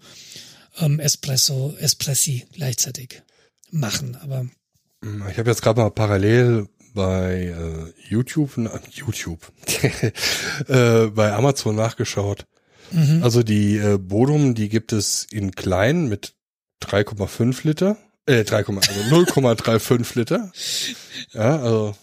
ähm, 0.79 0.99
Espresso, 0.99 1.75
Espressi 1.79 2.47
gleichzeitig 2.53 3.23
machen. 3.71 4.17
Aber 4.17 4.47
Ich 5.31 5.39
habe 5.39 5.51
jetzt 5.51 5.63
gerade 5.63 5.81
mal 5.81 5.91
parallel 5.91 6.69
bei 6.95 7.55
äh, 7.55 7.93
YouTube, 8.09 8.53
na, 8.57 8.81
YouTube, 8.91 9.53
äh, 10.69 11.07
bei 11.07 11.33
Amazon 11.33 11.77
nachgeschaut. 11.77 12.47
Also 13.21 13.43
die 13.43 13.77
äh, 13.77 13.99
Bodum, 13.99 14.55
die 14.55 14.69
gibt 14.69 14.93
es 14.93 15.27
in 15.31 15.53
klein 15.53 16.09
mit 16.09 16.35
3,5 16.83 17.67
Liter, 17.67 17.99
äh 18.27 18.45
3, 18.45 18.57
also 18.59 18.73
0,35 18.73 20.19
Liter. 20.19 20.53
Ja, 21.33 21.61
also 21.61 21.95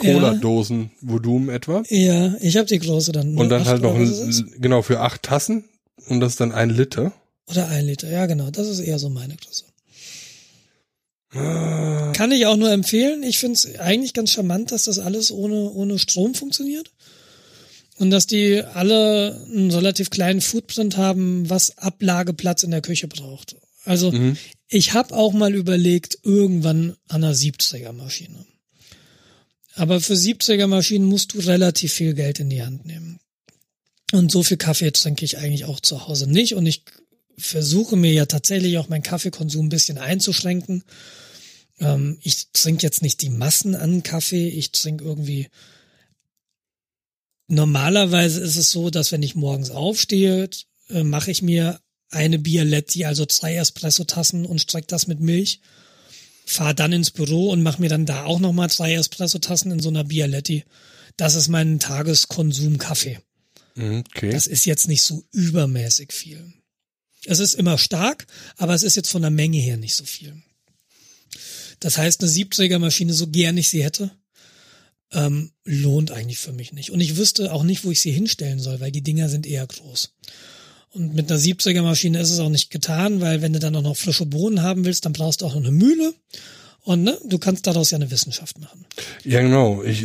Ja. 0.00 0.14
Cola-Dosen 0.14 0.90
Volumen 1.00 1.48
etwa. 1.48 1.82
ja, 1.88 2.34
ich 2.40 2.56
habe 2.56 2.66
die 2.66 2.78
große 2.78 3.12
dann. 3.12 3.36
Und 3.36 3.48
dann 3.50 3.64
halt 3.64 3.82
noch 3.82 3.94
ein, 3.94 4.50
genau 4.58 4.82
für 4.82 5.00
acht 5.00 5.22
Tassen 5.22 5.64
und 6.08 6.20
das 6.20 6.32
ist 6.32 6.40
dann 6.40 6.52
ein 6.52 6.70
Liter. 6.70 7.12
Oder 7.48 7.68
ein 7.68 7.86
Liter, 7.86 8.08
ja 8.10 8.26
genau, 8.26 8.50
das 8.50 8.68
ist 8.68 8.80
eher 8.80 8.98
so 8.98 9.10
meine 9.10 9.36
Größe. 9.36 9.64
Ah, 11.34 12.12
Kann 12.14 12.30
ich 12.32 12.46
auch 12.46 12.56
nur 12.56 12.70
empfehlen. 12.70 13.22
Ich 13.22 13.38
finde 13.38 13.54
es 13.54 13.78
eigentlich 13.78 14.12
ganz 14.12 14.32
charmant, 14.32 14.70
dass 14.70 14.84
das 14.84 14.98
alles 14.98 15.30
ohne, 15.32 15.70
ohne 15.70 15.98
Strom 15.98 16.34
funktioniert. 16.34 16.90
Und 17.98 18.10
dass 18.10 18.26
die 18.26 18.62
alle 18.62 19.40
einen 19.50 19.70
relativ 19.70 20.10
kleinen 20.10 20.40
Footprint 20.40 20.96
haben, 20.96 21.48
was 21.48 21.78
Ablageplatz 21.78 22.62
in 22.64 22.70
der 22.70 22.82
Küche 22.82 23.08
braucht. 23.08 23.56
Also 23.84 24.10
Mhm. 24.12 24.36
Ich 24.72 24.94
habe 24.94 25.14
auch 25.14 25.32
mal 25.32 25.54
überlegt, 25.54 26.18
irgendwann 26.22 26.96
an 27.08 27.24
einer 27.24 27.34
Siebträgermaschine. 27.34 28.46
Aber 29.74 30.00
für 30.00 30.16
Siebträgermaschinen 30.16 31.06
musst 31.06 31.34
du 31.34 31.40
relativ 31.40 31.92
viel 31.92 32.14
Geld 32.14 32.40
in 32.40 32.48
die 32.48 32.62
Hand 32.62 32.86
nehmen. 32.86 33.20
Und 34.12 34.30
so 34.30 34.42
viel 34.42 34.56
Kaffee 34.56 34.90
trinke 34.90 35.24
ich 35.24 35.38
eigentlich 35.38 35.66
auch 35.66 35.80
zu 35.80 36.06
Hause 36.06 36.26
nicht. 36.26 36.54
Und 36.54 36.64
ich 36.66 36.84
versuche 37.36 37.96
mir 37.96 38.12
ja 38.12 38.26
tatsächlich 38.26 38.78
auch 38.78 38.88
meinen 38.88 39.02
Kaffeekonsum 39.02 39.66
ein 39.66 39.70
bisschen 39.70 39.98
einzuschränken. 39.98 40.84
Ähm, 41.78 42.18
ich 42.22 42.48
trinke 42.52 42.82
jetzt 42.82 43.02
nicht 43.02 43.20
die 43.20 43.30
Massen 43.30 43.74
an 43.74 44.02
Kaffee. 44.02 44.48
Ich 44.48 44.72
trinke 44.72 45.04
irgendwie. 45.04 45.48
Normalerweise 47.48 48.40
ist 48.40 48.56
es 48.56 48.70
so, 48.70 48.88
dass 48.88 49.12
wenn 49.12 49.22
ich 49.22 49.34
morgens 49.34 49.70
aufstehe, 49.70 50.48
äh, 50.88 51.02
mache 51.02 51.30
ich 51.30 51.42
mir 51.42 51.78
eine 52.12 52.38
Bialetti, 52.38 53.04
also 53.04 53.26
zwei 53.26 53.56
Espresso-Tassen 53.56 54.46
und 54.46 54.60
strecke 54.60 54.86
das 54.86 55.06
mit 55.06 55.20
Milch. 55.20 55.60
Fahr 56.44 56.74
dann 56.74 56.92
ins 56.92 57.10
Büro 57.10 57.50
und 57.50 57.62
mache 57.62 57.80
mir 57.80 57.88
dann 57.88 58.06
da 58.06 58.24
auch 58.24 58.38
nochmal 58.38 58.70
zwei 58.70 58.94
Espresso-Tassen 58.94 59.72
in 59.72 59.80
so 59.80 59.88
einer 59.88 60.04
Bialetti. 60.04 60.64
Das 61.16 61.34
ist 61.34 61.48
mein 61.48 61.78
Tageskonsum 61.78 62.78
Kaffee. 62.78 63.18
Mhm, 63.74 64.04
Okay. 64.14 64.30
Das 64.30 64.46
ist 64.46 64.66
jetzt 64.66 64.88
nicht 64.88 65.02
so 65.02 65.24
übermäßig 65.32 66.12
viel. 66.12 66.52
Es 67.24 67.38
ist 67.38 67.54
immer 67.54 67.78
stark, 67.78 68.26
aber 68.56 68.74
es 68.74 68.82
ist 68.82 68.96
jetzt 68.96 69.10
von 69.10 69.22
der 69.22 69.30
Menge 69.30 69.58
her 69.58 69.76
nicht 69.76 69.94
so 69.94 70.04
viel. 70.04 70.34
Das 71.80 71.98
heißt, 71.98 72.20
eine 72.20 72.30
Siebträgermaschine, 72.30 73.12
so 73.12 73.28
gern 73.28 73.56
ich 73.56 73.68
sie 73.68 73.82
hätte, 73.82 74.10
ähm, 75.12 75.52
lohnt 75.64 76.10
eigentlich 76.10 76.38
für 76.38 76.52
mich 76.52 76.72
nicht. 76.72 76.90
Und 76.90 77.00
ich 77.00 77.16
wüsste 77.16 77.52
auch 77.52 77.62
nicht, 77.62 77.84
wo 77.84 77.90
ich 77.90 78.00
sie 78.00 78.12
hinstellen 78.12 78.58
soll, 78.58 78.80
weil 78.80 78.92
die 78.92 79.02
Dinger 79.02 79.28
sind 79.28 79.46
eher 79.46 79.66
groß. 79.66 80.14
Und 80.94 81.14
mit 81.14 81.30
einer 81.30 81.38
Siebträgermaschine 81.38 82.20
ist 82.20 82.30
es 82.30 82.38
auch 82.38 82.50
nicht 82.50 82.70
getan, 82.70 83.20
weil 83.20 83.40
wenn 83.40 83.52
du 83.52 83.58
dann 83.58 83.74
auch 83.76 83.82
noch 83.82 83.96
frische 83.96 84.26
Bohnen 84.26 84.62
haben 84.62 84.84
willst, 84.84 85.06
dann 85.06 85.12
brauchst 85.12 85.40
du 85.40 85.46
auch 85.46 85.54
noch 85.54 85.62
eine 85.62 85.70
Mühle. 85.70 86.14
Und 86.84 87.04
ne, 87.04 87.16
du 87.24 87.38
kannst 87.38 87.66
daraus 87.66 87.90
ja 87.90 87.96
eine 87.96 88.10
Wissenschaft 88.10 88.58
machen. 88.58 88.84
Ja, 89.24 89.40
genau. 89.40 89.82
Ich, 89.82 90.04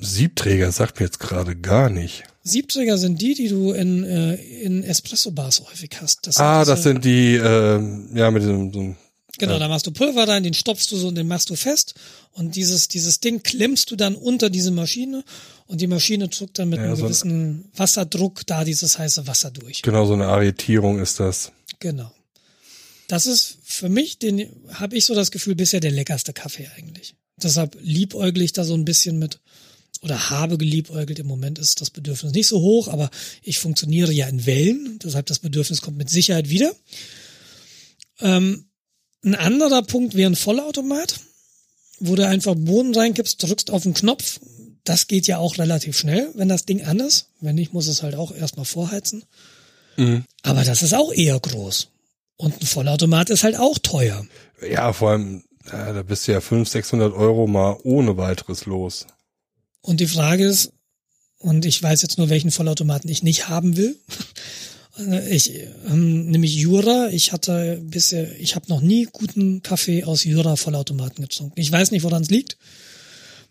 Siebträger 0.00 0.70
sagt 0.72 1.00
mir 1.00 1.06
jetzt 1.06 1.20
gerade 1.20 1.56
gar 1.56 1.90
nicht. 1.90 2.24
Siebträger 2.42 2.98
sind 2.98 3.20
die, 3.20 3.34
die 3.34 3.48
du 3.48 3.72
in, 3.72 4.04
äh, 4.04 4.34
in 4.34 4.82
Espresso-Bars 4.82 5.62
häufig 5.70 5.90
hast. 6.00 6.26
Das 6.26 6.36
Ah, 6.36 6.64
das 6.64 6.82
sind 6.82 7.04
die, 7.04 7.34
ähm, 7.36 8.10
ja, 8.14 8.30
mit 8.30 8.42
diesem, 8.42 8.72
so 8.72 8.94
Genau, 9.38 9.58
da 9.58 9.68
machst 9.68 9.86
du 9.86 9.90
Pulver 9.90 10.28
rein, 10.28 10.42
den 10.44 10.54
stopfst 10.54 10.88
du 10.92 10.96
so 10.96 11.08
und 11.08 11.16
den 11.16 11.26
machst 11.26 11.50
du 11.50 11.56
fest. 11.56 11.94
Und 12.32 12.54
dieses, 12.56 12.88
dieses 12.88 13.20
Ding 13.20 13.42
klemmst 13.42 13.90
du 13.90 13.96
dann 13.96 14.14
unter 14.14 14.48
diese 14.50 14.70
Maschine 14.70 15.24
und 15.66 15.80
die 15.80 15.86
Maschine 15.88 16.28
drückt 16.28 16.58
dann 16.58 16.68
mit 16.68 16.78
Ja, 16.78 16.84
einem 16.86 16.96
so 16.96 17.02
ein- 17.02 17.08
gewissen 17.08 17.64
Wasserdruck 17.74 18.46
da 18.46 18.64
dieses 18.64 18.98
heiße 18.98 19.26
Wasser 19.26 19.50
durch. 19.50 19.82
genau 19.82 20.06
so 20.06 20.12
eine 20.12 20.26
Arretierung 20.26 21.00
ist 21.00 21.18
das. 21.20 21.50
Genau. 21.80 22.12
Das 23.08 23.26
ist 23.26 23.58
für 23.64 23.88
mich, 23.88 24.18
den 24.18 24.48
habe 24.72 24.96
ich 24.96 25.04
so 25.04 25.14
das 25.14 25.30
Gefühl, 25.30 25.54
bisher 25.54 25.80
der 25.80 25.90
leckerste 25.90 26.32
Kaffee 26.32 26.70
eigentlich. 26.76 27.14
Deshalb 27.36 27.76
liebäugle 27.82 28.42
ich 28.44 28.52
da 28.52 28.64
so 28.64 28.74
ein 28.74 28.84
bisschen 28.84 29.18
mit 29.18 29.40
oder 30.00 30.30
habe 30.30 30.58
geliebäugelt. 30.58 31.18
Im 31.18 31.26
Moment 31.26 31.58
ist 31.58 31.80
das 31.80 31.90
Bedürfnis 31.90 32.32
nicht 32.32 32.46
so 32.46 32.60
hoch, 32.60 32.88
aber 32.88 33.10
ich 33.42 33.58
funktioniere 33.58 34.12
ja 34.12 34.26
in 34.28 34.46
Wellen. 34.46 34.98
Deshalb 35.02 35.26
das 35.26 35.38
Bedürfnis 35.40 35.80
kommt 35.82 35.96
mit 35.98 36.08
Sicherheit 36.10 36.48
wieder. 36.48 36.74
Ähm, 38.20 38.66
ein 39.24 39.34
anderer 39.34 39.82
Punkt 39.82 40.14
wäre 40.14 40.30
ein 40.30 40.36
Vollautomat, 40.36 41.20
wo 41.98 42.14
du 42.14 42.26
einfach 42.26 42.54
Bohnen 42.54 42.94
reinkippst, 42.94 43.42
drückst 43.42 43.70
auf 43.70 43.84
den 43.84 43.94
Knopf. 43.94 44.40
Das 44.84 45.06
geht 45.06 45.26
ja 45.26 45.38
auch 45.38 45.58
relativ 45.58 45.96
schnell, 45.96 46.30
wenn 46.34 46.48
das 46.48 46.66
Ding 46.66 46.84
an 46.84 47.00
ist. 47.00 47.30
Wenn 47.40 47.54
nicht, 47.54 47.72
muss 47.72 47.86
es 47.86 48.02
halt 48.02 48.14
auch 48.14 48.34
erstmal 48.34 48.66
vorheizen. 48.66 49.24
Aber 50.42 50.64
das 50.64 50.82
ist 50.82 50.92
auch 50.92 51.12
eher 51.12 51.38
groß. 51.38 51.88
Und 52.36 52.60
ein 52.60 52.66
Vollautomat 52.66 53.30
ist 53.30 53.44
halt 53.44 53.56
auch 53.56 53.78
teuer. 53.78 54.26
Ja, 54.68 54.92
vor 54.92 55.10
allem, 55.10 55.44
da 55.70 56.02
bist 56.02 56.26
du 56.26 56.32
ja 56.32 56.40
500, 56.40 56.68
600 56.68 57.14
Euro 57.14 57.46
mal 57.46 57.78
ohne 57.84 58.16
weiteres 58.16 58.66
los. 58.66 59.06
Und 59.80 60.00
die 60.00 60.06
Frage 60.06 60.46
ist, 60.46 60.72
und 61.38 61.64
ich 61.64 61.82
weiß 61.82 62.02
jetzt 62.02 62.18
nur, 62.18 62.28
welchen 62.28 62.50
Vollautomaten 62.50 63.08
ich 63.10 63.22
nicht 63.22 63.48
haben 63.48 63.76
will. 63.76 63.98
Ich, 65.28 65.52
ähm, 65.86 66.30
nämlich 66.30 66.54
Jura. 66.54 67.08
Ich 67.10 67.32
hatte 67.32 67.80
bisher, 67.82 68.38
ich 68.38 68.54
habe 68.54 68.66
noch 68.68 68.80
nie 68.80 69.08
guten 69.10 69.62
Kaffee 69.62 70.04
aus 70.04 70.22
Jura 70.24 70.54
Vollautomaten 70.56 71.22
getrunken. 71.22 71.58
Ich 71.58 71.70
weiß 71.70 71.90
nicht, 71.90 72.04
woran 72.04 72.22
es 72.22 72.30
liegt. 72.30 72.56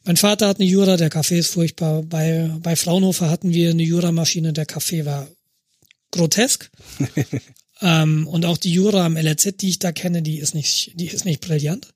Mein 0.05 0.17
Vater 0.17 0.47
hat 0.47 0.59
eine 0.59 0.69
Jura, 0.69 0.97
der 0.97 1.09
Kaffee 1.09 1.39
ist 1.39 1.49
furchtbar. 1.49 2.03
Bei, 2.03 2.49
bei 2.61 2.75
Fraunhofer 2.75 3.29
hatten 3.29 3.53
wir 3.53 3.71
eine 3.71 3.83
Jura-Maschine, 3.83 4.53
der 4.53 4.65
Kaffee 4.65 5.05
war 5.05 5.27
grotesk. 6.11 6.69
ähm, 7.81 8.27
und 8.27 8.45
auch 8.45 8.57
die 8.57 8.71
Jura 8.71 9.05
am 9.05 9.17
LRZ, 9.17 9.57
die 9.57 9.69
ich 9.69 9.79
da 9.79 9.91
kenne, 9.91 10.21
die 10.21 10.39
ist 10.39 10.55
nicht, 10.55 10.91
die 10.95 11.07
ist 11.07 11.25
nicht 11.25 11.41
brillant. 11.41 11.93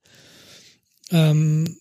Ähm, 1.11 1.79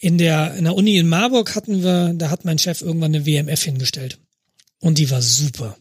in 0.00 0.18
der, 0.18 0.54
in 0.54 0.64
der 0.64 0.74
Uni 0.74 0.96
in 0.96 1.08
Marburg 1.08 1.56
hatten 1.56 1.82
wir, 1.82 2.14
da 2.14 2.30
hat 2.30 2.44
mein 2.44 2.58
Chef 2.58 2.82
irgendwann 2.82 3.14
eine 3.14 3.26
WMF 3.26 3.62
hingestellt. 3.62 4.18
Und 4.80 4.98
die 4.98 5.10
war 5.10 5.22
super. 5.22 5.76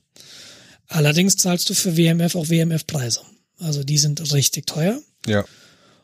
Allerdings 0.88 1.36
zahlst 1.36 1.70
du 1.70 1.74
für 1.74 1.98
WMF 1.98 2.36
auch 2.36 2.50
WMF-Preise. 2.50 3.22
Also 3.60 3.84
die 3.84 3.98
sind 3.98 4.34
richtig 4.34 4.68
teuer. 4.68 5.02
Ja. 5.26 5.46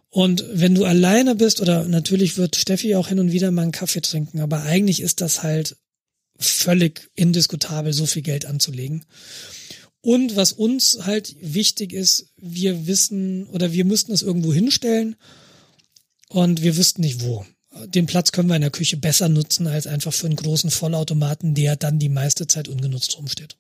Und 0.09 0.45
wenn 0.51 0.75
du 0.75 0.85
alleine 0.85 1.35
bist, 1.35 1.61
oder 1.61 1.85
natürlich 1.85 2.37
wird 2.37 2.55
Steffi 2.55 2.95
auch 2.95 3.07
hin 3.07 3.19
und 3.19 3.31
wieder 3.31 3.49
mal 3.51 3.63
einen 3.63 3.71
Kaffee 3.71 4.01
trinken, 4.01 4.41
aber 4.41 4.63
eigentlich 4.63 5.01
ist 5.01 5.21
das 5.21 5.41
halt 5.41 5.75
völlig 6.37 7.09
indiskutabel, 7.15 7.93
so 7.93 8.05
viel 8.05 8.21
Geld 8.21 8.45
anzulegen. 8.45 9.05
Und 10.01 10.35
was 10.35 10.51
uns 10.51 10.99
halt 11.03 11.35
wichtig 11.39 11.93
ist, 11.93 12.33
wir 12.37 12.87
wissen 12.87 13.47
oder 13.47 13.71
wir 13.71 13.85
müssten 13.85 14.11
es 14.11 14.21
irgendwo 14.21 14.53
hinstellen 14.53 15.15
und 16.27 16.61
wir 16.61 16.75
wüssten 16.75 17.01
nicht 17.01 17.21
wo. 17.21 17.45
Den 17.85 18.05
Platz 18.05 18.31
können 18.31 18.49
wir 18.49 18.55
in 18.55 18.61
der 18.61 18.69
Küche 18.69 18.97
besser 18.97 19.29
nutzen 19.29 19.65
als 19.65 19.87
einfach 19.87 20.13
für 20.13 20.27
einen 20.27 20.35
großen 20.35 20.69
Vollautomaten, 20.69 21.55
der 21.55 21.75
dann 21.75 21.99
die 21.99 22.09
meiste 22.09 22.45
Zeit 22.45 22.67
ungenutzt 22.67 23.17
rumsteht. 23.17 23.55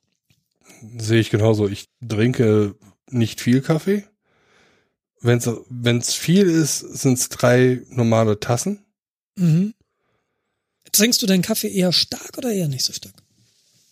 Sehe 0.97 1.19
ich 1.19 1.29
genauso. 1.29 1.67
Ich 1.67 1.87
trinke 2.07 2.75
nicht 3.09 3.41
viel 3.41 3.61
Kaffee. 3.61 4.05
Wenn's 5.21 5.49
wenn's 5.69 6.13
viel 6.13 6.49
ist, 6.49 6.79
sind's 6.79 7.29
drei 7.29 7.81
normale 7.89 8.39
Tassen. 8.39 8.83
Mhm. 9.35 9.73
Trinkst 10.91 11.21
du 11.21 11.25
deinen 11.25 11.41
Kaffee 11.41 11.69
eher 11.73 11.93
stark 11.93 12.37
oder 12.37 12.51
eher 12.51 12.67
nicht 12.67 12.83
so 12.83 12.93
stark? 12.93 13.13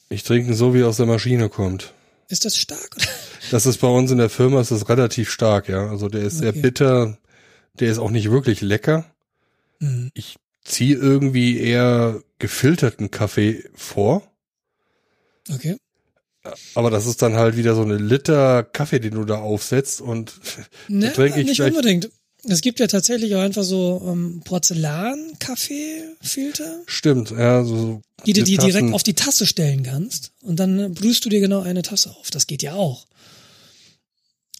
Ich 0.09 0.23
trinke 0.23 0.49
ihn 0.49 0.55
so, 0.55 0.73
wie 0.73 0.81
er 0.81 0.89
aus 0.89 0.97
der 0.97 1.05
Maschine 1.05 1.49
kommt. 1.49 1.93
Ist 2.27 2.45
das 2.45 2.57
stark? 2.57 2.95
Oder? 2.95 3.05
Das 3.49 3.65
ist 3.65 3.77
bei 3.80 3.88
uns 3.88 4.11
in 4.11 4.18
der 4.18 4.30
Firma, 4.30 4.61
ist 4.61 4.72
das 4.72 4.89
relativ 4.89 5.31
stark, 5.31 5.68
ja. 5.69 5.89
Also 5.89 6.09
der 6.09 6.23
ist 6.23 6.39
sehr 6.39 6.49
Okay. 6.49 6.61
bitter, 6.61 7.18
der 7.80 7.91
ist 7.91 7.97
auch 7.97 8.11
nicht 8.11 8.30
wirklich 8.30 8.61
lecker. 8.61 9.05
Mhm. 9.80 10.11
Ich 10.13 10.35
ziehe 10.63 10.95
irgendwie 10.95 11.59
eher 11.59 12.22
gefilterten 12.39 13.09
Kaffee 13.09 13.63
vor. 13.73 14.30
Okay. 15.49 15.77
Aber 16.73 16.89
das 16.89 17.05
ist 17.05 17.22
dann 17.22 17.35
halt 17.35 17.55
wieder 17.55 17.76
so 17.76 17.84
eine 17.84 17.97
Liter 17.97 18.63
Kaffee, 18.63 18.99
den 18.99 19.13
du 19.13 19.26
da 19.26 19.38
aufsetzt 19.39 20.01
und 20.01 20.34
Ne, 20.88 21.13
trinke 21.13 21.41
ich 21.41 21.47
nicht 21.47 21.61
unbedingt. 21.61 22.09
Es 22.43 22.61
gibt 22.61 22.80
ja 22.80 22.88
tatsächlich 22.88 23.35
auch 23.35 23.41
einfach 23.41 23.61
so 23.63 24.01
ähm, 24.07 24.41
Porzellan-Kaffeefilter, 24.43 26.81
stimmt, 26.88 27.30
ja, 27.30 27.63
so 27.63 28.01
die 28.26 28.34
du 28.34 28.41
dir 28.43 28.57
direkt 28.57 28.91
auf 28.93 29.03
die 29.03 29.13
Tasse 29.13 29.45
stellen 29.45 29.84
kannst. 29.84 30.31
Und 30.41 30.59
dann 30.59 30.95
brühst 30.95 31.23
du 31.23 31.30
dir 31.30 31.39
genau 31.39 31.61
eine 31.61 31.84
Tasse 31.84 32.09
auf. 32.09 32.31
Das 32.31 32.47
geht 32.47 32.63
ja 32.63 32.73
auch. 32.73 33.05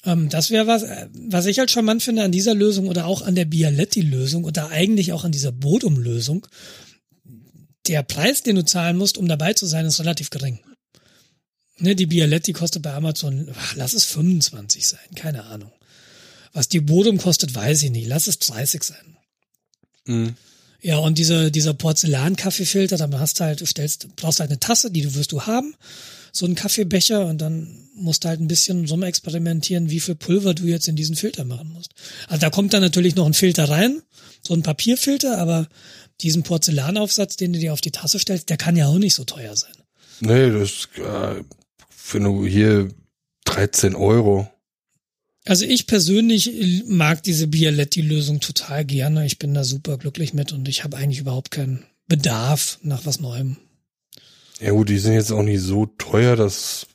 Ähm, 0.06 0.30
das 0.30 0.52
wäre 0.52 0.68
was, 0.68 0.84
äh, 0.84 1.08
was 1.14 1.46
ich 1.46 1.60
halt 1.60 1.72
charmant 1.72 2.04
finde 2.04 2.24
an 2.24 2.32
dieser 2.32 2.54
Lösung 2.54 2.88
oder 2.88 3.06
auch 3.06 3.22
an 3.22 3.36
der 3.36 3.46
Bialetti-Lösung 3.46 4.44
oder 4.44 4.70
eigentlich 4.70 5.14
auch 5.14 5.24
an 5.24 5.32
dieser 5.32 5.52
Bodum-Lösung. 5.52 6.48
Der 7.88 8.04
Preis, 8.04 8.44
den 8.44 8.58
du 8.58 8.66
zahlen 8.66 8.98
musst, 8.98 9.18
um 9.18 9.28
dabei 9.28 9.54
zu 9.54 9.66
sein, 9.66 9.86
ist 9.86 10.00
relativ 10.00 10.30
gering. 10.30 10.60
Ne, 11.82 11.96
die 11.96 12.06
Bialetti 12.06 12.54
kostet 12.54 12.84
bei 12.84 12.94
Amazon, 12.94 13.50
ach, 13.58 13.76
lass 13.76 13.94
es 13.94 14.06
25 14.06 14.88
sein, 14.88 15.00
keine 15.16 15.46
Ahnung. 15.46 15.72
Was 16.54 16.70
die 16.70 16.80
Bodum 16.80 17.18
kostet, 17.18 17.56
weiß 17.56 17.82
ich 17.84 17.90
nicht. 17.92 18.08
Lass 18.08 18.28
es 18.28 18.38
30 18.40 18.84
sein. 18.84 19.18
Mhm. 20.06 20.36
Ja, 20.82 20.98
und 20.98 21.18
diese, 21.18 21.52
dieser 21.52 21.74
Porzellan-Kaffeefilter, 21.74 22.98
dann 22.98 23.20
hast 23.20 23.40
du 23.40 23.46
halt, 23.46 23.62
du 23.62 23.66
stellst, 23.66 24.16
brauchst 24.16 24.40
halt 24.40 24.52
eine 24.52 24.60
Tasse, 24.60 24.92
die 24.92 25.02
du 25.02 25.16
wirst 25.16 25.32
du 25.32 25.44
haben, 25.44 25.76
so 26.32 26.46
einen 26.46 26.56
Kaffeebecher 26.56 27.26
und 27.26 27.40
dann 27.40 27.90
musst 27.96 28.24
du 28.24 28.30
halt 28.30 28.40
ein 28.40 28.48
bisschen 28.48 28.88
rum 28.88 29.04
experimentieren, 29.04 29.90
wie 29.90 30.00
viel 30.00 30.16
Pulver 30.16 30.54
du 30.54 30.66
jetzt 30.66 30.88
in 30.88 30.96
diesen 30.96 31.16
Filter 31.16 31.46
machen 31.46 31.72
musst. 31.74 31.94
Also 32.28 32.42
da 32.42 32.50
kommt 32.50 32.74
dann 32.74 32.82
natürlich 32.82 33.16
noch 33.16 33.26
ein 33.26 33.34
Filter 33.34 33.70
rein, 33.70 34.02
so 34.42 34.54
ein 34.54 34.64
Papierfilter, 34.64 35.38
aber 35.38 35.68
diesen 36.22 36.44
Porzellanaufsatz, 36.44 37.38
den 37.38 37.54
du 37.54 37.60
dir 37.60 37.74
auf 37.74 37.82
die 37.82 37.92
Tasse 37.92 38.20
stellst, 38.20 38.50
der 38.50 38.58
kann 38.58 38.76
ja 38.76 38.88
auch 38.88 38.98
nicht 38.98 39.16
so 39.16 39.24
teuer 39.24 39.56
sein. 39.56 39.74
Nee, 40.20 40.52
das 40.52 40.88
äh, 40.98 41.44
für 42.04 42.20
nur 42.20 42.48
hier 42.48 42.90
13 43.46 43.96
Euro. 43.96 44.50
Also 45.46 45.66
ich 45.66 45.88
persönlich 45.88 46.84
mag 46.88 47.24
diese 47.24 47.48
Bialetti-Lösung 47.48 48.40
total 48.42 48.86
gerne. 48.86 49.26
Ich 49.26 49.40
bin 49.40 49.54
da 49.54 49.64
super 49.64 49.98
glücklich 49.98 50.34
mit 50.34 50.52
und 50.52 50.68
ich 50.68 50.84
habe 50.84 50.98
eigentlich 50.98 51.20
überhaupt 51.20 51.52
keinen 51.52 51.84
Bedarf 52.08 52.80
nach 52.84 53.06
was 53.06 53.20
Neuem. 53.20 53.58
Ja 54.60 54.72
gut, 54.72 54.90
die 54.90 55.00
sind 55.00 55.14
jetzt 55.14 55.32
auch 55.32 55.42
nicht 55.42 55.62
so 55.62 55.88
teuer, 55.88 56.36
das 56.36 56.86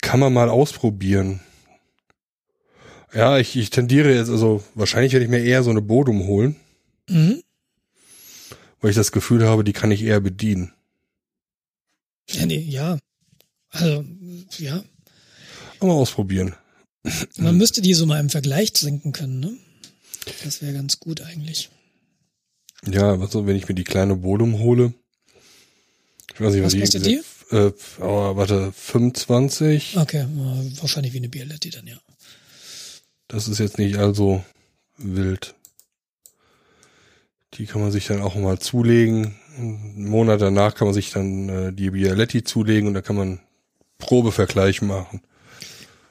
kann 0.00 0.20
man 0.20 0.32
mal 0.32 0.48
ausprobieren. 0.48 1.40
Ja, 3.12 3.38
ich, 3.38 3.56
ich 3.56 3.70
tendiere 3.70 4.14
jetzt, 4.14 4.30
also 4.30 4.62
wahrscheinlich 4.74 5.12
werde 5.12 5.24
ich 5.24 5.30
mir 5.30 5.42
eher 5.42 5.62
so 5.62 5.70
eine 5.70 5.82
Bodum 5.82 6.26
holen, 6.26 6.56
Mhm. 7.08 7.42
weil 8.80 8.90
ich 8.90 8.96
das 8.96 9.12
Gefühl 9.12 9.46
habe, 9.46 9.64
die 9.64 9.72
kann 9.74 9.90
ich 9.90 10.02
eher 10.02 10.20
bedienen. 10.20 10.72
Ja, 12.30 12.46
nee, 12.46 12.60
ja. 12.60 12.98
Also, 13.70 14.04
ja. 14.58 14.82
Mal 15.80 15.90
ausprobieren. 15.92 16.54
Man 17.36 17.56
müsste 17.56 17.80
die 17.80 17.94
so 17.94 18.04
mal 18.06 18.20
im 18.20 18.28
Vergleich 18.28 18.72
trinken 18.72 19.12
können, 19.12 19.40
ne? 19.40 19.56
Das 20.44 20.60
wäre 20.60 20.74
ganz 20.74 21.00
gut 21.00 21.22
eigentlich. 21.22 21.70
Ja, 22.86 23.12
also 23.18 23.46
wenn 23.46 23.56
ich 23.56 23.68
mir 23.68 23.74
die 23.74 23.84
kleine 23.84 24.16
Bodum 24.16 24.58
hole, 24.58 24.92
ich 26.34 26.40
weiß 26.40 26.54
nicht, 26.54 26.64
Was 26.64 26.72
die, 26.72 26.80
kostet 26.80 27.06
diese, 27.06 27.24
Äh, 27.50 27.72
aber 28.02 28.36
warte, 28.36 28.72
25, 28.72 29.96
Okay, 29.96 30.26
wahrscheinlich 30.80 31.12
wie 31.12 31.18
eine 31.18 31.28
Bialetti 31.28 31.70
dann, 31.70 31.86
ja. 31.86 31.96
das 33.28 33.48
ist 33.48 33.58
jetzt 33.58 33.78
nicht 33.78 33.96
also 33.96 34.44
wild. 34.96 35.54
Die 37.54 37.66
kann 37.66 37.80
man 37.80 37.90
sich 37.90 38.06
dann 38.06 38.22
auch 38.22 38.36
mal 38.36 38.58
zulegen. 38.60 39.34
Einen 39.58 40.08
Monat 40.08 40.40
danach 40.40 40.74
kann 40.74 40.86
man 40.86 40.94
sich 40.94 41.10
dann 41.10 41.48
äh, 41.48 41.72
die 41.72 41.90
Bialetti 41.90 42.44
zulegen 42.44 42.86
und 42.86 42.94
da 42.94 43.02
kann 43.02 43.16
man 43.16 43.40
Probevergleich 44.00 44.82
machen. 44.82 45.22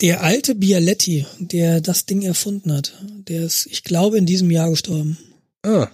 Der 0.02 0.24
alte 0.24 0.56
Bialetti, 0.56 1.26
der 1.40 1.82
das 1.82 2.06
Ding 2.06 2.22
erfunden 2.22 2.72
hat, 2.72 2.94
der 3.28 3.44
ist, 3.44 3.66
ich 3.66 3.84
glaube, 3.84 4.18
in 4.18 4.26
diesem 4.26 4.50
Jahr 4.50 4.70
gestorben. 4.70 5.18
Ah, 5.64 5.90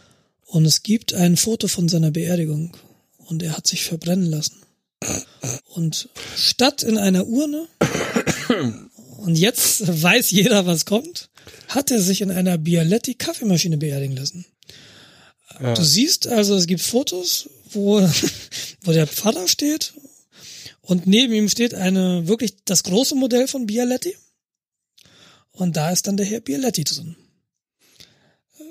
Und 0.46 0.66
es 0.66 0.84
gibt 0.84 1.14
ein 1.16 1.38
Foto 1.38 1.68
von 1.68 1.90
seiner 1.90 2.12
Beerdigung. 2.12 2.78
Und 3.26 3.42
er 3.42 3.58
hat 3.58 3.66
sich 3.66 3.84
verbrennen 3.84 4.30
lassen. 4.30 4.62
Und 5.74 6.10
statt 6.36 6.84
in 6.84 6.98
einer 7.00 7.26
Urne, 7.28 7.68
und 9.18 9.38
jetzt 9.38 10.02
weiß 10.04 10.30
jeder, 10.32 10.68
was 10.68 10.86
kommt, 10.86 11.30
hat 11.68 11.90
er 11.90 12.00
sich 12.00 12.22
in 12.22 12.32
einer 12.32 12.58
Bialetti 12.60 13.16
Kaffeemaschine 13.16 13.78
beerdigen 13.78 14.16
lassen. 14.16 14.46
Du 15.60 15.84
siehst 15.84 16.28
also, 16.28 16.56
es 16.56 16.68
gibt 16.68 16.82
Fotos, 16.82 17.50
wo, 17.72 18.02
wo 18.82 18.92
der 18.92 19.08
Pfarrer 19.08 19.48
steht 19.48 19.94
und 20.86 21.08
neben 21.08 21.34
ihm 21.34 21.50
steht 21.50 21.74
eine 21.74 22.28
wirklich 22.28 22.64
das 22.66 22.84
große 22.84 23.16
Modell 23.16 23.48
von 23.48 23.66
Bialetti. 23.66 24.16
Und 25.52 25.78
da 25.78 25.92
ist 25.92 26.08
dann 26.08 26.18
der 26.18 26.26
Herr 26.26 26.42
Bialetti 26.42 26.84
drin. 26.84 27.16
Äh, 28.60 28.64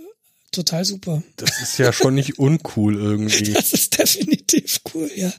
Total 0.53 0.85
super. 0.85 1.23
das 1.37 1.61
ist 1.61 1.79
ja 1.79 1.93
schon 1.93 2.15
nicht 2.15 2.39
uncool 2.39 2.95
irgendwie. 2.95 3.53
Das 3.55 3.73
ist 3.73 3.99
definitiv 3.99 4.81
cool, 4.95 5.11
ja. 5.17 5.33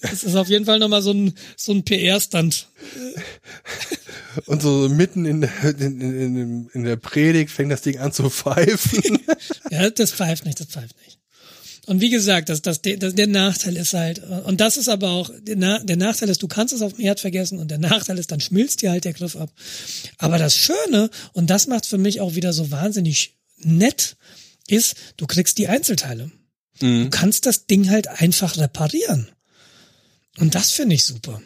Das 0.00 0.22
ist 0.22 0.36
auf 0.36 0.48
jeden 0.48 0.64
Fall 0.64 0.78
nochmal 0.78 1.02
so 1.02 1.12
ein, 1.12 1.34
so 1.56 1.72
ein 1.72 1.84
PR-Stand. 1.84 2.68
Und 4.46 4.62
so 4.62 4.88
mitten 4.88 5.24
in 5.26 5.40
der, 5.40 5.50
in, 5.64 6.00
in, 6.00 6.36
in, 6.36 6.68
in 6.72 6.84
der 6.84 6.96
Predigt 6.96 7.50
fängt 7.50 7.72
das 7.72 7.82
Ding 7.82 7.98
an 7.98 8.12
zu 8.12 8.30
pfeifen. 8.30 9.18
Ja, 9.70 9.90
das 9.90 10.12
pfeift 10.12 10.46
nicht, 10.46 10.60
das 10.60 10.68
pfeift 10.68 10.96
nicht. 11.04 11.17
Und 11.88 12.00
wie 12.02 12.10
gesagt, 12.10 12.50
das, 12.50 12.60
das, 12.60 12.82
das, 12.82 13.14
der 13.14 13.26
Nachteil 13.26 13.76
ist 13.76 13.94
halt, 13.94 14.22
und 14.44 14.60
das 14.60 14.76
ist 14.76 14.88
aber 14.88 15.10
auch, 15.10 15.30
der, 15.40 15.56
Na- 15.56 15.78
der 15.78 15.96
Nachteil 15.96 16.28
ist, 16.28 16.42
du 16.42 16.48
kannst 16.48 16.74
es 16.74 16.82
auf 16.82 16.92
dem 16.92 17.02
Herd 17.02 17.18
vergessen 17.18 17.58
und 17.58 17.70
der 17.70 17.78
Nachteil 17.78 18.18
ist, 18.18 18.30
dann 18.30 18.40
schmilzt 18.40 18.82
dir 18.82 18.90
halt 18.90 19.04
der 19.04 19.14
Griff 19.14 19.36
ab. 19.36 19.50
Aber 20.18 20.36
das 20.38 20.54
Schöne, 20.54 21.08
und 21.32 21.48
das 21.48 21.66
macht 21.66 21.86
für 21.86 21.96
mich 21.98 22.20
auch 22.20 22.34
wieder 22.34 22.52
so 22.52 22.70
wahnsinnig 22.70 23.38
nett, 23.56 24.16
ist, 24.68 24.96
du 25.16 25.26
kriegst 25.26 25.56
die 25.56 25.68
Einzelteile. 25.68 26.30
Du 26.80 27.10
kannst 27.10 27.46
das 27.46 27.66
Ding 27.66 27.88
halt 27.90 28.06
einfach 28.06 28.56
reparieren. 28.58 29.28
Und 30.36 30.54
das 30.54 30.70
finde 30.70 30.94
ich 30.94 31.04
super. 31.04 31.42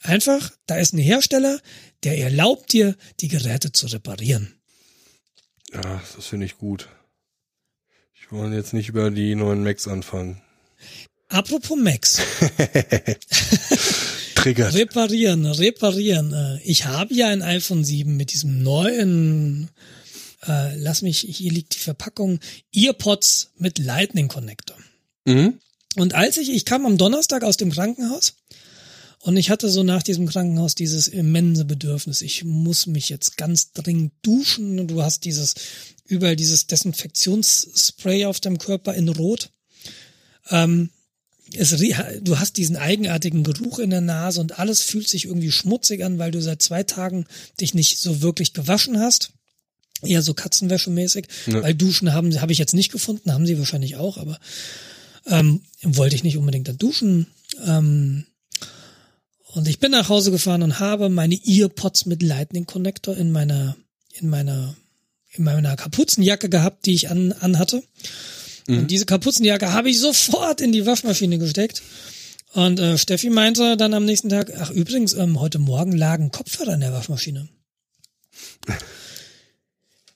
Einfach, 0.00 0.50
da 0.66 0.76
ist 0.78 0.94
ein 0.94 0.98
Hersteller, 0.98 1.60
der 2.02 2.18
erlaubt 2.18 2.72
dir, 2.72 2.96
die 3.20 3.28
Geräte 3.28 3.70
zu 3.72 3.86
reparieren. 3.86 4.54
Ja, 5.72 6.02
das 6.16 6.26
finde 6.26 6.46
ich 6.46 6.56
gut. 6.56 6.88
Ich 8.24 8.30
wollte 8.32 8.56
jetzt 8.56 8.72
nicht 8.72 8.88
über 8.88 9.10
die 9.10 9.34
neuen 9.34 9.62
Macs 9.62 9.88
anfangen. 9.88 10.40
Apropos 11.28 11.76
Max. 11.78 12.20
Triggert. 14.34 14.74
Reparieren, 14.74 15.46
reparieren. 15.46 16.32
Äh, 16.32 16.60
Ich 16.64 16.86
habe 16.86 17.14
ja 17.14 17.28
ein 17.28 17.42
iPhone 17.42 17.84
7 17.84 18.16
mit 18.16 18.32
diesem 18.32 18.62
neuen, 18.62 19.70
äh, 20.46 20.76
lass 20.76 21.02
mich, 21.02 21.20
hier 21.20 21.52
liegt 21.52 21.74
die 21.74 21.80
Verpackung, 21.80 22.40
Earpods 22.72 23.50
mit 23.56 23.78
Lightning 23.78 24.28
Connector. 24.28 24.76
Mhm. 25.24 25.58
Und 25.96 26.14
als 26.14 26.38
ich, 26.38 26.50
ich 26.50 26.64
kam 26.64 26.86
am 26.86 26.98
Donnerstag 26.98 27.44
aus 27.44 27.56
dem 27.56 27.70
Krankenhaus 27.70 28.34
und 29.20 29.36
ich 29.36 29.50
hatte 29.50 29.68
so 29.68 29.82
nach 29.82 30.02
diesem 30.02 30.26
Krankenhaus 30.26 30.74
dieses 30.74 31.06
immense 31.08 31.64
Bedürfnis, 31.64 32.22
ich 32.22 32.44
muss 32.44 32.86
mich 32.86 33.08
jetzt 33.08 33.36
ganz 33.36 33.72
dringend 33.72 34.12
duschen 34.22 34.80
und 34.80 34.88
du 34.88 35.02
hast 35.02 35.24
dieses, 35.24 35.54
überall 36.12 36.36
dieses 36.36 36.66
Desinfektionsspray 36.66 38.26
auf 38.26 38.38
deinem 38.40 38.58
Körper 38.58 38.94
in 38.94 39.08
Rot. 39.08 39.50
Ähm, 40.50 40.90
es, 41.54 41.70
du 42.20 42.38
hast 42.38 42.56
diesen 42.56 42.76
eigenartigen 42.76 43.42
Geruch 43.42 43.78
in 43.78 43.90
der 43.90 44.00
Nase 44.00 44.40
und 44.40 44.58
alles 44.58 44.80
fühlt 44.82 45.08
sich 45.08 45.26
irgendwie 45.26 45.50
schmutzig 45.50 46.04
an, 46.04 46.18
weil 46.18 46.30
du 46.30 46.40
seit 46.40 46.62
zwei 46.62 46.82
Tagen 46.82 47.26
dich 47.60 47.74
nicht 47.74 47.98
so 47.98 48.22
wirklich 48.22 48.52
gewaschen 48.54 48.98
hast. 48.98 49.32
Eher 50.02 50.22
so 50.22 50.34
Katzenwäschemäßig, 50.34 51.26
Ja. 51.46 51.62
weil 51.62 51.74
Duschen 51.74 52.12
haben, 52.12 52.40
habe 52.40 52.52
ich 52.52 52.58
jetzt 52.58 52.74
nicht 52.74 52.90
gefunden, 52.90 53.32
haben 53.32 53.46
sie 53.46 53.58
wahrscheinlich 53.58 53.96
auch, 53.96 54.16
aber 54.18 54.38
ähm, 55.26 55.60
wollte 55.82 56.16
ich 56.16 56.24
nicht 56.24 56.36
unbedingt 56.38 56.68
dann 56.68 56.78
duschen. 56.78 57.26
Ähm, 57.64 58.26
und 59.54 59.68
ich 59.68 59.78
bin 59.78 59.90
nach 59.92 60.08
Hause 60.08 60.30
gefahren 60.30 60.62
und 60.62 60.80
habe 60.80 61.08
meine 61.10 61.38
Earpods 61.44 62.06
mit 62.06 62.22
Lightning 62.22 62.64
Connector 62.66 63.16
in 63.16 63.30
meiner, 63.30 63.76
in 64.14 64.28
meiner, 64.30 64.74
in 65.32 65.44
meiner 65.44 65.76
Kapuzenjacke 65.76 66.48
gehabt, 66.48 66.86
die 66.86 66.94
ich 66.94 67.10
an, 67.10 67.32
anhatte. 67.32 67.82
Und 68.68 68.90
diese 68.90 69.06
Kapuzenjacke 69.06 69.72
habe 69.72 69.90
ich 69.90 69.98
sofort 69.98 70.60
in 70.60 70.72
die 70.72 70.86
Waschmaschine 70.86 71.38
gesteckt. 71.38 71.82
Und 72.52 72.78
äh, 72.78 72.98
Steffi 72.98 73.30
meinte 73.30 73.76
dann 73.76 73.94
am 73.94 74.04
nächsten 74.04 74.28
Tag, 74.28 74.52
ach 74.58 74.70
übrigens, 74.70 75.14
ähm, 75.14 75.40
heute 75.40 75.58
Morgen 75.58 75.92
lagen 75.92 76.30
Kopfhörer 76.30 76.74
in 76.74 76.80
der 76.80 76.92
Waschmaschine. 76.92 77.48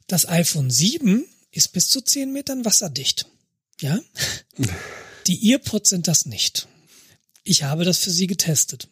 Das 0.06 0.28
iPhone 0.28 0.70
7 0.70 1.24
ist 1.50 1.72
bis 1.72 1.88
zu 1.88 2.02
10 2.02 2.32
Metern 2.32 2.64
wasserdicht. 2.64 3.26
Ja? 3.80 3.98
Die 5.26 5.50
Earpods 5.50 5.88
sind 5.88 6.08
das 6.08 6.26
nicht. 6.26 6.68
Ich 7.42 7.62
habe 7.62 7.84
das 7.84 7.98
für 7.98 8.10
sie 8.10 8.26
getestet. 8.26 8.88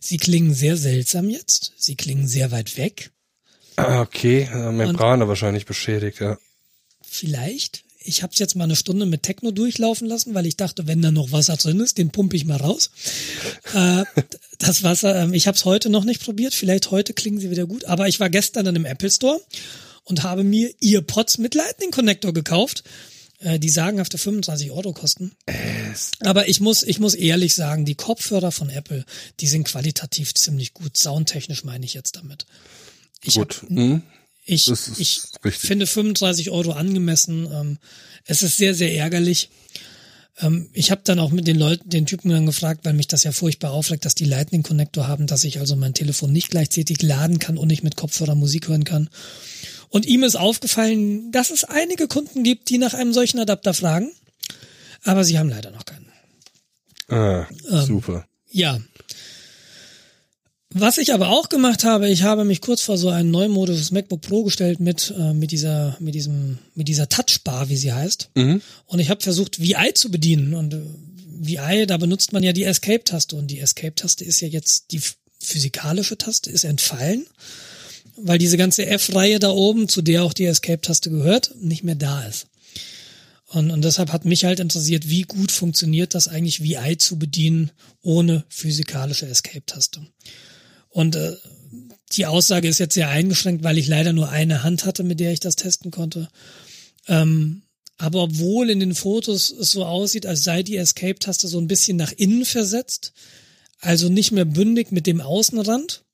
Sie 0.00 0.18
klingen 0.18 0.54
sehr 0.54 0.76
seltsam 0.76 1.30
jetzt. 1.30 1.72
Sie 1.78 1.96
klingen 1.96 2.28
sehr 2.28 2.50
weit 2.50 2.76
weg. 2.76 3.10
Ah, 3.76 4.00
okay. 4.00 4.48
Äh, 4.52 4.72
Membrane 4.72 5.28
wahrscheinlich 5.28 5.66
beschädigt, 5.66 6.20
ja. 6.20 6.38
Vielleicht. 7.02 7.84
Ich 8.04 8.22
habe 8.22 8.32
es 8.32 8.38
jetzt 8.38 8.56
mal 8.56 8.64
eine 8.64 8.74
Stunde 8.74 9.06
mit 9.06 9.22
Techno 9.22 9.52
durchlaufen 9.52 10.08
lassen, 10.08 10.34
weil 10.34 10.46
ich 10.46 10.56
dachte, 10.56 10.88
wenn 10.88 11.02
da 11.02 11.12
noch 11.12 11.30
Wasser 11.30 11.56
drin 11.56 11.78
ist, 11.80 11.98
den 11.98 12.10
pumpe 12.10 12.36
ich 12.36 12.44
mal 12.44 12.56
raus. 12.56 12.90
äh, 13.74 14.04
das 14.58 14.82
Wasser, 14.82 15.22
ähm, 15.22 15.34
ich 15.34 15.46
habe 15.46 15.56
es 15.56 15.64
heute 15.64 15.88
noch 15.88 16.04
nicht 16.04 16.22
probiert. 16.22 16.54
Vielleicht 16.54 16.90
heute 16.90 17.14
klingen 17.14 17.38
sie 17.38 17.50
wieder 17.50 17.66
gut. 17.66 17.84
Aber 17.84 18.08
ich 18.08 18.18
war 18.18 18.30
gestern 18.30 18.64
dann 18.64 18.76
im 18.76 18.84
Apple 18.84 19.10
Store 19.10 19.40
und 20.04 20.22
habe 20.22 20.42
mir 20.44 20.70
Earpods 20.80 21.38
mit 21.38 21.54
Lightning 21.54 21.90
Connector 21.90 22.32
gekauft. 22.32 22.82
Äh, 23.42 23.58
die 23.58 23.70
sagenhafte 23.70 24.18
25 24.18 24.70
Euro 24.70 24.92
kosten. 24.92 25.32
Aber 26.20 26.48
ich 26.48 26.60
muss, 26.60 26.82
ich 26.82 27.00
muss 27.00 27.14
ehrlich 27.14 27.54
sagen, 27.54 27.84
die 27.84 27.94
Kopfhörer 27.94 28.52
von 28.52 28.70
Apple, 28.70 29.04
die 29.40 29.46
sind 29.46 29.64
qualitativ 29.64 30.34
ziemlich 30.34 30.74
gut. 30.74 30.96
Soundtechnisch 30.96 31.64
meine 31.64 31.84
ich 31.84 31.94
jetzt 31.94 32.16
damit. 32.16 32.46
Ich 33.24 33.38
hab- 33.38 33.48
Gut. 33.60 33.70
Mhm. 33.70 34.02
ich, 34.44 34.68
ich 34.70 35.22
richtig. 35.44 35.54
finde 35.68 35.86
35 35.86 36.50
Euro 36.50 36.72
angemessen. 36.72 37.46
Ähm, 37.52 37.78
es 38.24 38.42
ist 38.42 38.56
sehr, 38.56 38.74
sehr 38.74 38.94
ärgerlich. 38.96 39.48
Ähm, 40.38 40.68
ich 40.72 40.90
habe 40.90 41.02
dann 41.04 41.18
auch 41.18 41.30
mit 41.30 41.46
den 41.46 41.58
Leuten, 41.58 41.88
den 41.90 42.06
Typen 42.06 42.30
dann 42.30 42.46
gefragt, 42.46 42.84
weil 42.84 42.94
mich 42.94 43.06
das 43.08 43.22
ja 43.24 43.32
furchtbar 43.32 43.72
aufregt, 43.72 44.04
dass 44.04 44.14
die 44.14 44.24
Lightning 44.24 44.62
Connector 44.62 45.06
haben, 45.06 45.26
dass 45.26 45.44
ich 45.44 45.58
also 45.60 45.76
mein 45.76 45.94
Telefon 45.94 46.32
nicht 46.32 46.50
gleichzeitig 46.50 47.02
laden 47.02 47.38
kann 47.38 47.58
und 47.58 47.68
nicht 47.68 47.82
mit 47.84 47.96
Kopfhörer 47.96 48.34
Musik 48.34 48.68
hören 48.68 48.84
kann. 48.84 49.10
Und 49.90 50.06
ihm 50.06 50.22
ist 50.22 50.36
aufgefallen, 50.36 51.30
dass 51.32 51.50
es 51.50 51.64
einige 51.64 52.08
Kunden 52.08 52.42
gibt, 52.44 52.70
die 52.70 52.78
nach 52.78 52.94
einem 52.94 53.12
solchen 53.12 53.38
Adapter 53.40 53.74
fragen, 53.74 54.10
aber 55.04 55.22
sie 55.22 55.38
haben 55.38 55.50
leider 55.50 55.70
noch 55.70 55.84
keinen. 55.84 56.06
Ah, 57.08 57.46
Ähm, 57.70 57.84
super. 57.84 58.26
Ja. 58.50 58.80
Was 60.74 60.98
ich 60.98 61.12
aber 61.12 61.28
auch 61.28 61.48
gemacht 61.48 61.84
habe, 61.84 62.08
ich 62.08 62.22
habe 62.22 62.44
mich 62.44 62.60
kurz 62.60 62.80
vor 62.82 62.96
so 62.96 63.08
ein 63.08 63.30
neumodisches 63.30 63.90
MacBook 63.90 64.20
Pro 64.22 64.44
gestellt 64.44 64.80
mit 64.80 65.12
äh, 65.18 65.32
mit 65.34 65.50
dieser 65.50 65.96
mit 66.00 66.14
diesem 66.14 66.58
mit 66.74 66.88
dieser 66.88 67.08
Touchbar, 67.08 67.68
wie 67.68 67.76
sie 67.76 67.92
heißt. 67.92 68.30
Und 68.86 68.98
ich 68.98 69.10
habe 69.10 69.20
versucht 69.22 69.60
VI 69.60 69.92
zu 69.94 70.10
bedienen 70.10 70.54
und 70.54 70.74
äh, 70.74 70.80
VI, 71.44 71.86
da 71.86 71.96
benutzt 71.96 72.32
man 72.32 72.42
ja 72.42 72.52
die 72.52 72.64
Escape 72.64 73.04
Taste 73.04 73.36
und 73.36 73.48
die 73.48 73.58
Escape 73.58 73.94
Taste 73.94 74.24
ist 74.24 74.40
ja 74.40 74.48
jetzt 74.48 74.92
die 74.92 75.00
ph- 75.00 75.14
physikalische 75.40 76.16
Taste 76.16 76.48
ist 76.50 76.64
entfallen, 76.64 77.26
weil 78.16 78.38
diese 78.38 78.56
ganze 78.56 78.86
F-Reihe 78.86 79.40
da 79.40 79.50
oben, 79.50 79.88
zu 79.88 80.02
der 80.02 80.22
auch 80.22 80.32
die 80.34 80.44
Escape 80.44 80.80
Taste 80.80 81.10
gehört, 81.10 81.54
nicht 81.60 81.82
mehr 81.82 81.96
da 81.96 82.22
ist. 82.24 82.46
Und, 83.48 83.70
und 83.70 83.82
deshalb 83.84 84.12
hat 84.12 84.24
mich 84.24 84.44
halt 84.44 84.60
interessiert, 84.60 85.10
wie 85.10 85.22
gut 85.22 85.50
funktioniert 85.52 86.14
das 86.14 86.28
eigentlich, 86.28 86.62
VI 86.62 86.96
zu 86.96 87.18
bedienen 87.18 87.70
ohne 88.00 88.44
physikalische 88.48 89.26
Escape-Taste. 89.26 90.00
Und 90.92 91.16
äh, 91.16 91.36
die 92.12 92.26
Aussage 92.26 92.68
ist 92.68 92.78
jetzt 92.78 92.94
sehr 92.94 93.08
eingeschränkt, 93.08 93.64
weil 93.64 93.78
ich 93.78 93.88
leider 93.88 94.12
nur 94.12 94.28
eine 94.28 94.62
Hand 94.62 94.84
hatte, 94.84 95.02
mit 95.02 95.20
der 95.20 95.32
ich 95.32 95.40
das 95.40 95.56
testen 95.56 95.90
konnte. 95.90 96.28
Ähm, 97.08 97.62
aber 97.98 98.22
obwohl 98.22 98.68
in 98.70 98.80
den 98.80 98.94
Fotos 98.94 99.50
es 99.50 99.72
so 99.72 99.84
aussieht, 99.84 100.26
als 100.26 100.44
sei 100.44 100.62
die 100.62 100.76
Escape-Taste 100.76 101.48
so 101.48 101.58
ein 101.58 101.68
bisschen 101.68 101.96
nach 101.96 102.12
innen 102.12 102.44
versetzt, 102.44 103.12
also 103.80 104.08
nicht 104.08 104.32
mehr 104.32 104.44
bündig 104.44 104.92
mit 104.92 105.06
dem 105.06 105.20
Außenrand, 105.20 106.04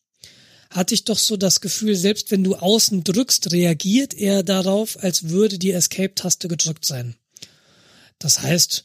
hatte 0.71 0.95
ich 0.95 1.05
doch 1.05 1.19
so 1.19 1.37
das 1.37 1.61
Gefühl, 1.61 1.97
selbst 1.97 2.31
wenn 2.31 2.45
du 2.45 2.57
außen 2.57 3.05
drückst, 3.05 3.53
reagiert 3.53 4.15
er 4.15 4.43
darauf, 4.43 5.03
als 5.03 5.31
würde 5.31 5.59
die 5.59 5.73
Escape-Taste 5.73 6.49
gedrückt 6.49 6.85
sein. 6.85 7.17
Das 8.19 8.43
heißt, 8.43 8.85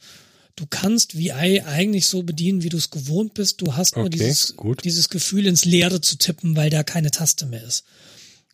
du 0.56 0.66
kannst 0.68 1.16
VI 1.16 1.62
eigentlich 1.64 2.06
so 2.06 2.22
bedienen, 2.22 2.62
wie 2.62 2.68
du 2.68 2.76
es 2.76 2.90
gewohnt 2.90 3.34
bist. 3.34 3.60
Du 3.60 3.74
hast 3.76 3.96
nur 3.96 4.06
Okay, 4.06 4.18
dieses, 4.18 4.56
gut. 4.56 4.84
dieses 4.84 5.08
Gefühl, 5.08 5.46
ins 5.46 5.64
Leere 5.64 6.00
zu 6.00 6.16
tippen, 6.16 6.56
weil 6.56 6.70
da 6.70 6.82
keine 6.82 7.10
Taste 7.10 7.46
mehr 7.46 7.64
ist. 7.64 7.84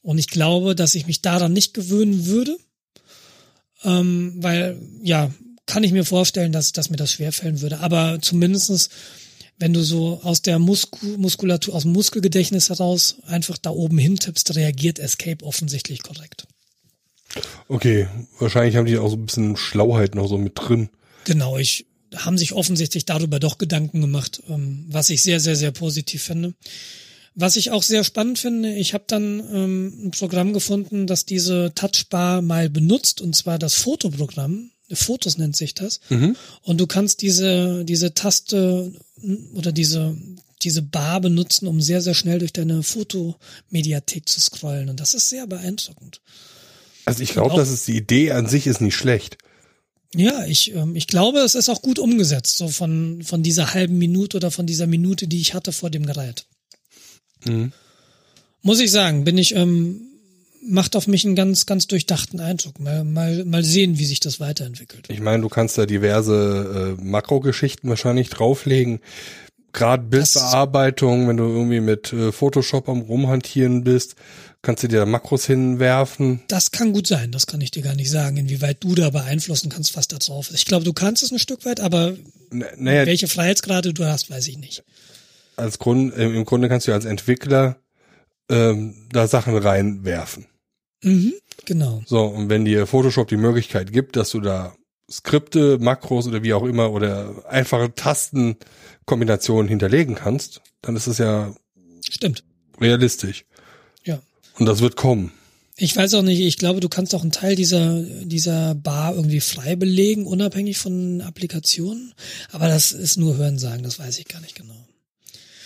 Und 0.03 0.19
ich 0.19 0.29
glaube, 0.29 0.75
dass 0.75 0.95
ich 0.95 1.07
mich 1.07 1.21
daran 1.21 1.53
nicht 1.53 1.75
gewöhnen 1.75 2.27
würde, 2.27 2.57
ähm, 3.85 4.35
weil, 4.37 4.81
ja, 5.03 5.31
kann 5.67 5.85
ich 5.85 5.93
mir 5.93 6.05
vorstellen, 6.05 6.53
dass, 6.53 6.73
dass 6.73 6.91
mir 6.91 6.97
das 6.97 7.13
schwerfallen 7.13 7.61
würde. 7.61 7.81
Aber 7.81 8.19
zumindestens, 8.21 8.89
wenn 9.59 9.73
du 9.73 9.83
so 9.83 10.21
aus 10.23 10.43
der 10.43 10.59
Musku 10.59 11.07
Muskulatur, 11.19 11.75
aus 11.75 11.83
dem 11.83 11.93
Muskelgedächtnis 11.93 12.71
heraus 12.71 13.17
einfach 13.27 13.59
da 13.59 13.71
oben 13.71 13.99
hintippst, 13.99 14.57
reagiert 14.57 14.99
Escape 14.99 15.45
offensichtlich 15.45 16.03
korrekt. 16.03 16.47
Okay, 17.69 18.09
wahrscheinlich 18.39 18.77
haben 18.77 18.87
die 18.87 18.99
auch 18.99 19.11
so 19.11 19.17
ein 19.17 19.27
bisschen 19.27 19.57
Schlauheit 19.57 20.15
noch 20.15 20.29
so 20.29 20.39
mit 20.39 20.55
drin. 20.57 20.89
Genau, 21.25 21.59
ich 21.59 21.87
haben 22.17 22.39
sich 22.39 22.53
offensichtlich 22.53 23.05
darüber 23.05 23.39
doch 23.39 23.59
Gedanken 23.59 24.01
gemacht, 24.01 24.43
ähm, 24.49 24.85
was 24.89 25.11
ich 25.11 25.23
sehr, 25.23 25.41
sehr, 25.41 25.57
sehr 25.57 25.71
positiv 25.71 26.23
finde. 26.23 26.55
Was 27.35 27.57
ich 27.57 27.71
auch 27.71 27.83
sehr 27.83 28.03
spannend 28.03 28.39
finde, 28.39 28.75
ich 28.75 28.93
habe 28.93 29.05
dann 29.07 29.41
ähm, 29.53 30.07
ein 30.07 30.11
Programm 30.11 30.53
gefunden, 30.53 31.07
das 31.07 31.25
diese 31.25 31.73
Touchbar 31.75 32.43
mal 32.43 32.69
benutzt, 32.69 33.21
und 33.21 33.37
zwar 33.37 33.59
das 33.59 33.75
Fotoprogramm. 33.75 34.71
Fotos 34.93 35.39
nennt 35.39 35.55
sich 35.55 35.75
das. 35.75 36.01
Mhm. 36.09 36.35
Und 36.63 36.79
du 36.79 36.89
kannst 36.89 37.23
diese, 37.23 37.85
diese 37.85 38.13
Taste 38.13 38.93
oder 39.55 39.71
diese, 39.71 40.17
diese 40.63 40.83
Bar 40.83 41.21
benutzen, 41.21 41.69
um 41.69 41.81
sehr, 41.81 42.03
sehr 42.03 42.15
schnell 42.15 42.41
durch 42.41 42.53
deine 42.53 42.83
Fotomediathek 42.83 44.29
zu 44.29 44.41
scrollen. 44.41 44.89
Und 44.89 44.99
das 44.99 45.15
ist 45.15 45.29
sehr 45.29 45.47
beeindruckend. 45.47 46.21
Also 47.05 47.23
ich 47.23 47.31
glaube, 47.31 47.57
dass 47.57 47.71
es 47.71 47.85
die 47.85 47.97
Idee 47.97 48.33
an 48.33 48.47
sich 48.47 48.67
ist 48.67 48.81
nicht 48.81 48.97
schlecht. 48.97 49.39
Ja, 50.15 50.45
ich, 50.45 50.75
ähm, 50.75 50.97
ich 50.97 51.07
glaube, 51.07 51.39
es 51.41 51.55
ist 51.55 51.69
auch 51.69 51.83
gut 51.83 51.99
umgesetzt, 51.99 52.59
so 52.59 52.69
von, 52.69 53.23
von 53.23 53.43
dieser 53.43 53.75
halben 53.75 53.99
Minute 53.99 54.39
oder 54.39 54.51
von 54.51 54.67
dieser 54.67 54.87
Minute, 54.87 55.29
die 55.29 55.41
ich 55.41 55.55
hatte 55.55 55.73
vor 55.73 55.91
dem 55.91 56.05
Gerät. 56.05 56.47
Mhm. 57.45 57.73
Muss 58.63 58.81
ich 58.81 58.91
sagen, 58.91 59.25
bin 59.25 59.39
ich, 59.39 59.55
ähm, 59.55 60.01
macht 60.63 60.97
auf 60.97 61.07
mich 61.07 61.25
einen 61.25 61.37
ganz, 61.37 61.65
ganz 61.65 61.87
durchdachten 61.87 62.41
Eindruck. 62.41 62.81
Mal, 62.81 63.05
mal, 63.05 63.45
mal 63.45 63.65
sehen, 63.65 63.99
wie 63.99 64.05
sich 64.05 64.21
das 64.21 64.41
weiterentwickelt. 64.41 65.07
Ich 65.09 65.21
meine, 65.21 65.43
du 65.43 65.49
kannst 65.49 65.79
da 65.79 65.87
diverse 65.87 66.97
äh, 66.99 67.03
Makrogeschichten 67.03 67.89
wahrscheinlich 67.89 68.29
drauflegen. 68.29 69.01
Gerade 69.73 70.03
Bildbearbeitung, 70.03 71.29
wenn 71.29 71.37
du 71.37 71.45
irgendwie 71.45 71.81
mit 71.81 72.13
äh, 72.13 72.33
Photoshop 72.33 72.89
am 72.89 73.03
rumhantieren 73.03 73.85
bist, 73.85 74.17
kannst 74.63 74.83
du 74.83 74.89
dir 74.89 74.99
da 75.01 75.07
Makros 75.07 75.47
hinwerfen. 75.47 76.43
Das 76.49 76.71
kann 76.71 76.93
gut 76.93 77.07
sein, 77.07 77.33
das 77.33 77.47
kann 77.47 77.61
ich 77.61 77.71
dir 77.71 77.83
gar 77.83 77.95
nicht 77.95 78.11
sagen, 78.11 78.37
inwieweit 78.37 78.83
du 78.83 78.95
da 78.95 79.11
beeinflussen 79.11 79.71
kannst, 79.71 79.97
was 79.97 80.09
da 80.09 80.19
drauf 80.19 80.51
ist. 80.51 80.57
Ich 80.57 80.67
glaube, 80.67 80.85
du 80.85 80.93
kannst 80.93 81.23
es 81.23 81.31
ein 81.33 81.39
Stück 81.39 81.65
weit, 81.65 81.81
aber 81.81 82.15
N 82.51 82.65
naja, 82.77 83.07
welche 83.07 83.29
Freiheitsgrade 83.29 83.95
du 83.95 84.05
hast, 84.05 84.31
weiß 84.31 84.49
ich 84.49 84.59
nicht. 84.59 84.83
als 85.57 85.79
Grund, 85.79 86.15
im 86.15 86.45
Grunde 86.45 86.69
kannst 86.69 86.87
du 86.89 86.93
als 86.93 87.05
Entwickler 87.05 87.77
ähm, 88.51 89.09
da 89.13 89.27
Sachen 89.27 89.57
reinwerfen. 89.57 90.47
Mhm, 91.03 91.33
genau. 91.65 92.03
So, 92.07 92.25
und 92.25 92.51
wenn 92.51 92.65
dir 92.65 92.87
Photoshop 92.87 93.29
die 93.29 93.37
Möglichkeit 93.39 93.93
gibt, 93.93 94.17
dass 94.17 94.31
du 94.31 94.41
da 94.41 94.75
Skripte, 95.11 95.79
Makros 95.79 96.27
oder 96.27 96.43
wie 96.43 96.53
auch 96.53 96.65
immer 96.65 96.93
oder 96.93 97.45
einfache 97.49 97.95
Tastenkombinationen 97.95 99.69
hinterlegen 99.69 100.15
kannst, 100.15 100.61
dann 100.83 100.97
ist 100.97 101.07
es 101.07 101.19
ja 101.19 101.55
Stimmt. 102.09 102.45
realistisch. 102.81 103.45
Und 104.61 104.67
das 104.67 104.81
wird 104.81 104.95
kommen. 104.95 105.33
Ich 105.77 105.97
weiß 105.97 106.13
auch 106.15 106.23
nicht, 106.23 106.41
ich 106.41 106.59
glaube, 106.59 106.81
du 106.81 106.91
kannst 106.91 107.15
auch 107.15 107.23
einen 107.23 107.33
Teil 107.33 107.57
dieser, 107.57 108.03
dieser 108.03 108.75
Bar 108.75 109.15
irgendwie 109.15 109.41
frei 109.41 109.75
belegen, 109.77 110.27
unabhängig 110.27 110.77
von 110.77 111.23
Applikationen. 111.23 112.13
Aber 112.53 112.69
das 112.69 112.93
ist 112.93 113.17
nur 113.17 113.39
Hörensagen, 113.39 113.83
das 113.83 113.99
weiß 113.99 114.19
ich 114.19 114.29
gar 114.29 114.43
nicht 114.43 114.55
genau. 114.55 114.77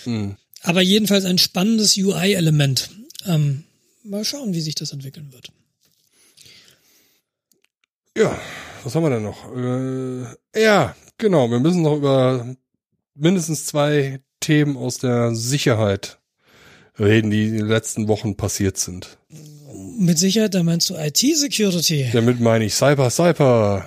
Hm. 0.04 0.36
Aber 0.62 0.80
jedenfalls 0.80 1.24
ein 1.24 1.38
spannendes 1.38 1.96
UI-Element. 1.96 2.90
Ähm, 3.26 3.64
mal 4.04 4.24
schauen, 4.24 4.54
wie 4.54 4.60
sich 4.60 4.76
das 4.76 4.92
entwickeln 4.92 5.32
wird. 5.32 5.48
Ja, 8.16 8.38
was 8.84 8.94
haben 8.94 9.02
wir 9.02 9.10
denn 9.10 9.24
noch? 9.24 9.52
Äh, 9.56 10.62
ja, 10.62 10.94
genau, 11.18 11.50
wir 11.50 11.58
müssen 11.58 11.82
noch 11.82 11.96
über 11.96 12.54
mindestens 13.14 13.66
zwei 13.66 14.20
Themen 14.38 14.76
aus 14.76 14.98
der 14.98 15.34
Sicherheit 15.34 16.18
reden, 16.98 17.30
die 17.30 17.48
in 17.48 17.56
den 17.58 17.68
letzten 17.68 18.08
Wochen 18.08 18.36
passiert 18.36 18.78
sind. 18.78 19.18
Mit 19.98 20.18
Sicherheit, 20.18 20.54
da 20.54 20.62
meinst 20.62 20.90
du 20.90 20.94
IT-Security. 20.96 22.10
Damit 22.12 22.40
meine 22.40 22.64
ich 22.64 22.74
Cyber 22.74 23.10
Cyber 23.10 23.86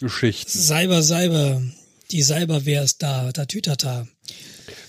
Geschichten. 0.00 0.58
Cyber, 0.58 1.02
Cyber. 1.02 1.62
Die 2.10 2.22
Cyberwehr 2.22 2.82
ist 2.82 3.02
da, 3.02 3.30
tatütata. 3.32 4.06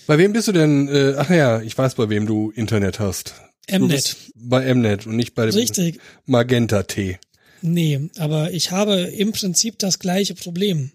Bei 0.06 0.18
wem 0.18 0.32
bist 0.32 0.48
du 0.48 0.52
denn? 0.52 0.88
Äh, 0.88 1.14
ach 1.16 1.30
ja, 1.30 1.60
ich 1.60 1.76
weiß, 1.76 1.94
bei 1.94 2.08
wem 2.08 2.26
du 2.26 2.50
Internet 2.50 2.98
hast. 2.98 3.34
Mnet. 3.70 4.16
Bei 4.34 4.74
Mnet 4.74 5.06
und 5.06 5.16
nicht 5.16 5.34
bei 5.34 5.46
dem 5.46 5.54
Richtig. 5.54 6.00
Magenta 6.26 6.82
T. 6.82 7.18
Nee, 7.60 8.10
aber 8.18 8.50
ich 8.50 8.72
habe 8.72 9.02
im 9.02 9.32
Prinzip 9.32 9.78
das 9.78 10.00
gleiche 10.00 10.34
Problem. 10.34 10.90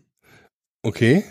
Okay, 0.83 1.23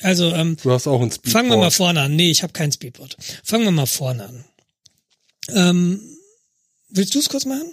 Also, 0.00 0.32
ähm, 0.32 0.56
du 0.62 0.70
hast 0.70 0.86
auch 0.86 1.00
ein 1.00 1.10
Speedboard. 1.10 1.32
Fangen 1.32 1.50
wir 1.50 1.56
mal 1.56 1.70
vorne 1.70 2.02
an. 2.02 2.14
Nee, 2.14 2.30
ich 2.30 2.42
habe 2.42 2.52
kein 2.52 2.70
Speedboard. 2.70 3.16
Fangen 3.42 3.64
wir 3.64 3.72
mal 3.72 3.86
vorne 3.86 4.26
an. 4.26 4.44
Ähm, 5.48 6.00
willst 6.88 7.14
du 7.14 7.18
es 7.18 7.28
kurz 7.28 7.44
machen? 7.44 7.72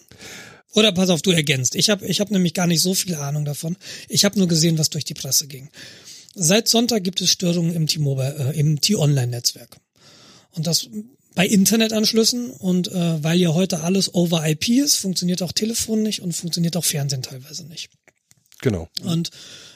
Oder 0.74 0.92
pass 0.92 1.10
auf, 1.10 1.22
du 1.22 1.32
ergänzt. 1.32 1.76
Ich 1.76 1.90
habe 1.90 2.06
ich 2.06 2.20
hab 2.20 2.32
nämlich 2.32 2.54
gar 2.54 2.68
nicht 2.68 2.82
so 2.82 2.94
viel 2.94 3.16
Ahnung 3.16 3.46
davon. 3.46 3.78
Ich 4.10 4.26
habe 4.26 4.38
nur 4.38 4.48
gesehen, 4.48 4.78
was 4.78 4.90
durch 4.90 5.06
die 5.06 5.14
Presse 5.14 5.48
ging. 5.48 5.70
Seit 6.34 6.68
Sonntag 6.68 7.04
gibt 7.04 7.22
es 7.22 7.32
Störungen 7.32 7.74
im 7.74 7.88
T-Mobile, 7.88 8.54
äh, 8.54 8.60
im 8.60 8.82
T-Online-Netzwerk. 8.82 9.78
Und 10.52 10.68
das 10.68 10.90
bei 11.34 11.46
Internetanschlüssen 11.46 12.50
und 12.50 12.90
äh, 12.90 13.24
weil 13.24 13.40
ja 13.40 13.54
heute 13.54 13.82
alles 13.82 14.14
over 14.14 14.48
IP 14.48 14.70
ist, 14.70 14.96
funktioniert 14.96 15.42
auch 15.42 15.52
Telefon 15.52 16.02
nicht 16.02 16.22
und 16.22 16.34
funktioniert 16.34 16.78
auch 16.78 16.86
Fernsehen 16.86 17.22
teilweise 17.22 17.66
nicht. 17.66 17.90
Genau. 18.62 18.90
Und 19.04 19.32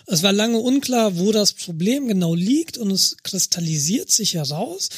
es 0.10 0.24
war 0.24 0.34
lange 0.34 0.58
unklar, 0.58 1.18
wo 1.18 1.32
das 1.32 1.54
Problem 1.54 2.08
genau 2.08 2.34
liegt 2.34 2.78
und 2.78 2.92
es 2.92 3.18
kristallisiert 3.24 4.10
sich 4.10 4.34
heraus, 4.34 4.90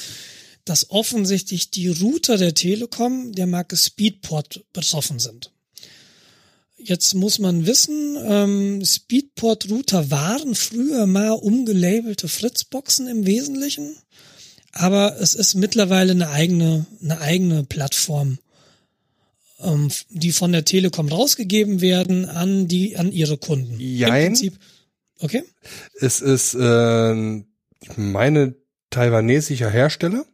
dass 0.64 0.90
offensichtlich 0.90 1.70
die 1.70 1.90
Router 1.90 2.38
der 2.38 2.54
Telekom 2.54 3.34
der 3.34 3.48
Marke 3.48 3.76
Speedport 3.76 4.64
betroffen 4.74 5.20
sind. 5.20 5.52
Jetzt 6.78 7.14
muss 7.14 7.40
man 7.40 7.66
wissen, 7.66 8.18
ähm, 8.24 8.84
Speedport-Router 8.84 10.10
waren 10.10 10.56
früher 10.56 11.06
mal 11.06 11.32
umgelabelte 11.32 12.28
Fritzboxen 12.28 13.08
im 13.08 13.26
Wesentlichen, 13.26 13.96
aber 14.72 15.20
es 15.20 15.36
ist 15.36 15.56
mittlerweile 15.56 16.12
eine 16.14 16.30
eigene, 16.30 16.86
eine 17.04 17.20
eigene 17.20 17.64
Plattform, 17.64 18.40
ähm, 19.60 19.90
die 20.10 20.32
von 20.32 20.54
der 20.54 20.66
Telekom 20.66 21.10
rausgegeben 21.10 21.82
werden 21.82 22.26
an 22.26 22.68
die, 22.68 22.98
an 22.98 23.12
ihre 23.12 23.38
Kunden. 23.38 23.80
Jein. 23.80 24.10
Im 24.10 24.28
Prinzip. 24.30 24.60
Okay. 25.22 25.44
Es 26.00 26.22
ist, 26.22 26.54
äh, 26.56 27.36
ich 27.38 27.98
meine, 27.98 28.56
taiwanesischer 28.90 29.70
Hersteller, 29.70 30.26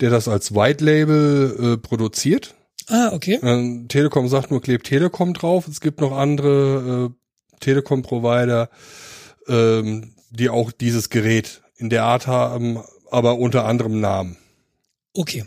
der 0.00 0.10
das 0.10 0.28
als 0.28 0.54
White 0.54 0.84
Label 0.84 1.74
äh, 1.74 1.76
produziert. 1.76 2.54
Ah, 2.88 3.10
okay. 3.12 3.38
Ähm, 3.42 3.86
Telekom 3.88 4.28
sagt 4.28 4.50
nur, 4.50 4.60
klebt 4.60 4.86
Telekom 4.86 5.34
drauf. 5.34 5.68
Es 5.68 5.80
gibt 5.80 6.00
noch 6.00 6.12
andere 6.12 7.10
äh, 7.10 7.58
Telekom-Provider, 7.60 8.70
ähm, 9.48 10.14
die 10.30 10.48
auch 10.48 10.72
dieses 10.72 11.10
Gerät 11.10 11.62
in 11.76 11.90
der 11.90 12.04
Art 12.04 12.26
haben, 12.26 12.78
aber 13.10 13.38
unter 13.38 13.64
anderem 13.66 14.00
Namen. 14.00 14.36
Okay. 15.14 15.44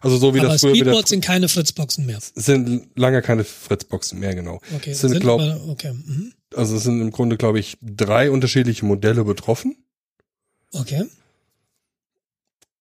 Also 0.00 0.18
so 0.18 0.34
wie 0.34 0.40
aber 0.40 0.50
das 0.50 0.60
früher 0.60 0.74
wieder 0.74 1.06
sind 1.06 1.24
keine 1.24 1.48
Fritzboxen 1.48 2.06
mehr. 2.06 2.18
sind 2.20 2.90
lange 2.96 3.22
keine 3.22 3.44
Fritzboxen 3.44 4.18
mehr, 4.18 4.34
genau. 4.34 4.60
Okay. 4.74 4.90
Es 4.90 5.00
sind, 5.00 5.18
glaub, 5.20 5.40
aber, 5.40 5.68
okay. 5.68 5.92
Mhm. 5.92 6.32
Also 6.56 6.76
es 6.76 6.82
sind 6.82 7.00
im 7.00 7.10
Grunde, 7.10 7.36
glaube 7.36 7.58
ich, 7.58 7.76
drei 7.82 8.30
unterschiedliche 8.30 8.84
Modelle 8.84 9.24
betroffen. 9.24 9.76
Okay. 10.72 11.04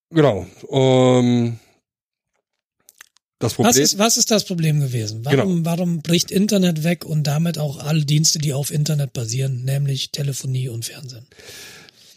Genau. 0.09 0.45
Ähm, 0.69 1.59
das 3.39 3.53
Problem 3.55 3.69
Was 3.69 3.77
ist, 3.77 3.99
was 3.99 4.17
ist 4.17 4.31
das 4.31 4.45
Problem 4.45 4.79
gewesen? 4.79 5.25
Warum, 5.25 5.57
Genau. 5.57 5.69
warum 5.69 6.01
bricht 6.01 6.31
Internet 6.31 6.83
weg 6.83 7.05
und 7.05 7.23
damit 7.23 7.57
auch 7.57 7.79
alle 7.79 8.05
Dienste, 8.05 8.39
die 8.39 8.53
auf 8.53 8.71
Internet 8.71 9.13
basieren, 9.13 9.63
nämlich 9.65 10.11
Telefonie 10.11 10.69
und 10.69 10.85
Fernsehen? 10.85 11.27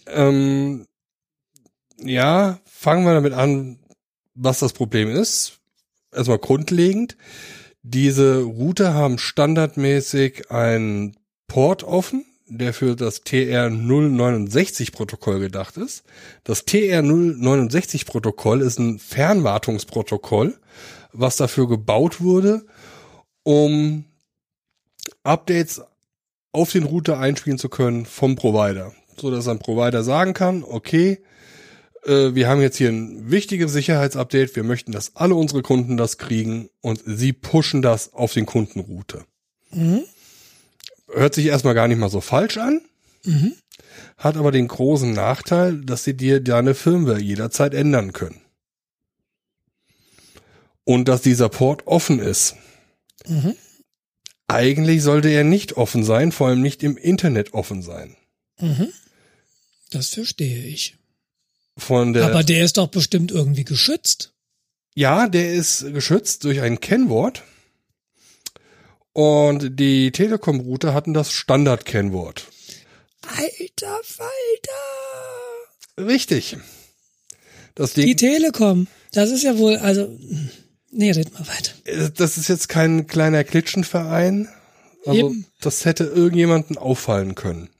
Ähm, 0.07 0.87
ja, 2.01 2.61
fangen 2.65 3.05
wir 3.05 3.15
damit 3.15 3.33
an, 3.33 3.79
was 4.35 4.61
das 4.61 4.73
Problem 4.73 5.11
ist. 5.11 5.59
Erstmal 6.13 6.39
grundlegend. 6.39 7.17
Diese 7.83 8.43
Router 8.43 8.95
haben 8.95 9.19
standardmäßig 9.19 10.51
einen 10.51 11.18
Port 11.49 11.83
offen, 11.83 12.25
der 12.47 12.73
für 12.73 12.95
das 12.95 13.25
TR069-Protokoll 13.25 15.41
gedacht 15.41 15.77
ist. 15.77 16.05
Das 16.45 16.67
TR069-Protokoll 16.67 18.63
ist 18.63 18.79
ein 18.79 18.99
Fernwartungsprotokoll, 18.99 20.59
was 21.13 21.37
dafür 21.37 21.69
gebaut 21.69 22.21
wurde, 22.21 22.65
um 23.43 24.05
Updates 25.25 25.83
auf 26.53 26.73
den 26.73 26.85
Router 26.85 27.19
einspielen 27.19 27.59
zu 27.59 27.69
können 27.69 28.07
vom 28.07 28.37
Provider. 28.37 28.93
So 29.17 29.31
dass 29.31 29.49
ein 29.49 29.59
Provider 29.59 30.03
sagen 30.03 30.33
kann, 30.33 30.65
okay, 30.65 31.19
äh, 32.05 32.35
wir 32.35 32.49
haben 32.49 32.61
jetzt 32.61 32.77
hier 32.77 32.89
ein 32.89 33.31
wichtiges 33.31 33.73
Sicherheitsupdate, 33.73 34.57
wir 34.57 34.65
möchten, 34.65 34.93
dass 34.93 35.17
alle 35.17 35.35
unsere 35.35 35.63
Kunden 35.63 35.97
das 35.97 36.19
kriegen 36.19 36.71
und 36.81 37.03
sie 37.05 37.33
pushen 37.33 37.83
das 37.83 38.15
auf 38.15 38.33
den 38.33 38.47
Kundenrouter. 38.47 39.25
Mhm. 39.71 40.05
Hört 41.13 41.35
sich 41.35 41.47
erstmal 41.47 41.75
gar 41.75 41.89
nicht 41.89 41.99
mal 41.99 42.11
so 42.11 42.21
falsch 42.21 42.57
an. 42.59 42.81
hat 44.17 44.37
aber 44.37 44.53
den 44.53 44.69
großen 44.69 45.13
Nachteil, 45.13 45.81
dass 45.81 46.05
sie 46.05 46.17
dir 46.17 46.41
deine 46.41 46.75
Firmware 46.75 47.21
jederzeit 47.21 47.75
ändern 47.75 48.13
können. 48.13 48.41
Und 50.85 51.09
dass 51.09 51.23
dieser 51.23 51.49
Port 51.49 51.87
offen 51.87 52.19
ist. 52.19 52.57
Eigentlich 54.47 55.03
sollte 55.03 55.29
er 55.29 55.45
nicht 55.45 55.77
offen 55.77 56.03
sein, 56.05 56.33
vor 56.33 56.49
allem 56.49 56.63
nicht 56.63 56.83
im 56.83 56.97
Internet 56.97 57.53
offen 57.53 57.83
sein. 57.83 58.17
Das 59.91 60.09
verstehe 60.09 60.65
ich. 60.65 60.97
Von 61.77 62.13
der 62.13 62.27
Aber 62.27 62.43
der 62.43 62.65
ist 62.65 62.77
doch 62.77 62.89
bestimmt 62.89 63.31
irgendwie 63.31 63.65
geschützt. 63.65 64.33
Ja, 64.95 65.29
der 65.29 65.53
ist 65.53 65.93
geschützt 65.93 66.45
durch 66.45 66.61
ein 66.61 66.81
Kennwort. 66.81 67.45
Und 69.19 69.81
die 69.81 70.13
Telekom-Router 70.13 70.95
hatten 70.95 71.13
das 71.13 71.33
Standard-Kennwort. 71.33 72.47
Alter 73.27 73.99
Falter. 74.05 74.29
Richtig. 76.07 76.57
Das 77.75 77.95
Die 77.95 78.15
Ding, 78.15 78.17
Telekom. 78.17 78.87
Das 79.11 79.33
ist 79.33 79.43
ja 79.43 79.59
wohl, 79.59 79.77
also, 79.79 80.17
nee, 80.93 81.11
red 81.11 81.33
mal 81.35 81.49
weiter. 81.49 81.73
äh, 81.87 82.11
das 82.17 82.39
ist 82.39 82.47
jetzt 82.47 82.69
kein 82.69 83.09
kleiner 83.09 83.43
Klitschenverein. 83.43 84.49
Also, 85.05 85.31
Eben. 85.31 85.47
das 85.63 85.85
hätte 85.85 86.05
irgendjemanden 86.05 86.79
auffallen 86.79 87.35
können. 87.35 87.71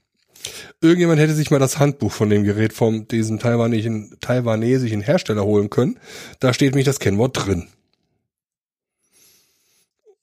Irgendjemand 0.81 1.21
hätte 1.21 1.35
sich 1.35 1.51
mal 1.51 1.59
das 1.59 1.79
Handbuch 1.79 2.11
von 2.11 2.29
dem 2.29 2.43
Gerät 2.43 2.73
von 2.73 3.07
diesem 3.07 3.39
taiwanesischen, 3.39 4.17
taiwanesischen 4.19 4.99
Hersteller 4.99 5.45
holen 5.45 5.69
können. 5.69 6.01
Da 6.41 6.53
steht 6.53 6.71
nämlich 6.71 6.85
das 6.85 6.99
Kennwort 6.99 7.45
drin. 7.45 7.69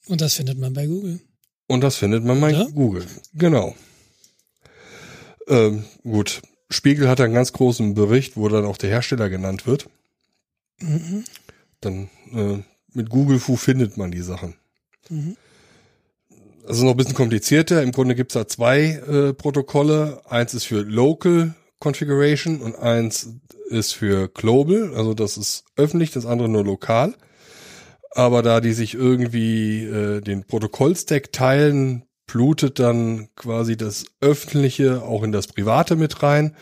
Und 0.06 0.20
das 0.20 0.34
findet 0.34 0.58
man 0.58 0.72
bei 0.72 0.86
Google. 0.86 1.20
Und 1.66 1.80
das 1.80 1.96
findet 1.96 2.24
man 2.24 2.40
bei 2.40 2.54
Oder? 2.54 2.70
Google. 2.70 3.06
Genau. 3.34 3.74
Ähm, 5.48 5.84
gut. 6.02 6.42
Spiegel 6.70 7.08
hat 7.08 7.20
einen 7.20 7.34
ganz 7.34 7.52
großen 7.52 7.94
Bericht, 7.94 8.36
wo 8.36 8.48
dann 8.48 8.64
auch 8.64 8.76
der 8.76 8.90
Hersteller 8.90 9.28
genannt 9.28 9.66
wird. 9.66 9.88
Dann 11.80 12.10
äh, 12.32 12.58
mit 12.92 13.10
Google 13.10 13.38
Fu 13.38 13.56
findet 13.56 13.96
man 13.96 14.10
die 14.10 14.22
Sachen. 14.22 14.54
Das 16.66 16.76
ist 16.76 16.82
noch 16.82 16.90
ein 16.90 16.96
bisschen 16.96 17.14
komplizierter. 17.14 17.82
Im 17.82 17.92
Grunde 17.92 18.14
gibt's 18.14 18.34
da 18.34 18.48
zwei 18.48 19.00
äh, 19.08 19.32
Protokolle. 19.32 20.22
Eins 20.28 20.54
ist 20.54 20.64
für 20.64 20.82
Local 20.82 21.54
Configuration 21.78 22.60
und 22.60 22.76
eins 22.76 23.34
ist 23.68 23.92
für 23.92 24.28
Global. 24.28 24.94
Also 24.94 25.14
das 25.14 25.36
ist 25.36 25.64
öffentlich, 25.76 26.10
das 26.10 26.26
andere 26.26 26.48
nur 26.48 26.64
lokal. 26.64 27.14
Aber 28.16 28.40
da 28.42 28.62
die 28.62 28.72
sich 28.72 28.94
irgendwie 28.94 29.84
äh, 29.84 30.22
den 30.22 30.44
Protokollstack 30.44 31.32
teilen, 31.32 32.04
blutet 32.26 32.78
dann 32.78 33.28
quasi 33.36 33.76
das 33.76 34.06
Öffentliche 34.22 35.02
auch 35.02 35.22
in 35.22 35.32
das 35.32 35.48
Private 35.48 35.96
mit 35.96 36.22
rein. 36.22 36.56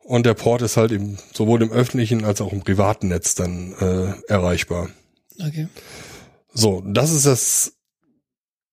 Und 0.00 0.26
der 0.26 0.34
Port 0.34 0.60
ist 0.60 0.76
halt 0.76 0.92
im, 0.92 1.16
sowohl 1.32 1.62
im 1.62 1.72
öffentlichen 1.72 2.26
als 2.26 2.42
auch 2.42 2.52
im 2.52 2.60
privaten 2.60 3.08
Netz 3.08 3.34
dann 3.34 3.72
äh, 3.80 4.12
erreichbar. 4.30 4.90
Okay. 5.40 5.68
So, 6.52 6.82
das 6.86 7.10
ist 7.10 7.24
das, 7.24 7.72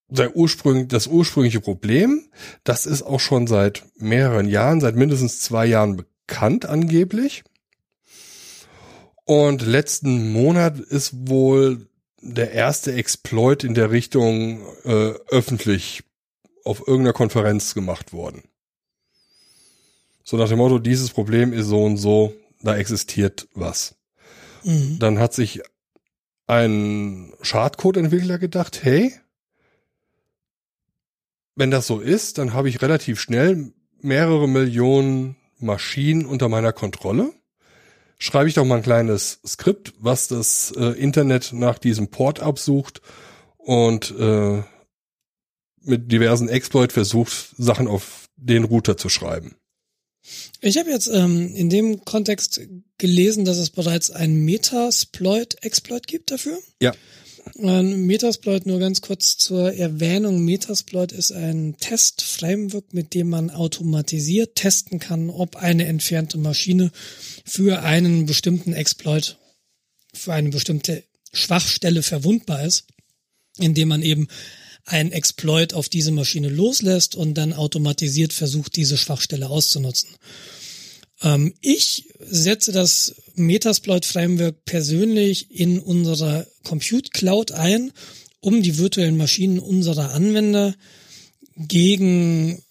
der 0.09 0.35
Ursprung, 0.35 0.90
das 0.90 1.07
ursprüngliche 1.07 1.61
Problem. 1.61 2.27
Das 2.66 2.85
ist 2.85 3.03
auch 3.03 3.22
schon 3.22 3.48
seit 3.48 3.85
mehreren 3.95 4.49
Jahren, 4.49 4.82
seit 4.82 4.98
mindestens 4.98 5.40
zwei 5.40 5.66
Jahren 5.66 5.95
bekannt 5.95 6.66
angeblich. 6.66 7.45
Und 9.27 9.61
letzten 9.61 10.31
Monat 10.31 10.80
ist 10.80 11.27
wohl 11.27 11.85
der 12.22 12.53
erste 12.53 12.93
Exploit 12.93 13.65
in 13.65 13.73
der 13.73 13.91
Richtung 13.91 14.61
äh, 14.85 15.14
öffentlich 15.30 16.03
auf 16.64 16.80
irgendeiner 16.88 17.11
Konferenz 17.11 17.73
gemacht 17.73 18.14
worden. 18.14 18.43
So 20.23 20.38
nach 20.38 20.47
dem 20.47 20.59
Motto, 20.59 20.80
dieses 20.80 21.09
Problem 21.09 21.51
ist 21.51 21.67
so 21.67 21.83
und 21.83 21.97
so, 21.97 22.33
da 22.61 22.77
existiert 22.77 23.49
was. 23.53 23.95
Mhm. 24.64 24.97
Dann 24.99 25.19
hat 25.19 25.33
sich 25.33 25.61
ein 26.47 27.33
Schadcode-Entwickler 27.41 28.38
gedacht, 28.38 28.83
hey, 28.83 29.14
wenn 31.56 31.69
das 31.69 31.85
so 31.85 31.99
ist, 31.99 32.38
dann 32.38 32.53
habe 32.53 32.69
ich 32.69 32.81
relativ 32.81 33.19
schnell 33.19 33.73
mehrere 33.99 34.47
Millionen 34.47 35.35
Maschinen 35.59 36.25
unter 36.25 36.47
meiner 36.47 36.72
Kontrolle. 36.72 37.33
Schreibe 38.20 38.50
ich 38.50 38.56
doch 38.56 38.66
mal 38.66 38.78
ein 38.78 38.84
kleines 38.84 39.40
Skript, 39.46 39.94
was 40.00 40.28
das 40.28 40.74
äh, 40.76 41.00
Internet 41.00 41.54
nach 41.54 41.78
diesem 41.78 42.08
Port 42.08 42.40
absucht 42.40 43.02
und 43.58 44.12
äh, 44.18 44.64
mit 45.82 46.12
diversen 46.12 46.50
Exploit 46.50 46.92
versucht, 46.92 47.32
Sachen 47.58 47.88
auf 47.88 48.28
den 48.36 48.64
Router 48.64 48.98
zu 48.98 49.10
schreiben. 49.10 49.56
Ich 50.62 50.78
habe 50.78 50.90
jetzt 50.90 51.08
ähm, 51.08 51.54
in 51.56 51.70
dem 51.70 52.04
Kontext 52.04 52.60
gelesen, 52.98 53.46
dass 53.46 53.58
es 53.58 53.70
bereits 53.70 54.12
einen 54.12 54.44
Metasploit-Exploit 54.44 56.08
gibt 56.08 56.32
dafür. 56.32 56.58
Ja. 56.82 56.94
Ein 57.60 58.02
Metasploit 58.06 58.66
nur 58.66 58.80
ganz 58.80 59.02
kurz 59.02 59.38
zur 59.38 59.74
Erwähnung. 59.74 60.44
Metasploit 60.44 61.14
ist 61.14 61.32
ein 61.32 61.78
Test-Framework, 61.80 62.94
mit 62.94 63.14
dem 63.14 63.30
man 63.30 63.50
automatisiert 63.50 64.56
testen 64.56 65.00
kann, 65.00 65.30
ob 65.30 65.56
eine 65.56 65.86
entfernte 65.86 66.38
Maschine 66.38 66.92
für 67.48 67.82
einen 67.82 68.26
bestimmten 68.26 68.74
Exploit, 68.74 69.38
für 70.14 70.34
eine 70.34 70.50
bestimmte 70.50 71.03
Schwachstelle 71.32 72.03
verwundbar 72.03 72.64
ist, 72.64 72.85
indem 73.58 73.88
man 73.88 74.03
eben 74.03 74.27
ein 74.85 75.11
Exploit 75.11 75.74
auf 75.74 75.90
diese 75.90 76.11
Maschine 76.11 76.50
loslässt 76.50 77.16
und 77.16 77.35
dann 77.35 77.53
automatisiert 77.53 78.34
versucht, 78.34 78.76
diese 78.76 78.98
Schwachstelle 78.98 79.50
auszunutzen. 79.50 80.09
Ähm, 81.22 81.53
ich 81.61 82.09
setze 82.19 82.72
das 82.72 83.16
Metasploit 83.35 84.06
Framework 84.06 84.66
persönlich 84.66 85.51
in 85.51 85.80
unserer 85.80 86.45
Compute 86.64 87.11
Cloud 87.11 87.51
ein, 87.51 87.92
um 88.40 88.61
die 88.61 88.77
virtuellen 88.77 89.17
Maschinen 89.17 89.59
unserer 89.59 90.14
Anwender 90.14 90.76
gegen 91.56 92.61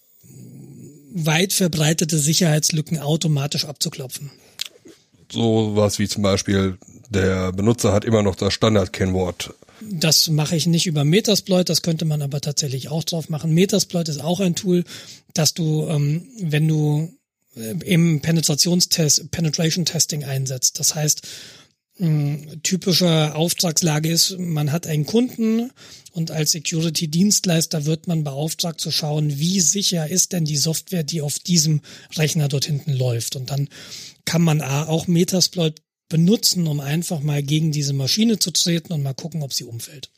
weit 1.13 1.51
verbreitete 1.53 2.19
Sicherheitslücken 2.19 2.99
automatisch 2.99 3.65
abzuklopfen. 3.65 4.31
So 5.31 5.75
was 5.75 5.99
wie 5.99 6.07
zum 6.07 6.23
Beispiel, 6.23 6.77
der 7.09 7.51
Benutzer 7.51 7.93
hat 7.93 8.05
immer 8.05 8.23
noch 8.23 8.35
das 8.35 8.53
Standard-Kennwort 8.53 9.53
Das 9.81 10.29
mache 10.29 10.55
ich 10.55 10.67
nicht 10.67 10.87
über 10.87 11.03
Metasploit, 11.03 11.69
das 11.69 11.81
könnte 11.81 12.05
man 12.05 12.21
aber 12.21 12.41
tatsächlich 12.41 12.89
auch 12.89 13.03
drauf 13.03 13.29
machen. 13.29 13.53
Metasploit 13.53 14.09
ist 14.09 14.21
auch 14.21 14.39
ein 14.39 14.55
Tool, 14.55 14.83
dass 15.33 15.53
du, 15.53 15.87
ähm, 15.87 16.27
wenn 16.41 16.67
du 16.67 17.13
äh, 17.55 17.75
im 17.85 18.21
Penetrationstest, 18.21 19.31
Penetration 19.31 19.85
Testing 19.85 20.23
einsetzt, 20.23 20.79
das 20.79 20.95
heißt, 20.95 21.21
mh, 21.99 22.57
typische 22.63 23.35
Auftragslage 23.35 24.09
ist, 24.09 24.37
man 24.39 24.71
hat 24.71 24.87
einen 24.87 25.05
Kunden 25.05 25.71
und 26.11 26.31
als 26.31 26.51
Security-Dienstleister 26.51 27.85
wird 27.85 28.07
man 28.07 28.23
beauftragt 28.23 28.81
zu 28.81 28.91
schauen, 28.91 29.37
wie 29.37 29.61
sicher 29.61 30.09
ist 30.09 30.33
denn 30.33 30.45
die 30.45 30.57
Software, 30.57 31.03
die 31.03 31.21
auf 31.21 31.37
diesem 31.39 31.81
Rechner 32.15 32.47
dort 32.47 32.65
hinten 32.65 32.93
läuft. 32.93 33.35
Und 33.35 33.51
dann 33.51 33.69
kann 34.27 34.41
man 34.41 34.61
auch 34.61 35.07
Metasploit 35.07 35.81
benutzen, 36.09 36.67
um 36.67 36.81
einfach 36.81 37.21
mal 37.21 37.41
gegen 37.41 37.71
diese 37.71 37.93
Maschine 37.93 38.37
zu 38.37 38.51
treten 38.51 38.91
und 38.91 39.01
mal 39.01 39.13
gucken, 39.13 39.41
ob 39.41 39.53
sie 39.53 39.63
umfällt. 39.63 40.11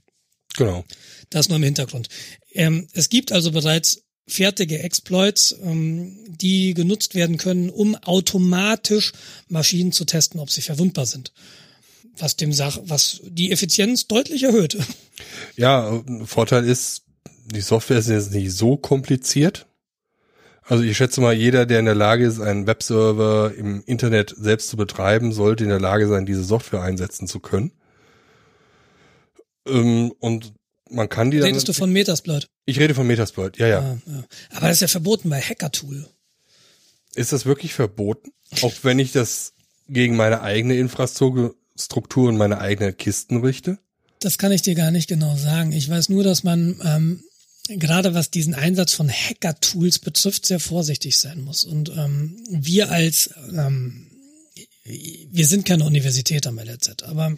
Genau. 0.58 0.84
Das 1.30 1.48
nur 1.48 1.58
im 1.58 1.64
Hintergrund. 1.64 2.10
Ähm, 2.52 2.88
es 2.94 3.10
gibt 3.10 3.32
also 3.32 3.52
bereits 3.52 4.02
fertige 4.28 4.80
Exploits, 4.80 5.56
ähm, 5.64 6.18
die 6.28 6.74
genutzt 6.74 7.14
werden 7.14 7.38
können, 7.38 7.70
um 7.70 7.96
automatisch 7.96 9.14
Maschinen 9.48 9.92
zu 9.92 10.06
testen, 10.06 10.40
ob 10.40 10.50
sie 10.50 10.62
verwundbar 10.62 11.06
sind. 11.06 11.32
Was 12.18 12.36
dem 12.36 12.52
Sach, 12.52 12.80
was 12.84 13.22
die 13.30 13.52
Effizienz 13.52 14.08
deutlich 14.08 14.44
erhöht. 14.44 14.78
Ja, 15.56 16.04
Vorteil 16.26 16.66
ist, 16.66 17.04
die 17.46 17.62
Software 17.62 18.00
ist 18.00 18.10
jetzt 18.10 18.32
nicht 18.32 18.54
so 18.54 18.76
kompliziert. 18.76 19.69
Also 20.70 20.84
ich 20.84 20.96
schätze 20.96 21.20
mal, 21.20 21.34
jeder, 21.34 21.66
der 21.66 21.80
in 21.80 21.86
der 21.86 21.96
Lage 21.96 22.28
ist, 22.28 22.40
einen 22.40 22.68
Webserver 22.68 23.52
im 23.58 23.82
Internet 23.88 24.36
selbst 24.38 24.70
zu 24.70 24.78
betreiben, 24.78 25.32
sollte 25.32 25.64
in 25.64 25.72
der 25.72 25.80
Lage 25.80 26.08
sein, 26.08 26.28
diese 26.28 26.44
Software 26.44 26.84
einsetzen 26.84 27.28
zu 27.28 27.40
können. 27.40 27.72
Ähm, 29.68 30.14
und 30.20 30.54
man 30.92 31.10
kann 31.10 31.32
die 31.32 31.40
dann. 31.40 31.48
Redest 31.48 31.68
du 31.68 31.74
von 31.74 31.92
Metasploit? 31.92 32.48
Ich 32.68 32.80
rede 32.80 32.94
von 32.94 33.08
Metasploit, 33.08 33.58
ja, 33.58 33.66
ja. 33.66 33.82
Ja, 33.82 33.98
ja. 34.06 34.24
Aber 34.52 34.68
das 34.68 34.78
ist 34.78 34.82
ja 34.82 34.88
verboten 34.88 35.32
bei 35.32 35.42
Hackertool. 35.42 36.08
Ist 37.16 37.34
das 37.34 37.48
wirklich 37.48 37.74
verboten? 37.74 38.32
Auch 38.62 38.74
wenn 38.84 39.00
ich 39.00 39.12
das 39.12 39.54
gegen 39.88 40.16
meine 40.16 40.42
eigene 40.44 40.76
Infrastruktur 40.76 42.30
und 42.30 42.38
meine 42.38 42.62
eigenen 42.62 42.96
Kisten 42.96 43.42
richte? 43.44 43.80
Das 44.20 44.38
kann 44.38 44.52
ich 44.52 44.62
dir 44.62 44.76
gar 44.76 44.92
nicht 44.92 45.10
genau 45.10 45.36
sagen. 45.36 45.72
Ich 45.72 45.90
weiß 45.90 46.10
nur, 46.10 46.24
dass 46.24 46.44
man 46.44 46.80
ähm, 46.86 47.24
gerade 47.78 48.14
was 48.14 48.32
diesen 48.32 48.54
Einsatz 48.54 48.94
von 48.94 49.10
Hacker-Tools 49.10 50.00
betrifft, 50.00 50.46
sehr 50.46 50.60
vorsichtig 50.60 51.18
sein 51.18 51.42
muss. 51.42 51.64
Und 51.64 51.90
ähm, 51.90 52.44
wir 52.50 52.92
als, 52.92 53.30
ähm, 53.52 54.08
wir 54.84 55.46
sind 55.46 55.66
keine 55.66 55.86
Universität 55.86 56.48
am 56.48 56.60
LZ, 56.60 57.04
aber 57.04 57.36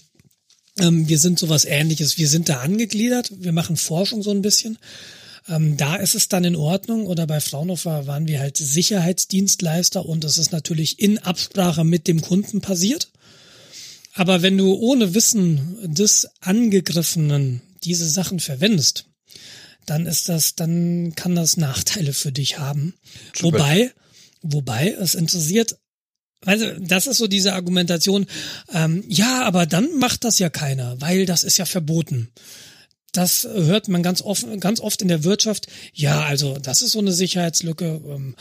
ähm, 0.80 1.08
wir 1.08 1.20
sind 1.20 1.40
sowas 1.40 1.66
ähnliches. 1.66 2.18
Wir 2.18 2.28
sind 2.28 2.50
da 2.50 2.62
angegliedert, 2.62 3.32
wir 3.44 3.52
machen 3.52 3.78
Forschung 3.78 4.24
so 4.24 4.32
ein 4.32 4.42
bisschen. 4.42 4.78
Ähm, 5.50 5.76
da 5.76 5.96
ist 5.96 6.16
es 6.16 6.30
dann 6.30 6.44
in 6.44 6.56
Ordnung 6.56 7.08
oder 7.08 7.28
bei 7.28 7.42
Fraunhofer 7.42 8.08
waren 8.08 8.28
wir 8.28 8.40
halt 8.40 8.58
Sicherheitsdienstleister 8.58 10.06
und 10.06 10.24
es 10.24 10.38
ist 10.38 10.52
natürlich 10.52 11.00
in 11.00 11.18
Absprache 11.18 11.84
mit 11.84 12.08
dem 12.08 12.22
Kunden 12.22 12.62
passiert. 12.62 13.10
Aber 14.14 14.42
wenn 14.42 14.58
du 14.58 14.74
ohne 14.74 15.14
Wissen 15.14 15.78
des 15.94 16.28
Angegriffenen 16.42 17.62
diese 17.84 18.08
Sachen 18.08 18.40
verwendest, 18.40 19.06
dann 19.86 20.06
ist 20.06 20.30
das, 20.30 20.56
dann 20.56 21.14
kann 21.16 21.36
das 21.36 21.58
Nachteile 21.58 22.14
für 22.14 22.32
dich 22.32 22.60
haben. 22.60 22.94
Wobei, 23.40 23.92
wobei 24.42 24.92
es 25.00 25.16
interessiert 25.16 25.78
also 26.46 26.66
das 26.80 27.06
ist 27.06 27.18
so 27.18 27.28
diese 27.28 27.54
Argumentation, 27.54 28.26
ähm, 28.74 29.04
ja, 29.08 29.44
aber 29.44 29.68
dann 29.68 29.98
macht 29.98 30.24
das 30.24 30.40
ja 30.40 30.50
keiner, 30.50 31.00
weil 31.00 31.26
das 31.26 31.44
ist 31.44 31.58
ja 31.58 31.66
verboten. 31.66 32.32
Das 33.12 33.44
hört 33.44 33.90
man 33.90 34.04
ganz 34.04 34.22
oft, 34.22 34.48
ganz 34.60 34.80
oft 34.80 35.02
in 35.02 35.08
der 35.08 35.24
Wirtschaft. 35.24 35.68
Ja, 35.94 36.22
also 36.24 36.58
das 36.58 36.82
ist 36.82 36.94
so 36.94 37.00
eine 37.00 37.12
Sicherheitslücke. 37.12 38.02
Ähm, 38.06 38.36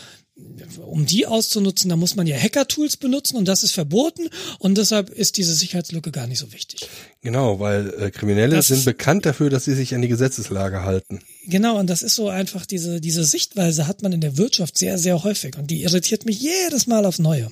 um 0.78 1.06
die 1.06 1.26
auszunutzen, 1.26 1.88
da 1.88 1.96
muss 1.96 2.16
man 2.16 2.26
ja 2.26 2.36
Hacker-Tools 2.36 2.96
benutzen 2.96 3.36
und 3.36 3.46
das 3.46 3.62
ist 3.62 3.72
verboten 3.72 4.28
und 4.58 4.78
deshalb 4.78 5.10
ist 5.10 5.36
diese 5.36 5.54
Sicherheitslücke 5.54 6.10
gar 6.10 6.26
nicht 6.26 6.38
so 6.38 6.52
wichtig. 6.52 6.88
Genau, 7.20 7.60
weil 7.60 7.92
äh, 7.98 8.10
Kriminelle 8.10 8.56
das, 8.56 8.68
sind 8.68 8.84
bekannt 8.84 9.26
dafür, 9.26 9.50
dass 9.50 9.64
sie 9.64 9.74
sich 9.74 9.94
an 9.94 10.02
die 10.02 10.08
Gesetzeslage 10.08 10.82
halten. 10.82 11.20
Genau, 11.46 11.78
und 11.78 11.88
das 11.88 12.02
ist 12.02 12.14
so 12.14 12.28
einfach 12.28 12.66
diese, 12.66 13.00
diese 13.00 13.24
Sichtweise 13.24 13.86
hat 13.86 14.02
man 14.02 14.12
in 14.12 14.20
der 14.20 14.36
Wirtschaft 14.36 14.78
sehr, 14.78 14.98
sehr 14.98 15.22
häufig 15.24 15.56
und 15.58 15.70
die 15.70 15.82
irritiert 15.82 16.24
mich 16.24 16.40
jedes 16.40 16.86
Mal 16.86 17.04
aufs 17.04 17.18
Neue. 17.18 17.50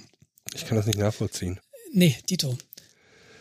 Ich 0.54 0.66
kann 0.66 0.76
das 0.76 0.86
nicht 0.86 0.98
nachvollziehen. 0.98 1.60
Nee, 1.92 2.16
Dito. 2.28 2.56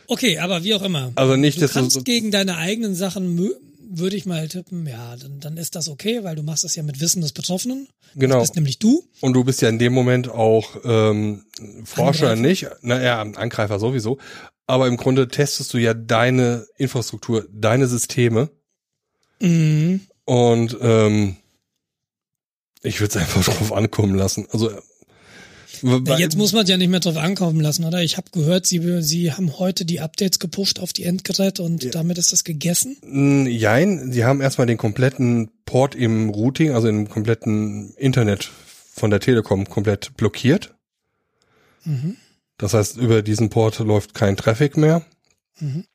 Okay, 0.07 0.40
aber 0.40 0.64
wie 0.64 0.74
auch 0.74 0.82
immer. 0.82 1.11
Also 1.16 1.35
nicht, 1.35 1.57
du 1.57 1.61
dass 1.61 1.74
kannst 1.74 1.95
du 1.95 1.99
so 1.99 2.03
gegen 2.03 2.32
deine 2.32 2.57
eigenen 2.57 2.95
Sachen 2.95 3.35
würde 3.90 4.16
ich 4.16 4.25
mal 4.25 4.48
tippen, 4.48 4.85
ja, 4.85 5.16
dann, 5.16 5.40
dann 5.40 5.57
ist 5.57 5.75
das 5.75 5.88
okay, 5.88 6.24
weil 6.24 6.35
du 6.35 6.43
machst 6.43 6.64
das 6.64 6.75
ja 6.75 6.83
mit 6.83 6.99
Wissen 6.99 7.22
des 7.22 7.32
Betroffenen. 7.32 7.88
Genau. 8.16 8.35
Das 8.35 8.49
bist 8.49 8.56
nämlich 8.56 8.80
du. 8.80 9.03
Und 9.22 9.33
du 9.33 9.43
bist 9.43 9.61
ja 9.61 9.69
in 9.69 9.80
dem 9.80 9.93
Moment 9.93 10.30
auch 10.30 10.75
ähm, 10.83 11.45
Forscher 11.83 12.32
Angreifer. 12.32 12.35
nicht, 12.35 12.67
naja, 12.82 13.22
Angreifer 13.22 13.80
sowieso. 13.80 14.17
Aber 14.66 14.88
im 14.88 14.98
Grunde 14.98 15.27
testest 15.27 15.74
du 15.74 15.77
ja 15.77 15.93
deine 15.93 16.66
Infrastruktur, 16.77 17.48
deine 17.51 17.88
Systeme. 17.88 18.49
Mhm. 19.40 20.01
Und 20.25 20.77
ähm, 20.82 21.38
ich 22.82 22.99
würde 22.99 23.11
es 23.11 23.17
einfach 23.35 23.43
drauf 23.43 23.74
ankommen 23.74 24.16
lassen. 24.16 24.48
Also 24.51 24.72
jetzt 26.17 26.38
muss 26.38 26.53
man 26.53 26.65
ja 26.65 26.77
nicht 26.77 26.89
mehr 26.89 26.99
drauf 26.99 27.17
ankommen 27.17 27.59
lassen, 27.59 27.85
oder? 27.85 28.01
Ich 28.01 28.17
habe 28.17 28.30
gehört, 28.31 28.65
sie, 28.65 29.01
sie 29.01 29.31
haben 29.31 29.57
heute 29.59 29.85
die 29.85 29.99
Updates 29.99 30.39
gepusht 30.39 30.80
auf 30.80 30.93
die 30.93 31.03
Endgeräte 31.03 31.64
und 31.64 31.93
damit 31.95 32.17
ist 32.17 32.31
das 32.31 32.43
gegessen. 32.43 32.97
Mm, 33.01 33.47
Jein, 33.47 34.11
sie 34.11 34.25
haben 34.25 34.41
erstmal 34.41 34.67
den 34.67 34.77
kompletten 34.77 35.49
Port 35.65 35.95
im 35.95 36.30
Routing, 36.30 36.72
also 36.72 36.88
im 36.88 37.09
kompletten 37.09 37.93
Internet 37.95 38.49
von 38.93 39.09
der 39.09 39.19
Telekom 39.19 39.69
komplett 39.69 40.15
blockiert. 40.17 40.75
Mhm. 41.83 42.17
Das 42.57 42.73
heißt, 42.73 42.97
über 42.97 43.22
diesen 43.22 43.49
Port 43.49 43.80
läuft 43.80 44.14
kein 44.14 44.35
Traffic 44.35 44.77
mehr. 44.77 45.06
Mhm. 45.59 45.85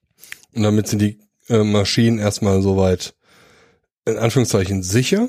Und 0.55 0.63
damit 0.63 0.87
sind 0.87 1.01
die 1.01 1.19
äh, 1.49 1.65
Maschinen 1.65 2.19
erstmal 2.19 2.63
soweit 2.63 3.15
in 4.05 4.17
Anführungszeichen 4.17 4.83
sicher. 4.83 5.29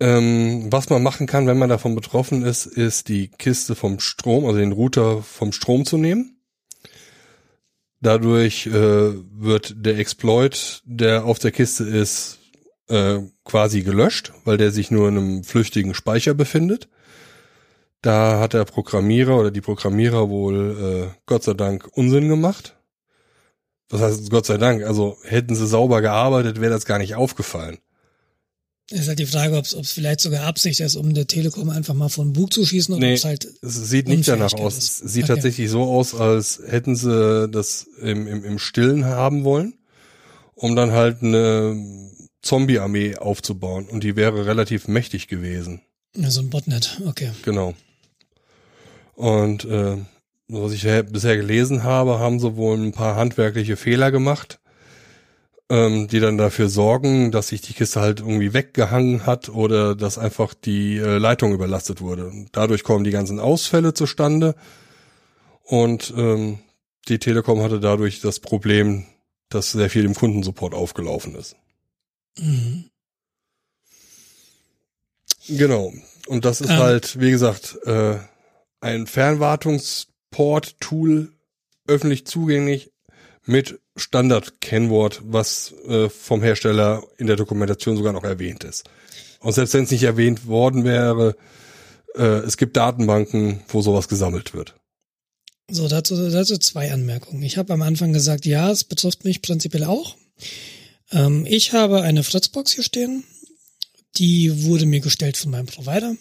Ähm, 0.00 0.72
was 0.72 0.88
man 0.88 1.02
machen 1.02 1.26
kann, 1.26 1.46
wenn 1.46 1.58
man 1.58 1.68
davon 1.68 1.94
betroffen 1.94 2.42
ist, 2.42 2.64
ist 2.64 3.08
die 3.08 3.28
Kiste 3.28 3.74
vom 3.74 4.00
Strom, 4.00 4.46
also 4.46 4.58
den 4.58 4.72
Router 4.72 5.22
vom 5.22 5.52
Strom 5.52 5.84
zu 5.84 5.98
nehmen. 5.98 6.40
Dadurch 8.00 8.66
äh, 8.66 8.72
wird 8.72 9.74
der 9.76 9.98
Exploit, 9.98 10.82
der 10.86 11.26
auf 11.26 11.38
der 11.38 11.52
Kiste 11.52 11.84
ist, 11.84 12.38
äh, 12.88 13.18
quasi 13.44 13.82
gelöscht, 13.82 14.32
weil 14.44 14.56
der 14.56 14.70
sich 14.70 14.90
nur 14.90 15.08
in 15.08 15.18
einem 15.18 15.44
flüchtigen 15.44 15.92
Speicher 15.92 16.32
befindet. 16.32 16.88
Da 18.00 18.40
hat 18.40 18.54
der 18.54 18.64
Programmierer 18.64 19.38
oder 19.38 19.50
die 19.50 19.60
Programmierer 19.60 20.30
wohl 20.30 21.10
äh, 21.12 21.20
Gott 21.26 21.42
sei 21.42 21.52
Dank 21.52 21.88
Unsinn 21.92 22.28
gemacht. 22.28 22.76
Was 23.90 24.00
heißt 24.00 24.30
Gott 24.30 24.46
sei 24.46 24.56
Dank? 24.56 24.82
Also 24.82 25.18
hätten 25.24 25.54
sie 25.54 25.66
sauber 25.66 26.00
gearbeitet, 26.00 26.60
wäre 26.60 26.72
das 26.72 26.86
gar 26.86 26.98
nicht 26.98 27.16
aufgefallen. 27.16 27.78
Ist 28.90 29.06
halt 29.06 29.20
die 29.20 29.26
Frage, 29.26 29.56
ob 29.56 29.64
es 29.64 29.92
vielleicht 29.92 30.20
sogar 30.20 30.44
Absicht 30.46 30.80
ist, 30.80 30.96
um 30.96 31.14
der 31.14 31.26
Telekom 31.28 31.70
einfach 31.70 31.94
mal 31.94 32.08
von 32.08 32.32
Bug 32.32 32.52
zu 32.52 32.64
schießen 32.66 32.92
oder 32.94 33.06
Nee, 33.06 33.14
es 33.14 33.24
halt 33.24 33.48
es 33.62 33.74
sieht 33.88 34.08
nicht 34.08 34.26
danach 34.28 34.52
aus. 34.54 34.76
ist. 34.78 35.04
Es 35.04 35.12
sieht 35.12 35.24
Okay. 35.24 35.34
tatsächlich 35.34 35.70
so 35.70 35.84
aus, 35.84 36.14
als 36.14 36.60
hätten 36.66 36.96
sie 36.96 37.48
das 37.48 37.86
im, 38.02 38.26
im, 38.26 38.44
im 38.44 38.58
Stillen 38.58 39.04
haben 39.04 39.44
wollen, 39.44 39.74
um 40.54 40.74
dann 40.74 40.90
halt 40.92 41.22
eine 41.22 42.10
Zombie-Armee 42.42 43.16
aufzubauen. 43.16 43.86
Und 43.88 44.02
die 44.02 44.16
wäre 44.16 44.46
relativ 44.46 44.88
mächtig 44.88 45.28
gewesen. 45.28 45.82
ja, 46.16 46.30
so 46.30 46.40
ein 46.40 46.50
Botnet. 46.50 47.00
Okay. 47.06 47.30
Genau. 47.44 47.74
Und 49.14 49.64
äh, 49.66 49.96
was 50.48 50.72
ich 50.72 50.82
he- 50.82 51.02
bisher 51.02 51.36
gelesen 51.36 51.84
habe, 51.84 52.18
haben 52.18 52.40
sie 52.40 52.56
wohl 52.56 52.76
ein 52.78 52.92
paar 52.92 53.16
handwerkliche 53.16 53.76
Fehler 53.76 54.10
gemacht, 54.10 54.59
ähm, 55.70 56.08
die 56.08 56.20
dann 56.20 56.36
dafür 56.36 56.68
sorgen, 56.68 57.30
dass 57.30 57.48
sich 57.48 57.62
die 57.62 57.72
Kiste 57.72 58.00
halt 58.00 58.20
irgendwie 58.20 58.52
weggehangen 58.52 59.24
hat 59.24 59.48
oder 59.48 59.94
dass 59.94 60.18
einfach 60.18 60.52
die 60.52 60.98
äh, 60.98 61.18
Leitung 61.18 61.54
überlastet 61.54 62.00
wurde. 62.00 62.26
Und 62.26 62.48
dadurch 62.52 62.82
kommen 62.82 63.04
die 63.04 63.12
ganzen 63.12 63.38
Ausfälle 63.38 63.94
zustande 63.94 64.56
und 65.62 66.12
ähm, 66.16 66.58
die 67.08 67.20
Telekom 67.20 67.62
hatte 67.62 67.80
dadurch 67.80 68.20
das 68.20 68.40
Problem, 68.40 69.06
dass 69.48 69.72
sehr 69.72 69.88
viel 69.88 70.04
im 70.04 70.14
Kundensupport 70.14 70.74
aufgelaufen 70.74 71.34
ist. 71.36 71.56
Mhm. 72.36 72.90
Genau. 75.48 75.94
Und 76.26 76.44
das 76.44 76.60
ist 76.60 76.70
Ähm. 76.70 76.78
halt, 76.78 77.20
wie 77.20 77.30
gesagt, 77.30 77.78
äh, 77.84 78.18
ein 78.80 79.06
Fernwartungsport-Tool, 79.06 81.32
öffentlich 81.86 82.26
zugänglich 82.26 82.90
mit 83.50 83.80
Standard-Kennwort, 83.96 85.22
was 85.24 85.74
äh, 85.86 86.08
vom 86.08 86.42
Hersteller 86.42 87.02
in 87.18 87.26
der 87.26 87.36
Dokumentation 87.36 87.96
sogar 87.96 88.12
noch 88.12 88.24
erwähnt 88.24 88.64
ist. 88.64 88.84
Und 89.40 89.52
selbst 89.52 89.74
wenn 89.74 89.84
es 89.84 89.90
nicht 89.90 90.04
erwähnt 90.04 90.46
worden 90.46 90.84
wäre, 90.84 91.36
äh, 92.14 92.22
es 92.22 92.56
gibt 92.56 92.76
Datenbanken, 92.76 93.62
wo 93.68 93.82
sowas 93.82 94.08
gesammelt 94.08 94.54
wird. 94.54 94.76
So, 95.70 95.88
dazu, 95.88 96.30
dazu 96.30 96.58
zwei 96.58 96.92
Anmerkungen. 96.92 97.42
Ich 97.42 97.56
habe 97.56 97.72
am 97.72 97.82
Anfang 97.82 98.12
gesagt, 98.12 98.46
ja, 98.46 98.70
es 98.70 98.84
betrifft 98.84 99.24
mich 99.24 99.42
prinzipiell 99.42 99.84
auch. 99.84 100.16
Ähm, 101.12 101.46
ich 101.48 101.72
habe 101.72 102.02
eine 102.02 102.22
Fritzbox 102.22 102.72
hier 102.72 102.84
stehen. 102.84 103.24
Die 104.16 104.64
wurde 104.64 104.86
mir 104.86 105.00
gestellt 105.00 105.36
von 105.36 105.50
meinem 105.50 105.66
Provider. 105.66 106.16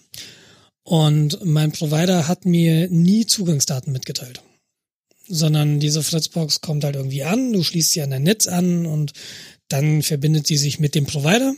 Und 0.83 1.43
mein 1.43 1.72
Provider 1.72 2.27
hat 2.27 2.45
mir 2.45 2.90
nie 2.90 3.25
Zugangsdaten 3.25 3.91
mitgeteilt. 3.91 4.41
Sondern 5.32 5.80
diese 5.80 6.03
Fritzbox 6.03 6.61
kommt 6.61 6.83
halt 6.83 6.95
irgendwie 6.95 7.24
an, 7.24 7.53
du 7.53 7.64
schließt 7.64 7.91
sie 7.91 8.01
an 8.01 8.09
dein 8.09 8.24
Netz 8.24 8.48
an 8.48 8.85
und 8.85 9.14
dann 9.67 10.01
verbindet 10.01 10.48
sie 10.48 10.58
sich 10.58 10.80
mit 10.80 10.95
dem 10.95 11.06
Provider 11.06 11.53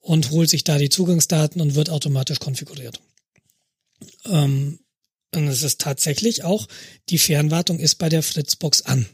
und 0.00 0.30
holt 0.30 0.48
sich 0.48 0.64
da 0.64 0.78
die 0.78 0.88
Zugangsdaten 0.88 1.60
und 1.60 1.74
wird 1.74 1.90
automatisch 1.90 2.38
konfiguriert. 2.38 3.00
Ähm, 4.26 4.78
und 5.34 5.48
es 5.48 5.62
ist 5.62 5.80
tatsächlich 5.80 6.44
auch, 6.44 6.66
die 7.08 7.18
Fernwartung 7.18 7.78
ist 7.78 7.96
bei 7.96 8.08
der 8.08 8.22
Fritzbox 8.22 8.82
an. 8.82 9.06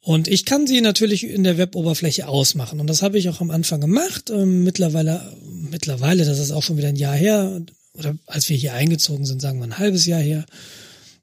Und 0.00 0.28
ich 0.28 0.44
kann 0.44 0.66
sie 0.66 0.82
natürlich 0.82 1.24
in 1.24 1.44
der 1.44 1.56
Weboberfläche 1.56 2.28
ausmachen. 2.28 2.78
Und 2.78 2.88
das 2.88 3.00
habe 3.00 3.16
ich 3.16 3.30
auch 3.30 3.40
am 3.40 3.50
Anfang 3.50 3.80
gemacht. 3.80 4.28
Ähm, 4.28 4.62
mittlerweile, 4.62 5.34
mittlerweile, 5.46 6.26
das 6.26 6.38
ist 6.38 6.50
auch 6.50 6.62
schon 6.62 6.76
wieder 6.76 6.88
ein 6.88 6.96
Jahr 6.96 7.14
her, 7.14 7.62
oder 7.94 8.18
als 8.26 8.48
wir 8.50 8.56
hier 8.56 8.74
eingezogen 8.74 9.24
sind, 9.24 9.40
sagen 9.40 9.60
wir 9.60 9.64
ein 9.64 9.78
halbes 9.78 10.04
Jahr 10.04 10.20
her, 10.20 10.44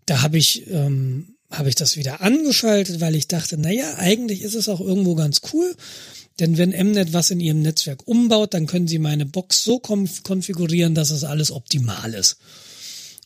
da 0.06 0.22
habe 0.22 0.38
ich, 0.38 0.68
ähm, 0.70 1.36
habe 1.50 1.70
ich 1.70 1.76
das 1.76 1.98
wieder 1.98 2.22
angeschaltet, 2.22 3.02
weil 3.02 3.16
ich 3.16 3.28
dachte, 3.28 3.58
naja, 3.58 3.96
eigentlich 3.98 4.42
ist 4.42 4.56
es 4.56 4.70
auch 4.70 4.80
irgendwo 4.80 5.16
ganz 5.16 5.42
cool. 5.54 5.76
Denn 6.40 6.58
wenn 6.58 6.72
Mnet 6.72 7.14
was 7.14 7.30
in 7.30 7.40
ihrem 7.40 7.62
Netzwerk 7.62 8.08
umbaut, 8.08 8.54
dann 8.54 8.66
können 8.66 8.88
sie 8.88 9.00
meine 9.00 9.26
Box 9.26 9.64
so 9.64 9.80
konf 9.80 10.24
konfigurieren, 10.24 10.96
dass 10.96 11.12
es 11.12 11.24
alles 11.24 11.52
optimal 11.52 12.14
ist. 12.14 12.38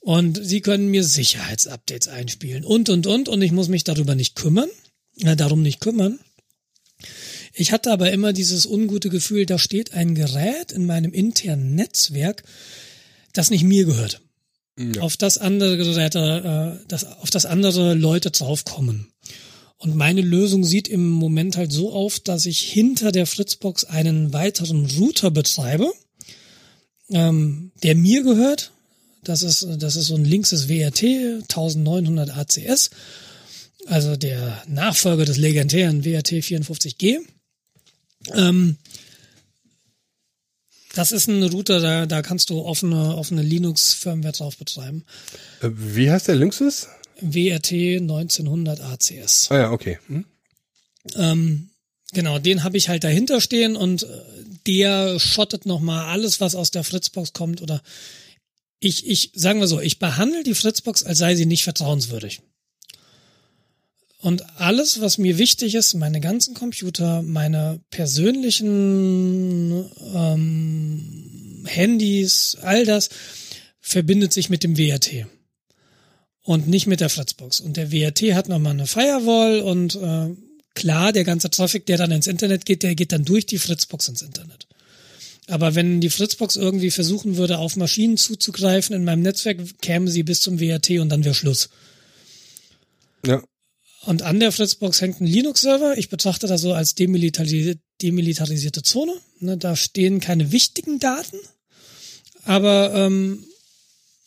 Und 0.02 0.40
sie 0.44 0.62
können 0.62 0.90
mir 0.92 1.04
Sicherheitsupdates 1.04 2.08
einspielen 2.08 2.64
und, 2.64 2.90
und, 2.90 3.08
und. 3.08 3.30
Und 3.30 3.42
ich 3.42 3.52
muss 3.52 3.70
mich 3.70 3.84
darüber 3.84 4.16
nicht 4.16 4.36
kümmern, 4.36 4.70
äh, 5.22 5.36
darum 5.36 5.62
nicht 5.62 5.80
kümmern. 5.80 6.20
Ich 7.54 7.72
hatte 7.72 7.92
aber 7.92 8.12
immer 8.12 8.34
dieses 8.34 8.66
ungute 8.66 9.10
Gefühl, 9.10 9.46
da 9.46 9.58
steht 9.58 9.94
ein 9.94 10.14
Gerät 10.14 10.72
in 10.72 10.86
meinem 10.86 11.14
internen 11.14 11.74
Netzwerk, 11.74 12.44
das 13.34 13.50
nicht 13.50 13.64
mir 13.64 13.86
gehört. 13.86 14.22
Ja. 14.78 15.02
Auf 15.02 15.16
das 15.16 15.38
andere 15.38 15.76
äh, 15.78 16.86
das, 16.88 17.06
auf 17.06 17.30
das 17.30 17.46
andere 17.46 17.94
Leute 17.94 18.32
draufkommen. 18.32 19.08
Und 19.78 19.96
meine 19.96 20.22
Lösung 20.22 20.64
sieht 20.64 20.88
im 20.88 21.10
Moment 21.10 21.58
halt 21.58 21.72
so 21.72 21.94
auf, 21.94 22.20
dass 22.20 22.46
ich 22.46 22.62
hinter 22.62 23.12
der 23.12 23.26
Fritzbox 23.26 23.86
einen 23.86 24.34
weiteren 24.34 24.86
Router 24.86 25.32
betreibe, 25.32 25.92
ähm, 27.10 27.72
der 27.84 27.96
mir 27.96 28.24
gehört. 28.24 28.72
Das 29.24 29.44
ist, 29.44 29.68
das 29.80 29.96
ist 29.96 30.08
so 30.08 30.16
ein 30.16 30.26
linkses 30.26 30.70
WRT 30.70 31.04
1900 31.44 32.38
ACS, 32.38 32.92
also 33.88 34.16
der 34.16 34.64
Nachfolger 34.68 35.26
des 35.26 35.38
legendären 35.38 36.06
WRT 36.06 36.32
54G. 36.34 37.20
Ähm, 38.34 38.78
Das 40.96 41.12
ist 41.12 41.28
ein 41.28 41.44
Router, 41.44 41.82
da, 41.82 42.06
da 42.06 42.22
kannst 42.22 42.50
du 42.50 42.62
offene, 42.62 43.18
offene 43.18 43.42
Linux-Firmware 43.42 44.32
drauf 44.32 44.56
betreiben. 44.58 45.04
Äh, 45.62 45.70
wie 45.74 46.10
heißt 46.10 46.30
der 46.30 46.36
Linksys? 46.36 46.88
WRT 47.20 48.00
1900 48.02 48.80
ACS. 48.80 49.52
Ah 49.52 49.58
ja, 49.58 49.72
okay. 49.72 50.00
Hm? 50.08 50.26
Ähm, 51.16 51.70
genau, 52.14 52.40
den 52.40 52.64
habe 52.64 52.78
ich 52.78 52.88
halt 52.88 53.04
dahinter 53.04 53.42
stehen 53.42 53.76
und 53.76 54.04
äh, 54.04 54.08
der 54.68 55.20
schottet 55.20 55.66
nochmal 55.66 56.06
alles, 56.08 56.40
was 56.40 56.56
aus 56.56 56.72
der 56.72 56.86
Fritzbox 56.86 57.34
kommt 57.34 57.62
oder 57.62 57.82
ich, 58.80 59.06
ich, 59.06 59.32
sagen 59.36 59.60
wir 59.60 59.68
so, 59.68 59.82
ich 59.82 60.00
behandle 60.00 60.44
die 60.44 60.54
Fritzbox, 60.54 61.04
als 61.04 61.18
sei 61.18 61.36
sie 61.36 61.46
nicht 61.46 61.64
vertrauenswürdig. 61.64 62.42
Und 64.26 64.44
alles, 64.60 65.02
was 65.02 65.20
mir 65.20 65.38
wichtig 65.38 65.76
ist, 65.76 65.94
meine 65.94 66.20
ganzen 66.20 66.56
Computer, 66.56 67.22
meine 67.22 67.80
persönlichen 67.92 69.86
ähm, 70.16 71.64
Handys, 71.68 72.58
all 72.60 72.86
das, 72.86 73.10
verbindet 73.82 74.34
sich 74.34 74.50
mit 74.50 74.64
dem 74.64 74.80
WRT 74.80 75.28
und 76.42 76.68
nicht 76.68 76.88
mit 76.88 77.02
der 77.02 77.12
Fritzbox. 77.12 77.60
Und 77.60 77.78
der 77.78 77.92
WRT 77.92 78.34
hat 78.34 78.50
nochmal 78.50 78.72
eine 78.72 78.88
Firewall 78.88 79.60
und 79.60 79.94
äh, 79.94 80.36
klar, 80.74 81.14
der 81.14 81.24
ganze 81.24 81.52
Traffic, 81.52 81.86
der 81.86 81.98
dann 81.98 82.10
ins 82.10 82.26
Internet 82.26 82.66
geht, 82.66 82.82
der 82.82 82.96
geht 82.96 83.12
dann 83.12 83.26
durch 83.26 83.46
die 83.46 83.60
Fritzbox 83.60 84.08
ins 84.08 84.24
Internet. 84.24 84.66
Aber 85.46 85.76
wenn 85.76 86.02
die 86.02 86.10
Fritzbox 86.10 86.56
irgendwie 86.56 86.90
versuchen 86.90 87.38
würde, 87.38 87.60
auf 87.60 87.76
Maschinen 87.76 88.18
zuzugreifen 88.18 88.96
in 88.96 89.04
meinem 89.04 89.22
Netzwerk, 89.22 89.60
käme 89.84 90.10
sie 90.10 90.24
bis 90.24 90.42
zum 90.42 90.60
WRT 90.60 90.98
und 91.00 91.10
dann 91.10 91.24
wäre 91.24 91.36
Schluss. 91.36 91.70
Ja. 93.24 93.44
Und 94.06 94.22
an 94.22 94.40
der 94.40 94.52
Fritzbox 94.52 95.02
hängt 95.02 95.20
ein 95.20 95.26
Linux-Server. 95.26 95.98
Ich 95.98 96.10
betrachte 96.10 96.48
das 96.48 96.62
so 96.62 96.74
als 96.74 96.96
demilitarisierte, 96.96 97.82
demilitarisierte 98.02 98.84
Zone. 98.84 99.14
Ne, 99.40 99.58
da 99.58 99.76
stehen 99.76 100.20
keine 100.20 100.52
wichtigen 100.52 101.00
Daten. 101.00 101.38
Aber 102.44 102.94
ähm, 102.94 103.44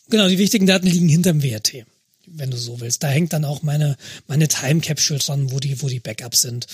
genau, 0.09 0.27
die 0.27 0.37
wichtigen 0.37 0.67
Daten 0.67 0.87
liegen 0.87 1.07
hinterm 1.07 1.41
WRT, 1.41 1.85
wenn 2.27 2.51
du 2.51 2.57
so 2.57 2.81
willst. 2.81 3.03
Da 3.03 3.07
hängt 3.07 3.31
dann 3.31 3.45
auch 3.45 3.61
meine, 3.61 3.95
meine 4.27 4.49
Time 4.49 4.81
Capsule 4.81 5.19
dran, 5.19 5.51
wo 5.51 5.59
die, 5.59 5.81
wo 5.81 5.87
die 5.87 6.01
Backups 6.01 6.41
sind. 6.41 6.67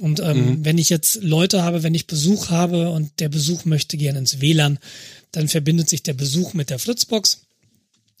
Und 0.00 0.20
ähm, 0.20 0.46
mhm. 0.46 0.64
wenn 0.64 0.78
ich 0.78 0.88
jetzt 0.88 1.22
Leute 1.22 1.62
habe, 1.62 1.82
wenn 1.82 1.94
ich 1.94 2.06
Besuch 2.06 2.48
habe 2.48 2.90
und 2.90 3.10
der 3.18 3.28
Besuch 3.28 3.64
möchte 3.64 3.96
gerne 3.96 4.20
ins 4.20 4.40
WLAN, 4.40 4.78
dann 5.32 5.48
verbindet 5.48 5.90
sich 5.90 6.02
der 6.02 6.14
Besuch 6.14 6.54
mit 6.54 6.70
der 6.70 6.78
Fritzbox. 6.78 7.42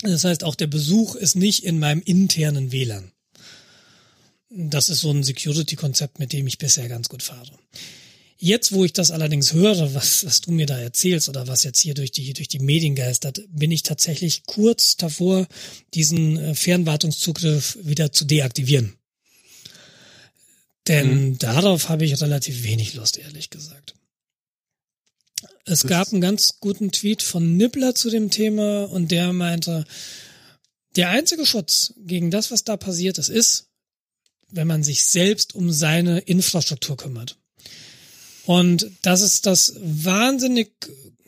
Das 0.02 0.24
heißt, 0.24 0.44
auch 0.44 0.54
der 0.54 0.66
Besuch 0.66 1.14
ist 1.14 1.36
nicht 1.36 1.64
in 1.64 1.78
meinem 1.78 2.02
internen 2.02 2.72
WLAN. 2.72 3.12
Das 4.50 4.88
ist 4.88 5.00
so 5.00 5.10
ein 5.10 5.22
Security-Konzept, 5.22 6.18
mit 6.18 6.32
dem 6.32 6.46
ich 6.46 6.58
bisher 6.58 6.88
ganz 6.88 7.08
gut 7.08 7.22
fahre. 7.22 7.52
Jetzt, 8.36 8.72
wo 8.72 8.84
ich 8.84 8.92
das 8.92 9.10
allerdings 9.10 9.52
höre, 9.52 9.94
was, 9.94 10.24
was 10.24 10.40
du 10.40 10.50
mir 10.50 10.66
da 10.66 10.78
erzählst 10.78 11.28
oder 11.28 11.46
was 11.46 11.62
jetzt 11.62 11.78
hier 11.78 11.94
durch 11.94 12.10
die, 12.10 12.32
durch 12.32 12.48
die 12.48 12.58
Medien 12.58 12.94
geistert, 12.94 13.42
bin 13.48 13.70
ich 13.70 13.82
tatsächlich 13.82 14.44
kurz 14.46 14.96
davor, 14.96 15.46
diesen 15.94 16.38
äh, 16.38 16.54
Fernwartungszugriff 16.54 17.78
wieder 17.82 18.12
zu 18.12 18.24
deaktivieren. 18.24 18.96
Denn 20.88 21.28
mhm. 21.28 21.38
darauf 21.38 21.88
habe 21.88 22.04
ich 22.04 22.20
relativ 22.20 22.64
wenig 22.64 22.94
Lust, 22.94 23.18
ehrlich 23.18 23.50
gesagt. 23.50 23.94
Es 25.64 25.80
das 25.80 25.86
gab 25.86 26.10
einen 26.10 26.22
ganz 26.22 26.58
guten 26.60 26.90
Tweet 26.90 27.22
von 27.22 27.56
Nibbler 27.56 27.94
zu 27.94 28.10
dem 28.10 28.30
Thema 28.30 28.84
und 28.84 29.10
der 29.10 29.32
meinte, 29.32 29.84
der 30.96 31.10
einzige 31.10 31.46
Schutz 31.46 31.94
gegen 31.98 32.30
das, 32.30 32.50
was 32.50 32.64
da 32.64 32.76
passiert 32.76 33.18
ist, 33.18 33.28
ist, 33.28 33.69
wenn 34.52 34.66
man 34.66 34.82
sich 34.82 35.04
selbst 35.04 35.54
um 35.54 35.72
seine 35.72 36.20
Infrastruktur 36.20 36.96
kümmert. 36.96 37.36
Und 38.46 38.90
das 39.02 39.20
ist 39.20 39.46
das 39.46 39.74
wahnsinnig 39.80 40.72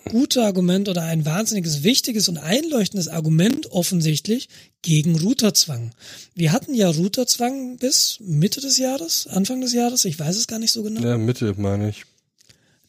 gute 0.08 0.42
Argument 0.44 0.88
oder 0.88 1.02
ein 1.02 1.24
wahnsinniges 1.24 1.82
wichtiges 1.82 2.28
und 2.28 2.38
einleuchtendes 2.38 3.08
Argument 3.08 3.70
offensichtlich 3.70 4.48
gegen 4.82 5.18
Routerzwang. 5.18 5.92
Wir 6.34 6.52
hatten 6.52 6.74
ja 6.74 6.90
Routerzwang 6.90 7.76
bis 7.76 8.18
Mitte 8.20 8.60
des 8.60 8.78
Jahres, 8.78 9.26
Anfang 9.28 9.60
des 9.60 9.72
Jahres, 9.72 10.04
ich 10.04 10.18
weiß 10.18 10.36
es 10.36 10.48
gar 10.48 10.58
nicht 10.58 10.72
so 10.72 10.82
genau. 10.82 11.00
Ja, 11.00 11.18
Mitte 11.18 11.54
meine 11.56 11.88
ich. 11.88 12.04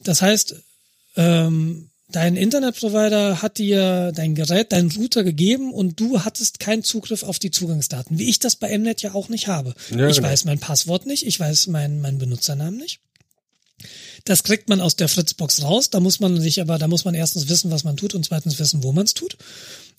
Das 0.01 0.21
heißt, 0.21 0.55
ähm, 1.15 1.89
dein 2.15 2.35
Internetprovider 2.35 3.41
hat 3.41 3.57
dir 3.57 4.11
dein 4.13 4.35
Gerät, 4.35 4.71
deinen 4.71 4.91
Router 4.91 5.23
gegeben 5.23 5.73
und 5.73 5.99
du 5.99 6.21
hattest 6.23 6.59
keinen 6.59 6.83
Zugriff 6.83 7.23
auf 7.23 7.39
die 7.39 7.51
Zugangsdaten, 7.51 8.17
wie 8.17 8.29
ich 8.29 8.39
das 8.39 8.55
bei 8.55 8.77
Mnet 8.77 9.01
ja 9.01 9.13
auch 9.13 9.29
nicht 9.29 9.47
habe. 9.47 9.73
Ja, 9.89 10.07
ich 10.07 10.17
genau. 10.17 10.29
weiß 10.29 10.45
mein 10.45 10.59
Passwort 10.59 11.05
nicht, 11.05 11.25
ich 11.25 11.39
weiß 11.39 11.67
meinen 11.67 12.01
mein 12.01 12.17
Benutzernamen 12.17 12.79
nicht. 12.79 13.01
Das 14.25 14.43
kriegt 14.43 14.69
man 14.69 14.79
aus 14.79 14.95
der 14.95 15.09
Fritzbox 15.09 15.63
raus. 15.63 15.89
Da 15.89 15.99
muss 15.99 16.19
man 16.19 16.39
sich 16.39 16.61
aber, 16.61 16.77
da 16.77 16.87
muss 16.87 17.03
man 17.03 17.15
erstens 17.15 17.49
wissen, 17.49 17.71
was 17.71 17.83
man 17.83 17.97
tut 17.97 18.15
und 18.15 18.23
zweitens 18.23 18.57
wissen, 18.57 18.83
wo 18.83 18.93
man 18.93 19.05
es 19.05 19.13
tut. 19.13 19.37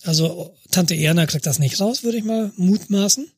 Also 0.05 0.57
Tante 0.71 0.95
Erna 0.95 1.27
kriegt 1.27 1.47
das 1.47 1.59
nicht 1.59 1.81
raus, 1.81 2.03
würde 2.03 2.19
ich 2.19 2.25
mal 2.25 2.51
mutmaßen. 2.57 3.31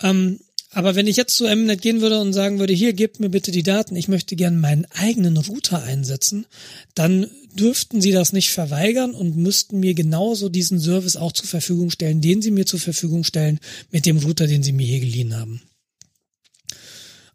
Ähm, 0.00 0.40
aber 0.74 0.94
wenn 0.94 1.06
ich 1.06 1.16
jetzt 1.16 1.36
zu 1.36 1.44
Mnet 1.44 1.82
gehen 1.82 2.00
würde 2.00 2.18
und 2.20 2.32
sagen 2.32 2.58
würde, 2.58 2.72
hier 2.72 2.94
gebt 2.94 3.20
mir 3.20 3.28
bitte 3.28 3.50
die 3.50 3.62
Daten, 3.62 3.94
ich 3.94 4.08
möchte 4.08 4.36
gern 4.36 4.58
meinen 4.58 4.86
eigenen 4.86 5.36
Router 5.36 5.82
einsetzen, 5.82 6.46
dann 6.94 7.30
dürften 7.54 8.00
sie 8.00 8.12
das 8.12 8.32
nicht 8.32 8.50
verweigern 8.50 9.14
und 9.14 9.36
müssten 9.36 9.80
mir 9.80 9.92
genauso 9.92 10.48
diesen 10.48 10.80
Service 10.80 11.16
auch 11.16 11.32
zur 11.32 11.46
Verfügung 11.46 11.90
stellen, 11.90 12.22
den 12.22 12.40
sie 12.40 12.50
mir 12.50 12.64
zur 12.64 12.80
Verfügung 12.80 13.22
stellen 13.22 13.60
mit 13.90 14.06
dem 14.06 14.16
Router, 14.18 14.46
den 14.46 14.62
sie 14.62 14.72
mir 14.72 14.86
hier 14.86 15.00
geliehen 15.00 15.36
haben. 15.36 15.60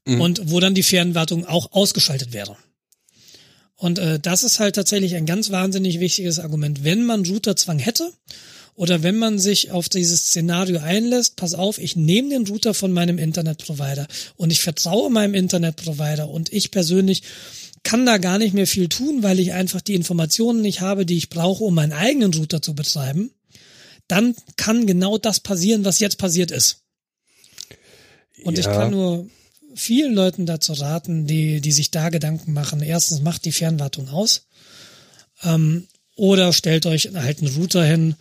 Mhm. 0.06 0.22
Und 0.22 0.42
wo 0.52 0.60
dann 0.60 0.74
die 0.74 0.84
Fernwartung 0.84 1.46
auch 1.46 1.74
ausgeschaltet 1.74 2.34
wäre. 2.34 2.58
Und 3.76 4.00
äh, 4.00 4.20
das 4.20 4.44
ist 4.44 4.60
halt 4.60 4.76
tatsächlich 4.76 5.16
ein 5.16 5.28
ganz 5.28 5.52
wahnsinnig 5.52 6.00
wichtiges 6.00 6.40
Argument. 6.40 6.84
Wenn 6.84 7.06
man 7.06 7.24
Routerzwang 7.24 7.78
hätte 7.78 8.12
oder 8.78 9.02
wenn 9.02 9.18
man 9.18 9.40
sich 9.40 9.72
auf 9.72 9.90
dieses 9.90 10.28
Szenario 10.28 10.80
einlässt, 10.80 11.36
pass 11.36 11.56
auf, 11.56 11.80
ich 11.80 11.96
nehme 11.96 12.30
den 12.30 12.46
Router 12.46 12.76
von 12.76 12.92
meinem 12.92 13.18
Internetprovider 13.18 14.08
und 14.36 14.52
ich 14.52 14.62
vertraue 14.62 15.10
meinem 15.10 15.34
Internetprovider 15.34 16.30
und 16.30 16.54
ich 16.54 16.70
persönlich 16.70 17.24
kann 17.82 18.06
da 18.06 18.20
gar 18.20 18.38
nicht 18.38 18.54
mehr 18.54 18.68
viel 18.68 18.88
tun, 18.88 19.24
weil 19.24 19.40
ich 19.40 19.52
einfach 19.52 19.82
die 19.82 19.96
Informationen 19.96 20.62
nicht 20.62 20.80
habe, 20.82 21.08
die 21.08 21.18
ich 21.18 21.30
brauche, 21.30 21.64
um 21.64 21.74
meinen 21.74 21.92
eigenen 21.92 22.32
Router 22.32 22.62
zu 22.62 22.76
betreiben, 22.76 23.32
dann 24.08 24.36
kann 24.58 24.86
genau 24.86 25.18
das 25.18 25.40
passieren, 25.40 25.84
was 25.84 26.00
jetzt 26.00 26.20
passiert 26.20 26.52
ist. 26.52 26.84
Und 28.44 28.60
ja. 28.60 28.60
ich 28.60 28.68
kann 28.68 28.92
nur 28.92 29.28
vielen 29.74 30.14
Leuten 30.14 30.46
dazu 30.46 30.74
raten, 30.74 31.26
die, 31.26 31.62
die 31.62 31.72
sich 31.72 31.90
da 31.90 32.10
Gedanken 32.10 32.54
machen. 32.54 32.84
Erstens 32.84 33.22
macht 33.22 33.44
die 33.46 33.52
Fernwartung 33.52 34.08
aus. 34.10 34.46
Ähm, 35.42 35.88
oder 36.16 36.54
stellt 36.54 36.86
euch 36.86 37.16
einen 37.16 37.48
Router 37.56 37.84
hin 37.84 38.16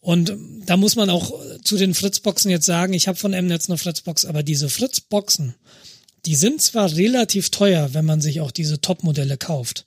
und 0.00 0.32
da 0.64 0.76
muss 0.76 0.96
man 0.96 1.10
auch 1.10 1.32
zu 1.64 1.76
den 1.76 1.94
Fritzboxen 1.94 2.50
jetzt 2.50 2.66
sagen, 2.66 2.92
ich 2.92 3.08
habe 3.08 3.18
von 3.18 3.32
M-Netz 3.32 3.68
eine 3.68 3.78
Fritzbox, 3.78 4.24
aber 4.24 4.42
diese 4.42 4.68
Fritzboxen, 4.68 5.54
die 6.24 6.36
sind 6.36 6.62
zwar 6.62 6.94
relativ 6.94 7.50
teuer, 7.50 7.94
wenn 7.94 8.04
man 8.04 8.20
sich 8.20 8.40
auch 8.40 8.50
diese 8.50 8.80
Top-Modelle 8.80 9.36
kauft, 9.36 9.86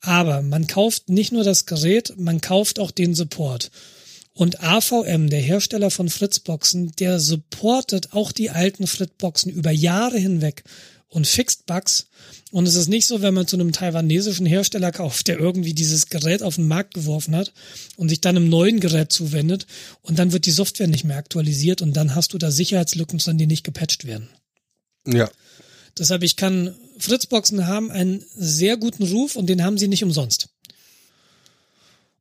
aber 0.00 0.42
man 0.42 0.66
kauft 0.66 1.08
nicht 1.08 1.32
nur 1.32 1.44
das 1.44 1.66
Gerät, 1.66 2.14
man 2.16 2.40
kauft 2.40 2.78
auch 2.78 2.90
den 2.90 3.14
Support. 3.14 3.70
Und 4.32 4.62
AVM, 4.62 5.30
der 5.30 5.40
Hersteller 5.40 5.90
von 5.90 6.08
Fritzboxen, 6.08 6.92
der 7.00 7.18
supportet 7.18 8.12
auch 8.12 8.30
die 8.30 8.50
alten 8.50 8.86
Fritzboxen 8.86 9.50
über 9.50 9.72
Jahre 9.72 10.18
hinweg 10.18 10.62
und 11.08 11.26
fixt 11.26 11.66
Bugs. 11.66 12.06
Und 12.50 12.66
es 12.66 12.74
ist 12.74 12.88
nicht 12.88 13.06
so, 13.06 13.20
wenn 13.20 13.34
man 13.34 13.46
zu 13.46 13.56
einem 13.56 13.72
taiwanesischen 13.72 14.46
Hersteller 14.46 14.92
kauft, 14.92 15.28
der 15.28 15.38
irgendwie 15.38 15.74
dieses 15.74 16.06
Gerät 16.08 16.42
auf 16.42 16.56
den 16.56 16.68
Markt 16.68 16.94
geworfen 16.94 17.36
hat 17.36 17.52
und 17.96 18.08
sich 18.08 18.20
dann 18.20 18.36
einem 18.36 18.48
neuen 18.48 18.80
Gerät 18.80 19.12
zuwendet 19.12 19.66
und 20.02 20.18
dann 20.18 20.32
wird 20.32 20.46
die 20.46 20.50
Software 20.50 20.86
nicht 20.86 21.04
mehr 21.04 21.16
aktualisiert 21.16 21.82
und 21.82 21.94
dann 21.94 22.14
hast 22.14 22.32
du 22.32 22.38
da 22.38 22.50
Sicherheitslücken 22.50 23.18
drin, 23.18 23.38
die 23.38 23.46
nicht 23.46 23.64
gepatcht 23.64 24.06
werden. 24.06 24.28
Ja. 25.06 25.30
Deshalb, 25.98 26.22
ich 26.22 26.36
kann, 26.36 26.74
Fritzboxen 26.98 27.66
haben 27.66 27.90
einen 27.90 28.24
sehr 28.34 28.76
guten 28.76 29.02
Ruf 29.02 29.36
und 29.36 29.46
den 29.46 29.64
haben 29.64 29.78
sie 29.78 29.88
nicht 29.88 30.04
umsonst. 30.04 30.48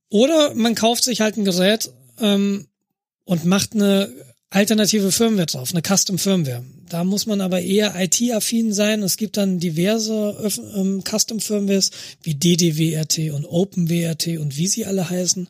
Oder 0.10 0.54
man 0.56 0.76
kauft 0.76 1.04
sich 1.04 1.22
halt 1.22 1.38
ein 1.38 1.46
Gerät 1.46 1.92
ähm, 2.20 2.68
und 3.26 3.46
macht 3.46 3.74
eine 3.74 4.12
alternative 4.50 5.12
Firmware 5.12 5.46
drauf, 5.46 5.72
eine 5.72 5.82
Custom 5.82 6.18
Firmware. 6.18 6.64
Da 6.90 7.04
muss 7.04 7.26
man 7.26 7.42
aber 7.42 7.62
eher 7.62 7.94
IT-affin 7.98 8.72
sein. 8.74 9.04
Es 9.04 9.18
gibt 9.18 9.38
dann 9.38 9.60
diverse 9.60 10.52
ähm, 10.76 11.04
Custom 11.04 11.40
Firmwares 11.40 11.92
wie 12.24 12.36
DDWRT 12.36 13.32
und 13.32 13.46
OpenWRT 13.46 14.38
und 14.38 14.58
wie 14.58 14.68
sie 14.68 14.86
alle 14.86 15.10
heißen. 15.10 15.50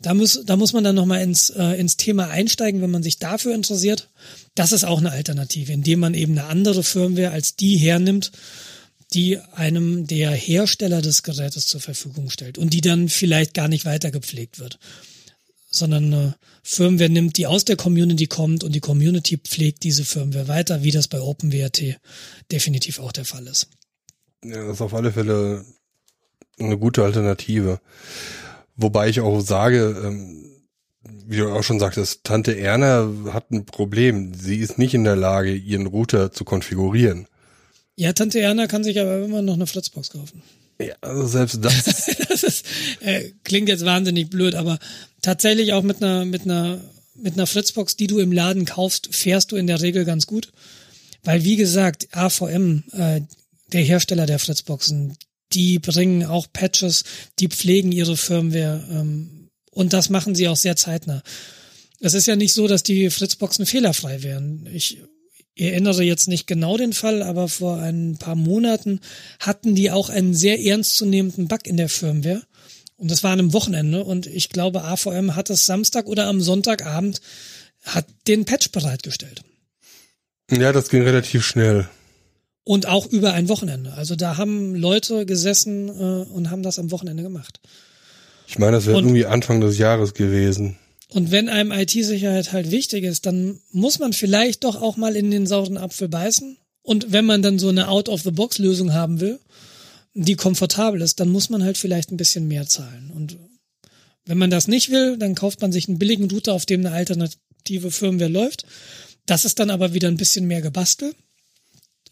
Da 0.00 0.12
muss, 0.12 0.42
da 0.44 0.56
muss 0.56 0.72
man 0.72 0.84
dann 0.84 0.96
nochmal 0.96 1.22
ins, 1.22 1.50
äh, 1.50 1.80
ins 1.80 1.96
Thema 1.96 2.28
einsteigen, 2.28 2.82
wenn 2.82 2.90
man 2.90 3.02
sich 3.02 3.18
dafür 3.18 3.54
interessiert. 3.54 4.08
Das 4.54 4.72
ist 4.72 4.84
auch 4.84 4.98
eine 4.98 5.12
Alternative, 5.12 5.72
indem 5.72 6.00
man 6.00 6.14
eben 6.14 6.36
eine 6.36 6.48
andere 6.48 6.82
Firmware 6.82 7.30
als 7.30 7.56
die 7.56 7.76
hernimmt, 7.76 8.32
die 9.14 9.38
einem 9.52 10.06
der 10.06 10.32
Hersteller 10.32 11.00
des 11.00 11.22
Gerätes 11.22 11.66
zur 11.66 11.80
Verfügung 11.80 12.28
stellt 12.28 12.58
und 12.58 12.74
die 12.74 12.80
dann 12.80 13.08
vielleicht 13.08 13.54
gar 13.54 13.68
nicht 13.68 13.84
weiter 13.84 14.10
gepflegt 14.10 14.58
wird 14.58 14.78
sondern 15.76 16.04
eine 16.06 16.36
Firmware 16.62 17.10
nimmt, 17.10 17.36
die 17.36 17.46
aus 17.46 17.64
der 17.64 17.76
Community 17.76 18.26
kommt 18.26 18.64
und 18.64 18.72
die 18.72 18.80
Community 18.80 19.38
pflegt 19.38 19.84
diese 19.84 20.04
Firmware 20.04 20.48
weiter, 20.48 20.82
wie 20.82 20.90
das 20.90 21.08
bei 21.08 21.20
OpenWrt 21.20 21.98
definitiv 22.50 22.98
auch 22.98 23.12
der 23.12 23.24
Fall 23.24 23.46
ist. 23.46 23.68
Ja, 24.44 24.64
das 24.64 24.76
ist 24.76 24.80
auf 24.80 24.94
alle 24.94 25.12
Fälle 25.12 25.64
eine 26.58 26.78
gute 26.78 27.04
Alternative. 27.04 27.80
Wobei 28.76 29.08
ich 29.08 29.20
auch 29.20 29.40
sage, 29.40 30.00
ähm, 30.04 30.46
wie 31.26 31.36
du 31.36 31.48
auch 31.50 31.62
schon 31.62 31.80
sagtest, 31.80 32.24
Tante 32.24 32.58
Erna 32.58 33.08
hat 33.32 33.50
ein 33.50 33.64
Problem. 33.64 34.34
Sie 34.34 34.58
ist 34.58 34.78
nicht 34.78 34.94
in 34.94 35.04
der 35.04 35.16
Lage, 35.16 35.54
ihren 35.54 35.86
Router 35.86 36.32
zu 36.32 36.44
konfigurieren. 36.44 37.26
Ja, 37.96 38.12
Tante 38.12 38.40
Erna 38.40 38.66
kann 38.66 38.84
sich 38.84 39.00
aber 39.00 39.24
immer 39.24 39.42
noch 39.42 39.54
eine 39.54 39.66
Fritzbox 39.66 40.10
kaufen. 40.10 40.42
Ja, 40.78 40.94
also 41.00 41.26
selbst 41.26 41.64
das. 41.64 41.84
das 42.28 42.42
ist, 42.42 42.66
äh, 43.00 43.30
klingt 43.44 43.68
jetzt 43.68 43.84
wahnsinnig 43.84 44.30
blöd, 44.30 44.54
aber 44.54 44.78
tatsächlich 45.22 45.72
auch 45.72 45.82
mit 45.82 46.02
einer, 46.02 46.24
mit 46.24 46.42
einer, 46.42 46.80
mit 47.14 47.34
einer 47.34 47.46
Fritzbox, 47.46 47.96
die 47.96 48.06
du 48.06 48.18
im 48.18 48.32
Laden 48.32 48.64
kaufst, 48.64 49.14
fährst 49.14 49.52
du 49.52 49.56
in 49.56 49.66
der 49.66 49.80
Regel 49.80 50.04
ganz 50.04 50.26
gut. 50.26 50.52
Weil, 51.22 51.44
wie 51.44 51.56
gesagt, 51.56 52.08
AVM, 52.12 52.84
äh, 52.92 53.22
der 53.72 53.82
Hersteller 53.82 54.26
der 54.26 54.38
Fritzboxen, 54.38 55.16
die 55.52 55.78
bringen 55.78 56.24
auch 56.24 56.46
Patches, 56.52 57.04
die 57.38 57.48
pflegen 57.48 57.92
ihre 57.92 58.16
Firmware 58.16 58.86
ähm, 58.90 59.48
und 59.70 59.92
das 59.92 60.10
machen 60.10 60.34
sie 60.34 60.48
auch 60.48 60.56
sehr 60.56 60.76
zeitnah. 60.76 61.22
Es 62.00 62.14
ist 62.14 62.26
ja 62.26 62.36
nicht 62.36 62.52
so, 62.52 62.68
dass 62.68 62.82
die 62.82 63.10
Fritzboxen 63.10 63.66
fehlerfrei 63.66 64.22
wären. 64.22 64.68
Ich 64.72 65.02
erinnere 65.56 66.02
jetzt 66.02 66.28
nicht 66.28 66.46
genau 66.46 66.76
den 66.76 66.92
Fall, 66.92 67.22
aber 67.22 67.48
vor 67.48 67.78
ein 67.78 68.16
paar 68.18 68.36
Monaten 68.36 69.00
hatten 69.40 69.74
die 69.74 69.90
auch 69.90 70.10
einen 70.10 70.34
sehr 70.34 70.60
ernstzunehmenden 70.60 71.48
Bug 71.48 71.66
in 71.66 71.76
der 71.76 71.88
Firmware. 71.88 72.42
Und 72.98 73.10
das 73.10 73.22
war 73.22 73.32
an 73.32 73.40
einem 73.40 73.52
Wochenende 73.52 74.04
und 74.04 74.26
ich 74.26 74.50
glaube, 74.50 74.84
AVM 74.84 75.34
hat 75.34 75.50
es 75.50 75.66
Samstag 75.66 76.06
oder 76.06 76.26
am 76.26 76.40
Sonntagabend 76.40 77.20
hat 77.82 78.06
den 78.26 78.44
Patch 78.44 78.70
bereitgestellt. 78.70 79.42
Ja, 80.50 80.72
das 80.72 80.88
ging 80.88 81.02
relativ 81.02 81.44
schnell. 81.44 81.88
Und 82.64 82.86
auch 82.86 83.06
über 83.06 83.32
ein 83.32 83.48
Wochenende. 83.48 83.92
Also 83.92 84.16
da 84.16 84.36
haben 84.36 84.74
Leute 84.74 85.26
gesessen 85.26 85.88
äh, 85.88 86.32
und 86.32 86.50
haben 86.50 86.62
das 86.62 86.78
am 86.78 86.90
Wochenende 86.90 87.22
gemacht. 87.22 87.60
Ich 88.48 88.58
meine, 88.58 88.72
das 88.72 88.86
wäre 88.86 88.98
irgendwie 88.98 89.26
Anfang 89.26 89.60
des 89.60 89.78
Jahres 89.78 90.14
gewesen. 90.14 90.76
Und 91.08 91.30
wenn 91.30 91.48
einem 91.48 91.70
IT-Sicherheit 91.70 92.52
halt 92.52 92.70
wichtig 92.70 93.04
ist, 93.04 93.26
dann 93.26 93.60
muss 93.70 93.98
man 93.98 94.12
vielleicht 94.12 94.64
doch 94.64 94.80
auch 94.80 94.96
mal 94.96 95.16
in 95.16 95.30
den 95.30 95.46
sauren 95.46 95.76
Apfel 95.76 96.08
beißen. 96.08 96.56
Und 96.82 97.12
wenn 97.12 97.24
man 97.24 97.42
dann 97.42 97.58
so 97.58 97.68
eine 97.68 97.88
Out-of-the-Box-Lösung 97.88 98.92
haben 98.92 99.20
will, 99.20 99.38
die 100.14 100.34
komfortabel 100.34 101.02
ist, 101.02 101.20
dann 101.20 101.28
muss 101.28 101.50
man 101.50 101.62
halt 101.62 101.78
vielleicht 101.78 102.10
ein 102.10 102.16
bisschen 102.16 102.48
mehr 102.48 102.66
zahlen. 102.66 103.10
Und 103.14 103.38
wenn 104.24 104.38
man 104.38 104.50
das 104.50 104.66
nicht 104.66 104.90
will, 104.90 105.16
dann 105.16 105.34
kauft 105.34 105.60
man 105.60 105.72
sich 105.72 105.88
einen 105.88 105.98
billigen 105.98 106.30
Router, 106.30 106.54
auf 106.54 106.66
dem 106.66 106.84
eine 106.84 106.94
alternative 106.94 107.90
Firmware 107.90 108.30
läuft. 108.30 108.66
Das 109.26 109.44
ist 109.44 109.58
dann 109.58 109.70
aber 109.70 109.94
wieder 109.94 110.08
ein 110.08 110.16
bisschen 110.16 110.46
mehr 110.46 110.62
gebastelt. 110.62 111.14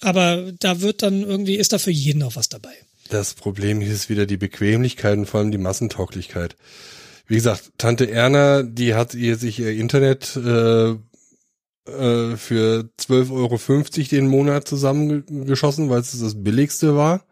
Aber 0.00 0.52
da 0.60 0.80
wird 0.80 1.02
dann 1.02 1.22
irgendwie, 1.22 1.56
ist 1.56 1.72
da 1.72 1.78
für 1.78 1.90
jeden 1.90 2.22
auch 2.22 2.36
was 2.36 2.48
dabei. 2.48 2.74
Das 3.08 3.34
Problem 3.34 3.80
ist 3.80 4.08
wieder 4.08 4.26
die 4.26 4.36
Bequemlichkeit 4.36 5.18
und 5.18 5.26
vor 5.26 5.40
allem 5.40 5.50
die 5.50 5.58
Massentauglichkeit. 5.58 6.56
Wie 7.26 7.36
gesagt, 7.36 7.72
Tante 7.78 8.10
Erna, 8.10 8.62
die 8.62 8.94
hat 8.94 9.14
ihr 9.14 9.36
sich 9.36 9.58
ihr 9.58 9.72
Internet 9.72 10.36
äh, 10.36 10.90
äh, 10.90 12.36
für 12.36 12.88
12,50 12.98 13.30
Euro 13.32 13.58
den 14.10 14.26
Monat 14.26 14.68
zusammengeschossen, 14.68 15.90
weil 15.90 16.00
es 16.00 16.18
das 16.18 16.42
billigste 16.42 16.96
war. 16.96 17.24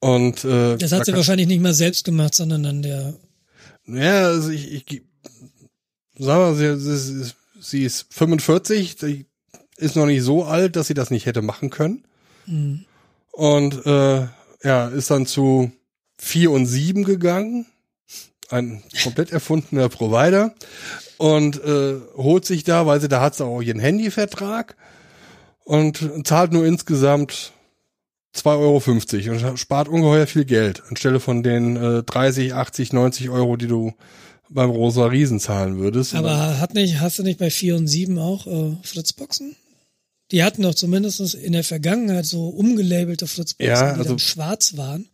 Und 0.00 0.44
äh, 0.44 0.76
das 0.76 0.92
hat 0.92 1.06
sie 1.06 1.14
wahrscheinlich 1.14 1.46
nicht 1.46 1.62
mal 1.62 1.72
selbst 1.72 2.04
gemacht, 2.04 2.34
sondern 2.34 2.62
dann 2.62 2.82
der. 2.82 3.14
Ja, 3.86 4.26
also 4.26 4.50
ich, 4.50 4.72
ich 4.72 5.02
sag 6.18 6.38
mal, 6.38 6.54
sie, 6.54 6.78
sie, 6.78 7.32
sie 7.58 7.84
ist 7.84 8.06
45, 8.10 8.96
die 8.96 9.26
ist 9.76 9.96
noch 9.96 10.06
nicht 10.06 10.22
so 10.22 10.44
alt, 10.44 10.76
dass 10.76 10.88
sie 10.88 10.94
das 10.94 11.10
nicht 11.10 11.26
hätte 11.26 11.42
machen 11.42 11.70
können. 11.70 12.04
Mhm. 12.46 12.84
Und 13.32 13.86
äh, 13.86 14.26
ja, 14.62 14.88
ist 14.88 15.10
dann 15.10 15.26
zu 15.26 15.72
4 16.18 16.50
und 16.50 16.66
7 16.66 17.04
gegangen. 17.04 17.66
Ein 18.50 18.82
komplett 19.02 19.32
erfundener 19.32 19.88
Provider. 19.88 20.54
Und 21.18 21.62
äh, 21.62 21.94
holt 22.16 22.44
sich 22.44 22.64
da, 22.64 22.86
weil 22.86 23.00
sie 23.00 23.08
da 23.08 23.20
hat 23.20 23.34
sie 23.34 23.44
auch 23.44 23.62
ihren 23.62 23.80
Handyvertrag 23.80 24.76
und 25.64 26.10
zahlt 26.24 26.52
nur 26.52 26.66
insgesamt 26.66 27.52
2,50 28.36 29.30
Euro 29.30 29.50
und 29.50 29.58
spart 29.58 29.88
ungeheuer 29.88 30.26
viel 30.26 30.44
Geld, 30.44 30.82
anstelle 30.88 31.20
von 31.20 31.42
den 31.42 31.76
äh, 31.76 32.02
30, 32.02 32.54
80, 32.54 32.92
90 32.92 33.30
Euro, 33.30 33.56
die 33.56 33.68
du 33.68 33.92
beim 34.50 34.70
Rosa 34.70 35.06
Riesen 35.06 35.40
zahlen 35.40 35.78
würdest. 35.78 36.14
Aber 36.14 36.58
hat 36.60 36.74
nicht, 36.74 37.00
hast 37.00 37.18
du 37.18 37.22
nicht 37.22 37.38
bei 37.38 37.50
4 37.50 37.76
und 37.76 37.86
7 37.86 38.18
auch 38.18 38.46
äh, 38.46 38.76
Fritzboxen? 38.82 39.56
Die 40.30 40.42
hatten 40.42 40.62
doch 40.62 40.74
zumindest 40.74 41.34
in 41.34 41.52
der 41.52 41.64
Vergangenheit 41.64 42.24
so 42.24 42.48
umgelabelte 42.48 43.26
Fritzboxen, 43.26 43.66
Ja, 43.74 43.92
die 43.92 43.98
also- 43.98 44.10
dann 44.10 44.18
schwarz 44.18 44.76
waren, 44.76 45.08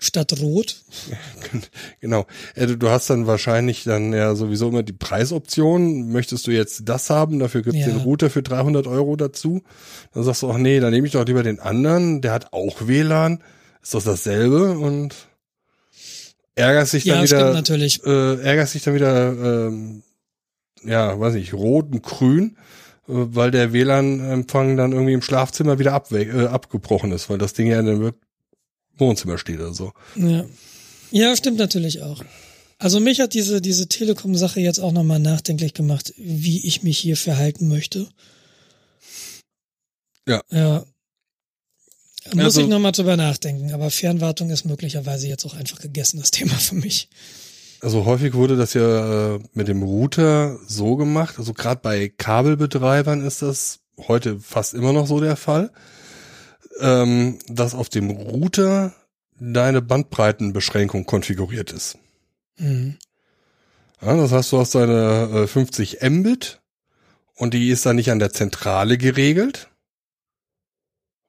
statt 0.00 0.40
rot. 0.40 0.76
Genau. 2.00 2.26
Äh, 2.54 2.66
Du 2.68 2.88
hast 2.88 3.10
dann 3.10 3.26
wahrscheinlich 3.26 3.84
dann 3.84 4.12
ja 4.14 4.34
sowieso 4.34 4.68
immer 4.68 4.82
die 4.82 4.94
Preisoption. 4.94 6.08
Möchtest 6.10 6.46
du 6.46 6.50
jetzt 6.50 6.82
das 6.88 7.10
haben? 7.10 7.38
Dafür 7.38 7.62
gibt's 7.62 7.80
Ja. 7.80 7.86
den 7.88 7.98
Router 7.98 8.30
für 8.30 8.42
300 8.42 8.86
Euro 8.86 9.16
dazu. 9.16 9.62
Dann 10.14 10.24
sagst 10.24 10.42
du, 10.42 10.50
ach 10.50 10.56
nee, 10.56 10.80
dann 10.80 10.92
nehme 10.92 11.06
ich 11.06 11.12
doch 11.12 11.26
lieber 11.26 11.42
den 11.42 11.60
anderen. 11.60 12.22
Der 12.22 12.32
hat 12.32 12.52
auch 12.54 12.86
WLAN. 12.88 13.42
Ist 13.82 13.94
doch 13.94 14.02
dasselbe 14.02 14.78
und 14.78 15.14
ärgerst 16.54 16.92
dich 16.94 17.04
dann 17.04 17.18
Ja, 17.18 17.24
wieder. 17.24 17.52
natürlich. 17.52 18.02
Äh, 18.04 18.40
ärgerst 18.42 18.74
dich 18.74 18.82
dann 18.82 18.94
wieder, 18.94 19.66
ähm, 19.68 20.02
ja, 20.84 21.18
weiß 21.18 21.34
nicht, 21.34 21.52
rot 21.54 21.92
und 21.92 22.02
grün, 22.02 22.56
weil 23.06 23.50
der 23.50 23.72
WLAN-Empfang 23.72 24.76
dann 24.76 24.92
irgendwie 24.92 25.12
im 25.12 25.22
Schlafzimmer 25.22 25.78
wieder 25.78 26.02
äh, 26.12 26.46
abgebrochen 26.46 27.12
ist, 27.12 27.28
weil 27.28 27.38
das 27.38 27.52
Ding 27.52 27.66
ja 27.66 27.80
in 27.80 27.86
dem 27.86 28.12
Wohnzimmer 28.96 29.38
steht 29.38 29.60
oder 29.60 29.74
so. 29.74 29.92
Ja. 30.16 30.44
ja, 31.10 31.36
stimmt 31.36 31.58
natürlich 31.58 32.02
auch. 32.02 32.22
Also 32.78 32.98
mich 33.00 33.20
hat 33.20 33.34
diese, 33.34 33.60
diese 33.60 33.88
Telekom-Sache 33.88 34.60
jetzt 34.60 34.80
auch 34.80 34.92
nochmal 34.92 35.20
nachdenklich 35.20 35.72
gemacht, 35.74 36.12
wie 36.16 36.66
ich 36.66 36.82
mich 36.82 36.98
hier 36.98 37.16
verhalten 37.16 37.68
möchte. 37.68 38.08
Ja. 40.26 40.42
Ja. 40.50 40.84
Muss 42.34 42.44
Also- 42.44 42.60
ich 42.62 42.68
nochmal 42.68 42.92
drüber 42.92 43.16
nachdenken, 43.16 43.72
aber 43.72 43.90
Fernwartung 43.90 44.50
ist 44.50 44.64
möglicherweise 44.64 45.26
jetzt 45.28 45.44
auch 45.44 45.54
einfach 45.54 45.80
gegessen, 45.80 46.20
das 46.20 46.30
Thema 46.30 46.54
für 46.54 46.76
mich. 46.76 47.08
Also 47.82 48.04
häufig 48.04 48.34
wurde 48.34 48.56
das 48.56 48.74
ja 48.74 49.34
äh, 49.34 49.40
mit 49.54 49.66
dem 49.66 49.82
Router 49.82 50.56
so 50.68 50.94
gemacht. 50.94 51.34
Also 51.38 51.52
gerade 51.52 51.80
bei 51.82 52.08
Kabelbetreibern 52.08 53.24
ist 53.24 53.42
das 53.42 53.80
heute 54.06 54.38
fast 54.38 54.74
immer 54.74 54.92
noch 54.92 55.08
so 55.08 55.18
der 55.18 55.36
Fall, 55.36 55.72
ähm, 56.78 57.40
dass 57.48 57.74
auf 57.74 57.88
dem 57.88 58.10
Router 58.10 58.94
deine 59.40 59.82
Bandbreitenbeschränkung 59.82 61.06
konfiguriert 61.06 61.72
ist. 61.72 61.98
Mhm. 62.56 62.98
Ja, 64.00 64.16
das 64.16 64.30
heißt, 64.30 64.52
du 64.52 64.58
hast 64.58 64.76
deine 64.76 65.42
äh, 65.42 65.46
50 65.48 66.02
Mbit 66.08 66.60
und 67.34 67.52
die 67.52 67.70
ist 67.70 67.84
dann 67.84 67.96
nicht 67.96 68.12
an 68.12 68.20
der 68.20 68.32
Zentrale 68.32 68.96
geregelt, 68.96 69.70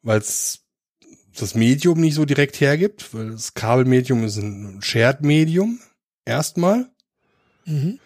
weil 0.03 0.19
es 0.19 0.59
das 1.35 1.55
Medium 1.55 1.99
nicht 1.99 2.13
so 2.13 2.25
direkt 2.25 2.61
hergibt, 2.61 3.11
weil 3.15 3.31
das 3.31 3.55
Kabelmedium 3.55 4.23
ist 4.23 4.37
ein 4.37 4.83
Shared-Medium 4.83 5.79
erstmal. 6.25 6.89
Mhm. 7.65 7.99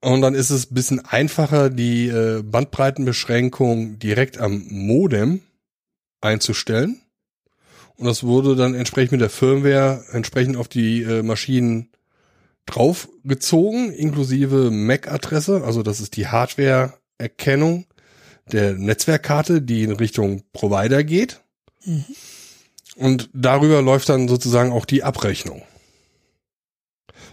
Und 0.00 0.20
dann 0.20 0.34
ist 0.34 0.50
es 0.50 0.70
ein 0.70 0.74
bisschen 0.74 1.04
einfacher, 1.04 1.70
die 1.70 2.08
äh, 2.08 2.42
Bandbreitenbeschränkung 2.42 3.98
direkt 3.98 4.38
am 4.38 4.66
Modem 4.68 5.40
einzustellen. 6.20 7.00
Und 7.96 8.06
das 8.06 8.24
wurde 8.24 8.56
dann 8.56 8.74
entsprechend 8.74 9.12
mit 9.12 9.20
der 9.22 9.30
Firmware 9.30 10.04
entsprechend 10.12 10.56
auf 10.56 10.68
die 10.68 11.02
äh, 11.02 11.22
Maschinen 11.22 11.90
draufgezogen, 12.66 13.92
inklusive 13.92 14.70
MAC-Adresse. 14.70 15.62
Also 15.64 15.82
das 15.82 16.00
ist 16.00 16.16
die 16.16 16.26
Hardware-Erkennung 16.26 17.86
der 18.52 18.74
Netzwerkkarte, 18.74 19.62
die 19.62 19.84
in 19.84 19.92
Richtung 19.92 20.42
Provider 20.52 21.04
geht. 21.04 21.40
Mhm. 21.84 22.04
Und 22.96 23.30
darüber 23.32 23.82
läuft 23.82 24.08
dann 24.08 24.28
sozusagen 24.28 24.72
auch 24.72 24.84
die 24.84 25.02
Abrechnung. 25.02 25.62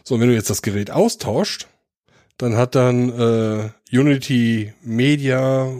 So, 0.04 0.20
wenn 0.20 0.28
du 0.28 0.34
jetzt 0.34 0.50
das 0.50 0.62
Gerät 0.62 0.92
austauscht, 0.92 1.68
dann 2.38 2.56
hat 2.56 2.76
dann 2.76 3.10
äh, 3.10 3.70
Unity 3.96 4.74
Media 4.82 5.72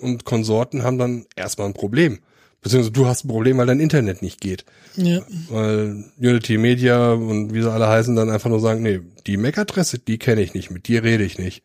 und 0.00 0.24
Konsorten 0.24 0.82
haben 0.82 0.98
dann 0.98 1.26
erstmal 1.36 1.68
ein 1.68 1.74
Problem. 1.74 2.18
Beziehungsweise 2.60 2.92
du 2.92 3.06
hast 3.06 3.24
ein 3.24 3.28
Problem, 3.28 3.58
weil 3.58 3.66
dein 3.66 3.80
Internet 3.80 4.22
nicht 4.22 4.40
geht. 4.40 4.64
Ja. 4.96 5.20
Weil 5.48 6.04
Unity 6.18 6.58
Media 6.58 7.12
und 7.12 7.52
wie 7.52 7.62
sie 7.62 7.70
alle 7.70 7.88
heißen, 7.88 8.14
dann 8.14 8.30
einfach 8.30 8.50
nur 8.50 8.60
sagen, 8.60 8.82
nee, 8.82 9.00
die 9.26 9.36
MAC-Adresse, 9.36 9.98
die 9.98 10.18
kenne 10.18 10.42
ich 10.42 10.54
nicht, 10.54 10.70
mit 10.70 10.86
dir 10.86 11.02
rede 11.02 11.24
ich 11.24 11.38
nicht. 11.38 11.62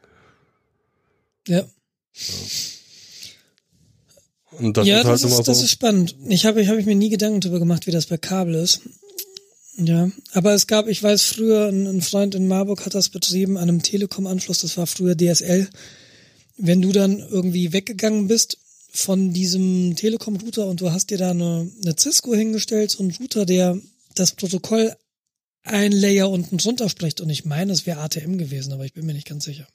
Ja. 1.47 1.63
Und 4.51 4.75
das 4.77 4.87
ja, 4.87 4.99
ist 4.99 5.05
halt 5.05 5.13
das, 5.13 5.23
ist, 5.23 5.47
das 5.47 5.59
so. 5.59 5.65
ist 5.65 5.71
spannend. 5.71 6.15
Ich 6.27 6.45
habe 6.45 6.61
ich, 6.61 6.67
hab 6.67 6.77
ich 6.77 6.85
mir 6.85 6.95
nie 6.95 7.09
Gedanken 7.09 7.41
darüber 7.41 7.59
gemacht, 7.59 7.85
wie 7.85 7.91
das 7.91 8.07
bei 8.07 8.17
Kabel 8.17 8.55
ist. 8.55 8.81
Ja, 9.79 10.09
aber 10.33 10.55
es 10.55 10.65
gab, 10.65 10.87
ich 10.87 11.03
weiß 11.03 11.23
früher, 11.23 11.67
ein, 11.69 12.01
Freund 12.01 12.33
in 12.33 12.47
Marburg 12.47 12.85
hat 12.85 12.95
das 12.95 13.09
betrieben 13.09 13.57
an 13.57 13.69
einem 13.69 13.83
Telekom-Anschluss, 13.83 14.61
das 14.61 14.75
war 14.75 14.87
früher 14.87 15.15
DSL. 15.15 15.69
Wenn 16.57 16.81
du 16.81 16.91
dann 16.91 17.19
irgendwie 17.19 17.73
weggegangen 17.73 18.27
bist 18.27 18.57
von 18.91 19.33
diesem 19.33 19.95
Telekom-Router 19.95 20.65
und 20.65 20.81
du 20.81 20.91
hast 20.91 21.11
dir 21.11 21.19
da 21.19 21.29
eine, 21.29 21.69
eine 21.83 21.95
Cisco 21.95 22.33
hingestellt, 22.33 22.89
so 22.89 23.03
ein 23.03 23.15
Router, 23.19 23.45
der 23.45 23.79
das 24.15 24.31
Protokoll 24.31 24.95
ein 25.61 25.91
Layer 25.91 26.31
unten 26.31 26.57
drunter 26.57 26.89
spricht 26.89 27.21
und 27.21 27.29
ich 27.29 27.45
meine, 27.45 27.71
es 27.71 27.85
wäre 27.85 27.99
ATM 27.99 28.37
gewesen, 28.37 28.73
aber 28.73 28.85
ich 28.85 28.93
bin 28.93 29.05
mir 29.05 29.13
nicht 29.13 29.27
ganz 29.27 29.45
sicher. 29.45 29.67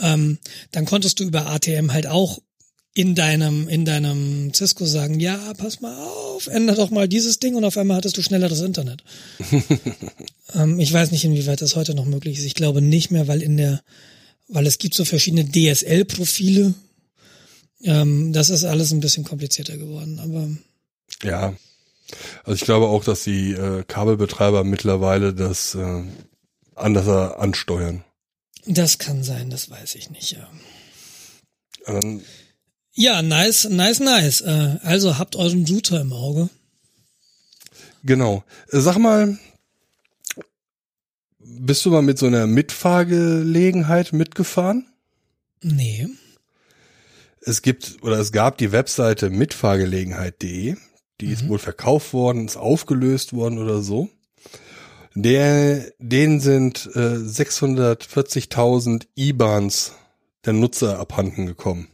Ähm, 0.00 0.38
dann 0.70 0.84
konntest 0.84 1.18
du 1.18 1.24
über 1.24 1.46
ATM 1.46 1.92
halt 1.92 2.06
auch 2.06 2.40
in 2.94 3.16
deinem, 3.16 3.68
in 3.68 3.84
deinem 3.84 4.54
Cisco 4.54 4.86
sagen, 4.86 5.18
ja, 5.18 5.52
pass 5.58 5.80
mal 5.80 5.96
auf, 5.96 6.46
ändere 6.46 6.76
doch 6.76 6.90
mal 6.90 7.08
dieses 7.08 7.40
Ding 7.40 7.56
und 7.56 7.64
auf 7.64 7.76
einmal 7.76 7.96
hattest 7.96 8.16
du 8.16 8.22
schnelleres 8.22 8.60
Internet. 8.60 9.02
ähm, 10.54 10.78
ich 10.78 10.92
weiß 10.92 11.10
nicht, 11.10 11.24
inwieweit 11.24 11.60
das 11.60 11.74
heute 11.74 11.96
noch 11.96 12.04
möglich 12.04 12.38
ist. 12.38 12.44
Ich 12.44 12.54
glaube 12.54 12.80
nicht 12.80 13.10
mehr, 13.10 13.26
weil 13.26 13.42
in 13.42 13.56
der, 13.56 13.82
weil 14.46 14.66
es 14.66 14.78
gibt 14.78 14.94
so 14.94 15.04
verschiedene 15.04 15.44
DSL-Profile. 15.44 16.74
Ähm, 17.82 18.32
das 18.32 18.50
ist 18.50 18.64
alles 18.64 18.92
ein 18.92 19.00
bisschen 19.00 19.24
komplizierter 19.24 19.76
geworden, 19.76 20.20
aber. 20.20 20.48
Ja. 21.28 21.54
Also 22.44 22.54
ich 22.54 22.64
glaube 22.64 22.86
auch, 22.86 23.02
dass 23.02 23.24
die 23.24 23.52
äh, 23.52 23.82
Kabelbetreiber 23.82 24.62
mittlerweile 24.62 25.34
das 25.34 25.74
äh, 25.74 26.02
anders 26.76 27.08
ansteuern. 27.08 28.04
Das 28.66 28.98
kann 28.98 29.24
sein, 29.24 29.50
das 29.50 29.68
weiß 29.68 29.96
ich 29.96 30.10
nicht, 30.10 30.30
ja. 30.32 30.48
Ähm, 31.86 32.22
ja, 32.94 33.22
nice, 33.22 33.68
nice, 33.68 34.00
nice. 34.00 34.40
Äh, 34.40 34.78
also 34.82 35.18
habt 35.18 35.36
euren 35.36 35.66
Router 35.66 36.00
im 36.00 36.12
Auge. 36.12 36.48
Genau. 38.04 38.44
Sag 38.68 38.98
mal, 38.98 39.38
bist 41.38 41.84
du 41.84 41.90
mal 41.90 42.02
mit 42.02 42.18
so 42.18 42.26
einer 42.26 42.46
Mitfahrgelegenheit 42.46 44.12
mitgefahren? 44.12 44.86
Nee. 45.62 46.08
Es 47.40 47.62
gibt 47.62 48.02
oder 48.02 48.18
es 48.18 48.32
gab 48.32 48.58
die 48.58 48.72
Webseite 48.72 49.30
mitfahrgelegenheit.de, 49.30 50.76
die 51.20 51.26
mhm. 51.26 51.32
ist 51.32 51.48
wohl 51.48 51.58
verkauft 51.58 52.12
worden, 52.12 52.46
ist 52.46 52.56
aufgelöst 52.56 53.32
worden 53.32 53.58
oder 53.58 53.82
so. 53.82 54.08
Der, 55.14 55.92
denen 55.98 56.40
sind 56.40 56.90
äh, 56.94 57.16
640.000 57.16 59.06
IBANs 59.16 59.92
der 60.44 60.52
Nutzer 60.54 60.98
abhanden 60.98 61.46
gekommen. 61.46 61.88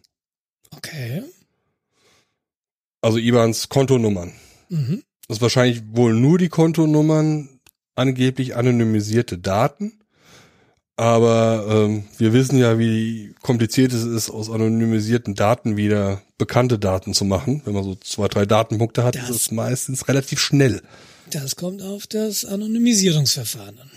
Okay. 0.77 1.23
Also 3.01 3.19
IBANs 3.19 3.69
Kontonummern. 3.69 4.33
Mhm. 4.69 5.03
Das 5.27 5.39
ist 5.39 5.43
wahrscheinlich 5.43 5.83
wohl 5.93 6.15
nur 6.15 6.39
die 6.39 6.49
Kontonummern, 6.49 7.49
angeblich 7.95 8.57
anonymisierte 8.57 9.39
Daten. 9.39 10.01
Aber 10.97 11.67
ähm, 11.67 12.05
wir 12.19 12.35
wissen 12.35 12.59
ja, 12.59 12.79
wie 12.79 13.35
kompliziert 13.41 13.93
es 13.93 14.05
ist, 14.05 14.29
aus 14.29 14.51
anonymisierten 14.51 15.35
Daten 15.35 15.79
wieder 15.79 16.21
bekannte 16.37 16.79
Daten 16.79 17.15
zu 17.15 17.25
machen. 17.25 17.63
Wenn 17.65 17.73
man 17.73 17.85
so 17.85 17.95
zwei, 17.95 18.29
drei 18.29 18.45
Datenpunkte 18.45 19.03
hat, 19.03 19.15
das, 19.15 19.31
ist 19.31 19.37
es 19.37 19.51
meistens 19.51 20.09
relativ 20.09 20.41
schnell. 20.41 20.83
Das 21.31 21.57
kommt 21.57 21.81
auf 21.81 22.07
das 22.07 22.45
Anonymisierungsverfahren 22.45 23.79
an. 23.79 23.91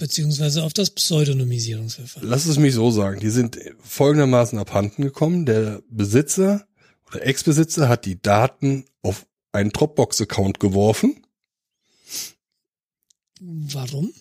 Beziehungsweise 0.00 0.64
auf 0.64 0.72
das 0.72 0.88
Pseudonymisierungsverfahren. 0.90 2.26
Lass 2.26 2.46
es 2.46 2.58
mich 2.58 2.72
so 2.72 2.90
sagen. 2.90 3.20
Die 3.20 3.28
sind 3.28 3.58
folgendermaßen 3.82 4.58
abhanden 4.58 5.02
gekommen. 5.02 5.44
Der 5.44 5.82
Besitzer 5.90 6.66
oder 7.06 7.26
Ex-Besitzer 7.26 7.86
hat 7.86 8.06
die 8.06 8.20
Daten 8.20 8.86
auf 9.02 9.26
einen 9.52 9.68
Dropbox-Account 9.68 10.58
geworfen. 10.58 11.22
Warum? 13.40 14.14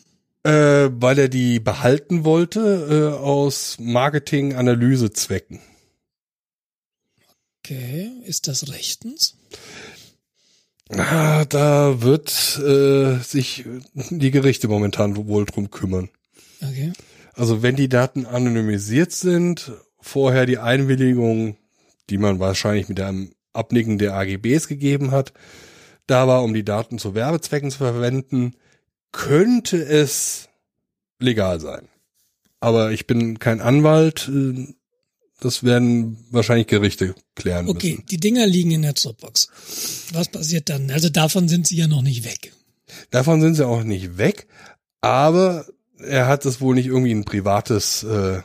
Äh, 0.43 0.89
weil 0.91 1.17
er 1.17 1.29
die 1.29 1.61
behalten 1.61 2.25
wollte 2.25 3.13
äh, 3.15 3.17
aus 3.17 3.77
Marketing-Analyse-Zwecken. 3.79 5.61
Okay, 7.63 8.11
ist 8.25 8.49
das 8.49 8.67
rechtens? 8.67 9.37
Ah, 10.97 11.45
da 11.45 12.01
wird 12.01 12.59
äh, 12.59 13.19
sich 13.19 13.65
die 13.93 14.31
Gerichte 14.31 14.67
momentan 14.67 15.15
wohl 15.15 15.45
drum 15.45 15.69
kümmern. 15.69 16.09
Okay. 16.61 16.93
Also 17.33 17.61
wenn 17.61 17.75
die 17.75 17.89
Daten 17.89 18.25
anonymisiert 18.25 19.11
sind, 19.11 19.71
vorher 20.01 20.45
die 20.45 20.57
Einwilligung, 20.57 21.57
die 22.09 22.17
man 22.17 22.39
wahrscheinlich 22.39 22.89
mit 22.89 22.99
einem 22.99 23.33
Abnicken 23.53 23.97
der 23.97 24.15
AGBs 24.15 24.67
gegeben 24.67 25.11
hat, 25.11 25.33
da 26.07 26.27
war, 26.27 26.43
um 26.43 26.53
die 26.53 26.65
Daten 26.65 26.97
zu 26.97 27.13
Werbezwecken 27.13 27.69
zu 27.69 27.77
verwenden, 27.77 28.55
könnte 29.11 29.83
es 29.83 30.49
legal 31.19 31.59
sein. 31.59 31.87
Aber 32.59 32.91
ich 32.91 33.05
bin 33.05 33.39
kein 33.39 33.61
Anwalt. 33.61 34.29
Das 35.41 35.63
werden 35.63 36.17
wahrscheinlich 36.31 36.67
Gerichte 36.67 37.15
klären 37.35 37.69
okay, 37.69 37.91
müssen. 37.91 38.05
die 38.07 38.17
Dinger 38.17 38.45
liegen 38.45 38.71
in 38.71 38.81
der 38.81 38.93
Dropbox. 38.93 39.47
Was 40.11 40.27
passiert 40.27 40.69
dann? 40.69 40.91
Also 40.91 41.09
davon 41.09 41.47
sind 41.47 41.67
sie 41.67 41.77
ja 41.77 41.87
noch 41.87 42.01
nicht 42.01 42.25
weg. 42.25 42.53
Davon 43.11 43.39
sind 43.39 43.55
sie 43.55 43.65
auch 43.65 43.83
nicht 43.83 44.17
weg, 44.17 44.47
aber 45.01 45.65
er 45.99 46.27
hat 46.27 46.45
es 46.45 46.59
wohl 46.59 46.75
nicht 46.75 46.87
irgendwie 46.87 47.11
in 47.11 47.19
ein 47.19 47.25
privates 47.25 48.03
äh, 48.03 48.41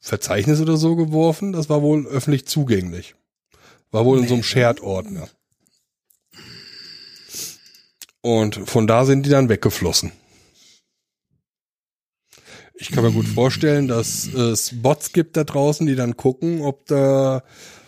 Verzeichnis 0.00 0.60
oder 0.60 0.76
so 0.76 0.96
geworfen. 0.96 1.52
Das 1.52 1.68
war 1.68 1.82
wohl 1.82 2.06
öffentlich 2.06 2.46
zugänglich. 2.46 3.14
War 3.90 4.04
wohl 4.04 4.18
in 4.18 4.28
so 4.28 4.34
einem 4.34 4.42
Shared-Ordner. 4.42 5.28
Und 8.20 8.56
von 8.68 8.86
da 8.86 9.04
sind 9.04 9.24
die 9.24 9.30
dann 9.30 9.48
weggeflossen. 9.48 10.12
Ich 12.80 12.92
kann 12.92 13.02
mir 13.02 13.12
gut 13.12 13.26
vorstellen, 13.26 13.88
dass 13.88 14.26
es 14.26 14.70
Bots 14.82 15.12
gibt 15.12 15.36
da 15.36 15.44
draußen, 15.44 15.86
die 15.86 15.96
dann 15.96 16.16
gucken, 16.16 16.62
ob 16.62 16.86
da 16.86 17.42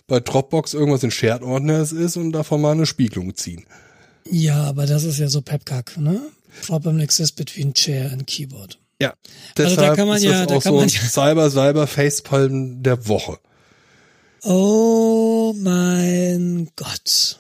bei 0.09 0.19
Dropbox 0.19 0.75
irgendwas 0.75 1.05
in 1.05 1.13
Shared 1.13 1.43
Ordners 1.43 1.93
ist 1.93 2.17
und 2.17 2.33
davon 2.33 2.61
mal 2.61 2.73
eine 2.73 2.87
Spiegelung 2.87 3.37
ziehen. 3.37 3.65
Ja, 4.29 4.65
aber 4.65 4.87
das 4.87 5.05
ist 5.05 5.19
ja 5.19 5.29
so 5.29 5.43
Pepkack, 5.43 5.97
ne? 5.97 6.21
Problem 6.67 6.99
exists 6.99 7.35
between 7.35 7.73
Chair 7.75 8.11
and 8.13 8.27
Keyboard. 8.27 8.79
Ja, 9.01 9.15
also 9.57 9.77
da 9.77 9.95
kann 9.95 10.09
man 10.09 10.19
ist 10.19 10.25
ja, 10.25 10.45
das 10.45 10.47
da 10.47 10.57
auch 10.57 10.63
kann 10.63 10.73
so 10.73 10.79
man 10.79 10.89
ein 10.89 10.91
ja. 10.91 11.01
Cyber 11.01 11.51
Cyber 11.51 11.87
Facepalm 11.87 12.83
der 12.83 13.09
Woche. 13.09 13.39
Oh 14.43 15.55
mein 15.57 16.69
Gott. 16.77 17.40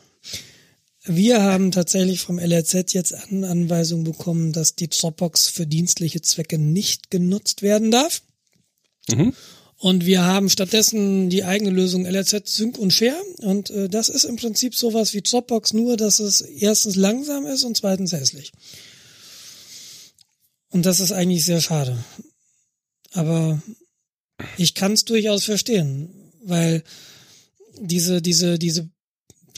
Wir 1.13 1.43
haben 1.43 1.73
tatsächlich 1.73 2.21
vom 2.21 2.39
LRZ 2.39 2.93
jetzt 2.93 3.15
an 3.15 3.43
Anweisung 3.43 4.05
bekommen, 4.05 4.53
dass 4.53 4.77
die 4.77 4.89
Dropbox 4.89 5.49
für 5.49 5.67
dienstliche 5.67 6.23
Zwecke 6.23 6.57
nicht 6.57 7.11
genutzt 7.11 7.63
werden 7.63 7.91
darf. 7.91 8.23
Mhm. 9.09 9.35
Und 9.77 10.07
wir 10.07 10.23
haben 10.23 10.49
stattdessen 10.49 11.29
die 11.29 11.43
eigene 11.43 11.71
Lösung 11.71 12.07
LRZ 12.07 12.55
Sync 12.55 12.79
und 12.79 12.93
Share. 12.93 13.21
Und 13.39 13.71
äh, 13.71 13.89
das 13.89 14.09
ist 14.09 14.23
im 14.23 14.37
Prinzip 14.37 14.77
sowas 14.77 15.13
wie 15.13 15.23
Dropbox, 15.23 15.73
nur 15.73 15.97
dass 15.97 16.21
es 16.21 16.43
erstens 16.43 16.95
langsam 16.95 17.45
ist 17.45 17.65
und 17.65 17.77
zweitens 17.77 18.13
hässlich. 18.13 18.53
Und 20.71 20.87
das 20.87 21.01
ist 21.01 21.11
eigentlich 21.11 21.45
sehr 21.45 21.61
schade. 21.61 22.05
Aber 23.15 23.61
ich 24.59 24.75
kann 24.75 24.93
es 24.93 25.05
durchaus 25.05 25.43
verstehen, 25.43 26.31
weil 26.45 26.85
diese, 27.81 28.23
diese, 28.23 28.61
diese 28.61 28.89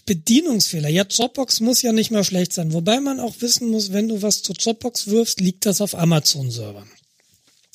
Bedienungsfehler. 0.06 0.88
Ja, 0.88 1.04
Dropbox 1.04 1.60
muss 1.60 1.82
ja 1.82 1.92
nicht 1.92 2.10
mal 2.10 2.24
schlecht 2.24 2.52
sein. 2.52 2.72
Wobei 2.72 3.00
man 3.00 3.20
auch 3.20 3.36
wissen 3.40 3.70
muss, 3.70 3.92
wenn 3.92 4.08
du 4.08 4.22
was 4.22 4.42
zur 4.42 4.56
Dropbox 4.56 5.06
wirfst, 5.06 5.40
liegt 5.40 5.66
das 5.66 5.80
auf 5.80 5.94
Amazon-Servern. 5.94 6.88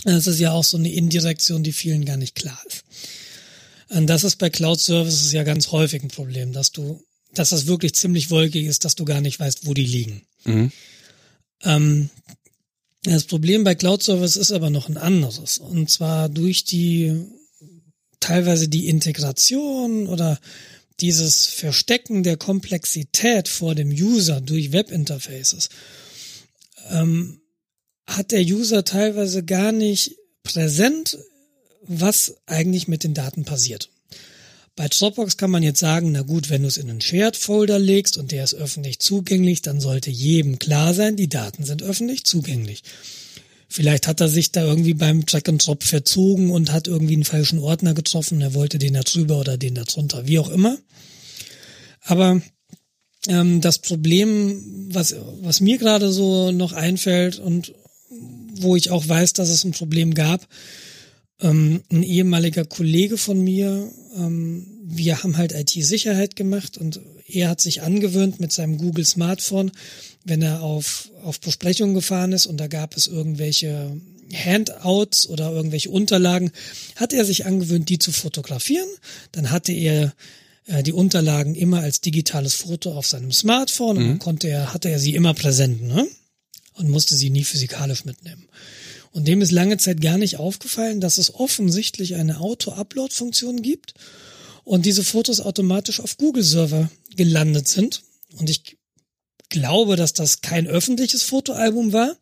Das 0.04 0.28
ist 0.28 0.40
ja 0.40 0.52
auch 0.52 0.64
so 0.64 0.78
eine 0.78 0.92
Indirektion, 0.92 1.64
die 1.64 1.74
vielen 1.74 2.06
gar 2.06 2.18
nicht 2.18 2.36
klar 2.36 2.60
ist. 2.68 2.84
Und 3.90 4.08
das 4.08 4.24
ist 4.24 4.36
bei 4.38 4.50
Cloud 4.50 4.80
Services 4.80 5.32
ja 5.32 5.44
ganz 5.44 5.72
häufig 5.72 6.04
ein 6.04 6.10
Problem, 6.10 6.52
dass 6.52 6.72
du, 6.72 7.02
dass 7.34 7.50
das 7.50 7.68
wirklich 7.68 7.96
ziemlich 7.96 8.30
wolkig 8.30 8.66
ist, 8.66 8.86
dass 8.86 8.96
du 8.96 9.06
gar 9.06 9.22
nicht 9.22 9.40
weißt, 9.40 9.66
wo 9.66 9.74
die 9.74 9.86
liegen. 9.86 10.24
Mhm. 10.44 10.72
Ähm, 11.64 12.10
das 13.04 13.24
Problem 13.24 13.64
bei 13.64 13.76
Cloud 13.76 14.04
Services 14.04 14.36
ist 14.36 14.52
aber 14.52 14.70
noch 14.70 14.90
ein 14.90 14.98
anderes. 14.98 15.58
Und 15.58 15.90
zwar 15.90 16.28
durch 16.28 16.66
die, 16.66 17.14
teilweise 18.20 18.68
die 18.68 18.88
Integration 18.88 20.08
oder 20.08 20.40
dieses 21.00 21.46
Verstecken 21.46 22.24
der 22.24 22.38
Komplexität 22.38 23.48
vor 23.48 23.76
dem 23.76 23.90
User 23.90 24.42
durch 24.42 24.72
Webinterfaces 24.72 25.70
ähm, 26.90 27.42
hat 28.08 28.32
der 28.32 28.42
User 28.42 28.84
teilweise 28.84 29.44
gar 29.44 29.72
nicht 29.72 30.16
präsent, 30.44 31.18
was 31.84 32.38
eigentlich 32.46 32.88
mit 32.88 33.04
den 33.04 33.14
Daten 33.14 33.44
passiert. 33.44 33.90
Bei 34.76 34.88
Dropbox 34.88 35.38
kann 35.38 35.50
man 35.50 35.64
jetzt 35.64 35.80
sagen, 35.80 36.12
na 36.12 36.22
gut, 36.22 36.50
wenn 36.50 36.62
du 36.62 36.68
es 36.68 36.78
in 36.78 36.90
einen 36.90 37.02
Shared-Folder 37.02 37.80
legst 37.80 38.16
und 38.16 38.32
der 38.32 38.44
ist 38.44 38.54
öffentlich 38.54 39.00
zugänglich, 39.00 39.64
dann 39.64 39.82
sollte 39.82 40.12
jedem 40.12 40.60
klar 40.60 40.94
sein, 40.94 41.16
die 41.16 41.30
Daten 41.30 41.64
sind 41.64 41.82
öffentlich 41.82 42.26
zugänglich. 42.26 42.84
Vielleicht 43.70 44.08
hat 44.08 44.22
er 44.22 44.30
sich 44.30 44.52
da 44.52 44.64
irgendwie 44.64 44.94
beim 44.94 45.26
Track 45.26 45.50
and 45.50 45.66
Drop 45.66 45.84
verzogen 45.84 46.52
und 46.52 46.72
hat 46.72 46.88
irgendwie 46.88 47.16
einen 47.16 47.26
falschen 47.26 47.60
Ordner 47.60 47.94
getroffen. 47.94 48.42
Er 48.42 48.54
wollte 48.54 48.80
den 48.80 48.94
da 48.94 49.02
drüber 49.02 49.40
oder 49.40 49.58
den 49.58 49.76
da 49.76 49.84
drunter, 49.84 50.28
wie 50.28 50.40
auch 50.40 50.50
immer. 50.50 50.78
Aber 52.02 52.42
ähm, 53.28 53.60
das 53.62 53.80
Problem, 53.80 54.88
was, 54.92 55.16
was 55.42 55.60
mir 55.60 55.78
gerade 55.78 56.12
so 56.12 56.52
noch 56.52 56.74
einfällt 56.74 57.40
und 57.40 57.74
wo 58.60 58.76
ich 58.76 58.90
auch 58.90 59.08
weiß, 59.08 59.34
dass 59.34 59.50
es 59.50 59.64
ein 59.64 59.72
Problem 59.72 60.14
gab, 60.14 60.48
ähm, 61.42 61.84
ein 61.92 62.04
ehemaliger 62.04 62.66
Kollege 62.66 63.18
von 63.18 63.44
mir, 63.44 63.92
ähm, 64.16 64.66
wir 64.84 65.22
haben 65.22 65.38
halt 65.38 65.52
IT-Sicherheit 65.52 66.36
gemacht 66.36 66.78
und 66.78 67.02
er 67.28 67.50
hat 67.50 67.62
sich 67.62 67.82
angewöhnt 67.82 68.40
mit 68.40 68.54
seinem 68.54 68.78
Google 68.78 69.06
Smartphone, 69.06 69.72
wenn 70.28 70.42
er 70.42 70.62
auf, 70.62 71.10
auf 71.24 71.40
Besprechungen 71.40 71.96
gefahren 71.96 72.34
ist 72.34 72.46
und 72.46 72.58
da 72.58 72.68
gab 72.68 72.98
es 72.98 73.08
irgendwelche 73.08 74.00
Handouts 74.34 75.28
oder 75.28 75.52
irgendwelche 75.52 75.90
Unterlagen, 75.90 76.52
hat 76.98 77.14
er 77.14 77.24
sich 77.24 77.46
angewöhnt, 77.46 77.88
die 77.88 77.98
zu 77.98 78.12
fotografieren. 78.12 78.90
Dann 79.32 79.52
hatte 79.52 79.72
er 79.72 80.14
äh, 80.66 80.84
die 80.84 80.92
Unterlagen 80.92 81.56
immer 81.56 81.80
als 81.80 82.02
digitales 82.02 82.56
Foto 82.56 82.94
auf 82.94 83.08
seinem 83.08 83.32
Smartphone 83.32 83.98
und 83.98 84.08
dann 84.08 84.20
konnte 84.20 84.50
er, 84.50 84.74
hatte 84.74 84.90
er 84.90 85.00
sie 85.00 85.16
immer 85.16 85.34
präsent, 85.34 85.82
ne? 85.82 86.06
Und 86.74 86.90
musste 86.90 87.16
sie 87.16 87.32
nie 87.32 87.44
physikalisch 87.44 88.06
mitnehmen. 88.06 88.48
Und 89.12 89.28
dem 89.28 89.42
ist 89.42 89.52
lange 89.52 89.78
Zeit 89.78 90.00
gar 90.00 90.20
nicht 90.20 90.38
aufgefallen, 90.38 91.02
dass 91.02 91.18
es 91.18 91.34
offensichtlich 91.34 92.16
eine 92.16 92.40
Auto-Upload-Funktion 92.40 93.64
gibt 93.64 93.96
und 94.64 94.86
diese 94.86 95.04
Fotos 95.04 95.40
automatisch 95.40 96.00
auf 96.02 96.18
Google-Server 96.18 96.92
gelandet 97.16 97.68
sind. 97.68 98.04
Und 98.38 98.50
ich 98.50 98.78
glaube, 99.50 99.96
dass 99.96 100.14
das 100.14 100.42
kein 100.42 100.68
öffentliches 100.68 101.24
Fotoalbum 101.24 101.94
war, 101.94 102.16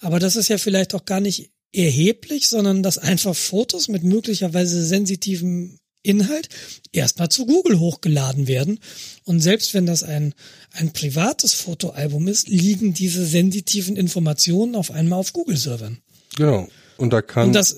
aber 0.00 0.18
das 0.18 0.36
ist 0.36 0.48
ja 0.48 0.58
vielleicht 0.58 0.94
auch 0.94 1.04
gar 1.04 1.20
nicht 1.20 1.50
erheblich, 1.72 2.48
sondern 2.48 2.82
dass 2.82 2.98
einfach 2.98 3.34
Fotos 3.34 3.88
mit 3.88 4.02
möglicherweise 4.02 4.84
sensitivem 4.84 5.78
Inhalt 6.02 6.48
erstmal 6.90 7.28
zu 7.28 7.46
Google 7.46 7.78
hochgeladen 7.78 8.48
werden. 8.48 8.80
Und 9.24 9.40
selbst 9.40 9.72
wenn 9.72 9.86
das 9.86 10.02
ein, 10.02 10.34
ein 10.72 10.92
privates 10.92 11.54
Fotoalbum 11.54 12.26
ist, 12.28 12.48
liegen 12.48 12.92
diese 12.92 13.24
sensitiven 13.24 13.96
Informationen 13.96 14.74
auf 14.74 14.90
einmal 14.90 15.20
auf 15.20 15.32
Google-Servern. 15.32 15.98
Genau. 16.36 16.68
Und 16.96 17.12
da 17.12 17.22
kann. 17.22 17.48
Und 17.48 17.52
das, 17.52 17.76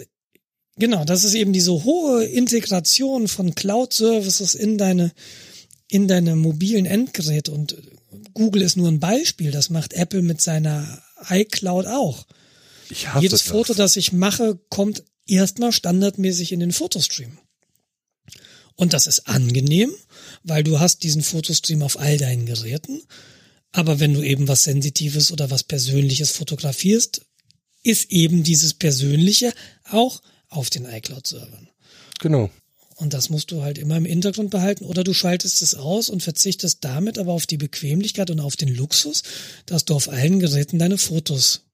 genau, 0.77 1.05
das 1.05 1.25
ist 1.25 1.35
eben 1.35 1.53
diese 1.53 1.85
hohe 1.85 2.25
Integration 2.25 3.29
von 3.29 3.55
Cloud-Services 3.55 4.55
in 4.55 4.79
deine, 4.79 5.13
in 5.91 6.09
deine 6.09 6.35
mobilen 6.35 6.87
Endgeräte. 6.87 7.53
Und 7.53 7.77
Google 8.35 8.63
ist 8.63 8.77
nur 8.77 8.89
ein 8.89 9.01
Beispiel. 9.01 9.51
Das 9.51 9.71
macht 9.71 9.93
Apple 9.93 10.23
mit 10.23 10.41
seiner 10.41 11.03
iCloud 11.29 11.87
auch. 11.87 12.27
ich 12.91 13.09
hasse 13.09 13.23
Jedes 13.23 13.41
das. 13.41 13.49
Foto, 13.49 13.75
das 13.75 13.97
ich 13.97 14.13
mache, 14.13 14.59
kommt 14.69 15.05
erstmal 15.27 15.73
standardmäßig 15.73 16.53
in 16.53 16.61
den 16.61 16.73
Fotostream. 16.73 17.39
Und 18.77 18.93
das 18.93 19.07
ist 19.07 19.29
angenehm, 19.29 19.93
weil 20.43 20.65
du 20.65 20.81
hast 20.81 21.03
diesen 21.05 21.23
Fotostream 21.23 21.83
auf 21.83 21.99
all 21.99 22.19
deinen 22.19 22.47
Geräten. 22.47 23.03
Aber 23.73 24.01
wenn 24.01 24.15
du 24.15 24.23
eben 24.23 24.49
was 24.49 24.65
Sensitives 24.65 25.33
oder 25.33 25.51
was 25.51 25.65
Persönliches 25.65 26.31
fotografierst, 26.33 27.25
ist 27.83 28.11
eben 28.11 28.43
dieses 28.43 28.75
Persönliche 28.75 29.53
auch 29.85 30.23
auf 30.49 30.71
den 30.71 30.87
iCloud-Servern. 30.87 31.69
Genau. 32.21 32.51
Und 33.05 33.13
das 33.13 33.29
musst 33.29 33.51
du 33.51 33.61
halt 33.61 33.77
immer 33.77 33.99
im 33.99 34.07
Hintergrund 34.07 34.49
behalten 34.49 34.87
oder 34.87 35.05
du 35.05 35.13
schaltest 35.13 35.61
es 35.61 35.75
aus 35.75 36.09
und 36.09 36.23
verzichtest 36.23 36.83
damit 36.83 37.19
aber 37.19 37.33
auf 37.33 37.45
die 37.45 37.59
Bequemlichkeit 37.59 38.31
und 38.31 38.41
auf 38.41 38.57
den 38.57 38.75
Luxus, 38.75 39.23
dass 39.67 39.85
du 39.85 39.95
auf 39.95 40.09
allen 40.09 40.41
Geräten 40.41 40.79
deine 40.79 40.97
Fotos, 40.97 41.67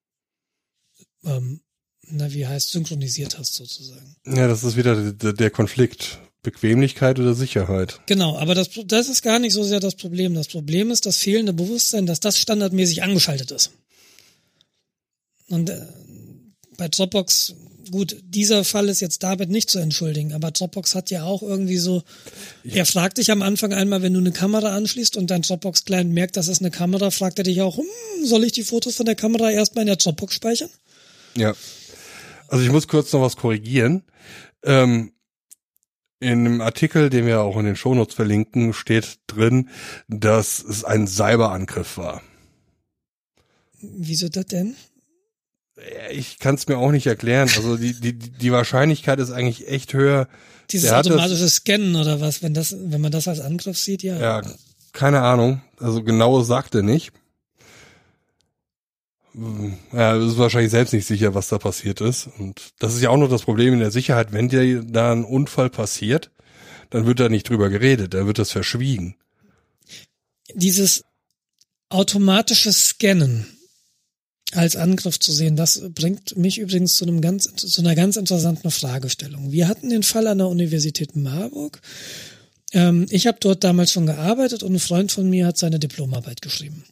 ähm, 1.25 1.60
na 2.09 2.33
wie 2.33 2.49
heißt, 2.49 2.70
synchronisiert 2.70 3.39
hast 3.39 3.55
sozusagen. 3.55 4.17
Ja, 4.26 4.49
das 4.49 4.65
ist 4.65 4.76
wieder 4.76 5.12
der, 5.12 5.50
Konflikt. 5.50 6.18
Bequemlichkeit 6.42 7.20
oder 7.20 7.34
Sicherheit. 7.34 8.00
Genau, 8.07 8.36
aber 8.36 8.57
das, 8.57 8.70
das 8.86 9.09
ist 9.09 9.23
gar 9.23 9.39
nicht 9.39 9.52
so 9.52 9.62
sehr 9.62 9.78
das 9.78 9.94
Problem. 9.94 10.34
Das 10.34 10.49
Problem 10.49 10.91
ist 10.91 11.07
das 11.07 11.18
fehlende 11.18 11.52
Bewusstsein, 11.52 12.07
dass 12.07 12.18
das 12.18 12.39
standardmäßig 12.39 13.05
angeschaltet 13.05 13.52
ist. 13.52 13.70
Und 15.49 15.70
äh, 15.70 15.86
bei 16.76 16.89
Dropbox, 16.89 17.55
gut, 17.91 18.17
dieser 18.23 18.65
Fall 18.65 18.89
ist 18.89 19.01
jetzt 19.01 19.23
damit 19.23 19.51
nicht 19.51 19.70
zu 19.70 19.78
entschuldigen, 19.78 20.33
aber 20.33 20.51
Dropbox 20.51 20.94
hat 20.94 21.10
ja 21.10 21.25
auch 21.25 21.43
irgendwie 21.43 21.78
so, 21.78 22.02
er 22.65 22.86
fragt 22.86 23.19
dich 23.19 23.31
am 23.31 23.43
Anfang 23.43 23.73
einmal, 23.73 24.02
wenn 24.02 24.15
du 24.15 24.20
eine 24.20 24.33
Kamera 24.33 24.75
anschließt 24.77 25.17
und 25.17 25.31
dein 25.31 25.43
Dropbox-Client 25.43 26.12
merkt, 26.12 26.36
das 26.36 26.49
ist 26.49 26.60
eine 26.60 26.70
Kamera, 26.70 27.10
fragt 27.10 27.39
er 27.39 27.44
dich 27.44 27.60
auch, 27.62 27.77
hm, 27.78 27.86
soll 28.25 28.44
ich 28.44 28.52
die 28.52 28.62
Fotos 28.62 28.97
von 28.97 29.07
der 29.07 29.15
Kamera 29.15 29.51
erstmal 29.51 29.83
in 29.83 29.89
der 29.89 29.97
Dropbox 29.97 30.35
speichern? 30.35 30.70
Ja. 31.36 31.55
Also 32.49 32.65
ich 32.65 32.73
muss 32.73 32.89
kurz 32.89 33.12
noch 33.12 33.20
was 33.20 33.36
korrigieren. 33.36 34.02
Ähm, 34.65 35.12
in 36.20 36.47
einem 36.47 36.60
Artikel, 36.60 37.09
den 37.09 37.27
wir 37.27 37.41
auch 37.41 37.57
in 37.57 37.65
den 37.65 37.77
Shownotes 37.77 38.15
verlinken, 38.15 38.75
steht 38.75 39.19
drin, 39.27 39.70
dass 40.09 40.62
es 40.62 40.85
ein 40.85 41.07
Cyberangriff 41.07 41.97
war. 41.97 42.23
Wieso 43.81 44.28
das 44.28 44.47
denn? 44.47 44.77
Ich 46.12 46.39
kann 46.39 46.55
es 46.57 46.68
mir 46.68 46.76
auch 46.78 46.91
nicht 46.91 47.07
erklären. 47.07 47.49
Also 47.57 47.76
die, 47.76 47.94
die, 47.99 48.12
die 48.12 48.52
Wahrscheinlichkeit 48.52 49.18
ist 49.18 49.31
eigentlich 49.31 49.68
echt 49.68 49.94
höher. 49.94 50.28
Dieses 50.70 50.91
hat 50.91 51.07
das- 51.07 51.12
automatische 51.12 51.49
Scannen 51.49 51.97
oder 51.97 52.20
was, 52.20 52.42
wenn 52.42 52.55
das, 52.55 52.75
wenn 52.78 53.00
man 53.00 53.12
das 53.12 53.28
als 53.28 53.41
Angriff 53.41 53.78
sieht, 53.78 54.02
ja. 54.02 54.18
Ja, 54.18 54.42
keine 54.92 55.23
Ahnung. 55.23 55.62
Also 55.78 56.02
genau 56.02 56.42
sagt 56.42 56.75
er 56.75 56.83
nicht. 56.83 57.12
Ja, 59.92 60.17
ist 60.17 60.39
wahrscheinlich 60.39 60.73
selbst 60.73 60.92
nicht 60.92 61.07
sicher, 61.07 61.34
was 61.34 61.49
da 61.49 61.59
passiert 61.59 62.00
ist. 62.00 62.28
Und 62.39 62.73
das 62.81 62.94
ist 62.94 63.00
ja 63.00 63.10
auch 63.10 63.17
noch 63.17 63.31
das 63.31 63.42
Problem 63.42 63.73
in 63.75 63.78
der 63.81 63.92
Sicherheit. 63.92 64.33
Wenn 64.33 64.49
dir 64.49 64.83
da 64.83 65.12
ein 65.12 65.25
Unfall 65.25 65.70
passiert, 65.70 66.31
dann 66.91 67.07
wird 67.07 67.20
da 67.20 67.28
nicht 67.28 67.49
drüber 67.49 67.68
geredet, 67.70 68.15
dann 68.15 68.26
wird 68.26 68.39
das 68.39 68.50
verschwiegen. 68.50 69.15
dieses 70.55 71.05
automatische 71.91 72.73
Scannen 72.73 73.47
als 74.53 74.77
Angriff 74.77 75.19
zu 75.20 75.33
sehen, 75.33 75.57
das 75.57 75.83
bringt 75.95 76.37
mich 76.37 76.59
übrigens 76.59 76.95
zu 76.95 77.05
einem 77.05 77.20
ganz, 77.20 77.45
zu 77.55 77.81
einer 77.81 77.95
ganz 77.95 78.17
interessanten 78.17 78.70
Fragestellung. 78.70 79.53
Wir 79.53 79.69
hatten 79.69 79.91
den 79.91 80.03
Fall 80.03 80.27
an 80.27 80.39
der 80.39 80.49
Universität 80.49 81.15
Marburg. 81.17 81.81
Ähm, 82.73 83.07
ich 83.11 83.27
habe 83.27 83.39
dort 83.41 83.65
damals 83.65 83.93
schon 83.93 84.07
gearbeitet 84.07 84.62
und 84.62 84.75
ein 84.75 84.81
Freund 84.81 85.12
von 85.12 85.29
mir 85.29 85.47
hat 85.47 85.59
seine 85.59 85.79
Diplomarbeit 85.79 86.43
geschrieben. 86.43 86.85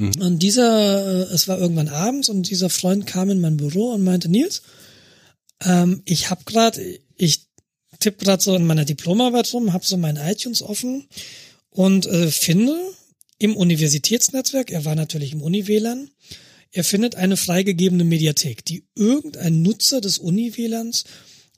Und 0.00 0.38
dieser, 0.42 1.28
äh, 1.28 1.34
es 1.34 1.48
war 1.48 1.58
irgendwann 1.58 1.88
abends 1.88 2.28
und 2.28 2.48
dieser 2.48 2.70
Freund 2.70 3.06
kam 3.06 3.30
in 3.30 3.40
mein 3.40 3.56
Büro 3.56 3.92
und 3.92 4.04
meinte, 4.04 4.28
Nils, 4.28 4.62
ähm, 5.64 6.02
ich 6.04 6.30
habe 6.30 6.44
gerade, 6.44 7.00
ich 7.16 7.46
tippe 7.98 8.24
gerade 8.24 8.42
so 8.42 8.54
in 8.54 8.64
meiner 8.64 8.84
Diplomarbeit 8.84 9.52
rum, 9.52 9.72
habe 9.72 9.84
so 9.84 9.96
mein 9.96 10.16
iTunes 10.16 10.62
offen 10.62 11.08
und 11.70 12.06
äh, 12.06 12.30
finde 12.30 12.78
im 13.38 13.56
Universitätsnetzwerk, 13.56 14.70
er 14.70 14.84
war 14.84 14.94
natürlich 14.94 15.32
im 15.32 15.42
Uni-WLAN, 15.42 16.10
er 16.70 16.84
findet 16.84 17.14
eine 17.14 17.36
freigegebene 17.36 18.04
Mediathek, 18.04 18.64
die 18.64 18.84
irgendein 18.94 19.62
Nutzer 19.62 20.00
des 20.00 20.18
Uni-WLANs 20.18 21.04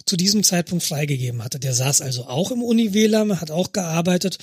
zu 0.07 0.17
diesem 0.17 0.43
Zeitpunkt 0.43 0.85
freigegeben 0.85 1.43
hatte. 1.43 1.59
Der 1.59 1.75
saß 1.75 2.01
also 2.01 2.27
auch 2.27 2.51
im 2.51 2.63
Uni-WLAN, 2.63 3.41
hat 3.41 3.51
auch 3.51 3.73
gearbeitet, 3.73 4.39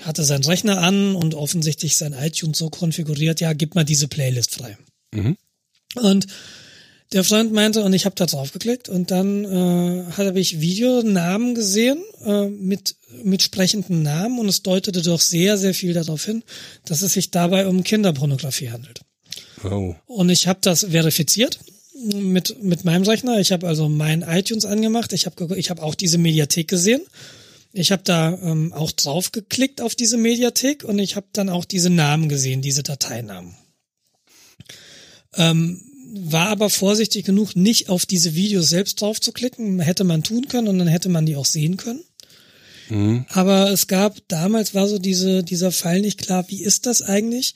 hatte 0.00 0.24
seinen 0.24 0.44
Rechner 0.44 0.78
an 0.78 1.14
und 1.14 1.34
offensichtlich 1.34 1.96
sein 1.96 2.12
iTunes 2.12 2.58
so 2.58 2.70
konfiguriert, 2.70 3.40
ja, 3.40 3.52
gib 3.52 3.74
mal 3.74 3.84
diese 3.84 4.08
Playlist 4.08 4.54
frei. 4.54 4.76
Und 5.94 6.26
der 7.12 7.24
Freund 7.24 7.52
meinte, 7.52 7.82
und 7.82 7.94
ich 7.94 8.04
habe 8.04 8.14
da 8.16 8.26
drauf 8.26 8.52
geklickt 8.52 8.90
und 8.90 9.10
dann 9.10 9.44
äh, 9.44 10.12
habe 10.12 10.38
ich 10.38 10.60
Videonamen 10.60 11.54
gesehen 11.54 11.98
äh, 12.24 12.48
mit, 12.48 12.96
mit 13.24 13.42
sprechenden 13.42 14.02
Namen 14.02 14.38
und 14.38 14.48
es 14.48 14.62
deutete 14.62 15.00
doch 15.00 15.20
sehr, 15.20 15.56
sehr 15.56 15.72
viel 15.72 15.94
darauf 15.94 16.24
hin, 16.26 16.44
dass 16.84 17.00
es 17.00 17.14
sich 17.14 17.30
dabei 17.30 17.66
um 17.66 17.82
Kinderpornografie 17.82 18.70
handelt. 18.70 19.00
Oh. 19.64 19.94
Und 20.06 20.30
ich 20.30 20.46
habe 20.46 20.58
das 20.62 20.86
verifiziert 20.90 21.58
mit, 22.14 22.62
mit 22.62 22.84
meinem 22.84 23.02
Rechner. 23.02 23.38
Ich 23.38 23.52
habe 23.52 23.66
also 23.66 23.88
mein 23.88 24.22
iTunes 24.22 24.64
angemacht. 24.64 25.12
Ich 25.12 25.26
habe 25.26 25.56
ich 25.58 25.70
hab 25.70 25.80
auch 25.80 25.94
diese 25.94 26.18
Mediathek 26.18 26.68
gesehen. 26.68 27.00
Ich 27.72 27.92
habe 27.92 28.02
da 28.04 28.38
ähm, 28.42 28.72
auch 28.72 28.92
drauf 28.92 29.32
geklickt 29.32 29.80
auf 29.80 29.94
diese 29.94 30.16
Mediathek 30.16 30.84
und 30.84 30.98
ich 30.98 31.16
habe 31.16 31.26
dann 31.32 31.48
auch 31.48 31.64
diese 31.64 31.90
Namen 31.90 32.28
gesehen, 32.28 32.62
diese 32.62 32.82
Dateinamen. 32.82 33.54
Ähm, 35.34 35.82
war 36.14 36.48
aber 36.48 36.70
vorsichtig 36.70 37.26
genug, 37.26 37.54
nicht 37.54 37.90
auf 37.90 38.06
diese 38.06 38.34
Videos 38.34 38.70
selbst 38.70 39.00
drauf 39.00 39.20
zu 39.20 39.32
klicken. 39.32 39.80
Hätte 39.80 40.04
man 40.04 40.22
tun 40.22 40.48
können 40.48 40.68
und 40.68 40.78
dann 40.78 40.88
hätte 40.88 41.10
man 41.10 41.26
die 41.26 41.36
auch 41.36 41.44
sehen 41.44 41.76
können. 41.76 42.02
Aber 43.28 43.70
es 43.70 43.86
gab, 43.86 44.16
damals 44.28 44.74
war 44.74 44.88
so 44.88 44.98
diese, 44.98 45.44
dieser 45.44 45.72
Fall 45.72 46.00
nicht 46.00 46.18
klar, 46.18 46.46
wie 46.48 46.62
ist 46.62 46.86
das 46.86 47.02
eigentlich, 47.02 47.54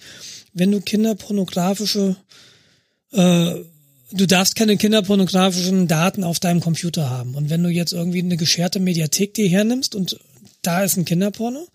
wenn 0.52 0.70
du 0.70 0.81
kinderpornografische, 0.81 2.16
äh, 3.12 3.55
du 4.12 4.26
darfst 4.26 4.56
keine 4.56 4.76
kinderpornografischen 4.76 5.89
Daten 5.89 6.24
auf 6.24 6.40
deinem 6.40 6.60
Computer 6.60 7.10
haben. 7.10 7.34
Und 7.34 7.50
wenn 7.50 7.62
du 7.62 7.70
jetzt 7.70 7.92
irgendwie 7.92 8.20
eine 8.20 8.36
gescherte 8.36 8.81
Mediathek 8.81 9.34
dir 9.34 9.48
hernimmst 9.48 9.94
und 9.94 10.18
da 10.62 10.84
ist 10.84 10.97
ein 10.97 11.05
Kinderporno 11.05 11.68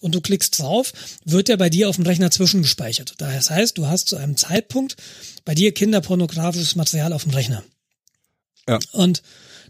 und 0.00 0.14
du 0.14 0.20
klickst 0.20 0.58
drauf, 0.58 0.92
wird 1.24 1.48
der 1.48 1.56
bei 1.56 1.70
dir 1.70 1.88
auf 1.88 1.96
dem 1.96 2.04
Rechner 2.04 2.30
zwischengespeichert. 2.30 3.14
Das 3.18 3.50
heißt, 3.50 3.78
du 3.78 3.86
hast 3.86 4.08
zu 4.08 4.16
einem 4.16 4.36
Zeitpunkt 4.36 4.96
bei 5.44 5.54
dir 5.54 5.72
kinderpornografisches 5.72 6.76
Material 6.76 7.12
auf 7.12 7.22
dem 7.22 7.32
Rechner. 7.32 7.64
Ja. 8.68 8.78
Und 8.92 9.22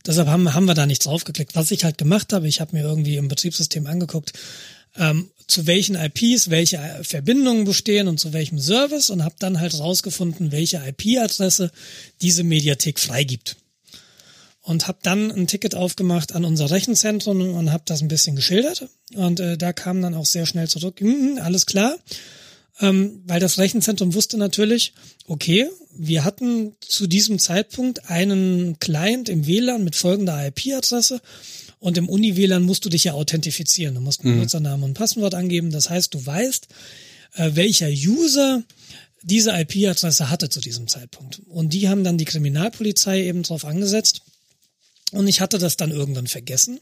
deshalb 0.07 0.29
haben, 0.29 0.55
haben 0.55 0.67
wir 0.67 0.75
da 0.75 0.87
nicht 0.87 1.05
draufgeklickt. 1.05 1.55
Was 1.55 1.71
ich 1.71 1.85
halt 1.85 1.99
gemacht 1.99 2.33
habe, 2.33 2.49
ich 2.49 2.61
habe 2.61 2.77
mir 2.77 2.83
irgendwie 2.83 3.17
im 3.17 3.29
Betriebssystem 3.29 3.87
angeguckt, 3.87 4.33
ähm, 4.97 5.31
zu 5.47 5.67
welchen 5.67 5.97
IPs 5.97 6.51
welche 6.51 6.77
äh, 6.79 7.05
Verbindungen 7.05 7.65
bestehen 7.65 8.09
und 8.09 8.19
zu 8.19 8.33
welchem 8.33 8.59
Service 8.59 9.11
und 9.11 9.25
habe 9.25 9.35
dann 9.39 9.61
halt 9.61 9.79
rausgefunden, 9.79 10.53
welche 10.53 10.83
IP-Adresse 10.87 11.71
diese 12.23 12.45
Mediathek 12.45 12.99
freigibt. 12.99 13.57
und 14.63 14.89
habe 14.89 14.99
dann 15.03 15.31
ein 15.31 15.47
Ticket 15.47 15.75
aufgemacht 15.75 16.35
an 16.35 16.47
unser 16.47 16.71
Rechenzentrum 16.71 17.55
und 17.55 17.71
habe 17.71 17.83
das 17.85 18.01
ein 18.01 18.09
bisschen 18.09 18.35
geschildert. 18.35 18.89
Und 19.15 19.39
äh, 19.39 19.59
da 19.59 19.75
kam 19.75 20.01
dann 20.01 20.15
auch 20.15 20.25
sehr 20.25 20.47
schnell 20.47 20.69
zurück, 20.69 21.01
hm, 21.01 21.39
alles 21.43 21.67
klar. 21.67 21.97
Ähm, 22.81 23.23
weil 23.27 23.41
das 23.41 23.59
Rechenzentrum 23.59 24.15
wusste 24.15 24.37
natürlich, 24.37 24.95
okay, 25.27 25.69
wir 25.97 26.25
hatten 26.25 26.75
zu 26.81 27.07
diesem 27.07 27.39
Zeitpunkt 27.39 28.11
einen 28.11 28.79
Client 28.81 29.29
im 29.29 29.47
WLAN 29.47 29.85
mit 29.85 29.97
folgender 29.97 30.47
IP-Adresse 30.47 31.21
und 31.85 31.99
im 31.99 32.09
Uni-WLAN 32.09 32.63
musst 32.63 32.87
du 32.87 32.89
dich 32.89 33.05
ja 33.05 33.13
authentifizieren. 33.13 33.95
Du 33.95 34.01
musst 34.01 34.23
einen 34.23 34.33
mhm. 34.33 34.39
Benutzernamen 34.39 34.85
und 34.85 34.95
Passwort 34.95 35.35
angeben. 35.35 35.71
Das 35.71 35.91
heißt, 35.91 36.15
du 36.15 36.25
weißt, 36.25 36.67
äh, 37.35 37.51
welcher 37.53 37.89
User 37.89 38.63
diese 39.23 39.51
IP-Adresse 39.51 40.31
hatte 40.31 40.49
zu 40.49 40.61
diesem 40.61 40.89
Zeitpunkt. 40.89 41.43
Und 41.47 41.75
die 41.75 41.91
haben 41.91 42.03
dann 42.03 42.17
die 42.17 42.25
Kriminalpolizei 42.25 43.25
eben 43.25 43.43
drauf 43.43 43.67
angesetzt 43.67 44.23
und 45.13 45.29
ich 45.29 45.43
hatte 45.43 45.59
das 45.59 45.77
dann 45.77 45.91
irgendwann 45.91 46.27
vergessen. 46.27 46.81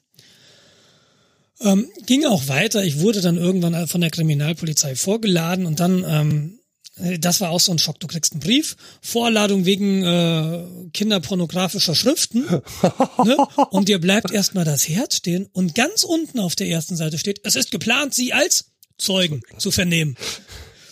Ähm, 1.61 1.91
ging 2.07 2.25
auch 2.25 2.47
weiter. 2.47 2.85
Ich 2.85 3.01
wurde 3.01 3.23
dann 3.23 3.39
irgendwann 3.39 3.89
von 3.89 4.03
der 4.03 4.11
Kriminalpolizei 4.11 4.95
vorgeladen 4.95 5.67
und 5.67 5.81
dann, 5.81 6.05
ähm, 6.07 6.59
das 6.97 7.41
war 7.41 7.51
auch 7.51 7.61
so 7.61 7.73
ein 7.73 7.79
Schock. 7.79 8.01
Du 8.01 8.07
kriegst 8.07 8.33
einen 8.33 8.41
Brief, 8.41 8.77
Vorladung 9.01 9.65
wegen 9.65 10.05
äh, 10.05 10.65
kinderpornografischer 10.93 11.95
Schriften. 11.95 12.45
ne? 13.25 13.37
Und 13.71 13.89
dir 13.89 13.99
bleibt 13.99 14.31
erstmal 14.31 14.65
das 14.65 14.89
Herz 14.89 15.17
stehen 15.17 15.49
und 15.53 15.75
ganz 15.75 16.05
unten 16.05 16.39
auf 16.39 16.55
der 16.55 16.69
ersten 16.69 16.97
Seite 16.97 17.19
steht, 17.19 17.41
es 17.45 17.57
ist 17.57 17.71
geplant, 17.71 18.15
sie 18.15 18.33
als 18.33 18.67
Zeugen 18.99 19.43
zu 19.59 19.71
vernehmen 19.71 20.17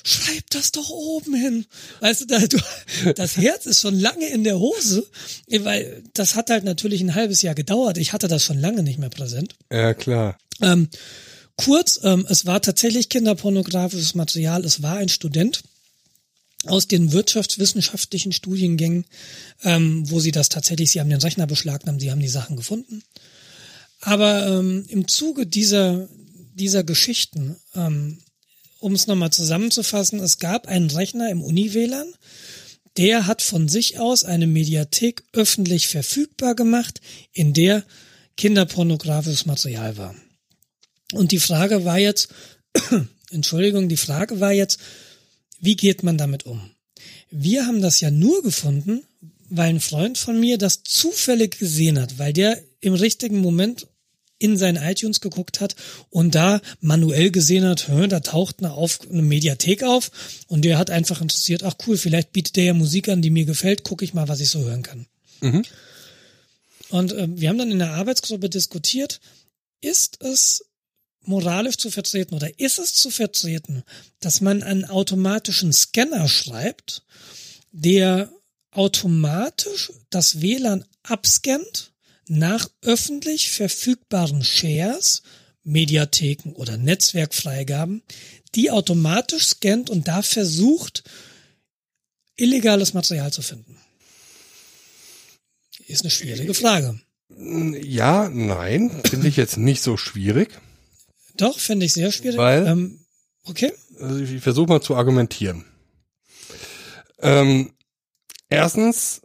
schreib 0.03 0.49
das 0.51 0.73
doch 0.73 0.91
oben 0.91 1.35
hin. 1.35 1.67
Weißt 2.01 2.23
du, 2.23 2.27
da, 2.27 2.39
du, 2.39 2.59
das 3.15 3.37
Herz 3.37 3.67
ist 3.67 3.81
schon 3.81 3.99
lange 3.99 4.29
in 4.29 4.45
der 4.45 4.59
Hose, 4.59 5.07
weil 5.49 6.03
das 6.15 6.35
hat 6.35 6.51
halt 6.51 6.65
natürlich 6.65 7.01
ein 7.01 7.15
halbes 7.15 7.43
Jahr 7.43 7.55
gedauert. 7.55 7.99
Ich 7.99 8.13
hatte 8.13 8.27
das 8.29 8.45
schon 8.45 8.59
lange 8.59 8.83
nicht 8.83 8.99
mehr 8.99 9.11
präsent. 9.11 9.57
Ja, 9.71 9.95
klar. 9.95 10.39
Ähm, 10.63 10.89
kurz, 11.57 12.01
ähm, 12.03 12.27
es 12.29 12.47
war 12.47 12.63
tatsächlich 12.63 13.09
kinderpornografisches 13.09 14.15
Material. 14.15 14.65
Es 14.65 14.83
war 14.83 14.97
ein 14.97 15.09
Student 15.09 15.63
aus 16.67 16.87
den 16.87 17.13
wirtschaftswissenschaftlichen 17.13 18.33
Studiengängen, 18.33 19.07
ähm, 19.63 20.09
wo 20.11 20.21
sie 20.21 20.33
das 20.33 20.49
tatsächlich, 20.49 20.91
sie 20.91 21.01
haben 21.01 21.11
den 21.11 21.21
Rechner 21.21 21.47
beschlagnahmt, 21.47 22.01
sie 22.01 22.11
haben 22.11 22.21
die 22.21 22.29
Sachen 22.29 22.57
gefunden. 22.57 23.03
Aber 24.01 24.47
ähm, 24.47 24.85
im 24.89 25.09
Zuge 25.09 25.47
dieser, 25.47 26.09
dieser 26.55 26.85
Geschichten 26.85 27.57
ähm, 27.75 28.19
um 28.81 28.95
es 28.95 29.07
nochmal 29.07 29.31
zusammenzufassen, 29.31 30.21
es 30.21 30.39
gab 30.39 30.67
einen 30.67 30.91
Rechner 30.91 31.31
im 31.31 31.43
Uni-WLAN, 31.43 32.13
der 32.97 33.27
hat 33.27 33.43
von 33.43 33.69
sich 33.69 33.99
aus 34.01 34.25
eine 34.25 34.47
Mediathek 34.47 35.23
öffentlich 35.33 35.87
verfügbar 35.87 36.55
gemacht, 36.55 37.01
in 37.33 37.53
der 37.53 37.85
kinderpornografisches 38.37 39.47
Material 39.47 39.97
war. 39.97 40.15
Und 41.13 41.31
die 41.33 41.39
Frage 41.39 41.85
war 41.85 41.99
jetzt, 41.99 42.29
Entschuldigung, 43.31 43.89
die 43.89 43.97
Frage 43.97 44.41
war 44.41 44.53
jetzt, 44.53 44.79
wie 45.61 45.77
geht 45.77 46.03
man 46.03 46.19
damit 46.19 46.47
um? 46.47 46.71
Wir 47.31 47.67
haben 47.67 47.81
das 47.81 48.01
ja 48.01 48.11
nur 48.11 48.43
gefunden, 48.43 49.03
weil 49.49 49.71
ein 49.71 49.81
Freund 49.81 50.19
von 50.19 50.39
mir 50.39 50.59
das 50.59 50.83
zufällig 50.83 51.59
gesehen 51.59 52.01
hat, 52.01 52.19
weil 52.19 52.33
der 52.33 52.63
im 52.81 52.95
richtigen 52.95 53.41
Moment 53.41 53.87
in 54.39 54.57
sein 54.57 54.77
iTunes 54.77 55.21
geguckt 55.21 55.61
hat 55.61 55.77
und 56.09 56.35
da 56.35 56.61
manuell 56.81 57.31
gesehen 57.31 57.65
hat, 57.65 57.89
da 57.89 58.21
taucht 58.21 58.61
eine, 58.61 58.73
auf, 58.73 59.01
eine 59.11 59.23
Mediathek 59.23 59.83
auf 59.83 60.11
und 60.49 60.65
der 60.65 60.79
hat 60.79 60.91
einfach 60.91 61.21
interessiert, 61.21 61.63
ach 61.63 61.75
cool, 61.87 61.99
vielleicht 61.99 62.33
bietet 62.33 62.57
der 62.57 62.65
ja 62.65 62.75
Musik 62.75 63.09
an, 63.09 63.21
die 63.21 63.31
mir 63.31 63.45
gefällt, 63.45 63.85
gucke 63.85 64.05
ich 64.05 64.15
mal, 64.15 64.29
was 64.29 64.41
ich 64.41 64.49
so 64.49 64.61
hören 64.61 64.83
kann. 64.83 65.07
Mhm. 65.43 65.63
Und 66.89 67.13
äh, 67.13 67.29
wir 67.31 67.51
haben 67.51 67.59
dann 67.59 67.71
in 67.71 67.79
der 67.79 67.93
Arbeitsgruppe 67.93 68.49
diskutiert, 68.49 69.21
ist 69.83 70.23
es 70.23 70.65
moralisch 71.23 71.77
zu 71.77 71.91
vertreten 71.91 72.35
oder 72.35 72.59
ist 72.59 72.79
es 72.79 72.95
zu 72.95 73.11
vertreten, 73.11 73.83
dass 74.21 74.41
man 74.41 74.63
einen 74.63 74.85
automatischen 74.85 75.73
Scanner 75.73 76.29
schreibt, 76.29 77.05
der 77.73 78.33
automatisch 78.71 79.93
das 80.11 80.41
WLAN 80.41 80.85
abscannt 81.03 81.93
nach 82.27 82.71
öffentlich 82.83 83.51
verfügbaren 83.51 84.45
Shares, 84.45 85.23
Mediatheken 85.63 86.53
oder 86.55 86.77
Netzwerkfreigaben, 86.77 88.03
die 88.55 88.71
automatisch 88.71 89.47
scannt 89.49 89.91
und 89.91 90.09
da 90.09 90.23
versucht, 90.23 91.05
illegales 92.37 92.95
Material 92.95 93.33
zu 93.33 93.43
finden? 93.43 93.77
Ist 95.87 96.03
eine 96.03 96.11
schwierige 96.11 96.55
Frage. 96.55 97.01
Ja, 97.37 98.29
nein, 98.29 99.03
finde 99.05 99.29
ich 99.29 99.37
jetzt 99.37 99.57
nicht 99.57 99.83
so 99.83 99.97
schwierig. 99.97 100.61
Doch, 101.41 101.59
finde 101.59 101.87
ich 101.87 101.93
sehr 101.93 102.13
schwierig. 102.13 102.37
Weil, 102.37 102.67
ähm, 102.67 103.01
okay. 103.45 103.73
Also 103.99 104.19
ich 104.21 104.43
versuche 104.43 104.69
mal 104.69 104.81
zu 104.81 104.95
argumentieren. 104.95 105.65
Ähm, 107.19 107.73
erstens 108.49 109.23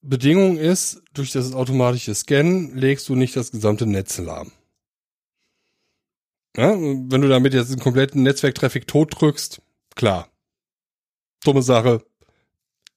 Bedingung 0.00 0.56
ist, 0.56 1.02
durch 1.12 1.32
das 1.32 1.52
automatische 1.52 2.14
Scannen 2.14 2.76
legst 2.76 3.08
du 3.08 3.14
nicht 3.14 3.36
das 3.36 3.50
gesamte 3.50 3.86
Netz 3.86 4.18
lahm. 4.18 4.52
Ja, 6.56 6.74
wenn 6.74 7.20
du 7.20 7.28
damit 7.28 7.54
jetzt 7.54 7.70
den 7.70 7.78
kompletten 7.78 8.22
Netzwerktraffic 8.22 8.86
tot 8.86 9.20
drückst, 9.20 9.60
klar. 9.94 10.28
Dumme 11.44 11.62
Sache. 11.62 12.04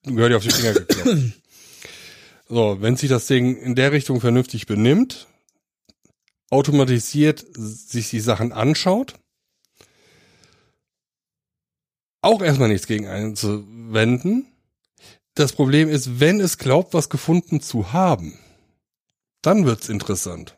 Gehört 0.04 0.32
dir 0.32 0.38
auf 0.38 0.44
die 0.44 0.50
Finger 0.50 0.74
geklopft. 0.74 1.42
so, 2.50 2.82
wenn 2.82 2.96
sich 2.96 3.10
das 3.10 3.28
Ding 3.28 3.58
in 3.58 3.76
der 3.76 3.92
Richtung 3.92 4.20
vernünftig 4.20 4.66
benimmt, 4.66 5.28
automatisiert 6.52 7.44
sich 7.54 8.10
die 8.12 8.20
Sachen 8.20 8.52
anschaut, 8.52 9.16
auch 12.22 12.42
erstmal 12.42 12.70
nichts 12.70 12.86
gegen 12.86 13.08
einzuwenden, 13.08 14.46
das 15.34 15.54
Problem 15.54 15.90
ist, 15.90 16.20
wenn 16.20 16.40
es 16.40 16.58
glaubt, 16.58 16.94
was 16.94 17.10
gefunden 17.10 17.62
zu 17.62 17.94
haben, 17.94 18.38
dann 19.42 19.66
wird's 19.66 19.90
interessant. 19.90 20.58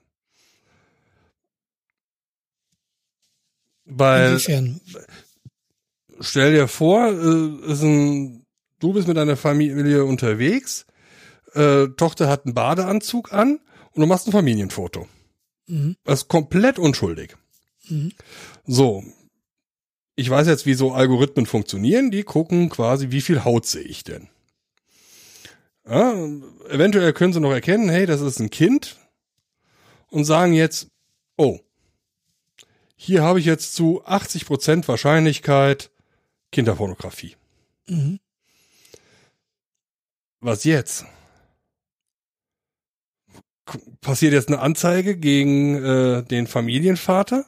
Weil, 3.86 4.32
Inwiefern? 4.32 4.82
stell 6.20 6.54
dir 6.54 6.68
vor, 6.68 7.08
äh, 7.08 7.84
ein, 7.84 8.46
du 8.80 8.94
bist 8.94 9.08
mit 9.08 9.18
deiner 9.18 9.38
Familie 9.38 10.06
unterwegs, 10.06 10.86
äh, 11.54 11.88
Tochter 11.90 12.28
hat 12.28 12.46
einen 12.46 12.56
Badeanzug 12.56 13.32
an 13.32 13.60
und 13.92 14.02
du 14.02 14.08
machst 14.08 14.28
ein 14.28 14.32
Familienfoto. 14.32 15.08
Mhm. 15.68 15.96
Das 16.04 16.24
ist 16.24 16.28
komplett 16.28 16.80
unschuldig. 16.80 17.36
Mhm. 17.88 18.12
So. 18.66 19.04
Ich 20.16 20.30
weiß 20.30 20.48
jetzt, 20.48 20.66
wie 20.66 20.76
so 20.76 20.92
Algorithmen 20.92 21.46
funktionieren. 21.46 22.12
Die 22.12 22.24
gucken 22.24 22.70
quasi, 22.70 23.12
wie 23.12 23.22
viel 23.22 23.44
Haut 23.44 23.66
sehe 23.66 23.82
ich 23.84 24.04
denn? 24.04 24.30
Ja, 25.86 26.14
eventuell 26.70 27.14
können 27.14 27.34
sie 27.34 27.42
noch 27.42 27.52
erkennen, 27.52 27.90
hey, 27.90 28.06
das 28.06 28.22
ist 28.22 28.40
ein 28.40 28.50
Kind 28.50 28.98
und 30.10 30.24
sagen 30.24 30.54
jetzt, 30.54 30.88
oh, 31.36 31.60
hier 32.96 33.22
habe 33.22 33.40
ich 33.40 33.46
jetzt 33.46 33.76
zu 33.76 34.06
80 34.06 34.46
Prozent 34.46 34.88
Wahrscheinlichkeit 34.88 35.92
Kinderpornografie. 36.52 37.36
Mhm. 37.88 38.20
Was 40.40 40.64
jetzt? 40.64 41.06
Passiert 44.02 44.34
jetzt 44.34 44.50
eine 44.50 44.60
Anzeige 44.60 45.18
gegen 45.18 45.84
äh, 45.84 46.24
den 46.24 46.48
Familienvater, 46.48 47.46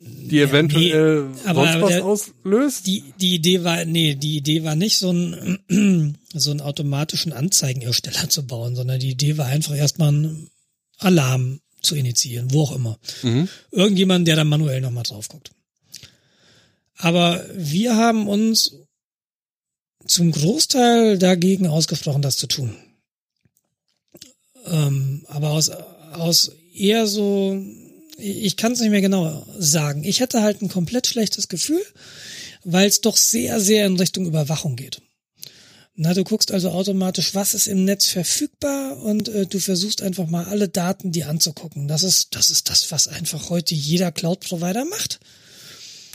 die 0.00 0.40
eventuell 0.40 1.28
ja, 1.44 1.52
nee, 1.52 1.54
sonst 1.54 1.80
was 1.80 1.88
der, 1.90 2.04
auslöst? 2.04 2.86
Die, 2.86 3.04
die 3.20 3.34
Idee 3.34 3.62
war, 3.62 3.84
nee, 3.84 4.16
die 4.16 4.36
Idee 4.36 4.64
war 4.64 4.74
nicht 4.74 4.98
so 4.98 5.12
ein 5.12 6.16
so 6.34 6.50
einen 6.50 6.60
automatischen 6.60 7.32
Anzeigenersteller 7.32 8.28
zu 8.28 8.46
bauen, 8.46 8.74
sondern 8.74 8.98
die 8.98 9.10
Idee 9.10 9.38
war 9.38 9.46
einfach 9.46 9.76
erstmal 9.76 10.08
einen 10.08 10.50
Alarm 10.98 11.60
zu 11.80 11.94
initiieren, 11.94 12.52
wo 12.52 12.62
auch 12.62 12.74
immer. 12.74 12.98
Mhm. 13.22 13.48
Irgendjemand, 13.70 14.26
der 14.26 14.36
da 14.36 14.44
manuell 14.44 14.80
nochmal 14.80 15.04
drauf 15.04 15.28
guckt. 15.28 15.50
Aber 16.96 17.44
wir 17.54 17.96
haben 17.96 18.26
uns 18.26 18.74
zum 20.06 20.32
Großteil 20.32 21.18
dagegen 21.18 21.66
ausgesprochen, 21.66 22.22
das 22.22 22.36
zu 22.36 22.46
tun. 22.46 22.76
Ähm, 24.66 25.24
aber 25.28 25.50
aus, 25.50 25.70
aus 26.12 26.52
eher 26.74 27.06
so, 27.06 27.60
ich 28.18 28.56
kann 28.56 28.72
es 28.72 28.80
nicht 28.80 28.90
mehr 28.90 29.00
genau 29.00 29.46
sagen. 29.58 30.04
Ich 30.04 30.20
hätte 30.20 30.42
halt 30.42 30.62
ein 30.62 30.68
komplett 30.68 31.06
schlechtes 31.06 31.48
Gefühl, 31.48 31.82
weil 32.64 32.88
es 32.88 33.00
doch 33.00 33.16
sehr, 33.16 33.60
sehr 33.60 33.86
in 33.86 33.96
Richtung 33.96 34.26
Überwachung 34.26 34.76
geht. 34.76 35.00
Na, 35.98 36.12
du 36.12 36.24
guckst 36.24 36.52
also 36.52 36.70
automatisch, 36.70 37.34
was 37.34 37.54
ist 37.54 37.68
im 37.68 37.84
Netz 37.86 38.06
verfügbar 38.06 39.02
und 39.02 39.28
äh, 39.28 39.46
du 39.46 39.58
versuchst 39.58 40.02
einfach 40.02 40.26
mal 40.26 40.44
alle 40.44 40.68
Daten 40.68 41.10
die 41.10 41.24
anzugucken. 41.24 41.88
Das 41.88 42.02
ist, 42.02 42.34
das 42.34 42.50
ist 42.50 42.68
das, 42.68 42.90
was 42.92 43.08
einfach 43.08 43.48
heute 43.48 43.74
jeder 43.74 44.12
Cloud-Provider 44.12 44.84
macht. 44.84 45.20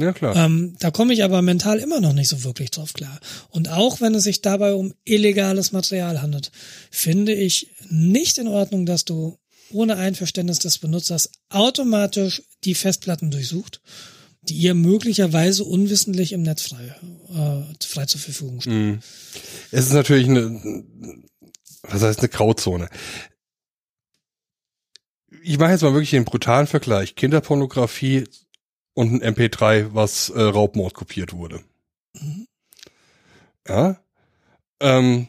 Ja, 0.01 0.13
klar. 0.13 0.35
Ähm, 0.35 0.75
da 0.80 0.91
komme 0.91 1.13
ich 1.13 1.23
aber 1.23 1.41
mental 1.41 1.80
immer 1.80 2.01
noch 2.01 2.13
nicht 2.13 2.27
so 2.27 2.43
wirklich 2.43 2.71
drauf 2.71 2.93
klar. 2.93 3.19
Und 3.49 3.69
auch 3.69 4.01
wenn 4.01 4.15
es 4.15 4.23
sich 4.23 4.41
dabei 4.41 4.73
um 4.73 4.93
illegales 5.05 5.71
Material 5.71 6.21
handelt, 6.21 6.51
finde 6.89 7.33
ich 7.33 7.75
nicht 7.89 8.38
in 8.38 8.47
Ordnung, 8.47 8.85
dass 8.85 9.05
du 9.05 9.38
ohne 9.71 9.97
Einverständnis 9.97 10.59
des 10.59 10.80
Benutzers 10.80 11.30
automatisch 11.49 12.43
die 12.63 12.75
Festplatten 12.75 13.31
durchsucht, 13.31 13.81
die 14.41 14.55
ihr 14.55 14.73
möglicherweise 14.73 15.63
unwissentlich 15.63 16.33
im 16.33 16.41
Netz 16.41 16.63
frei, 16.63 16.95
äh, 17.30 17.85
frei 17.85 18.05
zur 18.05 18.19
Verfügung 18.19 18.61
stehen. 18.61 18.88
Mhm. 18.88 18.99
Es 19.71 19.88
ist 19.88 19.93
natürlich 19.93 20.27
eine, 20.27 20.83
was 21.83 22.01
heißt 22.01 22.19
eine 22.19 22.30
Grauzone. 22.30 22.89
Ich 25.43 25.57
mache 25.57 25.71
jetzt 25.71 25.81
mal 25.81 25.93
wirklich 25.93 26.11
den 26.11 26.25
brutalen 26.25 26.67
Vergleich. 26.67 27.15
Kinderpornografie 27.15 28.25
und 28.93 29.13
ein 29.13 29.35
MP3, 29.35 29.93
was 29.93 30.29
äh, 30.29 30.41
Raubmord 30.41 30.93
kopiert 30.93 31.33
wurde. 31.33 31.63
Mhm. 32.13 32.47
Ja. 33.67 34.01
Ähm, 34.79 35.27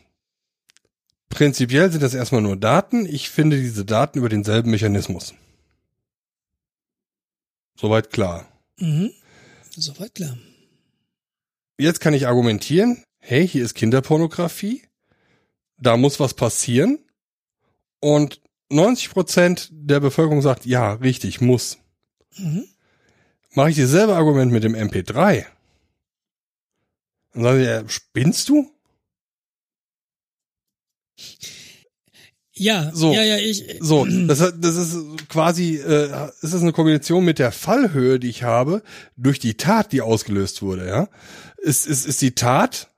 prinzipiell 1.28 1.90
sind 1.92 2.02
das 2.02 2.14
erstmal 2.14 2.42
nur 2.42 2.56
Daten. 2.56 3.06
Ich 3.06 3.30
finde 3.30 3.60
diese 3.60 3.84
Daten 3.84 4.18
über 4.18 4.28
denselben 4.28 4.70
Mechanismus. 4.70 5.34
Soweit 7.76 8.10
klar. 8.10 8.46
Mhm. 8.78 9.12
Soweit 9.70 10.14
klar. 10.14 10.36
Jetzt 11.78 12.00
kann 12.00 12.14
ich 12.14 12.26
argumentieren, 12.26 13.02
hey, 13.18 13.46
hier 13.46 13.64
ist 13.64 13.74
Kinderpornografie, 13.74 14.82
da 15.78 15.96
muss 15.96 16.20
was 16.20 16.34
passieren 16.34 16.98
und 18.00 18.40
90 18.70 19.10
Prozent 19.10 19.68
der 19.72 20.00
Bevölkerung 20.00 20.42
sagt, 20.42 20.64
ja, 20.64 20.94
richtig, 20.94 21.40
muss. 21.40 21.78
Mhm. 22.36 22.66
Mache 23.54 23.70
ich 23.70 23.76
dieselbe 23.76 24.14
Argument 24.16 24.50
mit 24.50 24.64
dem 24.64 24.74
MP3? 24.74 25.44
Dann 27.34 27.42
sagen 27.42 27.58
sie, 27.58 27.64
ja, 27.64 27.88
spinnst 27.88 28.48
du? 28.48 28.70
Ja, 32.54 32.90
So. 32.94 33.12
ja, 33.12 33.22
ja, 33.22 33.36
ich. 33.38 33.78
So, 33.80 34.06
das, 34.26 34.38
das 34.38 34.76
ist 34.76 35.28
quasi, 35.28 35.76
äh, 35.76 36.30
ist 36.40 36.54
das 36.54 36.62
eine 36.62 36.72
Kombination 36.72 37.24
mit 37.24 37.38
der 37.38 37.52
Fallhöhe, 37.52 38.18
die 38.18 38.28
ich 38.28 38.42
habe, 38.42 38.82
durch 39.16 39.38
die 39.38 39.56
Tat, 39.56 39.92
die 39.92 40.00
ausgelöst 40.02 40.62
wurde, 40.62 40.86
ja? 40.86 41.08
Ist, 41.58 41.86
ist, 41.86 42.06
ist 42.06 42.20
die 42.22 42.34
Tat 42.34 42.90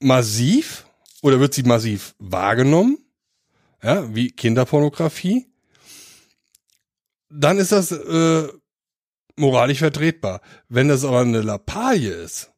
massiv 0.00 0.86
oder 1.22 1.40
wird 1.40 1.54
sie 1.54 1.62
massiv 1.62 2.14
wahrgenommen? 2.18 2.98
Ja, 3.82 4.14
wie 4.14 4.30
Kinderpornografie? 4.30 5.46
Dann 7.28 7.58
ist 7.58 7.72
das 7.72 7.92
äh, 7.92 8.48
moralisch 9.36 9.78
vertretbar. 9.78 10.40
Wenn 10.68 10.88
das 10.88 11.04
aber 11.04 11.20
eine 11.20 11.42
Lappalie 11.42 12.12
ist, 12.12 12.52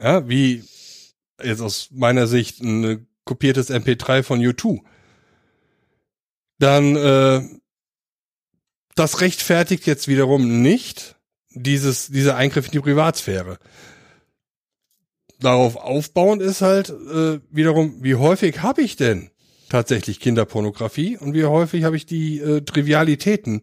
ja, 0.00 0.28
wie 0.28 0.64
jetzt 1.42 1.60
aus 1.60 1.88
meiner 1.92 2.26
Sicht 2.26 2.60
ein 2.60 3.06
kopiertes 3.24 3.70
MP3 3.70 4.22
von 4.22 4.40
U2, 4.40 4.80
dann 6.58 6.96
äh, 6.96 7.42
das 8.94 9.20
rechtfertigt 9.20 9.86
jetzt 9.86 10.08
wiederum 10.08 10.62
nicht 10.62 11.16
dieses 11.50 12.08
dieser 12.08 12.36
Eingriff 12.36 12.66
in 12.66 12.72
die 12.72 12.80
Privatsphäre. 12.80 13.58
Darauf 15.40 15.76
aufbauend 15.76 16.42
ist 16.42 16.60
halt 16.60 16.90
äh, 16.90 17.40
wiederum, 17.50 18.02
wie 18.02 18.16
häufig 18.16 18.60
habe 18.60 18.82
ich 18.82 18.96
denn 18.96 19.30
tatsächlich 19.70 20.20
Kinderpornografie 20.20 21.16
und 21.16 21.32
wie 21.32 21.44
häufig 21.46 21.84
habe 21.84 21.96
ich 21.96 22.04
die 22.04 22.40
äh, 22.40 22.60
Trivialitäten, 22.60 23.62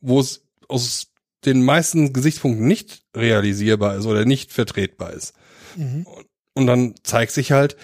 wo 0.00 0.20
es 0.20 0.44
aus 0.68 1.13
den 1.46 1.64
meisten 1.64 2.12
Gesichtspunkten 2.12 2.66
nicht 2.66 3.04
realisierbar 3.14 3.96
ist 3.96 4.06
oder 4.06 4.24
nicht 4.24 4.52
vertretbar 4.52 5.12
ist. 5.12 5.34
Mhm. 5.76 6.06
Und 6.54 6.66
dann 6.66 6.94
zeigt 7.02 7.32
sich 7.32 7.52
halt, 7.52 7.76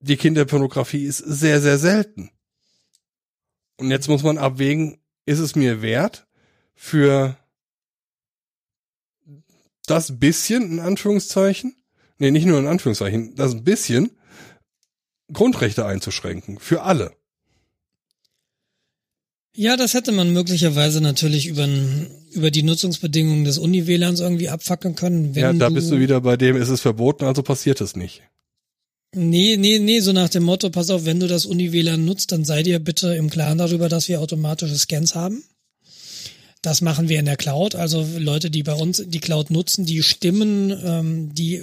die 0.00 0.16
Kinderpornografie 0.16 1.04
ist 1.04 1.18
sehr, 1.18 1.60
sehr 1.60 1.78
selten. 1.78 2.30
Und 3.76 3.90
jetzt 3.90 4.08
muss 4.08 4.22
man 4.22 4.38
abwägen, 4.38 4.98
ist 5.26 5.40
es 5.40 5.56
mir 5.56 5.82
wert, 5.82 6.26
für 6.74 7.36
das 9.86 10.18
bisschen, 10.18 10.72
in 10.72 10.80
Anführungszeichen, 10.80 11.74
nee, 12.18 12.30
nicht 12.30 12.46
nur 12.46 12.58
in 12.58 12.66
Anführungszeichen, 12.66 13.34
das 13.34 13.64
bisschen 13.64 14.10
Grundrechte 15.32 15.86
einzuschränken. 15.86 16.58
Für 16.58 16.82
alle. 16.82 17.16
Ja, 19.56 19.78
das 19.78 19.94
hätte 19.94 20.12
man 20.12 20.32
möglicherweise 20.34 21.00
natürlich 21.00 21.46
über, 21.46 21.66
über 22.32 22.50
die 22.50 22.62
Nutzungsbedingungen 22.62 23.44
des 23.44 23.56
Uni-WLANs 23.56 24.20
irgendwie 24.20 24.50
abfackeln 24.50 24.94
können. 24.94 25.32
Ja, 25.34 25.52
da 25.54 25.70
du, 25.70 25.74
bist 25.74 25.90
du 25.90 25.98
wieder 25.98 26.20
bei 26.20 26.36
dem, 26.36 26.56
ist 26.56 26.68
es 26.68 26.82
verboten, 26.82 27.24
also 27.24 27.42
passiert 27.42 27.80
es 27.80 27.96
nicht. 27.96 28.22
Nee, 29.14 29.56
nee, 29.56 29.78
nee, 29.78 30.00
so 30.00 30.12
nach 30.12 30.28
dem 30.28 30.42
Motto, 30.42 30.68
pass 30.68 30.90
auf, 30.90 31.06
wenn 31.06 31.20
du 31.20 31.26
das 31.26 31.46
Uni-WLAN 31.46 32.04
nutzt, 32.04 32.32
dann 32.32 32.44
sei 32.44 32.62
dir 32.62 32.80
bitte 32.80 33.14
im 33.14 33.30
Klaren 33.30 33.56
darüber, 33.56 33.88
dass 33.88 34.08
wir 34.08 34.20
automatische 34.20 34.76
Scans 34.76 35.14
haben. 35.14 35.42
Das 36.60 36.82
machen 36.82 37.08
wir 37.08 37.18
in 37.18 37.24
der 37.24 37.36
Cloud. 37.36 37.76
Also 37.76 38.06
Leute, 38.18 38.50
die 38.50 38.62
bei 38.62 38.74
uns 38.74 39.02
die 39.06 39.20
Cloud 39.20 39.50
nutzen, 39.50 39.86
die 39.86 40.02
stimmen, 40.02 40.70
ähm, 40.84 41.34
die, 41.34 41.62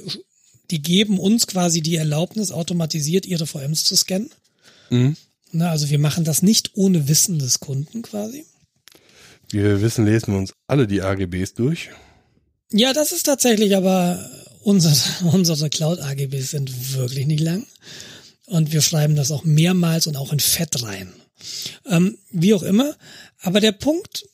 die 0.72 0.81
geben 0.81 1.19
uns 1.19 1.45
quasi 1.45 1.81
die 1.81 1.97
Erlaubnis, 1.97 2.51
automatisiert 2.51 3.27
ihre 3.27 3.45
VMs 3.45 3.83
zu 3.83 3.95
scannen. 3.95 4.31
Mhm. 4.89 5.15
Na, 5.53 5.69
also 5.69 5.90
wir 5.90 5.99
machen 5.99 6.23
das 6.23 6.41
nicht 6.41 6.72
ohne 6.73 7.07
Wissen 7.07 7.38
des 7.38 7.59
Kunden 7.59 8.01
quasi. 8.01 8.45
Wir 9.49 9.82
wissen, 9.82 10.06
lesen 10.06 10.33
wir 10.33 10.40
uns 10.40 10.53
alle 10.65 10.88
die 10.88 11.03
AGBs 11.03 11.53
durch. 11.53 11.91
Ja, 12.72 12.91
das 12.91 13.11
ist 13.11 13.23
tatsächlich 13.23 13.75
aber 13.75 14.27
unsere, 14.61 14.95
unsere 15.32 15.69
Cloud-AGBs 15.69 16.51
sind 16.51 16.95
wirklich 16.95 17.27
nicht 17.27 17.41
lang. 17.41 17.67
Und 18.48 18.73
wir 18.73 18.82
schreiben 18.82 19.15
das 19.15 19.32
auch 19.32 19.43
mehrmals 19.43 20.07
und 20.07 20.17
auch 20.17 20.33
in 20.33 20.40
Fett 20.40 20.82
rein. 20.82 21.14
Ähm, 21.85 22.17
wie 22.32 22.56
auch 22.56 22.64
immer. 22.64 22.95
Aber 23.41 23.59
der 23.59 23.73
Punkt 23.73 24.25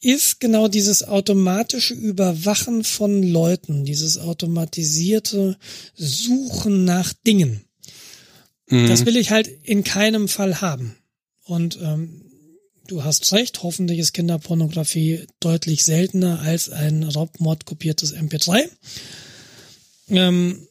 ist 0.00 0.40
genau 0.40 0.68
dieses 0.68 1.02
automatische 1.02 1.92
Überwachen 1.92 2.82
von 2.82 3.22
Leuten, 3.22 3.84
dieses 3.84 4.18
automatisierte 4.18 5.58
Suchen 5.94 6.84
nach 6.84 7.12
Dingen. 7.26 7.67
Das 8.70 9.06
will 9.06 9.16
ich 9.16 9.30
halt 9.30 9.48
in 9.48 9.84
keinem 9.84 10.28
Fall 10.28 10.60
haben. 10.60 10.96
Und 11.44 11.78
ähm, 11.80 12.22
du 12.86 13.04
hast 13.04 13.32
recht, 13.32 13.62
hoffentlich 13.62 13.98
ist 13.98 14.12
Kinderpornografie 14.12 15.26
deutlich 15.40 15.84
seltener 15.84 16.40
als 16.40 16.68
ein 16.68 17.02
Raubmord 17.02 17.64
kopiertes 17.64 18.14
MP3. 18.14 18.68
Ähm, 20.10 20.68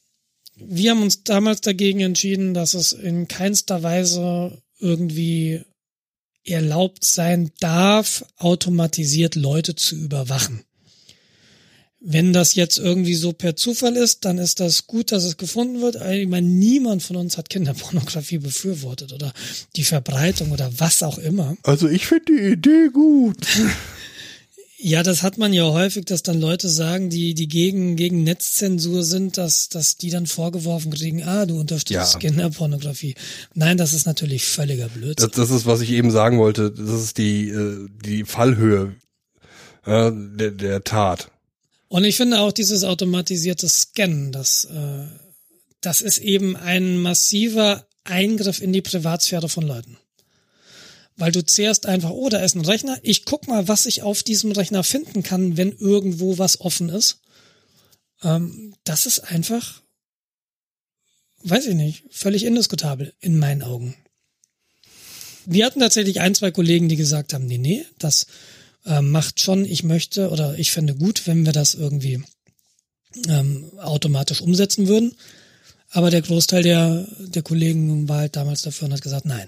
wir 0.55 0.91
haben 0.91 1.03
uns 1.03 1.23
damals 1.23 1.61
dagegen 1.61 1.99
entschieden, 2.01 2.53
dass 2.53 2.73
es 2.73 2.91
in 2.91 3.27
keinster 3.27 3.83
Weise 3.83 4.61
irgendwie 4.79 5.61
erlaubt 6.43 7.03
sein 7.03 7.51
darf, 7.59 8.25
automatisiert 8.37 9.35
Leute 9.35 9.75
zu 9.75 9.95
überwachen. 9.95 10.63
Wenn 11.99 12.31
das 12.31 12.53
jetzt 12.53 12.77
irgendwie 12.77 13.15
so 13.15 13.33
per 13.33 13.55
Zufall 13.55 13.95
ist, 13.97 14.23
dann 14.23 14.37
ist 14.37 14.59
das 14.59 14.85
gut, 14.85 15.11
dass 15.11 15.23
es 15.23 15.37
gefunden 15.37 15.81
wird. 15.81 15.95
Ich 15.95 16.27
meine, 16.27 16.47
niemand 16.47 17.01
von 17.01 17.15
uns 17.15 17.37
hat 17.37 17.49
Kinderpornografie 17.49 18.37
befürwortet 18.37 19.13
oder 19.13 19.33
die 19.75 19.83
Verbreitung 19.83 20.51
oder 20.51 20.69
was 20.77 21.01
auch 21.01 21.17
immer. 21.17 21.57
Also 21.63 21.87
ich 21.87 22.05
finde 22.05 22.25
die 22.33 22.51
Idee 22.53 22.89
gut. 22.93 23.37
Ja, 24.79 25.01
das 25.01 25.23
hat 25.23 25.39
man 25.39 25.53
ja 25.53 25.63
häufig, 25.63 26.05
dass 26.05 26.21
dann 26.21 26.39
Leute 26.39 26.69
sagen, 26.69 27.09
die, 27.09 27.33
die 27.33 27.47
gegen, 27.47 27.95
gegen 27.95 28.23
Netzzensur 28.23 29.03
sind, 29.03 29.35
dass, 29.39 29.69
dass 29.69 29.97
die 29.97 30.11
dann 30.11 30.27
vorgeworfen 30.27 30.93
kriegen, 30.93 31.23
ah, 31.23 31.47
du 31.47 31.59
unterstützt 31.59 32.13
Ja. 32.13 32.19
Kinderpornografie. 32.19 33.15
Nein, 33.55 33.77
das 33.77 33.93
ist 33.93 34.05
natürlich 34.05 34.45
völliger 34.45 34.87
Blödsinn. 34.87 35.31
Das, 35.31 35.49
das 35.49 35.49
ist, 35.49 35.65
was 35.65 35.81
ich 35.81 35.89
eben 35.89 36.11
sagen 36.11 36.37
wollte. 36.37 36.69
Das 36.69 37.01
ist 37.01 37.17
die, 37.17 37.49
äh, 37.49 37.87
die 38.05 38.23
Fallhöhe 38.23 38.93
äh, 39.87 40.11
der, 40.13 40.51
der 40.51 40.83
Tat. 40.83 41.31
Und 41.89 42.03
ich 42.03 42.17
finde 42.17 42.39
auch 42.39 42.51
dieses 42.51 42.83
automatisierte 42.83 43.69
Scannen, 43.69 44.31
das, 44.31 44.65
äh, 44.65 45.05
das 45.81 46.01
ist 46.01 46.17
eben 46.17 46.55
ein 46.55 46.97
massiver 46.97 47.87
Eingriff 48.03 48.61
in 48.61 48.73
die 48.73 48.81
Privatsphäre 48.81 49.49
von 49.49 49.65
Leuten. 49.65 49.97
Weil 51.15 51.31
du 51.31 51.43
zehrst 51.45 51.85
einfach, 51.85 52.11
oh, 52.11 52.29
da 52.29 52.39
ist 52.39 52.55
ein 52.55 52.65
Rechner, 52.65 52.99
ich 53.03 53.25
guck 53.25 53.47
mal, 53.47 53.67
was 53.67 53.85
ich 53.85 54.03
auf 54.03 54.21
diesem 54.21 54.51
Rechner 54.51 54.83
finden 54.83 55.23
kann, 55.23 55.57
wenn 55.57 55.71
irgendwo 55.71 56.37
was 56.37 56.61
offen 56.61 56.89
ist. 56.89 57.21
Ähm, 58.21 58.75
das 58.83 59.05
ist 59.05 59.19
einfach, 59.19 59.81
weiß 61.43 61.67
ich 61.67 61.75
nicht, 61.75 62.03
völlig 62.09 62.43
indiskutabel 62.43 63.13
in 63.19 63.39
meinen 63.39 63.63
Augen. 63.63 63.95
Wir 65.45 65.65
hatten 65.65 65.79
tatsächlich 65.79 66.19
ein, 66.19 66.35
zwei 66.35 66.51
Kollegen, 66.51 66.89
die 66.89 66.97
gesagt 66.97 67.33
haben, 67.33 67.45
nee, 67.45 67.57
nee, 67.57 67.85
das 67.97 68.27
äh, 68.87 69.01
macht 69.01 69.39
schon, 69.41 69.65
ich 69.65 69.83
möchte 69.83 70.29
oder 70.29 70.57
ich 70.57 70.71
fände 70.71 70.95
gut, 70.95 71.27
wenn 71.27 71.45
wir 71.45 71.53
das 71.53 71.75
irgendwie 71.75 72.23
ähm, 73.27 73.71
automatisch 73.79 74.41
umsetzen 74.41 74.87
würden. 74.87 75.13
Aber 75.91 76.09
der 76.09 76.21
Großteil 76.21 76.63
der, 76.63 77.07
der 77.19 77.43
Kollegen 77.43 78.09
war 78.09 78.19
halt 78.19 78.35
damals 78.35 78.61
dafür 78.61 78.87
und 78.87 78.93
hat 78.93 79.01
gesagt, 79.01 79.25
nein. 79.25 79.47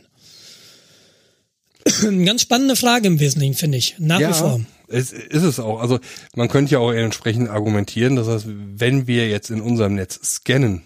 Eine 2.02 2.24
ganz 2.26 2.42
spannende 2.42 2.76
Frage 2.76 3.08
im 3.08 3.20
Wesentlichen, 3.20 3.56
finde 3.56 3.78
ich, 3.78 3.96
nach 4.00 4.20
wie 4.20 4.34
vor. 4.34 4.62
es 4.88 5.12
ist 5.12 5.44
es 5.44 5.60
auch. 5.60 5.80
Also 5.80 6.00
man 6.36 6.48
könnte 6.48 6.74
ja 6.74 6.80
auch 6.80 6.92
entsprechend 6.92 7.50
argumentieren, 7.50 8.16
das 8.16 8.28
heißt, 8.28 8.46
wenn 8.48 9.08
wir 9.08 9.30
jetzt 9.30 9.50
in 9.50 9.62
unserem 9.62 9.96
Netz 9.96 10.20
scannen, 10.24 10.84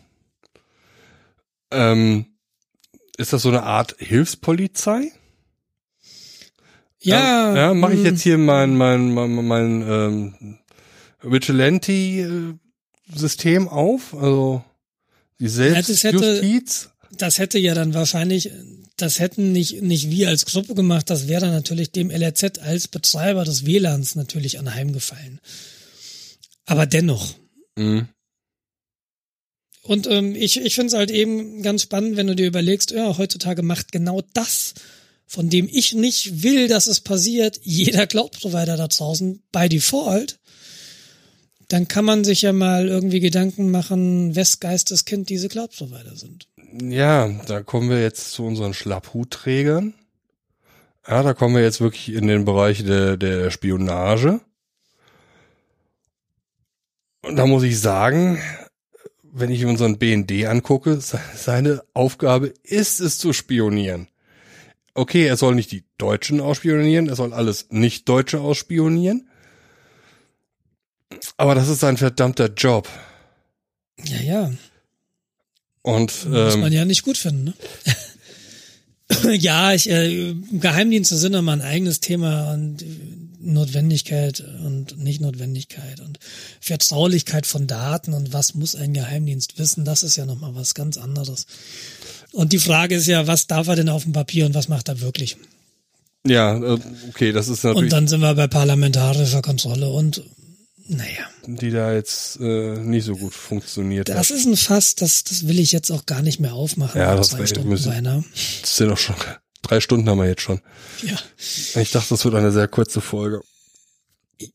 ähm, 1.71 2.25
ist 3.17 3.33
das 3.33 3.43
so 3.43 3.49
eine 3.49 3.63
Art 3.63 3.95
Hilfspolizei? 3.99 5.11
Ja. 7.03 7.55
Ja, 7.55 7.73
mache 7.73 7.93
ich 7.93 8.03
jetzt 8.03 8.21
hier 8.21 8.37
mein 8.37 8.75
mein 8.75 9.13
mein, 9.13 9.45
mein 9.45 9.85
ähm, 9.87 10.57
Vigilante-System 11.21 13.67
auf, 13.67 14.13
also 14.13 14.63
die 15.39 15.45
das 15.45 15.55
Selbstjustiz. 15.55 16.89
Das 17.11 17.39
hätte 17.39 17.59
ja 17.59 17.75
dann 17.75 17.93
wahrscheinlich, 17.93 18.51
das 18.97 19.19
hätten 19.19 19.51
nicht, 19.51 19.81
nicht 19.81 20.09
wir 20.09 20.29
als 20.29 20.45
Gruppe 20.45 20.75
gemacht, 20.75 21.09
das 21.09 21.27
wäre 21.27 21.41
dann 21.41 21.53
natürlich 21.53 21.91
dem 21.91 22.09
LRZ 22.09 22.59
als 22.59 22.87
Betreiber 22.87 23.43
des 23.43 23.65
WLANs 23.65 24.15
natürlich 24.15 24.59
anheimgefallen. 24.59 25.41
Aber 26.65 26.85
dennoch. 26.85 27.35
Mhm. 27.75 28.07
Und 29.83 30.07
ähm, 30.07 30.33
ich, 30.33 30.61
ich 30.61 30.75
finde 30.75 30.87
es 30.87 30.93
halt 30.93 31.11
eben 31.11 31.61
ganz 31.61 31.83
spannend, 31.83 32.15
wenn 32.15 32.27
du 32.27 32.35
dir 32.35 32.47
überlegst, 32.47 32.91
ja, 32.91 33.17
heutzutage 33.17 33.63
macht 33.63 33.91
genau 33.91 34.21
das, 34.33 34.73
von 35.33 35.49
dem 35.49 35.67
ich 35.71 35.95
nicht 35.95 36.43
will, 36.43 36.67
dass 36.67 36.85
es 36.85 37.01
passiert, 37.01 37.59
jeder 37.63 38.05
Cloud-Provider 38.05 38.77
da 38.77 38.87
draußen 38.87 39.41
by 39.51 39.67
Default. 39.67 40.37
Dann 41.69 41.87
kann 41.87 42.05
man 42.05 42.23
sich 42.23 42.43
ja 42.43 42.53
mal 42.53 42.87
irgendwie 42.87 43.19
Gedanken 43.19 43.71
machen, 43.71 44.35
wes 44.35 44.59
Geisteskind 44.59 45.29
diese 45.29 45.49
Cloud-Provider 45.49 46.15
sind. 46.15 46.47
Ja, 46.83 47.29
da 47.47 47.63
kommen 47.63 47.89
wir 47.89 47.99
jetzt 47.99 48.31
zu 48.33 48.43
unseren 48.45 48.75
Schlapphutträgern. 48.75 49.95
Ja, 51.07 51.23
da 51.23 51.33
kommen 51.33 51.55
wir 51.55 51.63
jetzt 51.63 51.81
wirklich 51.81 52.13
in 52.15 52.27
den 52.27 52.45
Bereich 52.45 52.83
der, 52.83 53.17
der 53.17 53.49
Spionage. 53.49 54.39
Und 57.23 57.37
da 57.37 57.47
muss 57.47 57.63
ich 57.63 57.79
sagen, 57.79 58.39
wenn 59.23 59.49
ich 59.49 59.65
unseren 59.65 59.97
BND 59.97 60.45
angucke, 60.45 61.01
se- 61.01 61.19
seine 61.35 61.83
Aufgabe 61.95 62.53
ist 62.61 62.99
es 62.99 63.17
zu 63.17 63.33
spionieren. 63.33 64.09
Okay, 64.95 65.25
er 65.25 65.37
soll 65.37 65.55
nicht 65.55 65.71
die 65.71 65.83
Deutschen 65.97 66.39
ausspionieren, 66.39 67.09
er 67.09 67.15
soll 67.15 67.33
alles 67.33 67.67
Nicht-Deutsche 67.69 68.39
ausspionieren. 68.39 69.27
Aber 71.37 71.55
das 71.55 71.67
ist 71.69 71.79
sein 71.79 71.97
verdammter 71.97 72.51
Job. 72.53 72.87
Ja, 74.03 74.21
ja. 74.21 74.51
Und 75.81 76.25
Muss 76.25 76.53
ähm, 76.55 76.61
man 76.61 76.71
ja 76.71 76.85
nicht 76.85 77.03
gut 77.03 77.17
finden, 77.17 77.43
ne? 77.45 77.53
ja, 79.37 79.73
ich, 79.73 79.89
äh, 79.89 80.33
Geheimdienste 80.51 81.17
sind 81.17 81.33
immer 81.33 81.51
ein 81.51 81.61
eigenes 81.61 81.99
Thema 81.99 82.53
und 82.53 82.85
Notwendigkeit 83.39 84.39
und 84.63 84.97
Nicht-Notwendigkeit 84.97 85.99
und 85.99 86.19
Vertraulichkeit 86.61 87.45
von 87.45 87.67
Daten 87.67 88.13
und 88.13 88.31
was 88.31 88.53
muss 88.53 88.75
ein 88.75 88.93
Geheimdienst 88.93 89.59
wissen, 89.59 89.83
das 89.83 90.03
ist 90.03 90.15
ja 90.15 90.25
nochmal 90.25 90.55
was 90.55 90.73
ganz 90.73 90.97
anderes. 90.97 91.45
Und 92.33 92.51
die 92.51 92.59
Frage 92.59 92.95
ist 92.95 93.07
ja, 93.07 93.25
was 93.27 93.47
darf 93.47 93.67
er 93.67 93.75
denn 93.77 93.89
auf 93.89 94.03
dem 94.03 94.11
Papier 94.11 94.45
und 94.45 94.53
was 94.53 94.67
macht 94.67 94.89
er 94.89 94.99
wirklich? 95.01 95.37
ja, 96.25 96.55
äh, 96.57 96.79
okay, 97.09 97.31
das 97.31 97.47
ist 97.47 97.63
Und 97.65 97.71
natürlich, 97.73 97.91
dann 97.91 98.07
sind 98.07 98.21
wir 98.21 98.33
bei 98.33 98.47
parlamentarischer 98.47 99.41
Kontrolle 99.41 99.89
und 99.89 100.23
naja, 100.87 101.27
die 101.45 101.69
da 101.71 101.93
jetzt 101.93 102.39
äh, 102.41 102.77
nicht 102.79 103.05
so 103.05 103.15
gut 103.15 103.33
funktioniert 103.33 104.09
das 104.09 104.29
hat. 104.29 104.37
ist 104.37 104.45
ein 104.45 104.57
Fass, 104.57 104.95
das, 104.95 105.23
das 105.23 105.47
will 105.47 105.59
ich 105.59 105.71
jetzt 105.71 105.91
auch 105.91 106.05
gar 106.05 106.21
nicht 106.21 106.39
mehr 106.41 106.53
aufmachen. 106.53 106.99
Ja, 106.99 107.15
das 107.15 107.29
zwei 107.29 107.45
Stunden 107.45 107.69
müssen- 107.69 107.89
beinahe. 107.91 108.23
Das 108.61 108.77
sind 108.77 108.89
doch 108.89 108.97
schon 108.97 109.15
drei 109.61 109.79
Stunden 109.79 110.09
haben 110.09 110.17
wir 110.17 110.27
jetzt 110.27 110.41
schon. 110.41 110.59
Ja. 111.05 111.17
Ich 111.81 111.91
dachte, 111.91 112.09
das 112.09 112.25
wird 112.25 112.35
eine 112.35 112.51
sehr 112.51 112.67
kurze 112.67 112.99
Folge. 113.01 113.41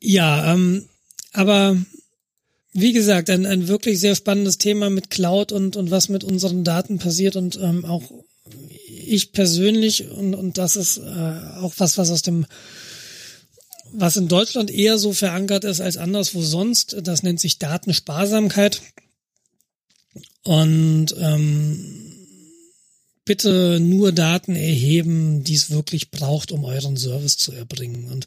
Ja, 0.01 0.53
ähm, 0.53 0.87
aber 1.33 1.77
wie 2.73 2.93
gesagt, 2.93 3.31
ein, 3.31 3.47
ein 3.47 3.69
wirklich 3.69 3.99
sehr 4.01 4.15
spannendes 4.15 4.59
Thema 4.59 4.91
mit 4.91 5.11
Cloud 5.11 5.53
und, 5.53 5.77
und 5.77 5.91
was 5.91 6.09
mit 6.09 6.25
unseren 6.25 6.65
Daten 6.65 6.99
passiert 6.99 7.37
und 7.37 7.59
ähm, 7.61 7.85
auch 7.85 8.03
ich 9.07 9.33
persönlich 9.33 10.11
und, 10.11 10.35
und 10.35 10.59
das 10.59 10.77
ist 10.77 10.99
äh, 10.99 11.03
auch 11.61 11.73
was, 11.79 11.99
was 11.99 12.11
aus 12.11 12.23
dem 12.23 12.47
was 13.93 14.17
in 14.17 14.29
Deutschland 14.29 14.71
eher 14.71 14.99
so 14.99 15.13
verankert 15.13 15.65
ist 15.65 15.81
als 15.81 15.97
anderswo 15.97 16.43
sonst, 16.43 16.97
das 17.03 17.23
nennt 17.23 17.41
sich 17.41 17.59
Datensparsamkeit. 17.59 18.83
Und 20.45 21.15
ähm, 21.19 22.09
bitte 23.25 23.79
nur 23.81 24.13
Daten 24.13 24.57
erheben, 24.57 25.45
die 25.45 25.55
es 25.55 25.71
wirklich 25.71 26.11
braucht, 26.11 26.53
um 26.53 26.65
euren 26.65 26.97
Service 26.97 27.37
zu 27.37 27.53
erbringen. 27.53 28.11
Und 28.11 28.27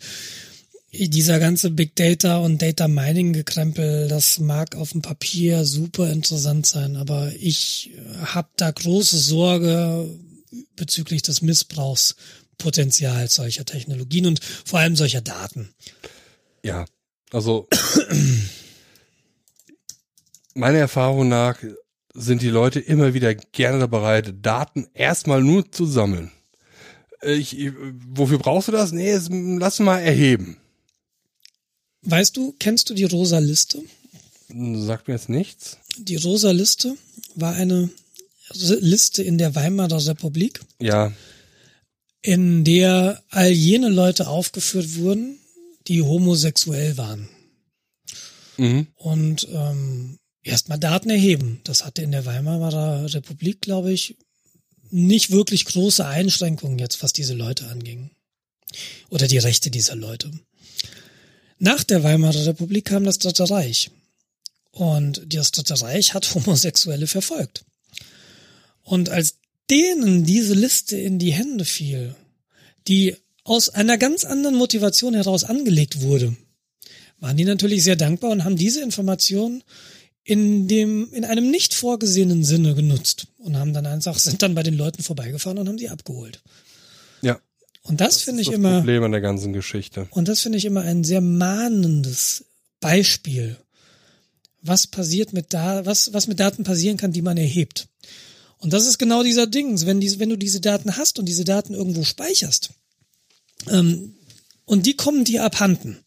dieser 0.94 1.40
ganze 1.40 1.72
Big 1.72 1.95
Data 1.95 2.38
und 2.38 2.61
Data 2.61 2.88
Mining 2.88 3.34
Gekrempel, 3.34 4.08
das 4.10 4.40
mag 4.40 4.76
auf 4.76 4.92
dem 4.92 5.02
Papier 5.02 5.64
super 5.66 6.11
interessant 6.11 6.66
sein, 6.66 6.95
aber 6.98 7.32
ich 7.40 7.92
habe 8.26 8.50
da 8.58 8.72
große 8.72 9.18
Sorge 9.18 10.10
bezüglich 10.76 11.22
des 11.22 11.42
Missbrauchspotenzials 11.42 13.36
solcher 13.36 13.64
Technologien 13.66 14.26
und 14.28 14.44
vor 14.44 14.80
allem 14.80 14.95
solcher 14.98 15.22
Daten. 15.22 15.70
Ja, 16.64 16.86
also 17.32 17.68
meiner 20.53 20.80
Erfahrung 20.80 21.30
nach 21.30 21.58
sind 22.14 22.42
die 22.42 22.50
Leute 22.50 22.82
immer 22.82 23.14
wieder 23.14 23.34
gerne 23.34 23.88
bereit, 23.88 24.34
Daten 24.42 24.88
erstmal 24.94 25.42
nur 25.42 25.72
zu 25.72 25.86
sammeln. 25.86 26.32
Ich, 27.22 27.58
ich- 27.58 27.72
wofür 28.10 28.40
brauchst 28.40 28.68
du 28.68 28.74
das? 28.74 28.92
Nee, 28.92 29.18
lass 29.58 29.80
mal 29.80 30.00
erheben. 30.00 30.58
Weißt 32.03 32.35
du, 32.38 32.53
kennst 32.59 32.89
du 32.89 32.93
die 32.93 33.03
Rosa 33.03 33.39
Liste? 33.39 33.81
Sagt 34.49 35.07
mir 35.07 35.13
jetzt 35.13 35.30
nichts. 35.30 35.77
Die 35.97 36.15
Rosa 36.17 36.51
Liste 36.51 36.95
war 37.35 37.53
eine 37.53 37.89
Liste 38.53 39.23
in 39.23 39.38
der 39.38 39.55
Weimarer 39.55 40.05
Republik, 40.07 40.59
Ja, 40.80 41.13
in 42.21 42.63
der 42.63 43.23
all 43.30 43.49
jene 43.51 43.89
Leute 43.89 44.27
aufgeführt 44.27 44.95
wurden, 44.95 45.39
die 45.88 46.01
homosexuell 46.01 46.97
waren. 46.97 47.30
mhm. 48.57 48.88
und 48.95 49.47
ähm, 49.51 50.19
erstmal 50.43 50.77
Daten 50.80 51.09
erheben. 51.09 51.61
Das 51.63 51.85
hatte 51.85 52.01
in 52.01 52.11
der 52.11 52.25
Weimarer 52.25 53.11
Republik, 53.13 53.61
glaube 53.61 53.91
ich, 53.93 54.17
nicht 54.91 55.31
wirklich 55.31 55.65
große 55.65 56.05
Einschränkungen 56.05 56.77
jetzt, 56.77 57.01
was 57.01 57.13
diese 57.13 57.33
Leute 57.33 57.67
anging. 57.67 58.11
Oder 59.09 59.27
die 59.27 59.38
Rechte 59.38 59.71
dieser 59.71 59.95
Leute. 59.95 60.31
Nach 61.64 61.83
der 61.83 62.01
Weimarer 62.01 62.48
Republik 62.48 62.85
kam 62.85 63.03
das 63.03 63.19
Dritte 63.19 63.48
Reich. 63.48 63.91
Und 64.72 65.22
das 65.31 65.51
Dritte 65.51 65.80
Reich 65.80 66.15
hat 66.15 66.33
Homosexuelle 66.33 67.06
verfolgt. 67.06 67.64
Und 68.81 69.09
als 69.09 69.35
denen 69.69 70.25
diese 70.25 70.56
Liste 70.56 70.98
in 70.98 71.19
die 71.19 71.33
Hände 71.33 71.64
fiel, 71.64 72.15
die 72.88 73.15
aus 73.43 73.69
einer 73.69 73.99
ganz 73.99 74.23
anderen 74.23 74.56
Motivation 74.56 75.14
heraus 75.14 75.43
angelegt 75.43 76.01
wurde, 76.01 76.35
waren 77.19 77.38
die 77.38 77.45
natürlich 77.45 77.83
sehr 77.83 77.95
dankbar 77.95 78.31
und 78.31 78.43
haben 78.43 78.56
diese 78.56 78.81
Information 78.81 79.64
in 80.23 80.67
dem, 80.67 81.14
in 81.14 81.25
einem 81.25 81.51
nicht 81.51 81.75
vorgesehenen 81.75 82.43
Sinne 82.43 82.73
genutzt 82.73 83.27
und 83.38 83.56
haben 83.56 83.73
dann 83.73 83.85
einfach, 83.85 84.17
sind 84.17 84.41
dann 84.41 84.56
bei 84.56 84.64
den 84.64 84.77
Leuten 84.77 85.03
vorbeigefahren 85.03 85.59
und 85.59 85.67
haben 85.67 85.77
die 85.77 85.90
abgeholt. 85.90 86.41
Und 87.84 88.00
das, 88.01 88.16
Das 88.16 88.24
finde 88.24 88.42
ich 88.42 88.48
das 88.48 88.56
immer, 88.56 88.77
Problem 88.77 89.03
an 89.03 89.11
der 89.11 89.22
ganzen 89.22 89.53
Geschichte. 89.53 90.08
und 90.11 90.27
das 90.27 90.42
finde 90.42 90.58
ich 90.58 90.66
immer 90.66 90.82
ein 90.82 91.03
sehr 91.03 91.22
mahnendes 91.22 92.45
Beispiel. 92.80 93.58
Was 94.61 94.85
passiert 94.85 95.34
mit 95.34 95.53
da, 95.53 95.85
was, 95.85 96.14
was 96.14 96.27
mit 96.27 96.40
Daten 96.40 96.64
passieren 96.64 96.98
kann, 96.98 97.11
die 97.11 97.24
man 97.24 97.38
erhebt. 97.38 97.88
Und 98.60 98.74
das 98.74 98.85
ist 98.85 99.00
genau 99.00 99.24
dieser 99.24 99.48
Dings, 99.48 99.88
wenn 99.88 100.00
diese, 100.00 100.19
wenn 100.19 100.30
du 100.30 100.38
diese 100.38 100.61
Daten 100.61 100.95
hast 100.98 101.18
und 101.18 101.26
diese 101.26 101.43
Daten 101.43 101.74
irgendwo 101.74 102.03
speicherst, 102.03 102.69
ähm, 103.69 104.16
und 104.66 104.85
die 104.85 104.95
kommen 104.95 105.24
dir 105.24 105.43
abhanden, 105.43 105.98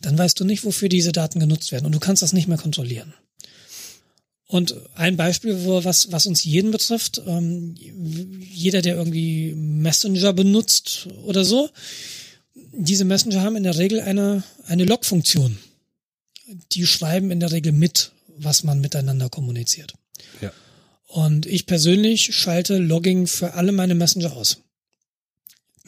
dann 0.00 0.16
weißt 0.16 0.38
du 0.38 0.44
nicht, 0.44 0.64
wofür 0.64 0.88
diese 0.88 1.12
Daten 1.12 1.40
genutzt 1.40 1.72
werden 1.72 1.86
und 1.86 1.92
du 1.92 2.00
kannst 2.00 2.22
das 2.22 2.32
nicht 2.32 2.48
mehr 2.48 2.58
kontrollieren. 2.58 3.14
Und 4.52 4.74
ein 4.96 5.16
Beispiel, 5.16 5.64
wo, 5.64 5.82
was, 5.82 6.12
was 6.12 6.26
uns 6.26 6.44
jeden 6.44 6.72
betrifft, 6.72 7.22
ähm, 7.26 7.74
jeder, 7.74 8.82
der 8.82 8.96
irgendwie 8.96 9.54
Messenger 9.54 10.34
benutzt 10.34 11.08
oder 11.24 11.42
so, 11.42 11.70
diese 12.54 13.06
Messenger 13.06 13.40
haben 13.40 13.56
in 13.56 13.62
der 13.62 13.78
Regel 13.78 14.00
eine, 14.00 14.42
eine 14.66 14.84
Log-Funktion. 14.84 15.56
Die 16.72 16.86
schreiben 16.86 17.30
in 17.30 17.40
der 17.40 17.50
Regel 17.50 17.72
mit, 17.72 18.12
was 18.36 18.62
man 18.62 18.82
miteinander 18.82 19.30
kommuniziert. 19.30 19.94
Ja. 20.42 20.52
Und 21.06 21.46
ich 21.46 21.64
persönlich 21.64 22.36
schalte 22.36 22.76
Logging 22.76 23.26
für 23.28 23.54
alle 23.54 23.72
meine 23.72 23.94
Messenger 23.94 24.34
aus. 24.36 24.58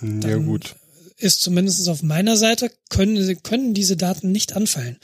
Ja 0.00 0.08
Dann- 0.08 0.46
gut. 0.46 0.74
Ist 1.16 1.42
zumindest 1.42 1.88
auf 1.88 2.02
meiner 2.02 2.36
Seite, 2.36 2.70
können, 2.88 3.42
können 3.42 3.72
diese 3.72 3.96
Daten 3.96 4.32
nicht 4.32 4.56
anfallen. 4.56 4.98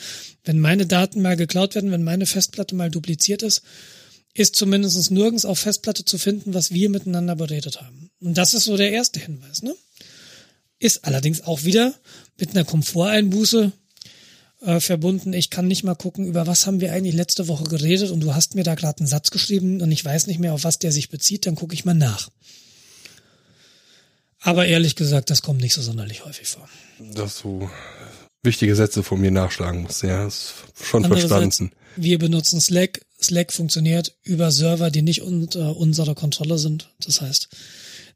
Wenn 0.44 0.58
meine 0.58 0.86
Daten 0.86 1.22
mal 1.22 1.36
geklaut 1.36 1.74
werden, 1.74 1.92
wenn 1.92 2.02
meine 2.02 2.26
Festplatte 2.26 2.74
mal 2.74 2.90
dupliziert 2.90 3.42
ist, 3.42 3.62
ist 4.34 4.56
zumindest 4.56 5.10
nirgends 5.10 5.44
auf 5.44 5.58
Festplatte 5.58 6.04
zu 6.04 6.18
finden, 6.18 6.54
was 6.54 6.72
wir 6.72 6.88
miteinander 6.88 7.36
beredet 7.36 7.80
haben. 7.80 8.10
Und 8.20 8.38
das 8.38 8.54
ist 8.54 8.64
so 8.64 8.76
der 8.76 8.92
erste 8.92 9.20
Hinweis, 9.20 9.62
ne? 9.62 9.74
Ist 10.78 11.04
allerdings 11.04 11.42
auch 11.42 11.64
wieder 11.64 11.94
mit 12.38 12.50
einer 12.50 12.64
Komforteinbuße 12.64 13.72
äh, 14.62 14.80
verbunden. 14.80 15.32
Ich 15.32 15.50
kann 15.50 15.68
nicht 15.68 15.84
mal 15.84 15.94
gucken, 15.94 16.26
über 16.26 16.46
was 16.46 16.66
haben 16.66 16.80
wir 16.80 16.92
eigentlich 16.92 17.14
letzte 17.14 17.48
Woche 17.48 17.64
geredet 17.64 18.10
und 18.10 18.20
du 18.20 18.34
hast 18.34 18.54
mir 18.54 18.64
da 18.64 18.74
gerade 18.74 18.98
einen 19.00 19.06
Satz 19.06 19.30
geschrieben 19.30 19.80
und 19.82 19.90
ich 19.90 20.04
weiß 20.04 20.26
nicht 20.26 20.38
mehr, 20.38 20.54
auf 20.54 20.64
was 20.64 20.78
der 20.78 20.92
sich 20.92 21.10
bezieht, 21.10 21.46
dann 21.46 21.54
gucke 21.54 21.74
ich 21.74 21.84
mal 21.84 21.94
nach. 21.94 22.30
Aber 24.42 24.66
ehrlich 24.66 24.96
gesagt, 24.96 25.30
das 25.30 25.42
kommt 25.42 25.60
nicht 25.60 25.74
so 25.74 25.82
sonderlich 25.82 26.24
häufig 26.24 26.48
vor. 26.48 26.68
Dass 26.98 27.42
du 27.42 27.70
wichtige 28.42 28.74
Sätze 28.74 29.02
von 29.02 29.20
mir 29.20 29.30
nachschlagen 29.30 29.82
musst, 29.82 30.02
ja, 30.02 30.26
ist 30.26 30.54
schon 30.82 31.04
verstanden. 31.04 31.72
Wir 31.96 32.18
benutzen 32.18 32.60
Slack. 32.60 33.00
Slack 33.20 33.52
funktioniert 33.52 34.16
über 34.22 34.50
Server, 34.50 34.90
die 34.90 35.02
nicht 35.02 35.20
unter 35.20 35.76
unserer 35.76 36.14
Kontrolle 36.14 36.56
sind. 36.56 36.90
Das 37.04 37.20
heißt, 37.20 37.48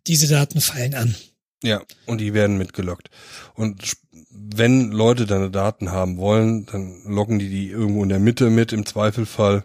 diese 0.06 0.28
Daten 0.28 0.60
fallen 0.62 0.94
an. 0.94 1.14
Ja, 1.62 1.82
und 2.06 2.18
die 2.18 2.32
werden 2.34 2.56
mitgelockt. 2.56 3.10
Und 3.54 3.82
wenn 4.30 4.90
Leute 4.92 5.26
deine 5.26 5.50
Daten 5.50 5.90
haben 5.90 6.16
wollen, 6.16 6.66
dann 6.66 7.02
loggen 7.04 7.38
die 7.38 7.48
die 7.48 7.68
irgendwo 7.68 8.02
in 8.02 8.08
der 8.08 8.18
Mitte 8.18 8.50
mit, 8.50 8.72
im 8.72 8.86
Zweifelfall. 8.86 9.64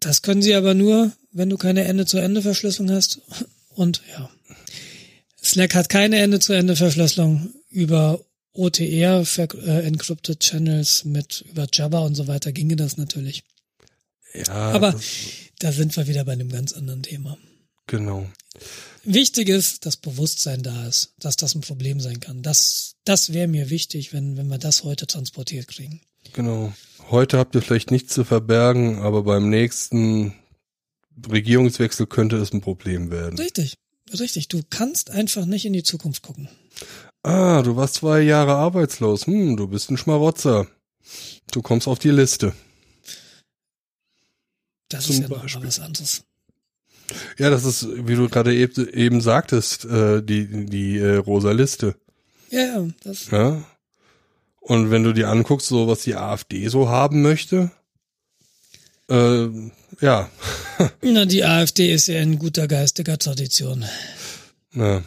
Das 0.00 0.22
können 0.22 0.42
sie 0.42 0.54
aber 0.54 0.74
nur, 0.74 1.12
wenn 1.32 1.50
du 1.50 1.56
keine 1.56 1.84
Ende-zu-Ende-Verschlüsselung 1.84 2.92
hast. 2.92 3.20
Und 3.78 4.02
ja, 4.10 4.28
Slack 5.40 5.76
hat 5.76 5.88
keine 5.88 6.18
Ende-zu-Ende-Verschlüsselung 6.18 7.54
über 7.70 8.20
OTR, 8.52 9.24
äh, 9.38 9.86
Encrypted 9.86 10.40
Channels 10.40 11.04
mit 11.04 11.44
über 11.48 11.68
Java 11.72 12.00
und 12.00 12.16
so 12.16 12.26
weiter 12.26 12.50
ginge 12.50 12.74
das 12.74 12.96
natürlich. 12.96 13.44
Ja. 14.34 14.72
Aber 14.72 14.98
da 15.60 15.70
sind 15.70 15.96
wir 15.96 16.08
wieder 16.08 16.24
bei 16.24 16.32
einem 16.32 16.48
ganz 16.48 16.72
anderen 16.72 17.04
Thema. 17.04 17.38
Genau. 17.86 18.26
Wichtig 19.04 19.48
ist, 19.48 19.86
dass 19.86 19.96
Bewusstsein 19.96 20.64
da 20.64 20.88
ist, 20.88 21.14
dass 21.20 21.36
das 21.36 21.54
ein 21.54 21.60
Problem 21.60 22.00
sein 22.00 22.18
kann. 22.18 22.42
Das, 22.42 22.96
das 23.04 23.32
wäre 23.32 23.46
mir 23.46 23.70
wichtig, 23.70 24.12
wenn, 24.12 24.36
wenn 24.36 24.48
wir 24.48 24.58
das 24.58 24.82
heute 24.82 25.06
transportiert 25.06 25.68
kriegen. 25.68 26.00
Genau. 26.32 26.72
Heute 27.10 27.38
habt 27.38 27.54
ihr 27.54 27.62
vielleicht 27.62 27.92
nichts 27.92 28.12
zu 28.12 28.24
verbergen, 28.24 28.98
aber 28.98 29.22
beim 29.22 29.48
nächsten 29.48 30.34
Regierungswechsel 31.30 32.06
könnte 32.06 32.36
es 32.36 32.52
ein 32.52 32.60
Problem 32.60 33.10
werden. 33.10 33.38
Richtig, 33.38 33.78
richtig. 34.18 34.48
Du 34.48 34.62
kannst 34.68 35.10
einfach 35.10 35.44
nicht 35.46 35.64
in 35.64 35.72
die 35.72 35.82
Zukunft 35.82 36.22
gucken. 36.22 36.48
Ah, 37.22 37.62
du 37.62 37.76
warst 37.76 37.94
zwei 37.94 38.20
Jahre 38.20 38.54
arbeitslos. 38.54 39.26
Hm, 39.26 39.56
du 39.56 39.66
bist 39.68 39.90
ein 39.90 39.96
Schmarotzer. 39.96 40.66
Du 41.50 41.62
kommst 41.62 41.88
auf 41.88 41.98
die 41.98 42.10
Liste. 42.10 42.54
Das 44.88 45.06
Zum 45.06 45.16
ist 45.16 45.22
ja 45.22 45.28
Beispiel. 45.28 45.60
noch 45.60 45.66
was 45.66 45.80
anderes. 45.80 46.24
Ja, 47.38 47.50
das 47.50 47.64
ist, 47.64 47.88
wie 48.06 48.14
du 48.14 48.28
gerade 48.28 48.54
eben, 48.54 48.88
eben 48.90 49.20
sagtest, 49.20 49.84
äh, 49.84 50.22
die, 50.22 50.66
die 50.66 50.98
äh, 50.98 51.16
rosa 51.16 51.52
Liste. 51.52 51.96
Ja, 52.50 52.86
das. 53.02 53.30
Ja. 53.30 53.62
Und 54.60 54.90
wenn 54.90 55.04
du 55.04 55.12
dir 55.14 55.30
anguckst, 55.30 55.68
so 55.68 55.88
was 55.88 56.02
die 56.02 56.16
AfD 56.16 56.68
so 56.68 56.88
haben 56.88 57.22
möchte, 57.22 57.70
äh, 59.08 59.48
ja. 60.00 60.30
Na, 61.02 61.24
die 61.24 61.44
AfD 61.44 61.92
ist 61.92 62.08
ja 62.08 62.20
in 62.20 62.38
guter 62.38 62.68
geistiger 62.68 63.18
Tradition. 63.18 63.84
Na. 64.72 65.02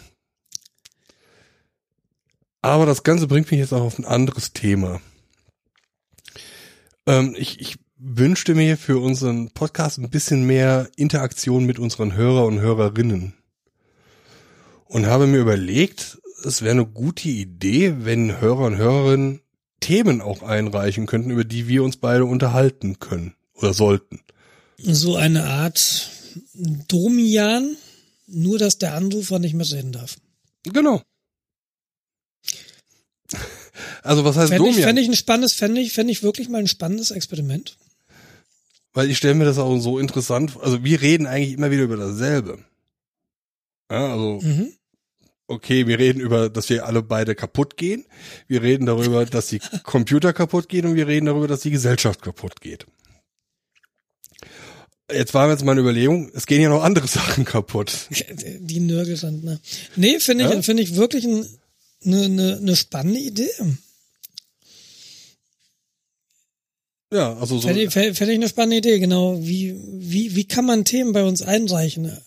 Aber 2.61 2.85
das 2.85 3.03
Ganze 3.03 3.27
bringt 3.27 3.49
mich 3.49 3.59
jetzt 3.59 3.73
auch 3.73 3.81
auf 3.81 3.97
ein 3.97 4.05
anderes 4.05 4.53
Thema. 4.53 5.01
Ähm, 7.07 7.35
ich, 7.37 7.59
ich 7.59 7.77
wünschte 7.97 8.53
mir 8.55 8.77
für 8.77 8.99
unseren 8.99 9.51
Podcast 9.51 9.97
ein 9.97 10.09
bisschen 10.09 10.45
mehr 10.45 10.89
Interaktion 10.95 11.65
mit 11.65 11.79
unseren 11.79 12.13
Hörer 12.15 12.45
und 12.45 12.59
Hörerinnen. 12.59 13.33
Und 14.85 15.05
habe 15.05 15.25
mir 15.25 15.39
überlegt, 15.39 16.19
es 16.43 16.61
wäre 16.61 16.71
eine 16.71 16.85
gute 16.85 17.29
Idee, 17.29 17.95
wenn 17.99 18.41
Hörer 18.41 18.65
und 18.65 18.77
Hörerinnen 18.77 19.41
Themen 19.79 20.21
auch 20.21 20.43
einreichen 20.43 21.07
könnten, 21.07 21.31
über 21.31 21.43
die 21.43 21.67
wir 21.67 21.83
uns 21.83 21.97
beide 21.97 22.25
unterhalten 22.25 22.99
können 22.99 23.33
oder 23.53 23.73
sollten. 23.73 24.21
So 24.77 25.15
eine 25.15 25.45
Art 25.45 26.09
Domian, 26.87 27.77
nur 28.27 28.57
dass 28.57 28.77
der 28.77 28.93
Anrufer 28.93 29.39
nicht 29.39 29.53
mehr 29.53 29.69
reden 29.69 29.91
darf. 29.91 30.17
Genau. 30.63 31.01
Also 34.03 34.25
was 34.25 34.35
heißt 34.35 34.49
fände 34.49 34.65
Domian? 34.65 34.79
Ich, 34.79 34.85
fände 34.85 35.01
ich 35.01 35.07
ein 35.07 35.15
spannendes, 35.15 35.53
fände 35.53 35.81
ich, 35.81 35.93
fände 35.93 36.11
ich 36.11 36.23
wirklich 36.23 36.49
mal 36.49 36.59
ein 36.59 36.67
spannendes 36.67 37.11
Experiment. 37.11 37.77
Weil 38.93 39.09
ich 39.09 39.17
stelle 39.17 39.35
mir 39.35 39.45
das 39.45 39.57
auch 39.57 39.79
so 39.79 39.99
interessant, 39.99 40.57
also 40.61 40.83
wir 40.83 41.01
reden 41.01 41.25
eigentlich 41.25 41.53
immer 41.53 41.71
wieder 41.71 41.83
über 41.83 41.97
dasselbe. 41.97 42.59
Ja, 43.89 44.11
also, 44.11 44.39
mhm. 44.41 44.73
okay, 45.47 45.87
wir 45.87 45.97
reden 45.97 46.19
über, 46.19 46.49
dass 46.49 46.69
wir 46.69 46.85
alle 46.85 47.01
beide 47.01 47.35
kaputt 47.35 47.77
gehen. 47.77 48.05
Wir 48.47 48.61
reden 48.61 48.85
darüber, 48.85 49.25
dass 49.25 49.47
die 49.47 49.59
Computer 49.83 50.33
kaputt 50.33 50.67
gehen 50.67 50.85
und 50.85 50.95
wir 50.95 51.07
reden 51.07 51.27
darüber, 51.27 51.47
dass 51.47 51.61
die 51.61 51.71
Gesellschaft 51.71 52.21
kaputt 52.21 52.59
geht. 52.59 52.85
Jetzt 55.13 55.33
war 55.33 55.49
jetzt 55.49 55.63
meine 55.63 55.81
Überlegung, 55.81 56.31
es 56.33 56.45
gehen 56.45 56.61
ja 56.61 56.69
noch 56.69 56.83
andere 56.83 57.07
Sachen 57.07 57.45
kaputt. 57.45 58.07
Die 58.59 58.79
Nörgel 58.79 59.15
sind, 59.15 59.43
ne? 59.43 59.59
Nee, 59.95 60.19
finde 60.19 60.45
ich, 60.45 60.51
ja? 60.51 60.61
finde 60.61 60.83
ich 60.83 60.95
wirklich 60.95 61.25
ein, 61.25 61.45
eine, 62.05 62.23
eine, 62.23 62.57
eine 62.57 62.75
spannende 62.75 63.19
Idee. 63.19 63.49
Ja, 67.13 67.33
also 67.37 67.59
so. 67.59 67.67
Fände 67.67 67.83
ich, 67.83 67.91
fänd 67.91 68.19
ich 68.21 68.29
eine 68.29 68.47
spannende 68.47 68.77
Idee, 68.77 68.99
genau. 68.99 69.37
Wie, 69.41 69.77
wie, 69.83 70.35
wie 70.35 70.45
kann 70.45 70.65
man 70.65 70.85
Themen 70.85 71.11
bei 71.11 71.23
uns 71.23 71.41
einreichen? 71.41 72.17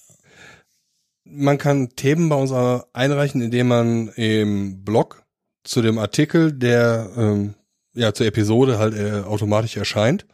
Man 1.24 1.56
kann 1.56 1.96
Themen 1.96 2.28
bei 2.28 2.36
uns 2.36 2.52
einreichen, 2.92 3.40
indem 3.40 3.68
man 3.68 4.08
im 4.08 4.84
Blog 4.84 5.24
zu 5.64 5.80
dem 5.80 5.98
Artikel, 5.98 6.52
der 6.52 7.10
ähm, 7.16 7.54
ja 7.94 8.12
zur 8.12 8.26
Episode 8.26 8.78
halt 8.78 8.94
äh, 8.94 9.22
automatisch 9.22 9.76
erscheint, 9.76 10.26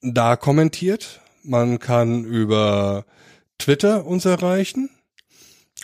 da 0.00 0.36
kommentiert. 0.36 1.20
Man 1.42 1.78
kann 1.78 2.24
über 2.24 3.04
Twitter 3.58 4.06
uns 4.06 4.24
erreichen 4.24 4.90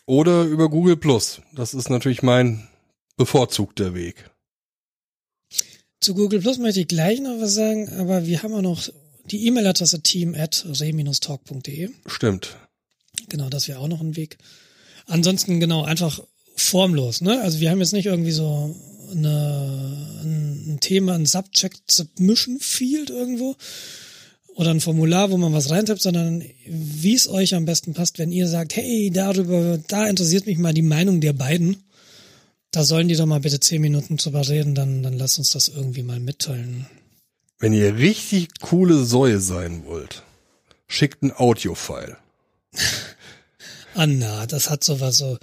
oder 0.06 0.44
über 0.44 0.68
Google 0.68 0.96
Plus. 0.96 1.40
Das 1.54 1.74
ist 1.74 1.90
natürlich 1.90 2.22
mein 2.22 2.68
bevorzugter 3.16 3.94
Weg. 3.94 4.30
Zu 6.00 6.14
Google 6.14 6.40
Plus 6.40 6.58
möchte 6.58 6.80
ich 6.80 6.88
gleich 6.88 7.20
noch 7.20 7.40
was 7.40 7.54
sagen, 7.54 7.88
aber 7.94 8.26
wir 8.26 8.42
haben 8.42 8.54
auch 8.54 8.62
noch 8.62 8.88
die 9.30 9.46
E-Mail-Adresse 9.46 10.02
team 10.02 10.34
at 10.34 10.64
re-talk.de. 10.66 11.90
Stimmt. 12.06 12.56
Genau, 13.28 13.48
das 13.48 13.66
wäre 13.66 13.80
auch 13.80 13.88
noch 13.88 14.00
ein 14.00 14.16
Weg. 14.16 14.38
Ansonsten 15.06 15.58
genau, 15.58 15.84
einfach 15.84 16.20
formlos, 16.54 17.20
ne? 17.20 17.40
Also 17.40 17.60
wir 17.60 17.70
haben 17.70 17.80
jetzt 17.80 17.92
nicht 17.92 18.06
irgendwie 18.06 18.32
so 18.32 18.74
eine, 19.10 20.20
ein 20.22 20.78
Thema, 20.80 21.14
ein 21.14 21.26
Subject 21.26 21.90
Submission 21.90 22.60
Field 22.60 23.10
irgendwo 23.10 23.56
oder 24.56 24.70
ein 24.72 24.80
Formular, 24.80 25.30
wo 25.30 25.36
man 25.36 25.52
was 25.52 25.70
reintippt, 25.70 26.02
sondern 26.02 26.42
wie 26.66 27.14
es 27.14 27.28
euch 27.28 27.54
am 27.54 27.64
besten 27.64 27.94
passt, 27.94 28.18
wenn 28.18 28.32
ihr 28.32 28.48
sagt, 28.48 28.74
hey, 28.74 29.10
darüber, 29.12 29.78
da 29.86 30.08
interessiert 30.08 30.46
mich 30.46 30.58
mal 30.58 30.74
die 30.74 30.82
Meinung 30.82 31.20
der 31.20 31.32
beiden 31.32 31.76
da 32.76 32.84
sollen 32.84 33.08
die 33.08 33.16
doch 33.16 33.24
mal 33.24 33.40
bitte 33.40 33.58
zehn 33.58 33.80
Minuten 33.80 34.18
drüber 34.18 34.46
reden, 34.46 34.74
dann, 34.74 35.02
dann 35.02 35.14
lasst 35.14 35.38
uns 35.38 35.48
das 35.48 35.68
irgendwie 35.68 36.02
mal 36.02 36.20
mitteilen. 36.20 36.86
Wenn 37.58 37.72
ihr 37.72 37.96
richtig 37.96 38.48
coole 38.60 39.02
Säue 39.02 39.40
sein 39.40 39.86
wollt, 39.86 40.24
schickt 40.86 41.22
ein 41.22 41.32
Audiofile. 41.32 42.18
Anna, 43.94 44.46
das 44.46 44.68
hat 44.68 44.84
sowas 44.84 45.16
so 45.16 45.38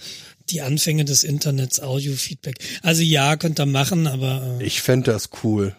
die 0.52 0.62
Anfänge 0.62 1.06
des 1.06 1.24
Internets, 1.24 1.80
Audio-Feedback. 1.80 2.60
Also 2.84 3.02
ja, 3.02 3.36
könnt 3.36 3.60
ihr 3.60 3.66
machen, 3.66 4.06
aber. 4.06 4.60
Äh, 4.60 4.66
ich 4.66 4.84
fände 4.84 5.12
das 5.12 5.32
cool. 5.44 5.76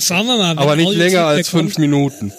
Fahren 0.00 0.26
wir 0.26 0.36
mal. 0.36 0.58
aber 0.58 0.76
nicht 0.76 0.94
länger 0.94 1.26
als 1.26 1.48
fünf 1.48 1.74
kommt, 1.74 1.78
Minuten. 1.78 2.32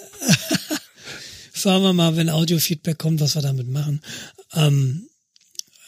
fahren 1.52 1.82
wir 1.82 1.92
mal, 1.92 2.16
wenn 2.16 2.28
Audio-Feedback 2.28 2.98
kommt, 2.98 3.20
was 3.20 3.34
wir 3.34 3.42
damit 3.42 3.68
machen. 3.68 4.00
Ähm, 4.54 5.08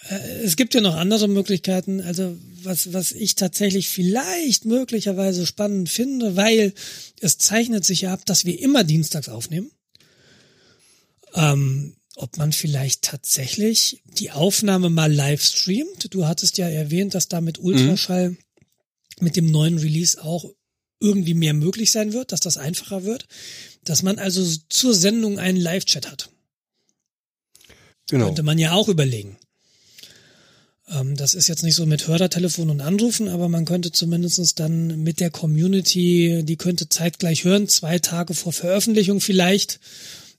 äh, 0.08 0.14
es 0.44 0.56
gibt 0.56 0.74
ja 0.74 0.80
noch 0.80 0.96
andere 0.96 1.28
Möglichkeiten. 1.28 2.00
Also 2.00 2.36
was, 2.62 2.92
was 2.92 3.12
ich 3.12 3.34
tatsächlich 3.34 3.88
vielleicht 3.88 4.64
möglicherweise 4.64 5.46
spannend 5.46 5.88
finde, 5.88 6.36
weil 6.36 6.72
es 7.20 7.38
zeichnet 7.38 7.84
sich 7.84 8.02
ja 8.02 8.12
ab, 8.12 8.24
dass 8.24 8.44
wir 8.44 8.60
immer 8.60 8.84
dienstags 8.84 9.28
aufnehmen. 9.28 9.70
Ähm, 11.34 11.96
ob 12.16 12.36
man 12.36 12.52
vielleicht 12.52 13.02
tatsächlich 13.02 14.02
die 14.04 14.30
Aufnahme 14.30 14.88
mal 14.88 15.12
live 15.12 15.42
streamt. 15.42 16.14
Du 16.14 16.26
hattest 16.26 16.58
ja 16.58 16.68
erwähnt, 16.68 17.14
dass 17.14 17.28
da 17.28 17.40
mit 17.40 17.58
Ultraschall 17.58 18.30
mhm. 18.30 18.38
mit 19.20 19.36
dem 19.36 19.50
neuen 19.50 19.78
Release 19.78 20.22
auch 20.22 20.48
irgendwie 21.00 21.34
mehr 21.34 21.54
möglich 21.54 21.92
sein 21.92 22.12
wird, 22.12 22.32
dass 22.32 22.40
das 22.40 22.56
einfacher 22.56 23.04
wird, 23.04 23.26
dass 23.84 24.02
man 24.02 24.18
also 24.18 24.44
zur 24.68 24.94
Sendung 24.94 25.38
einen 25.38 25.58
Live-Chat 25.58 26.10
hat. 26.10 26.30
Genau. 28.08 28.26
Könnte 28.26 28.42
man 28.42 28.58
ja 28.58 28.72
auch 28.72 28.88
überlegen. 28.88 29.36
Ähm, 30.88 31.16
das 31.16 31.34
ist 31.34 31.48
jetzt 31.48 31.62
nicht 31.62 31.74
so 31.74 31.86
mit 31.86 32.06
Hörertelefon 32.06 32.70
und 32.70 32.80
Anrufen, 32.80 33.28
aber 33.28 33.48
man 33.48 33.64
könnte 33.64 33.92
zumindestens 33.92 34.54
dann 34.54 35.02
mit 35.02 35.20
der 35.20 35.30
Community, 35.30 36.42
die 36.44 36.56
könnte 36.56 36.88
zeitgleich 36.88 37.44
hören, 37.44 37.68
zwei 37.68 37.98
Tage 37.98 38.34
vor 38.34 38.52
Veröffentlichung 38.52 39.20
vielleicht, 39.20 39.80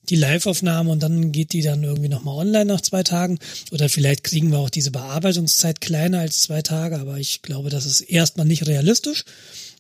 die 0.10 0.16
Live-Aufnahme 0.16 0.92
und 0.92 1.02
dann 1.02 1.32
geht 1.32 1.54
die 1.54 1.64
dann 1.64 1.84
irgendwie 1.84 2.10
nochmal 2.10 2.36
online 2.36 2.66
nach 2.66 2.82
zwei 2.82 3.02
Tagen. 3.02 3.40
Oder 3.72 3.90
vielleicht 3.90 4.24
kriegen 4.24 4.52
wir 4.52 4.60
auch 4.60 4.70
diese 4.70 4.92
Bearbeitungszeit 4.92 5.82
kleiner 5.82 6.20
als 6.20 6.42
zwei 6.42 6.62
Tage, 6.62 7.00
aber 7.00 7.18
ich 7.18 7.42
glaube, 7.42 7.72
das 7.72 7.88
ist 7.88 8.02
erstmal 8.02 8.46
nicht 8.46 8.68
realistisch 8.68 9.26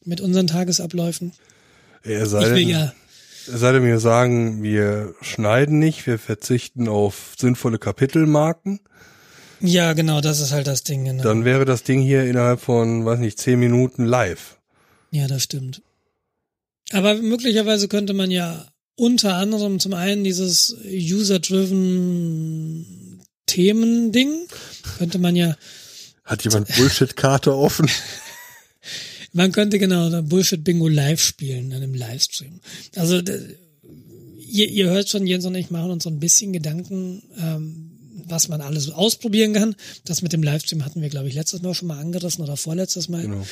mit 0.05 0.21
unseren 0.21 0.47
Tagesabläufen. 0.47 1.33
Er 2.03 2.25
sei, 2.25 2.49
denn, 2.49 2.69
ja, 2.69 2.93
er 3.51 3.57
sei 3.57 3.71
denn, 3.71 3.83
wir 3.83 3.99
sagen, 3.99 4.63
wir 4.63 5.13
schneiden 5.21 5.79
nicht, 5.79 6.05
wir 6.07 6.19
verzichten 6.19 6.87
auf 6.87 7.33
sinnvolle 7.37 7.79
Kapitelmarken. 7.79 8.79
Ja, 9.59 9.93
genau, 9.93 10.21
das 10.21 10.39
ist 10.39 10.51
halt 10.51 10.67
das 10.67 10.83
Ding. 10.83 11.05
Genau. 11.05 11.23
Dann 11.23 11.45
wäre 11.45 11.65
das 11.65 11.81
Ding 11.83 12.01
hier 12.01 12.25
innerhalb 12.25 12.61
von, 12.61 13.05
weiß 13.05 13.19
nicht, 13.19 13.39
zehn 13.39 13.59
Minuten 13.59 14.05
live. 14.05 14.57
Ja, 15.11 15.27
das 15.27 15.43
stimmt. 15.43 15.81
Aber 16.91 17.15
möglicherweise 17.15 17.87
könnte 17.87 18.13
man 18.13 18.31
ja 18.31 18.67
unter 18.95 19.35
anderem 19.35 19.79
zum 19.79 19.93
einen 19.93 20.23
dieses 20.23 20.75
User-Driven 20.85 23.21
Themen-Ding, 23.45 24.47
könnte 24.97 25.19
man 25.19 25.35
ja. 25.35 25.55
Hat 26.23 26.43
jemand 26.43 26.67
Bullshit-Karte 26.75 27.55
offen? 27.55 27.89
man 29.35 29.51
könnte 29.51 29.79
genau 29.79 30.21
Bullshit-Bingo 30.21 30.87
live 30.87 31.21
spielen, 31.21 31.71
in 31.71 31.73
einem 31.73 31.93
Livestream. 31.93 32.61
Also, 32.95 33.21
ihr, 34.39 34.69
ihr 34.69 34.89
hört 34.89 35.09
schon, 35.09 35.27
Jens 35.27 35.45
und 35.45 35.55
ich 35.55 35.69
machen 35.69 35.91
uns 35.91 36.05
so 36.05 36.09
ein 36.09 36.21
bisschen 36.21 36.53
Gedanken, 36.53 37.21
ähm, 37.37 37.91
was 38.27 38.47
man 38.47 38.61
alles 38.61 38.89
ausprobieren 38.89 39.51
kann. 39.51 39.75
Das 40.05 40.21
mit 40.21 40.31
dem 40.31 40.41
Livestream 40.41 40.85
hatten 40.85 41.01
wir, 41.01 41.09
glaube 41.09 41.27
ich, 41.27 41.33
letztes 41.33 41.61
Mal 41.61 41.73
schon 41.73 41.89
mal 41.89 41.99
angerissen 41.99 42.45
oder 42.45 42.55
vorletztes 42.55 43.09
Mal. 43.09 43.23
Genau. 43.23 43.45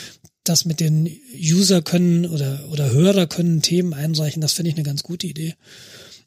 Das 0.46 0.64
mit 0.64 0.80
den 0.80 1.10
User 1.38 1.82
können 1.82 2.28
oder, 2.28 2.66
oder 2.72 2.92
Hörer 2.92 3.28
können 3.28 3.62
Themen 3.62 3.94
einreichen, 3.94 4.42
das 4.42 4.54
finde 4.54 4.70
ich 4.70 4.78
eine 4.78 4.86
ganz 4.86 5.04
gute 5.04 5.28
Idee. 5.28 5.56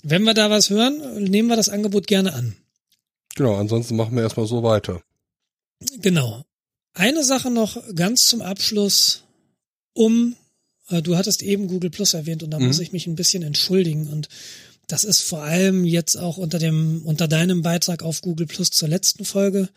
Wenn 0.02 0.22
wir 0.24 0.34
da 0.34 0.50
was 0.50 0.68
hören, 0.68 1.24
nehmen 1.24 1.48
wir 1.48 1.56
das 1.56 1.70
Angebot 1.70 2.06
gerne 2.06 2.34
an. 2.34 2.56
Genau, 3.36 3.56
ansonsten 3.56 3.96
machen 3.96 4.14
wir 4.14 4.22
erstmal 4.22 4.46
so 4.46 4.62
weiter. 4.62 5.02
Genau. 6.02 6.44
Eine 6.92 7.24
Sache 7.24 7.50
noch 7.50 7.82
ganz 7.94 8.26
zum 8.26 8.42
Abschluss, 8.42 9.25
um, 9.97 10.36
äh, 10.89 11.02
du 11.02 11.16
hattest 11.16 11.42
eben 11.42 11.68
Google 11.68 11.91
Plus 11.91 12.15
erwähnt 12.15 12.42
und 12.42 12.50
da 12.50 12.58
mhm. 12.58 12.66
muss 12.66 12.81
ich 12.81 12.92
mich 12.92 13.07
ein 13.07 13.16
bisschen 13.16 13.42
entschuldigen 13.42 14.08
und 14.08 14.28
das 14.86 15.02
ist 15.02 15.23
vor 15.23 15.42
allem 15.42 15.84
jetzt 15.84 16.16
auch 16.16 16.36
unter 16.36 16.60
dem, 16.60 17.02
unter 17.05 17.26
deinem 17.26 17.62
Beitrag 17.62 18.02
auf 18.05 18.20
Google 18.20 18.47
Plus 18.47 18.70
zur 18.70 18.89
letzten 18.89 19.25
Folge 19.25 19.68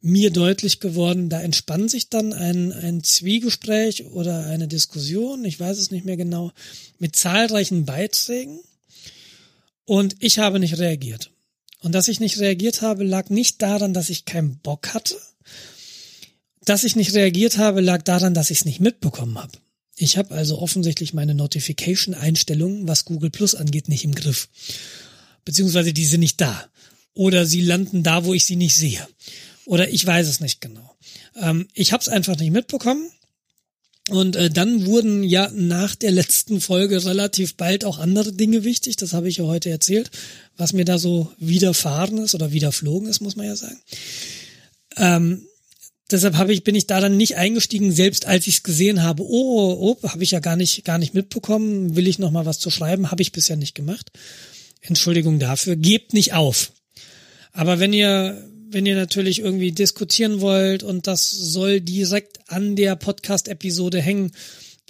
mir 0.00 0.30
deutlich 0.30 0.80
geworden. 0.80 1.28
Da 1.28 1.42
entspann 1.42 1.88
sich 1.88 2.08
dann 2.08 2.32
ein, 2.32 2.72
ein 2.72 3.02
Zwiegespräch 3.02 4.06
oder 4.06 4.46
eine 4.46 4.66
Diskussion, 4.66 5.44
ich 5.44 5.60
weiß 5.60 5.76
es 5.76 5.90
nicht 5.90 6.06
mehr 6.06 6.16
genau, 6.16 6.52
mit 6.98 7.16
zahlreichen 7.16 7.84
Beiträgen. 7.84 8.60
Und 9.84 10.16
ich 10.20 10.38
habe 10.38 10.58
nicht 10.58 10.78
reagiert. 10.78 11.30
Und 11.80 11.94
dass 11.94 12.08
ich 12.08 12.18
nicht 12.18 12.38
reagiert 12.38 12.80
habe, 12.80 13.04
lag 13.04 13.28
nicht 13.28 13.60
daran, 13.60 13.92
dass 13.92 14.08
ich 14.08 14.24
keinen 14.24 14.56
Bock 14.58 14.94
hatte. 14.94 15.16
Dass 16.66 16.84
ich 16.84 16.96
nicht 16.96 17.14
reagiert 17.14 17.56
habe, 17.58 17.80
lag 17.80 18.02
daran, 18.02 18.34
dass 18.34 18.50
ich 18.50 18.58
es 18.58 18.64
nicht 18.64 18.80
mitbekommen 18.80 19.38
habe. 19.38 19.52
Ich 19.96 20.18
habe 20.18 20.34
also 20.34 20.58
offensichtlich 20.58 21.14
meine 21.14 21.34
Notification-Einstellungen, 21.34 22.86
was 22.86 23.06
Google 23.06 23.30
Plus 23.30 23.54
angeht, 23.54 23.88
nicht 23.88 24.04
im 24.04 24.14
Griff. 24.14 24.48
Beziehungsweise 25.44 25.94
die 25.94 26.04
sind 26.04 26.20
nicht 26.20 26.40
da. 26.40 26.68
Oder 27.14 27.46
sie 27.46 27.62
landen 27.62 28.02
da, 28.02 28.24
wo 28.24 28.34
ich 28.34 28.44
sie 28.44 28.56
nicht 28.56 28.76
sehe. 28.76 29.06
Oder 29.64 29.88
ich 29.88 30.04
weiß 30.04 30.26
es 30.26 30.40
nicht 30.40 30.60
genau. 30.60 30.96
Ähm, 31.40 31.68
ich 31.72 31.92
habe 31.92 32.02
es 32.02 32.08
einfach 32.08 32.36
nicht 32.36 32.50
mitbekommen. 32.50 33.10
Und 34.10 34.36
äh, 34.36 34.50
dann 34.50 34.86
wurden 34.86 35.22
ja 35.22 35.50
nach 35.54 35.94
der 35.94 36.10
letzten 36.10 36.60
Folge 36.60 37.04
relativ 37.04 37.54
bald 37.56 37.84
auch 37.84 37.98
andere 37.98 38.32
Dinge 38.32 38.64
wichtig. 38.64 38.96
Das 38.96 39.12
habe 39.12 39.28
ich 39.28 39.38
ja 39.38 39.44
heute 39.44 39.70
erzählt, 39.70 40.10
was 40.56 40.72
mir 40.72 40.84
da 40.84 40.98
so 40.98 41.32
widerfahren 41.38 42.18
ist 42.18 42.34
oder 42.34 42.52
widerflogen 42.52 43.08
ist, 43.08 43.20
muss 43.20 43.36
man 43.36 43.46
ja 43.46 43.56
sagen. 43.56 43.80
Ähm, 44.96 45.46
deshalb 46.10 46.36
habe 46.36 46.52
ich, 46.52 46.64
bin 46.64 46.74
ich 46.74 46.86
da 46.86 47.00
dann 47.00 47.16
nicht 47.16 47.36
eingestiegen, 47.36 47.92
selbst 47.92 48.26
als 48.26 48.46
ich 48.46 48.56
es 48.56 48.62
gesehen 48.62 49.02
habe. 49.02 49.22
Oh, 49.22 49.96
oh, 50.02 50.08
habe 50.08 50.22
ich 50.22 50.30
ja 50.30 50.40
gar 50.40 50.56
nicht, 50.56 50.84
gar 50.84 50.98
nicht 50.98 51.14
mitbekommen. 51.14 51.96
Will 51.96 52.08
ich 52.08 52.18
noch 52.18 52.30
mal 52.30 52.46
was 52.46 52.58
zu 52.58 52.70
schreiben? 52.70 53.10
Habe 53.10 53.22
ich 53.22 53.32
bisher 53.32 53.56
nicht 53.56 53.74
gemacht. 53.74 54.10
Entschuldigung 54.80 55.38
dafür. 55.38 55.76
Gebt 55.76 56.12
nicht 56.12 56.32
auf. 56.32 56.72
Aber 57.52 57.80
wenn 57.80 57.92
ihr, 57.92 58.46
wenn 58.68 58.86
ihr 58.86 58.96
natürlich 58.96 59.40
irgendwie 59.40 59.72
diskutieren 59.72 60.40
wollt 60.40 60.82
und 60.82 61.06
das 61.06 61.30
soll 61.30 61.80
direkt 61.80 62.38
an 62.48 62.76
der 62.76 62.96
Podcast-Episode 62.96 64.00
hängen, 64.00 64.32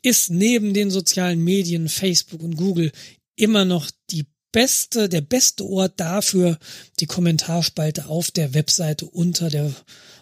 ist 0.03 0.31
neben 0.31 0.75
den 0.75 0.91
sozialen 0.91 1.43
Medien, 1.43 1.89
Facebook 1.89 2.43
und 2.43 2.57
Google 2.57 2.93
immer 3.37 3.65
noch 3.65 3.91
die 4.11 4.27
beste, 4.53 5.09
der 5.09 5.21
beste 5.21 5.65
Ort 5.65 5.95
dafür, 6.01 6.59
die 7.01 7.07
Kommentarspalte 7.07 8.07
auf 8.07 8.31
der 8.31 8.55
Webseite 8.55 9.07
unter 9.07 9.51
der 9.51 9.75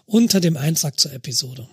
unter 0.07 0.41
dem 0.41 0.57
Eintrag 0.57 0.99
zur 0.99 1.13
Episode. 1.13 1.69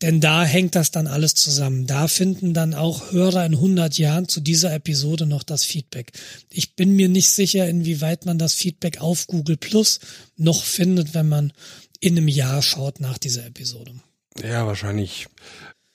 Denn 0.00 0.20
da 0.20 0.44
hängt 0.44 0.76
das 0.76 0.92
dann 0.92 1.08
alles 1.08 1.34
zusammen. 1.34 1.86
Da 1.86 2.06
finden 2.06 2.54
dann 2.54 2.72
auch 2.72 3.10
Hörer 3.10 3.44
in 3.44 3.54
100 3.54 3.98
Jahren 3.98 4.28
zu 4.28 4.40
dieser 4.40 4.72
Episode 4.72 5.26
noch 5.26 5.42
das 5.42 5.64
Feedback. 5.64 6.12
Ich 6.50 6.76
bin 6.76 6.94
mir 6.94 7.08
nicht 7.08 7.32
sicher, 7.32 7.68
inwieweit 7.68 8.24
man 8.24 8.38
das 8.38 8.54
Feedback 8.54 9.00
auf 9.00 9.26
Google 9.26 9.56
Plus 9.56 9.98
noch 10.36 10.62
findet, 10.62 11.14
wenn 11.14 11.28
man 11.28 11.52
in 11.98 12.16
einem 12.16 12.28
Jahr 12.28 12.62
schaut 12.62 13.00
nach 13.00 13.18
dieser 13.18 13.44
Episode. 13.46 13.92
Ja, 14.40 14.66
wahrscheinlich. 14.68 15.26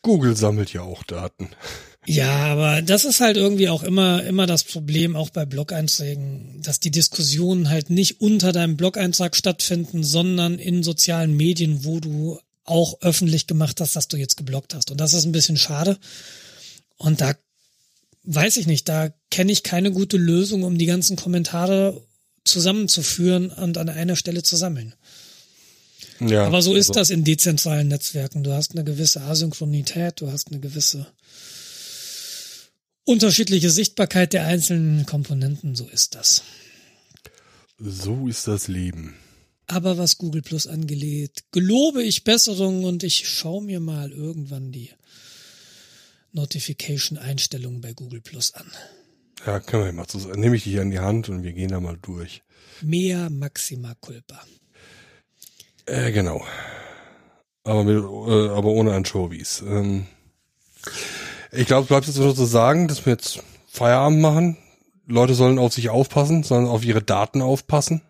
Google 0.02 0.36
sammelt 0.36 0.74
ja 0.74 0.82
auch 0.82 1.04
Daten. 1.04 1.50
Ja, 2.06 2.48
aber 2.48 2.82
das 2.82 3.06
ist 3.06 3.22
halt 3.22 3.38
irgendwie 3.38 3.70
auch 3.70 3.84
immer, 3.84 4.24
immer 4.24 4.46
das 4.46 4.64
Problem, 4.64 5.16
auch 5.16 5.30
bei 5.30 5.46
Blog-Einträgen, 5.46 6.62
dass 6.62 6.80
die 6.80 6.92
Diskussionen 6.92 7.70
halt 7.70 7.90
nicht 7.90 8.20
unter 8.20 8.52
deinem 8.52 8.76
Blog-Eintrag 8.76 9.36
stattfinden, 9.36 10.04
sondern 10.04 10.60
in 10.60 10.84
sozialen 10.84 11.36
Medien, 11.36 11.86
wo 11.86 12.00
du 12.00 12.40
auch 12.66 13.02
öffentlich 13.02 13.48
gemacht 13.48 13.80
hast, 13.80 13.96
dass 13.96 14.08
du 14.08 14.18
jetzt 14.18 14.38
geblockt 14.38 14.74
hast. 14.74 14.92
Und 14.92 15.00
das 15.00 15.14
ist 15.14 15.26
ein 15.26 15.32
bisschen 15.32 15.58
schade. 15.58 15.98
Und 16.98 17.22
da 17.22 17.36
weiß 18.24 18.58
ich 18.58 18.68
nicht, 18.68 18.88
da 18.90 19.10
kenne 19.30 19.52
ich 19.52 19.64
keine 19.64 19.92
gute 19.92 20.18
Lösung, 20.18 20.64
um 20.64 20.78
die 20.78 20.86
ganzen 20.86 21.16
Kommentare 21.16 22.02
zusammenzuführen 22.44 23.50
und 23.50 23.78
an 23.78 23.90
einer 23.90 24.16
Stelle 24.16 24.44
zu 24.44 24.56
sammeln. 24.56 24.94
Ja, 26.20 26.46
Aber 26.46 26.62
so 26.62 26.74
ist 26.76 26.90
also. 26.90 27.00
das 27.00 27.10
in 27.10 27.24
dezentralen 27.24 27.88
Netzwerken. 27.88 28.44
Du 28.44 28.54
hast 28.54 28.74
eine 28.74 28.84
gewisse 28.84 29.22
Asynchronität, 29.22 30.22
du 30.22 30.32
hast 30.32 30.52
eine 30.52 30.60
gewisse 30.60 31.08
unterschiedliche 33.06 33.70
Sichtbarkeit 33.70 34.34
der 34.34 34.46
einzelnen 34.46 35.06
Komponenten, 35.06 35.76
so 35.76 35.88
ist 35.88 36.16
das. 36.16 36.44
So 37.80 38.28
ist 38.28 38.48
das 38.48 38.68
Leben. 38.68 39.16
Aber 39.68 39.98
was 39.98 40.18
Google 40.18 40.42
Plus 40.42 40.68
angeht, 40.68 41.44
gelobe 41.52 42.04
ich 42.04 42.24
Besserung 42.24 42.84
und 42.84 43.04
ich 43.04 43.28
schaue 43.28 43.64
mir 43.64 43.80
mal 43.80 44.12
irgendwann 44.12 44.72
die 44.72 44.92
Notification-Einstellungen 46.34 47.82
bei 47.82 47.94
Google 47.94 48.22
Plus 48.22 48.54
an. 48.54 48.70
Ja, 49.46 49.60
können 49.60 49.86
wir 49.86 49.94
mal 49.94 50.08
zusammen. 50.08 50.40
Nehme 50.40 50.56
ich 50.56 50.64
dich 50.64 50.80
an 50.80 50.92
die 50.92 51.00
Hand 51.00 51.30
und 51.30 51.44
wir 51.44 51.54
gehen 51.54 51.70
da 51.70 51.80
mal 51.80 51.98
durch. 52.02 52.42
Mehr 52.82 53.30
Maxima 53.30 53.96
Culpa. 54.00 54.42
Äh, 55.86 56.12
genau. 56.12 56.46
Aber, 57.64 57.84
mit, 57.84 57.96
äh, 57.96 58.50
aber 58.50 58.70
ohne 58.70 58.94
Anchovies. 58.94 59.62
Ähm, 59.62 60.08
ich 61.54 61.68
glaube, 61.68 61.88
bleibt 61.88 62.08
jetzt 62.08 62.18
nur 62.18 62.36
zu 62.36 62.46
sagen, 62.46 62.88
dass 62.88 63.06
wir 63.06 63.14
jetzt 63.14 63.42
Feierabend 63.68 64.22
machen. 64.22 64.58
Leute 65.06 65.36
sollen 65.36 65.60
auf 65.60 65.74
sich 65.74 65.90
aufpassen, 65.90 66.44
sollen 66.44 66.68
auf 66.68 66.84
ihre 66.84 67.02
Daten 67.02 67.42
aufpassen. 67.42 68.02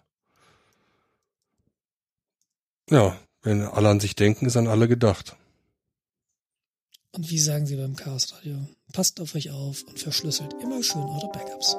Ja, 2.89 3.17
wenn 3.41 3.63
alle 3.63 3.89
an 3.89 3.99
sich 3.99 4.15
denken, 4.15 4.45
ist 4.45 4.57
an 4.57 4.67
alle 4.67 4.87
gedacht. 4.87 5.35
Und 7.11 7.29
wie 7.29 7.39
sagen 7.39 7.65
Sie 7.65 7.75
beim 7.75 7.95
Chaos 7.95 8.33
Radio? 8.33 8.57
Passt 8.91 9.19
auf 9.21 9.35
euch 9.35 9.51
auf 9.51 9.83
und 9.83 9.99
verschlüsselt 9.99 10.53
immer 10.61 10.81
schön 10.81 11.03
eure 11.03 11.29
Backups. 11.29 11.77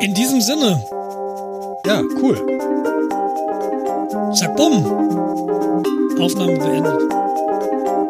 In 0.00 0.14
diesem 0.14 0.40
Sinne. 0.40 0.84
Ja, 1.86 2.02
cool. 2.20 2.36
Zack, 4.34 4.56
bumm. 4.56 4.84
Aufnahme 6.20 6.58
beendet. 6.58 7.23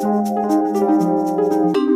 Thank 0.01 1.77
you. 1.77 1.94